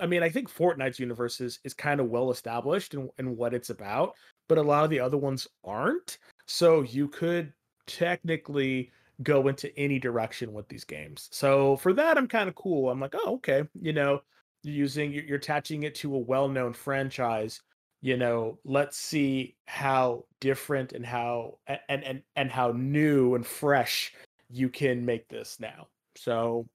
I 0.00 0.06
mean, 0.06 0.22
I 0.22 0.28
think 0.28 0.48
Fortnite's 0.48 1.00
universe 1.00 1.40
is, 1.40 1.58
is 1.64 1.74
kind 1.74 1.98
of 1.98 2.08
well 2.08 2.30
established 2.30 2.94
in, 2.94 3.10
in 3.18 3.36
what 3.36 3.52
it's 3.52 3.70
about, 3.70 4.14
but 4.48 4.58
a 4.58 4.62
lot 4.62 4.84
of 4.84 4.90
the 4.90 5.00
other 5.00 5.16
ones 5.16 5.48
aren't. 5.64 6.18
So 6.46 6.82
you 6.82 7.08
could 7.08 7.52
technically 7.86 8.92
go 9.22 9.48
into 9.48 9.76
any 9.76 9.98
direction 9.98 10.52
with 10.52 10.68
these 10.68 10.84
games. 10.84 11.28
So 11.32 11.76
for 11.78 11.92
that, 11.94 12.16
I'm 12.16 12.28
kind 12.28 12.48
of 12.48 12.54
cool. 12.54 12.90
I'm 12.90 13.00
like, 13.00 13.14
oh, 13.16 13.34
okay, 13.34 13.64
you 13.80 13.92
know, 13.92 14.20
you're 14.62 14.74
using 14.74 15.12
you're 15.12 15.36
attaching 15.36 15.82
it 15.82 15.94
to 15.96 16.14
a 16.14 16.18
well-known 16.18 16.72
franchise. 16.72 17.60
You 18.00 18.16
know, 18.16 18.58
let's 18.64 18.96
see 18.96 19.56
how 19.66 20.24
different 20.40 20.92
and 20.92 21.04
how 21.04 21.58
and 21.66 22.04
and 22.04 22.22
and 22.36 22.50
how 22.50 22.72
new 22.72 23.34
and 23.34 23.44
fresh 23.44 24.12
you 24.48 24.68
can 24.68 25.04
make 25.04 25.28
this 25.28 25.58
now. 25.58 25.88
So, 26.16 26.66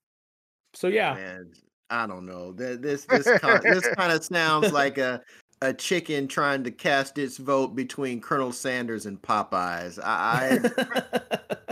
so 0.73 0.87
yeah. 0.87 1.13
Man, 1.13 1.51
I 1.89 2.07
don't 2.07 2.25
know. 2.25 2.51
This 2.51 3.05
this 3.05 3.29
kind 3.39 3.61
this 3.63 3.87
kind 3.95 4.11
of 4.11 4.23
sounds 4.23 4.71
like 4.71 4.97
a 4.97 5.21
a 5.61 5.73
chicken 5.73 6.27
trying 6.27 6.63
to 6.63 6.71
cast 6.71 7.17
its 7.17 7.37
vote 7.37 7.75
between 7.75 8.19
Colonel 8.19 8.51
Sanders 8.51 9.05
and 9.05 9.21
Popeyes. 9.21 9.99
I 10.03 10.59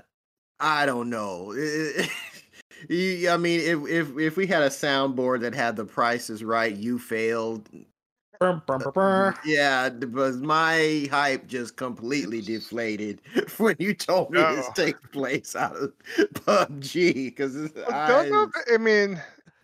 I, 0.59 0.83
I 0.83 0.85
don't 0.85 1.09
know. 1.09 1.53
I 2.89 3.38
mean, 3.38 3.59
if 3.59 3.88
if 3.88 4.17
if 4.17 4.38
we 4.38 4.47
had 4.47 4.63
a 4.63 4.69
soundboard 4.69 5.41
that 5.41 5.53
had 5.53 5.75
the 5.75 5.85
prices 5.85 6.43
right, 6.43 6.75
you 6.75 6.99
failed. 6.99 7.67
Uh, 8.41 9.31
yeah, 9.45 9.89
because 9.89 10.37
my 10.37 11.07
hype 11.11 11.47
just 11.47 11.75
completely 11.75 12.41
deflated 12.41 13.21
when 13.57 13.75
you 13.77 13.93
told 13.93 14.31
me 14.31 14.39
oh. 14.39 14.55
this 14.55 14.69
takes 14.73 14.99
place 15.11 15.55
out 15.55 15.75
of 15.75 15.93
PUBG. 16.17 17.13
Because 17.25 17.71
I, 17.89 18.47
I 18.73 18.77
mean, 18.77 19.21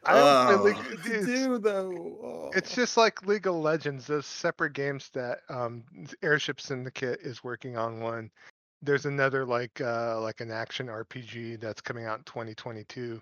I 0.07 0.13
don't 0.13 0.59
oh. 0.61 0.65
it's, 0.67 1.25
do 1.25 1.57
though. 1.57 2.17
Oh. 2.23 2.51
It's 2.55 2.73
just 2.73 2.97
like 2.97 3.25
League 3.25 3.47
of 3.47 3.55
Legends. 3.55 4.07
Those 4.07 4.25
separate 4.25 4.73
games 4.73 5.09
that 5.13 5.39
um, 5.49 5.83
Airship 6.21 6.61
Syndicate 6.61 7.19
is 7.21 7.43
working 7.43 7.77
on 7.77 7.99
one. 7.99 8.29
There's 8.81 9.05
another 9.05 9.43
like 9.45 9.81
uh, 9.81 10.21
like 10.21 10.39
an 10.39 10.51
action 10.51 10.87
RPG 10.87 11.59
that's 11.59 11.81
coming 11.81 12.05
out 12.05 12.19
in 12.19 12.23
2022. 12.25 13.19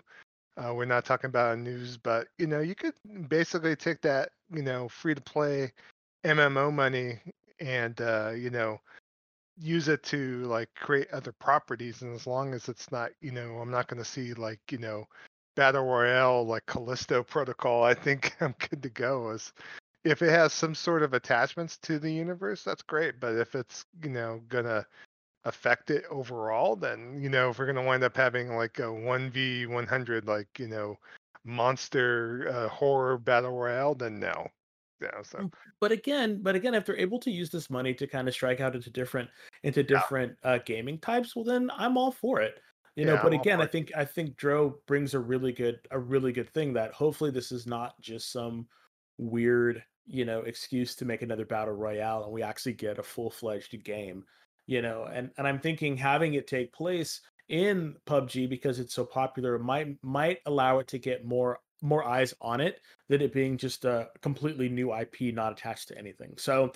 Uh, 0.56 0.72
we're 0.74 0.84
not 0.84 1.04
talking 1.04 1.28
about 1.28 1.58
news, 1.58 1.96
but 1.96 2.28
you 2.38 2.46
know, 2.46 2.60
you 2.60 2.74
could 2.74 2.94
basically 3.28 3.76
take 3.76 4.00
that 4.02 4.30
you 4.50 4.62
know 4.62 4.88
free 4.88 5.14
to 5.14 5.20
play 5.20 5.72
MMO 6.24 6.72
money 6.72 7.20
and 7.60 8.00
uh, 8.00 8.30
you 8.30 8.50
know 8.50 8.80
use 9.58 9.88
it 9.88 10.02
to 10.02 10.42
like 10.44 10.68
create 10.74 11.10
other 11.12 11.32
properties 11.32 12.02
and 12.02 12.14
as 12.14 12.26
long 12.26 12.52
as 12.52 12.68
it's 12.68 12.92
not 12.92 13.10
you 13.22 13.30
know 13.30 13.54
i'm 13.54 13.70
not 13.70 13.88
going 13.88 13.96
to 13.96 14.04
see 14.04 14.34
like 14.34 14.60
you 14.70 14.76
know 14.76 15.06
battle 15.56 15.84
royale 15.84 16.46
like 16.46 16.64
Callisto 16.66 17.24
Protocol, 17.24 17.82
I 17.82 17.94
think 17.94 18.36
I'm 18.40 18.54
good 18.70 18.82
to 18.84 18.90
go. 18.90 19.30
As 19.30 19.52
if 20.04 20.22
it 20.22 20.30
has 20.30 20.52
some 20.52 20.74
sort 20.74 21.02
of 21.02 21.14
attachments 21.14 21.78
to 21.78 21.98
the 21.98 22.12
universe, 22.12 22.62
that's 22.62 22.82
great. 22.82 23.18
But 23.18 23.34
if 23.34 23.56
it's 23.56 23.84
you 24.04 24.10
know 24.10 24.40
gonna 24.48 24.86
affect 25.46 25.90
it 25.90 26.04
overall, 26.10 26.76
then 26.76 27.18
you 27.20 27.30
know 27.30 27.50
if 27.50 27.58
we're 27.58 27.66
gonna 27.66 27.82
wind 27.82 28.04
up 28.04 28.16
having 28.16 28.54
like 28.54 28.78
a 28.78 28.92
one 28.92 29.30
v 29.30 29.66
one 29.66 29.86
hundred 29.86 30.26
like 30.26 30.48
you 30.58 30.68
know 30.68 30.96
monster 31.44 32.48
uh, 32.52 32.68
horror 32.68 33.16
battle 33.16 33.52
royale, 33.52 33.94
then 33.94 34.20
no. 34.20 34.46
Yeah, 35.00 35.22
so. 35.22 35.38
Mm, 35.38 35.52
but 35.80 35.92
again, 35.92 36.40
but 36.42 36.54
again, 36.54 36.74
if 36.74 36.86
they're 36.86 36.96
able 36.96 37.18
to 37.20 37.30
use 37.30 37.50
this 37.50 37.68
money 37.68 37.92
to 37.94 38.06
kind 38.06 38.28
of 38.28 38.34
strike 38.34 38.60
out 38.60 38.74
into 38.74 38.90
different 38.90 39.28
into 39.62 39.82
different 39.82 40.36
yeah. 40.44 40.52
uh, 40.52 40.58
gaming 40.64 40.98
types, 40.98 41.34
well, 41.34 41.44
then 41.44 41.70
I'm 41.76 41.96
all 41.96 42.12
for 42.12 42.40
it 42.40 42.60
you 42.96 43.04
know 43.04 43.14
yeah, 43.14 43.22
but 43.22 43.32
again 43.32 43.60
i 43.60 43.66
think 43.66 43.92
i 43.94 44.04
think 44.04 44.36
dro 44.36 44.74
brings 44.86 45.14
a 45.14 45.18
really 45.18 45.52
good 45.52 45.78
a 45.92 45.98
really 45.98 46.32
good 46.32 46.48
thing 46.50 46.72
that 46.72 46.92
hopefully 46.92 47.30
this 47.30 47.52
is 47.52 47.66
not 47.66 48.00
just 48.00 48.32
some 48.32 48.66
weird 49.18 49.82
you 50.06 50.24
know 50.24 50.40
excuse 50.40 50.96
to 50.96 51.04
make 51.04 51.22
another 51.22 51.44
battle 51.44 51.74
royale 51.74 52.24
and 52.24 52.32
we 52.32 52.42
actually 52.42 52.72
get 52.72 52.98
a 52.98 53.02
full-fledged 53.02 53.84
game 53.84 54.24
you 54.66 54.82
know 54.82 55.04
and 55.12 55.30
and 55.38 55.46
i'm 55.46 55.58
thinking 55.58 55.96
having 55.96 56.34
it 56.34 56.46
take 56.46 56.72
place 56.72 57.20
in 57.48 57.94
PUBG 58.06 58.48
because 58.48 58.80
it's 58.80 58.94
so 58.94 59.04
popular 59.04 59.58
might 59.58 59.96
might 60.02 60.38
allow 60.46 60.78
it 60.80 60.88
to 60.88 60.98
get 60.98 61.24
more 61.24 61.60
more 61.82 62.04
eyes 62.04 62.34
on 62.40 62.60
it 62.60 62.80
than 63.08 63.20
it 63.20 63.32
being 63.32 63.56
just 63.56 63.84
a 63.84 64.08
completely 64.20 64.68
new 64.68 64.92
IP 64.92 65.32
not 65.32 65.52
attached 65.52 65.88
to 65.88 65.98
anything. 65.98 66.32
So 66.38 66.72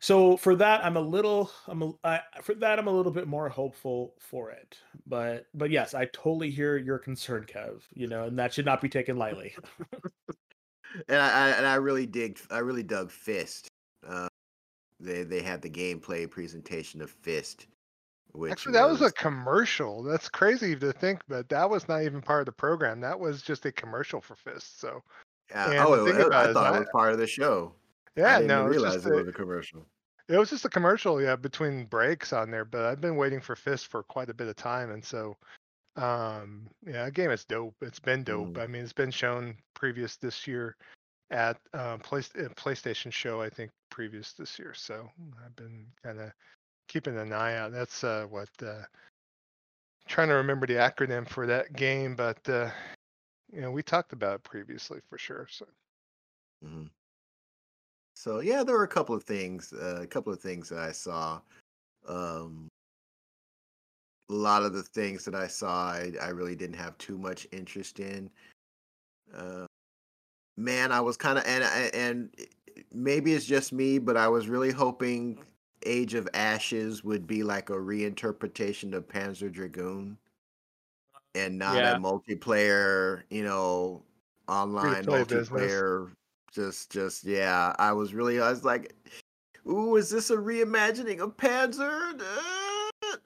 so 0.00 0.34
for 0.36 0.56
that 0.56 0.82
i'm 0.84 0.96
a 0.96 1.00
little 1.00 1.50
i'm 1.68 1.82
a, 1.82 1.92
I, 2.02 2.20
for 2.42 2.54
that 2.54 2.78
i'm 2.78 2.88
a 2.88 2.90
little 2.90 3.12
bit 3.12 3.28
more 3.28 3.48
hopeful 3.48 4.14
for 4.18 4.50
it 4.50 4.78
but 5.06 5.44
but 5.54 5.70
yes 5.70 5.94
i 5.94 6.06
totally 6.06 6.50
hear 6.50 6.78
your 6.78 6.98
concern 6.98 7.44
kev 7.46 7.82
you 7.92 8.06
know 8.06 8.24
and 8.24 8.38
that 8.38 8.52
should 8.52 8.64
not 8.64 8.80
be 8.80 8.88
taken 8.88 9.18
lightly 9.18 9.54
and 11.08 11.20
I, 11.20 11.50
and 11.50 11.66
I 11.66 11.74
really 11.74 12.06
dig 12.06 12.40
i 12.50 12.58
really 12.58 12.82
dug 12.82 13.10
fist 13.10 13.68
uh, 14.08 14.28
they 15.00 15.22
they 15.22 15.42
had 15.42 15.62
the 15.62 15.70
gameplay 15.70 16.30
presentation 16.30 17.00
of 17.00 17.10
fist 17.10 17.66
which 18.32 18.52
Actually, 18.52 18.72
that 18.72 18.88
was, 18.88 19.00
was 19.00 19.10
a 19.10 19.14
commercial. 19.14 20.02
That's 20.02 20.28
crazy 20.28 20.76
to 20.76 20.92
think, 20.92 21.20
but 21.28 21.48
that 21.48 21.68
was 21.68 21.88
not 21.88 22.02
even 22.02 22.20
part 22.20 22.40
of 22.40 22.46
the 22.46 22.52
program. 22.52 23.00
That 23.00 23.18
was 23.18 23.42
just 23.42 23.66
a 23.66 23.72
commercial 23.72 24.20
for 24.20 24.36
Fist. 24.36 24.80
So, 24.80 25.02
yeah. 25.50 25.84
oh, 25.86 26.06
it, 26.06 26.32
I 26.32 26.52
thought 26.52 26.76
it 26.76 26.78
was 26.80 26.88
part 26.92 27.12
of 27.12 27.18
the 27.18 27.26
show. 27.26 27.72
Yeah, 28.16 28.36
I 28.36 28.38
didn't 28.38 28.48
no, 28.48 28.64
realize 28.66 29.04
it 29.06 29.14
was 29.14 29.28
a 29.28 29.32
commercial. 29.32 29.86
It 30.28 30.38
was 30.38 30.50
just 30.50 30.64
a 30.64 30.68
commercial, 30.68 31.20
yeah, 31.20 31.34
between 31.34 31.86
breaks 31.86 32.32
on 32.32 32.50
there. 32.50 32.64
But 32.64 32.84
I've 32.84 33.00
been 33.00 33.16
waiting 33.16 33.40
for 33.40 33.56
Fist 33.56 33.88
for 33.88 34.02
quite 34.04 34.30
a 34.30 34.34
bit 34.34 34.48
of 34.48 34.56
time, 34.56 34.92
and 34.92 35.04
so, 35.04 35.36
um, 35.96 36.68
yeah, 36.86 37.06
that 37.06 37.14
game 37.14 37.30
is 37.30 37.44
dope. 37.44 37.74
It's 37.80 37.98
been 37.98 38.22
dope. 38.22 38.54
Mm. 38.54 38.62
I 38.62 38.66
mean, 38.68 38.82
it's 38.82 38.92
been 38.92 39.10
shown 39.10 39.56
previous 39.74 40.16
this 40.16 40.46
year 40.46 40.76
at 41.30 41.58
uh, 41.74 41.96
Play, 41.98 42.20
uh, 42.38 42.48
PlayStation 42.56 43.12
show, 43.12 43.40
I 43.40 43.48
think, 43.48 43.70
previous 43.90 44.32
this 44.32 44.58
year. 44.58 44.74
So 44.74 45.08
I've 45.44 45.56
been 45.56 45.86
kind 46.02 46.20
of 46.20 46.32
keeping 46.88 47.18
an 47.18 47.32
eye 47.32 47.56
out. 47.56 47.72
That's 47.72 48.02
uh, 48.04 48.26
what 48.28 48.48
uh, 48.62 48.82
trying 50.08 50.28
to 50.28 50.34
remember 50.34 50.66
the 50.66 50.74
acronym 50.74 51.28
for 51.28 51.46
that 51.46 51.72
game, 51.74 52.16
but 52.16 52.48
uh, 52.48 52.70
you 53.52 53.60
know, 53.60 53.70
we 53.70 53.82
talked 53.82 54.12
about 54.12 54.36
it 54.36 54.42
previously 54.42 55.00
for 55.08 55.18
sure. 55.18 55.46
So. 55.50 55.66
Mm-hmm. 56.64 56.86
So 58.14 58.40
yeah, 58.40 58.62
there 58.62 58.76
were 58.76 58.84
a 58.84 58.88
couple 58.88 59.14
of 59.14 59.24
things, 59.24 59.72
uh, 59.72 60.00
a 60.02 60.06
couple 60.06 60.32
of 60.32 60.40
things 60.40 60.68
that 60.68 60.78
I 60.78 60.92
saw. 60.92 61.40
Um, 62.06 62.68
a 64.28 64.34
lot 64.34 64.62
of 64.62 64.72
the 64.72 64.82
things 64.82 65.24
that 65.24 65.34
I 65.34 65.46
saw, 65.46 65.90
I, 65.90 66.12
I 66.20 66.28
really 66.28 66.54
didn't 66.54 66.76
have 66.76 66.96
too 66.98 67.18
much 67.18 67.46
interest 67.50 67.98
in. 67.98 68.30
Uh, 69.34 69.66
man, 70.60 70.92
I 70.92 71.00
was 71.00 71.16
kind 71.16 71.38
of 71.38 71.44
and 71.46 71.64
and 71.94 72.30
maybe 72.92 73.32
it's 73.34 73.46
just 73.46 73.72
me, 73.72 73.98
but 73.98 74.16
I 74.16 74.28
was 74.28 74.48
really 74.48 74.70
hoping 74.70 75.42
Age 75.84 76.14
of 76.14 76.28
Ashes 76.34 77.02
would 77.02 77.26
be 77.26 77.42
like 77.42 77.70
a 77.70 77.74
reinterpretation 77.74 78.94
of 78.94 79.08
Panzer 79.08 79.50
Dragoon, 79.50 80.18
and 81.34 81.58
not 81.58 81.76
yeah. 81.76 81.96
a 81.96 81.98
multiplayer, 81.98 83.22
you 83.30 83.44
know, 83.44 84.02
online 84.50 85.04
multiplayer 85.04 86.06
business. 86.06 86.16
just 86.52 86.90
just 86.90 87.24
yeah 87.24 87.74
i 87.78 87.92
was 87.92 88.12
really 88.12 88.40
i 88.40 88.50
was 88.50 88.64
like 88.64 88.94
ooh 89.68 89.96
is 89.96 90.10
this 90.10 90.30
a 90.30 90.36
reimagining 90.36 91.20
of 91.20 91.36
panzer? 91.36 92.20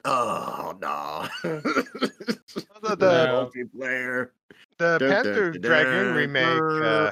Oh 0.05 0.77
no. 0.81 1.27
The, 1.41 2.61
the 2.95 2.95
multiplayer. 2.95 4.29
the 4.77 4.99
Panzer 4.99 5.61
Dragoon 5.61 6.15
remake 6.15 6.61
uh, 6.85 7.11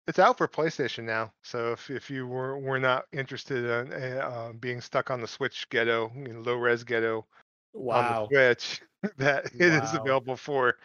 it's 0.07 0.19
out 0.19 0.37
for 0.37 0.47
PlayStation 0.47 1.03
now. 1.03 1.31
So 1.43 1.73
if, 1.73 1.89
if 1.89 2.09
you 2.09 2.27
were 2.27 2.57
were 2.57 2.79
not 2.79 3.05
interested 3.11 3.65
in 3.65 3.93
uh, 3.93 4.53
being 4.59 4.81
stuck 4.81 5.11
on 5.11 5.21
the 5.21 5.27
Switch 5.27 5.67
ghetto, 5.69 6.11
you 6.15 6.33
know, 6.33 6.39
low 6.39 6.55
res 6.55 6.83
ghetto 6.83 7.25
wow. 7.73 7.95
on 7.95 8.27
the 8.29 8.35
Switch, 8.35 8.81
that 9.17 9.45
it 9.59 9.71
wow. 9.71 9.83
is 9.83 9.93
available 9.93 10.37
for 10.37 10.75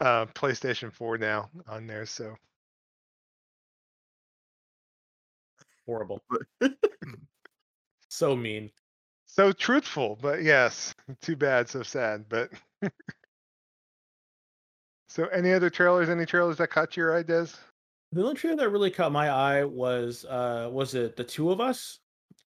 uh, 0.00 0.26
PlayStation 0.26 0.92
4 0.92 1.18
now 1.18 1.50
on 1.68 1.86
there. 1.86 2.06
So 2.06 2.36
horrible. 5.86 6.22
so 8.08 8.36
mean. 8.36 8.70
So 9.26 9.52
truthful, 9.52 10.18
but 10.20 10.42
yes, 10.42 10.94
too 11.20 11.36
bad, 11.36 11.68
so 11.68 11.82
sad. 11.82 12.24
But 12.28 12.50
so, 15.08 15.26
any 15.26 15.52
other 15.52 15.70
trailers? 15.70 16.08
Any 16.08 16.26
trailers 16.26 16.58
that 16.58 16.68
caught 16.68 16.96
your 16.96 17.16
eye, 17.16 17.22
Des? 17.22 17.48
The 18.12 18.22
only 18.22 18.34
trailer 18.34 18.56
that 18.56 18.70
really 18.70 18.90
caught 18.90 19.12
my 19.12 19.28
eye 19.28 19.64
was 19.64 20.24
uh 20.24 20.68
was 20.70 20.94
it 20.94 21.16
the 21.16 21.24
two 21.24 21.50
of 21.50 21.60
us? 21.60 21.98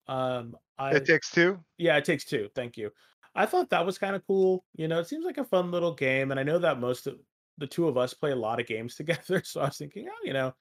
Um, 0.08 0.56
I, 0.78 0.96
it 0.96 1.06
takes 1.06 1.30
two. 1.30 1.58
Yeah, 1.78 1.96
it 1.96 2.04
takes 2.04 2.24
two. 2.24 2.48
Thank 2.54 2.76
you. 2.76 2.90
I 3.34 3.46
thought 3.46 3.70
that 3.70 3.86
was 3.86 3.98
kind 3.98 4.16
of 4.16 4.26
cool. 4.26 4.64
You 4.74 4.88
know, 4.88 4.98
it 4.98 5.08
seems 5.08 5.24
like 5.24 5.38
a 5.38 5.44
fun 5.44 5.70
little 5.70 5.94
game, 5.94 6.30
and 6.30 6.40
I 6.40 6.42
know 6.42 6.58
that 6.58 6.80
most 6.80 7.06
of 7.06 7.18
the 7.58 7.66
two 7.66 7.88
of 7.88 7.96
us 7.96 8.14
play 8.14 8.32
a 8.32 8.36
lot 8.36 8.60
of 8.60 8.66
games 8.66 8.94
together. 8.96 9.42
So 9.44 9.60
I 9.60 9.66
was 9.66 9.78
thinking, 9.78 10.08
oh, 10.08 10.24
you 10.24 10.32
know, 10.32 10.54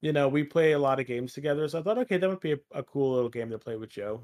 you 0.00 0.12
know, 0.12 0.28
we 0.28 0.44
play 0.44 0.72
a 0.72 0.78
lot 0.78 1.00
of 1.00 1.06
games 1.06 1.32
together. 1.32 1.66
So 1.68 1.78
I 1.78 1.82
thought, 1.82 1.98
okay, 1.98 2.18
that 2.18 2.28
would 2.28 2.40
be 2.40 2.52
a, 2.52 2.58
a 2.72 2.82
cool 2.82 3.14
little 3.14 3.30
game 3.30 3.50
to 3.50 3.58
play 3.58 3.76
with 3.76 3.90
Joe. 3.90 4.22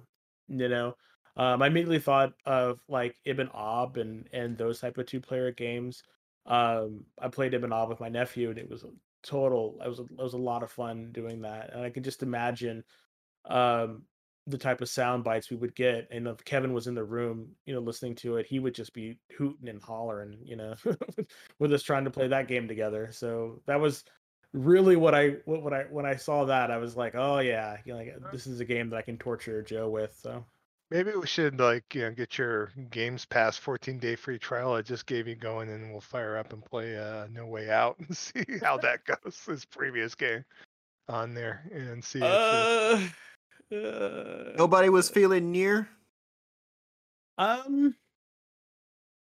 You 0.49 0.69
know, 0.69 0.95
um, 1.37 1.63
I 1.63 1.69
immediately 1.69 1.99
thought 1.99 2.33
of 2.47 2.81
like 2.89 3.17
Ibn 3.25 3.49
Ob 3.55 3.97
and 3.97 4.29
and 4.33 4.57
those 4.57 4.81
type 4.81 4.99
of 4.99 5.07
two 5.07 5.21
player 5.21 5.51
games. 5.51 6.03
Um, 6.47 7.05
I 7.21 7.29
played 7.29 7.55
Ibn 7.55 7.89
with 7.89 8.01
my 8.01 8.09
nephew, 8.09 8.51
and 8.51 8.59
it 8.59 8.69
was 8.69 8.85
a 8.85 8.91
total. 9.23 9.81
It 9.85 9.89
was 9.89 10.01
a, 10.01 10.05
it 10.05 10.19
was 10.19 10.35
a 10.35 10.39
lot 10.39 10.63
of 10.63 10.71
fun 10.71 11.11
doing 11.13 11.43
that, 11.43 11.73
and 11.73 11.83
I 11.83 11.91
can 11.91 12.03
just 12.03 12.23
imagine 12.23 12.85
um, 13.47 14.03
the 14.47 14.59
type 14.59 14.81
of 14.81 14.89
sound 14.89 15.25
bites 15.25 15.51
we 15.51 15.57
would 15.57 15.75
get. 15.75 16.09
And 16.11 16.29
if 16.29 16.45
Kevin 16.45 16.73
was 16.73 16.87
in 16.87 16.95
the 16.95 17.05
room, 17.05 17.49
you 17.65 17.75
know, 17.75 17.81
listening 17.81 18.15
to 18.17 18.37
it, 18.37 18.47
he 18.47 18.59
would 18.59 18.75
just 18.75 18.93
be 18.93 19.19
hooting 19.37 19.69
and 19.69 19.83
hollering, 19.83 20.39
you 20.45 20.57
know, 20.57 20.75
with 21.59 21.73
us 21.73 21.83
trying 21.83 22.05
to 22.05 22.11
play 22.11 22.29
that 22.29 22.49
game 22.49 22.69
together. 22.69 23.09
So 23.11 23.63
that 23.67 23.81
was 23.81 24.05
really 24.53 24.97
what 24.97 25.15
I 25.15 25.37
what, 25.47 25.63
what 25.63 25.73
I 25.73 25.83
when 25.91 26.07
I 26.07 26.15
saw 26.17 26.45
that 26.45 26.71
I 26.71 26.77
was 26.77 26.97
like, 26.97 27.15
oh 27.15 27.39
yeah, 27.39 27.79
you 27.85 27.93
know, 27.93 27.99
like 27.99 28.15
this 28.33 28.47
is 28.47 28.61
a 28.61 28.65
game 28.65 28.91
that 28.91 28.97
I 28.97 29.03
can 29.03 29.19
torture 29.19 29.63
Joe 29.63 29.89
with. 29.89 30.17
So 30.23 30.45
Maybe 30.95 31.11
we 31.17 31.27
should 31.27 31.59
like 31.59 31.93
you 31.93 32.03
know 32.03 32.13
get 32.13 32.39
your 32.39 32.71
Games 32.93 33.25
Pass 33.25 33.57
14 33.57 33.99
day 33.99 34.15
free 34.15 34.39
trial 34.39 34.75
I 34.75 34.81
just 34.83 35.07
gave 35.07 35.27
you 35.27 35.35
going, 35.35 35.69
and 35.69 35.91
we'll 35.91 36.01
fire 36.01 36.37
up 36.37 36.53
and 36.53 36.65
play 36.65 36.97
uh, 36.97 37.27
No 37.33 37.47
Way 37.47 37.69
Out 37.69 37.97
and 37.99 38.17
see 38.17 38.45
how 38.63 38.77
that 38.79 39.01
goes. 39.25 39.41
This 39.45 39.65
previous 39.65 40.15
game 40.15 40.45
on 41.09 41.35
there 41.35 41.69
and 41.75 42.03
see. 42.05 42.21
If 42.23 42.25
uh, 42.25 43.77
uh, 43.77 44.53
Nobody 44.57 44.89
was 44.89 45.11
feeling 45.11 45.51
Nier. 45.51 45.89
um 47.39 47.97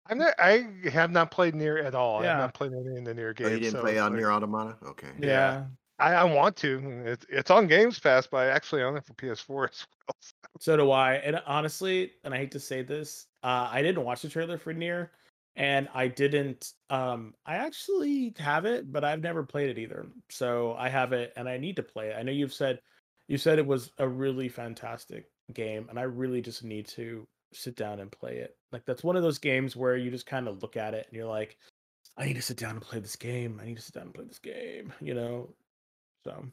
I'm 0.06 0.18
not, 0.18 0.34
I 0.38 0.66
have 0.92 1.10
not 1.12 1.30
played 1.30 1.54
Nier 1.54 1.78
at 1.78 1.94
all. 1.94 2.20
I 2.20 2.24
Yeah. 2.24 2.30
have 2.32 2.38
not 2.40 2.52
played 2.54 2.72
any 2.74 2.94
in 2.98 3.04
the 3.04 3.14
Nier 3.14 3.30
Oh, 3.30 3.32
game. 3.32 3.52
you 3.54 3.58
didn't 3.60 3.72
so 3.72 3.80
play 3.80 3.92
it's 3.92 4.02
on 4.02 4.12
like- 4.12 4.20
Nier 4.20 4.30
Automata? 4.30 4.76
Okay. 4.84 5.08
yeah. 5.18 5.64
I, 5.98 6.14
I 6.14 6.24
want 6.24 6.56
to. 6.56 7.02
It's 7.04 7.26
it's 7.28 7.50
on 7.50 7.66
Games 7.66 7.98
Pass, 7.98 8.26
but 8.26 8.38
I 8.38 8.46
actually 8.46 8.82
own 8.82 8.96
it 8.96 9.04
for 9.04 9.14
PS4 9.14 9.68
as 9.70 9.86
well. 10.08 10.16
So 10.60 10.76
do 10.76 10.90
I. 10.90 11.14
And 11.14 11.40
honestly, 11.46 12.12
and 12.24 12.34
I 12.34 12.38
hate 12.38 12.52
to 12.52 12.60
say 12.60 12.82
this, 12.82 13.26
uh, 13.42 13.68
I 13.70 13.82
didn't 13.82 14.04
watch 14.04 14.22
the 14.22 14.28
trailer 14.28 14.58
for 14.58 14.72
Nier, 14.72 15.12
and 15.56 15.88
I 15.94 16.08
didn't. 16.08 16.72
Um, 16.90 17.34
I 17.46 17.56
actually 17.56 18.34
have 18.38 18.64
it, 18.64 18.90
but 18.92 19.04
I've 19.04 19.22
never 19.22 19.42
played 19.44 19.70
it 19.70 19.78
either. 19.78 20.06
So 20.30 20.74
I 20.78 20.88
have 20.88 21.12
it, 21.12 21.32
and 21.36 21.48
I 21.48 21.58
need 21.58 21.76
to 21.76 21.82
play 21.82 22.08
it. 22.08 22.16
I 22.18 22.22
know 22.22 22.32
you've 22.32 22.54
said 22.54 22.80
you 23.28 23.38
said 23.38 23.58
it 23.58 23.66
was 23.66 23.90
a 23.98 24.08
really 24.08 24.48
fantastic 24.48 25.26
game, 25.52 25.86
and 25.88 25.98
I 25.98 26.02
really 26.02 26.42
just 26.42 26.64
need 26.64 26.86
to 26.88 27.26
sit 27.52 27.76
down 27.76 28.00
and 28.00 28.10
play 28.10 28.38
it. 28.38 28.56
Like 28.72 28.84
that's 28.84 29.04
one 29.04 29.16
of 29.16 29.22
those 29.22 29.38
games 29.38 29.76
where 29.76 29.96
you 29.96 30.10
just 30.10 30.26
kind 30.26 30.48
of 30.48 30.60
look 30.62 30.76
at 30.76 30.94
it 30.94 31.06
and 31.06 31.16
you're 31.16 31.28
like, 31.28 31.56
I 32.16 32.26
need 32.26 32.34
to 32.34 32.42
sit 32.42 32.56
down 32.56 32.72
and 32.72 32.82
play 32.82 32.98
this 32.98 33.16
game. 33.16 33.60
I 33.62 33.66
need 33.66 33.76
to 33.76 33.82
sit 33.82 33.94
down 33.94 34.04
and 34.04 34.14
play 34.14 34.24
this 34.24 34.40
game. 34.40 34.92
You 35.00 35.14
know. 35.14 35.54
So 36.24 36.44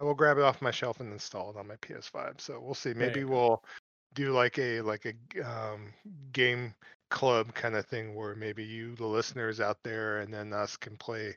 I 0.00 0.04
will 0.04 0.14
grab 0.14 0.38
it 0.38 0.42
off 0.44 0.62
my 0.62 0.70
shelf 0.70 1.00
and 1.00 1.12
install 1.12 1.50
it 1.50 1.56
on 1.56 1.68
my 1.68 1.76
PS5. 1.76 2.40
So 2.40 2.60
we'll 2.60 2.74
see. 2.74 2.94
Maybe 2.94 3.20
go. 3.22 3.28
we'll 3.28 3.64
do 4.14 4.32
like 4.32 4.58
a 4.58 4.80
like 4.80 5.04
a 5.04 5.12
g- 5.32 5.42
um, 5.42 5.92
game 6.32 6.74
club 7.10 7.54
kind 7.54 7.76
of 7.76 7.86
thing 7.86 8.14
where 8.14 8.34
maybe 8.34 8.64
you, 8.64 8.94
the 8.96 9.06
listeners 9.06 9.60
out 9.60 9.78
there, 9.82 10.18
and 10.18 10.32
then 10.32 10.52
us 10.52 10.76
can 10.76 10.96
play 10.96 11.36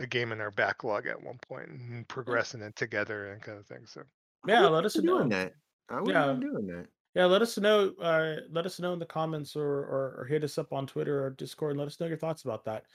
a 0.00 0.06
game 0.06 0.32
in 0.32 0.40
our 0.40 0.50
backlog 0.50 1.06
at 1.06 1.22
one 1.22 1.38
point 1.46 1.68
and 1.68 2.08
progressing 2.08 2.60
it 2.62 2.74
together 2.74 3.32
and 3.32 3.42
kind 3.42 3.58
of 3.58 3.66
thing. 3.66 3.86
So 3.86 4.02
yeah, 4.46 4.60
wouldn't 4.62 4.74
let 4.74 4.84
us 4.86 4.96
mind 4.96 5.06
doing 5.06 5.28
know. 5.28 5.36
that. 5.36 5.54
I 5.88 6.00
wouldn't 6.00 6.08
Yeah. 6.08 6.26
mind 6.26 6.40
doing 6.40 6.66
that. 6.68 6.86
Yeah, 7.14 7.26
let 7.26 7.42
us 7.42 7.56
know. 7.58 7.92
Uh, 8.00 8.36
let 8.50 8.66
us 8.66 8.80
know 8.80 8.92
in 8.92 8.98
the 8.98 9.06
comments 9.06 9.54
or, 9.54 9.62
or 9.64 10.16
or 10.18 10.24
hit 10.24 10.42
us 10.42 10.58
up 10.58 10.72
on 10.72 10.86
Twitter 10.86 11.24
or 11.24 11.30
Discord 11.30 11.70
and 11.72 11.78
let 11.78 11.86
us 11.86 12.00
know 12.00 12.06
your 12.06 12.16
thoughts 12.16 12.42
about 12.42 12.64
that. 12.64 12.86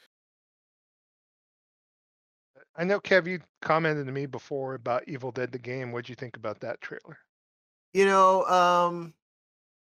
I 2.80 2.86
know 2.86 3.02
Kev, 3.02 3.28
you 3.28 3.42
commented 3.62 4.06
to 4.06 4.12
me 4.14 4.26
before 4.26 4.74
about 4.76 5.04
Evil 5.06 5.34
Dead 5.34 5.52
the 5.52 5.60
game. 5.60 5.92
What'd 5.92 6.08
you 6.08 6.16
think 6.16 6.38
about 6.38 6.62
that 6.62 6.80
trailer? 6.80 7.18
You 7.94 8.06
know, 8.06 8.46
um, 8.46 9.14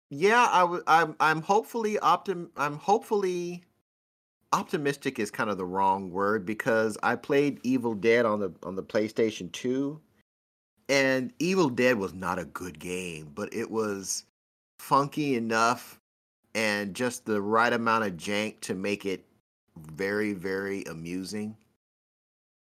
yeah, 0.09 0.49
I 0.51 0.61
w- 0.61 0.83
I'm 0.87 1.15
I'm 1.21 1.43
hopefully 1.43 1.99
optim 2.03 2.49
I'm 2.57 2.79
hopefully 2.79 3.65
optimistic 4.55 5.19
is 5.19 5.31
kind 5.31 5.51
of 5.51 5.59
the 5.59 5.67
wrong 5.67 6.11
word 6.11 6.47
because 6.47 6.97
I 7.03 7.17
played 7.17 7.61
Evil 7.65 7.93
Dead 7.95 8.25
on 8.25 8.41
the 8.41 8.51
on 8.63 8.77
the 8.77 8.83
PlayStation 8.83 9.53
2 9.53 10.01
and 10.89 11.35
Evil 11.39 11.69
Dead 11.69 11.99
was 11.99 12.15
not 12.15 12.39
a 12.39 12.47
good 12.47 12.79
game, 12.79 13.31
but 13.35 13.53
it 13.53 13.71
was 13.71 14.25
funky 14.79 15.35
enough 15.35 16.01
and 16.55 16.95
just 16.95 17.27
the 17.27 17.43
right 17.43 17.75
amount 17.75 18.05
of 18.05 18.15
jank 18.15 18.61
to 18.61 18.75
make 18.75 19.05
it 19.05 19.23
very 19.77 20.33
very 20.33 20.83
amusing. 20.85 21.59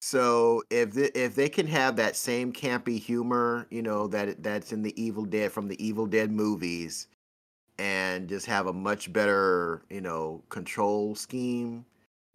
So 0.07 0.63
if 0.71 0.93
they, 0.93 1.11
if 1.17 1.35
they 1.35 1.49
can 1.49 1.67
have 1.67 1.97
that 1.97 2.15
same 2.15 2.53
campy 2.53 2.97
humor, 2.97 3.67
you 3.71 3.83
know 3.83 4.07
that 4.07 4.41
that's 4.41 4.73
in 4.73 4.83
the 4.83 4.95
Evil 5.03 5.25
Dead 5.25 5.51
from 5.51 5.67
the 5.67 5.85
Evil 5.85 6.07
Dead 6.07 6.31
movies, 6.31 7.09
and 7.81 8.29
just 8.29 8.47
have 8.47 8.69
a 8.69 8.73
much 8.73 9.13
better 9.13 9.83
you 9.91 10.01
know 10.01 10.45
control 10.49 11.17
scheme, 11.17 11.85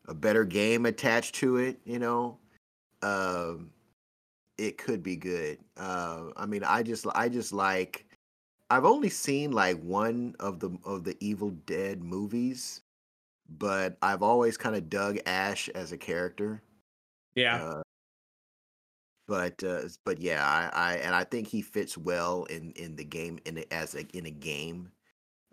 a 0.09 0.13
better 0.13 0.43
game 0.43 0.85
attached 0.85 1.35
to 1.35 1.57
it, 1.59 1.79
you 1.85 1.97
know, 1.97 2.37
um, 3.03 3.71
it 4.57 4.77
could 4.77 5.01
be 5.01 5.15
good. 5.15 5.57
Uh, 5.77 6.31
I 6.35 6.45
mean, 6.47 6.65
I 6.65 6.83
just 6.83 7.07
I 7.15 7.29
just 7.29 7.53
like 7.53 8.05
I've 8.69 8.83
only 8.83 9.09
seen 9.09 9.53
like 9.53 9.81
one 9.81 10.35
of 10.41 10.59
the 10.59 10.77
of 10.83 11.05
the 11.05 11.15
Evil 11.21 11.51
Dead 11.67 12.03
movies, 12.03 12.81
but 13.59 13.97
I've 14.01 14.23
always 14.23 14.57
kind 14.57 14.75
of 14.75 14.89
dug 14.89 15.19
Ash 15.25 15.69
as 15.69 15.93
a 15.93 15.97
character. 15.97 16.61
Yeah, 17.35 17.63
Uh, 17.63 17.81
but 19.27 19.63
uh, 19.63 19.81
but 20.03 20.19
yeah, 20.19 20.45
I, 20.45 20.69
I 20.73 20.93
and 20.97 21.15
I 21.15 21.23
think 21.23 21.47
he 21.47 21.61
fits 21.61 21.97
well 21.97 22.43
in 22.45 22.71
in 22.75 22.95
the 22.95 23.05
game 23.05 23.39
in 23.45 23.59
a, 23.59 23.73
as 23.73 23.95
a 23.95 24.05
in 24.15 24.25
a 24.25 24.31
game, 24.31 24.91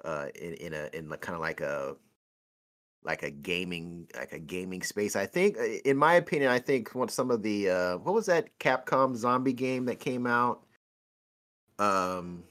uh, 0.04 0.26
in 0.34 0.54
in 0.54 0.74
a 0.74 0.90
in 0.92 1.08
kind 1.20 1.34
of 1.36 1.40
like 1.40 1.60
a 1.60 1.96
like 3.04 3.22
a 3.22 3.30
gaming 3.30 4.08
like 4.16 4.32
a 4.32 4.38
gaming 4.38 4.82
space. 4.82 5.14
I 5.16 5.26
think, 5.26 5.56
uh, 5.58 5.62
in 5.84 5.96
my 5.96 6.14
opinion, 6.14 6.50
I 6.50 6.58
think 6.58 6.94
what 6.94 7.10
some 7.10 7.30
of 7.30 7.42
the 7.42 7.70
uh, 7.70 7.98
what 7.98 8.14
was 8.14 8.26
that 8.26 8.58
Capcom 8.58 9.14
zombie 9.14 9.52
game 9.52 9.84
that 9.86 10.00
came 10.00 10.26
out? 10.26 10.64
Um, 11.78 12.42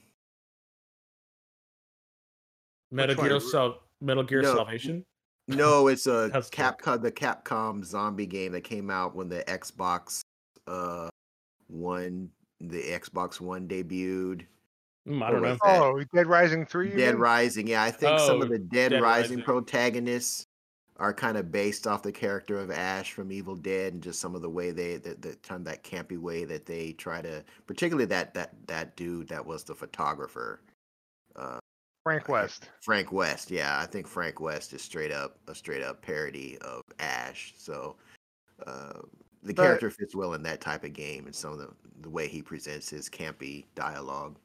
Metal? 2.90 3.14
Gear 3.14 3.40
Sal- 3.40 3.82
Metal 4.00 4.24
Gear 4.24 4.42
No. 4.42 4.54
Salvation. 4.54 5.04
No, 5.48 5.88
it's 5.88 6.06
a 6.06 6.30
That's 6.32 6.50
cool. 6.50 6.64
Capcom 6.64 7.02
the 7.02 7.12
Capcom 7.12 7.84
zombie 7.84 8.26
game 8.26 8.52
that 8.52 8.62
came 8.62 8.90
out 8.90 9.14
when 9.14 9.28
the 9.28 9.42
Xbox 9.44 10.20
uh 10.66 11.08
one 11.68 12.30
the 12.60 12.82
Xbox 12.82 13.40
One 13.40 13.68
debuted. 13.68 14.44
Mm, 15.08 15.22
I 15.22 15.30
don't 15.30 15.42
know. 15.42 15.56
that? 15.62 15.80
Oh, 15.80 16.02
Dead 16.14 16.26
Rising 16.26 16.66
3? 16.66 16.90
Dead 16.90 17.14
mean? 17.14 17.16
Rising, 17.16 17.66
yeah, 17.66 17.82
I 17.82 17.90
think 17.90 18.18
some 18.18 18.42
of 18.42 18.48
Oh, 18.48 18.52
the 18.52 18.58
Dead, 18.58 18.90
Dead 18.90 19.02
Rising, 19.02 19.38
Rising. 19.38 19.42
protagonists 19.44 20.44
are 20.96 21.14
kind 21.14 21.36
of 21.36 21.52
based 21.52 21.86
off 21.86 22.02
the 22.02 22.10
character 22.12 22.58
of 22.58 22.70
Ash 22.70 23.12
from 23.12 23.30
Evil 23.30 23.54
Dead, 23.54 23.92
and 23.94 24.02
just 24.02 24.20
some 24.20 24.34
of 24.34 24.42
the 24.42 24.50
way 24.50 24.72
they, 24.72 24.96
the, 24.96 25.14
the 25.14 25.36
kind 25.42 25.60
of 25.60 25.64
that 25.66 25.84
campy 25.84 26.18
way 26.18 26.44
that 26.44 26.66
they 26.66 26.92
try 26.92 27.22
to, 27.22 27.44
particularly 27.66 28.06
that 28.06 28.34
that 28.34 28.54
that 28.66 28.96
dude 28.96 29.28
that 29.28 29.44
was 29.46 29.62
the 29.62 29.74
photographer, 29.74 30.60
uh, 31.36 31.58
Frank 32.04 32.28
West. 32.28 32.70
Frank 32.80 33.12
West. 33.12 33.50
Yeah, 33.50 33.78
I 33.78 33.86
think 33.86 34.06
Frank 34.06 34.40
West 34.40 34.72
is 34.72 34.82
straight 34.82 35.12
up 35.12 35.38
a 35.46 35.54
straight 35.54 35.82
up 35.82 36.00
parody 36.02 36.56
of 36.58 36.82
Ash. 36.98 37.52
So 37.56 37.96
uh, 38.66 39.00
the 39.42 39.52
But- 39.54 39.62
character 39.62 39.90
fits 39.90 40.14
well 40.14 40.34
in 40.34 40.42
that 40.44 40.60
type 40.60 40.84
of 40.84 40.92
game, 40.92 41.26
and 41.26 41.34
some 41.34 41.52
of 41.52 41.58
the 41.58 41.70
the 42.00 42.10
way 42.10 42.28
he 42.28 42.42
presents 42.42 42.88
his 42.88 43.08
campy 43.10 43.64
dialogue. 43.74 44.38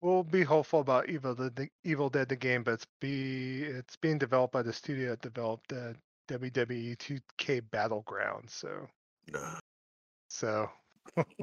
We'll 0.00 0.22
be 0.22 0.42
hopeful 0.42 0.80
about 0.80 1.08
Evil 1.08 1.34
Dead, 1.34 1.56
the 1.56 1.68
Evil 1.84 2.10
Dead 2.10 2.28
the 2.28 2.36
game, 2.36 2.62
but 2.62 2.72
it's 2.74 2.86
be 3.00 3.62
it's 3.64 3.96
being 3.96 4.18
developed 4.18 4.52
by 4.52 4.62
the 4.62 4.72
studio 4.72 5.10
that 5.10 5.20
developed 5.22 5.72
uh, 5.72 5.92
WWE 6.28 6.96
2K 6.98 7.62
Battleground. 7.70 8.48
So 8.50 8.86
Ugh. 9.34 9.60
so 10.28 10.68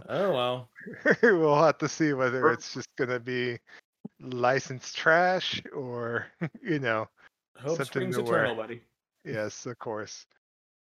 Oh 0.09 0.31
well. 0.31 0.69
we'll 1.23 1.63
have 1.63 1.77
to 1.79 1.87
see 1.89 2.13
whether 2.13 2.51
it's 2.51 2.73
just 2.73 2.89
gonna 2.97 3.19
be 3.19 3.57
licensed 4.19 4.95
trash 4.95 5.61
or 5.75 6.25
you 6.63 6.79
know 6.79 7.07
Hope 7.57 7.77
Something 7.77 7.85
springs 7.85 8.15
to 8.15 8.21
wear. 8.23 8.43
eternal, 8.43 8.55
buddy. 8.55 8.81
yes 9.25 9.65
of 9.65 9.77
course 9.79 10.25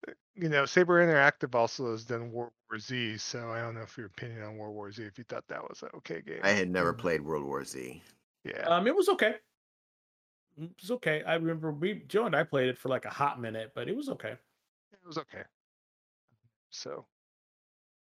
Uh, 0.08 0.12
you 0.34 0.48
know 0.48 0.64
saber 0.66 1.04
interactive 1.04 1.54
also 1.54 1.90
has 1.92 2.04
done 2.04 2.30
world 2.32 2.52
war 2.70 2.78
z 2.78 3.16
so 3.18 3.50
i 3.50 3.60
don't 3.60 3.74
know 3.74 3.82
if 3.82 3.96
your 3.96 4.06
opinion 4.06 4.42
on 4.42 4.56
world 4.56 4.74
war 4.74 4.90
z 4.92 5.02
if 5.04 5.18
you 5.18 5.24
thought 5.24 5.46
that 5.48 5.62
was 5.68 5.82
an 5.82 5.90
okay 5.94 6.20
game 6.22 6.42
I 6.42 6.50
had 6.50 6.70
never 6.70 6.92
Mhm. 6.92 6.98
played 6.98 7.22
World 7.22 7.44
War 7.44 7.64
Z. 7.64 8.02
yeah 8.44 8.68
Um, 8.68 8.86
it 8.86 8.94
was 8.96 9.08
okay. 9.08 9.36
It 10.56 10.70
was 10.80 10.90
okay. 10.92 11.22
I 11.24 11.34
remember 11.34 11.70
we 11.72 12.02
Joe 12.08 12.26
and 12.26 12.34
I 12.34 12.42
played 12.44 12.68
it 12.68 12.78
for 12.78 12.88
like 12.88 13.04
a 13.04 13.10
hot 13.10 13.40
minute, 13.40 13.72
but 13.74 13.88
it 13.88 13.96
was 13.96 14.08
okay. 14.10 14.36
it 14.92 14.98
was 15.06 15.18
okay. 15.18 15.44
So, 16.70 17.06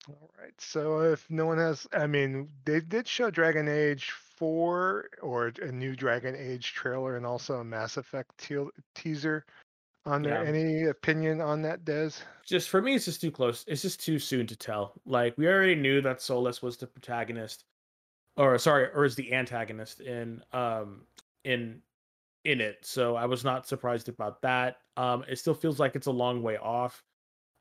all 0.09 0.31
right. 0.41 0.59
So 0.61 1.01
if 1.01 1.29
no 1.31 1.47
one 1.47 1.59
has, 1.59 1.87
I 1.93 2.07
mean, 2.07 2.51
they 2.65 2.81
did 2.81 3.07
show 3.09 3.31
Dragon 3.31 3.69
Age 3.69 4.11
4 4.43 5.09
or 5.23 5.53
a 5.63 5.71
new 5.71 5.95
Dragon 5.95 6.35
Age 6.35 6.73
trailer 6.73 7.17
and 7.17 7.25
also 7.25 7.59
a 7.59 7.65
Mass 7.65 7.97
Effect 7.97 8.37
te- 8.39 8.57
teaser 8.97 9.47
on 10.05 10.23
there. 10.23 10.43
Yeah. 10.43 10.49
Any 10.49 10.83
opinion 10.87 11.41
on 11.41 11.63
that, 11.63 11.85
Des? 11.85 12.11
Just 12.45 12.69
for 12.69 12.83
me, 12.83 12.97
it's 12.97 13.05
just 13.05 13.21
too 13.21 13.31
close. 13.31 13.65
It's 13.69 13.83
just 13.83 14.05
too 14.05 14.19
soon 14.19 14.49
to 14.49 14.57
tell. 14.57 14.95
Like 15.07 15.39
we 15.39 15.47
already 15.47 15.77
knew 15.77 16.01
that 16.01 16.19
Solas 16.19 16.61
was 16.61 16.77
the 16.77 16.89
protagonist, 16.89 17.67
or 18.37 18.59
sorry, 18.59 18.89
or 18.93 19.05
is 19.05 19.15
the 19.15 19.33
antagonist 19.33 20.01
in 20.01 20.43
um 20.53 21.03
in 21.45 21.81
in 22.45 22.61
it. 22.61 22.79
So 22.83 23.15
I 23.15 23.27
was 23.27 23.45
not 23.45 23.69
surprised 23.69 24.09
about 24.09 24.43
that. 24.43 24.79
Um, 24.97 25.25
it 25.29 25.39
still 25.39 25.55
feels 25.55 25.79
like 25.79 25.95
it's 25.95 26.09
a 26.09 26.11
long 26.11 26.43
way 26.43 26.57
off. 26.57 27.05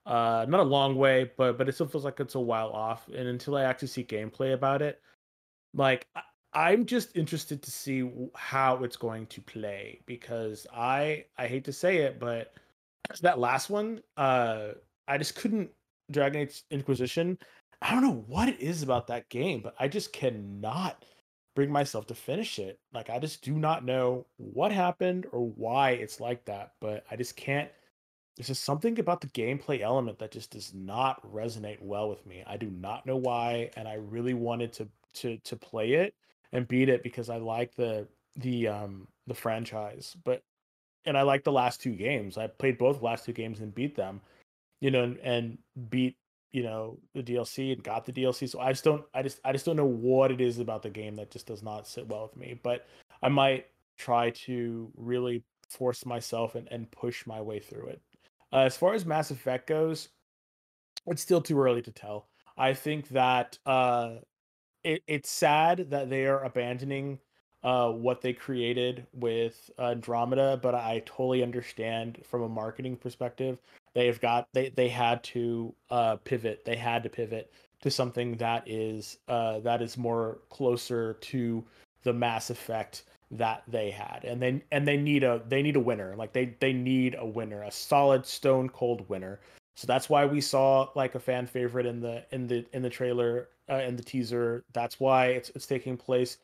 Uh, 0.08 0.48
not 0.50 0.62
a 0.62 0.64
long 0.64 0.96
way, 0.96 1.30
but 1.38 1.60
but 1.60 1.70
it 1.70 1.74
still 1.74 1.86
feels 1.86 2.06
like 2.06 2.20
it's 2.20 2.34
a 2.34 2.40
while 2.40 2.70
off. 2.70 3.08
And 3.10 3.28
until 3.28 3.56
I 3.56 3.66
actually 3.66 3.90
see 3.90 4.04
gameplay 4.04 4.56
about 4.56 4.82
it, 4.82 5.00
like 5.76 6.08
I'm 6.54 6.86
just 6.86 7.16
interested 7.16 7.62
to 7.64 7.72
see 7.72 8.10
how 8.36 8.84
it's 8.84 8.98
going 8.98 9.28
to 9.28 9.42
play 9.42 10.02
because 10.06 10.68
I 10.74 11.26
I 11.38 11.48
hate 11.48 11.64
to 11.66 11.74
say 11.74 11.98
it, 11.98 12.20
but 12.20 12.54
that 13.22 13.40
last 13.40 13.70
one, 13.70 14.02
uh, 14.18 14.70
I 15.08 15.18
just 15.18 15.36
couldn't 15.36 15.70
Dragon 16.12 16.42
Age 16.42 16.64
Inquisition. 16.72 17.38
I 17.82 17.92
don't 17.92 18.04
know 18.04 18.24
what 18.28 18.50
it 18.50 18.60
is 18.60 18.84
about 18.84 19.08
that 19.08 19.30
game, 19.30 19.62
but 19.62 19.76
I 19.80 19.88
just 19.88 20.14
cannot 20.14 21.06
bring 21.56 21.72
myself 21.72 22.06
to 22.08 22.16
finish 22.16 22.60
it. 22.60 22.80
Like 22.94 23.10
I 23.10 23.20
just 23.20 23.44
do 23.44 23.54
not 23.54 23.86
know 23.86 24.26
what 24.38 24.72
happened 24.72 25.28
or 25.32 25.48
why 25.50 25.92
it's 25.92 26.20
like 26.20 26.46
that, 26.46 26.74
but 26.80 27.06
I 27.12 27.16
just 27.16 27.36
can't 27.36 27.70
there's 28.38 28.48
just 28.48 28.64
something 28.64 28.98
about 29.00 29.22
the 29.22 29.28
gameplay 29.28 29.82
element 29.82 30.18
that 30.20 30.32
just 30.32 30.52
does 30.52 30.74
not 30.74 31.22
resonate 31.34 31.82
well 31.82 32.10
with 32.10 32.26
me. 32.26 32.44
I 32.48 32.58
do 32.58 32.70
not 32.70 33.06
know 33.06 33.18
why 33.18 33.72
and 33.76 33.88
I 33.88 33.96
really 33.96 34.34
wanted 34.34 34.74
to 34.74 34.88
to 35.16 35.38
to 35.40 35.56
play 35.56 35.94
it 35.94 36.14
and 36.54 36.68
beat 36.68 36.90
it 36.90 37.04
because 37.04 37.30
I 37.30 37.38
like 37.38 37.76
the 37.76 38.08
the 38.36 38.68
um 38.68 39.08
the 39.28 39.34
franchise, 39.34 40.16
but 40.24 40.44
and 41.06 41.18
I 41.18 41.24
like 41.24 41.44
the 41.44 41.52
last 41.52 41.82
two 41.82 41.94
games. 41.94 42.38
I 42.38 42.48
played 42.48 42.78
both 42.78 43.02
last 43.02 43.26
two 43.26 43.34
games 43.34 43.60
and 43.60 43.74
beat 43.74 43.96
them, 43.96 44.22
you 44.82 44.92
know, 44.92 45.04
and, 45.04 45.18
and 45.20 45.58
beat 45.90 46.16
you 46.52 46.64
know 46.64 46.98
the 47.14 47.24
DLC 47.24 47.74
and 47.74 47.84
got 47.84 48.06
the 48.06 48.14
DLC. 48.14 48.50
So 48.50 48.60
I 48.60 48.72
just 48.72 48.84
don't, 48.84 49.04
I 49.14 49.22
just, 49.24 49.40
I 49.44 49.52
just 49.52 49.66
don't 49.66 49.78
know 49.78 49.86
what 49.86 50.32
it 50.32 50.42
is 50.42 50.60
about 50.60 50.84
the 50.84 50.90
game 50.90 51.16
that 51.16 51.32
just 51.32 51.48
does 51.48 51.64
not 51.64 51.88
sit 51.88 52.08
well 52.08 52.24
with 52.24 52.36
me. 52.36 52.60
But 52.62 52.86
I 53.24 53.30
might 53.30 53.68
try 53.98 54.32
to 54.32 54.92
really 54.96 55.44
force 55.70 56.06
myself 56.06 56.56
and, 56.56 56.68
and 56.72 56.92
push 56.92 57.26
my 57.26 57.42
way 57.42 57.60
through 57.60 57.88
it. 57.88 58.02
Uh, 58.54 58.60
as 58.60 58.76
far 58.76 58.94
as 58.94 59.06
Mass 59.06 59.32
Effect 59.32 59.68
goes, 59.68 60.10
it's 61.08 61.22
still 61.22 61.42
too 61.42 61.60
early 61.60 61.82
to 61.82 61.92
tell. 61.92 62.28
I 62.58 62.74
think 62.74 63.08
that 63.10 63.58
uh, 63.66 64.16
it, 64.84 65.04
it's 65.08 65.30
sad 65.30 65.90
that 65.90 66.10
they 66.10 66.26
are 66.26 66.44
abandoning 66.44 67.20
uh, 67.64 67.92
what 67.92 68.22
they 68.22 68.34
created 68.34 69.06
with 69.14 69.70
Andromeda, 69.80 70.60
but 70.62 70.74
I 70.74 71.04
totally 71.06 71.44
understand 71.44 72.20
from 72.24 72.42
a 72.42 72.50
marketing 72.50 72.96
perspective. 72.96 73.60
They've 73.94 74.20
got 74.20 74.48
they 74.54 74.70
they 74.70 74.90
had 74.90 75.24
to 75.26 75.74
uh, 75.90 76.16
pivot. 76.18 76.66
They 76.66 76.76
had 76.76 77.04
to 77.04 77.10
pivot 77.10 77.52
to 77.82 77.92
something 77.92 78.36
that 78.38 78.68
is 78.68 79.18
uh, 79.28 79.60
that 79.60 79.82
is 79.82 79.98
more 79.98 80.40
closer 80.50 81.14
to 81.14 81.64
the 82.04 82.14
Mass 82.14 82.50
Effect 82.50 83.04
that 83.32 83.64
they 83.68 83.92
had, 83.92 84.24
and 84.24 84.42
they 84.42 84.64
and 84.72 84.88
they 84.88 84.98
need 84.98 85.24
a 85.24 85.42
they 85.48 85.62
need 85.62 85.76
a 85.76 85.80
winner. 85.80 86.16
Like 86.16 86.34
they 86.34 86.56
they 86.60 86.74
need 86.74 87.16
a 87.20 87.26
winner, 87.26 87.64
a 87.64 87.72
solid 87.72 88.26
stone 88.26 88.70
cold 88.70 89.08
winner. 89.08 89.40
So 89.76 89.88
that's 89.88 90.10
why 90.10 90.26
we 90.26 90.42
saw 90.42 90.90
like 90.96 91.16
a 91.16 91.20
fan 91.20 91.48
favorite 91.48 91.86
in 91.86 92.02
the 92.02 92.26
in 92.32 92.48
the 92.48 92.66
in 92.74 92.82
the 92.82 92.90
trailer 92.90 93.50
uh, 93.72 93.82
in 93.88 93.96
the 93.96 94.04
teaser. 94.04 94.66
That's 94.74 95.00
why 95.00 95.28
it's 95.28 95.50
it's 95.56 95.66
taking 95.66 95.98
place 95.98 96.38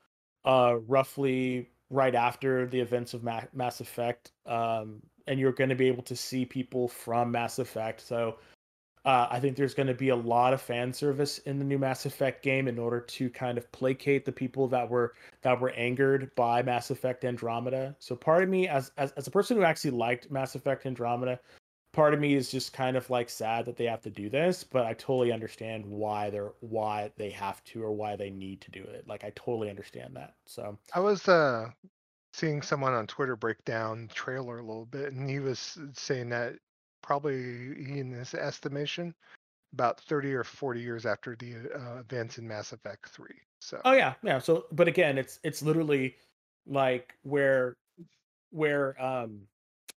uh, 0.45 0.77
roughly 0.87 1.69
right 1.89 2.15
after 2.15 2.65
the 2.65 2.79
events 2.79 3.13
of 3.13 3.23
Ma- 3.23 3.43
Mass 3.53 3.81
Effect, 3.81 4.31
um, 4.45 5.01
and 5.27 5.39
you're 5.39 5.51
going 5.51 5.69
to 5.69 5.75
be 5.75 5.87
able 5.87 6.03
to 6.03 6.15
see 6.15 6.45
people 6.45 6.87
from 6.87 7.31
Mass 7.31 7.59
Effect. 7.59 8.01
So 8.01 8.37
uh, 9.05 9.27
I 9.29 9.39
think 9.39 9.55
there's 9.55 9.73
going 9.73 9.87
to 9.87 9.93
be 9.93 10.09
a 10.09 10.15
lot 10.15 10.53
of 10.53 10.61
fan 10.61 10.91
service 10.91 11.37
in 11.39 11.59
the 11.59 11.65
new 11.65 11.77
Mass 11.77 12.05
Effect 12.05 12.43
game 12.43 12.67
in 12.67 12.77
order 12.77 12.99
to 12.99 13.29
kind 13.29 13.57
of 13.57 13.71
placate 13.71 14.25
the 14.25 14.31
people 14.31 14.67
that 14.69 14.89
were 14.89 15.13
that 15.41 15.59
were 15.59 15.71
angered 15.71 16.33
by 16.35 16.61
Mass 16.61 16.91
Effect 16.91 17.23
Andromeda. 17.23 17.95
So 17.99 18.15
part 18.15 18.43
of 18.43 18.49
me, 18.49 18.67
as 18.67 18.91
as, 18.97 19.11
as 19.13 19.27
a 19.27 19.31
person 19.31 19.57
who 19.57 19.63
actually 19.63 19.91
liked 19.91 20.29
Mass 20.31 20.55
Effect 20.55 20.85
Andromeda, 20.85 21.39
part 21.97 22.13
of 22.13 22.19
me 22.19 22.35
is 22.35 22.51
just 22.51 22.73
kind 22.73 22.95
of 22.95 23.09
like 23.09 23.27
sad 23.27 23.65
that 23.65 23.75
they 23.75 23.85
have 23.85 24.03
to 24.03 24.11
do 24.11 24.29
this, 24.29 24.63
but 24.63 24.85
I 24.85 24.93
totally 24.93 25.31
understand 25.31 25.83
why 25.83 26.29
they're 26.29 26.51
why 26.59 27.11
they 27.17 27.31
have 27.31 27.63
to 27.65 27.81
or 27.81 27.91
why 27.91 28.15
they 28.15 28.29
need 28.29 28.61
to 28.61 28.71
do 28.71 28.83
it. 28.83 29.07
Like 29.07 29.23
I 29.23 29.31
totally 29.35 29.67
understand 29.67 30.15
that. 30.15 30.35
So 30.45 30.77
I 30.93 30.99
was 30.99 31.27
uh 31.27 31.71
seeing 32.33 32.61
someone 32.61 32.93
on 32.93 33.07
Twitter 33.07 33.35
break 33.35 33.65
down 33.65 34.11
trailer 34.13 34.59
a 34.59 34.63
little 34.63 34.85
bit, 34.85 35.11
and 35.11 35.27
he 35.27 35.39
was 35.39 35.79
saying 35.93 36.29
that 36.29 36.53
probably 37.01 37.33
in 37.35 38.11
his 38.11 38.35
estimation, 38.35 39.15
about 39.73 39.99
30 40.01 40.35
or 40.35 40.43
40 40.43 40.79
years 40.79 41.07
after 41.07 41.35
the 41.35 41.55
uh, 41.75 41.99
events 42.01 42.37
in 42.37 42.47
Mass 42.47 42.73
Effect 42.73 43.09
3. 43.09 43.27
So 43.59 43.81
Oh 43.85 43.93
yeah, 43.93 44.13
yeah. 44.21 44.37
So 44.37 44.67
but 44.71 44.87
again, 44.87 45.17
it's 45.17 45.39
it's 45.43 45.63
literally 45.63 46.15
like 46.67 47.15
where 47.23 47.75
where 48.51 49.01
um 49.03 49.47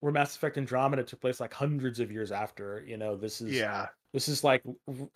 where 0.01 0.13
Mass 0.13 0.35
Effect 0.35 0.59
Andromeda 0.59 1.05
took 1.05 1.21
place 1.21 1.41
like 1.41 1.53
hundreds 1.53 2.01
of 2.01 2.11
years 2.11 2.33
after. 2.33 2.83
You 2.87 2.97
know, 2.97 3.17
this 3.17 3.41
is 3.41 3.53
yeah, 3.53 3.87
this 4.13 4.29
is 4.29 4.43
like 4.43 4.63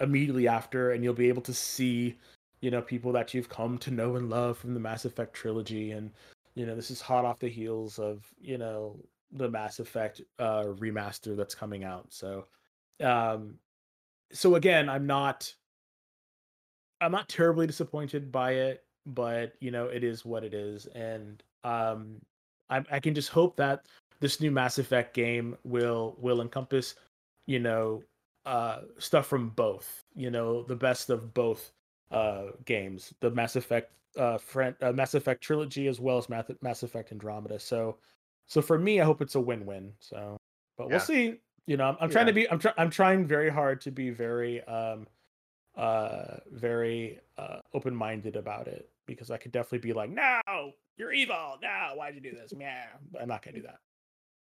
immediately 0.00 0.46
after, 0.46 0.92
and 0.92 1.02
you'll 1.02 1.14
be 1.14 1.28
able 1.28 1.42
to 1.42 1.54
see, 1.54 2.16
you 2.60 2.70
know, 2.70 2.82
people 2.82 3.12
that 3.12 3.34
you've 3.34 3.48
come 3.48 3.78
to 3.78 3.90
know 3.90 4.16
and 4.16 4.30
love 4.30 4.58
from 4.58 4.74
the 4.74 4.80
Mass 4.80 5.04
Effect 5.04 5.34
trilogy, 5.34 5.92
and 5.92 6.10
you 6.54 6.66
know, 6.66 6.76
this 6.76 6.90
is 6.90 7.00
hot 7.00 7.24
off 7.24 7.38
the 7.38 7.48
heels 7.48 7.98
of 7.98 8.24
you 8.40 8.58
know 8.58 8.98
the 9.32 9.50
Mass 9.50 9.80
Effect 9.80 10.20
uh, 10.38 10.64
remaster 10.64 11.36
that's 11.36 11.54
coming 11.54 11.82
out. 11.82 12.06
So, 12.10 12.46
um, 13.02 13.54
so 14.32 14.54
again, 14.54 14.88
I'm 14.88 15.06
not, 15.06 15.52
I'm 17.00 17.10
not 17.10 17.28
terribly 17.28 17.66
disappointed 17.66 18.30
by 18.30 18.52
it, 18.52 18.84
but 19.06 19.54
you 19.60 19.70
know, 19.70 19.86
it 19.86 20.04
is 20.04 20.24
what 20.24 20.44
it 20.44 20.52
is, 20.52 20.86
and 20.86 21.42
um, 21.64 22.20
I, 22.68 22.84
I 22.90 23.00
can 23.00 23.14
just 23.14 23.30
hope 23.30 23.56
that 23.56 23.86
this 24.24 24.40
new 24.40 24.50
Mass 24.50 24.78
Effect 24.78 25.14
game 25.14 25.54
will 25.64 26.16
will 26.18 26.40
encompass, 26.40 26.94
you 27.46 27.58
know, 27.60 28.02
uh, 28.46 28.80
stuff 28.98 29.26
from 29.26 29.50
both. 29.50 30.02
You 30.14 30.30
know, 30.30 30.62
the 30.62 30.74
best 30.74 31.10
of 31.10 31.34
both 31.34 31.72
uh, 32.10 32.46
games, 32.64 33.12
the 33.20 33.30
Mass 33.30 33.54
Effect 33.54 33.92
uh, 34.18 34.38
friend, 34.38 34.74
uh, 34.80 34.92
Mass 34.92 35.12
Effect 35.14 35.42
trilogy 35.42 35.88
as 35.88 36.00
well 36.00 36.16
as 36.16 36.30
Mass, 36.30 36.46
Mass 36.62 36.82
Effect 36.82 37.12
Andromeda. 37.12 37.58
So, 37.58 37.98
so 38.46 38.62
for 38.62 38.78
me, 38.78 38.98
I 39.00 39.04
hope 39.04 39.20
it's 39.20 39.34
a 39.34 39.40
win-win. 39.40 39.92
So, 40.00 40.38
but 40.78 40.88
we'll 40.88 41.00
see. 41.00 41.40
You 41.66 41.76
know, 41.76 41.84
I'm, 41.84 41.96
I'm 42.00 42.10
trying 42.10 42.26
to 42.26 42.32
be, 42.32 42.50
I'm, 42.50 42.58
try, 42.58 42.72
I'm 42.78 42.90
trying 42.90 43.26
very 43.26 43.50
hard 43.50 43.80
to 43.82 43.90
be 43.90 44.08
very, 44.08 44.62
um, 44.64 45.06
uh, 45.76 46.36
very 46.50 47.20
uh, 47.36 47.58
open-minded 47.74 48.36
about 48.36 48.68
it 48.68 48.88
because 49.06 49.30
I 49.30 49.36
could 49.36 49.52
definitely 49.52 49.78
be 49.78 49.92
like, 49.92 50.10
no, 50.10 50.72
you're 50.96 51.12
evil. 51.12 51.58
No, 51.60 51.92
why'd 51.96 52.14
you 52.14 52.20
do 52.20 52.32
this? 52.32 52.54
Yeah, 52.56 52.86
I'm 53.20 53.28
not 53.28 53.42
gonna 53.42 53.56
do 53.56 53.62
that. 53.62 53.80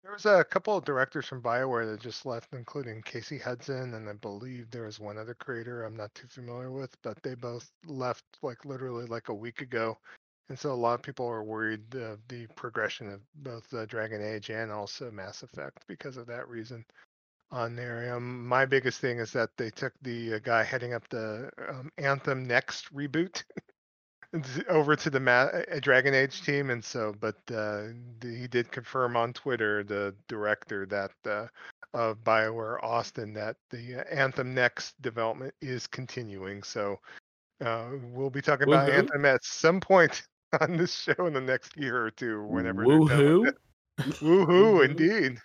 There 0.02 0.12
was 0.12 0.27
a 0.27 0.44
couple 0.44 0.77
of 0.77 0.85
directors 0.85 1.27
from 1.27 1.43
Bioware 1.43 1.91
that 1.91 2.01
just 2.01 2.25
left, 2.25 2.52
including 2.52 3.02
Casey 3.02 3.39
Hudson, 3.39 3.94
and 3.94 4.09
I 4.09 4.12
believe 4.15 4.70
there 4.70 4.85
was 4.85 5.01
one 5.01 5.18
other 5.18 5.35
creator 5.35 5.85
I'm 5.85 5.97
not 5.97 6.15
too 6.15 6.28
familiar 6.28 6.70
with, 6.70 6.97
but 7.02 7.23
they 7.23 7.35
both 7.35 7.70
left 7.85 8.25
like 8.43 8.65
literally 8.65 9.07
like 9.07 9.28
a 9.28 9.35
week 9.35 9.60
ago. 9.60 9.99
And 10.49 10.59
so 10.59 10.73
a 10.73 10.75
lot 10.75 10.94
of 10.94 11.02
people 11.02 11.27
are 11.27 11.44
worried 11.44 11.94
of 11.94 12.20
the 12.28 12.47
progression 12.57 13.10
of 13.10 13.20
both 13.35 13.73
uh, 13.75 13.85
Dragon 13.86 14.23
Age 14.23 14.51
and 14.51 14.73
also 14.73 15.10
Mass 15.10 15.43
Effect 15.43 15.85
because 15.86 16.17
of 16.17 16.27
that 16.28 16.49
reason 16.49 16.85
on 17.51 17.77
there. 17.77 18.15
Um, 18.15 18.47
my 18.47 18.65
biggest 18.65 19.01
thing 19.01 19.18
is 19.18 19.33
that 19.33 19.51
they 19.57 19.70
took 19.70 19.93
the 20.02 20.35
uh, 20.35 20.39
guy 20.43 20.62
heading 20.62 20.94
up 20.94 21.07
the 21.09 21.51
um, 21.68 21.91
Anthem 21.99 22.47
Next 22.47 22.93
reboot 22.94 23.43
over 24.68 24.97
to 24.97 25.10
the 25.10 25.20
Ma- 25.20 25.50
Dragon 25.81 26.15
Age 26.15 26.42
team, 26.42 26.70
and 26.70 26.84
so, 26.84 27.15
but 27.20 27.36
uh, 27.55 27.84
he 28.23 28.47
did 28.47 28.70
confirm 28.70 29.16
on 29.16 29.32
Twitter, 29.32 29.82
the 29.84 30.15
director 30.28 30.86
that 30.86 31.12
uh, 31.31 31.47
of 31.94 32.23
Bioware 32.24 32.82
Austin, 32.82 33.32
that 33.34 33.57
the 33.70 34.00
uh, 34.00 34.15
Anthem 34.15 34.55
Next 34.55 35.00
development 35.00 35.55
is 35.60 35.86
continuing. 35.86 36.62
So 36.62 36.98
uh, 37.65 37.86
we'll 38.12 38.31
be 38.31 38.42
talking 38.42 38.68
about 38.68 38.90
Anthem 38.90 39.24
at 39.24 39.44
some 39.44 39.81
point 39.81 40.23
on 40.60 40.76
this 40.76 40.94
show 40.94 41.26
in 41.26 41.32
the 41.32 41.40
next 41.40 41.76
year 41.76 42.05
or 42.05 42.10
two, 42.10 42.42
whenever. 42.44 42.84
they're 42.84 42.98
done 42.98 43.00
with 43.00 43.12
Woohoo! 43.12 43.52
Woohoo, 43.98 44.47
Woohoo. 44.47 44.84
indeed. 44.84 45.39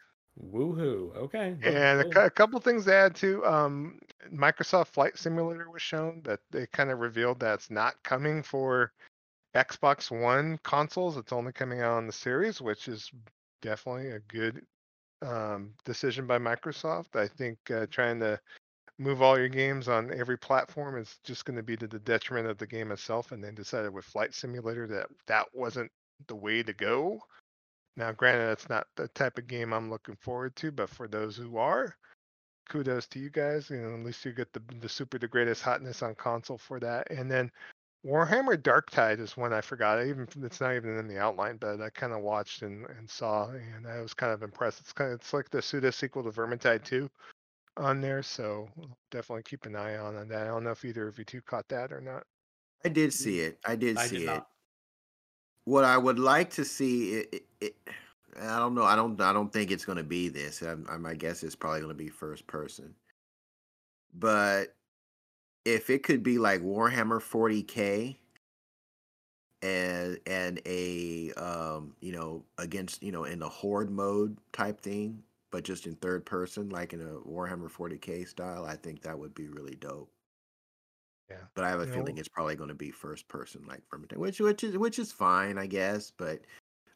Woohoo! 0.51 1.15
Okay. 1.15 1.55
And 1.63 1.99
a, 1.99 2.03
cool. 2.03 2.11
cou- 2.11 2.25
a 2.25 2.29
couple 2.29 2.59
things 2.59 2.85
to 2.85 2.93
add 2.93 3.15
to. 3.15 3.45
Um, 3.45 3.99
Microsoft 4.31 4.87
Flight 4.87 5.17
Simulator 5.17 5.69
was 5.69 5.81
shown 5.81 6.21
that 6.23 6.39
they 6.51 6.67
kind 6.67 6.91
of 6.91 6.99
revealed 6.99 7.39
that 7.39 7.55
it's 7.55 7.71
not 7.71 8.01
coming 8.03 8.43
for 8.43 8.91
Xbox 9.55 10.09
One 10.11 10.59
consoles. 10.63 11.17
It's 11.17 11.33
only 11.33 11.51
coming 11.51 11.81
out 11.81 11.97
on 11.97 12.07
the 12.07 12.13
Series, 12.13 12.61
which 12.61 12.87
is 12.87 13.11
definitely 13.61 14.11
a 14.11 14.19
good 14.19 14.65
um, 15.21 15.73
decision 15.85 16.27
by 16.27 16.37
Microsoft. 16.37 17.15
I 17.15 17.27
think 17.27 17.57
uh, 17.71 17.85
trying 17.89 18.19
to 18.19 18.39
move 18.99 19.21
all 19.21 19.37
your 19.37 19.49
games 19.49 19.87
on 19.87 20.13
every 20.13 20.37
platform 20.37 20.97
is 20.97 21.17
just 21.23 21.45
going 21.45 21.57
to 21.57 21.63
be 21.63 21.75
to 21.77 21.87
the 21.87 21.99
detriment 21.99 22.47
of 22.47 22.57
the 22.57 22.67
game 22.67 22.91
itself. 22.91 23.31
And 23.31 23.43
they 23.43 23.51
decided 23.51 23.93
with 23.93 24.05
Flight 24.05 24.33
Simulator 24.33 24.87
that 24.87 25.07
that 25.27 25.47
wasn't 25.53 25.91
the 26.27 26.35
way 26.35 26.63
to 26.63 26.73
go. 26.73 27.19
Now, 27.95 28.11
granted, 28.11 28.47
that's 28.47 28.69
not 28.69 28.87
the 28.95 29.07
type 29.09 29.37
of 29.37 29.47
game 29.47 29.73
I'm 29.73 29.89
looking 29.89 30.15
forward 30.15 30.55
to, 30.57 30.71
but 30.71 30.89
for 30.89 31.07
those 31.07 31.37
who 31.37 31.57
are, 31.57 31.95
kudos 32.73 33.05
to 33.07 33.19
you 33.19 33.29
guys. 33.29 33.69
You 33.69 33.77
know, 33.77 33.93
at 33.93 34.03
least 34.03 34.25
you 34.25 34.31
get 34.33 34.51
the 34.51 34.61
the 34.81 34.89
super 34.89 35.19
the 35.19 35.27
greatest 35.27 35.61
hotness 35.61 36.01
on 36.01 36.15
console 36.15 36.57
for 36.57 36.79
that. 36.79 37.09
And 37.11 37.29
then 37.29 37.51
Warhammer 38.05 38.57
Darktide 38.57 39.19
is 39.19 39.37
one 39.37 39.53
I 39.53 39.61
forgot. 39.61 39.99
I 39.99 40.09
even 40.09 40.27
it's 40.41 40.59
not 40.59 40.75
even 40.75 40.97
in 40.97 41.07
the 41.07 41.19
outline, 41.19 41.57
but 41.57 41.79
I 41.79 41.89
kind 41.89 42.11
of 42.11 42.21
watched 42.21 42.63
and, 42.63 42.85
and 42.97 43.09
saw, 43.09 43.49
and 43.49 43.87
I 43.87 44.01
was 44.01 44.13
kind 44.13 44.33
of 44.33 44.41
impressed. 44.41 44.79
It's 44.79 44.91
kind 44.91 45.13
of 45.13 45.19
it's 45.19 45.33
like 45.33 45.49
the 45.51 45.61
pseudo 45.61 45.91
sequel 45.91 46.23
to 46.23 46.31
Vermintide 46.31 46.83
2, 46.83 47.09
on 47.77 48.01
there, 48.01 48.21
so 48.21 48.67
definitely 49.11 49.43
keep 49.43 49.65
an 49.65 49.75
eye 49.75 49.97
on 49.97 50.27
that. 50.27 50.41
I 50.41 50.45
don't 50.47 50.63
know 50.63 50.71
if 50.71 50.85
either 50.85 51.07
of 51.07 51.17
you 51.17 51.25
two 51.25 51.41
caught 51.41 51.67
that 51.69 51.91
or 51.91 52.01
not. 52.01 52.23
I 52.85 52.89
did 52.89 53.13
see 53.13 53.39
it. 53.39 53.57
I 53.65 53.75
did 53.75 53.97
I 53.97 54.07
see 54.07 54.17
did 54.17 54.23
it. 54.23 54.27
not. 54.27 54.47
What 55.65 55.85
I 55.85 55.97
would 55.97 56.19
like 56.19 56.49
to 56.51 56.65
see, 56.65 57.13
it, 57.13 57.33
it, 57.33 57.43
it, 57.61 57.75
I 58.41 58.57
don't 58.59 58.73
know. 58.75 58.83
I 58.83 58.95
don't. 58.95 59.19
I 59.21 59.33
don't 59.33 59.51
think 59.51 59.71
it's 59.71 59.85
going 59.85 59.97
to 59.97 60.03
be 60.03 60.29
this. 60.29 60.63
I, 60.63 60.75
I, 60.89 60.97
my 60.97 61.13
guess 61.13 61.43
is 61.43 61.55
probably 61.55 61.81
going 61.81 61.91
to 61.91 61.95
be 62.03 62.09
first 62.09 62.47
person. 62.47 62.95
But 64.13 64.75
if 65.65 65.89
it 65.89 66.03
could 66.03 66.23
be 66.23 66.37
like 66.37 66.61
Warhammer 66.61 67.21
40k 67.21 68.15
and 69.61 70.19
and 70.27 70.59
a 70.65 71.31
um 71.33 71.95
you 72.01 72.11
know 72.11 72.43
against 72.57 73.01
you 73.01 73.11
know 73.11 73.23
in 73.23 73.39
the 73.39 73.49
horde 73.49 73.89
mode 73.91 74.37
type 74.51 74.79
thing, 74.81 75.23
but 75.51 75.63
just 75.63 75.87
in 75.87 75.95
third 75.95 76.25
person, 76.25 76.69
like 76.69 76.93
in 76.93 77.01
a 77.01 77.27
Warhammer 77.29 77.69
40k 77.71 78.27
style, 78.27 78.65
I 78.65 78.75
think 78.75 79.01
that 79.03 79.17
would 79.17 79.33
be 79.33 79.47
really 79.47 79.75
dope. 79.75 80.09
Yeah. 81.29 81.37
But 81.55 81.63
I 81.63 81.69
have 81.69 81.79
a 81.79 81.83
You 81.83 81.89
know- 81.89 81.95
feeling 81.97 82.17
it's 82.17 82.27
probably 82.27 82.55
going 82.55 82.69
to 82.69 82.75
be 82.75 82.91
first 82.91 83.27
person, 83.27 83.63
like 83.67 83.81
Vermintide, 83.89 84.17
which 84.17 84.39
which 84.39 84.63
is 84.63 84.77
which 84.77 84.99
is 84.99 85.11
fine, 85.11 85.57
I 85.57 85.65
guess. 85.67 86.11
But 86.11 86.41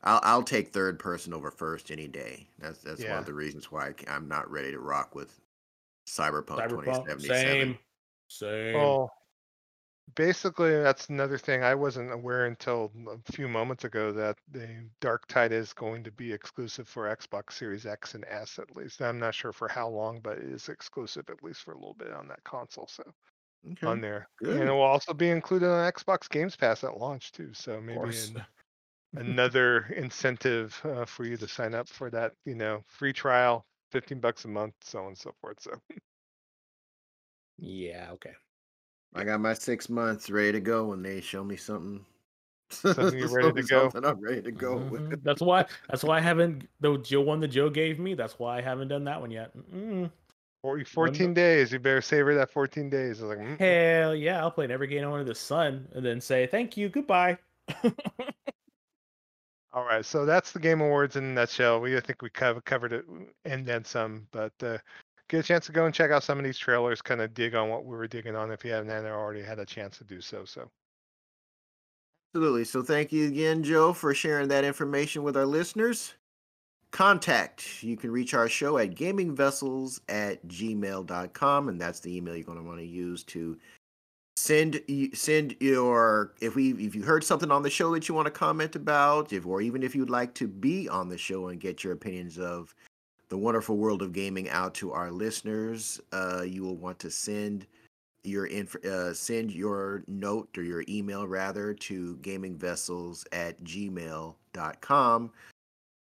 I'll 0.08 0.20
I'll 0.24 0.44
take 0.44 0.70
third 0.70 1.00
person 1.00 1.34
over 1.34 1.52
first 1.52 1.92
any 1.92 2.08
day. 2.08 2.48
That's 2.60 2.80
that's 2.80 3.04
one 3.04 3.20
of 3.20 3.26
the 3.26 3.34
reasons 3.34 3.72
why 3.72 3.90
I 3.90 3.94
ca- 3.94 4.10
I'm 4.12 4.28
not 4.28 4.50
ready 4.50 4.72
to 4.72 4.80
rock 4.80 5.14
with 5.16 5.40
Cyberpunk, 6.08 6.60
Cyberpunk, 6.70 6.70
2077. 6.86 7.28
same, 7.68 7.80
same. 8.30 8.74
Well, 8.74 9.12
basically, 10.16 10.72
that's 10.82 11.10
another 11.10 11.38
thing. 11.38 11.64
I 11.64 11.76
wasn't 11.76 12.14
aware 12.14 12.46
until 12.46 12.92
a 13.10 13.32
few 13.34 13.50
moments 13.50 13.84
ago 13.84 14.14
that 14.14 14.38
the 14.50 14.90
Darktide 15.02 15.52
is 15.52 15.74
going 15.74 16.06
to 16.06 16.12
be 16.12 16.32
exclusive 16.32 16.88
for 16.88 17.14
Xbox 17.14 17.54
Series 17.54 17.86
X 17.86 18.16
and 18.16 18.24
S 18.30 18.60
at 18.60 18.76
least. 18.78 19.02
I'm 19.02 19.20
not 19.20 19.36
sure 19.36 19.52
for 19.52 19.68
how 19.68 19.90
long, 19.90 20.22
but 20.22 20.38
it 20.38 20.46
is 20.46 20.70
exclusive 20.70 21.30
at 21.30 21.44
least 21.44 21.64
for 21.64 21.74
a 21.74 21.78
little 21.78 21.96
bit 21.96 22.12
on 22.14 22.28
that 22.30 22.44
console. 22.46 22.88
So 22.88 23.04
Okay. 23.72 23.88
on 23.88 24.00
there, 24.00 24.30
good. 24.38 24.62
and 24.62 24.70
it 24.70 24.72
will 24.72 24.82
also 24.82 25.14
be 25.14 25.30
included 25.30 25.68
on 25.68 25.92
Xbox 25.92 26.30
Games 26.30 26.56
Pass 26.56 26.86
at 26.86 26.96
launch 26.98 27.34
too. 27.34 27.54
So 27.54 27.82
maybe 27.82 27.98
course. 28.00 28.32
An, 29.16 29.28
another 29.28 29.86
incentive 29.96 30.80
uh, 30.84 31.06
for 31.06 31.26
you 31.26 31.38
to 31.38 31.48
sign 31.48 31.74
up 31.74 31.88
for 31.90 32.10
that. 32.12 32.34
You 32.46 32.56
know, 32.56 32.84
free 32.88 33.14
trial, 33.14 33.66
15 33.92 34.20
bucks 34.20 34.46
a 34.46 34.50
month, 34.50 34.76
so 34.82 35.00
on 35.02 35.08
and 35.08 35.18
so 35.18 35.32
forth. 35.42 35.62
So 35.62 35.72
Yeah. 37.58 38.12
Okay. 38.14 38.34
I 39.14 39.24
got 39.24 39.40
my 39.40 39.54
six 39.54 39.90
months 39.90 40.30
ready 40.30 40.54
to 40.54 40.60
go 40.60 40.86
when 40.86 41.02
they 41.02 41.22
show 41.22 41.44
me 41.44 41.56
something. 41.58 42.06
Something 42.70 43.20
you're 43.20 43.30
ready 43.30 43.54
to 43.54 43.64
go? 43.64 43.90
Something 43.90 44.06
I'm 44.06 44.20
ready 44.20 44.42
to 44.42 44.52
go 44.52 44.78
Mhm. 44.78 44.92
with. 44.92 45.24
That's 45.24 45.42
why. 45.42 45.66
That's 45.90 46.04
why 46.04 46.18
I 46.18 46.22
haven't 46.22 46.70
the 46.82 46.98
Joe 46.98 47.22
one 47.22 47.40
that 47.40 47.48
Joe 47.50 47.70
gave 47.70 48.00
me. 48.00 48.14
That's 48.14 48.38
why 48.40 48.58
I 48.58 48.62
haven't 48.62 48.90
done 48.90 49.06
that 49.06 49.22
one 49.22 49.32
yet. 49.32 49.56
Mm-mm. 49.56 50.12
40, 50.62 50.84
14 50.84 51.34
days. 51.34 51.72
You 51.72 51.80
better 51.80 52.02
savor 52.02 52.36
that 52.36 52.52
14 52.52 52.90
days. 52.90 53.22
I 53.22 53.28
was 53.28 53.38
like, 53.38 53.48
mm, 53.48 53.60
Hell 53.60 54.16
yeah! 54.16 54.40
I'll 54.40 54.52
play 54.52 54.68
every 54.68 54.88
game 54.88 55.08
under 55.12 55.24
the 55.24 55.36
sun 55.36 55.88
and 55.94 56.06
then 56.06 56.22
say 56.22 56.48
thank 56.48 56.78
you, 56.78 56.90
goodbye. 56.90 57.38
All 59.74 59.86
right, 59.86 60.06
so 60.06 60.26
that's 60.26 60.52
the 60.54 60.60
Game 60.60 60.82
Awards 60.82 61.18
in 61.18 61.24
a 61.26 61.28
nutshell. 61.28 61.82
We 61.82 61.96
I 61.98 62.00
think 62.00 62.22
we 62.22 62.30
covered 62.30 62.94
it 62.94 63.06
and 63.46 63.66
then 63.66 63.84
some, 63.84 64.28
but 64.32 64.54
uh, 64.64 64.78
get 65.30 65.42
a 65.42 65.44
chance 65.44 65.66
to 65.68 65.72
go 65.72 65.86
and 65.86 65.94
check 65.94 66.10
out 66.10 66.24
some 66.24 66.38
of 66.38 66.46
these 66.46 66.58
trailers, 66.58 67.02
kind 67.02 67.22
of 67.22 67.34
dig 67.34 67.54
on 67.54 67.70
what 67.70 67.86
we 67.86 67.96
were 67.96 68.08
digging 68.08 68.36
on 68.36 68.52
if 68.52 68.64
you 68.64 68.72
haven't 68.72 68.90
already 68.90 69.44
had 69.44 69.60
a 69.60 69.66
chance 69.66 69.98
to 69.98 70.04
do 70.04 70.22
so. 70.22 70.46
So 70.46 70.70
Absolutely. 72.38 72.66
So 72.66 72.84
thank 72.84 73.12
you 73.12 73.28
again, 73.28 73.64
Joe, 73.64 73.94
for 73.94 74.14
sharing 74.14 74.50
that 74.50 74.64
information 74.64 75.24
with 75.24 75.36
our 75.36 75.46
listeners. 75.46 76.14
Contact. 76.92 77.84
You 77.84 77.98
can 77.98 78.12
reach 78.12 78.34
our 78.34 78.48
show 78.48 78.78
at 78.78 78.92
gamingvessels 78.92 80.02
at 80.08 80.48
gmail.com, 80.48 81.70
and 81.70 81.82
that's 81.82 82.00
the 82.00 82.16
email 82.16 82.36
you're 82.36 82.44
going 82.44 82.60
to 82.60 82.64
want 82.64 82.80
to 82.80 82.86
use 82.86 83.24
to 83.26 83.58
send 84.38 84.80
send 85.14 85.56
your 85.60 86.32
if 86.40 86.56
we 86.56 86.72
if 86.74 86.94
you 86.94 87.02
heard 87.02 87.24
something 87.24 87.50
on 87.50 87.64
the 87.64 87.70
show 87.72 87.92
that 87.94 88.08
you 88.08 88.14
want 88.14 88.28
to 88.28 88.32
comment 88.32 88.76
about, 88.76 89.34
if 89.34 89.48
or 89.48 89.62
even 89.62 89.82
if 89.82 89.96
you'd 89.96 90.12
like 90.12 90.34
to 90.36 90.48
be 90.48 90.88
on 90.88 91.10
the 91.10 91.18
show 91.18 91.48
and 91.48 91.60
get 91.60 91.84
your 91.84 91.94
opinions 91.94 92.38
of 92.38 92.76
the 93.30 93.38
wonderful 93.38 93.78
world 93.78 94.04
of 94.04 94.14
gaming 94.14 94.48
out 94.50 94.76
to 94.76 94.94
our 94.94 95.12
listeners, 95.12 96.00
uh, 96.14 96.44
you 96.46 96.62
will 96.62 96.78
want 96.78 97.00
to 97.00 97.10
send 97.10 97.66
your 98.24 98.46
inf- 98.46 98.86
uh, 98.86 99.12
send 99.12 99.52
your 99.52 100.04
note 100.08 100.56
or 100.56 100.64
your 100.64 100.84
email 100.88 101.28
rather 101.28 101.74
to 101.74 102.18
gamingvessels 102.18 103.26
at 103.32 103.62
gmail.com 103.64 105.32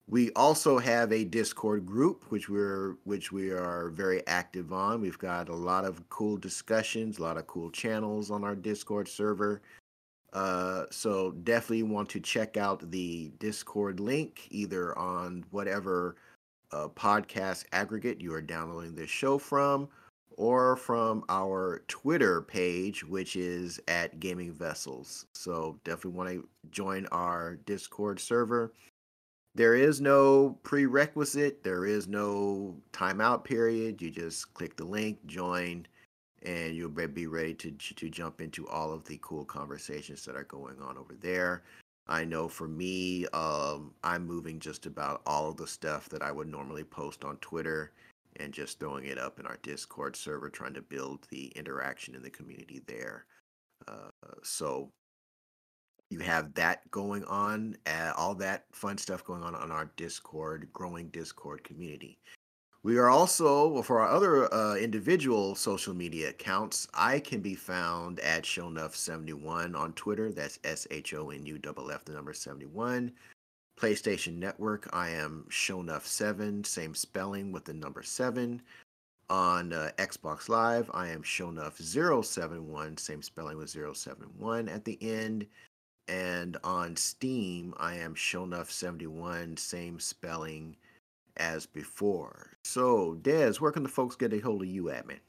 we 0.08 0.32
also 0.32 0.78
have 0.78 1.12
a 1.12 1.24
discord 1.24 1.86
group 1.86 2.26
which 2.30 2.50
we're 2.50 2.96
which 3.04 3.32
we 3.32 3.50
are 3.50 3.90
very 3.90 4.26
active 4.28 4.72
on 4.72 5.02
we've 5.02 5.20
got 5.20 5.50
a 5.50 5.56
lot 5.56 5.86
of 5.86 6.08
cool 6.10 6.38
discussions 6.38 7.18
a 7.18 7.22
lot 7.22 7.38
of 7.38 7.48
cool 7.48 7.70
channels 7.72 8.30
on 8.30 8.44
our 8.44 8.56
discord 8.56 9.08
server 9.08 9.62
uh, 10.34 10.84
so 10.92 11.32
definitely 11.32 11.84
want 11.84 12.10
to 12.10 12.20
check 12.20 12.58
out 12.58 12.92
the 12.92 13.32
discord 13.40 14.00
link 14.00 14.48
either 14.52 14.98
on 14.98 15.46
whatever 15.52 16.18
uh, 16.72 16.88
podcast 16.90 17.64
aggregate 17.72 18.20
you 18.20 18.34
are 18.34 18.42
downloading 18.42 18.96
this 18.96 19.10
show 19.10 19.38
from 19.38 19.88
or 20.38 20.76
from 20.76 21.24
our 21.30 21.84
Twitter 21.88 22.42
page, 22.42 23.06
which 23.06 23.36
is 23.36 23.80
at 23.88 24.20
Gaming 24.20 24.52
Vessels. 24.52 25.26
So 25.34 25.80
definitely 25.84 26.18
want 26.18 26.30
to 26.30 26.50
join 26.72 27.06
our 27.08 27.56
Discord 27.66 28.20
server. 28.20 28.74
There 29.56 29.74
is 29.74 30.02
no 30.02 30.60
prerequisite, 30.64 31.64
there 31.64 31.86
is 31.86 32.08
no 32.08 32.76
timeout 32.92 33.46
period. 33.46 34.02
You 34.02 34.12
just 34.12 34.54
click 34.54 34.76
the 34.76 34.84
link, 34.84 35.26
join, 35.26 35.88
and 36.44 36.76
you'll 36.76 36.90
be- 36.90 37.26
ready 37.26 37.54
to 37.56 37.72
to 37.72 38.10
jump 38.10 38.42
into 38.42 38.68
all 38.68 38.92
of 38.92 39.06
the 39.06 39.18
cool 39.22 39.46
conversations 39.46 40.26
that 40.26 40.36
are 40.36 40.44
going 40.44 40.82
on 40.82 40.98
over 40.98 41.16
there. 41.16 41.64
I 42.08 42.26
know 42.26 42.48
for 42.50 42.68
me, 42.68 43.26
um, 43.28 43.94
I'm 44.04 44.28
moving 44.28 44.60
just 44.60 44.86
about 44.86 45.22
all 45.26 45.50
of 45.50 45.58
the 45.58 45.68
stuff 45.68 46.10
that 46.10 46.22
I 46.22 46.32
would 46.32 46.48
normally 46.48 46.84
post 46.84 47.24
on 47.24 47.38
Twitter 47.38 47.94
and 48.36 48.54
just 48.54 48.80
throwing 48.80 49.06
it 49.06 49.18
up 49.18 49.40
in 49.40 49.46
our 49.48 49.58
Discord 49.64 50.16
server, 50.16 50.50
trying 50.50 50.74
to 50.74 50.82
build 50.82 51.26
the 51.30 51.48
interaction 51.56 52.14
in 52.14 52.22
the 52.22 52.30
community 52.30 52.82
there. 52.86 53.26
Uh, 53.88 54.12
so 54.44 54.92
you 56.10 56.20
have 56.20 56.54
that 56.54 56.90
going 56.92 57.24
on, 57.26 57.76
uh, 57.88 58.14
all 58.16 58.36
that 58.36 58.66
fun 58.72 58.98
stuff 58.98 59.24
going 59.24 59.44
on 59.44 59.56
on 59.56 59.72
our 59.72 59.92
Discord, 59.96 60.68
growing 60.74 61.10
Discord 61.10 61.64
community. 61.64 62.18
We 62.84 63.00
are 63.00 63.10
also, 63.10 63.82
for 63.82 64.00
our 64.00 64.10
other 64.10 64.54
uh, 64.54 64.76
individual 64.76 65.56
social 65.56 65.96
media 65.96 66.30
accounts, 66.30 66.88
I 66.94 67.20
can 67.20 67.42
be 67.42 67.56
found 67.56 68.20
at 68.20 68.44
Shonuff71 68.44 69.76
on 69.76 69.94
Twitter. 69.94 70.32
That's 70.32 70.60
S 70.64 70.86
H 70.92 71.16
O 71.16 71.32
N 71.32 71.48
U 71.48 71.58
the 71.58 72.12
number 72.14 72.34
71. 72.34 73.12
PlayStation 73.76 74.38
Network, 74.38 74.88
I 74.94 75.10
am 75.10 75.46
Shonuff7, 75.50 76.64
same 76.64 76.94
spelling 76.94 77.52
with 77.52 77.66
the 77.66 77.74
number 77.74 78.04
7. 78.04 78.62
On 79.32 79.74
uh, 79.74 79.90
Xbox 79.98 80.48
Live, 80.48 80.90
I 80.94 81.08
am 81.08 81.24
Shonuff071, 81.24 83.00
same 83.00 83.24
spelling 83.24 83.58
with 83.58 83.72
071 83.72 84.70
at 84.70 84.86
the 84.86 85.00
end. 85.02 85.48
And 86.08 86.58
on 86.64 86.96
Steam, 86.96 87.74
I 87.78 87.96
am 87.96 88.14
Shonuff71, 88.14 89.58
same 89.58 90.00
spelling 90.00 90.76
as 91.38 91.66
before. 91.66 92.52
So, 92.64 93.18
Dez, 93.22 93.60
where 93.60 93.72
can 93.72 93.84
the 93.84 93.90
folks 93.90 94.16
get 94.16 94.34
a 94.34 94.40
hold 94.40 94.62
of 94.62 94.68
you 94.68 94.90
at, 94.90 95.08
man? 95.08 95.20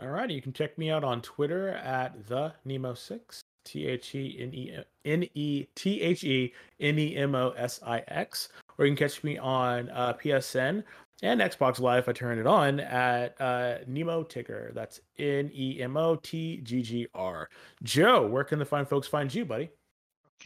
All 0.00 0.08
right, 0.08 0.28
you 0.28 0.42
can 0.42 0.52
check 0.52 0.76
me 0.76 0.90
out 0.90 1.04
on 1.04 1.22
Twitter 1.22 1.68
at 1.68 2.26
the 2.26 2.52
Nemo6, 2.66 3.40
T 3.64 3.86
H 3.86 4.14
E 4.14 4.76
N 5.04 5.28
E 5.34 5.66
T 5.74 6.00
H 6.00 6.24
E 6.24 6.52
N 6.80 6.98
E 6.98 7.16
M 7.16 7.34
O 7.34 7.50
S 7.50 7.80
I 7.86 8.02
X, 8.08 8.48
or 8.76 8.86
you 8.86 8.90
can 8.94 9.08
catch 9.08 9.22
me 9.22 9.38
on 9.38 9.88
uh, 9.90 10.14
PSN 10.14 10.82
and 11.22 11.40
Xbox 11.40 11.80
Live 11.80 12.08
I 12.08 12.12
turn 12.12 12.38
it 12.38 12.46
on 12.46 12.80
at 12.80 13.40
uh, 13.40 13.76
Nemo 13.86 14.24
Ticker. 14.24 14.72
That's 14.74 15.00
N 15.18 15.50
E 15.54 15.80
M 15.80 15.96
O 15.96 16.16
T 16.16 16.58
G 16.58 16.82
G 16.82 17.06
R. 17.14 17.48
Joe, 17.82 18.26
where 18.26 18.44
can 18.44 18.58
the 18.58 18.64
fine 18.64 18.86
folks 18.86 19.06
find 19.06 19.32
you, 19.32 19.44
buddy? 19.44 19.70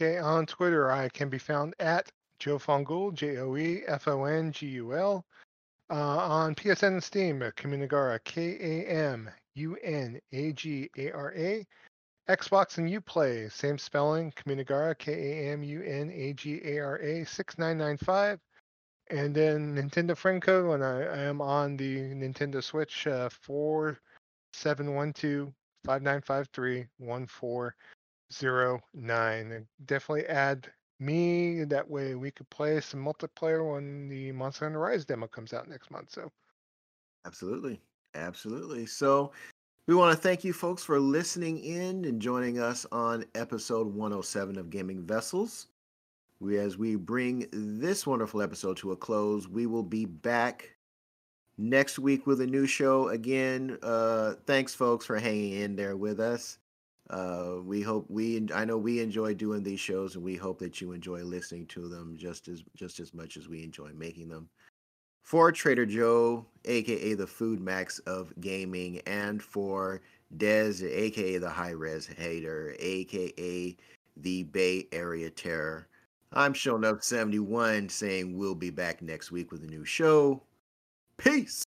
Okay, 0.01 0.17
on 0.17 0.45
Twitter 0.45 0.89
I 0.91 1.09
can 1.09 1.29
be 1.29 1.37
found 1.37 1.75
at 1.79 2.09
Joe 2.39 2.57
Fongul, 2.57 3.13
J 3.13 3.37
O 3.39 3.57
E 3.57 3.83
F 3.87 4.07
O 4.07 4.23
N 4.23 4.51
G 4.51 4.67
U 4.67 4.95
L. 4.95 5.25
Uh, 5.91 6.17
on 6.17 6.55
PSN 6.55 6.87
and 6.87 7.03
Steam, 7.03 7.39
Kamunagara, 7.39 8.23
K 8.23 8.57
A 8.61 8.85
M 8.87 9.29
U 9.55 9.75
N 9.83 10.21
A 10.31 10.53
G 10.53 10.89
A 10.97 11.11
R 11.11 11.33
A. 11.35 11.67
Xbox 12.29 12.77
and 12.77 12.89
Uplay, 12.89 13.51
same 13.51 13.77
spelling, 13.77 14.31
Kamunagara, 14.31 14.97
K 14.97 15.11
A 15.11 15.51
M 15.51 15.63
U 15.63 15.81
N 15.81 16.09
A 16.11 16.31
G 16.33 16.61
A 16.63 16.79
R 16.79 16.97
A 16.99 17.25
6995. 17.25 18.39
And 19.09 19.35
then 19.35 19.75
Nintendo 19.75 20.15
friend 20.15 20.41
code 20.41 20.67
when 20.67 20.81
I, 20.83 21.01
I 21.01 21.17
am 21.23 21.41
on 21.41 21.75
the 21.75 22.13
Nintendo 22.13 22.63
Switch, 22.63 23.05
uh, 23.07 23.27
4712 23.29 25.51
5953 25.83 26.85
1409. 28.29 29.51
And 29.51 29.65
Definitely 29.85 30.25
add 30.27 30.67
me. 30.99 31.63
That 31.63 31.89
way 31.89 32.15
we 32.15 32.31
could 32.31 32.49
play 32.49 32.79
some 32.81 33.03
multiplayer 33.03 33.73
when 33.73 34.09
the 34.09 34.31
Monster 34.31 34.65
Hunter 34.65 34.79
Rise 34.79 35.05
demo 35.05 35.27
comes 35.27 35.53
out 35.53 35.67
next 35.67 35.91
month. 35.91 36.11
So 36.11 36.31
Absolutely. 37.25 37.81
Absolutely. 38.15 38.85
So 38.85 39.31
we 39.87 39.95
want 39.95 40.15
to 40.15 40.21
thank 40.21 40.43
you 40.43 40.53
folks 40.53 40.83
for 40.83 40.99
listening 40.99 41.59
in 41.59 42.05
and 42.05 42.21
joining 42.21 42.59
us 42.59 42.85
on 42.91 43.25
episode 43.35 43.87
107 43.87 44.57
of 44.57 44.69
Gaming 44.69 45.03
Vessels. 45.03 45.67
We, 46.39 46.57
as 46.57 46.77
we 46.77 46.95
bring 46.95 47.47
this 47.51 48.07
wonderful 48.07 48.41
episode 48.41 48.77
to 48.77 48.93
a 48.93 48.95
close, 48.95 49.47
we 49.47 49.65
will 49.65 49.83
be 49.83 50.05
back 50.05 50.75
next 51.57 51.99
week 51.99 52.25
with 52.25 52.39
a 52.39 52.47
new 52.47 52.65
show 52.65 53.09
again. 53.09 53.77
Uh, 53.83 54.35
thanks, 54.45 54.73
folks, 54.73 55.05
for 55.05 55.19
hanging 55.19 55.53
in 55.53 55.75
there 55.75 55.97
with 55.97 56.19
us. 56.19 56.57
Uh, 57.09 57.55
we 57.65 57.81
hope 57.81 58.05
we 58.09 58.47
I 58.53 58.65
know 58.65 58.77
we 58.77 58.99
enjoy 58.99 59.33
doing 59.33 59.63
these 59.63 59.79
shows, 59.79 60.15
and 60.15 60.23
we 60.23 60.35
hope 60.35 60.59
that 60.59 60.79
you 60.79 60.91
enjoy 60.91 61.23
listening 61.23 61.65
to 61.67 61.87
them 61.87 62.15
just 62.17 62.47
as 62.47 62.63
just 62.75 62.99
as 62.99 63.13
much 63.13 63.35
as 63.35 63.47
we 63.47 63.63
enjoy 63.63 63.91
making 63.95 64.29
them. 64.29 64.49
For 65.23 65.51
Trader 65.51 65.85
Joe, 65.85 66.45
aka 66.65 67.13
the 67.15 67.27
Food 67.27 67.61
Max 67.61 67.99
of 67.99 68.33
gaming, 68.39 68.99
and 69.07 69.41
for 69.41 70.01
Dez, 70.37 70.83
aka 70.83 71.37
the 71.37 71.49
High 71.49 71.71
Res 71.71 72.05
Hater, 72.05 72.75
aka 72.79 73.75
the 74.17 74.43
Bay 74.43 74.87
Area 74.91 75.29
Terror. 75.29 75.87
I'm 76.31 76.53
Shonuff 76.53 77.03
71 77.03 77.89
saying 77.89 78.37
we'll 78.37 78.53
be 78.53 78.69
back 78.69 79.01
next 79.01 79.31
week 79.31 79.51
with 79.51 79.63
a 79.63 79.67
new 79.67 79.83
show. 79.83 80.43
Peace. 81.17 81.63